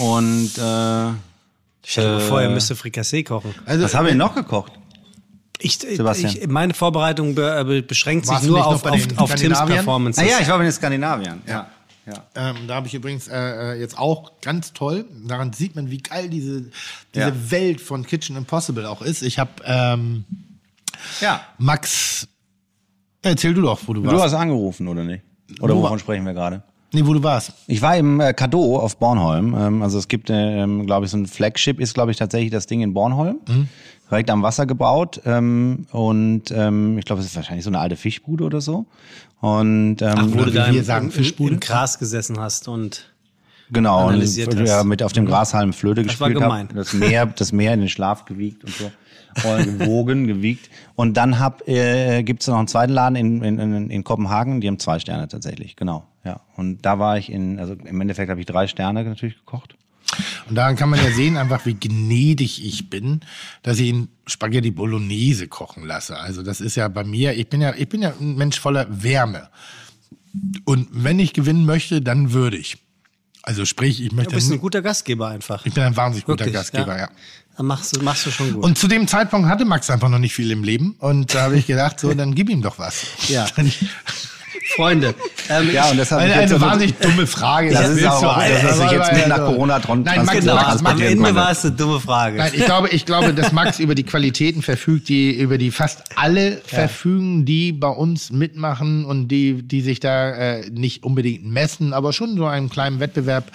und 0.00 0.58
äh, 0.58 1.12
Stell 1.82 2.04
dir 2.04 2.10
mal 2.12 2.20
vor, 2.20 2.42
er 2.42 2.50
müsste 2.50 2.76
Frikassee 2.76 3.22
kochen. 3.22 3.54
Also, 3.66 3.84
was 3.84 3.94
haben 3.94 4.06
wir 4.06 4.14
noch 4.14 4.34
gekocht? 4.34 4.72
Ich, 5.58 5.78
Sebastian. 5.78 6.36
ich, 6.36 6.46
meine 6.46 6.72
Vorbereitung 6.72 7.34
be, 7.34 7.64
be, 7.64 7.82
beschränkt 7.82 8.26
sich 8.26 8.42
nur 8.42 8.66
auf, 8.66 8.84
auf, 8.84 9.00
auf 9.16 9.34
Tims? 9.34 9.58
Performances. 9.66 10.22
Ah 10.22 10.26
ja, 10.26 10.38
ich 10.40 10.48
war 10.48 10.58
bei 10.58 10.64
den 10.64 10.72
Skandinaviern. 10.72 11.42
Ja. 11.46 11.68
Ja. 12.06 12.24
Ähm, 12.34 12.56
da 12.66 12.74
habe 12.76 12.86
ich 12.86 12.94
übrigens 12.94 13.28
äh, 13.28 13.36
äh, 13.74 13.80
jetzt 13.80 13.98
auch 13.98 14.32
ganz 14.40 14.72
toll. 14.72 15.04
Daran 15.26 15.52
sieht 15.52 15.76
man, 15.76 15.90
wie 15.90 15.98
geil 15.98 16.28
diese, 16.28 16.62
diese 17.14 17.28
Ja. 17.28 17.50
Welt 17.50 17.80
von 17.80 18.04
Kitchen 18.06 18.36
Impossible 18.36 18.86
auch 18.86 19.02
ist. 19.02 19.22
Ich 19.22 19.38
habe 19.38 19.50
ähm, 19.64 20.24
Ja. 21.20 21.42
Max. 21.58 22.26
Erzähl 23.22 23.52
du 23.54 23.62
doch, 23.62 23.80
wo 23.86 23.92
du 23.92 24.02
warst. 24.02 24.14
Du 24.16 24.20
hast 24.22 24.34
angerufen, 24.34 24.88
oder 24.88 25.04
nicht? 25.04 25.22
Oder 25.60 25.74
Wo 25.74 25.78
wovon 25.80 25.90
war- 25.92 25.98
sprechen 25.98 26.24
wir 26.24 26.32
gerade? 26.32 26.62
nee, 26.92 27.06
wo 27.06 27.12
du 27.12 27.22
warst. 27.22 27.52
Ich 27.68 27.82
war 27.82 27.96
im 27.96 28.18
äh, 28.18 28.32
Cadeau 28.32 28.78
auf 28.78 28.96
Bornholm. 28.96 29.54
Ähm, 29.56 29.82
also 29.82 29.98
es 29.98 30.08
gibt, 30.08 30.28
ähm, 30.30 30.86
glaube 30.86 31.04
ich, 31.06 31.12
so 31.12 31.18
ein 31.18 31.26
Flagship 31.26 31.78
ist, 31.80 31.94
glaube 31.94 32.10
ich, 32.10 32.16
tatsächlich 32.16 32.50
das 32.50 32.66
Ding 32.66 32.80
in 32.82 32.94
Bornholm. 32.94 33.38
Mhm. 33.46 33.68
Direkt 34.10 34.28
am 34.30 34.42
Wasser 34.42 34.66
gebaut. 34.66 35.20
Ähm, 35.24 35.86
und 35.92 36.50
ähm, 36.50 36.98
ich 36.98 37.04
glaube, 37.04 37.20
es 37.20 37.26
ist 37.28 37.36
wahrscheinlich 37.36 37.62
so 37.64 37.70
eine 37.70 37.78
alte 37.78 37.94
Fischbude 37.94 38.42
oder 38.42 38.60
so. 38.60 38.86
Und 39.40 40.02
ähm, 40.02 40.14
Ach, 40.14 40.26
wo 40.26 40.38
du 40.44 40.46
wie 40.46 40.52
da 40.52 40.70
wir 40.70 40.80
im, 40.80 40.84
sagen, 40.84 41.10
im, 41.10 41.48
im 41.48 41.60
Gras 41.60 41.98
gesessen 41.98 42.38
hast 42.38 42.68
und 42.68 43.10
Genau, 43.72 44.06
und 44.06 44.14
analysiert 44.14 44.52
ja, 44.54 44.78
hast. 44.78 44.84
mit 44.84 45.02
auf 45.02 45.12
dem 45.12 45.26
Grashalm 45.26 45.72
Flöte 45.72 46.02
Das 46.02 46.20
war 46.20 46.28
gespielt 46.28 46.42
gemein. 46.42 46.68
hab, 46.68 46.74
das 46.74 46.92
Meer, 46.92 47.26
das 47.36 47.52
Meer 47.52 47.74
in 47.74 47.80
den 47.80 47.88
Schlaf 47.88 48.24
gewiegt 48.24 48.64
und 48.64 48.74
so. 48.74 48.90
Und 49.48 49.78
gewogen, 49.78 50.26
gewiegt. 50.26 50.68
Und 50.96 51.16
dann 51.16 51.38
hab, 51.38 51.66
äh, 51.68 52.24
gibt's 52.24 52.48
noch 52.48 52.58
einen 52.58 52.66
zweiten 52.66 52.92
Laden 52.92 53.14
in, 53.14 53.42
in, 53.44 53.58
in, 53.60 53.90
in 53.90 54.04
Kopenhagen, 54.04 54.60
die 54.60 54.66
haben 54.66 54.80
zwei 54.80 54.98
Sterne 54.98 55.28
tatsächlich, 55.28 55.76
genau. 55.76 56.04
Ja. 56.24 56.40
Und 56.56 56.84
da 56.84 56.98
war 56.98 57.16
ich 57.16 57.30
in, 57.30 57.60
also 57.60 57.74
im 57.74 58.00
Endeffekt 58.00 58.28
habe 58.28 58.40
ich 58.40 58.46
drei 58.46 58.66
Sterne 58.66 59.04
natürlich 59.04 59.36
gekocht. 59.36 59.76
Und 60.48 60.56
daran 60.56 60.76
kann 60.76 60.90
man 60.90 61.02
ja 61.02 61.10
sehen, 61.12 61.36
einfach 61.36 61.66
wie 61.66 61.74
gnädig 61.74 62.64
ich 62.64 62.90
bin, 62.90 63.20
dass 63.62 63.78
ich 63.78 63.88
ihn 63.88 64.08
Spaghetti 64.26 64.70
Bolognese 64.70 65.48
kochen 65.48 65.84
lasse. 65.84 66.16
Also 66.18 66.42
das 66.42 66.60
ist 66.60 66.76
ja 66.76 66.88
bei 66.88 67.04
mir, 67.04 67.36
ich 67.36 67.48
bin 67.48 67.60
ja, 67.60 67.74
ich 67.76 67.88
bin 67.88 68.02
ja 68.02 68.12
ein 68.20 68.36
Mensch 68.36 68.58
voller 68.58 68.86
Wärme. 69.02 69.48
Und 70.64 70.88
wenn 70.92 71.18
ich 71.18 71.32
gewinnen 71.32 71.64
möchte, 71.64 72.00
dann 72.00 72.32
würde 72.32 72.56
ich. 72.56 72.78
Also 73.42 73.64
sprich, 73.64 74.02
ich 74.02 74.10
du 74.10 74.16
möchte, 74.16 74.34
bist 74.34 74.52
ein 74.52 74.60
guter 74.60 74.82
Gastgeber 74.82 75.28
einfach. 75.28 75.64
ich 75.64 75.72
bin 75.72 75.82
ein 75.82 75.96
wahnsinnig 75.96 76.26
guter 76.26 76.44
Wirklich, 76.44 76.54
Gastgeber, 76.54 76.98
ja. 76.98 77.08
Dann 77.56 77.66
machst 77.66 77.96
du, 77.96 78.02
machst 78.02 78.26
du 78.26 78.30
schon 78.30 78.52
gut. 78.52 78.62
Und 78.62 78.78
zu 78.78 78.86
dem 78.86 79.08
Zeitpunkt 79.08 79.48
hatte 79.48 79.64
Max 79.64 79.90
einfach 79.90 80.08
noch 80.08 80.18
nicht 80.18 80.34
viel 80.34 80.50
im 80.50 80.62
Leben. 80.62 80.94
Und 80.98 81.34
da 81.34 81.42
habe 81.42 81.58
ich 81.58 81.66
gedacht, 81.66 81.98
so, 81.98 82.12
dann 82.14 82.34
gib 82.34 82.50
ihm 82.50 82.62
doch 82.62 82.78
was. 82.78 83.06
Ja. 83.28 83.46
Freunde, 84.76 85.14
Ähm, 85.50 85.70
Ja, 85.72 85.90
und 85.90 85.96
deshalb 85.98 86.22
Eine, 86.22 86.30
ich 86.32 86.36
jetzt 86.40 86.50
eine 86.52 86.60
so- 86.60 86.66
wahnsinnig 86.66 86.94
dumme 86.98 87.26
Frage. 87.26 87.72
Das 87.72 87.88
ist 87.90 87.96
willst 87.96 88.08
auch, 88.08 88.36
alle- 88.36 88.52
es 88.54 88.78
sich 88.78 88.90
jetzt 88.90 89.12
mit 89.12 89.28
nach 89.28 89.38
Also- 89.38 89.52
Corona 89.52 89.78
dran 89.80 90.02
Nein, 90.04 90.24
Max, 90.24 90.38
genau, 90.40 90.54
Max, 90.54 90.84
am 90.84 91.00
Ende 91.00 91.34
war 91.34 91.50
es 91.50 91.64
eine 91.64 91.74
dumme 91.74 92.00
Frage. 92.00 92.38
Nein, 92.38 92.52
ich 92.54 92.64
glaube, 92.64 92.88
ich 92.90 93.04
glaube, 93.04 93.34
dass 93.34 93.52
Max 93.52 93.78
über 93.80 93.94
die 93.94 94.04
Qualitäten 94.04 94.62
verfügt, 94.62 95.08
die 95.08 95.32
über 95.32 95.58
die 95.58 95.70
fast 95.70 96.04
alle 96.16 96.58
verfügen, 96.64 97.44
die 97.44 97.72
bei 97.72 97.88
uns 97.88 98.30
mitmachen 98.30 99.04
und 99.04 99.28
die, 99.28 99.62
die 99.62 99.80
sich 99.80 100.00
da 100.00 100.30
äh, 100.30 100.70
nicht 100.70 101.02
unbedingt 101.04 101.44
messen, 101.44 101.92
aber 101.92 102.12
schon 102.12 102.36
so 102.36 102.46
einen 102.46 102.70
kleinen 102.70 103.00
Wettbewerb 103.00 103.50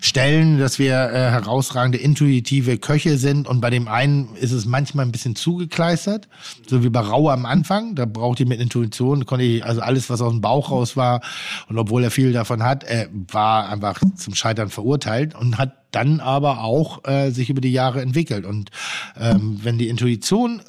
stellen, 0.00 0.58
dass 0.58 0.78
wir 0.78 0.94
äh, 1.10 1.30
herausragende 1.30 1.98
intuitive 1.98 2.78
Köche 2.78 3.18
sind. 3.18 3.46
Und 3.46 3.60
bei 3.60 3.70
dem 3.70 3.88
einen 3.88 4.28
ist 4.40 4.52
es 4.52 4.66
manchmal 4.66 5.04
ein 5.06 5.12
bisschen 5.12 5.36
zugekleistert, 5.36 6.28
so 6.68 6.82
wie 6.82 6.88
bei 6.88 7.00
Rauer 7.00 7.32
am 7.32 7.46
Anfang. 7.46 7.94
Da 7.94 8.04
brauchte 8.06 8.42
ich 8.42 8.48
mit 8.48 8.60
Intuition, 8.60 9.26
konnte 9.26 9.44
ich 9.44 9.64
also 9.64 9.80
alles, 9.80 10.10
was 10.10 10.20
aus 10.20 10.32
dem 10.32 10.40
Bauch 10.40 10.70
raus 10.70 10.96
war, 10.96 11.20
und 11.68 11.78
obwohl 11.78 12.04
er 12.04 12.10
viel 12.10 12.32
davon 12.32 12.62
hat, 12.62 12.84
äh, 12.84 13.08
war 13.12 13.68
einfach 13.68 14.00
zum 14.16 14.34
Scheitern 14.34 14.70
verurteilt 14.70 15.34
und 15.34 15.58
hat 15.58 15.72
dann 15.90 16.20
aber 16.20 16.62
auch 16.62 17.04
äh, 17.06 17.30
sich 17.30 17.50
über 17.50 17.60
die 17.60 17.72
Jahre 17.72 18.02
entwickelt. 18.02 18.44
Und 18.44 18.70
ähm, 19.18 19.60
wenn 19.62 19.78
die 19.78 19.88
Intuition 19.88 20.62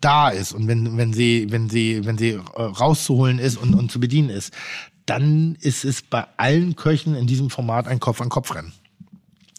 da 0.00 0.28
ist 0.28 0.52
und 0.52 0.68
wenn, 0.68 0.96
wenn 0.96 1.12
sie, 1.12 1.46
wenn 1.50 1.68
sie, 1.68 2.04
wenn 2.04 2.18
sie 2.18 2.30
äh, 2.30 2.62
rauszuholen 2.62 3.38
ist 3.38 3.56
und, 3.56 3.74
und 3.74 3.90
zu 3.90 4.00
bedienen 4.00 4.30
ist, 4.30 4.52
dann 5.06 5.56
ist 5.60 5.84
es 5.84 6.02
bei 6.02 6.26
allen 6.36 6.76
Köchen 6.76 7.14
in 7.14 7.26
diesem 7.26 7.50
Format 7.50 7.86
ein 7.86 8.00
Kopf-an-Kopf-Rennen. 8.00 8.72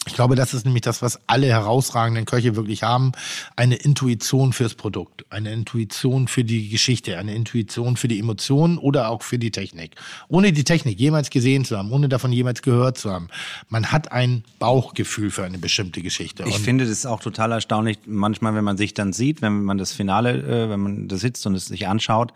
Ich 0.07 0.13
glaube, 0.13 0.35
das 0.35 0.53
ist 0.53 0.65
nämlich 0.65 0.81
das, 0.81 1.01
was 1.01 1.19
alle 1.27 1.47
herausragenden 1.47 2.25
Köche 2.25 2.55
wirklich 2.55 2.83
haben. 2.83 3.11
Eine 3.55 3.75
Intuition 3.75 4.53
fürs 4.53 4.73
Produkt, 4.73 5.25
eine 5.29 5.51
Intuition 5.51 6.27
für 6.27 6.43
die 6.43 6.69
Geschichte, 6.69 7.17
eine 7.17 7.35
Intuition 7.35 7.97
für 7.97 8.07
die 8.07 8.19
Emotionen 8.19 8.77
oder 8.77 9.09
auch 9.09 9.21
für 9.21 9.37
die 9.37 9.51
Technik. 9.51 9.95
Ohne 10.29 10.53
die 10.53 10.63
Technik 10.63 10.99
jemals 10.99 11.29
gesehen 11.29 11.65
zu 11.65 11.77
haben, 11.77 11.91
ohne 11.91 12.09
davon 12.09 12.31
jemals 12.31 12.61
gehört 12.61 12.97
zu 12.97 13.11
haben. 13.11 13.27
Man 13.69 13.91
hat 13.91 14.11
ein 14.11 14.43
Bauchgefühl 14.59 15.29
für 15.29 15.43
eine 15.43 15.57
bestimmte 15.57 16.01
Geschichte. 16.01 16.43
Ich 16.47 16.55
Und 16.55 16.61
finde 16.61 16.87
das 16.87 17.05
auch 17.05 17.19
total 17.19 17.51
erstaunlich, 17.51 17.99
manchmal, 18.05 18.55
wenn 18.55 18.63
man 18.63 18.77
sich 18.77 18.93
dann 18.93 19.13
sieht, 19.13 19.41
wenn 19.41 19.63
man 19.63 19.77
das 19.77 19.91
Finale, 19.91 20.41
äh, 20.41 20.69
wenn 20.69 20.79
man 20.79 21.07
da 21.07 21.17
sitzt 21.17 21.45
und 21.45 21.55
es 21.55 21.65
sich 21.65 21.87
anschaut, 21.87 22.33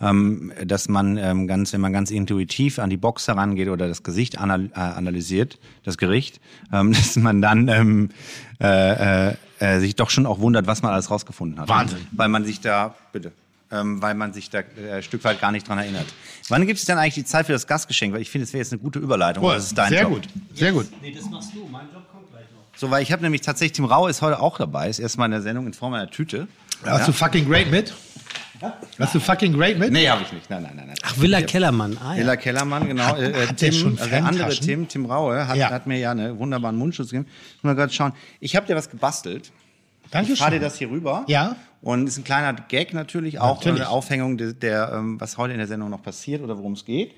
ähm, 0.00 0.52
dass 0.64 0.88
man 0.88 1.16
ähm, 1.18 1.46
ganz, 1.46 1.72
wenn 1.72 1.80
man 1.80 1.92
ganz 1.92 2.10
intuitiv 2.10 2.78
an 2.78 2.90
die 2.90 2.96
Box 2.96 3.28
herangeht 3.28 3.68
oder 3.68 3.86
das 3.86 4.02
Gesicht 4.02 4.34
äh, 4.34 4.38
analysiert, 4.38 5.58
das 5.84 5.98
Gericht, 5.98 6.40
ähm, 6.72 6.94
dass 7.16 7.22
man 7.22 7.42
dann 7.42 7.68
ähm, 7.68 8.10
äh, 8.60 9.28
äh, 9.30 9.34
äh, 9.58 9.80
sich 9.80 9.96
doch 9.96 10.10
schon 10.10 10.26
auch 10.26 10.38
wundert, 10.40 10.66
was 10.66 10.82
man 10.82 10.92
alles 10.92 11.10
rausgefunden 11.10 11.60
hat. 11.60 11.68
Wahnsinn. 11.68 12.06
Weil 12.12 12.28
man 12.28 12.44
sich 12.44 12.60
da, 12.60 12.94
bitte, 13.12 13.32
ähm, 13.70 14.00
weil 14.00 14.14
man 14.14 14.32
sich 14.32 14.50
da 14.50 14.60
äh, 14.60 14.92
ein 14.96 15.02
Stück 15.02 15.24
weit 15.24 15.40
gar 15.40 15.52
nicht 15.52 15.68
dran 15.68 15.78
erinnert. 15.78 16.06
Wann 16.48 16.66
gibt 16.66 16.78
es 16.78 16.84
denn 16.84 16.98
eigentlich 16.98 17.14
die 17.14 17.24
Zeit 17.24 17.46
für 17.46 17.52
das 17.52 17.66
Gastgeschenk? 17.66 18.14
Weil 18.14 18.22
ich 18.22 18.30
finde, 18.30 18.44
es 18.44 18.52
wäre 18.52 18.62
jetzt 18.62 18.72
eine 18.72 18.80
gute 18.80 18.98
Überleitung. 18.98 19.44
Oh, 19.44 19.50
das 19.52 19.66
ist 19.66 19.78
dein 19.78 19.90
sehr 19.90 20.02
Job. 20.02 20.12
gut, 20.12 20.28
sehr 20.54 20.72
gut. 20.72 20.86
Nee, 21.02 21.12
das 21.12 21.28
machst 21.30 21.54
du. 21.54 21.66
Mein 21.70 21.86
Job 21.92 22.10
kommt 22.10 22.30
gleich 22.30 22.44
noch. 22.52 22.78
So, 22.78 22.90
weil 22.90 23.02
ich 23.02 23.12
habe 23.12 23.22
nämlich 23.22 23.42
tatsächlich, 23.42 23.72
Tim 23.72 23.84
Rau 23.84 24.08
ist 24.08 24.22
heute 24.22 24.40
auch 24.40 24.58
dabei, 24.58 24.88
ist 24.88 24.98
erstmal 24.98 25.26
in 25.26 25.32
der 25.32 25.42
Sendung 25.42 25.66
in 25.66 25.74
Form 25.74 25.94
einer 25.94 26.10
Tüte. 26.10 26.48
Hast 26.84 27.08
du 27.08 27.12
fucking 27.12 27.46
great 27.46 27.70
mit? 27.70 27.92
Hast 28.98 29.14
du 29.14 29.20
fucking 29.20 29.52
great 29.52 29.78
mit? 29.78 29.92
Nee, 29.92 30.08
habe 30.08 30.22
ich 30.22 30.32
nicht. 30.32 30.48
Nein, 30.50 30.62
nein, 30.62 30.72
nein. 30.76 30.86
nein. 30.88 30.96
Ach, 31.02 31.18
Villa 31.18 31.40
Kellermann. 31.42 31.96
Ah, 32.02 32.10
ja. 32.12 32.18
Hela 32.18 32.36
Kellermann, 32.36 32.86
genau. 32.88 33.04
Hat- 33.04 33.18
äh, 33.18 33.30
äh, 33.30 33.46
hat 33.46 33.60
der 33.60 33.70
Tim, 33.70 33.72
schon 33.80 33.98
also 33.98 34.10
der 34.10 34.24
andere? 34.24 34.50
Tim, 34.50 34.88
Tim 34.88 35.06
Raue, 35.06 35.46
hat, 35.48 35.56
Ja. 35.56 35.70
hat 35.70 35.86
mir 35.86 35.98
ja 35.98 36.10
einen 36.10 36.38
wunderbaren 36.38 36.76
Mundschutz 36.76 37.10
gegeben. 37.10 37.26
Muss 37.56 37.62
mal 37.64 37.74
gerade 37.74 37.92
schauen. 37.92 38.12
Ich 38.40 38.56
habe 38.56 38.66
dir 38.66 38.76
was 38.76 38.90
gebastelt. 38.90 39.50
Danke 40.10 40.32
Ich 40.32 40.38
fahre 40.38 40.52
dir 40.52 40.60
das 40.60 40.76
hier 40.76 40.90
rüber. 40.90 41.24
Ja. 41.28 41.56
Und 41.82 42.06
ist 42.08 42.18
ein 42.18 42.24
kleiner 42.24 42.52
Gag 42.52 42.92
natürlich, 42.92 43.38
auch 43.38 43.56
Natürlich. 43.58 43.80
eine 43.82 43.88
Aufhängung 43.90 44.36
der, 44.36 44.52
der 44.52 44.92
ähm, 44.94 45.20
was 45.20 45.38
heute 45.38 45.52
in 45.52 45.58
der 45.58 45.68
Sendung 45.68 45.88
noch 45.88 46.02
passiert 46.02 46.42
oder 46.42 46.58
worum 46.58 46.72
es 46.72 46.84
geht. 46.84 47.14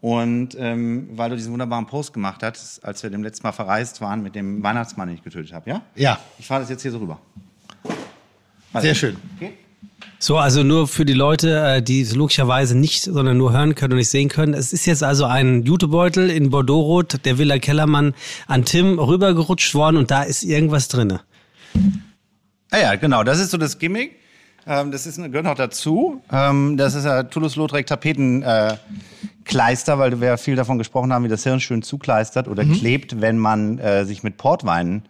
Und 0.00 0.56
ähm, 0.58 1.10
weil 1.12 1.30
du 1.30 1.36
diesen 1.36 1.52
wunderbaren 1.52 1.86
Post 1.86 2.12
gemacht 2.12 2.42
hast, 2.42 2.84
als 2.84 3.04
wir 3.04 3.10
dem 3.10 3.22
letzten 3.22 3.46
Mal 3.46 3.52
verreist 3.52 4.00
waren 4.00 4.20
mit 4.22 4.34
dem 4.34 4.60
Weihnachtsmann, 4.62 5.06
den 5.06 5.16
ich 5.18 5.22
getötet 5.22 5.52
habe, 5.52 5.70
ja? 5.70 5.82
Ja. 5.94 6.18
Ich 6.40 6.46
fahre 6.48 6.62
das 6.62 6.70
jetzt 6.70 6.82
hier 6.82 6.90
so 6.90 6.98
rüber. 6.98 7.20
Sehr 8.80 8.94
schön. 8.96 9.16
Okay. 9.36 9.52
So, 10.24 10.38
also 10.38 10.62
nur 10.62 10.86
für 10.86 11.04
die 11.04 11.14
Leute, 11.14 11.58
äh, 11.58 11.82
die 11.82 12.00
es 12.00 12.14
logischerweise 12.14 12.78
nicht, 12.78 13.02
sondern 13.02 13.38
nur 13.38 13.52
hören 13.52 13.74
können 13.74 13.94
und 13.94 13.98
nicht 13.98 14.10
sehen 14.10 14.28
können. 14.28 14.54
Es 14.54 14.72
ist 14.72 14.86
jetzt 14.86 15.02
also 15.02 15.24
ein 15.24 15.64
Jutebeutel 15.64 16.30
in 16.30 16.50
Bordeaux-Rot, 16.50 17.24
der 17.24 17.38
Villa 17.38 17.58
Kellermann 17.58 18.14
an 18.46 18.64
Tim 18.64 19.00
rübergerutscht 19.00 19.74
worden 19.74 19.96
und 19.96 20.12
da 20.12 20.22
ist 20.22 20.44
irgendwas 20.44 20.86
drinne. 20.86 21.22
Ah 22.70 22.78
ja, 22.78 22.94
genau, 22.94 23.24
das 23.24 23.40
ist 23.40 23.50
so 23.50 23.58
das 23.58 23.80
Gimmick. 23.80 24.12
Ähm, 24.64 24.92
das 24.92 25.08
ist, 25.08 25.16
gehört 25.16 25.44
noch 25.44 25.56
dazu. 25.56 26.22
Ähm, 26.30 26.76
das 26.76 26.94
ist 26.94 27.04
ja 27.04 27.24
Toulouse-Lautrec 27.24 27.88
Tapetenkleister, 27.88 29.94
äh, 29.94 29.98
weil 29.98 30.20
wir 30.20 30.28
ja 30.28 30.36
viel 30.36 30.54
davon 30.54 30.78
gesprochen 30.78 31.12
haben, 31.12 31.24
wie 31.24 31.30
das 31.30 31.42
Hirn 31.42 31.58
schön 31.58 31.82
zukleistert 31.82 32.46
oder 32.46 32.62
Mhm. 32.62 32.74
klebt, 32.74 33.20
wenn 33.20 33.38
man 33.38 33.80
äh, 33.80 34.04
sich 34.04 34.22
mit 34.22 34.36
Portwein 34.36 35.02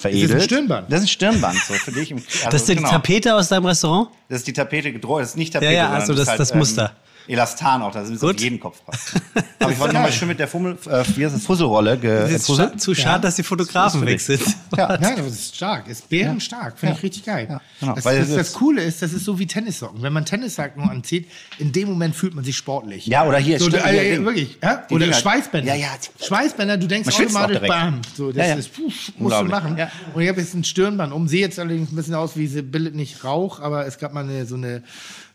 veredelt. 0.00 0.24
Ist 0.24 0.34
das 0.34 0.42
ein 0.42 0.48
Stirnband? 0.48 0.92
Das 0.92 0.98
ist 1.00 1.04
ein 1.04 1.08
Stirnband, 1.08 1.58
so 1.66 1.74
für 1.74 1.92
dich. 1.92 2.10
Im, 2.10 2.16
also, 2.44 2.50
das 2.50 2.54
ist 2.62 2.68
die 2.68 2.74
genau. 2.76 2.90
Tapete 2.90 3.34
aus 3.34 3.48
deinem 3.48 3.66
Restaurant? 3.66 4.08
Das 4.28 4.38
ist 4.38 4.46
die 4.46 4.52
Tapete 4.52 4.92
gedruckt. 4.92 5.22
Das 5.22 5.30
ist 5.30 5.36
nicht 5.36 5.52
Tapete, 5.52 5.72
Ja, 5.72 5.78
ja, 5.78 5.90
also 5.90 6.14
das- 6.14 6.28
ist 6.28 6.36
das 6.38 6.54
Muster. 6.54 6.84
Ähm, 6.84 7.09
Elastan 7.28 7.82
auch, 7.82 7.92
das 7.92 8.08
ist 8.10 8.22
auf 8.24 8.38
jeden 8.40 8.58
Kopf 8.60 8.84
passt. 8.84 9.14
Aber 9.60 9.70
ich 9.72 9.78
wollte 9.78 9.94
nochmal 9.94 10.12
schön 10.12 10.28
mit 10.28 10.38
der 10.38 10.48
Fummel, 10.48 10.76
äh, 10.86 11.04
wie 11.16 11.24
heißt 11.24 11.34
das, 11.36 11.44
Fusselrolle 11.44 11.98
Es 12.02 12.48
ist 12.48 12.56
scha 12.56 12.76
zu 12.76 12.94
schade, 12.94 13.22
dass 13.22 13.36
die 13.36 13.42
Fotografen 13.42 14.04
weg 14.06 14.20
sind. 14.20 14.42
Ja. 14.76 14.90
Ja, 15.00 15.16
das 15.16 15.26
ist 15.26 15.56
stark. 15.56 15.88
Ist 15.88 16.08
bärenstark. 16.08 16.78
Finde 16.78 16.96
ich 16.96 17.02
richtig 17.02 17.24
geil. 17.24 17.60
genau. 17.80 17.94
Das, 17.94 18.04
Weil 18.04 18.18
das, 18.20 18.28
es 18.30 18.34
das 18.36 18.46
ist- 18.48 18.54
Coole 18.54 18.82
ist, 18.82 19.02
das 19.02 19.12
ist 19.12 19.24
so 19.24 19.38
wie 19.38 19.46
Tennissocken. 19.46 20.02
Wenn 20.02 20.12
man 20.12 20.24
Tennissocken 20.24 20.82
anzieht, 20.88 21.28
in 21.58 21.72
dem 21.72 21.88
Moment 21.88 22.14
fühlt 22.16 22.34
man 22.34 22.44
sich 22.44 22.56
sportlich. 22.56 23.06
Ja, 23.06 23.24
oder 23.26 23.38
hier, 23.38 23.58
So, 23.58 23.68
stimmt, 23.68 23.84
äh, 23.86 23.92
hier, 23.92 24.14
Ding. 24.16 24.24
wirklich. 24.24 24.58
Ja? 24.62 24.84
Oder 24.90 25.06
Dinger. 25.06 25.16
Schweißbänder. 25.16 25.74
Ja, 25.74 25.80
ja. 25.80 25.88
Schweißbänder, 26.24 26.76
du 26.78 26.86
denkst 26.86 27.08
automatisch, 27.14 27.58
bam. 27.68 28.00
So, 28.16 28.28
das 28.32 28.36
Ja, 28.38 28.46
ja. 28.46 28.54
ist, 28.54 28.72
puh, 28.74 28.90
musst 29.18 29.40
du 29.40 29.44
machen. 29.44 29.76
Ja. 29.76 29.90
Und 30.14 30.22
ich 30.22 30.28
habe 30.28 30.40
jetzt 30.40 30.54
ein 30.54 30.64
Stirnband 30.64 31.12
um. 31.12 31.28
Sehe 31.28 31.40
jetzt 31.40 31.58
allerdings 31.58 31.92
ein 31.92 31.96
bisschen 31.96 32.14
aus 32.14 32.36
wie 32.36 32.46
Sibylle, 32.46 32.90
nicht 32.90 33.24
Rauch, 33.24 33.60
aber 33.60 33.86
es 33.86 33.98
gab 33.98 34.12
mal 34.14 34.24
eine, 34.24 34.46
so 34.46 34.54
eine, 34.56 34.82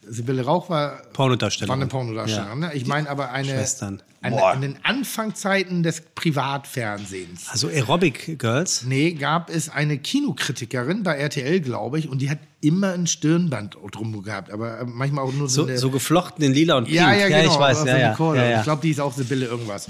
Sibylle 0.07 0.43
Rauch 0.43 0.69
war, 0.69 1.01
Pornodarstellung. 1.13 1.69
war 1.69 1.75
eine 1.75 1.87
Pornodarstellerin. 1.87 2.61
Ja. 2.61 2.67
Ne? 2.69 2.73
Ich 2.75 2.85
meine 2.85 3.09
aber 3.09 3.31
eine, 3.31 3.49
Schwestern. 3.49 4.01
eine, 4.21 4.35
Boah. 4.35 4.53
in 4.53 4.61
den 4.61 4.77
Anfangszeiten 4.83 5.83
des 5.83 6.01
Privatfernsehens. 6.15 7.47
Also 7.49 7.67
Aerobic 7.67 8.39
Girls. 8.39 8.83
Nee, 8.85 9.13
gab 9.13 9.49
es 9.49 9.69
eine 9.69 9.97
Kinokritikerin 9.97 11.03
bei 11.03 11.15
RTL, 11.15 11.59
glaube 11.61 11.99
ich, 11.99 12.09
und 12.09 12.21
die 12.21 12.29
hat 12.29 12.39
immer 12.61 12.93
ein 12.93 13.07
Stirnband 13.07 13.77
drum 13.91 14.23
gehabt, 14.23 14.51
aber 14.51 14.79
äh, 14.81 14.85
manchmal 14.85 15.25
auch 15.25 15.33
nur 15.33 15.47
so, 15.49 15.61
So, 15.63 15.67
eine. 15.67 15.77
so 15.77 15.89
geflochten 15.91 16.43
in 16.43 16.53
lila 16.53 16.77
und 16.77 16.85
pink. 16.85 16.95
ja, 16.95 17.13
ja, 17.13 17.27
genau. 17.27 17.53
ich 17.53 17.59
weiß. 17.59 17.85
Ja, 17.85 17.97
ja, 17.97 18.33
ja. 18.35 18.57
Ich 18.57 18.63
glaube, 18.63 18.81
die 18.81 18.89
ist 18.91 18.99
auch 18.99 19.13
Sibylle 19.13 19.45
irgendwas. 19.45 19.87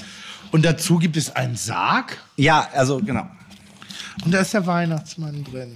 Und 0.52 0.64
dazu 0.66 0.98
gibt 0.98 1.18
es 1.18 1.36
einen 1.36 1.56
Sarg 1.56 2.18
Ja, 2.38 2.68
also 2.74 3.00
genau. 3.00 3.28
und 4.24 4.32
da 4.34 4.40
ist 4.40 4.54
der 4.54 4.66
Weihnachtsmann 4.68 5.44
drin. 5.44 5.76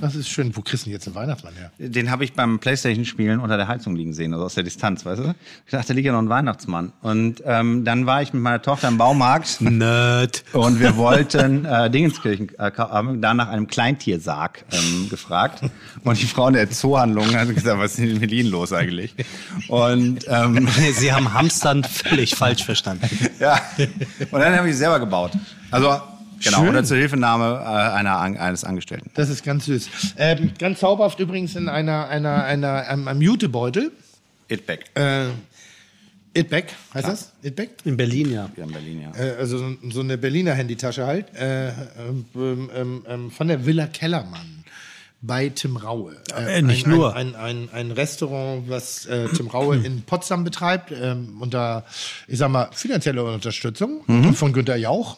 Das 0.00 0.14
ist 0.14 0.28
schön. 0.28 0.54
Wo 0.56 0.62
kriegst 0.62 0.84
du 0.84 0.86
denn 0.86 0.92
jetzt 0.94 1.06
den 1.06 1.14
Weihnachtsmann 1.14 1.54
her? 1.54 1.70
Den 1.78 2.10
habe 2.10 2.24
ich 2.24 2.32
beim 2.34 2.58
Playstation-Spielen 2.58 3.40
unter 3.40 3.56
der 3.56 3.68
Heizung 3.68 3.96
liegen 3.96 4.12
sehen, 4.12 4.32
also 4.32 4.44
aus 4.44 4.54
der 4.54 4.64
Distanz, 4.64 5.04
weißt 5.04 5.20
du? 5.20 5.34
Ich 5.66 5.72
dachte, 5.72 5.88
da 5.88 5.94
liegt 5.94 6.06
ja 6.06 6.12
noch 6.12 6.20
ein 6.20 6.28
Weihnachtsmann. 6.28 6.92
Und 7.02 7.42
ähm, 7.44 7.84
dann 7.84 8.06
war 8.06 8.22
ich 8.22 8.32
mit 8.32 8.42
meiner 8.42 8.62
Tochter 8.62 8.88
im 8.88 8.98
Baumarkt 8.98 9.60
Nerd. 9.60 10.44
und 10.52 10.80
wir 10.80 10.96
wollten 10.96 11.64
äh, 11.64 11.90
Dingenskirchen, 11.90 12.50
äh, 12.58 12.70
da 12.72 13.34
nach 13.34 13.48
einem 13.48 13.66
Kleintiersarg 13.66 14.64
ähm, 14.72 15.08
gefragt. 15.08 15.62
Und 16.04 16.20
die 16.20 16.26
Frau 16.26 16.48
in 16.48 16.54
der 16.54 16.70
Zoohandlung 16.70 17.34
hat 17.34 17.54
gesagt, 17.54 17.78
was 17.78 17.92
ist 17.92 17.98
denn 17.98 18.20
mit 18.20 18.32
Ihnen 18.32 18.50
los 18.50 18.72
eigentlich? 18.72 19.14
Und 19.68 20.24
ähm, 20.28 20.68
Sie 20.92 21.12
haben 21.12 21.32
Hamstern 21.32 21.84
völlig 21.84 22.34
falsch 22.36 22.64
verstanden. 22.64 23.08
ja, 23.40 23.60
und 24.30 24.40
dann 24.40 24.56
habe 24.56 24.70
ich 24.70 24.76
selber 24.76 25.00
gebaut. 25.00 25.32
Also 25.70 26.00
genau, 26.42 26.58
Schön. 26.58 26.68
unter 26.68 26.84
Zuhilfenahme 26.84 27.60
äh, 27.62 27.66
einer, 27.66 28.18
eines 28.20 28.64
Angestellten. 28.64 29.10
Das 29.14 29.28
ist 29.28 29.44
ganz 29.44 29.66
süß. 29.66 29.88
Ähm, 30.16 30.52
ganz 30.58 30.80
zauberhaft 30.80 31.18
übrigens 31.20 31.54
in 31.56 31.68
einer, 31.68 32.08
einer, 32.08 32.44
einer, 32.44 32.86
einem, 32.88 33.08
einem 33.08 33.22
Jutebeutel. 33.22 33.92
It 34.48 34.66
back. 34.66 34.84
Äh, 34.94 35.26
Itback, 36.34 36.66
heißt 36.94 37.08
das? 37.08 37.32
Itback? 37.42 37.70
In 37.84 37.96
Berlin, 37.96 38.30
ja. 38.32 38.48
Hier 38.54 38.64
in 38.64 38.70
Berlin, 38.72 39.00
ja. 39.02 39.12
Äh, 39.20 39.36
also 39.38 39.74
so- 39.90 40.00
eine 40.00 40.18
Berliner 40.18 40.52
Handytasche 40.54 41.04
halt, 41.06 41.34
äh, 41.34 41.68
ähm, 41.68 42.24
ähm, 42.74 43.02
ähm, 43.08 43.30
von 43.30 43.48
der 43.48 43.66
Villa 43.66 43.86
Kellermann 43.86 44.64
bei 45.20 45.48
Tim 45.48 45.76
Raue. 45.78 46.16
Äh, 46.36 46.62
nicht 46.62 46.86
ein, 46.86 46.90
nur. 46.92 47.16
Ein, 47.16 47.34
ein, 47.34 47.68
ein, 47.68 47.68
ein 47.72 47.90
Restaurant, 47.90 48.68
was 48.68 49.06
äh, 49.06 49.26
Tim 49.34 49.48
Raue 49.48 49.78
in 49.78 50.02
Potsdam 50.02 50.44
betreibt, 50.44 50.92
ähm, 50.92 51.38
unter, 51.40 51.84
ich 52.28 52.38
sag 52.38 52.50
mal, 52.50 52.68
finanzieller 52.72 53.24
Unterstützung 53.24 54.02
Mhm. 54.06 54.34
von 54.34 54.52
Günter 54.52 54.76
Jauch. 54.76 55.16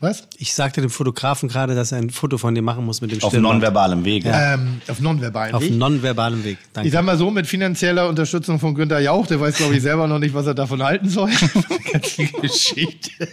Was? 0.00 0.24
Ich 0.36 0.52
sagte 0.54 0.80
dem 0.82 0.90
Fotografen 0.90 1.48
gerade, 1.48 1.74
dass 1.74 1.90
er 1.92 1.98
ein 1.98 2.10
Foto 2.10 2.36
von 2.36 2.54
dir 2.54 2.60
machen 2.62 2.84
muss 2.84 3.00
mit 3.00 3.12
dem 3.12 3.22
Auf 3.22 3.32
nonverbalem 3.32 4.04
Wege. 4.04 4.30
Ähm, 4.32 4.80
auf 4.88 5.00
nonverbalen 5.00 5.54
Auf 5.54 5.62
Weg. 5.62 5.72
nonverbalem 5.72 6.44
Weg. 6.44 6.58
Danke. 6.74 6.88
Ich 6.88 6.92
sag 6.92 7.02
mal 7.04 7.16
so, 7.16 7.30
mit 7.30 7.46
finanzieller 7.46 8.08
Unterstützung 8.08 8.58
von 8.60 8.74
Günter 8.74 8.98
Jauch, 9.00 9.26
der 9.26 9.40
weiß, 9.40 9.56
glaube 9.56 9.74
ich, 9.74 9.82
selber 9.82 10.06
noch 10.06 10.18
nicht, 10.18 10.34
was 10.34 10.46
er 10.46 10.54
davon 10.54 10.82
halten 10.82 11.08
soll. 11.08 11.30
Ganz 11.92 12.08
viel 12.08 12.28
Geschichte. 12.42 13.28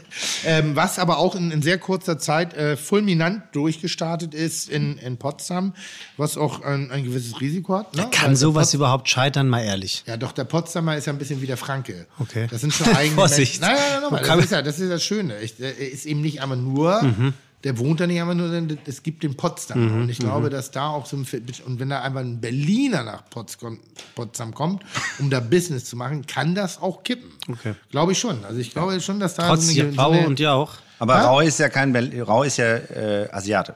Ähm, 0.45 0.75
was 0.75 0.99
aber 0.99 1.17
auch 1.17 1.35
in, 1.35 1.51
in 1.51 1.61
sehr 1.61 1.77
kurzer 1.77 2.17
Zeit 2.17 2.53
äh, 2.53 2.77
fulminant 2.77 3.43
durchgestartet 3.51 4.33
ist 4.33 4.69
in, 4.69 4.97
in 4.99 5.17
Potsdam, 5.17 5.73
was 6.17 6.37
auch 6.37 6.61
ein, 6.63 6.91
ein 6.91 7.03
gewisses 7.03 7.41
Risiko 7.41 7.77
hat. 7.79 7.95
Ne? 7.95 8.03
Weil 8.03 8.09
Kann 8.11 8.29
der 8.31 8.37
sowas 8.37 8.67
Pots- 8.67 8.73
überhaupt 8.75 9.09
scheitern, 9.09 9.49
mal 9.49 9.63
ehrlich? 9.63 10.03
Ja, 10.07 10.15
doch, 10.17 10.31
der 10.31 10.45
Potsdamer 10.45 10.95
ist 10.95 11.07
ja 11.07 11.13
ein 11.13 11.19
bisschen 11.19 11.41
wie 11.41 11.47
der 11.47 11.57
Franke. 11.57 12.07
Okay. 12.19 12.47
Das 12.49 12.61
sind 12.61 12.73
schon 12.73 12.87
eigene 12.95 13.15
Vorsicht. 13.15 13.59
Nein, 13.59 13.71
nein, 13.75 14.01
nein, 14.11 14.21
nein, 14.21 14.37
das 14.37 14.45
ist 14.45 14.51
ja 14.51 14.61
das, 14.61 14.79
ist 14.79 14.89
das 14.89 15.03
Schöne. 15.03 15.39
Ich, 15.41 15.57
der 15.57 15.77
ist 15.77 16.05
eben 16.05 16.21
nicht 16.21 16.41
einmal 16.53 16.73
nur, 16.73 17.03
Mhm. 17.03 17.33
der 17.63 17.77
wohnt 17.77 17.99
da 17.99 18.07
nicht 18.07 18.19
einmal 18.19 18.35
nur, 18.35 18.49
denn 18.49 18.77
es 18.85 19.03
gibt 19.03 19.23
den 19.23 19.35
Potsdam. 19.37 20.01
Und 20.01 20.09
ich 20.09 20.19
glaube, 20.19 20.49
dass 20.49 20.71
da 20.71 20.89
auch 20.89 21.05
so 21.05 21.17
ein, 21.17 21.25
und 21.65 21.79
wenn 21.79 21.89
da 21.89 22.01
einfach 22.01 22.19
ein 22.21 22.39
Berliner 22.41 23.03
nach 23.03 23.29
Potsdam, 23.29 23.79
Potsdam 24.15 24.53
kommt, 24.53 24.83
um 25.19 25.29
da 25.29 25.39
Business 25.39 25.85
zu 25.85 25.95
machen, 25.95 26.25
kann 26.27 26.55
das 26.55 26.81
auch 26.81 27.03
kippen. 27.03 27.29
Okay. 27.49 27.73
Glaube 27.91 28.11
ich 28.13 28.19
schon. 28.19 28.43
Also 28.45 28.59
ich 28.59 28.71
glaube 28.71 28.99
schon, 29.01 29.19
dass 29.19 29.35
da 29.35 29.47
Trotz 29.47 29.67
so 29.67 29.81
eine, 29.81 29.93
so 29.93 30.01
eine 30.01 30.27
und 30.27 30.39
Jauch. 30.39 30.73
Aber 30.99 31.15
Ja? 31.15 31.27
Rau 31.27 31.39
ist 31.41 31.59
ja 31.59 31.69
kein 31.69 31.95
Rau 32.21 32.43
ist 32.43 32.57
ja 32.57 32.75
äh, 32.75 33.29
Asiate. 33.31 33.75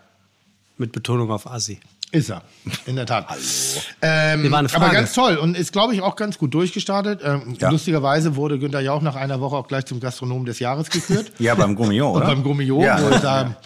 Mit 0.77 0.91
Betonung 0.91 1.31
auf 1.31 1.47
Assi. 1.49 1.79
Ist 2.11 2.29
er, 2.29 2.41
in 2.85 2.95
der 2.95 3.05
Tat. 3.05 3.25
Ähm, 4.01 4.41
Hier 4.41 4.51
war 4.51 4.59
eine 4.59 4.69
aber 4.69 4.79
Frage. 4.85 4.95
ganz 4.95 5.11
toll 5.13 5.35
und 5.35 5.57
ist, 5.57 5.73
glaube 5.73 5.93
ich, 5.93 6.01
auch 6.01 6.15
ganz 6.15 6.37
gut 6.37 6.53
durchgestartet. 6.53 7.19
Ähm, 7.23 7.57
Ja. 7.59 7.69
Lustigerweise 7.69 8.37
wurde 8.37 8.57
Günter 8.59 8.79
Jauch 8.79 9.01
nach 9.01 9.15
einer 9.17 9.41
Woche 9.41 9.57
auch 9.57 9.67
gleich 9.67 9.85
zum 9.85 9.99
Gastronom 9.99 10.45
des 10.45 10.59
Jahres 10.59 10.89
gekürt. 10.89 11.31
Ja, 11.37 11.53
beim 11.55 11.75
Gummio, 11.75 12.09
Und 12.11 12.17
oder? 12.17 12.27
beim 12.27 12.43
Gummio, 12.43 12.81
Ja. 12.81 12.97
wo 13.03 13.09
ich 13.13 13.21
sage, 13.21 13.57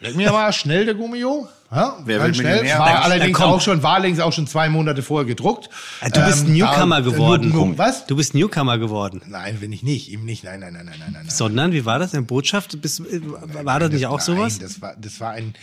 leck 0.00 0.16
mir 0.16 0.32
mal 0.32 0.50
schnell 0.54 0.86
der 0.86 0.94
Gummio. 0.94 1.46
Ja, 1.72 1.96
Wer 2.04 2.22
will 2.24 2.34
schnell. 2.34 2.56
Millionär? 2.62 2.78
War 2.80 3.04
allerdings 3.04 3.38
komm. 3.38 3.50
auch 3.52 3.60
schon, 3.60 3.80
war 3.82 3.94
allerdings 3.94 4.18
auch 4.18 4.32
schon 4.32 4.48
zwei 4.48 4.68
Monate 4.68 5.02
vorher 5.02 5.24
gedruckt. 5.26 5.68
Äh, 6.00 6.10
Du 6.10 6.20
bist 6.26 6.46
Ähm, 6.46 6.54
Newcomer 6.54 7.00
da- 7.02 7.08
geworden. 7.10 7.50
Nur- 7.50 7.66
nur- 7.66 7.78
Was? 7.78 8.06
Du 8.06 8.16
bist 8.16 8.34
Newcomer 8.34 8.76
geworden. 8.78 9.22
Nein, 9.28 9.58
bin 9.60 9.72
ich 9.72 9.84
nicht. 9.84 10.08
Ihm 10.10 10.24
nicht. 10.24 10.42
Nein, 10.42 10.58
nein, 10.60 10.72
nein, 10.72 10.86
nein, 10.86 10.96
nein, 10.98 11.10
nein. 11.12 11.22
nein. 11.26 11.30
Sondern, 11.30 11.72
wie 11.72 11.84
war 11.84 12.00
das? 12.00 12.12
Eine 12.12 12.22
Botschaft? 12.24 12.80
Bist, 12.82 12.98
äh, 13.00 13.20
war 13.64 13.78
das 13.78 13.90
nicht 13.92 14.06
auch 14.06 14.18
Nein, 14.18 14.26
sowas? 14.26 14.58
Das 14.58 14.82
war, 14.82 14.94
das 15.00 15.20
war 15.20 15.30
ein 15.30 15.54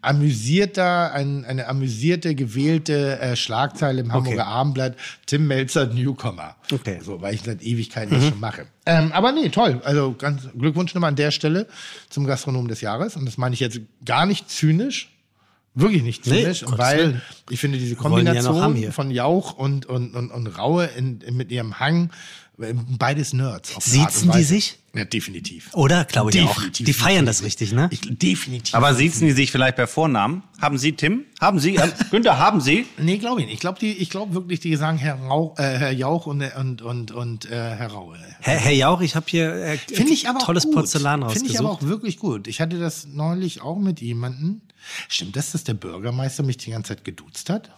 amüsierter, 0.00 1.12
ein, 1.12 1.44
eine 1.44 1.68
amüsierte, 1.68 2.34
gewählte 2.34 3.20
äh, 3.20 3.36
Schlagzeile 3.36 4.00
im 4.02 4.12
Hamburger 4.12 4.46
Abendblatt. 4.46 4.96
Tim 5.26 5.46
Melzer, 5.46 5.86
Newcomer. 5.86 6.56
Okay. 6.72 6.98
So, 7.04 7.20
weil 7.22 7.34
ich 7.34 7.42
seit 7.42 7.62
Ewigkeiten 7.62 8.14
das 8.14 8.28
schon 8.28 8.40
mache. 8.40 8.66
Ähm, 8.84 9.12
aber 9.12 9.30
nee, 9.32 9.48
toll. 9.48 9.80
Also 9.84 10.14
ganz 10.18 10.42
Glückwunsch 10.58 10.92
nochmal 10.94 11.10
an 11.10 11.16
der 11.16 11.30
Stelle 11.30 11.68
zum 12.10 12.26
Gastronom 12.26 12.66
des 12.68 12.80
Jahres. 12.80 13.16
Und 13.16 13.26
das 13.26 13.38
meine 13.38 13.54
ich 13.54 13.60
jetzt 13.60 13.80
gar 14.04 14.26
nicht 14.26 14.50
zynisch. 14.50 15.11
Wirklich 15.74 16.02
nicht 16.02 16.26
Nee, 16.26 16.42
zynisch, 16.42 16.60
Gottes 16.64 16.78
weil 16.78 17.22
ich 17.48 17.58
finde 17.58 17.78
diese 17.78 17.94
ja 17.94 18.00
Kombination 18.00 18.74
hier. 18.74 18.92
von 18.92 19.10
Jauch 19.10 19.54
und, 19.54 19.86
und, 19.86 20.14
und, 20.14 20.30
und 20.30 20.46
Raue 20.58 20.84
in, 20.84 21.20
in, 21.22 21.36
mit 21.36 21.50
ihrem 21.50 21.80
Hang, 21.80 22.10
beides 22.98 23.32
Nerds. 23.32 23.74
Siezen 23.80 24.30
die 24.32 24.42
sich? 24.42 24.78
Ja, 24.94 25.06
definitiv. 25.06 25.70
Oder? 25.72 26.04
Glaube 26.04 26.30
ich 26.30 26.40
auch. 26.42 26.54
Definitiv. 26.54 26.84
Die 26.84 26.92
feiern 26.92 27.24
das 27.24 27.42
richtig, 27.42 27.72
ne? 27.72 27.88
Ich, 27.90 28.00
definitiv. 28.02 28.74
Aber 28.74 28.94
siezen 28.94 29.26
die 29.26 29.32
sich 29.32 29.50
vielleicht 29.50 29.76
per 29.76 29.86
Vornamen? 29.86 30.42
Haben 30.60 30.76
Sie 30.76 30.92
Tim? 30.92 31.24
Haben 31.40 31.58
Sie? 31.60 31.76
Ähm, 31.76 31.90
Günther, 32.10 32.38
haben 32.38 32.60
Sie? 32.60 32.86
Nee, 32.98 33.16
glaube 33.16 33.40
ich 33.40 33.46
nicht. 33.46 33.54
Ich 33.54 33.60
glaube 33.60 33.84
ich 33.86 34.10
glaub 34.10 34.34
wirklich, 34.34 34.60
die 34.60 34.76
sagen 34.76 34.98
Herr, 34.98 35.14
Rau, 35.14 35.54
äh, 35.56 35.62
Herr 35.62 35.92
Jauch 35.92 36.26
und, 36.26 36.42
und, 36.42 36.82
und, 36.82 37.10
und 37.10 37.46
äh, 37.46 37.48
Herr 37.50 37.88
Raue. 37.90 38.18
Herr, 38.40 38.58
Herr 38.58 38.72
Jauch, 38.72 39.00
ich 39.00 39.16
habe 39.16 39.26
hier 39.28 39.54
äh, 39.54 39.78
Finde 39.78 40.12
ich 40.12 40.28
aber 40.28 40.40
auch 40.40 40.46
tolles 40.46 40.64
gut. 40.64 40.74
Porzellan 40.74 41.28
Finde 41.30 41.48
ich 41.50 41.58
aber 41.58 41.70
rausgesucht. 41.70 41.84
auch 41.84 41.88
wirklich 41.88 42.18
gut. 42.18 42.46
Ich 42.46 42.60
hatte 42.60 42.78
das 42.78 43.06
neulich 43.06 43.62
auch 43.62 43.78
mit 43.78 44.02
jemandem. 44.02 44.60
Stimmt 45.08 45.36
das, 45.36 45.52
dass 45.52 45.64
der 45.64 45.74
Bürgermeister 45.74 46.42
mich 46.42 46.58
die 46.58 46.70
ganze 46.70 46.88
Zeit 46.88 47.04
geduzt 47.04 47.48
hat? 47.48 47.70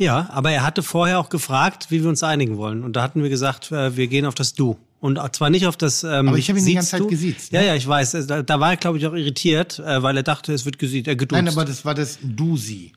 Ja, 0.00 0.30
aber 0.32 0.50
er 0.50 0.62
hatte 0.64 0.82
vorher 0.82 1.18
auch 1.18 1.28
gefragt, 1.28 1.86
wie 1.90 2.02
wir 2.02 2.08
uns 2.08 2.22
einigen 2.22 2.56
wollen. 2.56 2.82
Und 2.84 2.94
da 2.96 3.02
hatten 3.02 3.22
wir 3.22 3.28
gesagt, 3.28 3.70
äh, 3.70 3.96
wir 3.96 4.06
gehen 4.06 4.24
auf 4.24 4.34
das 4.34 4.54
Du. 4.54 4.78
Und 4.98 5.18
zwar 5.34 5.50
nicht 5.50 5.66
auf 5.66 5.76
das. 5.76 6.04
Ähm, 6.04 6.28
Aber 6.28 6.38
ich 6.38 6.48
habe 6.48 6.58
ihn 6.58 6.64
die 6.64 6.74
ganze 6.74 6.90
Zeit 6.90 7.00
du. 7.00 7.06
gesiezt, 7.06 7.52
Ja, 7.52 7.60
ne? 7.60 7.66
ja, 7.68 7.74
ich 7.74 7.86
weiß. 7.86 8.12
Da, 8.26 8.42
da 8.42 8.60
war 8.60 8.70
er, 8.70 8.76
glaube 8.76 8.96
ich, 8.98 9.06
auch 9.06 9.12
irritiert, 9.14 9.78
äh, 9.78 10.02
weil 10.02 10.16
er 10.16 10.22
dachte, 10.22 10.52
es 10.54 10.64
wird 10.64 10.78
gesiezt, 10.78 11.06
äh, 11.08 11.16
geduzt. 11.16 11.32
Nein, 11.36 11.48
aber 11.48 11.64
das 11.66 11.84
war 11.84 11.94
das 11.94 12.18
Du-Sie. 12.22 12.92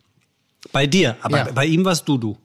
bei 0.71 0.87
dir. 0.87 1.15
Aber 1.21 1.37
Ja. 1.37 1.51
bei 1.51 1.65
ihm 1.65 1.83
warst 1.85 2.07
du 2.07 2.17
du. 2.17 2.37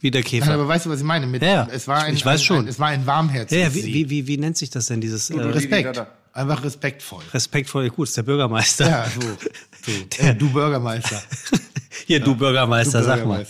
Wie 0.00 0.10
der 0.10 0.22
Käfer. 0.22 0.46
Nein, 0.46 0.54
aber 0.54 0.66
weißt 0.68 0.86
du, 0.86 0.90
was 0.90 0.98
ich 1.00 1.04
meine? 1.04 1.26
Mit, 1.26 1.42
Ja, 1.42 1.48
ja. 1.48 1.68
Es 1.70 1.86
war 1.86 2.02
ein, 2.04 2.14
Ich 2.14 2.24
weiß 2.24 2.40
ein, 2.40 2.44
schon. 2.44 2.58
Ein, 2.60 2.68
es 2.68 2.78
war 2.80 2.88
ein 2.88 3.04
warmherziges 3.06 3.50
ja, 3.62 3.68
ja, 3.68 3.74
wie, 3.74 3.94
wie, 3.94 4.10
wie, 4.10 4.26
wie 4.26 4.38
nennt 4.38 4.56
sich 4.56 4.70
das 4.70 4.86
denn, 4.86 5.00
dieses 5.00 5.30
äh, 5.30 5.40
Respekt. 5.40 6.02
Einfach 6.32 6.62
respektvoll. 6.64 7.22
respektvoll? 7.34 7.88
Gut, 7.90 8.08
ist 8.08 8.16
der 8.16 8.22
Bürgermeister. 8.22 8.88
Ja, 8.88 9.06
so. 9.08 9.20
so. 9.20 9.92
Äh, 10.24 10.34
du 10.34 10.50
Bürgermeister. 10.50 11.20
Hier, 12.06 12.20
du 12.20 12.34
Bürgermeister, 12.34 13.00
Du 13.00 13.04
sag 13.04 13.26
mal. 13.26 13.44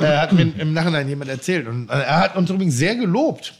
Äh, 0.00 0.16
hat 0.18 0.32
mir 0.32 0.42
im 0.58 0.72
Nachhinein 0.72 1.08
jemand 1.08 1.30
erzählt. 1.30 1.66
Und 1.68 1.88
äh, 1.90 1.94
er 1.94 2.18
hat 2.20 2.36
uns 2.36 2.50
übrigens 2.50 2.76
sehr 2.76 2.96
gelobt 2.96 3.54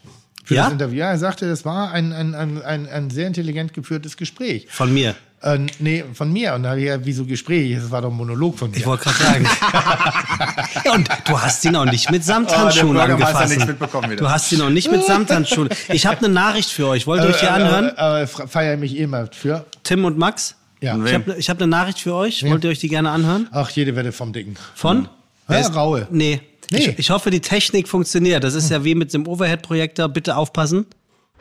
für 0.44 0.54
Ja? 0.54 0.64
das 0.64 0.72
Interview. 0.72 0.98
Ja, 0.98 1.10
er 1.10 1.18
sagte, 1.18 1.48
das 1.48 1.64
war 1.64 1.92
ein, 1.92 2.12
ein, 2.12 2.34
ein, 2.34 2.62
ein, 2.62 2.88
ein 2.88 3.10
sehr 3.10 3.26
intelligent 3.26 3.74
geführtes 3.74 4.16
Gespräch. 4.16 4.66
Von 4.70 4.92
mir. 4.92 5.14
Äh, 5.42 5.58
nee, 5.78 6.04
von 6.12 6.30
mir. 6.32 6.52
Und 6.54 6.64
da 6.64 6.70
habe 6.70 6.80
ich 6.80 6.86
ja, 6.86 6.98
wieso 7.04 7.24
Gespräch? 7.24 7.74
Das 7.74 7.90
war 7.90 8.02
doch 8.02 8.10
ein 8.10 8.16
Monolog 8.16 8.58
von 8.58 8.70
mir. 8.70 8.76
Ich 8.76 8.84
wollte 8.86 9.04
gerade 9.04 9.18
sagen. 9.18 9.46
ja, 10.84 10.92
und 10.92 11.08
du 11.26 11.40
hast 11.40 11.64
ihn 11.64 11.74
auch 11.76 11.86
nicht 11.86 12.10
mit 12.10 12.22
Samthandschuhen 12.24 12.90
Oh, 12.90 12.98
der 12.98 13.06
Bürgermeister 13.06 13.62
angefasst. 13.64 14.20
Du 14.20 14.28
hast 14.28 14.52
ihn 14.52 14.60
auch 14.60 14.68
nicht 14.68 14.90
mit 14.90 15.02
Samthandschuhen. 15.04 15.70
Ich 15.88 16.04
habe 16.04 16.18
eine 16.18 16.28
Nachricht 16.28 16.70
für 16.70 16.88
euch. 16.88 17.06
Wollt 17.06 17.22
ihr 17.22 17.30
euch 17.30 17.40
die 17.40 17.46
Äh, 17.46 17.50
anhören? 17.50 17.90
Aber, 17.96 18.18
aber 18.18 18.26
feiere 18.26 18.76
mich 18.76 18.98
eh 18.98 19.06
mal 19.06 19.30
für. 19.32 19.64
Tim 19.82 20.04
und 20.04 20.18
Max? 20.18 20.56
Ja. 20.82 20.96
Ich 21.04 21.14
habe 21.14 21.32
hab 21.38 21.56
eine 21.58 21.66
Nachricht 21.68 22.00
für 22.00 22.14
euch. 22.14 22.44
Wollt 22.48 22.64
ihr 22.64 22.70
euch 22.70 22.78
die 22.78 22.88
gerne 22.88 23.10
anhören? 23.10 23.48
Ach, 23.52 23.70
jede 23.70 23.96
Wette 23.96 24.12
vom 24.12 24.32
Dicken. 24.34 24.56
Von? 24.74 25.08
Ja, 25.50 25.68
Raue. 25.68 26.08
Nee. 26.10 26.40
Nee. 26.70 26.78
Ich, 26.78 26.98
ich 26.98 27.10
hoffe, 27.10 27.30
die 27.30 27.40
Technik 27.40 27.88
funktioniert. 27.88 28.44
Das 28.44 28.54
ist 28.54 28.70
ja 28.70 28.84
wie 28.84 28.94
mit 28.94 29.12
dem 29.12 29.26
Overhead-Projektor. 29.26 30.08
Bitte 30.08 30.36
aufpassen. 30.36 30.86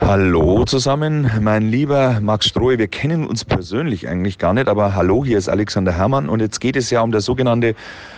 Hallo 0.00 0.64
zusammen, 0.64 1.30
mein 1.42 1.70
lieber 1.70 2.20
Max 2.20 2.46
Strohe. 2.48 2.78
Wir 2.78 2.88
kennen 2.88 3.26
uns 3.26 3.44
persönlich 3.44 4.08
eigentlich 4.08 4.38
gar 4.38 4.54
nicht, 4.54 4.66
aber 4.66 4.94
hallo, 4.94 5.26
hier 5.26 5.36
ist 5.36 5.50
Alexander 5.50 5.92
Herrmann 5.92 6.30
und 6.30 6.40
jetzt 6.40 6.58
geht 6.58 6.74
es 6.76 6.88
ja 6.88 7.02
um 7.02 7.12
das 7.12 7.26
sogenannte 7.26 7.74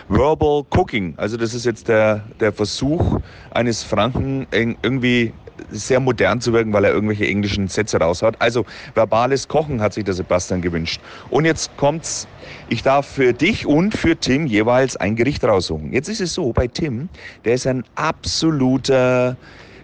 Verbal 0.07 0.63
Cooking. 0.69 1.15
Also 1.17 1.35
das 1.35 1.53
ist 1.53 1.65
jetzt 1.65 1.89
der, 1.89 2.23
der 2.39 2.53
Versuch 2.53 3.19
eines 3.51 3.83
Franken 3.83 4.47
irgendwie 4.51 5.33
sehr 5.71 5.99
modern 5.99 6.41
zu 6.41 6.53
wirken, 6.53 6.73
weil 6.73 6.85
er 6.85 6.91
irgendwelche 6.91 7.27
englischen 7.27 7.67
Sätze 7.67 7.97
raushaut. 7.97 8.35
Also 8.39 8.65
verbales 8.93 9.47
Kochen 9.47 9.81
hat 9.81 9.93
sich 9.93 10.03
der 10.03 10.13
Sebastian 10.13 10.61
gewünscht. 10.61 11.01
Und 11.29 11.45
jetzt 11.45 11.75
kommt's. 11.77 12.27
Ich 12.69 12.83
darf 12.83 13.07
für 13.07 13.33
dich 13.33 13.65
und 13.65 13.95
für 13.95 14.15
Tim 14.15 14.47
jeweils 14.47 14.97
ein 14.97 15.15
Gericht 15.15 15.43
raussuchen. 15.43 15.93
Jetzt 15.93 16.09
ist 16.09 16.21
es 16.21 16.33
so, 16.33 16.51
bei 16.53 16.67
Tim, 16.67 17.09
der 17.45 17.55
ist 17.55 17.67
ein 17.67 17.83
absoluter 17.95 19.37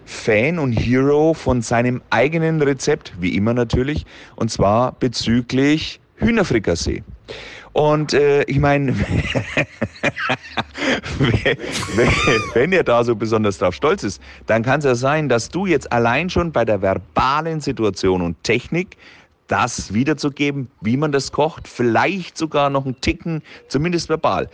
Fan 0.04 0.58
und 0.58 0.72
Hero 0.72 1.34
von 1.34 1.62
seinem 1.62 2.02
eigenen 2.10 2.60
Rezept, 2.60 3.12
wie 3.20 3.36
immer 3.36 3.54
natürlich, 3.54 4.06
und 4.36 4.50
zwar 4.50 4.92
bezüglich 4.92 6.00
Hühnerfrikassee. 6.16 7.02
Und 7.72 8.14
äh, 8.14 8.42
ich 8.44 8.58
meine, 8.58 8.96
wenn, 12.54 12.72
er 12.72 12.82
da 12.82 13.04
so 13.04 13.14
besonders 13.14 13.58
drauf 13.58 13.74
stolz 13.74 14.02
ist, 14.02 14.20
dann 14.46 14.62
kann 14.62 14.80
es 14.80 14.84
ja 14.84 14.94
sein, 14.94 15.28
dass 15.28 15.48
du 15.48 15.66
jetzt 15.66 15.92
allein 15.92 16.28
schon 16.30 16.50
bei 16.50 16.64
der 16.64 16.82
verbalen 16.82 17.60
Situation 17.60 18.22
und 18.22 18.42
Technik 18.42 18.96
das 19.46 19.92
wiederzugeben, 19.92 20.68
wie 20.80 20.96
man 20.96 21.12
das 21.12 21.32
kocht, 21.32 21.68
vielleicht 21.68 22.38
sogar 22.38 22.70
noch 22.70 22.86
einen 22.86 23.00
Ticken, 23.00 23.42
zumindest 23.68 24.08
verbal, 24.08 24.48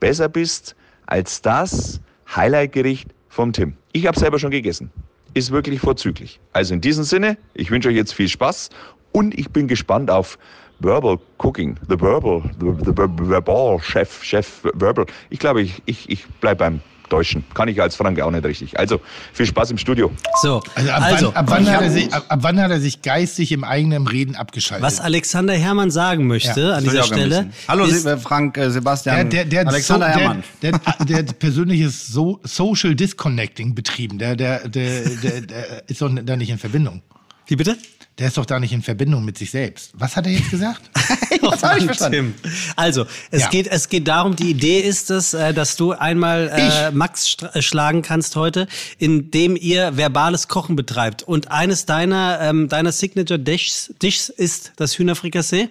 besser 0.00 0.28
bist 0.28 0.76
als 1.06 1.42
das 1.42 2.00
Highlight-Gericht 2.34 3.08
vom 3.28 3.52
Tim. 3.52 3.74
Ich 3.92 4.06
habe 4.06 4.18
selber 4.18 4.38
schon 4.38 4.50
gegessen. 4.50 4.90
Ist 5.34 5.52
wirklich 5.52 5.80
vorzüglich. 5.80 6.40
Also 6.52 6.74
in 6.74 6.80
diesem 6.80 7.04
Sinne, 7.04 7.36
ich 7.54 7.70
wünsche 7.70 7.88
euch 7.88 7.94
jetzt 7.94 8.12
viel 8.12 8.28
Spaß 8.28 8.70
und 9.12 9.38
ich 9.38 9.50
bin 9.50 9.68
gespannt 9.68 10.10
auf 10.10 10.38
Verbal 10.80 11.18
Cooking, 11.38 11.76
the 11.88 12.00
Verbal, 12.00 12.42
the, 12.58 12.84
the, 12.84 12.92
Verbal 12.94 13.80
Chef, 13.80 14.22
Chef 14.22 14.62
Verbal. 14.74 15.06
Ich 15.28 15.38
glaube, 15.38 15.62
ich, 15.62 15.82
ich, 15.86 16.08
ich 16.08 16.26
bleibe 16.40 16.58
beim 16.58 16.80
Deutschen. 17.10 17.44
Kann 17.54 17.68
ich 17.68 17.80
als 17.82 17.96
Franke 17.96 18.24
auch 18.24 18.30
nicht 18.30 18.44
richtig. 18.44 18.78
Also 18.78 19.00
viel 19.32 19.44
Spaß 19.44 19.72
im 19.72 19.78
Studio. 19.78 20.10
So, 20.42 20.62
Also 20.74 20.90
ab, 20.90 21.02
also, 21.02 21.26
wann, 21.26 21.36
ab, 21.36 21.44
wann 21.48 21.70
hat 21.70 21.82
er 21.82 21.90
sich, 21.90 22.12
ab, 22.12 22.24
ab 22.28 22.38
wann 22.42 22.60
hat 22.60 22.70
er 22.70 22.80
sich 22.80 23.02
geistig 23.02 23.52
im 23.52 23.64
eigenen 23.64 24.06
Reden 24.06 24.36
abgeschaltet? 24.36 24.84
was 24.84 25.00
Alexander 25.00 25.54
Herrmann 25.54 25.90
sagen 25.90 26.26
möchte 26.26 26.60
Ja, 26.60 26.74
an 26.76 26.84
dieser 26.84 27.02
Stelle. 27.02 27.50
Hallo, 27.68 27.84
ist, 27.84 28.06
äh, 28.06 28.16
Frank, 28.16 28.56
äh, 28.56 28.60
der, 28.60 28.70
Sebastian, 28.70 29.28
der, 29.28 29.44
der, 29.44 29.60
hat 29.60 29.68
Alexander 29.68 30.12
so, 30.12 30.18
Herrmann. 30.18 30.44
Der, 30.62 30.72
der, 31.06 31.22
der 31.24 31.32
persönliches 31.34 32.06
so 32.06 32.40
Social 32.44 32.94
Disconnecting 32.94 33.74
betrieben. 33.74 34.18
Der, 34.18 34.36
der, 34.36 34.68
der, 34.68 35.02
der, 35.02 35.40
der 35.42 35.88
ist 35.88 36.00
doch 36.00 36.10
da 36.22 36.36
nicht 36.36 36.50
in 36.50 36.58
Verbindung. 36.58 37.02
Wie 37.46 37.56
bitte? 37.56 37.76
Der 38.20 38.28
ist 38.28 38.36
doch 38.36 38.44
da 38.44 38.60
nicht 38.60 38.72
in 38.72 38.82
Verbindung 38.82 39.24
mit 39.24 39.38
sich 39.38 39.50
selbst. 39.50 39.92
Was 39.94 40.14
hat 40.14 40.26
er 40.26 40.32
jetzt 40.32 40.50
gesagt? 40.50 40.82
Was 41.40 41.62
hab 41.62 41.78
ich 41.78 41.84
verstanden? 41.86 42.34
Also, 42.76 43.06
es, 43.30 43.42
Ja. 43.42 43.48
geht, 43.48 43.66
es 43.66 43.88
geht 43.88 44.06
darum, 44.06 44.36
die 44.36 44.50
Idee 44.50 44.80
ist 44.80 45.10
es, 45.10 45.32
äh, 45.32 45.54
dass 45.54 45.76
du 45.76 45.92
einmal 45.92 46.50
äh? 46.54 46.90
Max 46.90 47.36
äh, 47.54 47.62
schlagen 47.62 48.02
kannst 48.02 48.36
heute, 48.36 48.68
indem 48.98 49.56
ihr 49.56 49.96
verbales 49.96 50.48
Kochen 50.48 50.76
betreibt. 50.76 51.22
Und 51.22 51.50
eines 51.50 51.86
deiner, 51.86 52.38
ähm, 52.42 52.68
deiner 52.68 52.92
Signature 52.92 53.38
Dishes, 53.38 53.94
Dishes 54.02 54.28
ist 54.28 54.72
das 54.76 54.98
Hühnerfrikassee. 54.98 55.70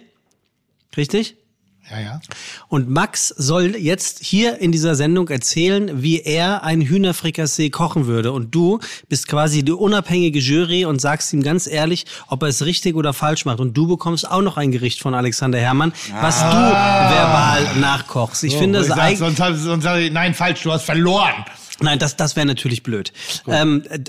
Richtig? 0.97 1.35
Ja, 1.91 1.99
ja. 1.99 2.21
Und 2.67 2.89
Max 2.89 3.29
soll 3.29 3.75
jetzt 3.75 4.19
hier 4.23 4.59
in 4.59 4.71
dieser 4.71 4.95
Sendung 4.95 5.27
erzählen, 5.29 6.03
wie 6.03 6.21
er 6.21 6.63
ein 6.63 6.81
Hühnerfrikassee 6.81 7.69
kochen 7.71 8.05
würde. 8.05 8.31
Und 8.31 8.53
du 8.53 8.79
bist 9.07 9.27
quasi 9.27 9.63
die 9.63 9.71
unabhängige 9.71 10.39
Jury 10.39 10.85
und 10.85 11.01
sagst 11.01 11.33
ihm 11.33 11.41
ganz 11.41 11.65
ehrlich, 11.65 12.05
ob 12.27 12.43
er 12.43 12.49
es 12.49 12.63
richtig 12.65 12.95
oder 12.95 13.13
falsch 13.13 13.45
macht. 13.45 13.59
Und 13.59 13.75
du 13.75 13.87
bekommst 13.87 14.29
auch 14.29 14.41
noch 14.41 14.57
ein 14.57 14.71
Gericht 14.71 15.01
von 15.01 15.13
Alexander 15.15 15.57
Herrmann, 15.59 15.93
was 16.21 16.39
du 16.39 16.45
verbal 16.45 17.75
nachkochst. 17.79 18.43
Ich 18.43 18.55
finde 18.55 18.79
Ah. 18.79 18.81
ich 18.83 18.87
es 18.89 18.91
eigentlich. 18.93 19.19
sonst, 19.37 19.63
sonst 19.63 19.83
nein, 20.11 20.33
falsch, 20.33 20.61
du 20.63 20.71
hast 20.71 20.83
verloren. 20.83 21.33
Nein, 21.81 21.97
das, 21.97 22.15
das 22.17 22.35
wäre 22.35 22.45
natürlich 22.45 22.83
blöd. 22.83 23.13
Ähm, 23.47 23.83
äh, 23.89 23.99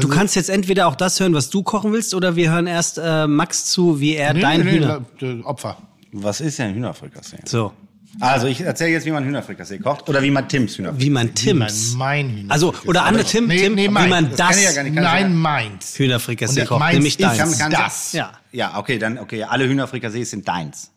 du 0.00 0.08
kannst 0.08 0.36
jetzt 0.36 0.50
entweder 0.50 0.86
auch 0.86 0.94
das 0.94 1.18
hören, 1.20 1.34
was 1.34 1.50
du 1.50 1.62
kochen 1.62 1.92
willst, 1.92 2.14
oder 2.14 2.36
wir 2.36 2.50
hören 2.50 2.66
erst 2.66 2.98
äh, 2.98 3.26
Max 3.26 3.64
zu, 3.66 3.98
wie 4.00 4.14
er 4.14 4.34
dein 4.34 4.62
Hühner. 4.62 5.00
la- 5.20 5.26
äh, 5.28 5.40
Opfer. 5.42 5.78
Was 6.16 6.40
ist 6.40 6.58
denn 6.60 6.74
Hühnerfrikassee? 6.74 7.38
So, 7.44 7.72
Also 8.20 8.46
ich 8.46 8.60
erzähle 8.60 8.90
jetzt, 8.92 9.04
wie 9.04 9.10
man 9.10 9.24
Hühnerfrikassee 9.24 9.78
kocht 9.78 10.08
oder 10.08 10.22
wie 10.22 10.30
man 10.30 10.48
Tims 10.48 10.78
Hühnerfrikassee 10.78 11.06
wie 11.06 11.10
man 11.10 11.34
Tims. 11.34 11.94
Mein 11.96 12.30
Hühner. 12.30 12.52
Also, 12.52 12.72
oder 12.86 13.04
andere 13.04 13.24
Tim, 13.24 13.48
Nee, 13.48 13.58
Tim 13.58 13.74
nee, 13.74 13.84
wie 13.84 13.88
mein. 13.88 14.08
man 14.08 14.28
Das 14.30 14.36
das, 14.36 14.48
kann 14.50 14.58
ich 14.58 14.64
ja 14.64 14.72
gar 14.72 14.82
nicht. 14.84 14.94
kann 14.94 15.02
Nein, 15.04 15.22
sagen. 15.22 15.34
meins. 15.36 15.98
Hühnerfrikassee 15.98 16.64
kocht, 16.66 16.78
meins 16.78 16.94
nämlich 16.94 17.18
ist 17.18 17.22
deins. 17.22 17.58
Kann, 17.58 17.72
kann 17.72 17.72
Das. 17.72 18.12
Ja. 18.12 18.32
Ja, 18.52 18.78
okay, 18.78 18.98
dann 18.98 19.18
okay, 19.18 19.42
alle 19.42 19.66
Hühnerfrikassees 19.68 20.30
sind 20.30 20.46
deins. 20.46 20.92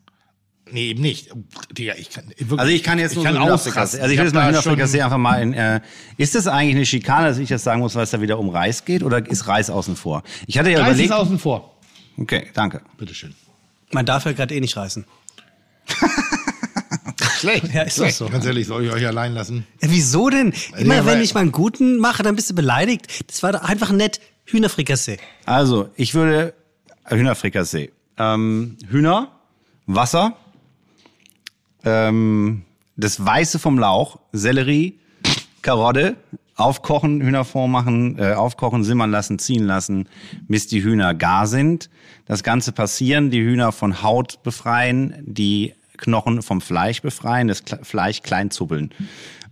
Nee, 0.70 0.90
eben 0.90 1.00
nicht. 1.02 1.30
Digga, 1.72 1.94
ich 1.98 2.10
kann, 2.10 2.24
wirklich, 2.36 2.60
Also 2.60 2.70
ich 2.72 2.82
kann 2.84 2.98
jetzt 3.00 3.12
ich 3.12 3.16
nur 3.16 3.24
kann 3.24 3.34
so 3.34 3.40
Hühnerfrikassee. 3.42 4.00
Also 4.00 4.12
ich 4.12 4.18
will 4.18 4.26
jetzt 4.26 4.34
mal 4.34 4.46
Hühnerfrikassee 4.48 5.00
einfach 5.02 5.16
mal 5.18 5.42
in. 5.42 5.52
Äh, 5.54 5.80
ist 6.18 6.34
das 6.36 6.46
eigentlich 6.46 6.76
eine 6.76 6.86
Schikane, 6.86 7.26
dass 7.26 7.38
ich 7.38 7.48
das 7.48 7.64
sagen 7.64 7.80
muss, 7.80 7.94
weil 7.96 8.04
es 8.04 8.10
da 8.10 8.20
wieder 8.20 8.38
um 8.38 8.50
Reis 8.50 8.84
geht, 8.84 9.02
oder 9.02 9.26
ist 9.28 9.48
Reis 9.48 9.70
außen 9.70 9.96
vor? 9.96 10.22
Ich 10.46 10.58
hatte 10.58 10.70
ja 10.70 10.78
Reis 10.80 10.90
ist 10.90 10.94
überlegt. 11.06 11.12
außen 11.14 11.38
vor. 11.40 11.78
Okay, 12.18 12.46
danke. 12.54 12.82
Bitteschön. 12.98 13.34
Man 13.92 14.06
darf 14.06 14.24
ja 14.24 14.32
gerade 14.32 14.54
eh 14.54 14.60
nicht 14.60 14.76
reißen. 14.76 15.04
Schlecht. 17.38 17.72
Ja, 17.72 17.82
ist 17.82 18.00
doch 18.00 18.10
so. 18.10 18.28
Ganz 18.28 18.44
ehrlich, 18.44 18.66
soll 18.66 18.84
ich 18.84 18.92
euch 18.92 19.06
allein 19.06 19.32
lassen? 19.32 19.66
Ja, 19.80 19.88
wieso 19.90 20.28
denn? 20.28 20.52
Immer 20.76 20.96
Ja, 20.96 21.06
wenn 21.06 21.20
ich 21.20 21.34
mal 21.34 21.40
einen 21.40 21.52
guten 21.52 21.98
mache, 21.98 22.22
dann 22.22 22.34
bist 22.36 22.50
du 22.50 22.54
beleidigt. 22.54 23.06
Das 23.28 23.42
war 23.42 23.52
doch 23.52 23.62
einfach 23.62 23.92
nett. 23.92 24.20
Hühnerfrikassee. 24.46 25.18
Also 25.44 25.90
ich 25.96 26.14
würde 26.14 26.54
äh, 27.04 27.16
Hühnerfrikassee, 27.16 27.92
ähm, 28.16 28.76
Hühner, 28.88 29.30
Wasser, 29.86 30.36
ähm, 31.84 32.62
das 32.96 33.24
Weiße 33.24 33.58
vom 33.58 33.78
Lauch, 33.78 34.18
Sellerie, 34.32 34.98
Karotte, 35.62 36.16
aufkochen, 36.58 37.22
Hühnerfond 37.22 37.72
machen, 37.72 38.18
äh, 38.18 38.32
aufkochen, 38.34 38.84
simmern 38.84 39.10
lassen, 39.10 39.38
ziehen 39.38 39.64
lassen, 39.64 40.08
bis 40.48 40.66
die 40.66 40.82
Hühner 40.82 41.14
gar 41.14 41.46
sind. 41.46 41.88
Das 42.26 42.42
Ganze 42.42 42.72
passieren, 42.72 43.30
die 43.30 43.40
Hühner 43.40 43.72
von 43.72 44.02
Haut 44.02 44.42
befreien, 44.42 45.14
die 45.24 45.74
Knochen 45.96 46.42
vom 46.42 46.60
Fleisch 46.60 47.00
befreien, 47.00 47.48
das 47.48 47.62
Fleisch 47.82 48.22
klein 48.22 48.50
zuppeln. 48.50 48.90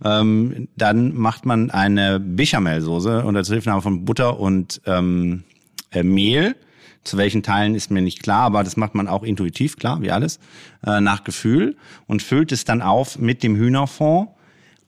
Ähm, 0.03 0.67
dann 0.75 1.15
macht 1.15 1.45
man 1.45 1.71
eine 1.71 2.19
Bechamelsoße 2.19 3.23
unter 3.23 3.43
Zuhilfenahme 3.43 3.81
von 3.81 4.05
Butter 4.05 4.39
und 4.39 4.81
ähm, 4.85 5.43
äh, 5.91 6.03
Mehl. 6.03 6.55
Zu 7.03 7.17
welchen 7.17 7.41
Teilen 7.41 7.73
ist 7.73 7.89
mir 7.89 8.01
nicht 8.01 8.21
klar, 8.21 8.41
aber 8.41 8.65
das 8.65 8.75
macht 8.75 8.95
man 8.95 9.07
auch 9.07 9.23
intuitiv, 9.23 9.77
klar, 9.77 10.01
wie 10.01 10.11
alles, 10.11 10.39
äh, 10.85 10.99
nach 10.99 11.23
Gefühl 11.23 11.77
und 12.05 12.21
füllt 12.21 12.51
es 12.51 12.65
dann 12.65 12.81
auf 12.81 13.17
mit 13.17 13.43
dem 13.43 13.55
Hühnerfond 13.55 14.29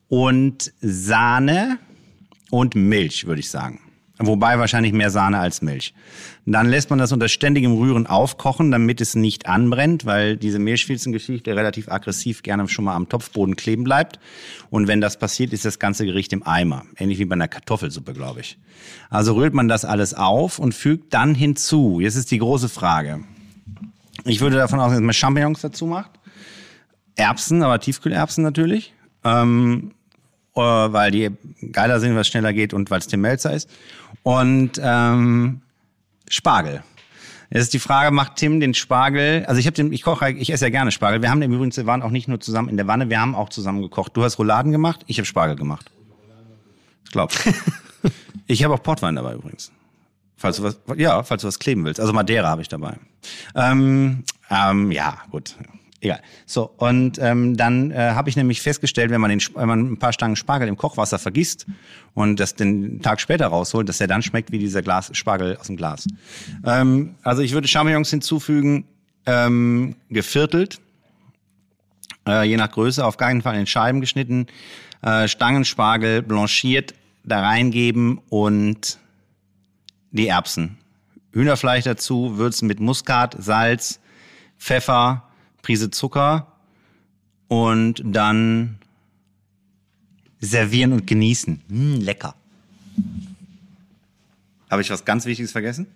und 0.10 0.74
Sahne 0.82 1.80
und 2.50 2.76
Milch, 2.76 3.26
würde 3.26 3.40
ich 3.40 3.50
sagen. 3.50 3.80
Wobei 4.22 4.60
wahrscheinlich 4.60 4.92
mehr 4.92 5.12
Sahne 5.12 5.40
als 5.40 5.62
Milch. 5.62 5.94
Dann 6.46 6.68
lässt 6.68 6.90
man 6.90 7.00
das 7.00 7.14
unter 7.14 7.30
ständigem 7.30 7.78
Rühren 7.78 8.06
aufkochen, 8.06 8.70
damit 8.70 9.00
es 9.00 9.16
nicht 9.16 9.48
anbrennt, 9.48 10.06
weil 10.06 10.36
diese 10.36 10.60
Mehlschwilzengeschichte 10.60 11.56
relativ 11.56 11.88
aggressiv 11.88 12.44
gerne 12.44 12.68
schon 12.68 12.84
mal 12.84 12.96
am 12.96 13.08
Topfboden 13.08 13.56
kleben 13.56 13.86
bleibt. 13.86 14.20
Und 14.70 14.90
wenn 14.90 15.00
das 15.00 15.18
passiert, 15.18 15.54
ist 15.54 15.64
das 15.64 15.80
ganze 15.80 16.06
Gericht 16.06 16.34
im 16.34 16.46
Eimer. 16.46 16.84
Ähnlich 16.98 17.18
wie 17.20 17.26
bei 17.26 17.36
einer 17.36 17.48
Kartoffelsuppe, 17.48 18.12
glaube 18.12 18.42
ich. 18.42 18.58
Also 19.10 19.36
rührt 19.36 19.54
man 19.54 19.70
das 19.70 19.86
alles 19.86 20.14
auf 20.14 20.60
und 20.60 20.74
fügt 20.74 21.14
dann 21.14 21.34
hinzu. 21.34 22.02
Jetzt 22.02 22.16
ist 22.16 22.30
die 22.30 22.40
große 22.40 22.68
Frage. 22.68 23.24
Ich 24.26 24.42
würde 24.42 24.58
davon 24.58 24.82
ausgehen, 24.82 25.02
dass 25.02 25.06
man 25.06 25.14
Champignons 25.14 25.62
dazu 25.62 25.86
macht. 25.86 26.12
Erbsen, 27.16 27.64
aber 27.64 27.80
Tiefkühlerbsen 27.80 28.44
natürlich. 28.44 28.94
Ähm, 29.24 29.92
äh, 29.92 29.99
weil 30.56 31.12
die 31.12 31.30
geiler 31.72 32.00
sind, 32.00 32.16
was 32.16 32.28
schneller 32.28 32.54
geht 32.54 32.74
und 32.74 32.92
weil 32.92 33.00
es 33.00 33.08
Tim 33.08 33.22
Melzer 33.22 33.54
ist. 33.54 33.70
Und 34.24 34.80
ähm, 34.82 35.62
Spargel. 36.30 36.84
Jetzt 37.52 37.64
ist 37.64 37.74
die 37.74 37.80
Frage, 37.80 38.12
macht 38.12 38.36
Tim 38.36 38.60
den 38.60 38.76
Spargel? 38.76 39.44
Also 39.48 39.60
ich 39.60 39.66
habe 39.66 39.76
den, 39.76 39.92
ich 39.92 40.04
koche, 40.04 40.32
ich 40.32 40.52
esse 40.52 40.66
ja 40.66 40.70
gerne 40.70 40.92
Spargel. 40.92 41.22
Wir 41.22 41.32
haben 41.32 41.42
den 41.42 41.52
übrigens, 41.52 41.78
wir 41.78 41.88
waren 41.88 42.04
auch 42.04 42.12
nicht 42.12 42.28
nur 42.28 42.40
zusammen 42.40 42.70
in 42.70 42.78
der 42.78 42.86
Wanne, 42.86 43.10
wir 43.10 43.20
haben 43.20 43.34
auch 43.34 43.50
zusammen 43.50 43.82
gekocht. 43.82 44.16
Du 44.16 44.24
hast 44.24 44.38
Rouladen 44.38 44.72
gemacht, 44.72 45.04
ich 45.08 45.18
habe 45.18 45.26
Spargel 45.26 45.56
gemacht. 45.56 45.90
Ich 47.06 47.12
glaube. 47.12 47.34
ich 48.48 48.64
habe 48.64 48.76
auch 48.76 48.84
Portwein 48.84 49.16
dabei 49.16 49.34
übrigens. 49.34 49.72
Falls 50.38 50.58
du 50.58 50.64
was, 50.64 50.80
ja, 50.96 51.24
falls 51.24 51.42
du 51.42 51.48
was 51.48 51.58
kleben 51.58 51.84
willst. 51.86 52.00
Also 52.00 52.14
Madeira 52.14 52.48
habe 52.48 52.62
ich 52.62 52.70
dabei. 52.70 52.98
Ähm, 53.56 54.24
ähm, 54.50 54.92
ja, 54.92 55.18
gut. 55.32 55.56
Egal. 56.02 56.22
So, 56.46 56.72
und 56.78 57.20
ähm, 57.20 57.58
dann 57.58 57.92
äh, 57.92 58.12
habe 58.12 58.30
ich 58.30 58.38
nämlich 58.38 58.62
festgestellt, 58.62 59.12
wenn 59.12 59.20
man, 59.20 59.32
den, 59.32 59.42
wenn 59.56 59.68
man 59.68 59.92
ein 59.92 60.00
paar 60.00 60.14
Stangen 60.14 60.38
Spargel 60.38 60.70
im 60.70 60.78
Kochwasser 60.78 61.20
vergisst 61.20 61.66
und 62.14 62.40
das 62.40 62.56
den 62.56 63.02
Tag 63.02 63.20
später 63.20 63.48
rausholt, 63.48 63.90
dass 63.90 63.98
der 63.98 64.08
dann 64.08 64.22
schmeckt 64.22 64.52
wie 64.52 64.60
dieser 64.60 64.82
Glas 64.82 65.10
Spargel 65.16 65.58
aus 65.58 65.68
dem 65.68 65.76
Glas. 65.76 66.08
Ähm, 66.66 67.16
also 67.24 67.42
ich 67.42 67.52
würde 67.52 67.68
Champignons 67.68 68.10
hinzufügen, 68.10 68.86
ähm, 69.26 69.96
geviertelt, 70.10 70.80
äh, 72.26 72.48
je 72.48 72.56
nach 72.56 72.72
Größe, 72.72 73.06
auf 73.06 73.18
keinen 73.18 73.42
Fall 73.42 73.58
in 73.60 73.68
Scheiben 73.68 74.00
geschnitten, 74.00 74.48
äh, 75.02 75.28
Stangenspargel 75.28 76.22
blanchiert, 76.22 76.94
da 77.26 77.42
reingeben 77.42 78.22
und 78.30 79.00
die 80.12 80.28
Erbsen. 80.28 80.78
Hühnerfleisch 81.34 81.84
dazu, 81.84 82.38
würzen 82.38 82.68
mit 82.68 82.80
Muskat, 82.80 83.36
Salz, 83.38 84.00
Pfeffer, 84.58 85.29
Prise 85.62 85.92
Zucker 85.92 86.48
und 87.48 88.02
dann 88.06 88.78
servieren 90.40 90.94
und 90.94 91.08
genießen. 91.08 91.62
Mm, 91.68 91.96
lecker. 91.96 92.36
Habe 94.70 94.82
ich 94.82 94.90
was 94.90 95.04
ganz 95.04 95.26
Wichtiges 95.26 95.52
vergessen? 95.52 95.88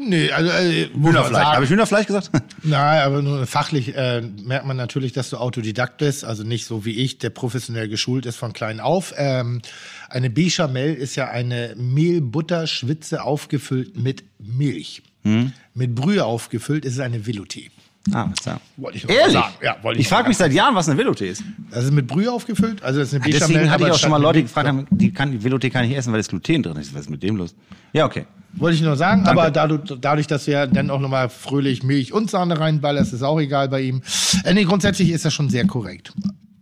Nee, 0.00 0.30
also 0.30 0.50
äh, 0.50 0.88
Hühnerfleisch. 0.94 1.44
Habe 1.44 1.64
ich 1.64 1.70
Hühnerfleisch 1.70 2.06
gesagt? 2.06 2.30
Nein, 2.62 3.02
aber 3.02 3.20
nur 3.20 3.46
fachlich 3.46 3.96
äh, 3.96 4.20
merkt 4.20 4.64
man 4.64 4.76
natürlich, 4.76 5.12
dass 5.12 5.28
du 5.30 5.38
Autodidakt 5.38 5.98
bist, 5.98 6.24
also 6.24 6.44
nicht 6.44 6.66
so 6.66 6.84
wie 6.84 6.92
ich, 6.92 7.18
der 7.18 7.30
professionell 7.30 7.88
geschult 7.88 8.24
ist 8.24 8.36
von 8.36 8.52
klein 8.52 8.78
auf. 8.78 9.12
Ähm, 9.16 9.60
eine 10.08 10.30
Bechamel 10.30 10.94
ist 10.94 11.16
ja 11.16 11.28
eine 11.28 11.74
Mehl-Butter-Schwitze 11.76 13.24
aufgefüllt 13.24 13.96
mit 13.96 14.22
Milch. 14.38 15.02
Hm? 15.24 15.52
Mit 15.74 15.96
Brühe 15.96 16.24
aufgefüllt 16.24 16.84
ist 16.84 16.94
es 16.94 17.00
eine 17.00 17.18
Velouté. 17.18 17.70
Ah, 18.12 18.28
da. 18.44 18.60
Wollte 18.76 18.98
ich 18.98 19.08
Ehrlich? 19.08 19.32
sagen. 19.32 19.54
Ja, 19.62 19.76
wollte 19.82 20.00
ich, 20.00 20.06
Ich 20.06 20.08
frage 20.08 20.28
mich 20.28 20.36
seit 20.36 20.52
Jahren, 20.52 20.74
was 20.74 20.88
eine 20.88 21.00
Velouté 21.00 21.26
ist. 21.26 21.42
Das 21.70 21.84
ist 21.84 21.92
mit 21.92 22.06
Brühe 22.06 22.30
aufgefüllt, 22.30 22.82
also 22.82 23.00
das 23.00 23.08
ist 23.08 23.14
eine 23.14 23.24
Bechamel. 23.24 23.40
Deswegen 23.40 23.70
hatte 23.70 23.84
aber 23.84 23.86
ich 23.88 23.92
auch 23.92 23.98
schon 23.98 24.10
mal 24.10 24.20
Leute 24.22 24.42
gefragt, 24.42 24.68
haben, 24.68 24.86
die 24.90 25.12
kann 25.12 25.30
die 25.32 25.38
Velouté 25.38 25.70
kann 25.70 25.84
ich 25.84 25.96
essen, 25.96 26.12
weil 26.12 26.20
das 26.20 26.28
Gluten 26.28 26.62
drin 26.62 26.76
ist. 26.76 26.94
Was 26.94 27.02
ist 27.02 27.10
mit 27.10 27.22
dem 27.22 27.36
los? 27.36 27.54
Ja, 27.92 28.06
okay. 28.06 28.26
Wollte 28.54 28.76
ich 28.76 28.82
nur 28.82 28.96
sagen, 28.96 29.24
Danke. 29.24 29.40
aber 29.40 29.50
dadurch, 29.50 29.82
dadurch, 30.00 30.26
dass 30.26 30.46
ja 30.46 30.66
dann 30.66 30.90
auch 30.90 31.00
nochmal 31.00 31.28
fröhlich 31.28 31.82
Milch 31.82 32.12
und 32.12 32.30
Sahne 32.30 32.58
reinballerst, 32.58 33.12
ist 33.12 33.22
auch 33.22 33.38
egal 33.38 33.68
bei 33.68 33.82
ihm. 33.82 34.02
Äh, 34.44 34.54
nee, 34.54 34.64
grundsätzlich 34.64 35.10
ist 35.10 35.24
das 35.24 35.34
schon 35.34 35.50
sehr 35.50 35.66
korrekt. 35.66 36.12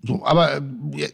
So, 0.07 0.25
aber 0.25 0.57
äh, 0.57 0.61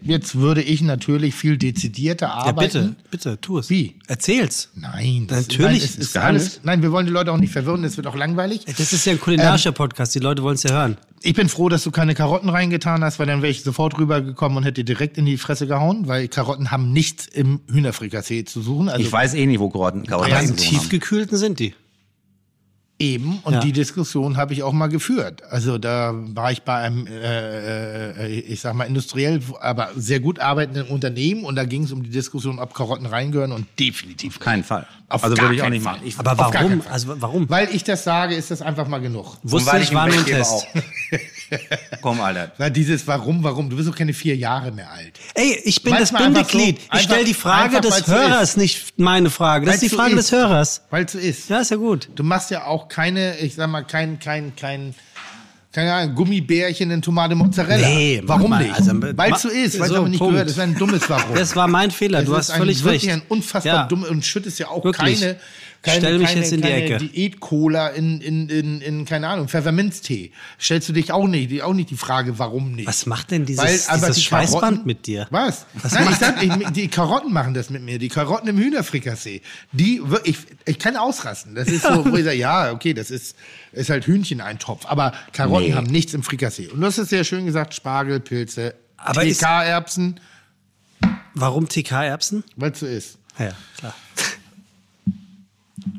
jetzt 0.03 0.35
würde 0.37 0.63
ich 0.63 0.83
natürlich 0.83 1.35
viel 1.35 1.57
dezidierter 1.57 2.27
Ja, 2.27 2.33
arbeiten. 2.35 2.97
bitte, 3.11 3.11
bitte, 3.11 3.41
tu 3.41 3.59
es. 3.59 3.71
Wie? 3.71 3.97
Erzähl's. 4.07 4.71
Nein, 4.75 5.27
das 5.29 5.49
Natürlich. 5.49 5.67
Nein, 5.67 5.77
es 5.77 5.85
ist 5.85 5.99
Ist 5.99 5.99
alles. 5.99 6.13
Geheimnis? 6.13 6.61
Nein, 6.65 6.83
wir 6.83 6.93
wollen 6.93 7.07
die 7.07 7.13
Leute 7.13 7.33
auch 7.33 7.37
nicht 7.39 7.53
verwirren, 7.53 7.85
es 7.85 7.97
wird 7.97 8.07
auch 8.07 8.17
langweilig. 8.17 8.65
Das 8.67 8.93
ist 8.93 9.05
ja 9.07 9.13
ein 9.13 9.21
kulinarischer 9.21 9.73
Podcast, 9.73 10.15
die 10.15 10.19
Leute 10.21 10.43
wollen 10.43 10.55
es 10.57 10.63
ja 10.63 10.71
hören. 10.73 10.97
Ich 11.25 11.35
bin 11.35 11.49
froh, 11.49 11.69
dass 11.69 11.85
du 11.85 11.91
keine 11.93 12.15
Karotten 12.17 12.49
reingetan 12.49 13.05
hast, 13.05 13.19
weil 13.21 13.27
dann 13.27 13.43
wäre 13.43 13.51
ich 13.53 13.63
sofort 13.63 13.97
rübergekommen 13.99 14.59
und 14.59 14.65
hätte 14.65 14.83
dir 14.83 14.95
direkt 14.95 15.19
in 15.19 15.25
die 15.25 15.37
Fresse 15.37 15.67
gehauen, 15.69 16.09
weil 16.09 16.27
Karotten 16.29 16.71
haben 16.73 16.93
nichts 16.93 17.27
im 17.29 17.61
Hühnerfrikassee 17.71 18.45
zu 18.45 18.61
suchen. 18.61 18.89
Also 18.89 19.05
Ich 19.07 19.13
weiß 19.13 19.35
eh 19.35 19.47
nicht, 19.47 19.61
wo 19.61 19.71
Karotten, 19.71 20.05
Karotten 20.05 20.31
Ja, 20.31 20.39
Beim 20.39 20.47
zu 20.49 20.55
suchen 20.55 20.67
haben. 20.67 20.81
tiefgekühlten 20.81 21.39
sind 21.39 21.61
die. 21.61 21.75
Eben, 23.03 23.41
und 23.43 23.55
Ja. 23.55 23.61
die 23.61 23.73
Diskussion 23.73 24.37
habe 24.37 24.53
ich 24.53 24.63
auch 24.63 24.73
mal 24.73 24.87
geführt. 24.87 25.43
Also 25.51 25.77
da 25.77 26.13
war 26.15 26.53
ich 26.53 26.63
bei 26.63 26.77
einem, 26.77 27.09
äh, 27.09 28.11
äh, 28.27 28.29
ich 28.41 28.61
sag 28.61 28.75
mal, 28.75 28.85
industriell, 28.85 29.41
aber 29.61 29.91
sehr 29.97 30.21
gut 30.21 30.39
arbeitenden 30.39 30.87
Unternehmen 30.87 31.45
und 31.45 31.57
da 31.57 31.65
ging 31.65 31.83
es 31.83 31.91
um 31.91 32.05
die 32.05 32.11
Diskussion, 32.11 32.61
ob 32.61 32.75
Karotten 32.75 33.07
reingehören 33.07 33.51
und 33.51 33.67
definitiv 33.81 34.37
Auf 34.37 34.41
keinen 34.41 34.63
Fall. 34.63 34.87
Auf 35.09 35.25
also 35.25 35.37
würde 35.37 35.55
ich 35.57 35.63
auch 35.63 35.69
nicht 35.69 35.85
machen. 35.85 36.01
Ich, 36.05 36.17
Aber 36.19 36.39
warum? 36.39 36.81
Also 36.89 37.21
warum? 37.21 37.51
Weil 37.51 37.69
ich 37.75 37.83
das 37.85 38.05
sage, 38.05 38.37
ist 38.37 38.51
das 38.53 38.63
einfach 38.63 38.87
mal 38.87 39.01
genug. 39.01 39.37
Wusste 39.43 39.79
ich, 39.79 39.93
war 39.93 40.07
nur 40.07 40.17
ein 40.19 40.25
Test. 40.25 40.67
Komm, 42.01 42.21
Alter. 42.21 42.53
Weil 42.57 42.71
dieses 42.71 43.07
Warum, 43.07 43.43
warum, 43.45 43.69
du 43.69 43.77
bist 43.77 43.89
doch 43.89 43.95
keine 43.95 44.15
vier 44.15 44.37
Jahre 44.37 44.73
mehr 44.73 44.91
alt. 44.91 45.19
Ey, 45.35 45.59
ich 45.65 45.83
bin 45.83 45.93
Manchmal 45.93 46.23
das 46.23 46.37
einfach 46.39 46.51
so, 46.51 46.57
Bindeglied. 46.59 46.89
ich 46.95 47.01
stelle 47.03 47.25
die 47.25 47.35
Frage 47.35 47.77
einfach, 47.77 47.81
des 47.81 47.91
weil's 47.93 48.07
Hörers, 48.07 48.49
ist. 48.51 48.57
nicht 48.57 48.99
meine 48.99 49.29
Frage. 49.29 49.67
Das 49.67 49.75
ist 49.77 49.83
Weil's 49.83 49.91
die 49.91 49.97
so 49.97 49.97
Frage 49.97 50.15
ist. 50.15 50.19
des 50.19 50.33
Hörers. 50.33 50.83
Weil 50.91 51.05
es 51.05 51.13
so 51.13 51.19
ist. 51.19 51.51
Ja, 51.51 51.59
ist 51.61 51.71
ja 51.71 51.77
gut. 51.77 52.09
Du 52.15 52.23
machst 52.23 52.51
ja 52.51 52.65
auch 52.67 52.89
keine, 52.93 53.39
ich 53.39 53.55
sag 53.55 53.69
mal, 53.71 53.83
kein, 53.83 54.19
kein, 54.19 54.55
kein 54.55 54.95
keine 55.73 55.95
Ahnung, 55.95 56.15
Gummibärchen 56.15 56.91
in 56.91 57.01
Tomate 57.01 57.35
Mozzarella. 57.35 57.89
Nee, 57.89 58.21
warum 58.27 58.51
mal, 58.51 58.63
nicht? 58.63 58.75
also, 58.75 58.93
weil 59.17 59.33
es 59.33 59.41
so 59.41 59.49
ist, 59.49 59.79
weil 59.81 59.87
es 59.87 59.89
so, 59.93 59.97
aber 60.01 60.09
nicht 60.11 60.19
Punkt. 60.19 60.33
gehört. 60.35 60.49
Das 60.51 60.57
ist 60.57 60.63
ein 60.63 60.75
dummes 60.75 61.09
Warum. 61.09 61.35
Das 61.35 61.57
war 61.57 61.67
mein 61.67 61.91
Fehler, 61.91 62.19
Es 62.19 62.27
du 62.27 62.33
ist 62.33 62.51
hast 62.51 62.57
völlig 62.59 62.85
wirklich 62.85 63.05
recht. 63.07 63.15
ein 63.15 63.23
unfassbar 63.29 63.75
Ja. 63.75 63.87
dumm 63.87 64.03
und 64.03 64.23
schüttest 64.23 64.59
ja 64.59 64.69
auch 64.69 64.85
Wirklich. 64.85 65.21
keine, 65.21 65.37
keine, 65.83 65.99
Stell 65.99 66.19
mich 66.19 66.29
keine, 66.29 66.41
jetzt 66.41 66.53
in 66.53 66.63
die 66.63 66.69
Ecke. 66.69 66.99
Diät-Cola 66.99 67.89
in, 67.89 68.21
in, 68.21 68.49
in, 68.49 68.81
in, 68.81 69.05
keine 69.05 69.27
Ahnung, 69.29 69.49
Pfefferminztee. 69.49 70.31
Stellst 70.61 70.89
du 70.89 70.93
dich 70.93 71.11
auch 71.11 71.27
nicht, 71.27 71.51
die- 71.51 71.61
auch 71.63 71.75
nicht 71.75 71.91
die 71.91 71.97
Frage, 71.97 72.39
warum 72.39 72.73
nicht? 72.73 72.87
Was 72.87 73.05
macht 73.07 73.33
denn 73.33 73.45
dieses, 73.47 73.65
Weil, 73.65 73.81
aber 73.89 74.07
dieses 74.07 74.15
die 74.17 74.23
Schweißband 74.23 74.63
Karotten- 74.63 74.87
mit 74.87 75.07
dir? 75.09 75.27
Was? 75.31 75.67
Nein, 75.93 76.07
ich 76.11 76.17
sag, 76.19 76.41
ich, 76.41 76.53
die 76.71 76.87
Karotten 76.87 77.33
machen 77.33 77.53
das 77.53 77.69
mit 77.69 77.83
mir. 77.83 77.99
Die 77.99 78.09
Karotten 78.09 78.49
im 78.49 78.59
Hühnerfrikassee. 78.59 79.43
Die, 79.73 80.01
ich, 80.23 80.39
ich 80.67 80.79
kann 80.79 80.97
ausrasten. 80.97 81.57
Das 81.57 81.67
ist 81.67 81.83
so, 81.83 82.05
wo 82.05 82.17
ich 82.17 82.25
sage, 82.25 82.37
ja, 82.37 82.71
okay, 82.73 82.95
das 82.95 83.11
ist, 83.11 83.35
ist 83.73 83.91
halt 83.91 84.07
Hühncheneintopf. 84.07 84.87
Aber 84.87 85.13
Karotten 85.33 85.67
Nee. 85.71 85.75
haben 85.75 85.87
nichts 85.89 86.15
im 86.15 86.23
Frikassee. 86.23 86.69
Und 86.69 86.81
du 86.81 86.87
hast 86.87 86.99
es 86.99 87.09
sehr 87.09 87.25
schön 87.25 87.45
gesagt, 87.45 87.75
Spargel, 87.75 88.21
Pilze, 88.21 88.75
TK-Erbsen, 89.13 90.21
Warum 91.35 91.69
TK-Erbsen? 91.69 92.45
weil 92.57 92.71
es 92.73 92.81
so 92.81 92.87
ist. 92.87 93.19
Ja, 93.39 93.53
klar. 93.79 93.95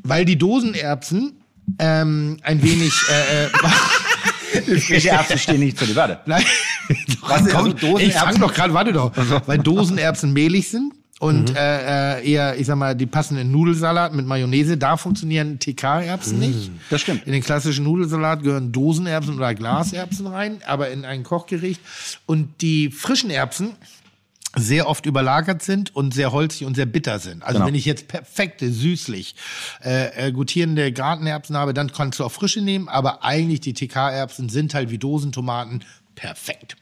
Weil 0.04 0.24
die 0.24 0.36
Dosenerbsen 0.36 1.32
ähm, 1.78 2.38
ein 2.42 2.62
wenig... 2.62 2.92
Äh, 3.10 3.46
äh, 3.46 3.48
Frische 4.80 5.10
Erbsen 5.10 5.38
stehen 5.38 5.60
nicht 5.60 5.76
zur 5.78 5.88
Debatte. 5.88 6.20
Nein, 6.26 6.44
Was 7.22 7.46
ist 7.46 7.54
also 7.54 7.98
ich 7.98 8.14
fang 8.14 8.38
doch 8.38 8.54
gerade, 8.54 8.72
warte 8.72 8.92
doch. 8.92 9.10
Weil 9.46 9.58
Dosenerbsen 9.58 10.32
mehlig 10.32 10.68
sind 10.68 10.92
und 11.20 11.56
äh, 11.56 12.18
äh, 12.18 12.30
eher, 12.30 12.58
ich 12.58 12.66
sag 12.66 12.76
mal, 12.76 12.94
die 12.94 13.06
passen 13.06 13.38
in 13.38 13.50
Nudelsalat 13.50 14.14
mit 14.14 14.26
Mayonnaise. 14.26 14.76
Da 14.76 14.96
funktionieren 14.96 15.58
TK-Erbsen 15.58 16.38
nicht. 16.38 16.70
das 16.90 17.00
stimmt. 17.00 17.26
In 17.26 17.32
den 17.32 17.42
klassischen 17.42 17.84
Nudelsalat 17.84 18.42
gehören 18.42 18.72
Dosenerbsen 18.72 19.36
oder 19.36 19.54
Glaserbsen 19.54 20.26
rein, 20.26 20.58
aber 20.66 20.90
in 20.90 21.04
ein 21.04 21.22
Kochgericht. 21.22 21.80
Und 22.26 22.60
die 22.60 22.90
frischen 22.90 23.30
Erbsen 23.30 23.70
sehr 24.56 24.88
oft 24.88 25.06
überlagert 25.06 25.62
sind 25.62 25.94
und 25.94 26.14
sehr 26.14 26.32
holzig 26.32 26.66
und 26.66 26.74
sehr 26.76 26.86
bitter 26.86 27.18
sind. 27.18 27.42
Also 27.42 27.54
Genau. 27.54 27.66
wenn 27.66 27.74
ich 27.74 27.84
jetzt 27.84 28.08
perfekte, 28.08 28.70
süßlich 28.70 29.34
äh, 29.84 30.28
äh, 30.28 30.32
gutierende 30.32 30.92
Gartenerbsen 30.92 31.56
habe, 31.56 31.74
dann 31.74 31.92
kannst 31.92 32.18
du 32.18 32.24
auch 32.24 32.32
frische 32.32 32.60
nehmen, 32.60 32.88
aber 32.88 33.24
eigentlich 33.24 33.60
die 33.60 33.72
TK-Erbsen 33.74 34.48
sind 34.48 34.74
halt 34.74 34.90
wie 34.90 34.98
Dosentomaten 34.98 35.84
perfekt. 36.14 36.76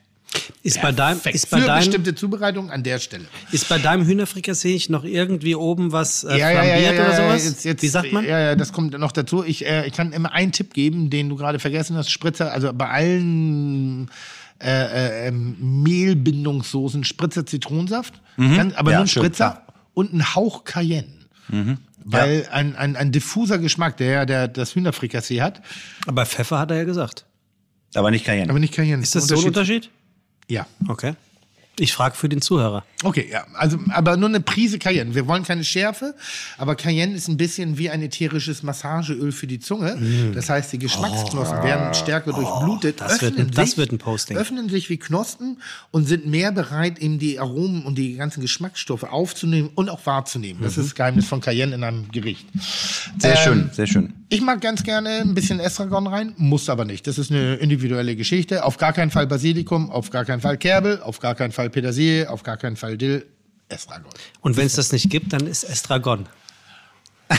Ist 0.63 0.81
bei 0.81 0.93
deinem, 0.93 1.21
ist 1.31 1.51
bei 1.51 1.61
Für 1.61 1.67
deinem, 1.67 1.81
bestimmte 1.81 2.15
Zubereitungen 2.15 2.71
an 2.71 2.83
der 2.83 2.99
Stelle. 3.01 3.27
ist 3.51 3.69
bei 3.69 3.79
deinem 3.79 4.07
Hühnerfrikassee 4.07 4.73
nicht 4.73 4.89
noch 4.89 5.05
irgendwie 5.05 5.55
oben 5.55 5.93
was 5.93 6.25
äh, 6.25 6.39
flambiert 6.39 6.95
oder 6.95 7.13
sowas? 7.17 7.45
Jetzt, 7.45 7.65
jetzt, 7.67 7.83
Wie 7.83 7.89
sagt 7.89 8.13
man? 8.13 8.25
Ja, 8.25 8.39
ja, 8.41 8.55
das 8.57 8.73
kommt 8.73 8.99
noch 8.99 9.13
dazu. 9.13 9.45
Ich, 9.45 9.67
äh, 9.67 9.87
ich 9.87 9.93
kann 9.93 10.13
immer 10.13 10.33
einen 10.33 10.53
Tipp 10.53 10.73
geben, 10.73 11.11
den 11.11 11.29
du 11.29 11.37
gerade 11.37 11.59
vergessen 11.59 11.97
hast. 11.99 12.11
Spritzer, 12.11 12.51
also 12.51 12.73
bei 12.73 12.89
allen 12.89 14.11
äh, 14.63 15.25
äh, 15.25 15.29
ähm, 15.29 15.83
Mehlbindungssoßen 15.83 17.05
Spritzer 17.05 17.45
Zitronensaft, 17.47 18.21
Ganz, 18.37 18.75
aber 18.75 18.93
Ja, 18.93 18.99
nur 18.99 19.05
ein 19.05 19.09
Spritzer 19.09 19.51
klar. 19.51 19.67
und 19.95 20.13
ein 20.13 20.35
Hauch 20.35 20.65
Cayenne. 20.65 21.09
Weil 22.05 22.49
ein, 22.51 22.75
ein, 22.77 22.97
ein 22.97 23.13
diffuser 23.13 23.59
Geschmack, 23.59 23.97
der 23.97 24.11
ja 24.11 24.25
der, 24.27 24.49
das 24.49 24.75
Hühnerfrikassee 24.75 25.41
hat, 25.43 25.63
Aber 26.07 26.27
Pfeffer 26.27 26.59
hat 26.59 26.71
er 26.71 26.79
ja 26.79 26.85
gesagt. 26.85 27.27
Aber 27.95 28.11
nicht 28.11 28.25
Cayenne. 28.25 28.51
aber 28.51 28.59
nicht 28.59 28.73
Cayenne. 28.75 29.03
Ist 29.03 29.15
das 29.15 29.27
so 29.27 29.39
ein 29.39 29.45
Unterschied? 29.45 29.91
Ja. 30.49 30.67
Okay. 30.89 31.15
Ich 31.79 31.93
frage 31.93 32.15
für 32.17 32.29
den 32.29 32.41
Zuhörer. 32.43 32.85
Okay, 33.03 33.29
ja, 33.31 33.45
also 33.55 33.79
aber 33.91 34.17
nur 34.17 34.29
eine 34.29 34.41
Prise 34.41 34.79
Cayenne. 34.79 35.15
Wir 35.15 35.27
wollen 35.27 35.43
keine 35.45 35.65
Schärfe, 35.65 36.15
aber 36.59 36.75
Cayenne 36.77 37.15
ist 37.15 37.29
ein 37.29 37.37
bisschen 37.37 37.79
wie 37.79 37.91
ein 37.91 38.03
ätherisches 38.03 38.63
Massageöl 38.63 39.33
für 39.33 39.47
die 39.47 39.59
Zunge. 39.61 39.99
Das 40.35 40.49
heißt, 40.51 40.73
die 40.73 40.79
Geschmacksknospen 40.79 41.63
werden 41.63 41.95
stärker 41.95 42.33
durchblutet, 42.33 42.97
Oh. 43.01 43.05
das 43.09 43.23
wird 43.23 43.39
ein- 43.39 43.51
das 43.51 43.77
wird 43.77 43.93
ein 43.93 43.99
Posting. 43.99 44.37
öffnen 44.37 44.69
sich 44.69 44.89
wie 44.91 44.99
Knospen 44.99 45.59
und 45.91 46.07
sind 46.07 46.27
mehr 46.27 46.53
bereit, 46.53 46.99
eben 46.99 47.19
die 47.19 47.39
Aromen 47.41 47.85
und 47.85 47.97
die 47.99 48.15
ganzen 48.15 48.41
Geschmacksstoffe 48.41 49.05
aufzunehmen 49.05 49.71
und 49.75 49.89
auch 49.89 50.05
wahrzunehmen. 50.07 50.63
Das 50.63 50.77
ist 50.79 50.87
das 50.87 50.95
Geheimnis 50.95 51.27
von 51.27 51.41
Cayenne 51.41 51.75
in 51.75 51.85
einem 51.85 52.11
Gericht. 52.13 52.47
Sehr 53.19 53.33
Ähm, 53.33 53.39
schön, 53.45 53.71
sehr 53.73 53.87
schön. 53.87 54.13
Ich 54.29 54.41
mag 54.41 54.61
ganz 54.63 54.83
gerne 54.83 55.11
ein 55.21 55.35
bisschen 55.35 55.61
Estragon 55.61 56.07
rein, 56.07 56.33
muss 56.39 56.69
aber 56.71 56.85
nicht. 56.87 57.07
Das 57.07 57.19
ist 57.19 57.31
eine 57.31 57.57
individuelle 57.57 58.17
Geschichte. 58.17 58.65
Auf 58.65 58.79
gar 58.79 58.93
keinen 58.95 59.11
Fall 59.11 59.27
Basilikum, 59.27 59.91
auf 59.91 60.09
gar 60.11 60.25
keinen 60.25 60.41
Fall 60.41 60.57
Kerbel, 60.57 61.03
auf 61.03 61.19
gar 61.19 61.35
keinen 61.35 61.53
Fall 61.53 61.69
Petersilie, 61.69 62.31
auf 62.31 62.43
gar 62.43 62.57
keinen 62.57 62.77
Fall 62.77 62.92
Dill. 62.97 63.27
Estragon. 63.69 64.13
Und 64.41 64.57
wenn 64.57 64.67
es 64.67 64.75
das 64.75 64.93
nicht 64.93 65.09
gibt, 65.09 65.33
dann 65.33 65.47
ist 65.47 65.65
Estragon. 65.65 66.29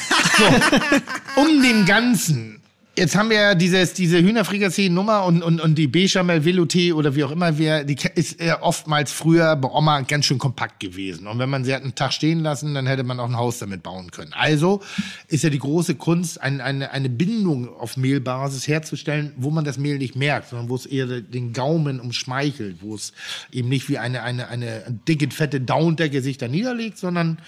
Um 1.36 1.62
den 1.62 1.86
Ganzen. 1.86 2.63
Jetzt 2.96 3.16
haben 3.16 3.32
wir 3.32 3.38
ja 3.38 3.56
dieses, 3.56 3.94
diese 3.94 4.22
Hühnerfrikassee-Nummer 4.22 5.26
und, 5.26 5.42
und, 5.42 5.60
und 5.60 5.76
die 5.80 5.88
Bechamel 5.88 6.42
Velouté 6.42 6.94
oder 6.94 7.16
wie 7.16 7.24
auch 7.24 7.32
immer, 7.32 7.58
wir, 7.58 7.84
die 7.86 7.98
ist 8.14 8.40
ja 8.40 8.62
oftmals 8.62 9.12
früher 9.12 9.56
bei 9.56 9.68
Oma 9.68 10.02
ganz 10.02 10.28
schön 10.28 10.38
kompakt 10.38 10.80
gewesen. 10.80 11.26
Und 11.26 11.40
wenn 11.40 11.50
man 11.50 11.66
sie 11.66 11.74
hat 11.74 11.82
einen 11.82 11.96
Tag 11.96 12.14
stehen 12.14 12.42
lassen, 12.42 12.76
dann 12.76 12.86
hätte 12.86 13.02
man 13.02 13.20
auch 13.20 13.28
ein 13.28 13.36
Haus 13.36 13.58
damit 13.58 13.82
bauen 13.82 14.12
können. 14.12 14.32
Also 14.34 14.80
ist 15.28 15.44
ja 15.44 15.50
die 15.50 15.58
große 15.58 15.96
Kunst, 15.96 16.40
ein, 16.40 16.62
eine, 16.62 16.92
eine 16.92 17.10
Bindung 17.10 17.68
auf 17.68 17.98
Mehlbasis 17.98 18.68
herzustellen, 18.68 19.34
wo 19.38 19.50
man 19.50 19.66
das 19.66 19.80
Mehl 19.80 19.98
nicht 19.98 20.16
merkt, 20.16 20.50
sondern 20.50 20.70
wo 20.70 20.76
es 20.76 20.86
eher 20.86 21.08
den 21.08 21.52
Gaumen 21.52 22.00
umschmeichelt, 22.00 22.84
wo 22.84 22.94
es 22.94 23.14
eben 23.52 23.70
nicht 23.70 23.90
wie 23.90 23.98
eine, 23.98 24.22
eine, 24.22 24.50
eine 24.50 24.84
dicke, 25.08 25.32
fette 25.32 25.60
Downdecke 25.60 26.22
sich 26.22 26.38
da 26.38 26.48
niederlegt, 26.48 27.00
sondern 27.00 27.40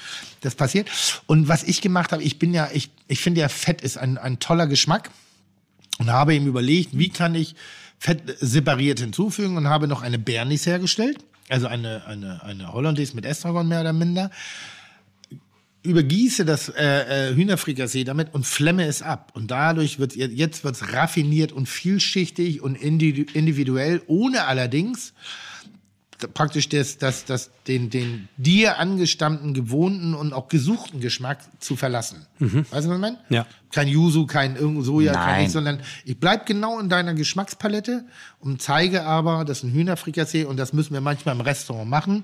das 0.42 0.56
passiert. 0.56 0.90
Und 1.28 1.48
was 1.48 1.62
ich 1.62 1.82
gemacht 1.82 2.14
habe, 2.14 2.24
ich 2.24 2.40
bin 2.40 2.52
ja, 2.52 2.68
ich, 2.74 2.90
ich 3.08 3.20
finde 3.20 3.42
ja, 3.42 3.50
Fett 3.50 3.82
ist 3.82 3.98
ein, 3.98 4.18
ein 4.18 4.40
toller 4.40 4.68
Geschmack 4.68 5.12
und 6.00 6.10
habe 6.12 6.36
ihm 6.36 6.48
überlegt, 6.48 6.98
wie 6.98 7.10
kann 7.10 7.36
ich 7.36 7.56
Fett 8.00 8.22
separiert 8.40 9.00
hinzufügen 9.00 9.58
und 9.58 9.68
habe 9.68 9.88
noch 9.88 10.02
eine 10.02 10.20
Bernis 10.20 10.66
hergestellt, 10.66 11.18
also 11.50 11.68
eine, 11.68 12.06
eine, 12.06 12.44
eine 12.44 12.74
Hollandaise 12.74 13.16
mit 13.16 13.26
Estragon 13.26 13.68
mehr 13.68 13.82
oder 13.82 13.94
minder. 13.94 14.32
Übergieße 15.84 16.46
das 16.46 16.70
äh, 16.70 17.30
äh, 17.30 17.36
Hühnerfrikassee 17.36 18.04
damit 18.04 18.34
und 18.34 18.46
flemme 18.46 18.86
es 18.86 19.04
ab. 19.04 19.32
Und 19.36 19.52
dadurch 19.52 20.00
wird 20.00 20.16
jetzt 20.16 20.64
wird's 20.64 20.94
raffiniert 20.94 21.52
und 21.52 21.70
vielschichtig 21.70 22.62
und 22.62 22.76
indi- 22.76 23.32
individuell, 23.34 24.02
ohne 24.08 24.46
allerdings 24.46 25.14
praktisch 26.34 26.70
das, 26.70 26.98
das, 26.98 27.26
das, 27.26 27.52
den, 27.68 27.90
den 27.90 28.28
dir 28.38 28.80
angestammten, 28.80 29.54
gewohnten 29.54 30.14
und 30.14 30.34
auch 30.34 30.48
gesuchten 30.48 31.00
Geschmack 31.00 31.40
zu 31.60 31.76
verlassen. 31.76 32.26
Weißt 32.40 32.54
du, 32.64 32.72
was 32.72 32.86
ich 32.86 33.02
meine? 33.02 33.18
Ja. 33.30 33.46
Kein 33.72 33.88
Yuzu, 33.88 34.26
kein 34.26 34.56
irgend 34.56 34.86
Soja, 34.86 35.14
kein 35.14 35.26
Nein. 35.26 35.40
nichts, 35.40 35.54
sondern 35.54 35.82
ich 36.06 36.20
bleib 36.20 36.46
genau 36.46 36.80
in 36.80 36.90
deiner 36.90 37.14
Geschmackspalette 37.14 38.06
und 38.40 38.62
zeige 38.62 39.04
aber, 39.04 39.46
dass 39.46 39.64
ein 39.64 39.72
Hühnerfrikassee, 39.72 40.46
und 40.46 40.58
das 40.58 40.74
müssen 40.74 40.94
wir 40.94 41.02
manchmal 41.02 41.36
im 41.36 41.42
Restaurant 41.42 41.90
machen, 41.90 42.24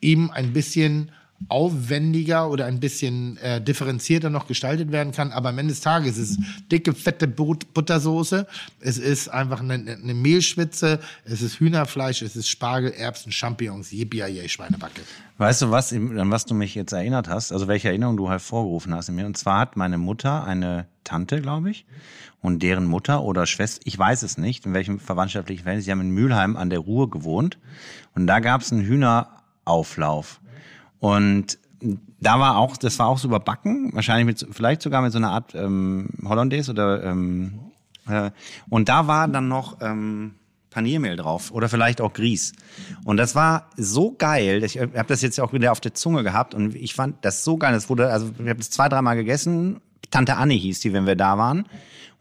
eben 0.00 0.30
ein 0.30 0.52
bisschen 0.52 1.10
aufwendiger 1.48 2.50
oder 2.50 2.66
ein 2.66 2.80
bisschen 2.80 3.36
äh, 3.38 3.60
differenzierter 3.60 4.30
noch 4.30 4.46
gestaltet 4.46 4.92
werden 4.92 5.12
kann. 5.12 5.32
Aber 5.32 5.50
am 5.50 5.58
Ende 5.58 5.72
des 5.72 5.80
Tages 5.80 6.18
ist 6.18 6.30
es 6.30 6.38
dicke, 6.70 6.92
fette 6.94 7.28
But 7.28 7.72
Buttersoße. 7.74 8.46
Es 8.80 8.98
ist 8.98 9.28
einfach 9.28 9.60
eine, 9.60 9.74
eine 9.74 10.14
Mehlschwitze. 10.14 11.00
Es 11.24 11.42
ist 11.42 11.60
Hühnerfleisch. 11.60 12.22
Es 12.22 12.36
ist 12.36 12.48
Spargel, 12.48 12.92
Erbsen, 12.92 13.32
Champignons, 13.32 13.92
Yippie 13.92 14.48
Schweinebacke. 14.48 15.02
Weißt 15.38 15.62
du 15.62 15.70
was, 15.70 15.92
an 15.92 16.30
was 16.30 16.44
du 16.44 16.54
mich 16.54 16.74
jetzt 16.74 16.92
erinnert 16.92 17.28
hast? 17.28 17.52
Also 17.52 17.66
welche 17.66 17.88
Erinnerung 17.88 18.16
du 18.16 18.28
hervorgerufen 18.28 18.94
hast 18.94 19.08
in 19.08 19.16
mir? 19.16 19.26
Und 19.26 19.36
zwar 19.36 19.60
hat 19.60 19.76
meine 19.76 19.98
Mutter 19.98 20.44
eine 20.44 20.86
Tante, 21.04 21.40
glaube 21.40 21.70
ich, 21.70 21.84
und 22.40 22.62
deren 22.62 22.84
Mutter 22.84 23.22
oder 23.22 23.46
Schwester, 23.46 23.80
ich 23.84 23.98
weiß 23.98 24.22
es 24.22 24.38
nicht, 24.38 24.66
in 24.66 24.74
welchem 24.74 25.00
verwandtschaftlichen 25.00 25.62
Verhältnis, 25.62 25.86
sie 25.86 25.90
haben 25.90 26.00
in 26.00 26.10
Mülheim 26.10 26.56
an 26.56 26.70
der 26.70 26.80
Ruhr 26.80 27.10
gewohnt 27.10 27.58
und 28.14 28.26
da 28.26 28.40
gab 28.40 28.60
es 28.60 28.72
einen 28.72 28.84
Hühnerauflauf. 28.84 30.40
Und 31.02 31.58
da 32.20 32.38
war 32.38 32.58
auch, 32.58 32.76
das 32.76 32.96
war 33.00 33.08
auch 33.08 33.18
so 33.18 33.26
überbacken, 33.26 33.90
wahrscheinlich 33.92 34.24
mit, 34.24 34.54
vielleicht 34.54 34.82
sogar 34.82 35.02
mit 35.02 35.10
so 35.10 35.18
einer 35.18 35.32
Art 35.32 35.52
ähm, 35.52 36.10
Hollandaise 36.24 36.70
oder 36.70 37.02
ähm, 37.02 37.58
äh, 38.08 38.30
und 38.70 38.88
da 38.88 39.08
war 39.08 39.26
dann 39.26 39.48
noch 39.48 39.78
ähm, 39.80 40.36
Paniermehl 40.70 41.16
drauf 41.16 41.50
oder 41.50 41.68
vielleicht 41.68 42.00
auch 42.00 42.12
Grieß. 42.12 42.52
Und 43.04 43.16
das 43.16 43.34
war 43.34 43.68
so 43.76 44.14
geil. 44.16 44.62
Ich 44.62 44.78
habe 44.78 45.06
das 45.08 45.22
jetzt 45.22 45.40
auch 45.40 45.52
wieder 45.52 45.72
auf 45.72 45.80
der 45.80 45.92
Zunge 45.92 46.22
gehabt 46.22 46.54
und 46.54 46.76
ich 46.76 46.94
fand 46.94 47.24
das 47.24 47.42
so 47.42 47.56
geil. 47.56 47.72
Das 47.72 47.90
wurde, 47.90 48.12
also 48.12 48.30
ich 48.38 48.48
habe 48.48 48.58
das 48.58 48.70
zwei, 48.70 48.88
dreimal 48.88 49.16
gegessen. 49.16 49.80
Tante 50.12 50.36
Annie 50.36 50.58
hieß 50.58 50.78
die, 50.78 50.92
wenn 50.92 51.06
wir 51.06 51.16
da 51.16 51.36
waren. 51.36 51.66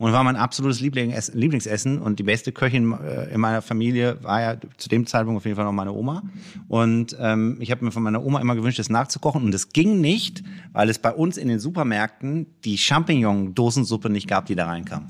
Und 0.01 0.13
war 0.13 0.23
mein 0.23 0.35
absolutes 0.35 0.79
Lieblings 0.79 1.31
Lieblingsessen. 1.35 1.99
Und 1.99 2.17
die 2.17 2.23
beste 2.23 2.51
Köchin 2.51 2.91
äh, 2.91 3.31
in 3.31 3.39
meiner 3.39 3.61
Familie 3.61 4.17
war 4.23 4.41
ja 4.41 4.55
zu 4.77 4.89
dem 4.89 5.05
Zeitpunkt 5.05 5.37
auf 5.37 5.45
jeden 5.45 5.55
Fall 5.55 5.65
noch 5.65 5.73
meine 5.73 5.93
Oma. 5.93 6.23
Und 6.67 7.15
ähm, 7.19 7.57
ich 7.59 7.69
habe 7.69 7.85
mir 7.85 7.91
von 7.91 8.01
meiner 8.01 8.23
Oma 8.25 8.41
immer 8.41 8.55
gewünscht, 8.55 8.79
das 8.79 8.89
nachzukochen. 8.89 9.43
Und 9.43 9.53
es 9.53 9.69
ging 9.73 10.01
nicht, 10.01 10.41
weil 10.73 10.89
es 10.89 10.97
bei 10.97 11.13
uns 11.13 11.37
in 11.37 11.49
den 11.49 11.59
Supermärkten 11.59 12.47
die 12.65 12.79
Champignon-Dosensuppe 12.79 14.09
nicht 14.09 14.27
gab, 14.27 14.47
die 14.47 14.55
da 14.55 14.65
reinkam. 14.65 15.05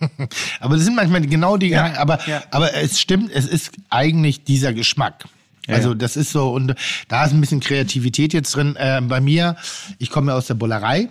Aber 0.60 0.76
das 0.76 0.84
sind 0.84 0.94
manchmal 0.94 1.22
genau 1.22 1.56
die, 1.56 1.70
Ja, 1.70 1.94
aber, 1.98 2.20
ja. 2.28 2.44
aber 2.52 2.74
es 2.74 3.00
stimmt, 3.00 3.32
es 3.32 3.46
ist 3.46 3.72
eigentlich 3.90 4.44
dieser 4.44 4.72
Geschmack. 4.72 5.24
also 5.66 5.94
das 5.94 6.16
ist 6.16 6.30
so, 6.30 6.50
und 6.52 6.76
da 7.08 7.24
ist 7.24 7.32
ein 7.32 7.40
bisschen 7.40 7.58
Kreativität 7.58 8.34
jetzt 8.34 8.54
drin. 8.54 8.76
Äh, 8.76 9.00
bei 9.00 9.20
mir, 9.20 9.56
ich 9.98 10.10
komme 10.10 10.30
ja 10.30 10.38
aus 10.38 10.46
der 10.46 10.54
Bullerei. 10.54 11.08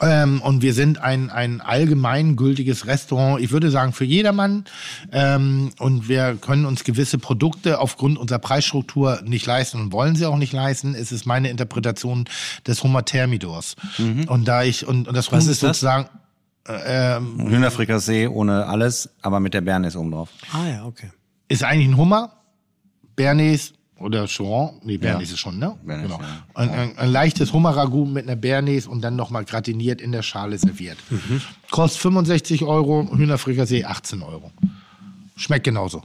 Ähm, 0.00 0.40
und 0.42 0.62
wir 0.62 0.74
sind 0.74 1.00
ein, 1.00 1.30
ein 1.30 1.60
allgemeingültiges 1.60 2.86
Restaurant, 2.86 3.40
ich 3.42 3.50
würde 3.50 3.70
sagen, 3.70 3.92
für 3.92 4.04
jedermann. 4.04 4.64
Ähm, 5.12 5.70
und 5.78 6.08
wir 6.08 6.36
können 6.36 6.66
uns 6.66 6.84
gewisse 6.84 7.18
Produkte 7.18 7.80
aufgrund 7.80 8.18
unserer 8.18 8.38
Preisstruktur 8.38 9.20
nicht 9.24 9.46
leisten 9.46 9.80
und 9.80 9.92
wollen 9.92 10.14
sie 10.14 10.26
auch 10.26 10.36
nicht 10.36 10.52
leisten. 10.52 10.94
Es 10.94 11.12
ist 11.12 11.26
meine 11.26 11.50
Interpretation 11.50 12.26
des 12.66 12.82
Hummer 12.82 13.04
Thermidors. 13.04 13.76
Und 14.28 14.46
da 14.46 14.62
ich, 14.62 14.86
und, 14.86 15.08
und 15.08 15.16
das 15.16 15.32
Was 15.32 15.46
ist 15.46 15.62
das? 15.62 15.80
sozusagen, 15.80 16.08
äh, 16.68 17.16
ähm, 17.16 17.48
Hühnerfrikassee 17.48 18.28
ohne 18.28 18.66
alles, 18.66 19.10
aber 19.22 19.40
mit 19.40 19.54
der 19.54 19.62
Bernays 19.62 19.96
oben 19.96 20.10
drauf. 20.12 20.28
Ah 20.52 20.68
ja, 20.68 20.84
okay. 20.84 21.10
ist 21.48 21.64
eigentlich 21.64 21.88
ein 21.88 21.96
Hummer, 21.96 22.32
Bernays 23.16 23.72
oder 24.00 24.26
Choron, 24.26 24.80
nee, 24.84 24.96
Bernays 24.96 25.30
ist 25.32 25.38
schon, 25.40 25.58
ne? 25.58 25.76
Bernays, 25.84 26.06
genau. 26.06 26.20
ja. 26.20 26.44
Ein, 26.54 26.70
ein, 26.70 26.98
ein 26.98 27.10
leichtes 27.10 27.52
Hummerragout 27.52 28.06
mit 28.06 28.24
einer 28.26 28.36
Bernays 28.36 28.86
und 28.86 29.00
dann 29.02 29.16
nochmal 29.16 29.44
gratiniert 29.44 30.00
in 30.00 30.12
der 30.12 30.22
Schale 30.22 30.58
serviert. 30.58 30.98
Mhm. 31.10 31.40
Kostet 31.70 32.00
65 32.02 32.62
Euro, 32.64 33.08
Hühnerfrikassee 33.14 33.84
18 33.84 34.22
Euro. 34.22 34.50
Schmeckt 35.36 35.64
genauso. 35.64 35.98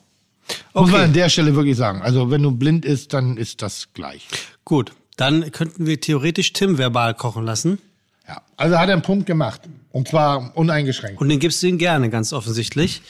Muss 0.73 0.83
Okay. 0.83 0.91
man 0.91 1.01
an 1.01 1.13
der 1.13 1.29
Stelle 1.29 1.55
wirklich 1.55 1.77
sagen. 1.77 2.01
Also 2.01 2.29
wenn 2.29 2.43
du 2.43 2.51
blind 2.51 2.85
isst, 2.85 3.13
dann 3.13 3.37
ist 3.37 3.61
das 3.61 3.89
gleich. 3.93 4.27
Gut, 4.65 4.91
dann 5.17 5.51
könnten 5.51 5.85
wir 5.85 5.99
theoretisch 6.01 6.53
Tim 6.53 6.77
verbal 6.77 7.13
kochen 7.13 7.45
lassen. 7.45 7.79
Ja. 8.27 8.41
Also 8.57 8.77
hat 8.77 8.87
er 8.89 8.93
einen 8.93 9.01
Punkt 9.01 9.25
gemacht. 9.25 9.61
Und 9.91 10.07
zwar 10.07 10.55
uneingeschränkt. 10.57 11.21
Und 11.21 11.29
den 11.29 11.39
gibst 11.39 11.61
du 11.61 11.67
ihm 11.67 11.77
gerne, 11.77 12.09
ganz 12.09 12.33
offensichtlich. 12.33 13.01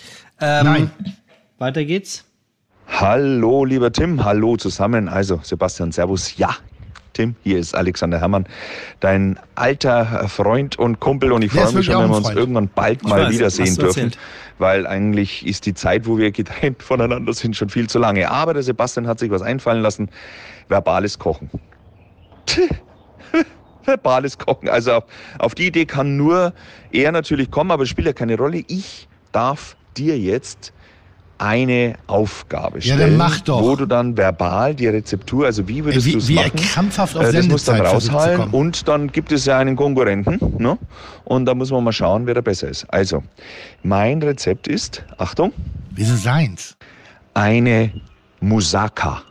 Ähm, 0.42 0.66
Nein. 0.66 0.92
Weiter 1.58 1.86
geht's. 1.86 2.26
Hallo, 3.00 3.66
lieber 3.66 3.92
Tim. 3.92 4.24
Hallo 4.24 4.56
zusammen. 4.56 5.10
Also, 5.10 5.40
Sebastian, 5.42 5.92
Servus. 5.92 6.38
Ja, 6.38 6.56
Tim, 7.14 7.36
hier 7.44 7.58
ist 7.58 7.74
Alexander 7.74 8.20
Herrmann, 8.20 8.46
dein 9.00 9.40
alter 9.56 10.30
Freund 10.30 10.78
und 10.78 11.00
Kumpel. 11.00 11.32
Und 11.32 11.44
ich 11.44 11.52
freue 11.52 11.72
mich 11.72 11.88
schon, 11.88 12.04
wenn 12.04 12.12
wir 12.12 12.18
uns 12.18 12.30
irgendwann 12.30 12.70
bald 12.70 13.04
mal 13.04 13.26
weiß, 13.26 13.34
wiedersehen 13.34 13.76
dürfen. 13.76 13.88
erzählt. 13.88 14.18
Weil 14.60 14.86
eigentlich 14.86 15.44
ist 15.44 15.66
die 15.66 15.74
Zeit, 15.74 16.06
wo 16.06 16.20
wir 16.20 16.32
getrennt 16.32 16.84
voneinander 16.84 17.34
sind, 17.34 17.56
schon 17.56 17.70
viel 17.70 17.90
zu 17.90 17.98
lange. 17.98 18.30
Aber 18.30 18.54
der 18.54 18.62
Sebastian 18.62 19.08
hat 19.08 19.18
sich 19.18 19.32
was 19.32 19.42
einfallen 19.42 19.82
lassen. 19.82 20.10
Verbales 20.68 21.18
Kochen. 21.18 21.50
verbales 23.86 24.38
Kochen. 24.38 24.70
Also 24.70 24.94
auf, 24.94 25.04
auf 25.40 25.56
die 25.56 25.66
Idee 25.66 25.86
kann 25.86 26.16
nur 26.16 26.54
er 26.92 27.12
natürlich 27.12 27.50
kommen, 27.50 27.72
aber 27.72 27.84
es 27.84 27.90
spielt 27.90 28.06
ja 28.06 28.14
keine 28.14 28.38
Rolle. 28.38 28.64
Ich 28.68 29.08
darf 29.32 29.76
dir 29.98 30.18
jetzt 30.20 30.74
eine 31.44 31.96
Aufgabe 32.08 32.78
Ja, 32.80 32.96
stellen, 32.96 33.00
dann 33.00 33.18
mach 33.18 33.42
doch. 33.42 33.62
wo 33.62 33.76
du 33.76 33.86
dann 33.86 34.16
verbal 34.16 34.74
die 34.76 34.88
Rezeptur, 34.88 35.46
also 35.46 35.68
wie 35.68 35.84
würdest 35.84 36.08
du 36.08 36.12
Wie, 36.14 36.18
es 36.18 36.28
wie 36.30 36.36
machen? 36.36 36.56
krampfhaft 36.56 37.18
auf 37.18 37.26
Äh, 37.26 37.34
das 37.34 37.48
muss 37.48 37.66
dann 37.66 37.82
raushalten 37.82 38.50
und 38.52 38.88
dann 38.88 39.12
gibt 39.12 39.32
es 39.34 39.46
ja 39.46 39.58
einen 39.60 39.76
Konkurrenten. 39.76 40.40
Ne? 40.58 40.78
Und 41.26 41.46
da 41.46 41.54
muss 41.54 41.70
man 41.72 41.84
mal 41.84 41.92
schauen, 41.92 42.26
wer 42.28 42.34
da 42.36 42.42
besser 42.42 42.70
ist. 42.70 42.86
Also, 42.90 43.24
mein 43.84 44.22
Rezept 44.22 44.68
ist, 44.70 45.04
Achtung, 45.18 45.52
Wieso 45.92 46.16
seins? 46.16 46.78
eine 47.34 47.92
Moussaka. 48.40 49.22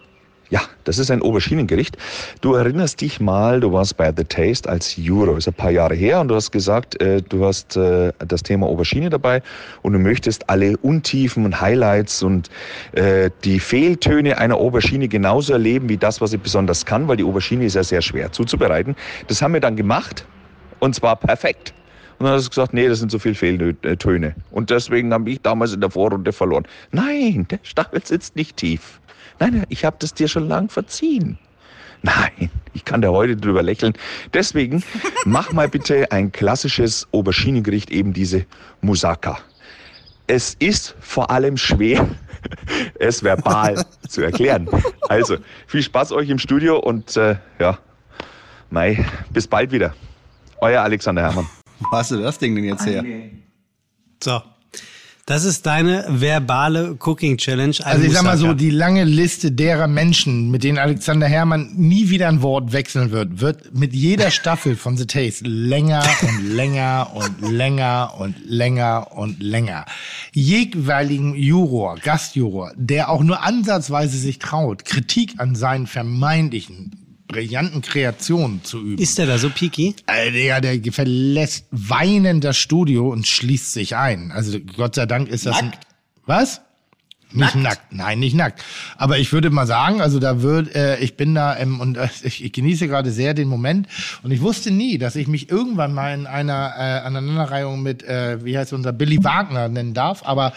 Ja, 0.53 0.61
das 0.85 0.99
ist 0.99 1.11
ein 1.11 1.23
Auberginengericht. 1.23 1.97
Du 2.43 2.53
erinnerst 2.53 3.01
dich 3.01 3.21
mal, 3.21 3.61
du 3.61 3.73
warst 3.73 3.97
bei 3.97 4.13
The 4.15 4.25
Taste 4.25 4.69
als 4.69 4.97
Juror, 4.97 5.39
ist 5.39 5.49
ein 5.49 5.55
paar 5.55 5.71
Jahre 5.71 5.95
her, 5.95 6.21
und 6.21 6.29
du 6.29 6.35
hast 6.35 6.51
gesagt, 6.51 7.01
äh, 7.01 7.23
du 7.23 7.47
hast 7.47 7.75
äh, 7.79 8.13
das 8.19 8.43
Thema 8.43 8.67
Aubergine 8.67 9.09
dabei 9.09 9.41
und 9.81 9.95
du 9.95 9.99
möchtest 9.99 10.51
alle 10.51 10.77
Untiefen 10.77 11.47
und 11.47 11.59
Highlights 11.59 12.23
und 12.23 12.51
äh, 12.93 13.31
die 13.45 13.61
Fehltöne 13.61 14.37
einer 14.37 14.59
Aubergine 14.59 15.09
genauso 15.09 15.55
erleben 15.55 15.89
wie 15.89 15.97
das, 15.97 16.21
was 16.21 16.33
sie 16.33 16.37
besonders 16.37 16.85
kann, 16.85 17.09
weil 17.09 17.17
die 17.17 17.25
Aubergine 17.25 17.65
ist 17.65 17.73
ja 17.73 17.83
sehr 17.83 18.03
schwer 18.03 18.31
zuzubereiten. 18.31 18.95
Das 19.29 19.41
haben 19.41 19.55
wir 19.55 19.61
dann 19.63 19.77
gemacht 19.77 20.27
und 20.81 20.95
zwar 20.95 21.17
perfekt. 21.17 21.73
Und 22.19 22.27
dann 22.27 22.37
hast 22.37 22.45
du 22.45 22.51
gesagt, 22.51 22.73
nee, 22.73 22.87
das 22.87 23.01
sind 23.01 23.11
so 23.11 23.19
viele 23.19 23.35
Fehltöne. 23.35 24.37
Und 24.53 24.71
deswegen 24.71 25.13
habe 25.13 25.29
ich 25.29 25.41
damals 25.41 25.73
in 25.73 25.81
der 25.81 25.91
Vorrunde 25.91 26.33
verloren. 26.33 26.65
Nein, 26.93 27.49
der 27.51 27.59
Stachel 27.65 28.01
sitzt 28.05 28.37
nicht 28.37 28.59
tief. 28.59 29.01
Nein, 29.43 29.65
ich 29.71 29.85
habe 29.85 29.97
das 29.99 30.15
dir 30.15 30.29
schon 30.29 30.47
lang 30.47 30.69
verziehen. 30.69 31.37
Nein, 32.03 32.49
ich 32.75 32.85
kann 32.85 33.03
da 33.03 33.09
heute 33.09 33.37
drüber 33.37 33.65
lächeln. 33.65 33.93
Deswegen 34.33 34.85
mach 35.25 35.53
mal 35.53 35.69
bitte 35.69 36.13
ein 36.13 36.31
klassisches 36.31 37.09
Auberginengericht, 37.11 37.91
eben 37.91 38.13
diese 38.13 38.47
Moussaka. 38.83 39.41
Es 40.29 40.55
ist 40.55 40.95
vor 41.01 41.33
allem 41.33 41.57
schwer, 41.57 42.09
es 43.01 43.25
verbal 43.25 43.85
zu 44.09 44.23
erklären. 44.23 44.69
Also, 45.09 45.39
viel 45.67 45.83
Spaß 45.83 46.13
euch 46.13 46.29
im 46.29 46.39
Studio 46.39 46.79
und 46.79 47.17
äh, 47.17 47.35
ja, 47.59 47.79
Mai, 48.71 49.05
bis 49.31 49.49
bald 49.49 49.73
wieder. 49.73 49.93
Euer 50.61 50.83
Alexander 50.83 51.23
Herrmann. 51.23 51.49
Wo 51.81 51.97
hast 51.97 52.13
du 52.13 52.23
das 52.23 52.39
Ding 52.39 52.55
denn 52.55 52.65
jetzt 52.65 52.87
her? 52.87 53.05
So. 54.23 54.41
Das 55.33 55.45
ist 55.45 55.65
deine 55.65 56.05
verbale 56.11 56.99
Cooking 57.01 57.39
Challenge. 57.39 57.75
ein 57.79 57.85
Also 57.85 58.05
ich 58.05 58.13
sag 58.13 58.23
mal 58.23 58.37
so, 58.37 58.49
Moussaka. 58.49 58.59
die 58.59 58.69
lange 58.69 59.05
Liste 59.05 59.51
derer 59.51 59.87
Menschen, 59.87 60.51
mit 60.51 60.63
denen 60.63 60.77
Alexander 60.77 61.27
Herrmann 61.27 61.73
nie 61.75 62.11
wieder 62.11 62.29
ein 62.29 62.43
Wort 62.43 62.75
wechseln 62.75 63.13
wird, 63.13 63.41
wird 63.41 63.75
mit 63.75 63.95
jeder 63.95 64.31
Staffel 64.31 64.77
von 64.77 64.99
The 64.99 65.07
Taste 65.07 65.47
länger 65.47 66.05
und 66.21 66.55
länger 66.55 67.13
und 67.15 67.51
länger 67.51 68.13
und 68.19 68.37
länger 68.45 69.07
und 69.13 69.43
länger. 69.43 69.87
Jeweiligen 70.35 71.35
Juror, 71.35 71.97
Gastjuror, 71.97 72.73
der 72.77 73.09
auch 73.09 73.23
nur 73.23 73.43
ansatzweise 73.43 74.19
sich 74.19 74.39
traut, 74.39 74.85
Kritik 74.85 75.37
an 75.39 75.55
seinen 75.55 75.87
vermeintlichen 75.87 77.02
brillanten 77.33 77.83
Kreationen 77.83 78.63
zu 78.63 78.81
üben. 78.81 79.03
Ist 79.03 79.19
der 79.19 79.27
da 79.27 79.39
so 79.39 79.51
picky? 79.51 79.97
Äh, 80.07 80.31
Digga, 80.31 80.61
der 80.61 80.93
verlässt 80.93 81.67
weinend 81.71 82.45
das 82.45 82.57
Studio 82.57 83.09
und 83.09 83.27
schließt 83.27 83.73
sich 83.73 83.97
ein. 83.97 84.31
Also 84.31 84.61
Gott 84.61 84.95
sei 84.95 85.07
Dank 85.07 85.29
ist 85.29 85.47
das 85.47 85.59
ein, 85.59 85.73
was? 86.27 86.61
Nicht 87.35 87.55
nackt. 87.55 87.93
Nein, 87.93 88.19
nicht 88.19 88.35
nackt. 88.35 88.63
Aber 88.97 89.19
ich 89.19 89.33
würde 89.33 89.51
mal 89.51 89.67
sagen, 89.67 90.01
also 90.01 90.19
da 90.19 90.43
wird, 90.43 90.75
äh, 90.75 90.99
ich 90.99 91.17
bin 91.17 91.35
da 91.35 91.57
ähm, 91.57 91.81
und 91.81 91.97
äh, 91.97 92.09
ich, 92.23 92.45
ich 92.45 92.53
genieße 92.53 92.89
gerade 92.89 93.11
sehr 93.11 93.35
den 93.35 93.49
Moment 93.49 93.89
und 94.23 94.31
ich 94.31 94.41
wusste 94.41 94.71
nie, 94.71 94.99
dass 94.99 95.17
ich 95.17 95.29
mich 95.29 95.51
irgendwann 95.51 95.95
mal 95.95 96.15
in 96.15 96.27
einer 96.27 96.75
äh, 96.77 97.07
Aneinanderreihung 97.07 97.83
mit, 97.83 98.03
äh, 98.03 98.45
wie 98.45 98.57
heißt 98.57 98.73
unser 98.73 98.93
Billy 98.93 99.23
Wagner 99.25 99.69
nennen 99.69 99.95
darf. 99.95 100.23
Aber 100.25 100.53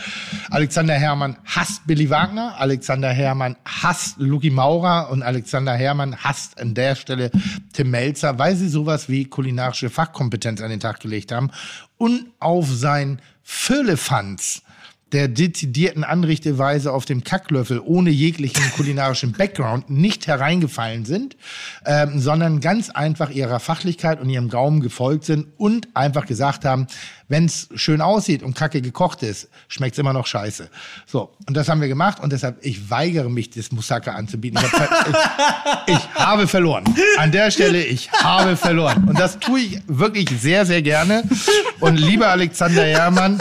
Alexander 0.50 0.96
Herrmann 0.96 1.38
hasst 1.46 1.88
Billy 1.88 2.10
Wagner, 2.10 2.56
Alexander 2.58 3.10
Herrmann 3.10 3.56
hasst 3.66 4.18
Luki 4.20 4.50
Maurer 4.50 5.10
und 5.12 5.24
Alexander 5.24 5.74
Herrmann 5.74 6.18
hasst 6.18 6.60
an 6.60 6.74
der 6.74 6.96
Stelle 6.96 7.32
Tim 7.74 7.92
Melzer, 7.92 8.38
weil 8.40 8.56
sie 8.56 8.70
sowas 8.70 9.10
wie 9.10 9.26
kulinarische 9.26 9.90
Fachkompetenz 9.90 10.62
an 10.62 10.70
den 10.70 10.80
Tag 10.80 11.00
gelegt 11.00 11.32
haben 11.32 11.52
und 11.98 12.26
auf 12.40 12.68
sein 12.68 13.22
Füllefanz 13.44 14.64
der 15.16 15.30
dezidierten 15.30 16.04
Anrichteweise 16.04 16.92
auf 16.92 17.06
dem 17.06 17.24
Kacklöffel 17.24 17.80
ohne 17.80 18.10
jeglichen 18.10 18.62
kulinarischen 18.76 19.32
Background 19.32 19.90
nicht 19.90 20.28
hereingefallen 20.28 21.06
sind, 21.06 21.38
ähm, 21.86 22.20
sondern 22.20 22.60
ganz 22.60 22.90
einfach 22.90 23.30
ihrer 23.30 23.62
Fachlichkeit 23.62 24.20
und 24.20 24.30
ihrem 24.30 24.50
Gaumen 24.50 24.82
gefolgt 24.82 25.24
sind 25.24 25.48
und 25.56 25.88
einfach 25.94 26.26
gesagt 26.26 26.66
haben, 26.66 26.88
wenn 27.30 27.46
es 27.46 27.70
schön 27.76 28.02
aussieht 28.02 28.44
und 28.44 28.56
kacke 28.56 28.82
gekocht 28.82 29.24
ist, 29.24 29.48
schmeckt 29.70 29.94
es 29.94 30.00
immer 30.00 30.12
noch 30.12 30.28
scheiße. 30.28 30.70
So, 31.08 31.32
und 31.48 31.56
das 31.56 31.70
haben 31.70 31.80
wir 31.80 31.88
gemacht 31.88 32.22
und 32.22 32.34
deshalb, 32.34 32.58
ich 32.64 32.90
weigere 32.90 33.30
mich, 33.30 33.50
das 33.50 33.72
Moussaka 33.72 34.12
anzubieten. 34.12 34.60
Ich, 34.62 34.74
hab, 34.74 34.88
ver- 35.08 35.86
ich, 35.88 35.96
ich 35.96 36.16
habe 36.16 36.46
verloren. 36.46 36.84
An 37.18 37.32
der 37.32 37.52
Stelle, 37.52 37.82
ich 37.82 38.12
habe 38.12 38.58
verloren. 38.58 39.06
Und 39.08 39.18
das 39.18 39.40
tue 39.40 39.62
ich 39.62 39.80
wirklich 39.88 40.28
sehr, 40.42 40.66
sehr 40.66 40.82
gerne. 40.82 41.24
Und 41.80 41.96
lieber 41.98 42.28
Alexander 42.28 42.84
Herrmann, 42.84 43.40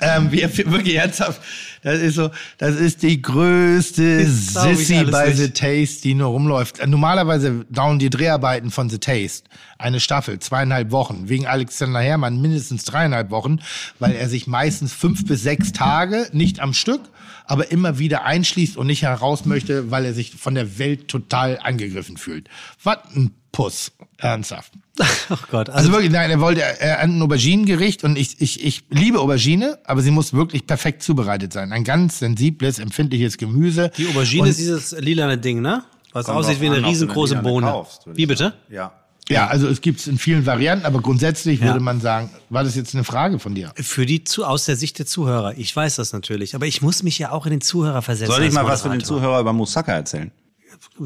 ähm, 0.00 0.30
wir, 0.32 0.56
wirklich 0.70 0.96
ernsthaft, 0.96 1.40
das 1.82 2.00
ist 2.00 2.14
so, 2.14 2.30
das 2.58 2.76
ist 2.76 3.02
die 3.02 3.20
größte 3.22 4.24
Sissy 4.26 5.04
bei 5.04 5.28
nicht. 5.28 5.36
The 5.38 5.50
Taste, 5.50 6.02
die 6.02 6.14
nur 6.14 6.28
rumläuft. 6.28 6.84
Normalerweise 6.86 7.64
dauern 7.70 7.98
die 7.98 8.10
Dreharbeiten 8.10 8.70
von 8.70 8.90
The 8.90 8.98
Taste 8.98 9.48
eine 9.78 10.00
Staffel, 10.00 10.40
zweieinhalb 10.40 10.90
Wochen. 10.90 11.28
Wegen 11.28 11.46
Alexander 11.46 12.00
Herrmann 12.00 12.40
mindestens 12.40 12.84
dreieinhalb 12.84 13.30
Wochen, 13.30 13.60
weil 13.98 14.12
er 14.12 14.28
sich 14.28 14.46
meistens 14.46 14.92
fünf 14.92 15.24
bis 15.24 15.42
sechs 15.42 15.72
Tage, 15.72 16.28
nicht 16.32 16.60
am 16.60 16.74
Stück, 16.74 17.02
aber 17.48 17.70
immer 17.72 17.98
wieder 17.98 18.24
einschließt 18.24 18.76
und 18.76 18.86
nicht 18.86 19.02
heraus 19.02 19.44
möchte, 19.44 19.90
weil 19.90 20.04
er 20.04 20.14
sich 20.14 20.32
von 20.34 20.54
der 20.54 20.78
Welt 20.78 21.08
total 21.08 21.58
angegriffen 21.62 22.16
fühlt. 22.16 22.48
Was 22.84 22.98
ein 23.16 23.32
Puss. 23.52 23.92
Ernsthaft. 24.18 24.72
Oh 25.30 25.36
Gott. 25.50 25.68
Also 25.70 25.92
wirklich, 25.92 26.10
nein, 26.10 26.30
er 26.30 26.40
wollte 26.40 26.62
äh, 26.62 26.96
ein 26.96 27.20
Auberginengericht 27.22 28.02
und 28.02 28.16
ich, 28.18 28.40
ich, 28.40 28.64
ich 28.64 28.84
liebe 28.88 29.20
Aubergine, 29.20 29.78
aber 29.84 30.00
sie 30.00 30.10
muss 30.10 30.32
wirklich 30.32 30.66
perfekt 30.66 31.02
zubereitet 31.02 31.52
sein. 31.52 31.72
Ein 31.72 31.84
ganz 31.84 32.18
sensibles, 32.18 32.78
empfindliches 32.78 33.36
Gemüse. 33.36 33.92
Die 33.96 34.08
Aubergine 34.08 34.42
Und- 34.44 34.48
ist 34.48 34.58
dieses 34.58 34.92
lilane 34.98 35.36
Ding, 35.38 35.60
ne? 35.60 35.84
Was 36.12 36.26
aussieht 36.28 36.60
wie 36.62 36.66
eine 36.66 36.84
riesengroße 36.84 37.36
Bohne. 37.36 37.66
kaufst, 37.66 38.02
wie 38.06 38.24
bitte? 38.26 38.44
sagen. 38.44 38.54
Ja. 38.70 38.92
Ja, 39.28 39.46
also 39.46 39.68
es 39.68 39.80
gibt's 39.80 40.06
in 40.06 40.18
vielen 40.18 40.46
Varianten, 40.46 40.86
aber 40.86 41.00
grundsätzlich 41.00 41.60
Ja. 41.60 41.66
würde 41.66 41.80
man 41.80 42.00
sagen, 42.00 42.30
war 42.50 42.64
das 42.64 42.74
jetzt 42.76 42.94
eine 42.94 43.04
Frage 43.04 43.38
von 43.38 43.54
dir? 43.54 43.72
Für 43.76 44.06
die 44.06 44.24
zu 44.24 44.44
aus 44.44 44.64
der 44.64 44.76
Sicht 44.76 44.98
der 44.98 45.06
Zuhörer. 45.06 45.54
Ich 45.56 45.74
weiß 45.74 45.96
das 45.96 46.12
natürlich, 46.12 46.54
aber 46.54 46.66
ich 46.66 46.80
muss 46.82 47.02
mich 47.02 47.18
ja 47.18 47.30
auch 47.30 47.44
in 47.46 47.50
den 47.50 47.60
Zuhörer 47.60 48.02
versetzen. 48.02 48.32
Soll 48.32 48.44
ich 48.44 48.52
mal 48.52 48.64
was 48.66 48.82
für 48.82 48.88
den. 48.88 49.04
Zuhörer 49.04 49.40
über 49.40 49.52
Moussaka 49.52 49.92
erzählen? 49.92 50.30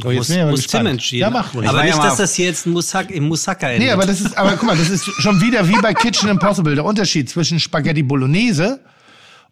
Oh, 0.05 0.11
muss, 0.11 0.29
muss. 0.29 0.67
Tim 0.67 0.87
entschieden. 0.87 1.21
Ja, 1.23 1.31
mach 1.31 1.55
ruhig. 1.55 1.69
Aber 1.69 1.83
nicht, 1.83 1.99
dass 1.99 2.17
das 2.17 2.35
hier 2.35 2.47
jetzt 2.47 2.67
ein 2.67 2.73
Musak, 2.73 3.11
im 3.11 3.29
Musaka 3.29 3.69
endet. 3.69 3.89
Nee, 3.89 3.93
aber 3.93 4.07
das 4.07 4.21
ist, 4.21 4.37
aber 4.37 4.53
guck 4.53 4.65
mal, 4.65 4.77
das 4.77 4.91
ist 4.91 5.05
schon 5.05 5.41
wieder 5.41 5.67
wie 5.69 5.81
bei 5.81 5.95
Kitchen 5.95 6.29
Impossible. 6.29 6.75
Der 6.75 6.85
Unterschied 6.85 7.29
zwischen 7.29 7.59
Spaghetti 7.59 8.03
Bolognese 8.03 8.81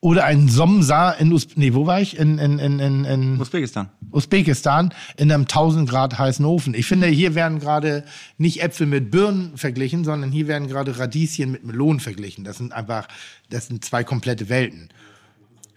oder 0.01 0.25
ein 0.25 0.49
Somsa 0.49 1.11
in 1.13 1.33
Us 1.33 1.49
nee, 1.57 1.75
wo 1.75 1.87
war 1.87 2.01
ich? 2.01 2.19
In, 2.19 2.39
in, 2.39 2.59
in, 2.59 2.79
in, 2.79 3.05
in 3.05 3.41
Usbekistan. 3.41 3.91
Usbekistan 4.11 4.95
in 5.19 5.31
einem 5.31 5.43
1000 5.43 5.89
Grad 5.89 6.19
heißen 6.19 6.45
Ofen. 6.45 6.73
Ich 6.73 6.87
finde, 6.87 7.07
hier 7.07 7.35
werden 7.35 7.61
gerade 7.61 8.05
nicht 8.39 8.63
Äpfel 8.63 8.87
mit 8.87 9.11
Birnen 9.11 9.59
verglichen, 9.59 10.05
sondern 10.05 10.33
hier 10.33 10.49
werden 10.49 10.69
gerade 10.69 10.99
Radieschen 10.99 11.53
mit 11.53 11.65
Melonen 11.65 12.01
verglichen. 12.01 12.45
Das 12.45 12.57
sind 12.57 12.73
einfach, 12.73 13.09
das 13.51 13.67
sind 13.67 13.85
zwei 13.85 14.03
komplette 14.03 14.49
Welten. 14.49 14.89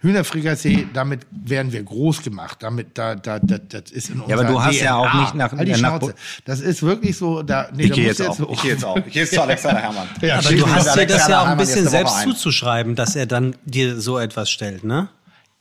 Hühnerfrikassee, 0.04 0.86
damit 0.92 1.20
werden 1.32 1.72
wir 1.72 1.82
groß 1.82 2.22
gemacht. 2.22 2.58
Damit, 2.60 2.96
da, 2.96 3.14
da, 3.16 3.38
da, 3.40 3.58
das 3.58 3.90
ist 3.90 4.10
in 4.10 4.20
unserer 4.20 4.40
aber 4.40 4.48
du 4.48 4.62
hast 4.62 4.80
ja 4.80 4.92
DNA. 4.92 4.98
auch 5.10 5.20
nicht 5.20 5.34
nach- 5.34 5.52
Halt 5.52 5.66
die 5.68 5.72
nach- 5.72 5.78
Schnauze. 5.78 6.14
Das 6.44 6.60
ist 6.60 6.82
wirklich 6.82 7.16
so, 7.16 7.42
da, 7.42 7.68
nee, 7.74 7.84
Ich 7.84 7.88
da 7.90 7.94
gehe 7.96 8.06
jetzt 8.06 8.20
du 8.20 8.28
auch. 8.28 8.50
Ich 8.52 8.62
gehe 8.62 8.70
jetzt 8.72 8.84
auch. 8.84 8.96
Ich 8.98 9.12
gehe 9.12 9.22
jetzt 9.22 9.34
zu 9.34 9.42
Alexander 9.42 9.80
Herrmann. 9.80 10.06
Ja, 10.20 10.38
aber 10.38 10.50
du 10.52 10.68
hast 10.70 10.94
dir 10.96 11.06
das 11.06 11.26
ja 11.28 11.42
auch 11.42 11.46
ein 11.48 11.56
bisschen 11.58 11.82
Woche 11.84 11.90
selbst 11.90 12.14
ein. 12.16 12.28
zuzuschreiben, 12.28 12.94
dass 12.94 13.16
er 13.16 13.26
dann 13.26 13.56
dir 13.64 14.00
so 14.00 14.18
etwas 14.18 14.50
stellt, 14.50 14.84
ne? 14.84 15.08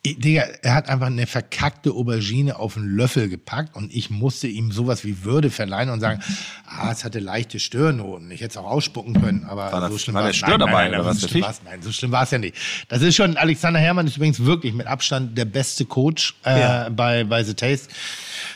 Digga, 0.06 0.42
er 0.64 0.74
hat 0.76 0.90
einfach 0.90 1.08
eine 1.08 1.26
verkackte 1.28 1.92
Aubergine 1.92 2.58
auf 2.60 2.76
einen 2.76 2.94
Löffel 2.94 3.30
gepackt 3.30 3.74
und 3.78 3.94
ich 3.96 4.10
musste 4.10 4.48
ihm 4.48 4.74
sowas 4.74 5.06
wie 5.06 5.24
Würde 5.24 5.50
verleihen 5.50 5.90
und 5.90 6.02
sagen, 6.02 6.22
ah, 6.68 6.92
es 6.92 7.06
hatte 7.06 7.20
leichte 7.20 7.58
Störnoten. 7.58 8.30
Ich 8.32 8.42
hätte 8.42 8.52
es 8.52 8.58
auch 8.58 8.66
ausspucken 8.70 9.14
können, 9.22 9.46
aber 9.46 9.72
War 9.72 9.80
da- 9.80 9.90
so 9.90 9.98
schlimm 9.98 10.16
war 10.16 10.30
es 10.30 10.36
Stör 10.36 10.58
dabei, 10.58 10.90
oder 10.90 10.98
nein, 10.98 11.06
was, 11.06 11.22
so 11.22 11.30
schlimm 11.30 11.44
war's- 11.44 11.62
Nein, 11.64 11.82
so 11.82 11.92
schlimm 11.94 12.12
war 12.12 12.24
es 12.24 12.32
ja 12.32 12.38
nicht. 12.38 12.54
Das 12.90 13.02
ist 13.02 13.16
schon, 13.16 13.38
Alexander 13.38 13.80
Herrmann 13.80 14.06
ist 14.06 14.18
übrigens 14.18 14.44
wirklich 14.44 14.74
mit 14.74 14.88
Abstand 14.88 15.38
der 15.38 15.46
beste 15.46 15.86
Coach 15.86 16.36
äh, 16.46 16.60
Ja. 16.60 16.90
bei, 16.90 17.24
bei 17.24 17.42
The 17.46 17.54
Taste. 17.54 17.88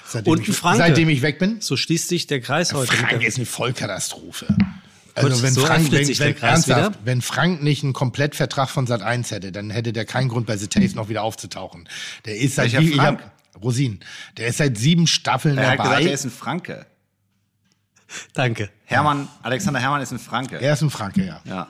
Seitdem, 0.06 0.34
Und 0.34 0.40
ein 0.40 0.52
ich, 0.52 0.57
Franke. 0.57 0.80
seitdem 0.80 1.07
ich 1.07 1.22
weg 1.22 1.40
bin. 1.40 1.61
So 1.61 1.78
schließt 1.78 2.10
sich 2.10 2.28
der 2.28 2.41
Kreis 2.41 2.74
heute. 2.74 2.91
mit 2.91 2.99
Frank 3.02 3.19
der- 3.22 3.28
ist 3.28 3.38
eine 3.38 3.45
Vollkatastrophe. 3.45 4.48
Also 5.18 5.30
Gut, 5.30 5.41
wenn 5.44 5.53
so 5.53 5.65
Frank, 5.65 5.91
wenn, 5.91 6.07
wenn, 6.07 6.38
ernsthaft, 6.38 6.99
wenn 7.03 7.22
Frank 7.23 7.64
nicht 7.64 7.84
einen 7.84 7.94
Komplettvertrag 7.94 8.69
von 8.69 8.85
Sat 8.85 9.02
1 9.02 9.31
hätte, 9.31 9.52
dann 9.52 9.72
hätte 9.72 9.91
der 9.94 10.06
keinen 10.06 10.30
Grund 10.30 10.45
bei 10.45 10.57
The 10.57 10.68
Taste 10.68 10.95
noch 10.95 11.10
wieder 11.10 11.23
aufzutauchen. 11.23 11.89
Der 12.26 12.35
ist 12.38 12.56
seit 12.56 12.72
ich 12.73 12.95
Frank? 12.95 13.22
hab- 13.23 13.64
Rosin. 13.64 13.99
Der 14.38 14.48
ist 14.48 14.57
seit 14.57 14.77
sieben 14.77 15.07
Staffeln 15.07 15.57
Er 15.57 15.72
hat 15.72 15.80
dabei. 15.80 15.89
gesagt, 15.89 16.06
er 16.06 16.14
ist 16.14 16.26
ein 16.26 16.31
Franke. 16.31 16.85
Danke. 18.34 18.69
Hermann, 18.85 19.27
Alexander 19.41 19.80
Hermann 19.80 20.02
ist 20.02 20.11
ein 20.11 20.19
Franke. 20.19 20.57
er 20.61 20.73
ist 20.73 20.81
ein 20.81 20.89
Franke, 20.91 21.26
ja. 21.26 21.41
Ja. 21.45 21.68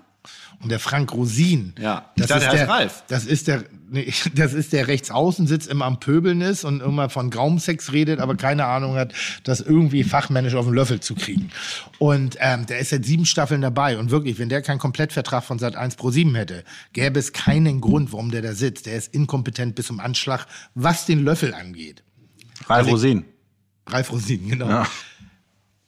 Und 0.59 0.69
der 0.69 0.79
Frank 0.79 1.13
Rosin, 1.13 1.73
Ja. 1.79 2.11
Das, 2.17 2.27
dachte, 2.27 2.45
ist 2.45 2.51
er 2.51 2.57
der, 2.57 2.69
Ralf. 2.69 3.03
das 3.07 3.25
ist 3.25 3.47
der, 3.47 3.63
nee, 3.89 4.11
das 4.33 4.53
ist 4.53 4.73
der 4.73 4.87
Rechtsaußen 4.87 5.45
sitzt 5.45 5.67
immer 5.67 5.85
am 5.85 5.99
Pöbeln 5.99 6.41
ist 6.41 6.63
und 6.63 6.81
immer 6.81 7.09
von 7.09 7.29
Graumsex 7.29 7.93
redet, 7.93 8.19
aber 8.19 8.35
keine 8.35 8.65
Ahnung 8.65 8.95
hat, 8.95 9.13
das 9.43 9.61
irgendwie 9.61 10.03
fachmännisch 10.03 10.55
auf 10.55 10.65
den 10.65 10.73
Löffel 10.73 10.99
zu 10.99 11.13
kriegen. 11.13 11.51
Und 11.99 12.37
ähm, 12.39 12.65
der 12.65 12.79
ist 12.79 12.89
seit 12.89 13.05
sieben 13.05 13.25
Staffeln 13.25 13.61
dabei 13.61 13.99
und 13.99 14.09
wirklich, 14.09 14.39
wenn 14.39 14.49
der 14.49 14.63
keinen 14.63 14.79
Komplettvertrag 14.79 15.43
von 15.43 15.59
Sat 15.59 15.75
1 15.75 15.95
Pro 15.95 16.09
7 16.09 16.33
hätte, 16.33 16.63
gäbe 16.91 17.19
es 17.19 17.33
keinen 17.33 17.79
Grund, 17.79 18.11
warum 18.11 18.31
der 18.31 18.41
da 18.41 18.53
sitzt. 18.53 18.87
Der 18.87 18.95
ist 18.95 19.13
inkompetent 19.13 19.75
bis 19.75 19.87
zum 19.87 19.99
Anschlag, 19.99 20.47
was 20.73 21.05
den 21.05 21.23
Löffel 21.23 21.53
angeht. 21.53 22.03
Ralf 22.67 22.87
Rosin. 22.87 23.25
Ralf 23.87 24.11
Rosin, 24.11 24.49
genau. 24.49 24.85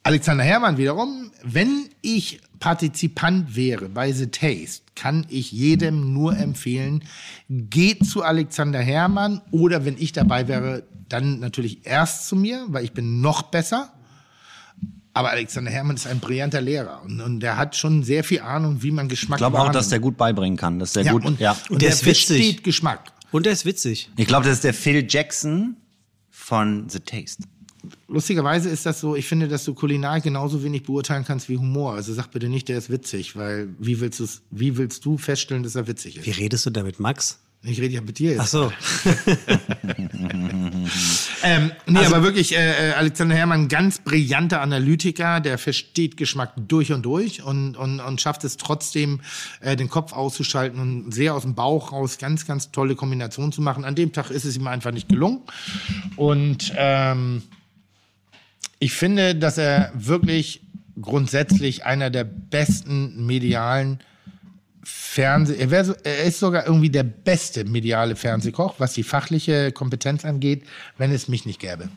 Alexander 0.02 0.44
Herrmann 0.44 0.78
wiederum, 0.78 1.30
wenn 1.42 1.90
ich 2.00 2.40
Partizipant 2.60 3.56
wäre 3.56 3.88
bei 3.88 4.12
The 4.12 4.26
Taste, 4.26 4.82
kann 4.94 5.26
ich 5.30 5.50
jedem 5.50 6.12
nur 6.12 6.36
empfehlen, 6.36 7.02
geht 7.48 8.06
zu 8.06 8.22
Alexander 8.22 8.80
Herrmann 8.80 9.40
oder 9.50 9.84
wenn 9.86 9.96
ich 9.98 10.12
dabei 10.12 10.46
wäre, 10.46 10.84
dann 11.08 11.40
natürlich 11.40 11.86
erst 11.86 12.28
zu 12.28 12.36
mir, 12.36 12.66
weil 12.68 12.84
ich 12.84 12.92
bin 12.92 13.20
noch 13.20 13.42
besser. 13.42 13.92
Aber 15.12 15.30
Alexander 15.30 15.70
Herrmann 15.70 15.96
ist 15.96 16.06
ein 16.06 16.20
brillanter 16.20 16.60
Lehrer 16.60 17.02
und, 17.02 17.20
und 17.20 17.40
der 17.40 17.56
hat 17.56 17.76
schon 17.76 18.04
sehr 18.04 18.22
viel 18.22 18.40
Ahnung, 18.40 18.82
wie 18.82 18.92
man 18.92 19.08
Geschmack 19.08 19.38
Ich 19.38 19.40
glaube 19.40 19.58
auch, 19.58 19.72
dass 19.72 19.88
der 19.88 19.98
gut 19.98 20.16
beibringen 20.16 20.56
kann. 20.56 20.78
Dass 20.78 20.92
der 20.92 21.02
ja, 21.02 21.12
gut, 21.12 21.24
und, 21.24 21.40
ja. 21.40 21.52
und, 21.52 21.70
Und 21.70 21.82
der, 21.82 21.88
der 21.88 21.96
ist 21.96 22.06
witzig. 22.06 22.26
versteht 22.26 22.64
Geschmack. 22.64 23.10
Und 23.32 23.46
er 23.46 23.52
ist 23.52 23.64
witzig. 23.64 24.10
Ich 24.16 24.26
glaube, 24.26 24.44
das 24.44 24.56
ist 24.56 24.64
der 24.64 24.74
Phil 24.74 25.04
Jackson 25.08 25.76
von 26.30 26.88
The 26.88 27.00
Taste. 27.00 27.42
Lustigerweise 28.10 28.68
ist 28.68 28.86
das 28.86 29.00
so, 29.00 29.14
ich 29.14 29.26
finde, 29.26 29.46
dass 29.46 29.64
du 29.64 29.72
Kulinar 29.72 30.20
genauso 30.20 30.64
wenig 30.64 30.82
beurteilen 30.82 31.24
kannst 31.24 31.48
wie 31.48 31.56
Humor. 31.56 31.94
Also 31.94 32.12
sag 32.12 32.28
bitte 32.32 32.48
nicht, 32.48 32.68
der 32.68 32.76
ist 32.76 32.90
witzig, 32.90 33.36
weil 33.36 33.68
wie 33.78 34.00
willst, 34.00 34.42
wie 34.50 34.76
willst 34.76 35.04
du 35.04 35.16
feststellen, 35.16 35.62
dass 35.62 35.76
er 35.76 35.86
witzig 35.86 36.16
ist? 36.16 36.26
Wie 36.26 36.32
redest 36.32 36.66
du 36.66 36.70
da 36.70 36.82
mit 36.82 36.98
Max? 36.98 37.38
Ich 37.62 37.80
rede 37.80 37.94
ja 37.94 38.00
mit 38.00 38.18
dir 38.18 38.30
jetzt. 38.32 38.40
Ach 38.40 38.46
so. 38.46 38.72
Ähm, 41.42 41.72
nee, 41.86 42.00
Also 42.00 42.14
aber 42.14 42.24
wirklich, 42.24 42.54
äh, 42.54 42.90
äh, 42.90 42.92
Alexander 42.92 43.34
Herrmann, 43.34 43.68
ganz 43.68 43.98
brillanter 44.00 44.60
Analytiker, 44.60 45.40
der 45.40 45.56
versteht 45.56 46.16
Geschmack 46.16 46.52
durch 46.56 46.92
und 46.92 47.02
durch 47.02 47.42
und, 47.42 47.76
und, 47.76 48.00
und 48.00 48.20
schafft 48.20 48.44
es 48.44 48.58
trotzdem, 48.58 49.20
äh, 49.60 49.74
den 49.74 49.88
Kopf 49.88 50.12
auszuschalten 50.12 50.78
und 50.78 51.12
sehr 51.12 51.34
aus 51.34 51.42
dem 51.42 51.54
Bauch 51.54 51.92
raus 51.92 52.18
ganz, 52.18 52.46
ganz 52.46 52.72
tolle 52.72 52.94
Kombinationen 52.94 53.52
zu 53.52 53.62
machen. 53.62 53.84
An 53.84 53.94
dem 53.94 54.12
Tag 54.12 54.30
ist 54.30 54.44
es 54.44 54.56
ihm 54.56 54.66
einfach 54.66 54.92
nicht 54.92 55.08
gelungen. 55.08 55.40
Und 56.16 56.74
ähm, 56.76 57.42
ich 58.80 58.92
finde, 58.92 59.36
dass 59.36 59.56
er 59.58 59.92
wirklich 59.94 60.62
grundsätzlich 61.00 61.84
einer 61.86 62.10
der 62.10 62.24
besten 62.24 63.24
medialen 63.26 64.00
Fernseh, 64.82 65.54
er, 65.56 65.70
wär 65.70 65.84
so, 65.84 65.94
er 66.02 66.24
ist 66.24 66.40
sogar 66.40 66.66
irgendwie 66.66 66.90
der 66.90 67.02
beste 67.04 67.64
mediale 67.64 68.16
Fernsehkoch, 68.16 68.74
was 68.78 68.94
die 68.94 69.02
fachliche 69.02 69.70
Kompetenz 69.72 70.24
angeht, 70.24 70.64
wenn 70.98 71.12
es 71.12 71.28
mich 71.28 71.46
nicht 71.46 71.60
gäbe. 71.60 71.88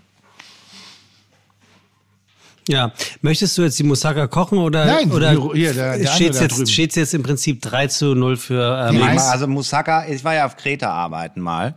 Ja, 2.69 2.93
möchtest 3.22 3.57
du 3.57 3.64
jetzt 3.64 3.77
die 3.77 3.84
Moussaka 3.84 4.27
kochen 4.27 4.57
oder, 4.57 4.85
Nein, 4.85 5.11
oder 5.11 5.31
hier, 5.53 5.73
der- 5.73 5.97
der 5.97 6.05
da 6.05 6.18
drüben. 6.18 6.34
jetzt, 6.60 6.72
steht's 6.72 6.95
jetzt 6.95 7.14
im 7.14 7.22
Prinzip 7.23 7.61
3 7.61 7.88
zu 7.88 8.15
0 8.15 8.38
für 8.38 8.89
ähm, 8.89 9.01
Also 9.03 9.47
Moussaka, 9.47 10.07
ich 10.07 10.23
war 10.23 10.34
ja 10.35 10.45
auf 10.45 10.55
Kreta 10.55 10.89
arbeiten 10.89 11.41
mal. 11.41 11.76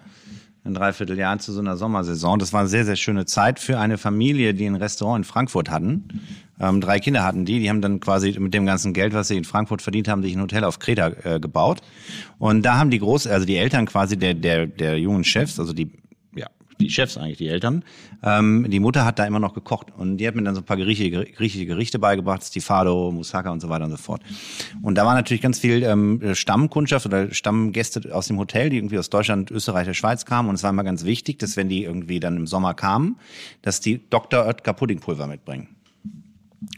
Ein 0.66 0.74
Dreivierteljahr 0.74 1.38
zu 1.38 1.52
so 1.52 1.60
einer 1.60 1.76
Sommersaison. 1.76 2.40
Das 2.40 2.52
war 2.52 2.60
eine 2.60 2.68
sehr, 2.68 2.84
sehr 2.84 2.96
schöne 2.96 3.24
Zeit 3.24 3.60
für 3.60 3.78
eine 3.78 3.98
Familie, 3.98 4.52
die 4.52 4.66
ein 4.66 4.74
Restaurant 4.74 5.18
in 5.18 5.24
Frankfurt 5.24 5.70
hatten. 5.70 6.08
Ähm, 6.58 6.80
drei 6.80 6.98
Kinder 6.98 7.22
hatten 7.22 7.44
die. 7.44 7.60
Die 7.60 7.70
haben 7.70 7.80
dann 7.80 8.00
quasi 8.00 8.36
mit 8.40 8.52
dem 8.52 8.66
ganzen 8.66 8.92
Geld, 8.92 9.14
was 9.14 9.28
sie 9.28 9.36
in 9.36 9.44
Frankfurt 9.44 9.80
verdient 9.80 10.08
haben, 10.08 10.22
sich 10.22 10.34
ein 10.34 10.42
Hotel 10.42 10.64
auf 10.64 10.80
Kreta 10.80 11.12
äh, 11.22 11.38
gebaut. 11.38 11.82
Und 12.40 12.62
da 12.62 12.78
haben 12.78 12.90
die 12.90 12.98
Groß, 12.98 13.28
also 13.28 13.46
die 13.46 13.56
Eltern 13.56 13.86
quasi 13.86 14.16
der, 14.16 14.34
der, 14.34 14.66
der 14.66 14.98
jungen 14.98 15.22
Chefs, 15.22 15.60
also 15.60 15.72
die, 15.72 15.88
die 16.80 16.90
Chefs 16.90 17.16
eigentlich, 17.16 17.38
die 17.38 17.48
Eltern, 17.48 17.84
ähm, 18.22 18.66
die 18.68 18.80
Mutter 18.80 19.04
hat 19.04 19.18
da 19.18 19.26
immer 19.26 19.40
noch 19.40 19.54
gekocht. 19.54 19.88
Und 19.96 20.18
die 20.18 20.26
hat 20.26 20.34
mir 20.34 20.42
dann 20.42 20.54
so 20.54 20.60
ein 20.60 20.64
paar 20.64 20.76
griechische, 20.76 21.10
griechische 21.10 21.66
Gerichte 21.66 21.98
beigebracht, 21.98 22.42
Stifado, 22.44 23.10
Moussaka 23.12 23.50
und 23.50 23.60
so 23.60 23.68
weiter 23.68 23.84
und 23.84 23.90
so 23.90 23.96
fort. 23.96 24.22
Und 24.82 24.96
da 24.96 25.06
war 25.06 25.14
natürlich 25.14 25.42
ganz 25.42 25.58
viel 25.58 25.82
ähm, 25.82 26.34
Stammkundschaft 26.34 27.06
oder 27.06 27.32
Stammgäste 27.32 28.14
aus 28.14 28.28
dem 28.28 28.38
Hotel, 28.38 28.70
die 28.70 28.76
irgendwie 28.76 28.98
aus 28.98 29.10
Deutschland, 29.10 29.50
Österreich, 29.50 29.86
der 29.86 29.94
Schweiz 29.94 30.24
kamen. 30.24 30.48
Und 30.48 30.56
es 30.56 30.62
war 30.62 30.70
immer 30.70 30.84
ganz 30.84 31.04
wichtig, 31.04 31.38
dass 31.38 31.56
wenn 31.56 31.68
die 31.68 31.84
irgendwie 31.84 32.20
dann 32.20 32.36
im 32.36 32.46
Sommer 32.46 32.74
kamen, 32.74 33.18
dass 33.62 33.80
die 33.80 34.08
Dr. 34.10 34.46
Oetker 34.46 34.72
Puddingpulver 34.72 35.26
mitbringen. 35.26 35.75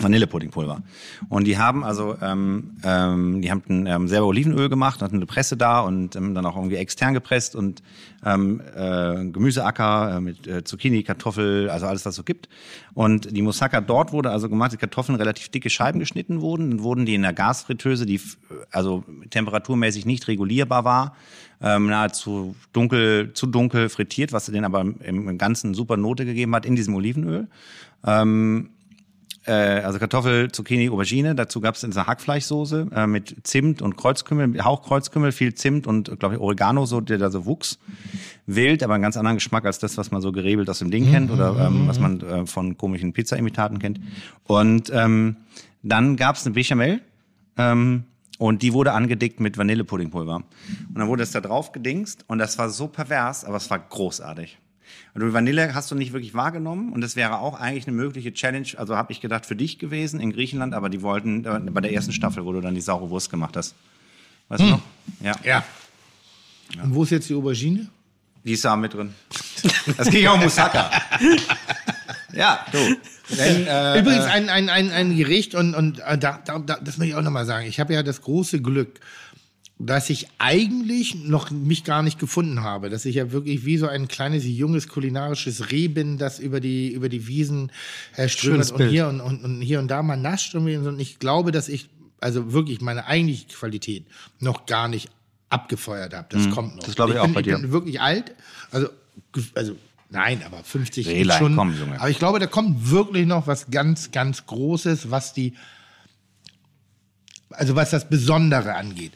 Vanillepuddingpulver. 0.01 0.83
Und 1.29 1.47
die 1.47 1.57
haben 1.59 1.85
also, 1.85 2.17
ähm, 2.21 2.73
ähm, 2.83 3.41
die 3.43 3.51
haben 3.51 3.87
ähm, 3.87 4.09
selber 4.09 4.27
Olivenöl 4.27 4.69
gemacht, 4.69 5.03
hatten 5.03 5.17
eine 5.17 5.27
Presse 5.27 5.57
da 5.57 5.81
und 5.81 6.17
ähm, 6.17 6.35
dann 6.35 6.45
auch 6.47 6.57
irgendwie 6.57 6.77
extern 6.77 7.15
gepresst 7.15 7.55
und 7.55 7.83
ähm, 8.25 8.61
äh, 8.75 9.25
Gemüseacker 9.27 10.17
äh, 10.17 10.21
mit 10.21 10.47
äh, 10.47 10.65
Zucchini, 10.65 11.05
Kartoffel, 11.05 11.71
also 11.71 11.87
alles, 11.87 12.05
was 12.05 12.11
es 12.11 12.17
so 12.17 12.25
gibt. 12.25 12.49
Und 12.95 13.37
die 13.37 13.43
Moussaka 13.43 13.81
dort 13.81 14.13
wurde 14.13 14.31
also 14.31 14.49
gemacht, 14.49 14.73
die 14.73 14.77
Kartoffeln 14.77 15.17
relativ 15.17 15.49
dicke 15.49 15.71
Scheiben 15.71 16.01
geschnitten 16.01 16.41
wurden, 16.41 16.71
dann 16.71 16.83
wurden 16.83 17.07
die 17.07 17.15
in 17.15 17.23
der 17.23 17.33
Gasfritteuse, 17.33 18.05
die 18.05 18.21
also 18.73 19.05
temperaturmäßig 19.31 20.07
nicht 20.07 20.27
regulierbar 20.27 20.85
war, 20.85 21.17
ähm, 21.61 21.87
nahezu 21.87 22.57
dunkel, 22.73 23.33
zu 23.35 23.47
dunkel 23.47 23.89
frittiert, 23.89 24.33
was 24.33 24.47
denen 24.47 24.65
aber 24.65 24.81
im, 24.81 24.99
im 25.01 25.39
Ganzen 25.39 25.75
super 25.75 25.97
Note 25.97 26.25
gegeben 26.25 26.55
hat 26.55 26.67
in 26.67 26.77
diesem 26.77 26.95
Olivenöl. 26.95 27.49
Ähm, 28.05 28.71
äh, 29.47 29.53
also 29.53 29.99
Kartoffel, 29.99 30.51
Zucchini, 30.53 30.89
Aubergine. 30.91 31.35
Dazu 31.35 31.61
gab 31.61 31.75
es 31.75 31.85
eine 31.85 31.95
Hackfleischsoße 31.95 32.89
äh, 32.95 33.07
mit 33.07 33.47
Zimt 33.47 33.83
und 33.83 33.97
Kreuzkümmel, 33.97 34.65
Hauch 34.65 34.83
Kreuzkümmel, 34.83 35.33
viel 35.33 35.55
Zimt 35.55 35.87
und 35.87 36.19
glaube 36.19 36.37
ich 36.37 36.41
Oregano, 36.41 36.87
so 36.87 37.01
der 37.01 37.19
da 37.19 37.31
so 37.31 37.47
wuchs. 37.47 37.79
Wild, 38.47 38.83
aber 38.83 38.95
einen 38.95 39.03
ganz 39.03 39.17
anderen 39.17 39.37
Geschmack 39.37 39.65
als 39.65 39.79
das, 39.79 39.99
was 39.99 40.11
man 40.11 40.23
so 40.23 40.33
gerebelt 40.33 40.71
aus 40.71 40.79
dem 40.79 40.91
Ding 40.91 41.11
kennt 41.11 41.31
oder 41.31 41.67
ähm, 41.67 41.87
was 41.87 41.99
man 41.99 42.21
äh, 42.21 42.47
von 42.47 42.77
komischen 42.77 43.13
Pizza-Imitaten 43.13 43.79
kennt. 43.79 44.01
Und 44.45 44.91
ähm, 44.93 45.37
dann 45.83 46.17
gab 46.17 46.37
es 46.37 46.47
eine 46.47 46.55
Bechamel. 46.55 47.01
Ähm, 47.57 48.05
und 48.39 48.63
die 48.63 48.73
wurde 48.73 48.93
angedickt 48.93 49.41
mit 49.41 49.59
Vanillepuddingpulver. 49.59 50.37
Und 50.37 50.47
dann 50.95 51.09
wurde 51.09 51.25
es 51.25 51.33
da 51.33 51.41
drauf 51.41 51.73
gedingst 51.73 52.25
und 52.29 52.39
das 52.39 52.57
war 52.57 52.71
so 52.71 52.87
pervers, 52.87 53.45
aber 53.45 53.57
es 53.57 53.69
war 53.69 53.81
großartig. 53.81 54.59
Und 55.15 55.23
die 55.23 55.33
Vanille 55.33 55.75
hast 55.75 55.91
du 55.91 55.95
nicht 55.95 56.13
wirklich 56.13 56.35
wahrgenommen 56.35 56.93
und 56.93 57.01
das 57.01 57.17
wäre 57.17 57.39
auch 57.39 57.59
eigentlich 57.59 57.87
eine 57.87 57.97
mögliche 57.97 58.33
Challenge, 58.33 58.69
also 58.77 58.97
habe 58.97 59.13
ich 59.13 59.21
gedacht, 59.21 59.47
für 59.47 59.57
dich 59.57 59.79
gewesen 59.79 60.21
in 60.21 60.33
Griechenland, 60.33 60.75
aber 60.75 60.89
die 60.89 61.03
wollten 61.03 61.45
äh, 61.45 61.61
bei 61.71 61.81
der 61.81 61.93
ersten 61.93 62.13
Staffel, 62.13 62.45
wo 62.45 62.53
du 62.53 62.61
dann 62.61 62.75
die 62.75 62.81
saure 62.81 63.11
Wurst 63.11 63.31
gemacht 63.31 63.57
hast. 63.57 63.75
Weißt 64.49 64.63
du 64.63 64.67
noch? 64.67 64.83
Ja. 65.21 65.35
Ja. 65.45 65.65
Und 66.83 66.95
wo 66.95 67.03
ist 67.03 67.11
jetzt 67.11 67.29
die 67.29 67.35
Aubergine? 67.35 67.89
Die 68.45 68.53
ist 68.53 68.65
da 68.65 68.77
mit 68.77 68.95
drin. 68.95 69.15
Das 69.97 70.11
ging 70.11 70.27
auch 70.27 70.35
um 70.35 70.41
Moussaka. 70.41 70.91
Ja, 72.35 72.65
du. 72.71 72.79
Wenn, 73.31 73.67
äh, 73.67 73.99
Übrigens 73.99 74.25
ein, 74.27 74.49
ein, 74.49 74.69
ein, 74.69 74.91
ein 74.91 75.17
Gericht 75.17 75.55
und, 75.55 75.75
und 75.75 75.99
äh, 76.01 76.17
da, 76.17 76.41
da, 76.45 76.59
das 76.59 76.99
möchte 76.99 77.07
ich 77.07 77.15
auch 77.15 77.23
nochmal 77.23 77.47
sagen. 77.47 77.67
Ich 77.67 77.81
habe 77.81 77.93
ja 77.95 78.03
das 78.03 78.23
große 78.23 78.63
Glück, 78.63 79.01
dass 79.79 80.11
ich 80.11 80.27
eigentlich 80.39 81.15
noch 81.15 81.51
mich 81.51 81.85
gar 81.85 82.03
nicht 82.03 82.19
gefunden 82.19 82.63
habe, 82.63 82.91
dass 82.91 83.05
ich 83.05 83.15
ja 83.15 83.31
wirklich 83.31 83.65
wie 83.65 83.79
so 83.79 83.87
ein 83.87 84.09
kleines 84.09 84.45
junges 84.45 84.89
kulinarisches 84.89 85.71
Reh 85.71 85.87
bin, 85.87 86.19
das 86.19 86.41
über 86.41 86.59
die 86.59 86.93
über 86.93 87.09
die 87.09 87.29
Wiesen 87.29 87.71
äh, 88.17 88.29
strömt 88.29 88.71
und 88.73 88.89
hier 88.89 89.07
und, 89.07 89.21
und, 89.21 89.45
und 89.45 89.61
hier 89.61 89.79
und 89.79 89.89
da 89.89 90.03
mal 90.03 90.17
nascht 90.17 90.55
und 90.55 90.99
ich 90.99 91.19
glaube, 91.21 91.53
dass 91.53 91.69
ich 91.69 91.89
also 92.21 92.53
wirklich 92.53 92.81
meine 92.81 93.07
eigentliche 93.07 93.47
Qualität 93.47 94.05
noch 94.41 94.67
gar 94.67 94.89
nicht 94.89 95.11
abgefeuert 95.49 96.13
habe. 96.13 96.27
Das 96.31 96.51
kommt 96.51 96.75
noch. 96.75 96.83
Mhm. 96.83 96.87
das 96.87 96.97
glaube 96.97 97.13
ich 97.13 97.19
auch 97.21 97.25
bin, 97.25 97.35
bei 97.35 97.43
dir. 97.43 97.55
Ich 97.55 97.63
bin 97.63 97.73
wirklich 97.73 98.01
alt, 98.01 98.35
also 98.73 98.89
also 99.55 99.77
Nein, 100.11 100.43
aber 100.45 100.65
50 100.65 101.07
Rehlein, 101.07 101.39
schon. 101.39 101.57
komm, 101.57 101.79
Junge. 101.79 102.01
Aber 102.01 102.09
ich 102.09 102.19
glaube, 102.19 102.39
da 102.39 102.47
kommt 102.47 102.91
wirklich 102.91 103.27
noch 103.27 103.47
was 103.47 103.71
ganz, 103.71 104.11
ganz 104.11 104.47
Großes, 104.47 105.11
was 105.11 105.35
die, 105.35 105.53
also 107.51 107.77
was 107.77 107.91
das 107.91 108.09
Besondere 108.09 108.75
angeht. 108.75 109.13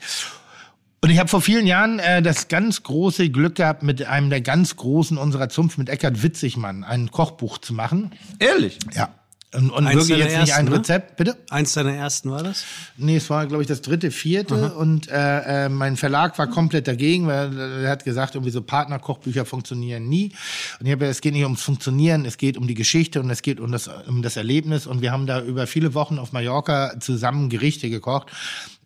Und 1.05 1.11
ich 1.11 1.19
habe 1.19 1.29
vor 1.29 1.43
vielen 1.43 1.67
Jahren 1.67 1.99
äh, 1.99 2.23
das 2.23 2.47
ganz 2.47 2.85
große 2.85 3.29
Glück 3.31 3.57
gehabt, 3.57 3.83
mit 3.83 4.05
einem 4.07 4.31
der 4.31 4.41
ganz 4.41 4.77
Großen 4.77 5.19
unserer 5.19 5.49
Zunft, 5.49 5.77
mit 5.77 5.89
Eckhard 5.89 6.23
Witzigmann, 6.23 6.85
ein 6.85 7.11
Kochbuch 7.11 7.59
zu 7.59 7.75
machen. 7.75 8.13
Ehrlich? 8.39 8.79
Ja. 8.95 9.13
Und, 9.53 9.71
und 9.71 9.87
Eins 9.87 10.09
wirklich 10.09 10.19
jetzt 10.19 10.39
nicht 10.39 10.55
ein 10.55 10.67
ersten, 10.67 10.71
ne? 10.71 10.77
Rezept, 10.77 11.17
bitte? 11.17 11.37
Eins 11.51 11.73
deiner 11.73 11.93
ersten 11.93 12.31
war 12.31 12.45
das? 12.45 12.65
Nee, 12.97 13.17
es 13.17 13.29
war, 13.29 13.47
glaube 13.47 13.65
ich, 13.65 13.69
das 13.69 13.83
dritte, 13.83 14.13
vierte. 14.13 14.75
Und 14.75 15.11
äh, 15.11 15.65
äh, 15.65 15.69
mein 15.69 15.97
Verlag 15.97 16.39
war 16.39 16.47
komplett 16.47 16.87
dagegen, 16.87 17.27
weil 17.27 17.59
er 17.59 17.91
hat 17.91 18.05
gesagt, 18.05 18.37
irgendwie 18.37 18.53
so 18.53 18.63
Partnerkochbücher 18.63 19.45
funktionieren 19.45 20.09
nie. 20.09 20.33
Und 20.79 20.87
ich 20.87 20.93
habe 20.93 21.07
es 21.07 21.21
geht 21.21 21.35
nicht 21.35 21.43
ums 21.43 21.63
Funktionieren, 21.63 22.25
es 22.25 22.39
geht 22.39 22.57
um 22.57 22.69
die 22.69 22.75
Geschichte 22.75 23.21
und 23.21 23.29
es 23.29 23.43
geht 23.43 23.59
um 23.61 23.73
das, 23.73 23.91
um 24.07 24.23
das 24.23 24.37
Erlebnis. 24.37 24.87
Und 24.87 25.03
wir 25.03 25.11
haben 25.11 25.27
da 25.27 25.43
über 25.43 25.67
viele 25.67 25.95
Wochen 25.95 26.21
auf 26.21 26.33
Mallorca 26.33 26.99
zusammen 27.01 27.51
Gerichte 27.51 27.91
gekocht. 27.91 28.29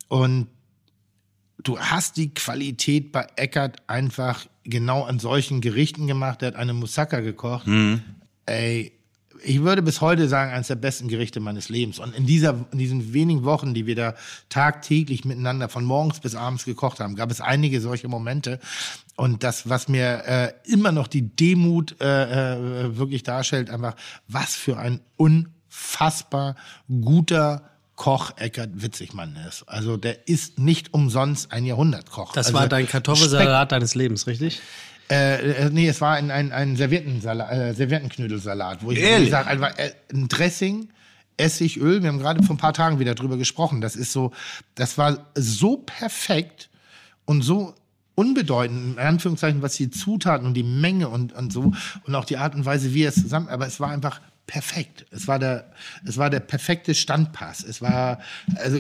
Und 0.09 0.49
du 1.67 1.79
hast 1.79 2.17
die 2.17 2.33
Qualität 2.33 3.13
bei 3.13 3.27
Eckert 3.37 3.83
einfach 3.89 4.47
genau 4.65 5.05
an 5.05 5.19
solchen 5.19 5.61
Gerichten 5.61 6.07
gemacht. 6.07 6.43
Er 6.43 6.49
hat 6.49 6.57
eine 6.57 6.73
Moussaka 6.73 7.21
gekocht. 7.21 7.67
Ey, 8.47 8.93
ich 9.43 9.61
würde 9.63 9.83
bis 9.83 10.01
heute 10.01 10.29
sagen, 10.29 10.53
eines 10.53 10.69
der 10.69 10.77
besten 10.77 11.09
Gerichte 11.09 11.41
meines 11.41 11.69
Lebens. 11.69 11.99
Und 11.99 12.15
in, 12.15 12.27
dieser, 12.27 12.67
in 12.73 12.79
diesen 12.79 13.13
wenigen 13.13 13.45
Wochen, 13.45 13.75
die 13.75 13.87
wir 13.87 13.95
da 13.95 14.15
tagtäglich 14.49 15.25
miteinander 15.25 15.69
von 15.69 15.85
morgens 15.85 16.21
bis 16.21 16.35
abends 16.35 16.65
gekocht 16.65 17.01
haben, 17.01 17.17
gab 17.17 17.31
es 17.31 17.41
einige 17.41 17.81
solche 17.81 18.09
Momente. 18.09 18.61
Und 19.17 19.43
das, 19.43 19.69
was 19.69 19.89
mir 19.89 20.25
äh, 20.27 20.53
immer 20.65 20.93
noch 20.93 21.07
die 21.07 21.23
Demut 21.37 22.01
äh, 22.01 22.85
äh, 22.85 22.97
wirklich 22.97 23.23
darstellt, 23.23 23.71
einfach, 23.71 23.97
was 24.29 24.55
für 24.55 24.79
ein 24.79 25.01
unfassbar 25.17 26.57
guter 26.89 27.76
Koch 27.97 28.33
Eckert 28.37 28.71
Witzigmann 28.75 29.37
ist. 29.49 29.65
Also 29.67 29.97
der 29.97 30.29
ist 30.29 30.59
nicht 30.59 30.95
umsonst 30.95 31.53
ein 31.53 31.65
Jahrhundertkoch. 31.65 32.33
Das 32.33 32.49
also 32.49 32.59
war 32.59 32.69
dein 32.69 32.87
Kartoffelsalat 32.87 33.73
deines 33.73 33.95
Lebens, 33.95 34.27
richtig? 34.27 34.61
äh, 35.11 35.67
äh, 35.67 35.71
nee, 35.71 35.89
es 35.89 36.01
war 36.01 36.15
ein, 36.15 36.31
ein, 36.31 36.53
ein 36.53 36.77
Serviettensalat, 36.77 37.53
äh, 37.53 37.75
Serviettenknödelsalat, 37.75 38.83
wo 38.83 38.91
ich 38.91 39.01
gesagt 39.01 39.49
einfach 39.49 39.77
äh, 39.79 39.93
ein 40.13 40.29
Dressing, 40.29 40.89
Essigöl. 41.37 42.03
Wir 42.03 42.09
haben 42.09 42.19
gerade 42.19 42.43
vor 42.43 42.55
ein 42.55 42.59
paar 42.59 42.73
Tagen 42.73 42.99
wieder 42.99 43.15
drüber 43.15 43.37
gesprochen. 43.37 43.81
Das 43.81 43.95
ist 43.95 44.13
so, 44.13 44.33
das 44.75 44.99
war 44.99 45.27
so 45.35 45.77
perfekt 45.79 46.71
und 47.25 47.43
so 47.43 47.75
unbedeutend, 48.15 48.95
in 48.95 48.99
Anführungszeichen, 48.99 49.63
was 49.63 49.75
die 49.75 49.91
Zutaten 49.91 50.47
und 50.47 50.55
die 50.55 50.63
Menge 50.63 51.09
und, 51.09 51.35
und 51.35 51.53
so 51.53 51.73
und 52.05 52.15
auch 52.15 52.25
die 52.25 52.39
Art 52.39 52.55
und 52.55 52.65
Weise, 52.65 52.95
wie 52.95 53.05
es 53.05 53.15
zusammen, 53.15 53.49
aber 53.49 53.67
es 53.67 53.79
war 53.79 53.91
einfach 53.91 54.21
perfekt. 54.47 55.07
Es 55.11 55.27
war 55.27 55.39
der, 55.39 55.73
es 56.05 56.17
war 56.17 56.31
der 56.31 56.41
perfekte 56.41 56.95
Standpass. 56.95 57.65
Es 57.65 57.83
war, 57.83 58.21
also 58.57 58.79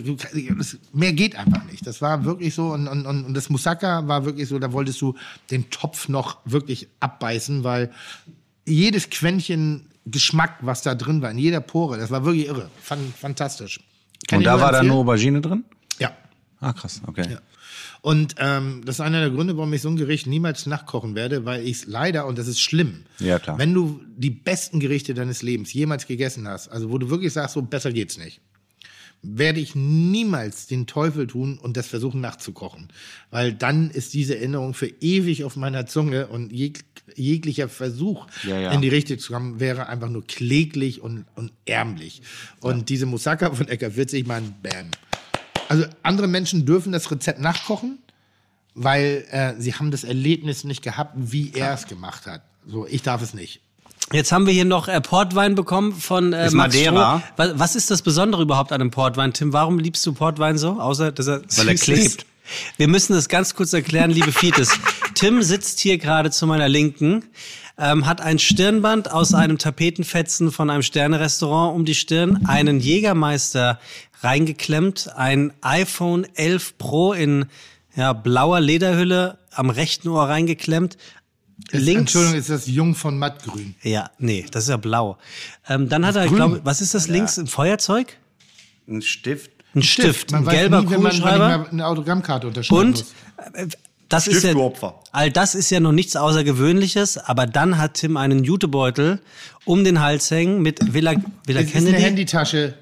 es, 0.60 0.78
mehr 0.92 1.12
geht 1.12 1.36
einfach 1.36 1.64
nicht. 1.64 1.86
Das 1.86 2.00
war 2.00 2.24
wirklich 2.24 2.54
so 2.54 2.68
und, 2.68 2.86
und, 2.88 3.06
und 3.06 3.34
das 3.34 3.50
Moussaka 3.50 4.06
war 4.06 4.24
wirklich 4.24 4.48
so, 4.48 4.58
da 4.58 4.72
wolltest 4.72 5.00
du 5.00 5.14
den 5.50 5.70
Topf 5.70 6.08
noch 6.08 6.38
wirklich 6.44 6.88
abbeißen, 7.00 7.64
weil 7.64 7.90
jedes 8.64 9.10
Quäntchen 9.10 9.88
Geschmack, 10.08 10.58
was 10.60 10.82
da 10.82 10.94
drin 10.94 11.20
war, 11.20 11.32
in 11.32 11.38
jeder 11.38 11.60
Pore, 11.60 11.98
das 11.98 12.12
war 12.12 12.24
wirklich 12.24 12.46
irre. 12.46 12.70
Fan, 12.80 13.12
fantastisch. 13.18 13.80
Kann 14.28 14.38
Und 14.38 14.44
da 14.44 14.60
war 14.60 14.70
dann 14.70 14.86
nur 14.86 14.98
Aubergine 14.98 15.40
drin? 15.40 15.64
Ja. 15.98 16.12
Ah, 16.60 16.72
krass, 16.72 17.02
okay. 17.06 17.26
Ja. 17.28 17.38
Und 18.06 18.36
ähm, 18.38 18.82
das 18.84 18.96
ist 18.96 19.00
einer 19.00 19.18
der 19.18 19.30
Gründe, 19.30 19.56
warum 19.56 19.72
ich 19.72 19.82
so 19.82 19.88
ein 19.88 19.96
Gericht 19.96 20.28
niemals 20.28 20.66
nachkochen 20.66 21.16
werde, 21.16 21.44
weil 21.44 21.64
ich 21.66 21.78
es 21.78 21.86
leider, 21.86 22.26
und 22.28 22.38
das 22.38 22.46
ist 22.46 22.60
schlimm, 22.60 23.02
Ja, 23.18 23.40
klar. 23.40 23.58
wenn 23.58 23.74
du 23.74 24.00
die 24.16 24.30
besten 24.30 24.78
Gerichte 24.78 25.12
deines 25.12 25.42
Lebens 25.42 25.72
jemals 25.72 26.06
gegessen 26.06 26.46
hast, 26.46 26.68
also 26.68 26.92
wo 26.92 26.98
du 26.98 27.10
wirklich 27.10 27.32
sagst, 27.32 27.54
so 27.54 27.62
besser 27.62 27.90
geht's 27.90 28.16
nicht, 28.16 28.40
werde 29.22 29.58
ich 29.58 29.74
niemals 29.74 30.68
den 30.68 30.86
Teufel 30.86 31.26
tun 31.26 31.58
und 31.58 31.76
das 31.76 31.88
versuchen 31.88 32.20
nachzukochen. 32.20 32.90
Weil 33.32 33.52
dann 33.52 33.90
ist 33.90 34.14
diese 34.14 34.36
Erinnerung 34.36 34.72
für 34.72 34.86
ewig 35.00 35.42
auf 35.42 35.56
meiner 35.56 35.86
Zunge 35.86 36.28
und 36.28 36.52
jeg 36.52 36.84
jeglicher 37.16 37.68
Versuch 37.68 38.28
Ja, 38.44 38.60
ja. 38.60 38.70
in 38.72 38.82
die 38.82 38.88
Richtung 38.88 39.18
zu 39.18 39.32
kommen, 39.32 39.58
wäre 39.58 39.88
einfach 39.88 40.10
nur 40.10 40.24
kläglich 40.24 41.00
und, 41.00 41.24
und 41.34 41.50
ärmlich. 41.64 42.22
Und 42.60 42.88
diese 42.88 43.06
Moussaka 43.06 43.50
von 43.52 43.66
Eckart 43.66 43.96
Witzigmann, 43.96 44.54
bam. 44.62 44.90
Also 45.68 45.84
andere 46.02 46.28
Menschen 46.28 46.66
dürfen 46.66 46.92
das 46.92 47.10
Rezept 47.10 47.40
nachkochen, 47.40 47.98
weil 48.74 49.24
äh, 49.30 49.54
sie 49.58 49.74
haben 49.74 49.90
das 49.90 50.04
Erlebnis 50.04 50.64
nicht 50.64 50.82
gehabt, 50.82 51.12
wie 51.16 51.52
er 51.54 51.74
es 51.74 51.86
gemacht 51.86 52.26
hat. 52.26 52.42
So, 52.66 52.86
ich 52.86 53.02
darf 53.02 53.22
es 53.22 53.34
nicht. 53.34 53.60
Jetzt 54.12 54.30
haben 54.30 54.46
wir 54.46 54.52
hier 54.52 54.64
noch 54.64 54.86
äh, 54.86 55.00
Portwein 55.00 55.54
bekommen 55.56 55.92
von 55.92 56.32
äh, 56.32 56.46
Ist 56.46 56.52
Max 56.54 56.74
Madeira. 56.74 57.18
Stroh. 57.18 57.32
Was, 57.36 57.58
was 57.58 57.76
ist 57.76 57.90
das 57.90 58.02
Besondere 58.02 58.42
überhaupt 58.42 58.70
an 58.72 58.80
einem 58.80 58.90
Portwein, 58.92 59.32
Tim? 59.32 59.52
Warum 59.52 59.78
liebst 59.78 60.06
du 60.06 60.12
Portwein 60.12 60.58
so? 60.58 60.80
Außer, 60.80 61.10
dass 61.10 61.26
er 61.26 61.42
Weil 61.56 61.68
er 61.68 61.74
klebt. 61.74 62.00
ist? 62.00 62.26
Wir 62.76 62.86
müssen 62.86 63.14
das 63.14 63.28
ganz 63.28 63.56
kurz 63.56 63.72
erklären, 63.72 64.12
liebe 64.12 64.30
Fietes. 64.30 64.70
Tim 65.14 65.42
sitzt 65.42 65.80
hier 65.80 65.98
gerade 65.98 66.30
zu 66.30 66.46
meiner 66.46 66.68
Linken, 66.68 67.24
ähm, 67.78 68.06
hat 68.06 68.20
ein 68.20 68.38
Stirnband 68.38 69.10
aus 69.10 69.34
einem 69.34 69.58
Tapetenfetzen 69.58 70.52
von 70.52 70.70
einem 70.70 70.82
Sternerestaurant 70.82 71.74
um 71.74 71.84
die 71.84 71.96
Stirn, 71.96 72.46
einen 72.46 72.78
Jägermeister 72.78 73.80
reingeklemmt, 74.22 75.10
ein 75.16 75.52
iPhone 75.62 76.26
11 76.34 76.78
Pro 76.78 77.12
in 77.12 77.46
ja, 77.94 78.12
blauer 78.12 78.60
Lederhülle 78.60 79.38
am 79.52 79.70
rechten 79.70 80.08
Ohr 80.08 80.28
reingeklemmt. 80.28 80.96
Links, 81.72 82.00
Entschuldigung, 82.14 82.38
ist 82.38 82.50
das 82.50 82.66
Jung 82.66 82.94
von 82.94 83.18
Mattgrün. 83.18 83.74
ja, 83.82 84.10
nee, 84.18 84.44
das 84.50 84.64
ist 84.64 84.68
ja 84.70 84.76
blau. 84.76 85.16
Ähm, 85.68 85.88
dann 85.88 86.04
hat 86.04 86.16
er, 86.16 86.26
ich 86.26 86.32
glaube, 86.34 86.60
was 86.64 86.80
ist 86.82 86.94
das 86.94 87.08
links? 87.08 87.38
Ein 87.38 87.46
Feuerzeug? 87.46 88.18
Ein 88.88 89.00
Stift. 89.02 89.50
Ein 89.74 89.82
Stift, 89.82 90.30
Man 90.32 90.42
ein 90.42 90.46
weiß 90.46 90.54
gelber 90.54 90.80
nie, 90.82 90.90
wenn 90.90 91.02
man, 91.02 91.12
wenn 91.12 91.20
Kugelschreiber. 91.22 91.68
eine 91.70 91.86
Autogrammkarte 91.86 92.46
unterschreiben 92.46 92.80
Und 92.80 92.90
muss. 92.98 93.14
äh, 93.54 93.66
das 94.08 94.26
ist 94.28 94.34
Stift, 94.34 94.46
ja, 94.46 94.52
du 94.52 94.62
Opfer. 94.62 95.00
all 95.12 95.30
das 95.32 95.54
ist 95.54 95.70
ja 95.70 95.80
noch 95.80 95.92
nichts 95.92 96.14
Außergewöhnliches, 96.14 97.18
aber 97.18 97.46
dann 97.46 97.78
hat 97.78 97.94
Tim 97.94 98.16
einen 98.16 98.44
Jutebeutel 98.44 99.20
um 99.64 99.82
den 99.82 100.00
Hals 100.00 100.30
hängen 100.30 100.62
mit 100.62 100.92
Villa, 100.94 101.14
Villa 101.44 101.60
Es 101.60 101.66
ist 101.66 101.72
Kennedy. 101.72 101.96
eine 101.96 102.04
Handytasche. 102.04 102.74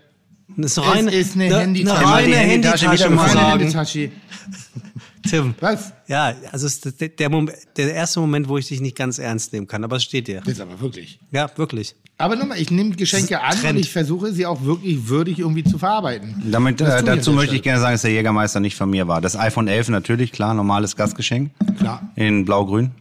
Das 0.57 0.73
ist 0.73 0.79
eine, 0.79 1.11
Es 1.11 1.29
ist 1.29 1.35
eine 1.35 1.49
ne- 1.49 1.61
Handytasche. 1.61 1.99
Eine 1.99 2.07
reine 2.07 2.37
Handytasche 2.37 2.87
Handytasche, 2.87 3.11
muss 3.11 3.25
Eine 3.25 3.33
sagen. 3.33 3.61
Handytasche. 3.61 4.11
Tim. 5.29 5.55
Was? 5.61 5.93
Ja, 6.07 6.35
also 6.53 6.67
es 6.67 6.85
ist 6.85 7.01
der, 7.01 7.09
der, 7.09 7.31
Moment, 7.31 7.57
der 7.77 7.95
erste 7.95 8.21
Moment, 8.21 8.49
wo 8.49 8.59
ich 8.59 8.69
dich 8.69 8.81
nicht 8.81 8.97
ganz 8.97 9.19
ernst 9.19 9.53
nehmen 9.53 9.67
kann, 9.67 9.83
aber 9.83 9.97
es 9.97 10.05
steht 10.05 10.29
dir. 10.29 10.43
Jetzt 10.45 10.61
aber 10.61 10.79
wirklich. 10.81 11.19
Ja, 11.31 11.51
wirklich. 11.57 11.95
Aber 12.19 12.37
nochmal, 12.37 12.61
ich 12.61 12.71
nehme 12.71 12.95
Geschenke 12.95 13.41
an 13.41 13.57
Trend. 13.59 13.73
und 13.75 13.79
ich 13.79 13.91
versuche 13.91 14.33
sie 14.33 14.47
auch 14.47 14.63
wirklich 14.63 15.09
würdig 15.09 15.41
irgendwie 15.41 15.65
zu 15.65 15.79
verarbeiten. 15.79 16.43
Damit, 16.51 16.81
äh, 16.81 17.03
dazu 17.03 17.33
möchte 17.33 17.57
ich 17.57 17.63
gerne 17.63 17.81
sagen, 17.81 17.95
dass 17.95 18.03
der 18.03 18.13
Jägermeister 18.13 18.61
nicht 18.61 18.77
von 18.77 18.89
mir 18.91 19.09
war. 19.09 19.21
Das 19.21 19.37
iPhone 19.37 19.67
11 19.67 19.89
natürlich, 19.89 20.31
klar, 20.31 20.55
normales 20.55 20.95
Gastgeschenk. 20.95 21.51
Klar. 21.79 22.13
In 22.15 22.45
blau-grün. 22.45 22.93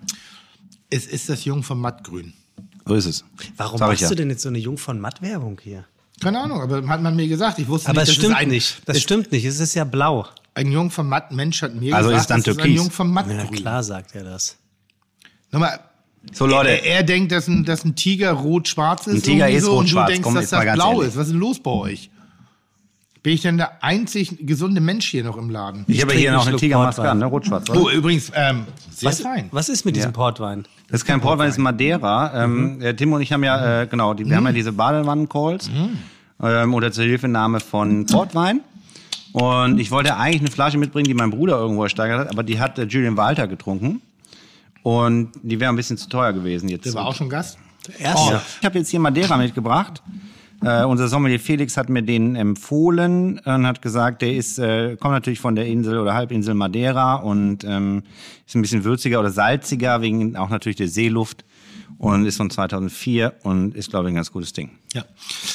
Es 0.90 1.06
ist 1.06 1.30
das 1.30 1.46
Jung 1.46 1.62
von 1.62 1.80
Mattgrün. 1.80 2.34
So 2.86 2.96
ist 2.96 3.06
es. 3.06 3.26
Warum 3.58 3.80
machst 3.80 4.02
ja. 4.02 4.10
du 4.10 4.16
denn 4.16 4.30
jetzt 4.30 4.42
so 4.42 4.50
eine 4.50 4.60
Jung 4.60 4.78
von 4.78 5.00
Matt-Werbung 5.00 5.60
hier? 5.62 5.86
Keine 6.22 6.40
Ahnung, 6.42 6.62
aber 6.62 6.88
hat 6.88 7.02
man 7.02 7.16
mir 7.16 7.28
gesagt. 7.28 7.60
Ich 7.60 7.68
wusste 7.68 7.90
Aber 7.90 8.02
nicht, 8.02 8.10
es 8.10 8.16
stimmt 8.16 8.36
ein, 8.36 8.48
nicht. 8.50 8.82
Das 8.86 8.98
es- 8.98 9.04
stimmt 9.04 9.32
nicht. 9.32 9.46
Es 9.46 9.60
ist 9.60 9.74
ja 9.74 9.84
blau. 9.84 10.26
Ein 10.56 10.72
Jung 10.72 10.92
von 10.92 11.08
Matt 11.10 11.32
Mensch 11.32 11.62
hat 11.64 11.74
mir 11.76 11.96
Also 11.96 12.10
gesagt, 12.10 12.22
ist 12.22 12.30
dann 12.30 12.44
das 12.44 12.56
ist 12.58 12.62
ein. 12.64 12.72
Jung 12.72 12.92
von 12.92 13.08
Ja, 13.08 13.14
Mattgrün. 13.14 13.52
klar 13.52 13.84
sagt 13.84 14.14
er 14.16 14.24
das. 14.24 14.56
Nochmal, 15.52 15.80
So, 16.32 16.46
Leute. 16.46 16.70
er, 16.70 16.84
er 16.86 17.04
denkt, 17.04 17.32
dass 17.32 17.48
ein, 17.48 17.66
dass 17.66 17.84
ein 17.84 17.96
Tiger 17.96 18.32
rot-schwarz 18.34 19.08
ist. 19.08 19.16
Ein 19.16 19.22
Tiger 19.24 19.50
ist 19.50 19.64
so, 19.66 19.74
rot-schwarz. 19.78 20.04
Und 20.04 20.08
du 20.10 20.14
denkst, 20.14 20.24
Komm, 20.24 20.36
dass 20.36 20.50
das 20.52 20.74
blau 20.76 20.92
ehrlich. 20.94 21.08
ist. 21.10 21.18
Was 21.18 21.26
ist 21.28 21.32
denn 21.34 21.40
los 21.40 21.60
bei 21.62 21.72
euch? 21.72 22.10
Bin 23.24 23.34
ich 23.34 23.42
denn 23.42 23.56
der 23.58 23.82
einzig 23.82 24.36
gesunde 24.46 24.82
Mensch 24.82 25.08
hier 25.08 25.24
noch 25.24 25.38
im 25.38 25.50
Laden? 25.50 25.86
Ich 25.88 26.02
habe 26.02 26.10
trinke 26.10 26.22
hier 26.22 26.34
noch 26.34 26.42
einen 26.42 26.50
eine 26.50 26.58
Tigermaske 26.58 27.10
an, 27.10 27.20
ne? 27.20 27.26
Rot-schwarz. 27.26 27.70
oder? 27.70 27.82
Oh, 27.82 27.90
übrigens, 27.90 28.30
ähm, 28.36 28.66
sehr 28.92 29.10
Was, 29.10 29.22
fein. 29.22 29.48
was 29.52 29.70
ist 29.70 29.86
mit 29.86 29.96
diesem 29.96 30.12
Portwein? 30.12 30.66
Das 30.90 31.02
ist 31.02 31.06
kein 31.06 31.22
Portwein, 31.22 31.48
das 31.48 31.56
ist 31.56 31.64
Madeira. 31.64 32.44
Ähm, 32.44 32.82
äh, 32.82 32.94
Tim 32.94 33.14
und 33.14 33.22
ich 33.22 33.32
haben 33.32 33.46
ja, 33.46 33.84
äh, 33.84 33.88
genau, 33.88 34.14
die, 34.14 34.26
wir 34.30 34.36
haben 34.36 34.46
ja 34.46 34.52
diese 34.52 34.74
Badewannen-Calls 34.74 35.72
ähm, 36.44 36.74
unter 36.74 36.92
Zuhilfenahme 36.92 37.62
von 37.62 38.06
Portwein. 38.08 38.60
Und 39.32 39.80
ich 39.80 39.90
wollte 39.90 40.18
eigentlich 40.18 40.42
eine 40.42 40.52
Flasche 40.52 40.78
mitbringen, 40.78 41.06
die 41.08 41.14
mein 41.14 41.32
Bruder 41.32 41.58
irgendwo 41.58 41.84
ersteigert 41.84 42.20
hat, 42.20 42.30
aber 42.30 42.44
die 42.44 42.60
hat 42.60 42.78
äh, 42.78 42.84
Julian 42.84 43.16
Walter 43.16 43.48
getrunken. 43.48 44.02
Und 44.84 45.32
die 45.42 45.62
wäre 45.62 45.72
ein 45.72 45.78
bisschen 45.78 45.98
zu 45.98 46.10
teuer 46.10 46.34
gewesen 46.34 46.68
jetzt. 46.68 46.86
Der 46.86 46.94
war 46.94 47.06
auch 47.06 47.16
schon 47.16 47.30
Gast? 47.30 47.58
Erste. 47.98 48.36
Oh, 48.36 48.40
ich 48.60 48.66
habe 48.66 48.80
jetzt 48.80 48.90
hier 48.90 49.00
Madeira 49.00 49.38
mitgebracht. 49.38 50.04
Äh, 50.64 50.86
unser 50.86 51.08
Sommelier 51.08 51.40
Felix 51.40 51.78
hat 51.78 51.90
mir 51.90 52.04
den 52.04 52.36
empfohlen 52.36 53.40
und 53.40 53.68
hat 53.68 53.82
gesagt, 53.82 54.22
der 54.22 54.34
ist 54.34 54.60
äh, 54.60 54.96
kommt 54.98 55.14
natürlich 55.14 55.40
von 55.40 55.56
der 55.56 55.68
Insel 55.68 55.98
oder 56.00 56.14
Halbinsel 56.14 56.54
Madeira 56.54 57.16
und 57.16 57.64
ähm, 57.64 58.04
ist 58.46 58.56
ein 58.56 58.62
bisschen 58.62 58.84
würziger 58.84 59.20
oder 59.20 59.32
salziger 59.32 60.02
wegen 60.02 60.36
auch 60.36 60.50
natürlich 60.50 60.78
der 60.78 60.88
Seeluft 60.88 61.44
und 61.98 62.26
ist 62.26 62.38
von 62.38 62.50
2004 62.50 63.36
und 63.44 63.76
ist 63.76 63.90
glaube 63.90 64.08
ich 64.08 64.14
ein 64.14 64.16
ganz 64.16 64.32
gutes 64.32 64.54
Ding. 64.54 64.72
Ja. 64.94 65.06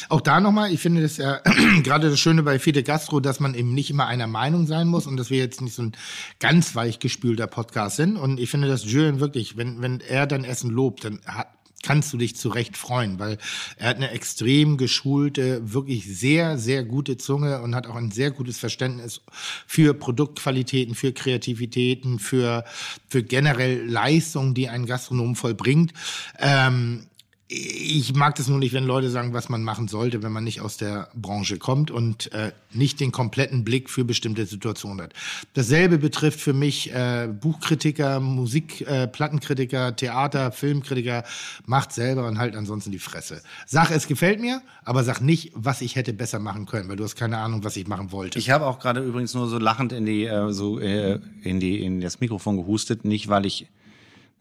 Auch 0.09 0.21
da 0.21 0.41
nochmal, 0.41 0.73
ich 0.73 0.81
finde 0.81 1.03
das 1.03 1.17
ja 1.17 1.41
gerade 1.83 2.11
das 2.11 2.19
Schöne 2.19 2.43
bei 2.43 2.59
Fide 2.59 2.83
Gastro, 2.83 3.21
dass 3.21 3.41
man 3.41 3.55
eben 3.55 3.75
nicht 3.75 3.91
immer 3.91 4.07
einer 4.07 4.27
Meinung 4.27 4.67
sein 4.67 4.89
muss 4.89 5.07
und 5.07 5.17
dass 5.17 5.31
wir 5.31 5.39
jetzt 5.39 5.61
nicht 5.61 5.75
so 5.75 5.83
ein 5.83 5.93
ganz 6.41 6.75
weich 6.75 6.99
gespülter 6.99 7.47
Podcast 7.47 7.97
sind. 7.97 8.17
Und 8.17 8.41
ich 8.41 8.51
finde, 8.51 8.69
dass 8.69 8.85
Julian 8.85 9.21
wirklich, 9.21 9.57
wenn, 9.57 9.81
wenn 9.81 10.01
er 10.01 10.27
dein 10.27 10.45
Essen 10.45 10.71
lobt, 10.71 11.05
dann 11.05 11.21
hat, 11.27 11.49
kannst 11.83 12.13
du 12.13 12.17
dich 12.17 12.37
zu 12.37 12.49
Recht 12.49 12.77
freuen, 12.77 13.19
weil 13.19 13.39
er 13.77 13.91
hat 13.91 13.97
eine 13.97 14.11
extrem 14.11 14.77
geschulte, 14.77 15.73
wirklich 15.73 16.07
sehr, 16.07 16.59
sehr 16.59 16.85
gute 16.85 17.17
Zunge 17.19 17.63
und 17.63 17.75
hat 17.75 17.87
auch 17.87 17.95
ein 17.95 18.11
sehr 18.11 18.31
gutes 18.31 18.59
Verständnis 18.59 19.21
für 19.67 19.95
Produktqualitäten, 19.95 20.95
für 20.95 21.13
Kreativitäten, 21.13 22.19
für, 22.19 22.65
für 23.09 23.23
generell 23.23 23.87
Leistungen, 23.87 24.55
die 24.55 24.69
ein 24.69 24.87
Gastronom 24.87 25.37
vollbringt. 25.37 25.93
Ähm, 26.39 27.07
ich 27.51 28.15
mag 28.15 28.35
das 28.35 28.49
nur 28.49 28.59
nicht, 28.59 28.75
wenn 28.75 28.85
Leute 28.85 29.09
sagen, 29.09 29.33
was 29.33 29.49
man 29.49 29.63
machen 29.63 29.89
sollte, 29.89 30.23
wenn 30.23 30.33
man 30.33 30.45
nicht 30.45 30.61
aus 30.61 30.77
der 30.77 31.09
Branche 31.15 31.57
kommt 31.57 31.91
und 31.91 32.31
äh, 32.33 32.53
nicht 32.75 33.01
den 33.01 33.11
kompletten 33.11 33.65
Blick 33.65 33.89
für 33.89 34.05
bestimmte 34.05 34.45
Situationen 34.45 35.03
hat. 35.03 35.15
Dasselbe 35.55 35.97
betrifft 35.97 36.41
für 36.41 36.53
mich 36.53 36.93
äh, 36.93 37.27
Buchkritiker, 37.29 38.21
Musik, 38.21 38.83
äh, 38.83 39.09
Plattenkritiker, 39.09 39.97
Theater, 39.97 40.53
Filmkritiker. 40.53 41.25
Macht 41.65 41.93
selber 41.93 42.27
und 42.29 42.39
halt 42.39 42.55
ansonsten 42.55 42.91
die 42.91 42.99
Fresse. 42.99 43.41
Sag, 43.67 43.91
es 43.93 44.07
gefällt 44.07 44.41
mir, 44.41 44.61
aber 44.85 45.03
sag 45.03 45.23
nicht, 45.23 45.53
was 45.55 45.81
ich 45.81 45.97
hätte 45.97 46.13
besser 46.13 46.41
machen 46.41 46.67
können, 46.67 46.91
weil 46.91 46.97
du 46.97 47.05
hast 47.05 47.17
keine 47.17 47.39
Ahnung, 47.39 47.65
was 47.65 47.79
ich 47.79 47.87
machen 47.87 48.13
wollte. 48.13 48.39
Ich 48.39 48.51
habe 48.51 48.67
auch 48.67 48.79
gerade 48.79 49.01
übrigens 49.01 49.33
nur 49.33 49.49
so 49.49 49.59
lachend 49.59 49.93
in 49.93 50.05
die 50.05 50.27
äh, 50.27 50.53
so 50.53 50.79
äh, 50.79 51.19
in 51.43 51.61
die 51.61 51.83
in 51.83 52.03
das 52.03 52.21
Mikrofon 52.21 52.59
gehustet, 52.59 53.07
nicht 53.07 53.29
weil 53.29 53.47
ich 53.47 53.69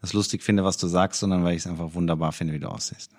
das 0.00 0.12
lustig 0.12 0.42
finde, 0.42 0.64
was 0.64 0.76
du 0.76 0.86
sagst, 0.86 1.20
sondern 1.20 1.44
weil 1.44 1.54
ich 1.54 1.60
es 1.62 1.66
einfach 1.66 1.94
wunderbar 1.94 2.32
finde, 2.32 2.54
wie 2.54 2.58
du 2.58 2.68
aussiehst. 2.68 3.10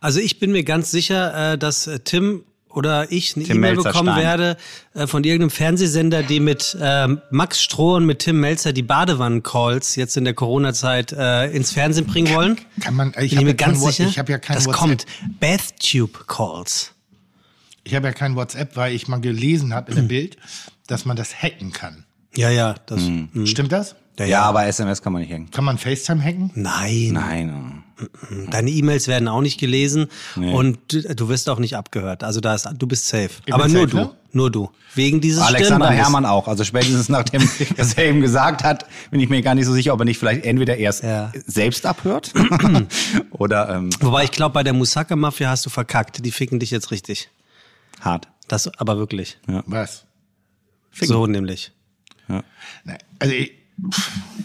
Also 0.00 0.20
ich 0.20 0.38
bin 0.38 0.52
mir 0.52 0.64
ganz 0.64 0.90
sicher, 0.90 1.52
äh, 1.54 1.58
dass 1.58 1.86
äh, 1.86 1.98
Tim 2.00 2.44
oder 2.68 3.12
ich 3.12 3.36
eine 3.36 3.44
Tim 3.44 3.58
E-Mail 3.58 3.76
bekommen 3.76 4.16
werde 4.16 4.56
äh, 4.94 5.06
von 5.06 5.22
irgendeinem 5.22 5.50
Fernsehsender, 5.50 6.24
die 6.24 6.40
mit 6.40 6.76
ähm, 6.80 7.20
Max 7.30 7.62
Stroh 7.62 7.94
und 7.96 8.04
mit 8.06 8.18
Tim 8.18 8.40
Melzer 8.40 8.72
die 8.72 8.82
Badewannen-Calls 8.82 9.94
jetzt 9.94 10.16
in 10.16 10.24
der 10.24 10.34
Corona-Zeit 10.34 11.12
äh, 11.12 11.50
ins 11.52 11.70
Fernsehen 11.72 12.06
bringen 12.06 12.34
wollen. 12.34 12.58
Kann 12.80 12.94
man, 12.94 13.12
ich 13.20 13.36
bin 13.36 13.44
mir 13.44 13.54
ganz 13.54 13.80
What- 13.80 13.94
sicher. 13.94 14.08
ich 14.08 14.18
habe 14.18 14.32
ja 14.32 14.38
kein 14.38 14.56
das 14.56 14.66
WhatsApp. 14.66 14.80
kommt. 14.80 15.06
Bathtube-Calls. 15.38 16.92
Ich 17.84 17.94
habe 17.94 18.06
ja 18.06 18.12
kein 18.12 18.34
WhatsApp, 18.34 18.76
weil 18.76 18.94
ich 18.94 19.08
mal 19.08 19.20
gelesen 19.20 19.74
habe 19.74 19.90
in 19.92 19.96
der 19.96 20.02
Bild, 20.04 20.36
dass 20.86 21.04
man 21.04 21.16
das 21.16 21.34
hacken 21.42 21.70
kann. 21.72 22.04
Ja, 22.34 22.50
ja, 22.50 22.74
das. 22.86 23.02
Hm. 23.02 23.28
Mhm. 23.32 23.46
Stimmt 23.46 23.70
das? 23.72 23.94
Ja, 24.18 24.42
aber 24.42 24.66
SMS 24.66 25.02
kann 25.02 25.12
man 25.12 25.22
nicht 25.22 25.32
hängen. 25.32 25.50
Kann 25.50 25.64
man 25.64 25.76
FaceTime 25.78 26.22
hacken? 26.22 26.50
Nein, 26.54 27.10
Nein. 27.12 27.82
deine 28.50 28.70
E-Mails 28.70 29.08
werden 29.08 29.26
auch 29.26 29.40
nicht 29.40 29.58
gelesen 29.58 30.06
und 30.36 30.78
du, 30.92 31.28
wirst 31.28 31.48
auch 31.50 31.58
nicht 31.58 31.76
abgehört. 31.76 32.22
Also 32.22 32.40
da 32.40 32.54
ist, 32.54 32.68
du 32.78 32.86
bist 32.86 33.08
safe. 33.08 33.30
Ich 33.44 33.52
Aber 33.52 33.66
nur 33.66 33.82
safe, 33.82 33.86
du, 33.88 33.96
ne? 33.96 34.10
nur 34.32 34.50
du. 34.52 34.70
Wegen 34.94 35.20
dieses 35.20 35.40
Alexander 35.42 35.66
Stirnbandes. 35.86 35.98
Hermann 36.04 36.26
auch. 36.26 36.46
Also 36.46 36.62
spätestens 36.62 37.08
nachdem, 37.08 37.48
dass 37.76 37.94
er 37.94 38.04
eben 38.04 38.20
gesagt 38.20 38.62
hat, 38.62 38.86
bin 39.10 39.18
ich 39.18 39.28
mir 39.28 39.42
gar 39.42 39.56
nicht 39.56 39.66
so 39.66 39.72
sicher, 39.72 39.92
ob 39.92 40.00
er 40.00 40.04
nicht 40.04 40.18
vielleicht 40.18 40.44
entweder 40.44 40.76
erst 40.76 41.02
Ja. 41.02 41.32
selbst 41.46 41.84
abhört 41.84 42.32
oder 43.30 43.68
ähm, 43.70 43.90
Wobei 44.00 44.24
ich 44.24 44.30
glaube, 44.30 44.52
bei 44.54 44.62
der 44.62 44.74
Musaka-Mafia 44.74 45.48
hast 45.50 45.66
du 45.66 45.70
verkackt. 45.70 46.24
Die 46.24 46.30
ficken 46.30 46.60
dich 46.60 46.70
jetzt 46.70 46.90
richtig. 46.92 47.30
hart. 48.00 48.28
Das 48.46 48.68
aber 48.78 48.96
wirklich. 48.98 49.38
Was? 49.66 50.04
So 50.92 51.26
nämlich. 51.26 51.72
Nein, 52.28 52.98
also 53.18 53.34
ich, 53.34 53.52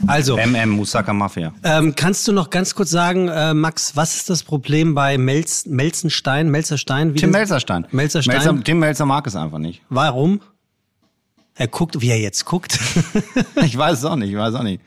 Also, 0.08 0.38
MM 0.38 0.70
Musaka 0.72 1.14
Mafia. 1.14 1.54
ähm, 1.64 1.94
kannst 1.96 2.28
du 2.28 2.32
noch 2.32 2.50
ganz 2.50 2.74
kurz 2.74 2.90
sagen, 2.90 3.28
äh, 3.28 3.54
Max, 3.54 3.96
was 3.96 4.16
ist 4.16 4.30
das 4.30 4.44
Problem 4.44 4.96
bei 4.96 5.18
Melz, 5.18 5.66
Melzenstein, 5.68 6.50
Melzerstein? 6.50 7.14
Wie 7.14 7.20
Tim 7.20 7.32
Melzerstein. 7.32 7.86
Melzerstein. 7.92 8.36
Melzer, 8.36 8.64
Tim 8.64 8.80
Melzer 8.80 9.06
mag 9.06 9.28
es 9.28 9.36
einfach 9.36 9.60
nicht. 9.60 9.82
Warum? 9.90 10.42
Er 11.56 11.68
guckt, 11.68 12.00
wie 12.02 12.10
er 12.10 12.20
jetzt 12.20 12.46
guckt. 12.46 12.80
Ich 13.64 13.78
weiß 13.78 14.00
es 14.00 14.06
auch 14.06 14.16
nicht, 14.16 14.30
ich 14.32 14.38
weiß 14.38 14.56
auch 14.56 14.64
nicht. 14.64 14.82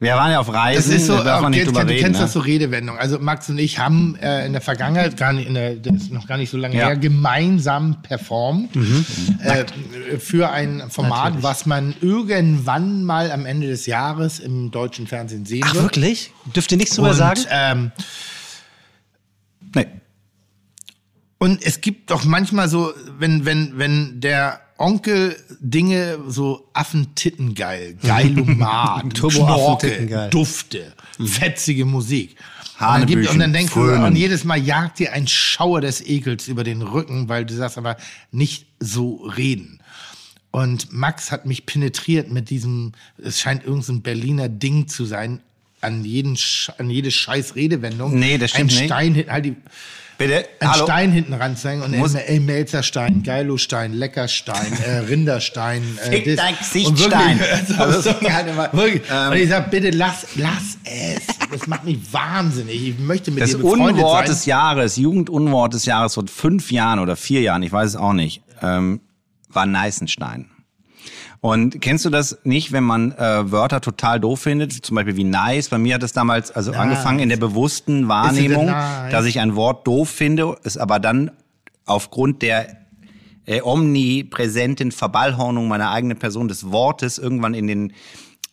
Wir 0.00 0.14
waren 0.14 0.30
ja 0.30 0.38
auf 0.38 0.52
Reisen, 0.52 0.92
das 0.92 1.00
ist 1.00 1.06
so, 1.08 1.16
da 1.16 1.24
darf 1.24 1.42
man 1.42 1.50
nicht 1.50 1.66
drüber 1.66 1.82
du 1.84 1.90
reden. 1.90 2.00
kennst 2.04 2.20
Ne? 2.20 2.24
das 2.26 2.32
so 2.32 2.38
Redewendung. 2.38 2.96
Also 2.96 3.18
Max 3.18 3.48
und 3.50 3.58
ich 3.58 3.80
haben 3.80 4.14
äh, 4.22 4.46
in 4.46 4.52
der 4.52 4.60
Vergangenheit, 4.60 5.16
gar 5.16 5.32
nicht, 5.32 5.48
in 5.48 5.54
der, 5.54 5.74
das 5.74 6.02
ist 6.02 6.12
noch 6.12 6.28
gar 6.28 6.36
nicht 6.38 6.50
so 6.50 6.56
lange 6.56 6.76
Ja. 6.76 6.86
her, 6.86 6.96
gemeinsam 6.96 8.00
performt 8.02 8.76
Mhm. 8.76 9.04
äh, 9.42 10.18
für 10.20 10.50
ein 10.50 10.84
Format, 10.88 11.42
was 11.42 11.66
man 11.66 11.96
irgendwann 12.00 13.02
mal 13.02 13.32
am 13.32 13.44
Ende 13.44 13.66
des 13.66 13.86
Jahres 13.86 14.38
im 14.38 14.70
deutschen 14.70 15.08
Fernsehen 15.08 15.44
sehen 15.46 15.64
Ach, 15.66 15.74
wird. 15.74 15.84
wirklich? 15.86 16.32
Dürft 16.54 16.70
ihr 16.70 16.78
nichts 16.78 16.94
drüber 16.94 17.10
Und, 17.10 17.16
sagen? 17.16 17.40
Ähm, 17.50 17.92
Nee. 19.74 19.86
Und 21.38 21.62
es 21.64 21.80
gibt 21.80 22.10
doch 22.10 22.24
manchmal 22.24 22.68
so, 22.68 22.92
wenn, 23.18 23.44
wenn, 23.44 23.78
wenn 23.78 24.20
der 24.20 24.60
Onkel 24.78 25.36
Dinge 25.60 26.18
so 26.28 26.68
Affentittengeil, 26.72 27.94
Geilomat. 28.02 29.12
Knorke, 29.14 30.28
Dufte, 30.30 30.92
fetzige 31.24 31.84
Musik. 31.84 32.36
Und 32.80 32.86
dann, 32.86 33.06
gibt, 33.06 33.28
und 33.28 33.38
dann 33.40 33.52
denkst 33.52 33.74
du, 33.74 33.80
und 33.80 34.14
jedes 34.14 34.44
Mal 34.44 34.56
jagt 34.56 35.00
dir 35.00 35.12
ein 35.12 35.26
Schauer 35.26 35.80
des 35.80 36.00
Ekels 36.06 36.46
über 36.46 36.62
den 36.62 36.80
Rücken, 36.82 37.28
weil 37.28 37.44
du 37.44 37.54
sagst 37.54 37.76
aber 37.76 37.96
nicht 38.30 38.66
so 38.78 39.16
reden. 39.36 39.80
Und 40.52 40.92
Max 40.92 41.32
hat 41.32 41.44
mich 41.44 41.66
penetriert 41.66 42.30
mit 42.30 42.48
diesem, 42.50 42.92
es 43.22 43.40
scheint 43.40 43.64
irgendein 43.64 44.02
Berliner 44.02 44.48
Ding 44.48 44.86
zu 44.86 45.04
sein, 45.06 45.40
an, 45.80 46.04
jeden, 46.04 46.38
an 46.78 46.88
jede 46.90 47.10
scheiß 47.10 47.54
Redewendung. 47.56 48.16
Nee, 48.18 48.38
das 48.38 48.50
stimmt 48.50 48.70
ein 48.72 48.76
nicht. 48.76 48.84
Stein, 48.86 49.14
hin- 49.14 49.30
halt 49.30 49.44
die, 49.44 49.56
Bitte? 50.18 50.46
ein 50.58 50.72
Hallo? 50.72 50.84
Stein 50.84 51.12
hinten 51.12 51.32
ranzeigen 51.32 51.80
und 51.82 51.96
Muss- 51.96 52.14
ey, 52.14 52.40
Melzerstein, 52.40 53.22
Geilostein, 53.22 53.92
Leckerstein, 53.92 54.72
äh, 54.84 54.98
Rinderstein. 54.98 55.82
Äh, 56.04 56.10
Fick 56.10 56.36
dein 56.36 56.58
Gesicht, 56.58 56.88
und. 56.88 57.14
Also, 57.78 58.10
wirklich. 58.10 59.02
ähm, 59.10 59.30
und 59.30 59.36
ich 59.36 59.48
sag, 59.48 59.70
bitte 59.70 59.90
lass, 59.90 60.26
lass 60.34 60.76
es. 60.84 61.22
Das 61.52 61.66
macht 61.68 61.84
mich 61.84 61.98
wahnsinnig. 62.12 62.88
Ich 62.88 62.98
möchte 62.98 63.30
mit 63.30 63.42
Das 63.44 63.50
dir 63.50 63.58
befreundet 63.58 63.96
Unwort 63.96 64.26
sein. 64.26 64.34
des 64.34 64.46
Jahres, 64.46 64.96
Jugendunwort 64.96 65.72
des 65.74 65.84
Jahres 65.86 66.14
vor 66.14 66.24
fünf 66.26 66.72
Jahren 66.72 66.98
oder 66.98 67.14
vier 67.14 67.40
Jahren, 67.40 67.62
ich 67.62 67.70
weiß 67.70 67.90
es 67.90 67.96
auch 67.96 68.12
nicht, 68.12 68.42
ähm, 68.60 69.00
war 69.48 69.66
Neißenstein. 69.66 70.50
Und 71.40 71.80
kennst 71.80 72.04
du 72.04 72.10
das 72.10 72.38
nicht, 72.42 72.72
wenn 72.72 72.82
man 72.82 73.12
äh, 73.12 73.50
Wörter 73.52 73.80
total 73.80 74.18
doof 74.18 74.40
findet, 74.40 74.72
zum 74.72 74.96
Beispiel 74.96 75.16
wie 75.16 75.24
nice? 75.24 75.68
Bei 75.68 75.78
mir 75.78 75.94
hat 75.94 76.02
es 76.02 76.12
damals 76.12 76.50
also 76.50 76.72
angefangen 76.72 77.20
in 77.20 77.28
der 77.28 77.36
bewussten 77.36 78.08
Wahrnehmung, 78.08 78.66
nice? 78.66 79.12
dass 79.12 79.24
ich 79.24 79.38
ein 79.38 79.54
Wort 79.54 79.86
doof 79.86 80.08
finde, 80.08 80.56
es 80.64 80.76
aber 80.76 80.98
dann 80.98 81.30
aufgrund 81.86 82.42
der 82.42 82.78
äh, 83.46 83.62
omnipräsenten 83.62 84.90
Verballhornung 84.90 85.68
meiner 85.68 85.90
eigenen 85.90 86.18
Person 86.18 86.48
des 86.48 86.70
Wortes 86.72 87.18
irgendwann 87.18 87.54
in 87.54 87.68
den 87.68 87.92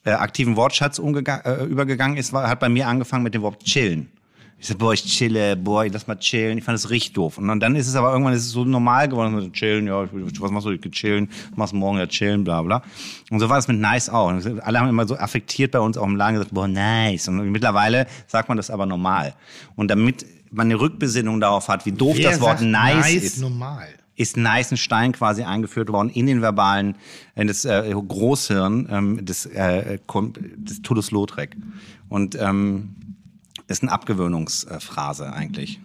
äh, 0.05 0.11
aktiven 0.11 0.55
Wortschatz 0.55 0.99
äh, 0.99 1.65
übergegangen 1.65 2.17
ist, 2.17 2.33
war, 2.33 2.47
hat 2.47 2.59
bei 2.59 2.69
mir 2.69 2.87
angefangen 2.87 3.23
mit 3.23 3.33
dem 3.33 3.41
Wort 3.41 3.63
chillen. 3.63 4.11
Ich 4.57 4.68
so, 4.68 4.76
boah, 4.76 4.94
ich 4.94 5.03
chille, 5.03 5.56
boah, 5.57 5.84
ich 5.86 5.91
lass 5.94 6.07
mal 6.07 6.15
chillen. 6.15 6.57
Ich 6.57 6.64
fand 6.64 6.76
das 6.76 6.90
richtig 6.90 7.14
doof. 7.14 7.38
Und 7.38 7.60
dann 7.60 7.76
ist 7.76 7.88
es 7.88 7.95
aber 7.95 8.11
irgendwann 8.11 8.34
ist 8.34 8.45
es 8.45 8.52
so 8.52 8.64
normal 8.64 9.07
geworden, 9.10 9.40
so 9.40 9.49
chillen, 9.49 9.86
ja, 9.86 10.06
ich- 10.06 10.41
was 10.41 10.49
machst 10.49 10.65
du, 10.65 10.72
ich 10.72 10.82
chillen, 10.91 11.30
machst 11.56 11.73
morgen 11.73 11.98
ja 11.99 12.07
chillen, 12.07 12.44
bla 12.44 12.61
bla. 12.61 12.82
Und 13.30 13.40
so 13.41 13.49
war 13.49 13.57
es 13.57 13.68
mit 13.68 13.80
nice 13.80 14.10
auch. 14.10 14.30
Und 14.30 14.61
alle 14.61 14.80
haben 14.80 14.88
immer 14.90 15.06
so 15.07 15.18
affektiert 15.18 15.72
bei 15.72 15.80
uns 15.80 15.98
auch 15.98 16.06
im 16.07 16.15
Laden 16.15 16.36
gesagt, 16.36 16.53
boah, 16.53 16.68
nice. 16.68 17.27
Und 17.27 17.52
mittlerweile 17.52 18.07
sagt 18.27 18.48
man 18.48 18.57
das 18.57 18.69
aber 18.72 18.86
normal. 18.86 19.36
Und 19.76 19.90
damit 19.91 20.26
man 20.52 20.68
eine 20.68 20.80
Rückbesinnung 20.80 21.41
darauf 21.41 21.68
hat, 21.68 21.86
wie 21.86 21.91
doof 21.91 22.15
Wer 22.18 22.32
das 22.32 22.40
Wort 22.40 22.60
sagt 22.60 22.72
nice, 22.72 23.14
ist, 23.15 23.41
normal. 23.41 23.88
ist 24.15 24.38
Neißenstein 24.38 25.11
quasi 25.11 25.44
eingeführt 25.44 25.90
worden 25.90 26.10
in 26.10 26.27
den 26.27 26.41
verbalen, 26.41 26.95
in 27.36 27.48
das 27.48 27.65
äh, 27.65 27.94
Großhirn 27.94 28.88
ähm, 28.90 29.26
des, 29.26 29.45
äh, 29.48 29.99
des 30.56 30.82
Toulouse-Lautrec. 30.82 31.57
Und 32.08 32.35
ähm, 32.40 32.95
ist 33.68 33.82
eine 33.84 33.92
Abgewöhnungsphrase 33.92 35.32
eigentlich. 35.34 35.80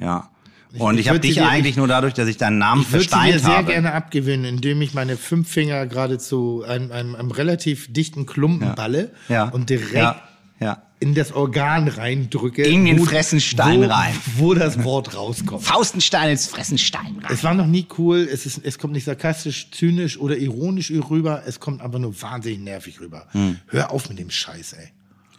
Ja. 0.00 0.30
Und 0.78 0.94
ich 0.96 1.00
ich, 1.00 1.08
habe 1.08 1.14
würde 1.16 1.26
dich 1.28 1.36
dir- 1.36 1.48
eigentlich 1.48 1.76
nur 1.76 1.88
dadurch, 1.88 2.12
dass 2.14 2.28
ich 2.28 2.36
deinen 2.36 2.58
Namen 2.58 2.82
Ich 2.82 2.92
würde 2.92 3.04
sie 3.04 3.08
dir 3.08 3.16
versteint 3.16 3.40
sehr 3.40 3.56
habe. 3.56 3.72
gerne 3.72 3.92
abgewöhnen, 3.94 4.44
indem 4.44 4.82
ich 4.82 4.92
meine 4.92 5.16
fünf 5.16 5.48
Finger 5.48 5.86
gerade 5.86 6.18
zu 6.18 6.62
einem, 6.68 6.92
einem, 6.92 7.14
einem 7.16 7.30
relativ 7.30 7.90
dichten 7.92 8.26
Klumpen 8.26 8.74
balle 8.74 9.10
ja. 9.30 9.44
und 9.44 9.70
direkt 9.70 9.94
Ja. 9.94 10.22
ja. 10.60 10.82
in 11.00 11.14
das 11.14 11.32
Organ 11.32 11.88
reindrücke. 11.88 12.62
In 12.64 12.84
den 12.84 12.98
wo- 13.00 13.04
Fressenstein 13.06 13.80
wo, 13.80 13.86
rein. 13.86 14.14
Wo 14.36 14.52
das 14.52 14.84
Wort 14.84 15.16
rauskommt. 15.16 15.62
Faustenstein 15.64 16.32
ins 16.32 16.46
Fressenstein 16.46 17.16
rein. 17.22 17.30
Es 17.32 17.42
war 17.42 17.54
noch 17.54 17.66
nie 17.66 17.86
cool, 17.96 18.28
es, 18.30 18.44
ist, 18.44 18.60
es 18.62 18.78
kommt 18.78 18.92
nicht 18.92 19.04
sarkastisch, 19.04 19.70
zynisch 19.70 20.18
oder 20.20 20.36
ironisch 20.36 20.90
rüber, 20.92 21.44
es 21.46 21.60
kommt 21.60 21.80
einfach 21.80 21.98
nur 21.98 22.20
wahnsinnig 22.20 22.58
nervig 22.60 23.00
rüber. 23.00 23.26
Hm. 23.32 23.56
Hör 23.68 23.90
auf 23.90 24.10
mit 24.10 24.18
dem 24.18 24.28
Scheiß, 24.30 24.74
ey. 24.74 24.88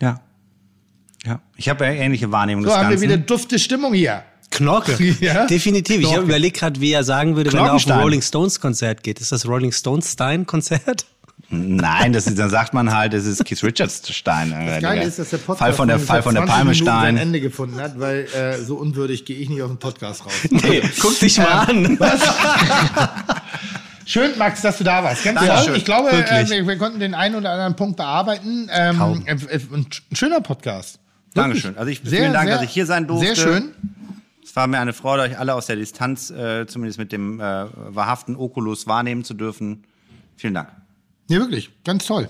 Ja. 0.01 0.21
Ja. 1.25 1.39
Ich 1.57 1.69
habe 1.69 1.85
ja 1.85 1.91
ähnliche 1.91 2.31
Wahrnehmung 2.31 2.63
So 2.63 2.69
des 2.69 2.77
haben 2.77 2.89
wir 2.89 3.01
wieder 3.01 3.17
dufte 3.17 3.59
Stimmung 3.59 3.93
hier. 3.93 4.23
Knorke. 4.51 4.97
Ja? 5.19 5.45
Definitiv. 5.45 5.97
Ich 6.01 6.07
Knorke. 6.07 6.23
überlege 6.23 6.57
gerade, 6.57 6.79
wie 6.81 6.91
er 6.91 7.03
sagen 7.03 7.35
würde, 7.35 7.51
wenn 7.51 7.59
er 7.59 7.73
auf 7.73 7.87
ein. 7.87 7.99
Rolling 7.99 8.21
Stones 8.21 8.59
Konzert 8.59 9.03
geht. 9.03 9.19
Ist 9.19 9.31
das 9.31 9.47
Rolling 9.47 9.71
Stones 9.71 10.11
Stein 10.13 10.45
Konzert? 10.45 11.05
Nein, 11.51 12.13
das 12.13 12.27
ist, 12.27 12.37
dann 12.37 12.51
sagt 12.51 12.75
man 12.75 12.93
halt, 12.93 13.13
das 13.13 13.25
ist 13.25 13.43
Keith 13.43 13.63
Richards 13.63 14.13
Stein. 14.13 14.51
Das 14.51 14.81
Geile 14.83 15.03
ist, 15.03 15.17
dass 15.17 15.31
der 15.31 15.37
Podcast 15.37 15.59
Fall 15.59 15.73
von 15.73 15.87
der, 15.87 15.99
Fall 15.99 16.21
von 16.21 16.35
der 16.35 16.43
20 16.45 16.55
Palme 16.55 16.75
Stein. 16.75 17.17
Ende 17.17 17.41
gefunden 17.41 17.79
hat, 17.81 17.99
weil 17.99 18.25
äh, 18.35 18.57
so 18.59 18.75
unwürdig 18.75 19.25
gehe 19.25 19.37
ich 19.37 19.49
nicht 19.49 19.61
aus 19.61 19.69
dem 19.69 19.79
Podcast 19.79 20.25
raus. 20.25 20.33
Nee, 20.51 20.81
guck 21.01 21.17
dich 21.19 21.37
mal 21.39 21.65
an. 21.67 21.97
Schön, 24.05 24.31
Max, 24.37 24.61
dass 24.61 24.77
du 24.77 24.83
da 24.83 25.03
warst. 25.03 25.23
Ganz 25.23 25.39
Dankeschön. 25.39 25.67
toll. 25.67 25.77
Ich 25.77 25.85
glaube, 25.85 26.09
äh, 26.11 26.49
wir, 26.49 26.67
wir 26.67 26.77
konnten 26.77 26.99
den 26.99 27.13
einen 27.15 27.35
oder 27.35 27.51
anderen 27.51 27.75
Punkt 27.75 27.97
bearbeiten. 27.97 28.69
Ähm, 28.71 29.23
äh, 29.25 29.33
äh, 29.33 29.59
ein 29.71 29.87
schöner 30.13 30.41
Podcast. 30.41 30.99
Dankeschön. 31.33 31.77
Also 31.77 31.91
ich, 31.91 32.01
Sehr, 32.03 32.19
vielen 32.21 32.33
Dank, 32.33 32.47
sehr- 32.47 32.55
dass 32.57 32.65
ich 32.65 32.71
hier 32.71 32.85
sein 32.85 33.07
durfte. 33.07 33.27
Sehr 33.27 33.35
schön. 33.35 33.71
Es 34.43 34.55
war 34.55 34.65
mir 34.67 34.79
eine 34.79 34.93
Freude, 34.93 35.23
euch 35.23 35.37
alle 35.37 35.53
aus 35.53 35.67
der 35.67 35.75
Distanz, 35.75 36.31
äh, 36.31 36.65
zumindest 36.65 36.97
mit 36.97 37.11
dem 37.11 37.39
äh, 37.39 37.43
wahrhaften 37.43 38.35
Oculus 38.35 38.87
wahrnehmen 38.87 39.23
zu 39.23 39.35
dürfen. 39.35 39.83
Vielen 40.37 40.55
Dank. 40.55 40.69
Ja, 41.29 41.37
wirklich. 41.39 41.69
Ganz 41.83 42.05
toll. 42.05 42.29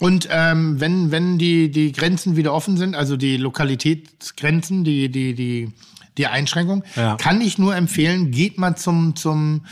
Und 0.00 0.28
ähm, 0.30 0.80
wenn, 0.80 1.10
wenn 1.10 1.38
die, 1.38 1.70
die 1.70 1.92
Grenzen 1.92 2.36
wieder 2.36 2.54
offen 2.54 2.76
sind, 2.78 2.94
also 2.94 3.16
die 3.16 3.36
Lokalitätsgrenzen, 3.36 4.84
die, 4.84 5.10
die, 5.10 5.34
die, 5.34 5.72
die 6.16 6.26
Einschränkung, 6.26 6.84
Ja. 6.96 7.16
kann 7.16 7.40
ich 7.40 7.58
nur 7.58 7.74
empfehlen, 7.76 8.30
geht 8.30 8.58
mal 8.58 8.76
zum, 8.76 9.16
zum 9.16 9.64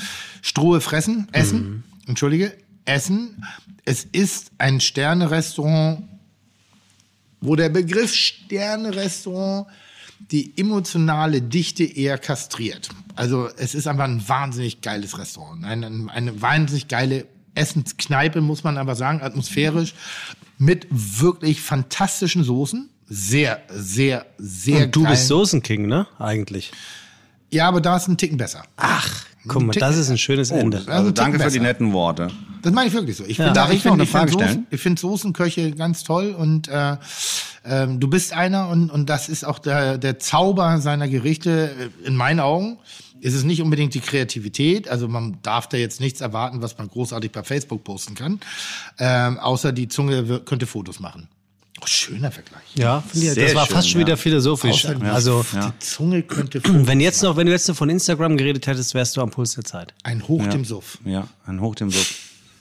Strohe 0.42 0.80
fressen, 0.80 1.28
essen. 1.32 1.84
Entschuldige, 2.06 2.52
essen. 2.84 3.44
Es 3.84 4.04
ist 4.04 4.50
ein 4.58 4.80
Sterne-Restaurant, 4.80 6.02
wo 7.46 7.56
der 7.56 7.68
Begriff 7.68 8.12
Sterne-Restaurant 8.14 9.68
die 10.30 10.52
emotionale 10.58 11.42
Dichte 11.42 11.84
eher 11.84 12.18
kastriert. 12.18 12.88
Also 13.14 13.48
es 13.56 13.74
ist 13.74 13.86
einfach 13.86 14.04
ein 14.04 14.26
wahnsinnig 14.28 14.80
geiles 14.80 15.18
Restaurant. 15.18 15.64
Eine, 15.64 16.10
eine 16.10 16.42
wahnsinnig 16.42 16.88
geile 16.88 17.26
Essenskneipe, 17.54 18.40
muss 18.40 18.64
man 18.64 18.78
aber 18.78 18.94
sagen, 18.94 19.22
atmosphärisch, 19.22 19.94
mit 20.58 20.86
wirklich 20.90 21.60
fantastischen 21.60 22.44
Soßen. 22.44 22.90
Sehr, 23.08 23.62
sehr, 23.70 24.26
sehr 24.38 24.86
Und 24.86 24.96
du 24.96 25.02
geil. 25.02 25.12
bist 25.12 25.28
Soßenking, 25.28 25.86
ne? 25.86 26.06
Eigentlich. 26.18 26.72
Ja, 27.52 27.68
aber 27.68 27.80
da 27.80 27.96
ist 27.96 28.08
ein 28.08 28.18
Ticken 28.18 28.36
besser. 28.36 28.64
Ach, 28.76 29.24
guck 29.48 29.62
mal, 29.62 29.72
Tick- 29.72 29.80
das 29.80 29.96
ist 29.96 30.10
ein 30.10 30.18
schönes 30.18 30.50
Ende. 30.50 30.78
das 30.78 30.86
ist 30.86 30.92
Also 30.92 31.08
ein 31.08 31.14
danke 31.14 31.40
für 31.40 31.50
die 31.50 31.60
netten 31.60 31.92
Worte. 31.92 32.28
Das 32.62 32.72
meine 32.72 32.88
ich 32.88 32.94
wirklich 32.94 33.16
so. 33.16 33.24
Ich 33.24 33.38
Ja. 33.38 33.44
finde, 33.46 33.60
Darf 33.60 33.70
ich 33.70 33.78
ich 33.78 33.84
noch 33.84 33.92
finde, 33.92 34.02
eine 34.02 34.04
ich 34.04 34.10
Frage 34.10 34.32
Soßen, 34.32 34.46
stellen? 34.48 34.66
ich 34.70 34.80
finde 34.80 35.00
Soßenköche 35.00 35.70
ganz 35.72 36.02
toll 36.04 36.34
und 36.36 36.68
äh, 36.68 36.96
ähm, 37.64 38.00
du 38.00 38.08
bist 38.08 38.32
einer 38.32 38.68
und, 38.68 38.90
und 38.90 39.08
das 39.08 39.28
ist 39.28 39.44
auch 39.44 39.58
der, 39.58 39.98
der 39.98 40.18
Zauber 40.18 40.80
seiner 40.80 41.08
Gerichte 41.08 41.70
äh, 42.04 42.06
in 42.06 42.16
meinen 42.16 42.40
Augen. 42.40 42.78
Ist 43.20 43.34
es 43.34 43.44
nicht 43.44 43.62
unbedingt 43.62 43.94
die 43.94 44.00
Kreativität, 44.00 44.88
also 44.88 45.08
man 45.08 45.38
darf 45.42 45.68
da 45.68 45.78
jetzt 45.78 46.00
nichts 46.00 46.20
erwarten, 46.20 46.60
was 46.60 46.76
man 46.76 46.86
großartig 46.88 47.32
bei 47.32 47.42
Facebook 47.42 47.82
posten 47.82 48.14
kann, 48.14 48.40
ähm, 48.98 49.38
außer 49.38 49.72
die 49.72 49.88
Zunge 49.88 50.40
könnte 50.44 50.66
Fotos 50.66 51.00
machen. 51.00 51.26
Oh, 51.82 51.86
schöner 51.86 52.30
Vergleich. 52.30 52.62
Ja, 52.74 53.02
finde 53.02 53.26
ich, 53.26 53.32
Sehr 53.34 53.44
das 53.46 53.54
war 53.54 53.66
schön, 53.66 53.74
fast 53.76 53.90
schon 53.90 54.00
ja. 54.00 54.06
wieder 54.06 54.16
philosophisch. 54.16 54.84
Außer 54.86 54.94
die- 54.94 55.04
Also, 55.06 55.44
die 55.52 55.78
Zunge 55.84 56.22
könnte 56.22 56.60
wenn 56.64 57.00
jetzt 57.00 57.22
noch, 57.22 57.36
wenn 57.36 57.46
du 57.46 57.52
jetzt 57.52 57.68
noch 57.68 57.76
von 57.76 57.90
Instagram 57.90 58.36
geredet 58.36 58.66
hättest, 58.66 58.94
wärst 58.94 59.16
du 59.16 59.20
am 59.20 59.30
Puls 59.30 59.54
der 59.54 59.64
Zeit. 59.64 59.92
ein 60.02 60.26
Hoch 60.26 60.46
dem 60.46 60.64
Suff. 60.64 60.98
Ja, 61.04 61.28
ein 61.46 61.60
Hoch 61.60 61.74
dem 61.74 61.90
Suff. 61.90 62.14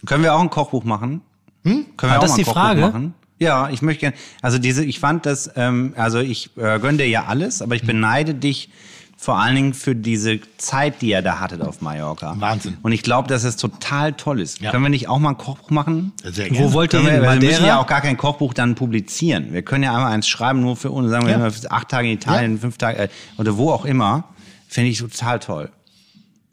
Können 0.06 0.24
wir 0.24 0.34
auch 0.36 0.42
ein 0.42 0.50
Kochbuch 0.50 0.84
machen? 0.84 1.22
Hm? 1.64 1.86
Können 1.98 2.12
wir 2.12 2.16
Ah, 2.16 2.18
auch 2.18 2.22
das 2.22 2.30
mal 2.32 2.36
ein 2.36 2.38
die 2.40 2.44
Kochbuch 2.44 2.62
Frage? 2.62 2.82
machen? 2.82 3.14
Ja, 3.40 3.70
ich 3.70 3.82
möchte 3.82 4.02
gerne. 4.02 4.16
Also 4.42 4.58
diese, 4.60 4.84
ich 4.86 5.00
fand 5.00 5.26
das, 5.26 5.50
ähm, 5.56 5.94
also 5.98 6.20
ich 6.20 6.52
äh, 6.58 6.80
gönne 6.80 6.98
dir 7.00 7.08
ja 7.08 7.26
alles, 7.26 7.62
aber 7.62 7.76
ich 7.76 7.82
Hm. 7.82 7.88
beneide 7.88 8.34
dich 8.34 8.70
vor 9.18 9.40
allen 9.40 9.56
Dingen 9.56 9.74
für 9.74 9.96
diese 9.96 10.40
Zeit, 10.58 11.02
die 11.02 11.10
ihr 11.10 11.22
da 11.22 11.40
hattet 11.40 11.62
auf 11.62 11.82
Mallorca. 11.82 12.36
Wahnsinn. 12.40 12.78
Und 12.84 12.92
ich 12.92 13.02
glaube, 13.02 13.28
dass 13.28 13.44
es 13.44 13.56
total 13.58 14.14
toll 14.14 14.40
ist. 14.40 14.60
Ja. 14.62 14.72
Können 14.72 14.84
wir 14.84 14.90
nicht 14.90 15.08
auch 15.08 15.18
mal 15.20 15.30
ein 15.30 15.38
Kochbuch 15.38 15.70
machen? 15.72 16.12
Sehr 16.24 16.52
Wo 16.52 16.74
wollt 16.74 16.94
ihr 16.94 17.04
wir, 17.04 17.12
hin? 17.14 17.22
weil 17.24 17.42
wir 17.42 17.50
müssen 17.50 17.66
ja 17.66 17.80
auch 17.80 17.88
gar 17.88 18.02
kein 18.02 18.18
Kochbuch 18.18 18.54
dann 18.54 18.76
publizieren. 18.76 19.52
Wir 19.54 19.62
können 19.64 19.84
ja 19.84 19.96
einmal 19.96 20.12
eins 20.12 20.28
schreiben, 20.28 20.62
nur 20.62 20.76
für 20.76 20.92
uns, 20.92 21.10
sagen 21.10 21.26
wir 21.26 21.32
Ja. 21.32 21.38
mal, 21.40 21.52
für 21.52 21.72
acht 21.72 21.90
Tage 21.90 22.08
in 22.10 22.14
Italien, 22.16 22.60
fünf 22.60 22.78
Tage 22.78 22.98
äh, 23.00 23.10
oder 23.38 23.58
wo 23.58 23.72
auch 23.72 23.86
immer. 23.86 24.26
Finde 24.68 24.90
ich 24.92 25.00
total 25.00 25.40
toll. 25.40 25.66
Und 25.66 25.72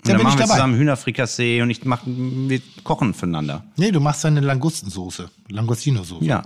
Da 0.09 0.13
dann 0.13 0.17
bin 0.19 0.25
machen 0.25 0.35
ich 0.35 0.39
wir 0.39 0.47
dabei. 0.47 0.55
zusammen 0.55 0.77
Hühnerfrikassee 0.79 1.63
und 1.63 1.71
ich 1.71 1.85
mach, 1.85 2.03
wir 2.07 2.61
kochen 2.85 3.13
füreinander. 3.15 3.65
Nee, 3.77 3.91
du 3.91 4.01
machst 4.01 4.25
deine 4.25 4.41
Langustensoße. 4.41 5.29
Langostino-Soße. 5.49 6.25
Ja. 6.25 6.43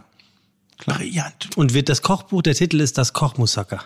Brillant. 0.85 1.51
Und 1.57 1.73
wird 1.73 1.89
das 1.89 2.03
Kochbuch, 2.03 2.43
der 2.43 2.55
Titel 2.55 2.81
ist 2.81 2.99
das 2.99 3.13
Kochmussacker. 3.13 3.81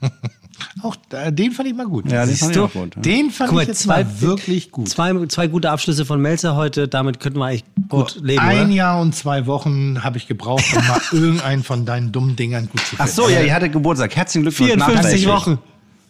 Auch 0.82 0.96
äh, 1.12 1.32
den 1.32 1.52
fand 1.52 1.68
ich 1.68 1.74
mal 1.74 1.86
gut. 1.86 2.10
Ja, 2.10 2.22
den 2.24 2.28
Siehst 2.30 2.40
fand 2.40 2.52
ich 2.52 2.56
du? 2.58 2.64
auch 2.64 2.72
gut, 2.72 2.96
ja. 2.96 3.02
Den 3.02 3.30
fand 3.30 3.48
Guck 3.50 3.56
mal, 3.56 3.62
ich 3.62 3.68
jetzt 3.68 3.80
zwei- 3.82 4.04
mal 4.04 4.20
wirklich 4.20 4.70
gut. 4.70 4.88
Zwei, 4.88 5.26
zwei 5.26 5.46
gute 5.46 5.70
Abschlüsse 5.70 6.04
von 6.04 6.20
Melzer 6.20 6.56
heute, 6.56 6.88
damit 6.88 7.20
könnten 7.20 7.38
wir 7.38 7.46
eigentlich 7.46 7.64
gut 7.88 8.18
leben, 8.22 8.40
Ein 8.40 8.66
oder? 8.66 8.74
Jahr 8.74 9.00
und 9.00 9.14
zwei 9.14 9.46
Wochen 9.46 10.02
habe 10.04 10.18
ich 10.18 10.26
gebraucht, 10.28 10.64
um 10.76 10.86
mal 10.86 11.00
irgendeinen 11.12 11.62
von 11.64 11.84
deinen 11.86 12.12
dummen 12.12 12.36
Dingern 12.36 12.68
gut 12.68 12.80
zu 12.80 12.86
finden. 12.96 13.02
Ach 13.02 13.08
so, 13.08 13.28
ja, 13.28 13.40
ihr 13.40 13.54
hattet 13.54 13.72
Geburtstag. 13.72 14.14
Herzlichen 14.16 14.42
Glückwunsch. 14.44 14.70
54 14.70 15.02
nachträglich. 15.02 15.28
Wochen. 15.28 15.58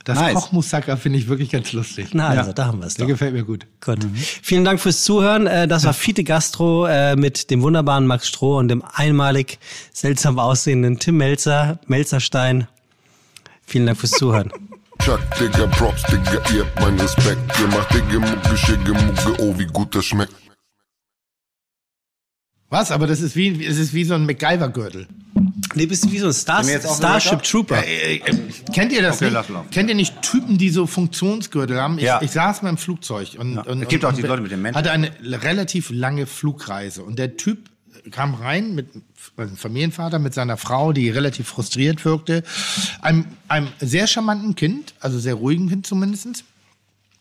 Das 0.04 0.18
nice. 0.18 0.34
Kochmussacker 0.34 0.96
finde 0.96 1.18
ich 1.18 1.28
wirklich 1.28 1.50
ganz 1.50 1.70
lustig. 1.74 2.08
Na, 2.14 2.28
also, 2.28 2.52
da 2.54 2.64
haben 2.66 2.78
wir 2.80 2.86
es 2.86 2.94
Der 2.94 3.04
doch. 3.04 3.10
gefällt 3.12 3.34
mir 3.34 3.44
gut. 3.44 3.66
Gut. 3.84 3.98
Vielen 4.42 4.64
Dank 4.64 4.80
fürs 4.80 5.04
Zuhören. 5.04 5.46
Äh, 5.46 5.68
Das 5.68 5.84
war 5.84 5.92
Fiete 5.92 6.24
Gastro 6.24 6.86
äh, 6.86 7.14
mit 7.14 7.50
dem 7.50 7.60
wunderbaren 7.60 8.06
Max 8.06 8.26
Stroh 8.26 8.56
und 8.56 8.68
dem 8.68 8.82
einmalig 8.94 9.58
seltsam 9.92 10.38
aussehenden 10.38 10.98
Tim 10.98 11.18
Melzer, 11.18 11.78
Melzerstein. 11.88 12.68
Vielen 13.68 13.84
Dank 13.84 13.98
fürs 13.98 14.12
Zuhören. 14.12 14.50
Chuck, 15.04 15.20
Digga, 15.38 15.66
Props, 15.66 16.02
Digga, 16.04 16.42
ihr 16.54 16.64
habt 16.64 16.80
meinen 16.80 16.98
Respekt. 16.98 17.38
Ihr 17.60 17.66
macht 17.68 17.92
Digga, 17.92 18.18
Mucke, 18.18 18.56
Schicke, 18.56 18.92
Mucke, 18.94 19.42
oh, 19.42 19.58
wie 19.58 19.66
gut 19.66 19.94
das 19.94 20.06
schmeckt. 20.06 20.32
Was? 22.70 22.90
Aber 22.90 23.06
das 23.06 23.20
ist 23.20 23.36
wie, 23.36 23.62
es 23.64 23.78
ist 23.78 23.92
wie 23.92 24.04
so 24.04 24.14
ein 24.14 24.24
MacGyver-Gürtel. 24.26 25.06
Nee, 25.74 25.84
bist 25.84 26.04
du 26.04 26.10
wie 26.12 26.18
so 26.18 26.28
ein 26.28 26.32
Star 26.32 26.64
Starship? 26.64 27.42
Trooper. 27.42 27.84
Äh, 27.84 28.16
äh, 28.16 28.20
kennt 28.72 28.90
ihr 28.92 29.02
das 29.02 29.16
Okay, 29.16 29.26
nicht? 29.30 29.48
lass. 29.50 29.70
Kennt 29.70 29.90
ihr 29.90 29.94
nicht 29.94 30.22
Typen, 30.22 30.56
die 30.56 30.70
so 30.70 30.86
Funktionsgürtel 30.86 31.78
haben? 31.78 31.98
Ich, 31.98 32.04
Ja. 32.04 32.22
ich 32.22 32.30
saß 32.30 32.62
mal 32.62 32.70
im 32.70 32.78
Flugzeug 32.78 33.36
und, 33.38 33.58
und 33.58 33.82
Es 33.82 33.88
gibt 33.88 34.04
und, 34.04 34.10
auch 34.10 34.16
die 34.16 34.22
Leute 34.22 34.40
mit 34.42 34.50
den 34.50 34.62
Menschen. 34.62 34.78
hatte 34.78 34.90
eine 34.92 35.10
relativ 35.22 35.90
lange 35.90 36.24
Flugreise 36.26 37.04
und 37.04 37.18
der 37.18 37.36
Typ 37.36 37.68
kam 38.10 38.34
rein 38.34 38.74
mit 38.74 38.88
einem 39.36 39.56
Familienvater 39.56 40.18
mit 40.18 40.34
seiner 40.34 40.56
Frau, 40.56 40.92
die 40.92 41.10
relativ 41.10 41.48
frustriert 41.48 42.04
wirkte, 42.04 42.42
einem, 43.00 43.26
einem 43.48 43.68
sehr 43.80 44.06
charmanten 44.06 44.54
Kind, 44.54 44.94
also 45.00 45.18
sehr 45.18 45.34
ruhigen 45.34 45.68
Kind 45.68 45.86
zumindestens. 45.86 46.44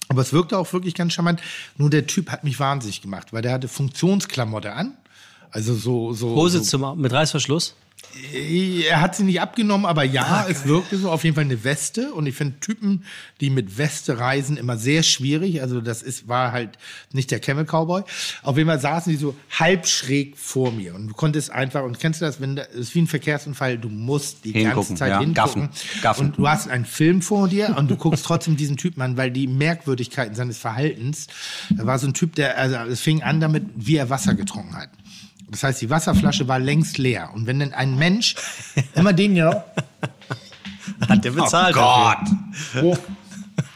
Aber 0.10 0.22
es 0.22 0.34
wirkte 0.34 0.58
auch 0.58 0.72
wirklich 0.72 0.96
ganz 0.96 1.14
charmant. 1.14 1.42
Nur 1.78 1.90
der 1.90 2.08
Typ 2.08 2.30
hat 2.30 2.44
mich 2.44 2.60
wahnsinnig 2.60 3.02
gemacht, 3.02 3.34
weil 3.34 3.42
der 3.42 3.52
hatte 3.52 3.68
Funktionsklamotte 3.68 4.74
an. 4.74 4.94
Also 5.52 5.76
so, 5.76 6.14
so. 6.14 6.36
Hose 6.36 6.60
so 6.60 6.78
zum, 6.78 7.02
mit 7.02 7.12
Reißverschluss. 7.12 7.76
Er 8.90 9.02
hat 9.02 9.16
sie 9.16 9.24
nicht 9.24 9.42
abgenommen, 9.42 9.86
aber 9.86 10.04
ja, 10.04 10.46
es 10.50 10.66
wirkte 10.66 10.98
so 10.98 11.12
auf 11.12 11.24
jeden 11.24 11.36
Fall 11.36 11.46
eine 11.46 11.64
Weste. 11.64 12.14
Und 12.14 12.26
ich 12.26 12.36
finde 12.36 12.60
Typen, 12.60 13.04
die 13.42 13.50
mit 13.50 13.78
Weste 13.78 14.20
reisen, 14.20 14.58
immer 14.58 14.78
sehr 14.78 15.04
schwierig. 15.04 15.62
Also 15.62 15.82
das 15.82 16.02
ist, 16.02 16.28
war 16.28 16.52
halt 16.52 16.78
nicht 17.12 17.32
der 17.32 17.40
Camel 17.40 17.66
Cowboy. 17.66 18.04
Auf 18.44 18.58
jeden 18.58 18.70
Fall 18.70 18.80
saßen 18.80 19.12
die 19.12 19.18
so 19.18 19.36
halb 19.52 19.88
schräg 19.88 20.38
vor 20.38 20.72
mir. 20.72 20.96
Und 20.96 21.10
du 21.10 21.14
konntest 21.14 21.52
einfach, 21.52 21.84
und 21.84 22.00
kennst 22.00 22.22
du 22.22 22.26
das, 22.26 22.42
wenn 22.42 22.56
das 22.56 22.68
ist 22.70 22.96
wie 22.96 23.02
ein 23.02 23.08
Verkehrsunfall, 23.08 23.78
du 23.78 23.90
musst 23.90 24.46
die 24.46 24.54
ganze 24.54 24.68
Hingucken, 24.68 24.98
Zeit 24.98 25.10
ja. 25.10 25.20
hingucken. 25.20 25.70
Gaffen, 25.70 26.02
gaffen. 26.02 26.26
Und 26.28 26.38
du 26.38 26.48
hast 26.48 26.70
einen 26.70 26.86
Film 26.86 27.22
vor 27.22 27.48
dir 27.48 27.76
und 27.78 27.90
du 27.90 27.96
guckst 27.96 28.26
trotzdem 28.26 28.58
diesen 28.58 28.78
Typen 28.78 29.02
an, 29.02 29.18
weil 29.18 29.32
die 29.32 29.48
Merkwürdigkeiten 29.48 30.36
seines 30.36 30.58
Verhaltens, 30.58 31.28
da 31.70 31.86
war 31.86 32.00
so 32.00 32.08
ein 32.08 32.14
Typ, 32.14 32.36
der, 32.36 32.58
also 32.58 32.76
es 32.92 33.02
fing 33.02 33.24
an 33.24 33.40
damit, 33.40 33.66
wie 33.76 33.96
er 33.96 34.10
Wasser 34.10 34.34
getrunken 34.34 34.76
hat. 34.76 34.90
Das 35.50 35.64
heißt, 35.64 35.82
die 35.82 35.90
Wasserflasche 35.90 36.48
war 36.48 36.60
längst 36.60 36.98
leer. 36.98 37.30
Und 37.34 37.48
wenn 37.48 37.60
dann 37.60 37.74
ein 37.74 37.98
Mensch, 37.98 38.36
immer 38.96 39.14
den 39.14 39.36
ja, 39.36 39.64
Hat 41.08 41.24
der 41.24 41.32
bezahlt. 41.32 41.76
dafür. 41.76 42.98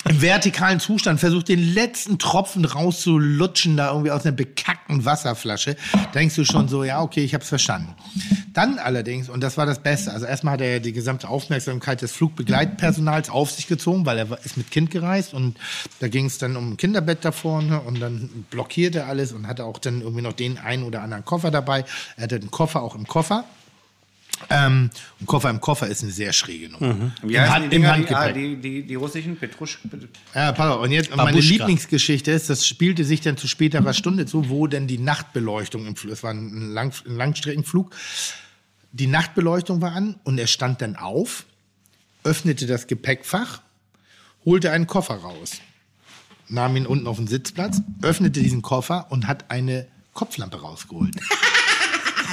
Im 0.10 0.22
vertikalen 0.22 0.80
Zustand 0.80 1.20
versucht, 1.20 1.48
den 1.48 1.74
letzten 1.74 2.18
Tropfen 2.18 2.66
rauszulutschen, 2.66 3.78
da 3.78 3.92
irgendwie 3.92 4.12
aus 4.12 4.26
einer 4.26 4.36
bekackten 4.36 5.06
Wasserflasche, 5.06 5.76
denkst 6.16 6.36
du 6.36 6.46
schon 6.46 6.68
so, 6.68 6.84
ja, 6.84 7.02
okay, 7.02 7.24
ich 7.24 7.34
hab's 7.34 7.50
verstanden. 7.50 7.96
Dann 8.54 8.80
allerdings, 8.80 9.30
und 9.30 9.42
das 9.42 9.58
war 9.58 9.66
das 9.66 9.80
Beste, 9.80 10.12
also 10.12 10.26
erstmal 10.26 10.56
hat 10.56 10.62
er 10.62 10.80
die 10.80 10.92
gesamte 10.92 11.30
Aufmerksamkeit 11.30 12.02
des 12.02 12.12
Flugbegleitpersonals 12.14 13.30
auf 13.30 13.52
sich 13.52 13.68
gezogen, 13.68 14.06
weil 14.06 14.18
er 14.18 14.44
ist 14.44 14.58
mit 14.58 14.72
Kind 14.72 14.92
gereist 14.92 15.34
und 15.34 15.58
da 16.00 16.08
ging 16.08 16.26
es 16.26 16.38
dann 16.38 16.58
um 16.58 16.72
ein 16.72 16.78
Kinderbett 16.78 17.24
da 17.24 17.32
vorne 17.32 17.82
und 17.82 18.02
dann 18.02 18.46
blockierte 18.50 19.00
er 19.00 19.08
alles 19.08 19.32
und 19.34 19.48
hatte 19.48 19.66
auch 19.66 19.78
dann 19.78 20.02
irgendwie 20.02 20.22
noch 20.22 20.34
den 20.34 20.58
einen 20.58 20.84
oder 20.84 21.02
anderen 21.02 21.24
Koffer 21.26 21.52
dabei. 21.52 21.86
Er 22.18 22.24
hatte 22.24 22.40
den 22.40 22.52
Koffer 22.52 22.82
auch 22.82 22.96
im 22.96 23.08
Koffer. 23.08 23.46
Ähm, 24.50 24.90
und 25.20 25.26
Koffer 25.26 25.50
im 25.50 25.62
Koffer 25.62 25.88
ist 25.88 26.04
eine 26.04 26.12
sehr 26.12 26.34
schräge 26.34 26.70
Nummer. 26.70 27.12
Wie 27.22 27.36
Im, 27.36 27.50
Hand, 27.50 27.62
die, 27.62 27.66
Im 27.66 27.70
Dinger, 27.70 27.90
ah, 27.90 27.94
Handgepäck. 27.94 28.34
die, 28.34 28.56
die, 28.58 28.84
die 28.84 28.96
russischen? 28.96 29.38
Petrusch, 29.38 29.80
Ja, 30.34 30.52
pass 30.52 30.72
auf. 30.76 30.82
Und 30.82 30.92
jetzt 30.92 31.10
meine 31.16 31.32
Babuschka. 31.32 31.50
Lieblingsgeschichte 31.54 32.32
ist, 32.32 32.50
das 32.50 32.66
spielte 32.66 33.04
sich 33.04 33.22
dann 33.22 33.38
zu 33.38 33.48
späterer 33.48 33.94
Stunde 33.94 34.26
zu, 34.26 34.50
wo 34.50 34.68
denn 34.68 34.88
die 34.88 34.98
Nachtbeleuchtung 34.98 35.86
im 35.88 35.96
Flug, 35.96 36.14
es 36.14 36.24
war 36.24 36.32
ein, 36.32 36.72
Lang, 36.72 36.94
ein 37.06 37.16
Langstreckenflug, 37.16 37.92
die 38.92 39.08
Nachtbeleuchtung 39.08 39.82
war 39.82 39.94
an 39.94 40.20
und 40.24 40.38
er 40.38 40.48
stand 40.48 40.82
dann 40.82 40.96
auf, 40.96 41.46
öffnete 42.24 42.68
das 42.68 42.88
Gepäckfach, 42.88 43.62
holte 44.46 44.72
einen 44.72 44.88
Koffer 44.88 45.16
raus, 45.16 45.62
nahm 46.50 46.76
ihn 46.76 46.86
unten 46.86 47.08
auf 47.08 47.18
den 47.18 47.28
Sitzplatz, 47.28 47.82
öffnete 48.02 48.42
diesen 48.42 48.62
Koffer 48.62 49.08
und 49.10 49.28
hat 49.28 49.50
eine 49.50 49.88
Kopflampe 50.14 50.62
rausgeholt. 50.62 51.16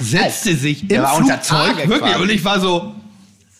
Setzte 0.01 0.57
sich 0.57 0.83
im 0.83 0.89
Der 0.89 1.03
war 1.03 1.17
unter 1.17 1.39
Flugzeug, 1.39 1.77
Tage 1.77 1.89
wirklich, 1.89 2.13
quasi. 2.13 2.23
und 2.23 2.31
ich 2.31 2.45
war 2.45 2.61
so, 2.61 2.95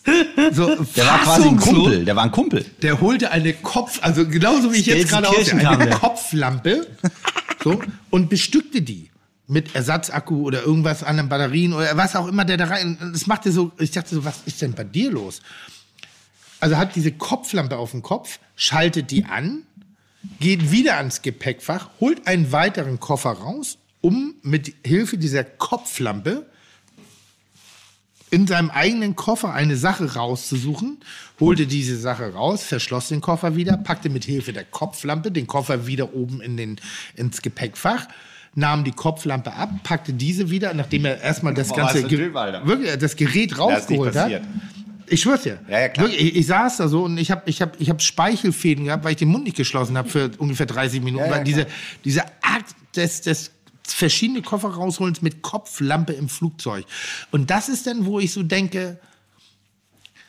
so 0.51 0.75
Der 0.95 1.05
war 1.05 1.19
quasi 1.19 1.47
ein. 1.47 1.57
Kumpel. 1.57 2.05
Der 2.05 2.15
war 2.15 2.23
ein 2.23 2.31
Kumpel. 2.31 2.65
Der 2.81 3.01
holte 3.01 3.31
eine 3.31 3.53
Kopf, 3.53 3.99
also 4.01 4.27
genauso 4.27 4.73
wie 4.73 4.77
ich 4.77 4.85
jetzt 4.85 5.09
gerade 5.09 5.27
kam 5.59 5.81
eine. 5.81 5.91
Kopflampe 5.91 6.87
so, 7.63 7.81
und 8.09 8.29
bestückte 8.29 8.81
die 8.81 9.09
mit 9.47 9.75
Ersatzakku 9.75 10.43
oder 10.43 10.61
irgendwas 10.63 11.03
anderen 11.03 11.27
Batterien 11.27 11.73
oder 11.73 11.97
was 11.97 12.15
auch 12.15 12.27
immer 12.27 12.45
der 12.45 12.57
da 12.57 12.65
rein. 12.65 12.97
Das 13.13 13.25
machte 13.27 13.51
so, 13.51 13.71
ich 13.79 13.91
dachte 13.91 14.13
so, 14.15 14.23
was 14.23 14.41
ist 14.45 14.61
denn 14.61 14.73
bei 14.73 14.83
dir 14.83 15.11
los? 15.11 15.41
Also 16.59 16.77
hat 16.77 16.95
diese 16.95 17.11
Kopflampe 17.11 17.77
auf 17.77 17.91
dem 17.91 18.03
Kopf, 18.03 18.39
schaltet 18.55 19.11
die 19.11 19.25
an, 19.25 19.63
geht 20.39 20.71
wieder 20.71 20.97
ans 20.97 21.21
Gepäckfach, 21.21 21.89
holt 21.99 22.27
einen 22.27 22.51
weiteren 22.51 22.99
Koffer 22.99 23.31
raus, 23.31 23.77
um 24.01 24.35
mit 24.43 24.73
Hilfe 24.85 25.17
dieser 25.17 25.43
Kopflampe 25.43 26.45
in 28.31 28.45
seinem 28.45 28.69
eigenen 28.69 29.15
Koffer 29.15 29.53
eine 29.53 29.75
Sache 29.75 30.13
rauszusuchen, 30.13 30.99
holte 31.39 31.65
diese 31.65 31.97
Sache 31.97 32.31
raus, 32.33 32.63
verschloss 32.63 33.07
den 33.07 33.21
Koffer 33.21 33.55
wieder, 33.55 33.75
packte 33.77 34.09
mit 34.09 34.23
Hilfe 34.23 34.53
der 34.53 34.65
Kopflampe 34.65 35.31
den 35.31 35.47
Koffer 35.47 35.87
wieder 35.87 36.13
oben 36.13 36.39
in 36.41 36.55
den, 36.55 36.79
ins 37.15 37.41
Gepäckfach, 37.41 38.07
nahm 38.53 38.83
die 38.83 38.91
Kopflampe 38.91 39.53
ab, 39.53 39.71
packte 39.83 40.13
diese 40.13 40.51
wieder, 40.51 40.73
nachdem 40.75 41.05
er 41.05 41.19
erstmal 41.21 41.55
das 41.55 41.69
Boah, 41.69 41.77
ganze 41.77 42.03
Ge- 42.03 42.31
Alter. 42.35 42.67
wirklich 42.67 42.95
das 42.97 43.15
Gerät 43.15 43.51
Das 43.51 43.59
rausgeholt 43.59 44.15
hat. 44.15 44.41
Ich 45.07 45.21
schwör's 45.21 45.41
dir. 45.41 45.57
Ja, 45.67 45.79
ja. 45.87 45.97
Wirklich, 45.97 46.19
ich, 46.21 46.35
ich 46.35 46.45
saß 46.45 46.77
da 46.77 46.87
so 46.87 47.05
und 47.05 47.17
ich 47.17 47.31
habe 47.31 47.41
ich 47.49 47.63
hab, 47.63 47.81
ich 47.81 47.89
hab 47.89 47.99
Speichelfäden 47.99 48.85
gehabt, 48.85 49.03
weil 49.03 49.11
ich 49.13 49.17
den 49.17 49.29
Mund 49.29 49.45
nicht 49.45 49.57
geschlossen 49.57 49.97
habe 49.97 50.07
für 50.07 50.29
ungefähr 50.37 50.67
30 50.67 51.01
Minuten. 51.01 51.25
Ja, 51.25 51.31
weil 51.31 51.43
diese, 51.43 51.65
dieser 52.05 52.25
Akt 52.43 52.75
des, 52.95 53.21
des 53.21 53.49
verschiedene 53.93 54.41
Koffer 54.41 54.69
rausholens 54.69 55.21
mit 55.21 55.41
Kopflampe 55.41 56.13
im 56.13 56.29
Flugzeug. 56.29 56.85
Und 57.31 57.49
das 57.49 57.69
ist 57.69 57.87
dann, 57.87 58.05
wo 58.05 58.19
ich 58.19 58.31
so 58.33 58.43
denke, 58.43 58.99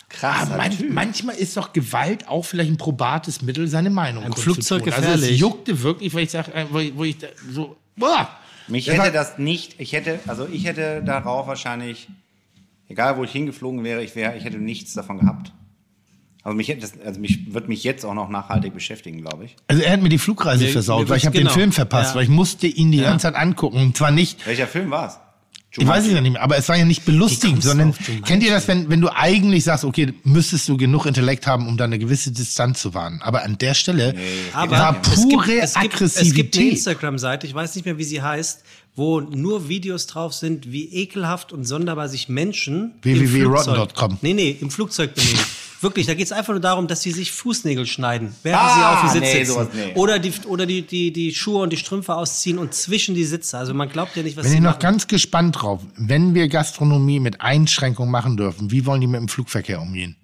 Krass. 0.09 0.51
ah, 0.51 0.57
man, 0.57 0.73
manchmal 0.93 1.37
ist 1.37 1.57
doch 1.57 1.73
Gewalt 1.73 2.27
auch 2.29 2.45
vielleicht 2.45 2.71
ein 2.71 2.77
probates 2.79 3.43
Mittel, 3.43 3.69
seine 3.69 3.91
Meinung 3.91 4.25
Im 4.25 4.31
kundzutun. 4.33 4.55
Flugzeug 4.55 4.83
Also 4.93 5.09
es 5.09 5.15
gefährlich. 5.15 5.39
juckte 5.41 5.83
wirklich, 5.83 6.13
weil 6.15 6.25
ich 6.25 6.31
sag, 6.31 6.49
äh, 6.49 6.67
wo, 6.71 6.79
ich- 6.81 6.97
wo 6.97 7.05
ich 7.05 7.19
da 7.19 7.29
so, 7.51 7.77
boah. 7.97 8.29
Mich 8.67 8.87
Das 8.87 8.97
hätte 8.99 9.13
das 9.13 9.39
nicht, 9.39 9.81
ich 9.81 9.93
hätte, 9.93 10.19
also 10.27 10.47
ich 10.51 10.65
hätte 10.65 11.03
darauf 11.05 11.47
wahrscheinlich, 11.47 12.09
egal 12.89 13.17
wo 13.17 13.25
ich 13.25 13.31
hingeflogen 13.33 13.83
wäre, 13.85 14.03
ich 14.03 14.15
wäre, 14.17 14.37
ich 14.37 14.45
hätte 14.45 14.59
nichts 14.59 14.93
davon 14.95 15.19
gehabt. 15.19 15.53
Also 16.43 16.57
mich 16.57 16.69
hätte 16.69 16.81
das, 16.81 16.93
also 17.05 17.21
mich 17.21 17.53
wird 17.53 17.69
mich 17.69 17.85
jetzt 17.85 18.05
auch 18.05 18.15
noch 18.15 18.29
nachhaltig 18.31 18.73
beschäftigen, 18.73 19.21
glaube 19.21 19.45
ich. 19.45 19.57
Also 19.69 19.83
er 19.83 19.93
hat 19.93 20.01
mir 20.03 20.09
die 20.09 20.19
Flugreise 20.19 20.65
Mir- 20.65 20.71
versaut, 20.73 21.09
weil 21.09 21.19
ich 21.19 21.27
habe 21.27 21.37
den 21.37 21.45
genau. 21.45 21.55
Film 21.55 21.73
verpasst, 21.73 22.11
Ja. 22.11 22.17
weil 22.17 22.23
ich 22.25 22.31
musste 22.31 22.67
ihn 22.67 22.91
die 22.93 23.01
ganze 23.01 23.25
Zeit 23.25 23.35
angucken. 23.35 23.77
Und 23.79 23.97
zwar 23.97 24.11
nicht, 24.11 24.47
Welcher 24.47 24.67
Film 24.67 24.91
war 24.91 25.09
es? 25.09 25.19
Ich 25.77 25.87
weiß 25.87 26.05
es 26.05 26.13
ja 26.13 26.21
nicht 26.21 26.33
mehr, 26.33 26.43
aber 26.43 26.57
es 26.57 26.69
war 26.69 26.77
ja 26.77 26.85
nicht 26.85 27.05
belustigend, 27.05 27.63
sondern 27.63 27.93
Jumanji? 27.93 28.23
kennt 28.23 28.43
ihr 28.43 28.51
das, 28.51 28.67
wenn, 28.67 28.91
wenn 28.91 29.01
du 29.01 29.09
eigentlich 29.15 29.63
sagst, 29.63 29.85
okay, 29.85 30.13
müsstest 30.25 30.69
du 30.69 30.77
genug 30.77 31.07
Intellekt 31.07 31.47
haben, 31.47 31.69
um 31.69 31.77
da 31.77 31.85
eine 31.85 31.97
gewisse 32.01 32.33
Distanz 32.33 32.81
zu 32.83 32.93
wahren. 32.93 33.21
Aber 33.23 33.45
an 33.45 33.57
der 33.57 33.75
Stelle 33.75 34.17
Aber 34.53 34.73
war 34.73 34.97
es 35.01 35.11
gibt- 35.21 35.31
pure 35.33 35.61
es 35.61 35.75
gibt, 35.75 35.95
Aggressivität. 35.95 36.27
Es 36.29 36.35
gibt 36.35 36.57
eine 36.57 36.69
Instagram-Seite, 36.71 37.47
ich 37.47 37.55
weiß 37.55 37.77
nicht 37.77 37.85
mehr, 37.85 37.99
wie 37.99 38.03
sie 38.05 38.21
heißt, 38.21 38.65
wo 38.97 39.21
nur 39.21 39.69
Videos 39.69 40.07
drauf 40.07 40.35
sind, 40.35 40.71
wie 40.73 40.87
ekelhaft 40.93 41.53
und 41.53 41.65
sonderbar 41.65 42.09
sich 42.09 42.29
Menschen 42.29 42.95
im 43.03 43.21
www.rotten.com. 43.21 43.87
Flugzeug- 43.89 44.19
Nee, 44.23 44.35
nee, 44.35 44.57
im 44.61 44.71
Flugzeug 44.71 45.15
benehmen. 45.15 45.39
Wirklich, 45.83 46.05
da 46.07 46.13
geht 46.13 46.27
es 46.27 46.33
einfach 46.33 46.53
nur 46.53 46.61
darum, 46.61 46.87
dass 46.89 47.01
sie 47.01 47.11
sich 47.11 47.33
Fußnägel 47.33 47.87
schneiden, 47.87 48.35
während 48.43 48.63
Ah, 48.63 48.75
sie 48.75 48.85
auf 48.85 49.01
dem 49.15 49.21
Sitz 49.23 49.33
nee, 49.33 49.39
sitzen. 49.45 49.53
sowas, 49.55 49.69
nee. 49.75 49.93
Oder, 49.95 50.19
die, 50.19 50.33
oder 50.47 50.67
die, 50.67 50.83
die, 50.83 51.11
die 51.11 51.35
Schuhe 51.35 51.63
und 51.63 51.73
die 51.73 51.79
Strümpfe 51.79 52.15
ausziehen 52.15 52.59
und 52.59 52.75
zwischen 52.75 53.15
die 53.15 53.25
Sitze. 53.25 53.57
Also 53.57 53.73
man 53.73 53.89
glaubt 53.89 54.15
ja 54.15 54.23
nicht, 54.23 54.37
was 54.37 54.43
Bin 54.43 54.51
sie 54.51 54.57
ich 54.59 54.63
noch 54.63 54.73
machen. 54.73 54.81
ganz 54.83 55.07
gespannt 55.07 55.57
drauf. 55.63 55.81
Wenn 55.97 56.35
wir 56.35 56.49
Gastronomie 56.49 57.19
mit 57.19 57.41
Einschränkungen 57.41 58.11
machen 58.13 58.37
dürfen, 58.37 58.71
wie 58.71 58.85
wollen 58.85 59.01
die 59.01 59.07
mit 59.07 59.21
dem 59.23 59.29
Flugverkehr 59.29 59.81
umgehen? 59.81 60.17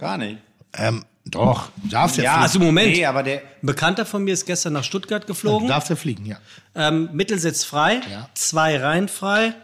Gar 0.00 0.18
nicht. 0.18 0.38
Ähm, 0.74 1.04
doch, 1.26 1.68
darfst 1.90 2.16
ja, 2.18 2.24
Ja, 2.24 2.30
fliegen. 2.32 2.42
Also 2.42 2.58
Moment. 2.60 2.92
Nee, 2.96 3.04
aber 3.06 3.22
der, 3.22 3.38
Ein 3.40 3.66
Bekannter 3.66 4.06
von 4.06 4.24
mir 4.24 4.32
ist 4.34 4.46
gestern 4.46 4.72
nach 4.74 4.84
Stuttgart 4.84 5.24
Du 5.24 5.28
geflogen. 5.28 5.68
darfst 5.68 5.90
ja 5.90 5.96
fliegen, 5.96 6.24
ja. 6.26 6.36
Ähm, 6.74 7.08
Mittelsitz 7.12 7.64
frei, 7.64 8.00
Ja. 8.10 8.28
zwei 8.34 8.78
Reihen 8.78 9.08
frei, 9.08 9.54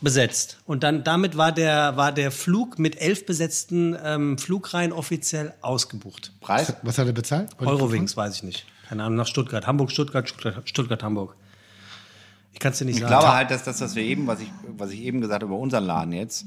besetzt. 0.00 0.58
Und 0.64 0.82
dann 0.84 1.02
damit 1.04 1.36
war 1.36 1.50
der, 1.52 1.96
war 1.96 2.12
der 2.12 2.30
Flug 2.30 2.78
mit 2.78 3.00
elf 3.00 3.26
besetzten 3.26 3.96
ähm, 4.02 4.38
Flugreihen 4.38 4.92
offiziell 4.92 5.54
ausgebucht. 5.60 6.32
Preis? 6.40 6.72
Was 6.82 6.98
hat 6.98 7.06
er 7.06 7.12
bezahlt? 7.12 7.50
Eurowings, 7.58 8.16
weiß 8.16 8.36
ich 8.36 8.42
nicht. 8.44 8.64
Keine 8.88 9.02
Ahnung, 9.04 9.16
nach 9.16 9.26
Stuttgart. 9.26 9.66
Hamburg, 9.66 9.90
Stuttgart, 9.90 10.28
Stuttgart, 10.28 10.68
Stuttgart 10.68 11.02
Hamburg. 11.02 11.34
Ich 12.52 12.60
kann 12.60 12.72
es 12.72 12.78
dir 12.78 12.84
nicht 12.86 12.94
Ich 12.96 13.00
sagen. 13.02 13.10
glaube 13.10 13.34
halt, 13.34 13.50
dass 13.50 13.64
das, 13.64 13.80
was 13.80 13.94
wir 13.94 14.02
eben, 14.04 14.26
was 14.26 14.40
ich, 14.40 14.48
was 14.76 14.90
ich 14.90 15.00
eben 15.00 15.20
gesagt 15.20 15.42
habe 15.42 15.52
über 15.52 15.60
unseren 15.60 15.84
Laden 15.84 16.12
jetzt, 16.12 16.44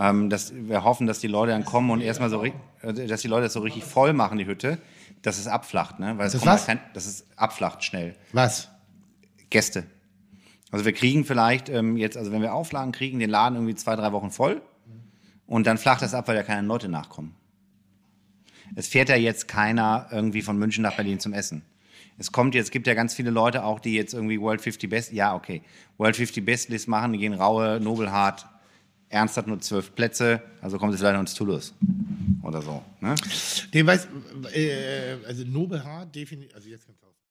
ähm, 0.00 0.30
dass 0.30 0.54
wir 0.54 0.82
hoffen, 0.82 1.06
dass 1.06 1.18
die 1.20 1.26
Leute 1.28 1.52
dann 1.52 1.66
kommen 1.66 1.90
und 1.90 2.00
erstmal 2.00 2.30
so, 2.30 2.42
äh, 2.42 2.52
dass 3.06 3.20
die 3.20 3.28
Leute 3.28 3.44
das 3.44 3.52
so 3.52 3.60
richtig 3.60 3.84
voll 3.84 4.14
machen, 4.14 4.38
die 4.38 4.46
Hütte, 4.46 4.78
dass 5.20 5.38
es 5.38 5.46
abflacht, 5.46 6.00
ne? 6.00 6.16
Weil 6.16 6.26
es 6.26 6.32
Das 6.32 6.40
kommt 6.40 6.52
was? 6.54 6.66
kein, 6.66 6.80
dass 6.94 7.06
es 7.06 7.26
abflacht 7.36 7.84
schnell. 7.84 8.16
Was? 8.32 8.68
Gäste. 9.50 9.84
Also 10.70 10.86
wir 10.86 10.92
kriegen 10.94 11.24
vielleicht 11.24 11.68
ähm, 11.68 11.98
jetzt, 11.98 12.16
also 12.16 12.32
wenn 12.32 12.40
wir 12.40 12.54
Auflagen 12.54 12.92
kriegen, 12.92 13.18
den 13.18 13.28
Laden 13.28 13.56
irgendwie 13.56 13.74
zwei, 13.74 13.94
drei 13.94 14.10
Wochen 14.12 14.30
voll 14.30 14.62
und 15.46 15.66
dann 15.66 15.76
flacht 15.76 16.00
das 16.00 16.14
ab, 16.14 16.28
weil 16.28 16.36
ja 16.36 16.44
keine 16.44 16.66
Leute 16.66 16.88
nachkommen. 16.88 17.34
Es 18.76 18.86
fährt 18.88 19.08
ja 19.08 19.16
jetzt 19.16 19.48
keiner 19.48 20.06
irgendwie 20.10 20.42
von 20.42 20.56
München 20.56 20.82
nach 20.82 20.94
Berlin 20.94 21.20
zum 21.20 21.32
Essen. 21.34 21.62
Es 22.16 22.32
kommt 22.32 22.54
jetzt, 22.54 22.70
gibt 22.70 22.86
ja 22.86 22.94
ganz 22.94 23.14
viele 23.14 23.30
Leute 23.30 23.64
auch, 23.64 23.80
die 23.80 23.94
jetzt 23.94 24.14
irgendwie 24.14 24.40
World 24.40 24.60
50 24.60 24.88
Best, 24.88 25.12
ja 25.12 25.34
okay, 25.34 25.62
World 25.98 26.16
50 26.16 26.44
Best 26.44 26.68
List 26.68 26.86
machen, 26.86 27.12
die 27.12 27.18
gehen 27.18 27.34
Raue, 27.34 27.80
Nobelhart, 27.80 28.46
Ernst 29.10 29.36
hat 29.36 29.46
nur 29.48 29.60
zwölf 29.60 29.94
Plätze, 29.94 30.40
also 30.62 30.78
kommt 30.78 30.94
es 30.94 31.00
leider 31.00 31.18
ins 31.18 31.34
Toulouse 31.34 31.74
oder 32.42 32.62
so. 32.62 32.82
Ne? 33.00 33.16
Nee, 33.72 33.84
weiß, 33.84 34.08
äh, 34.54 35.16
also 35.26 35.44
Nobelhart 35.44 36.14
definitiv, 36.14 36.54
also 36.54 36.68
jetzt 36.68 36.88
du 36.88 36.92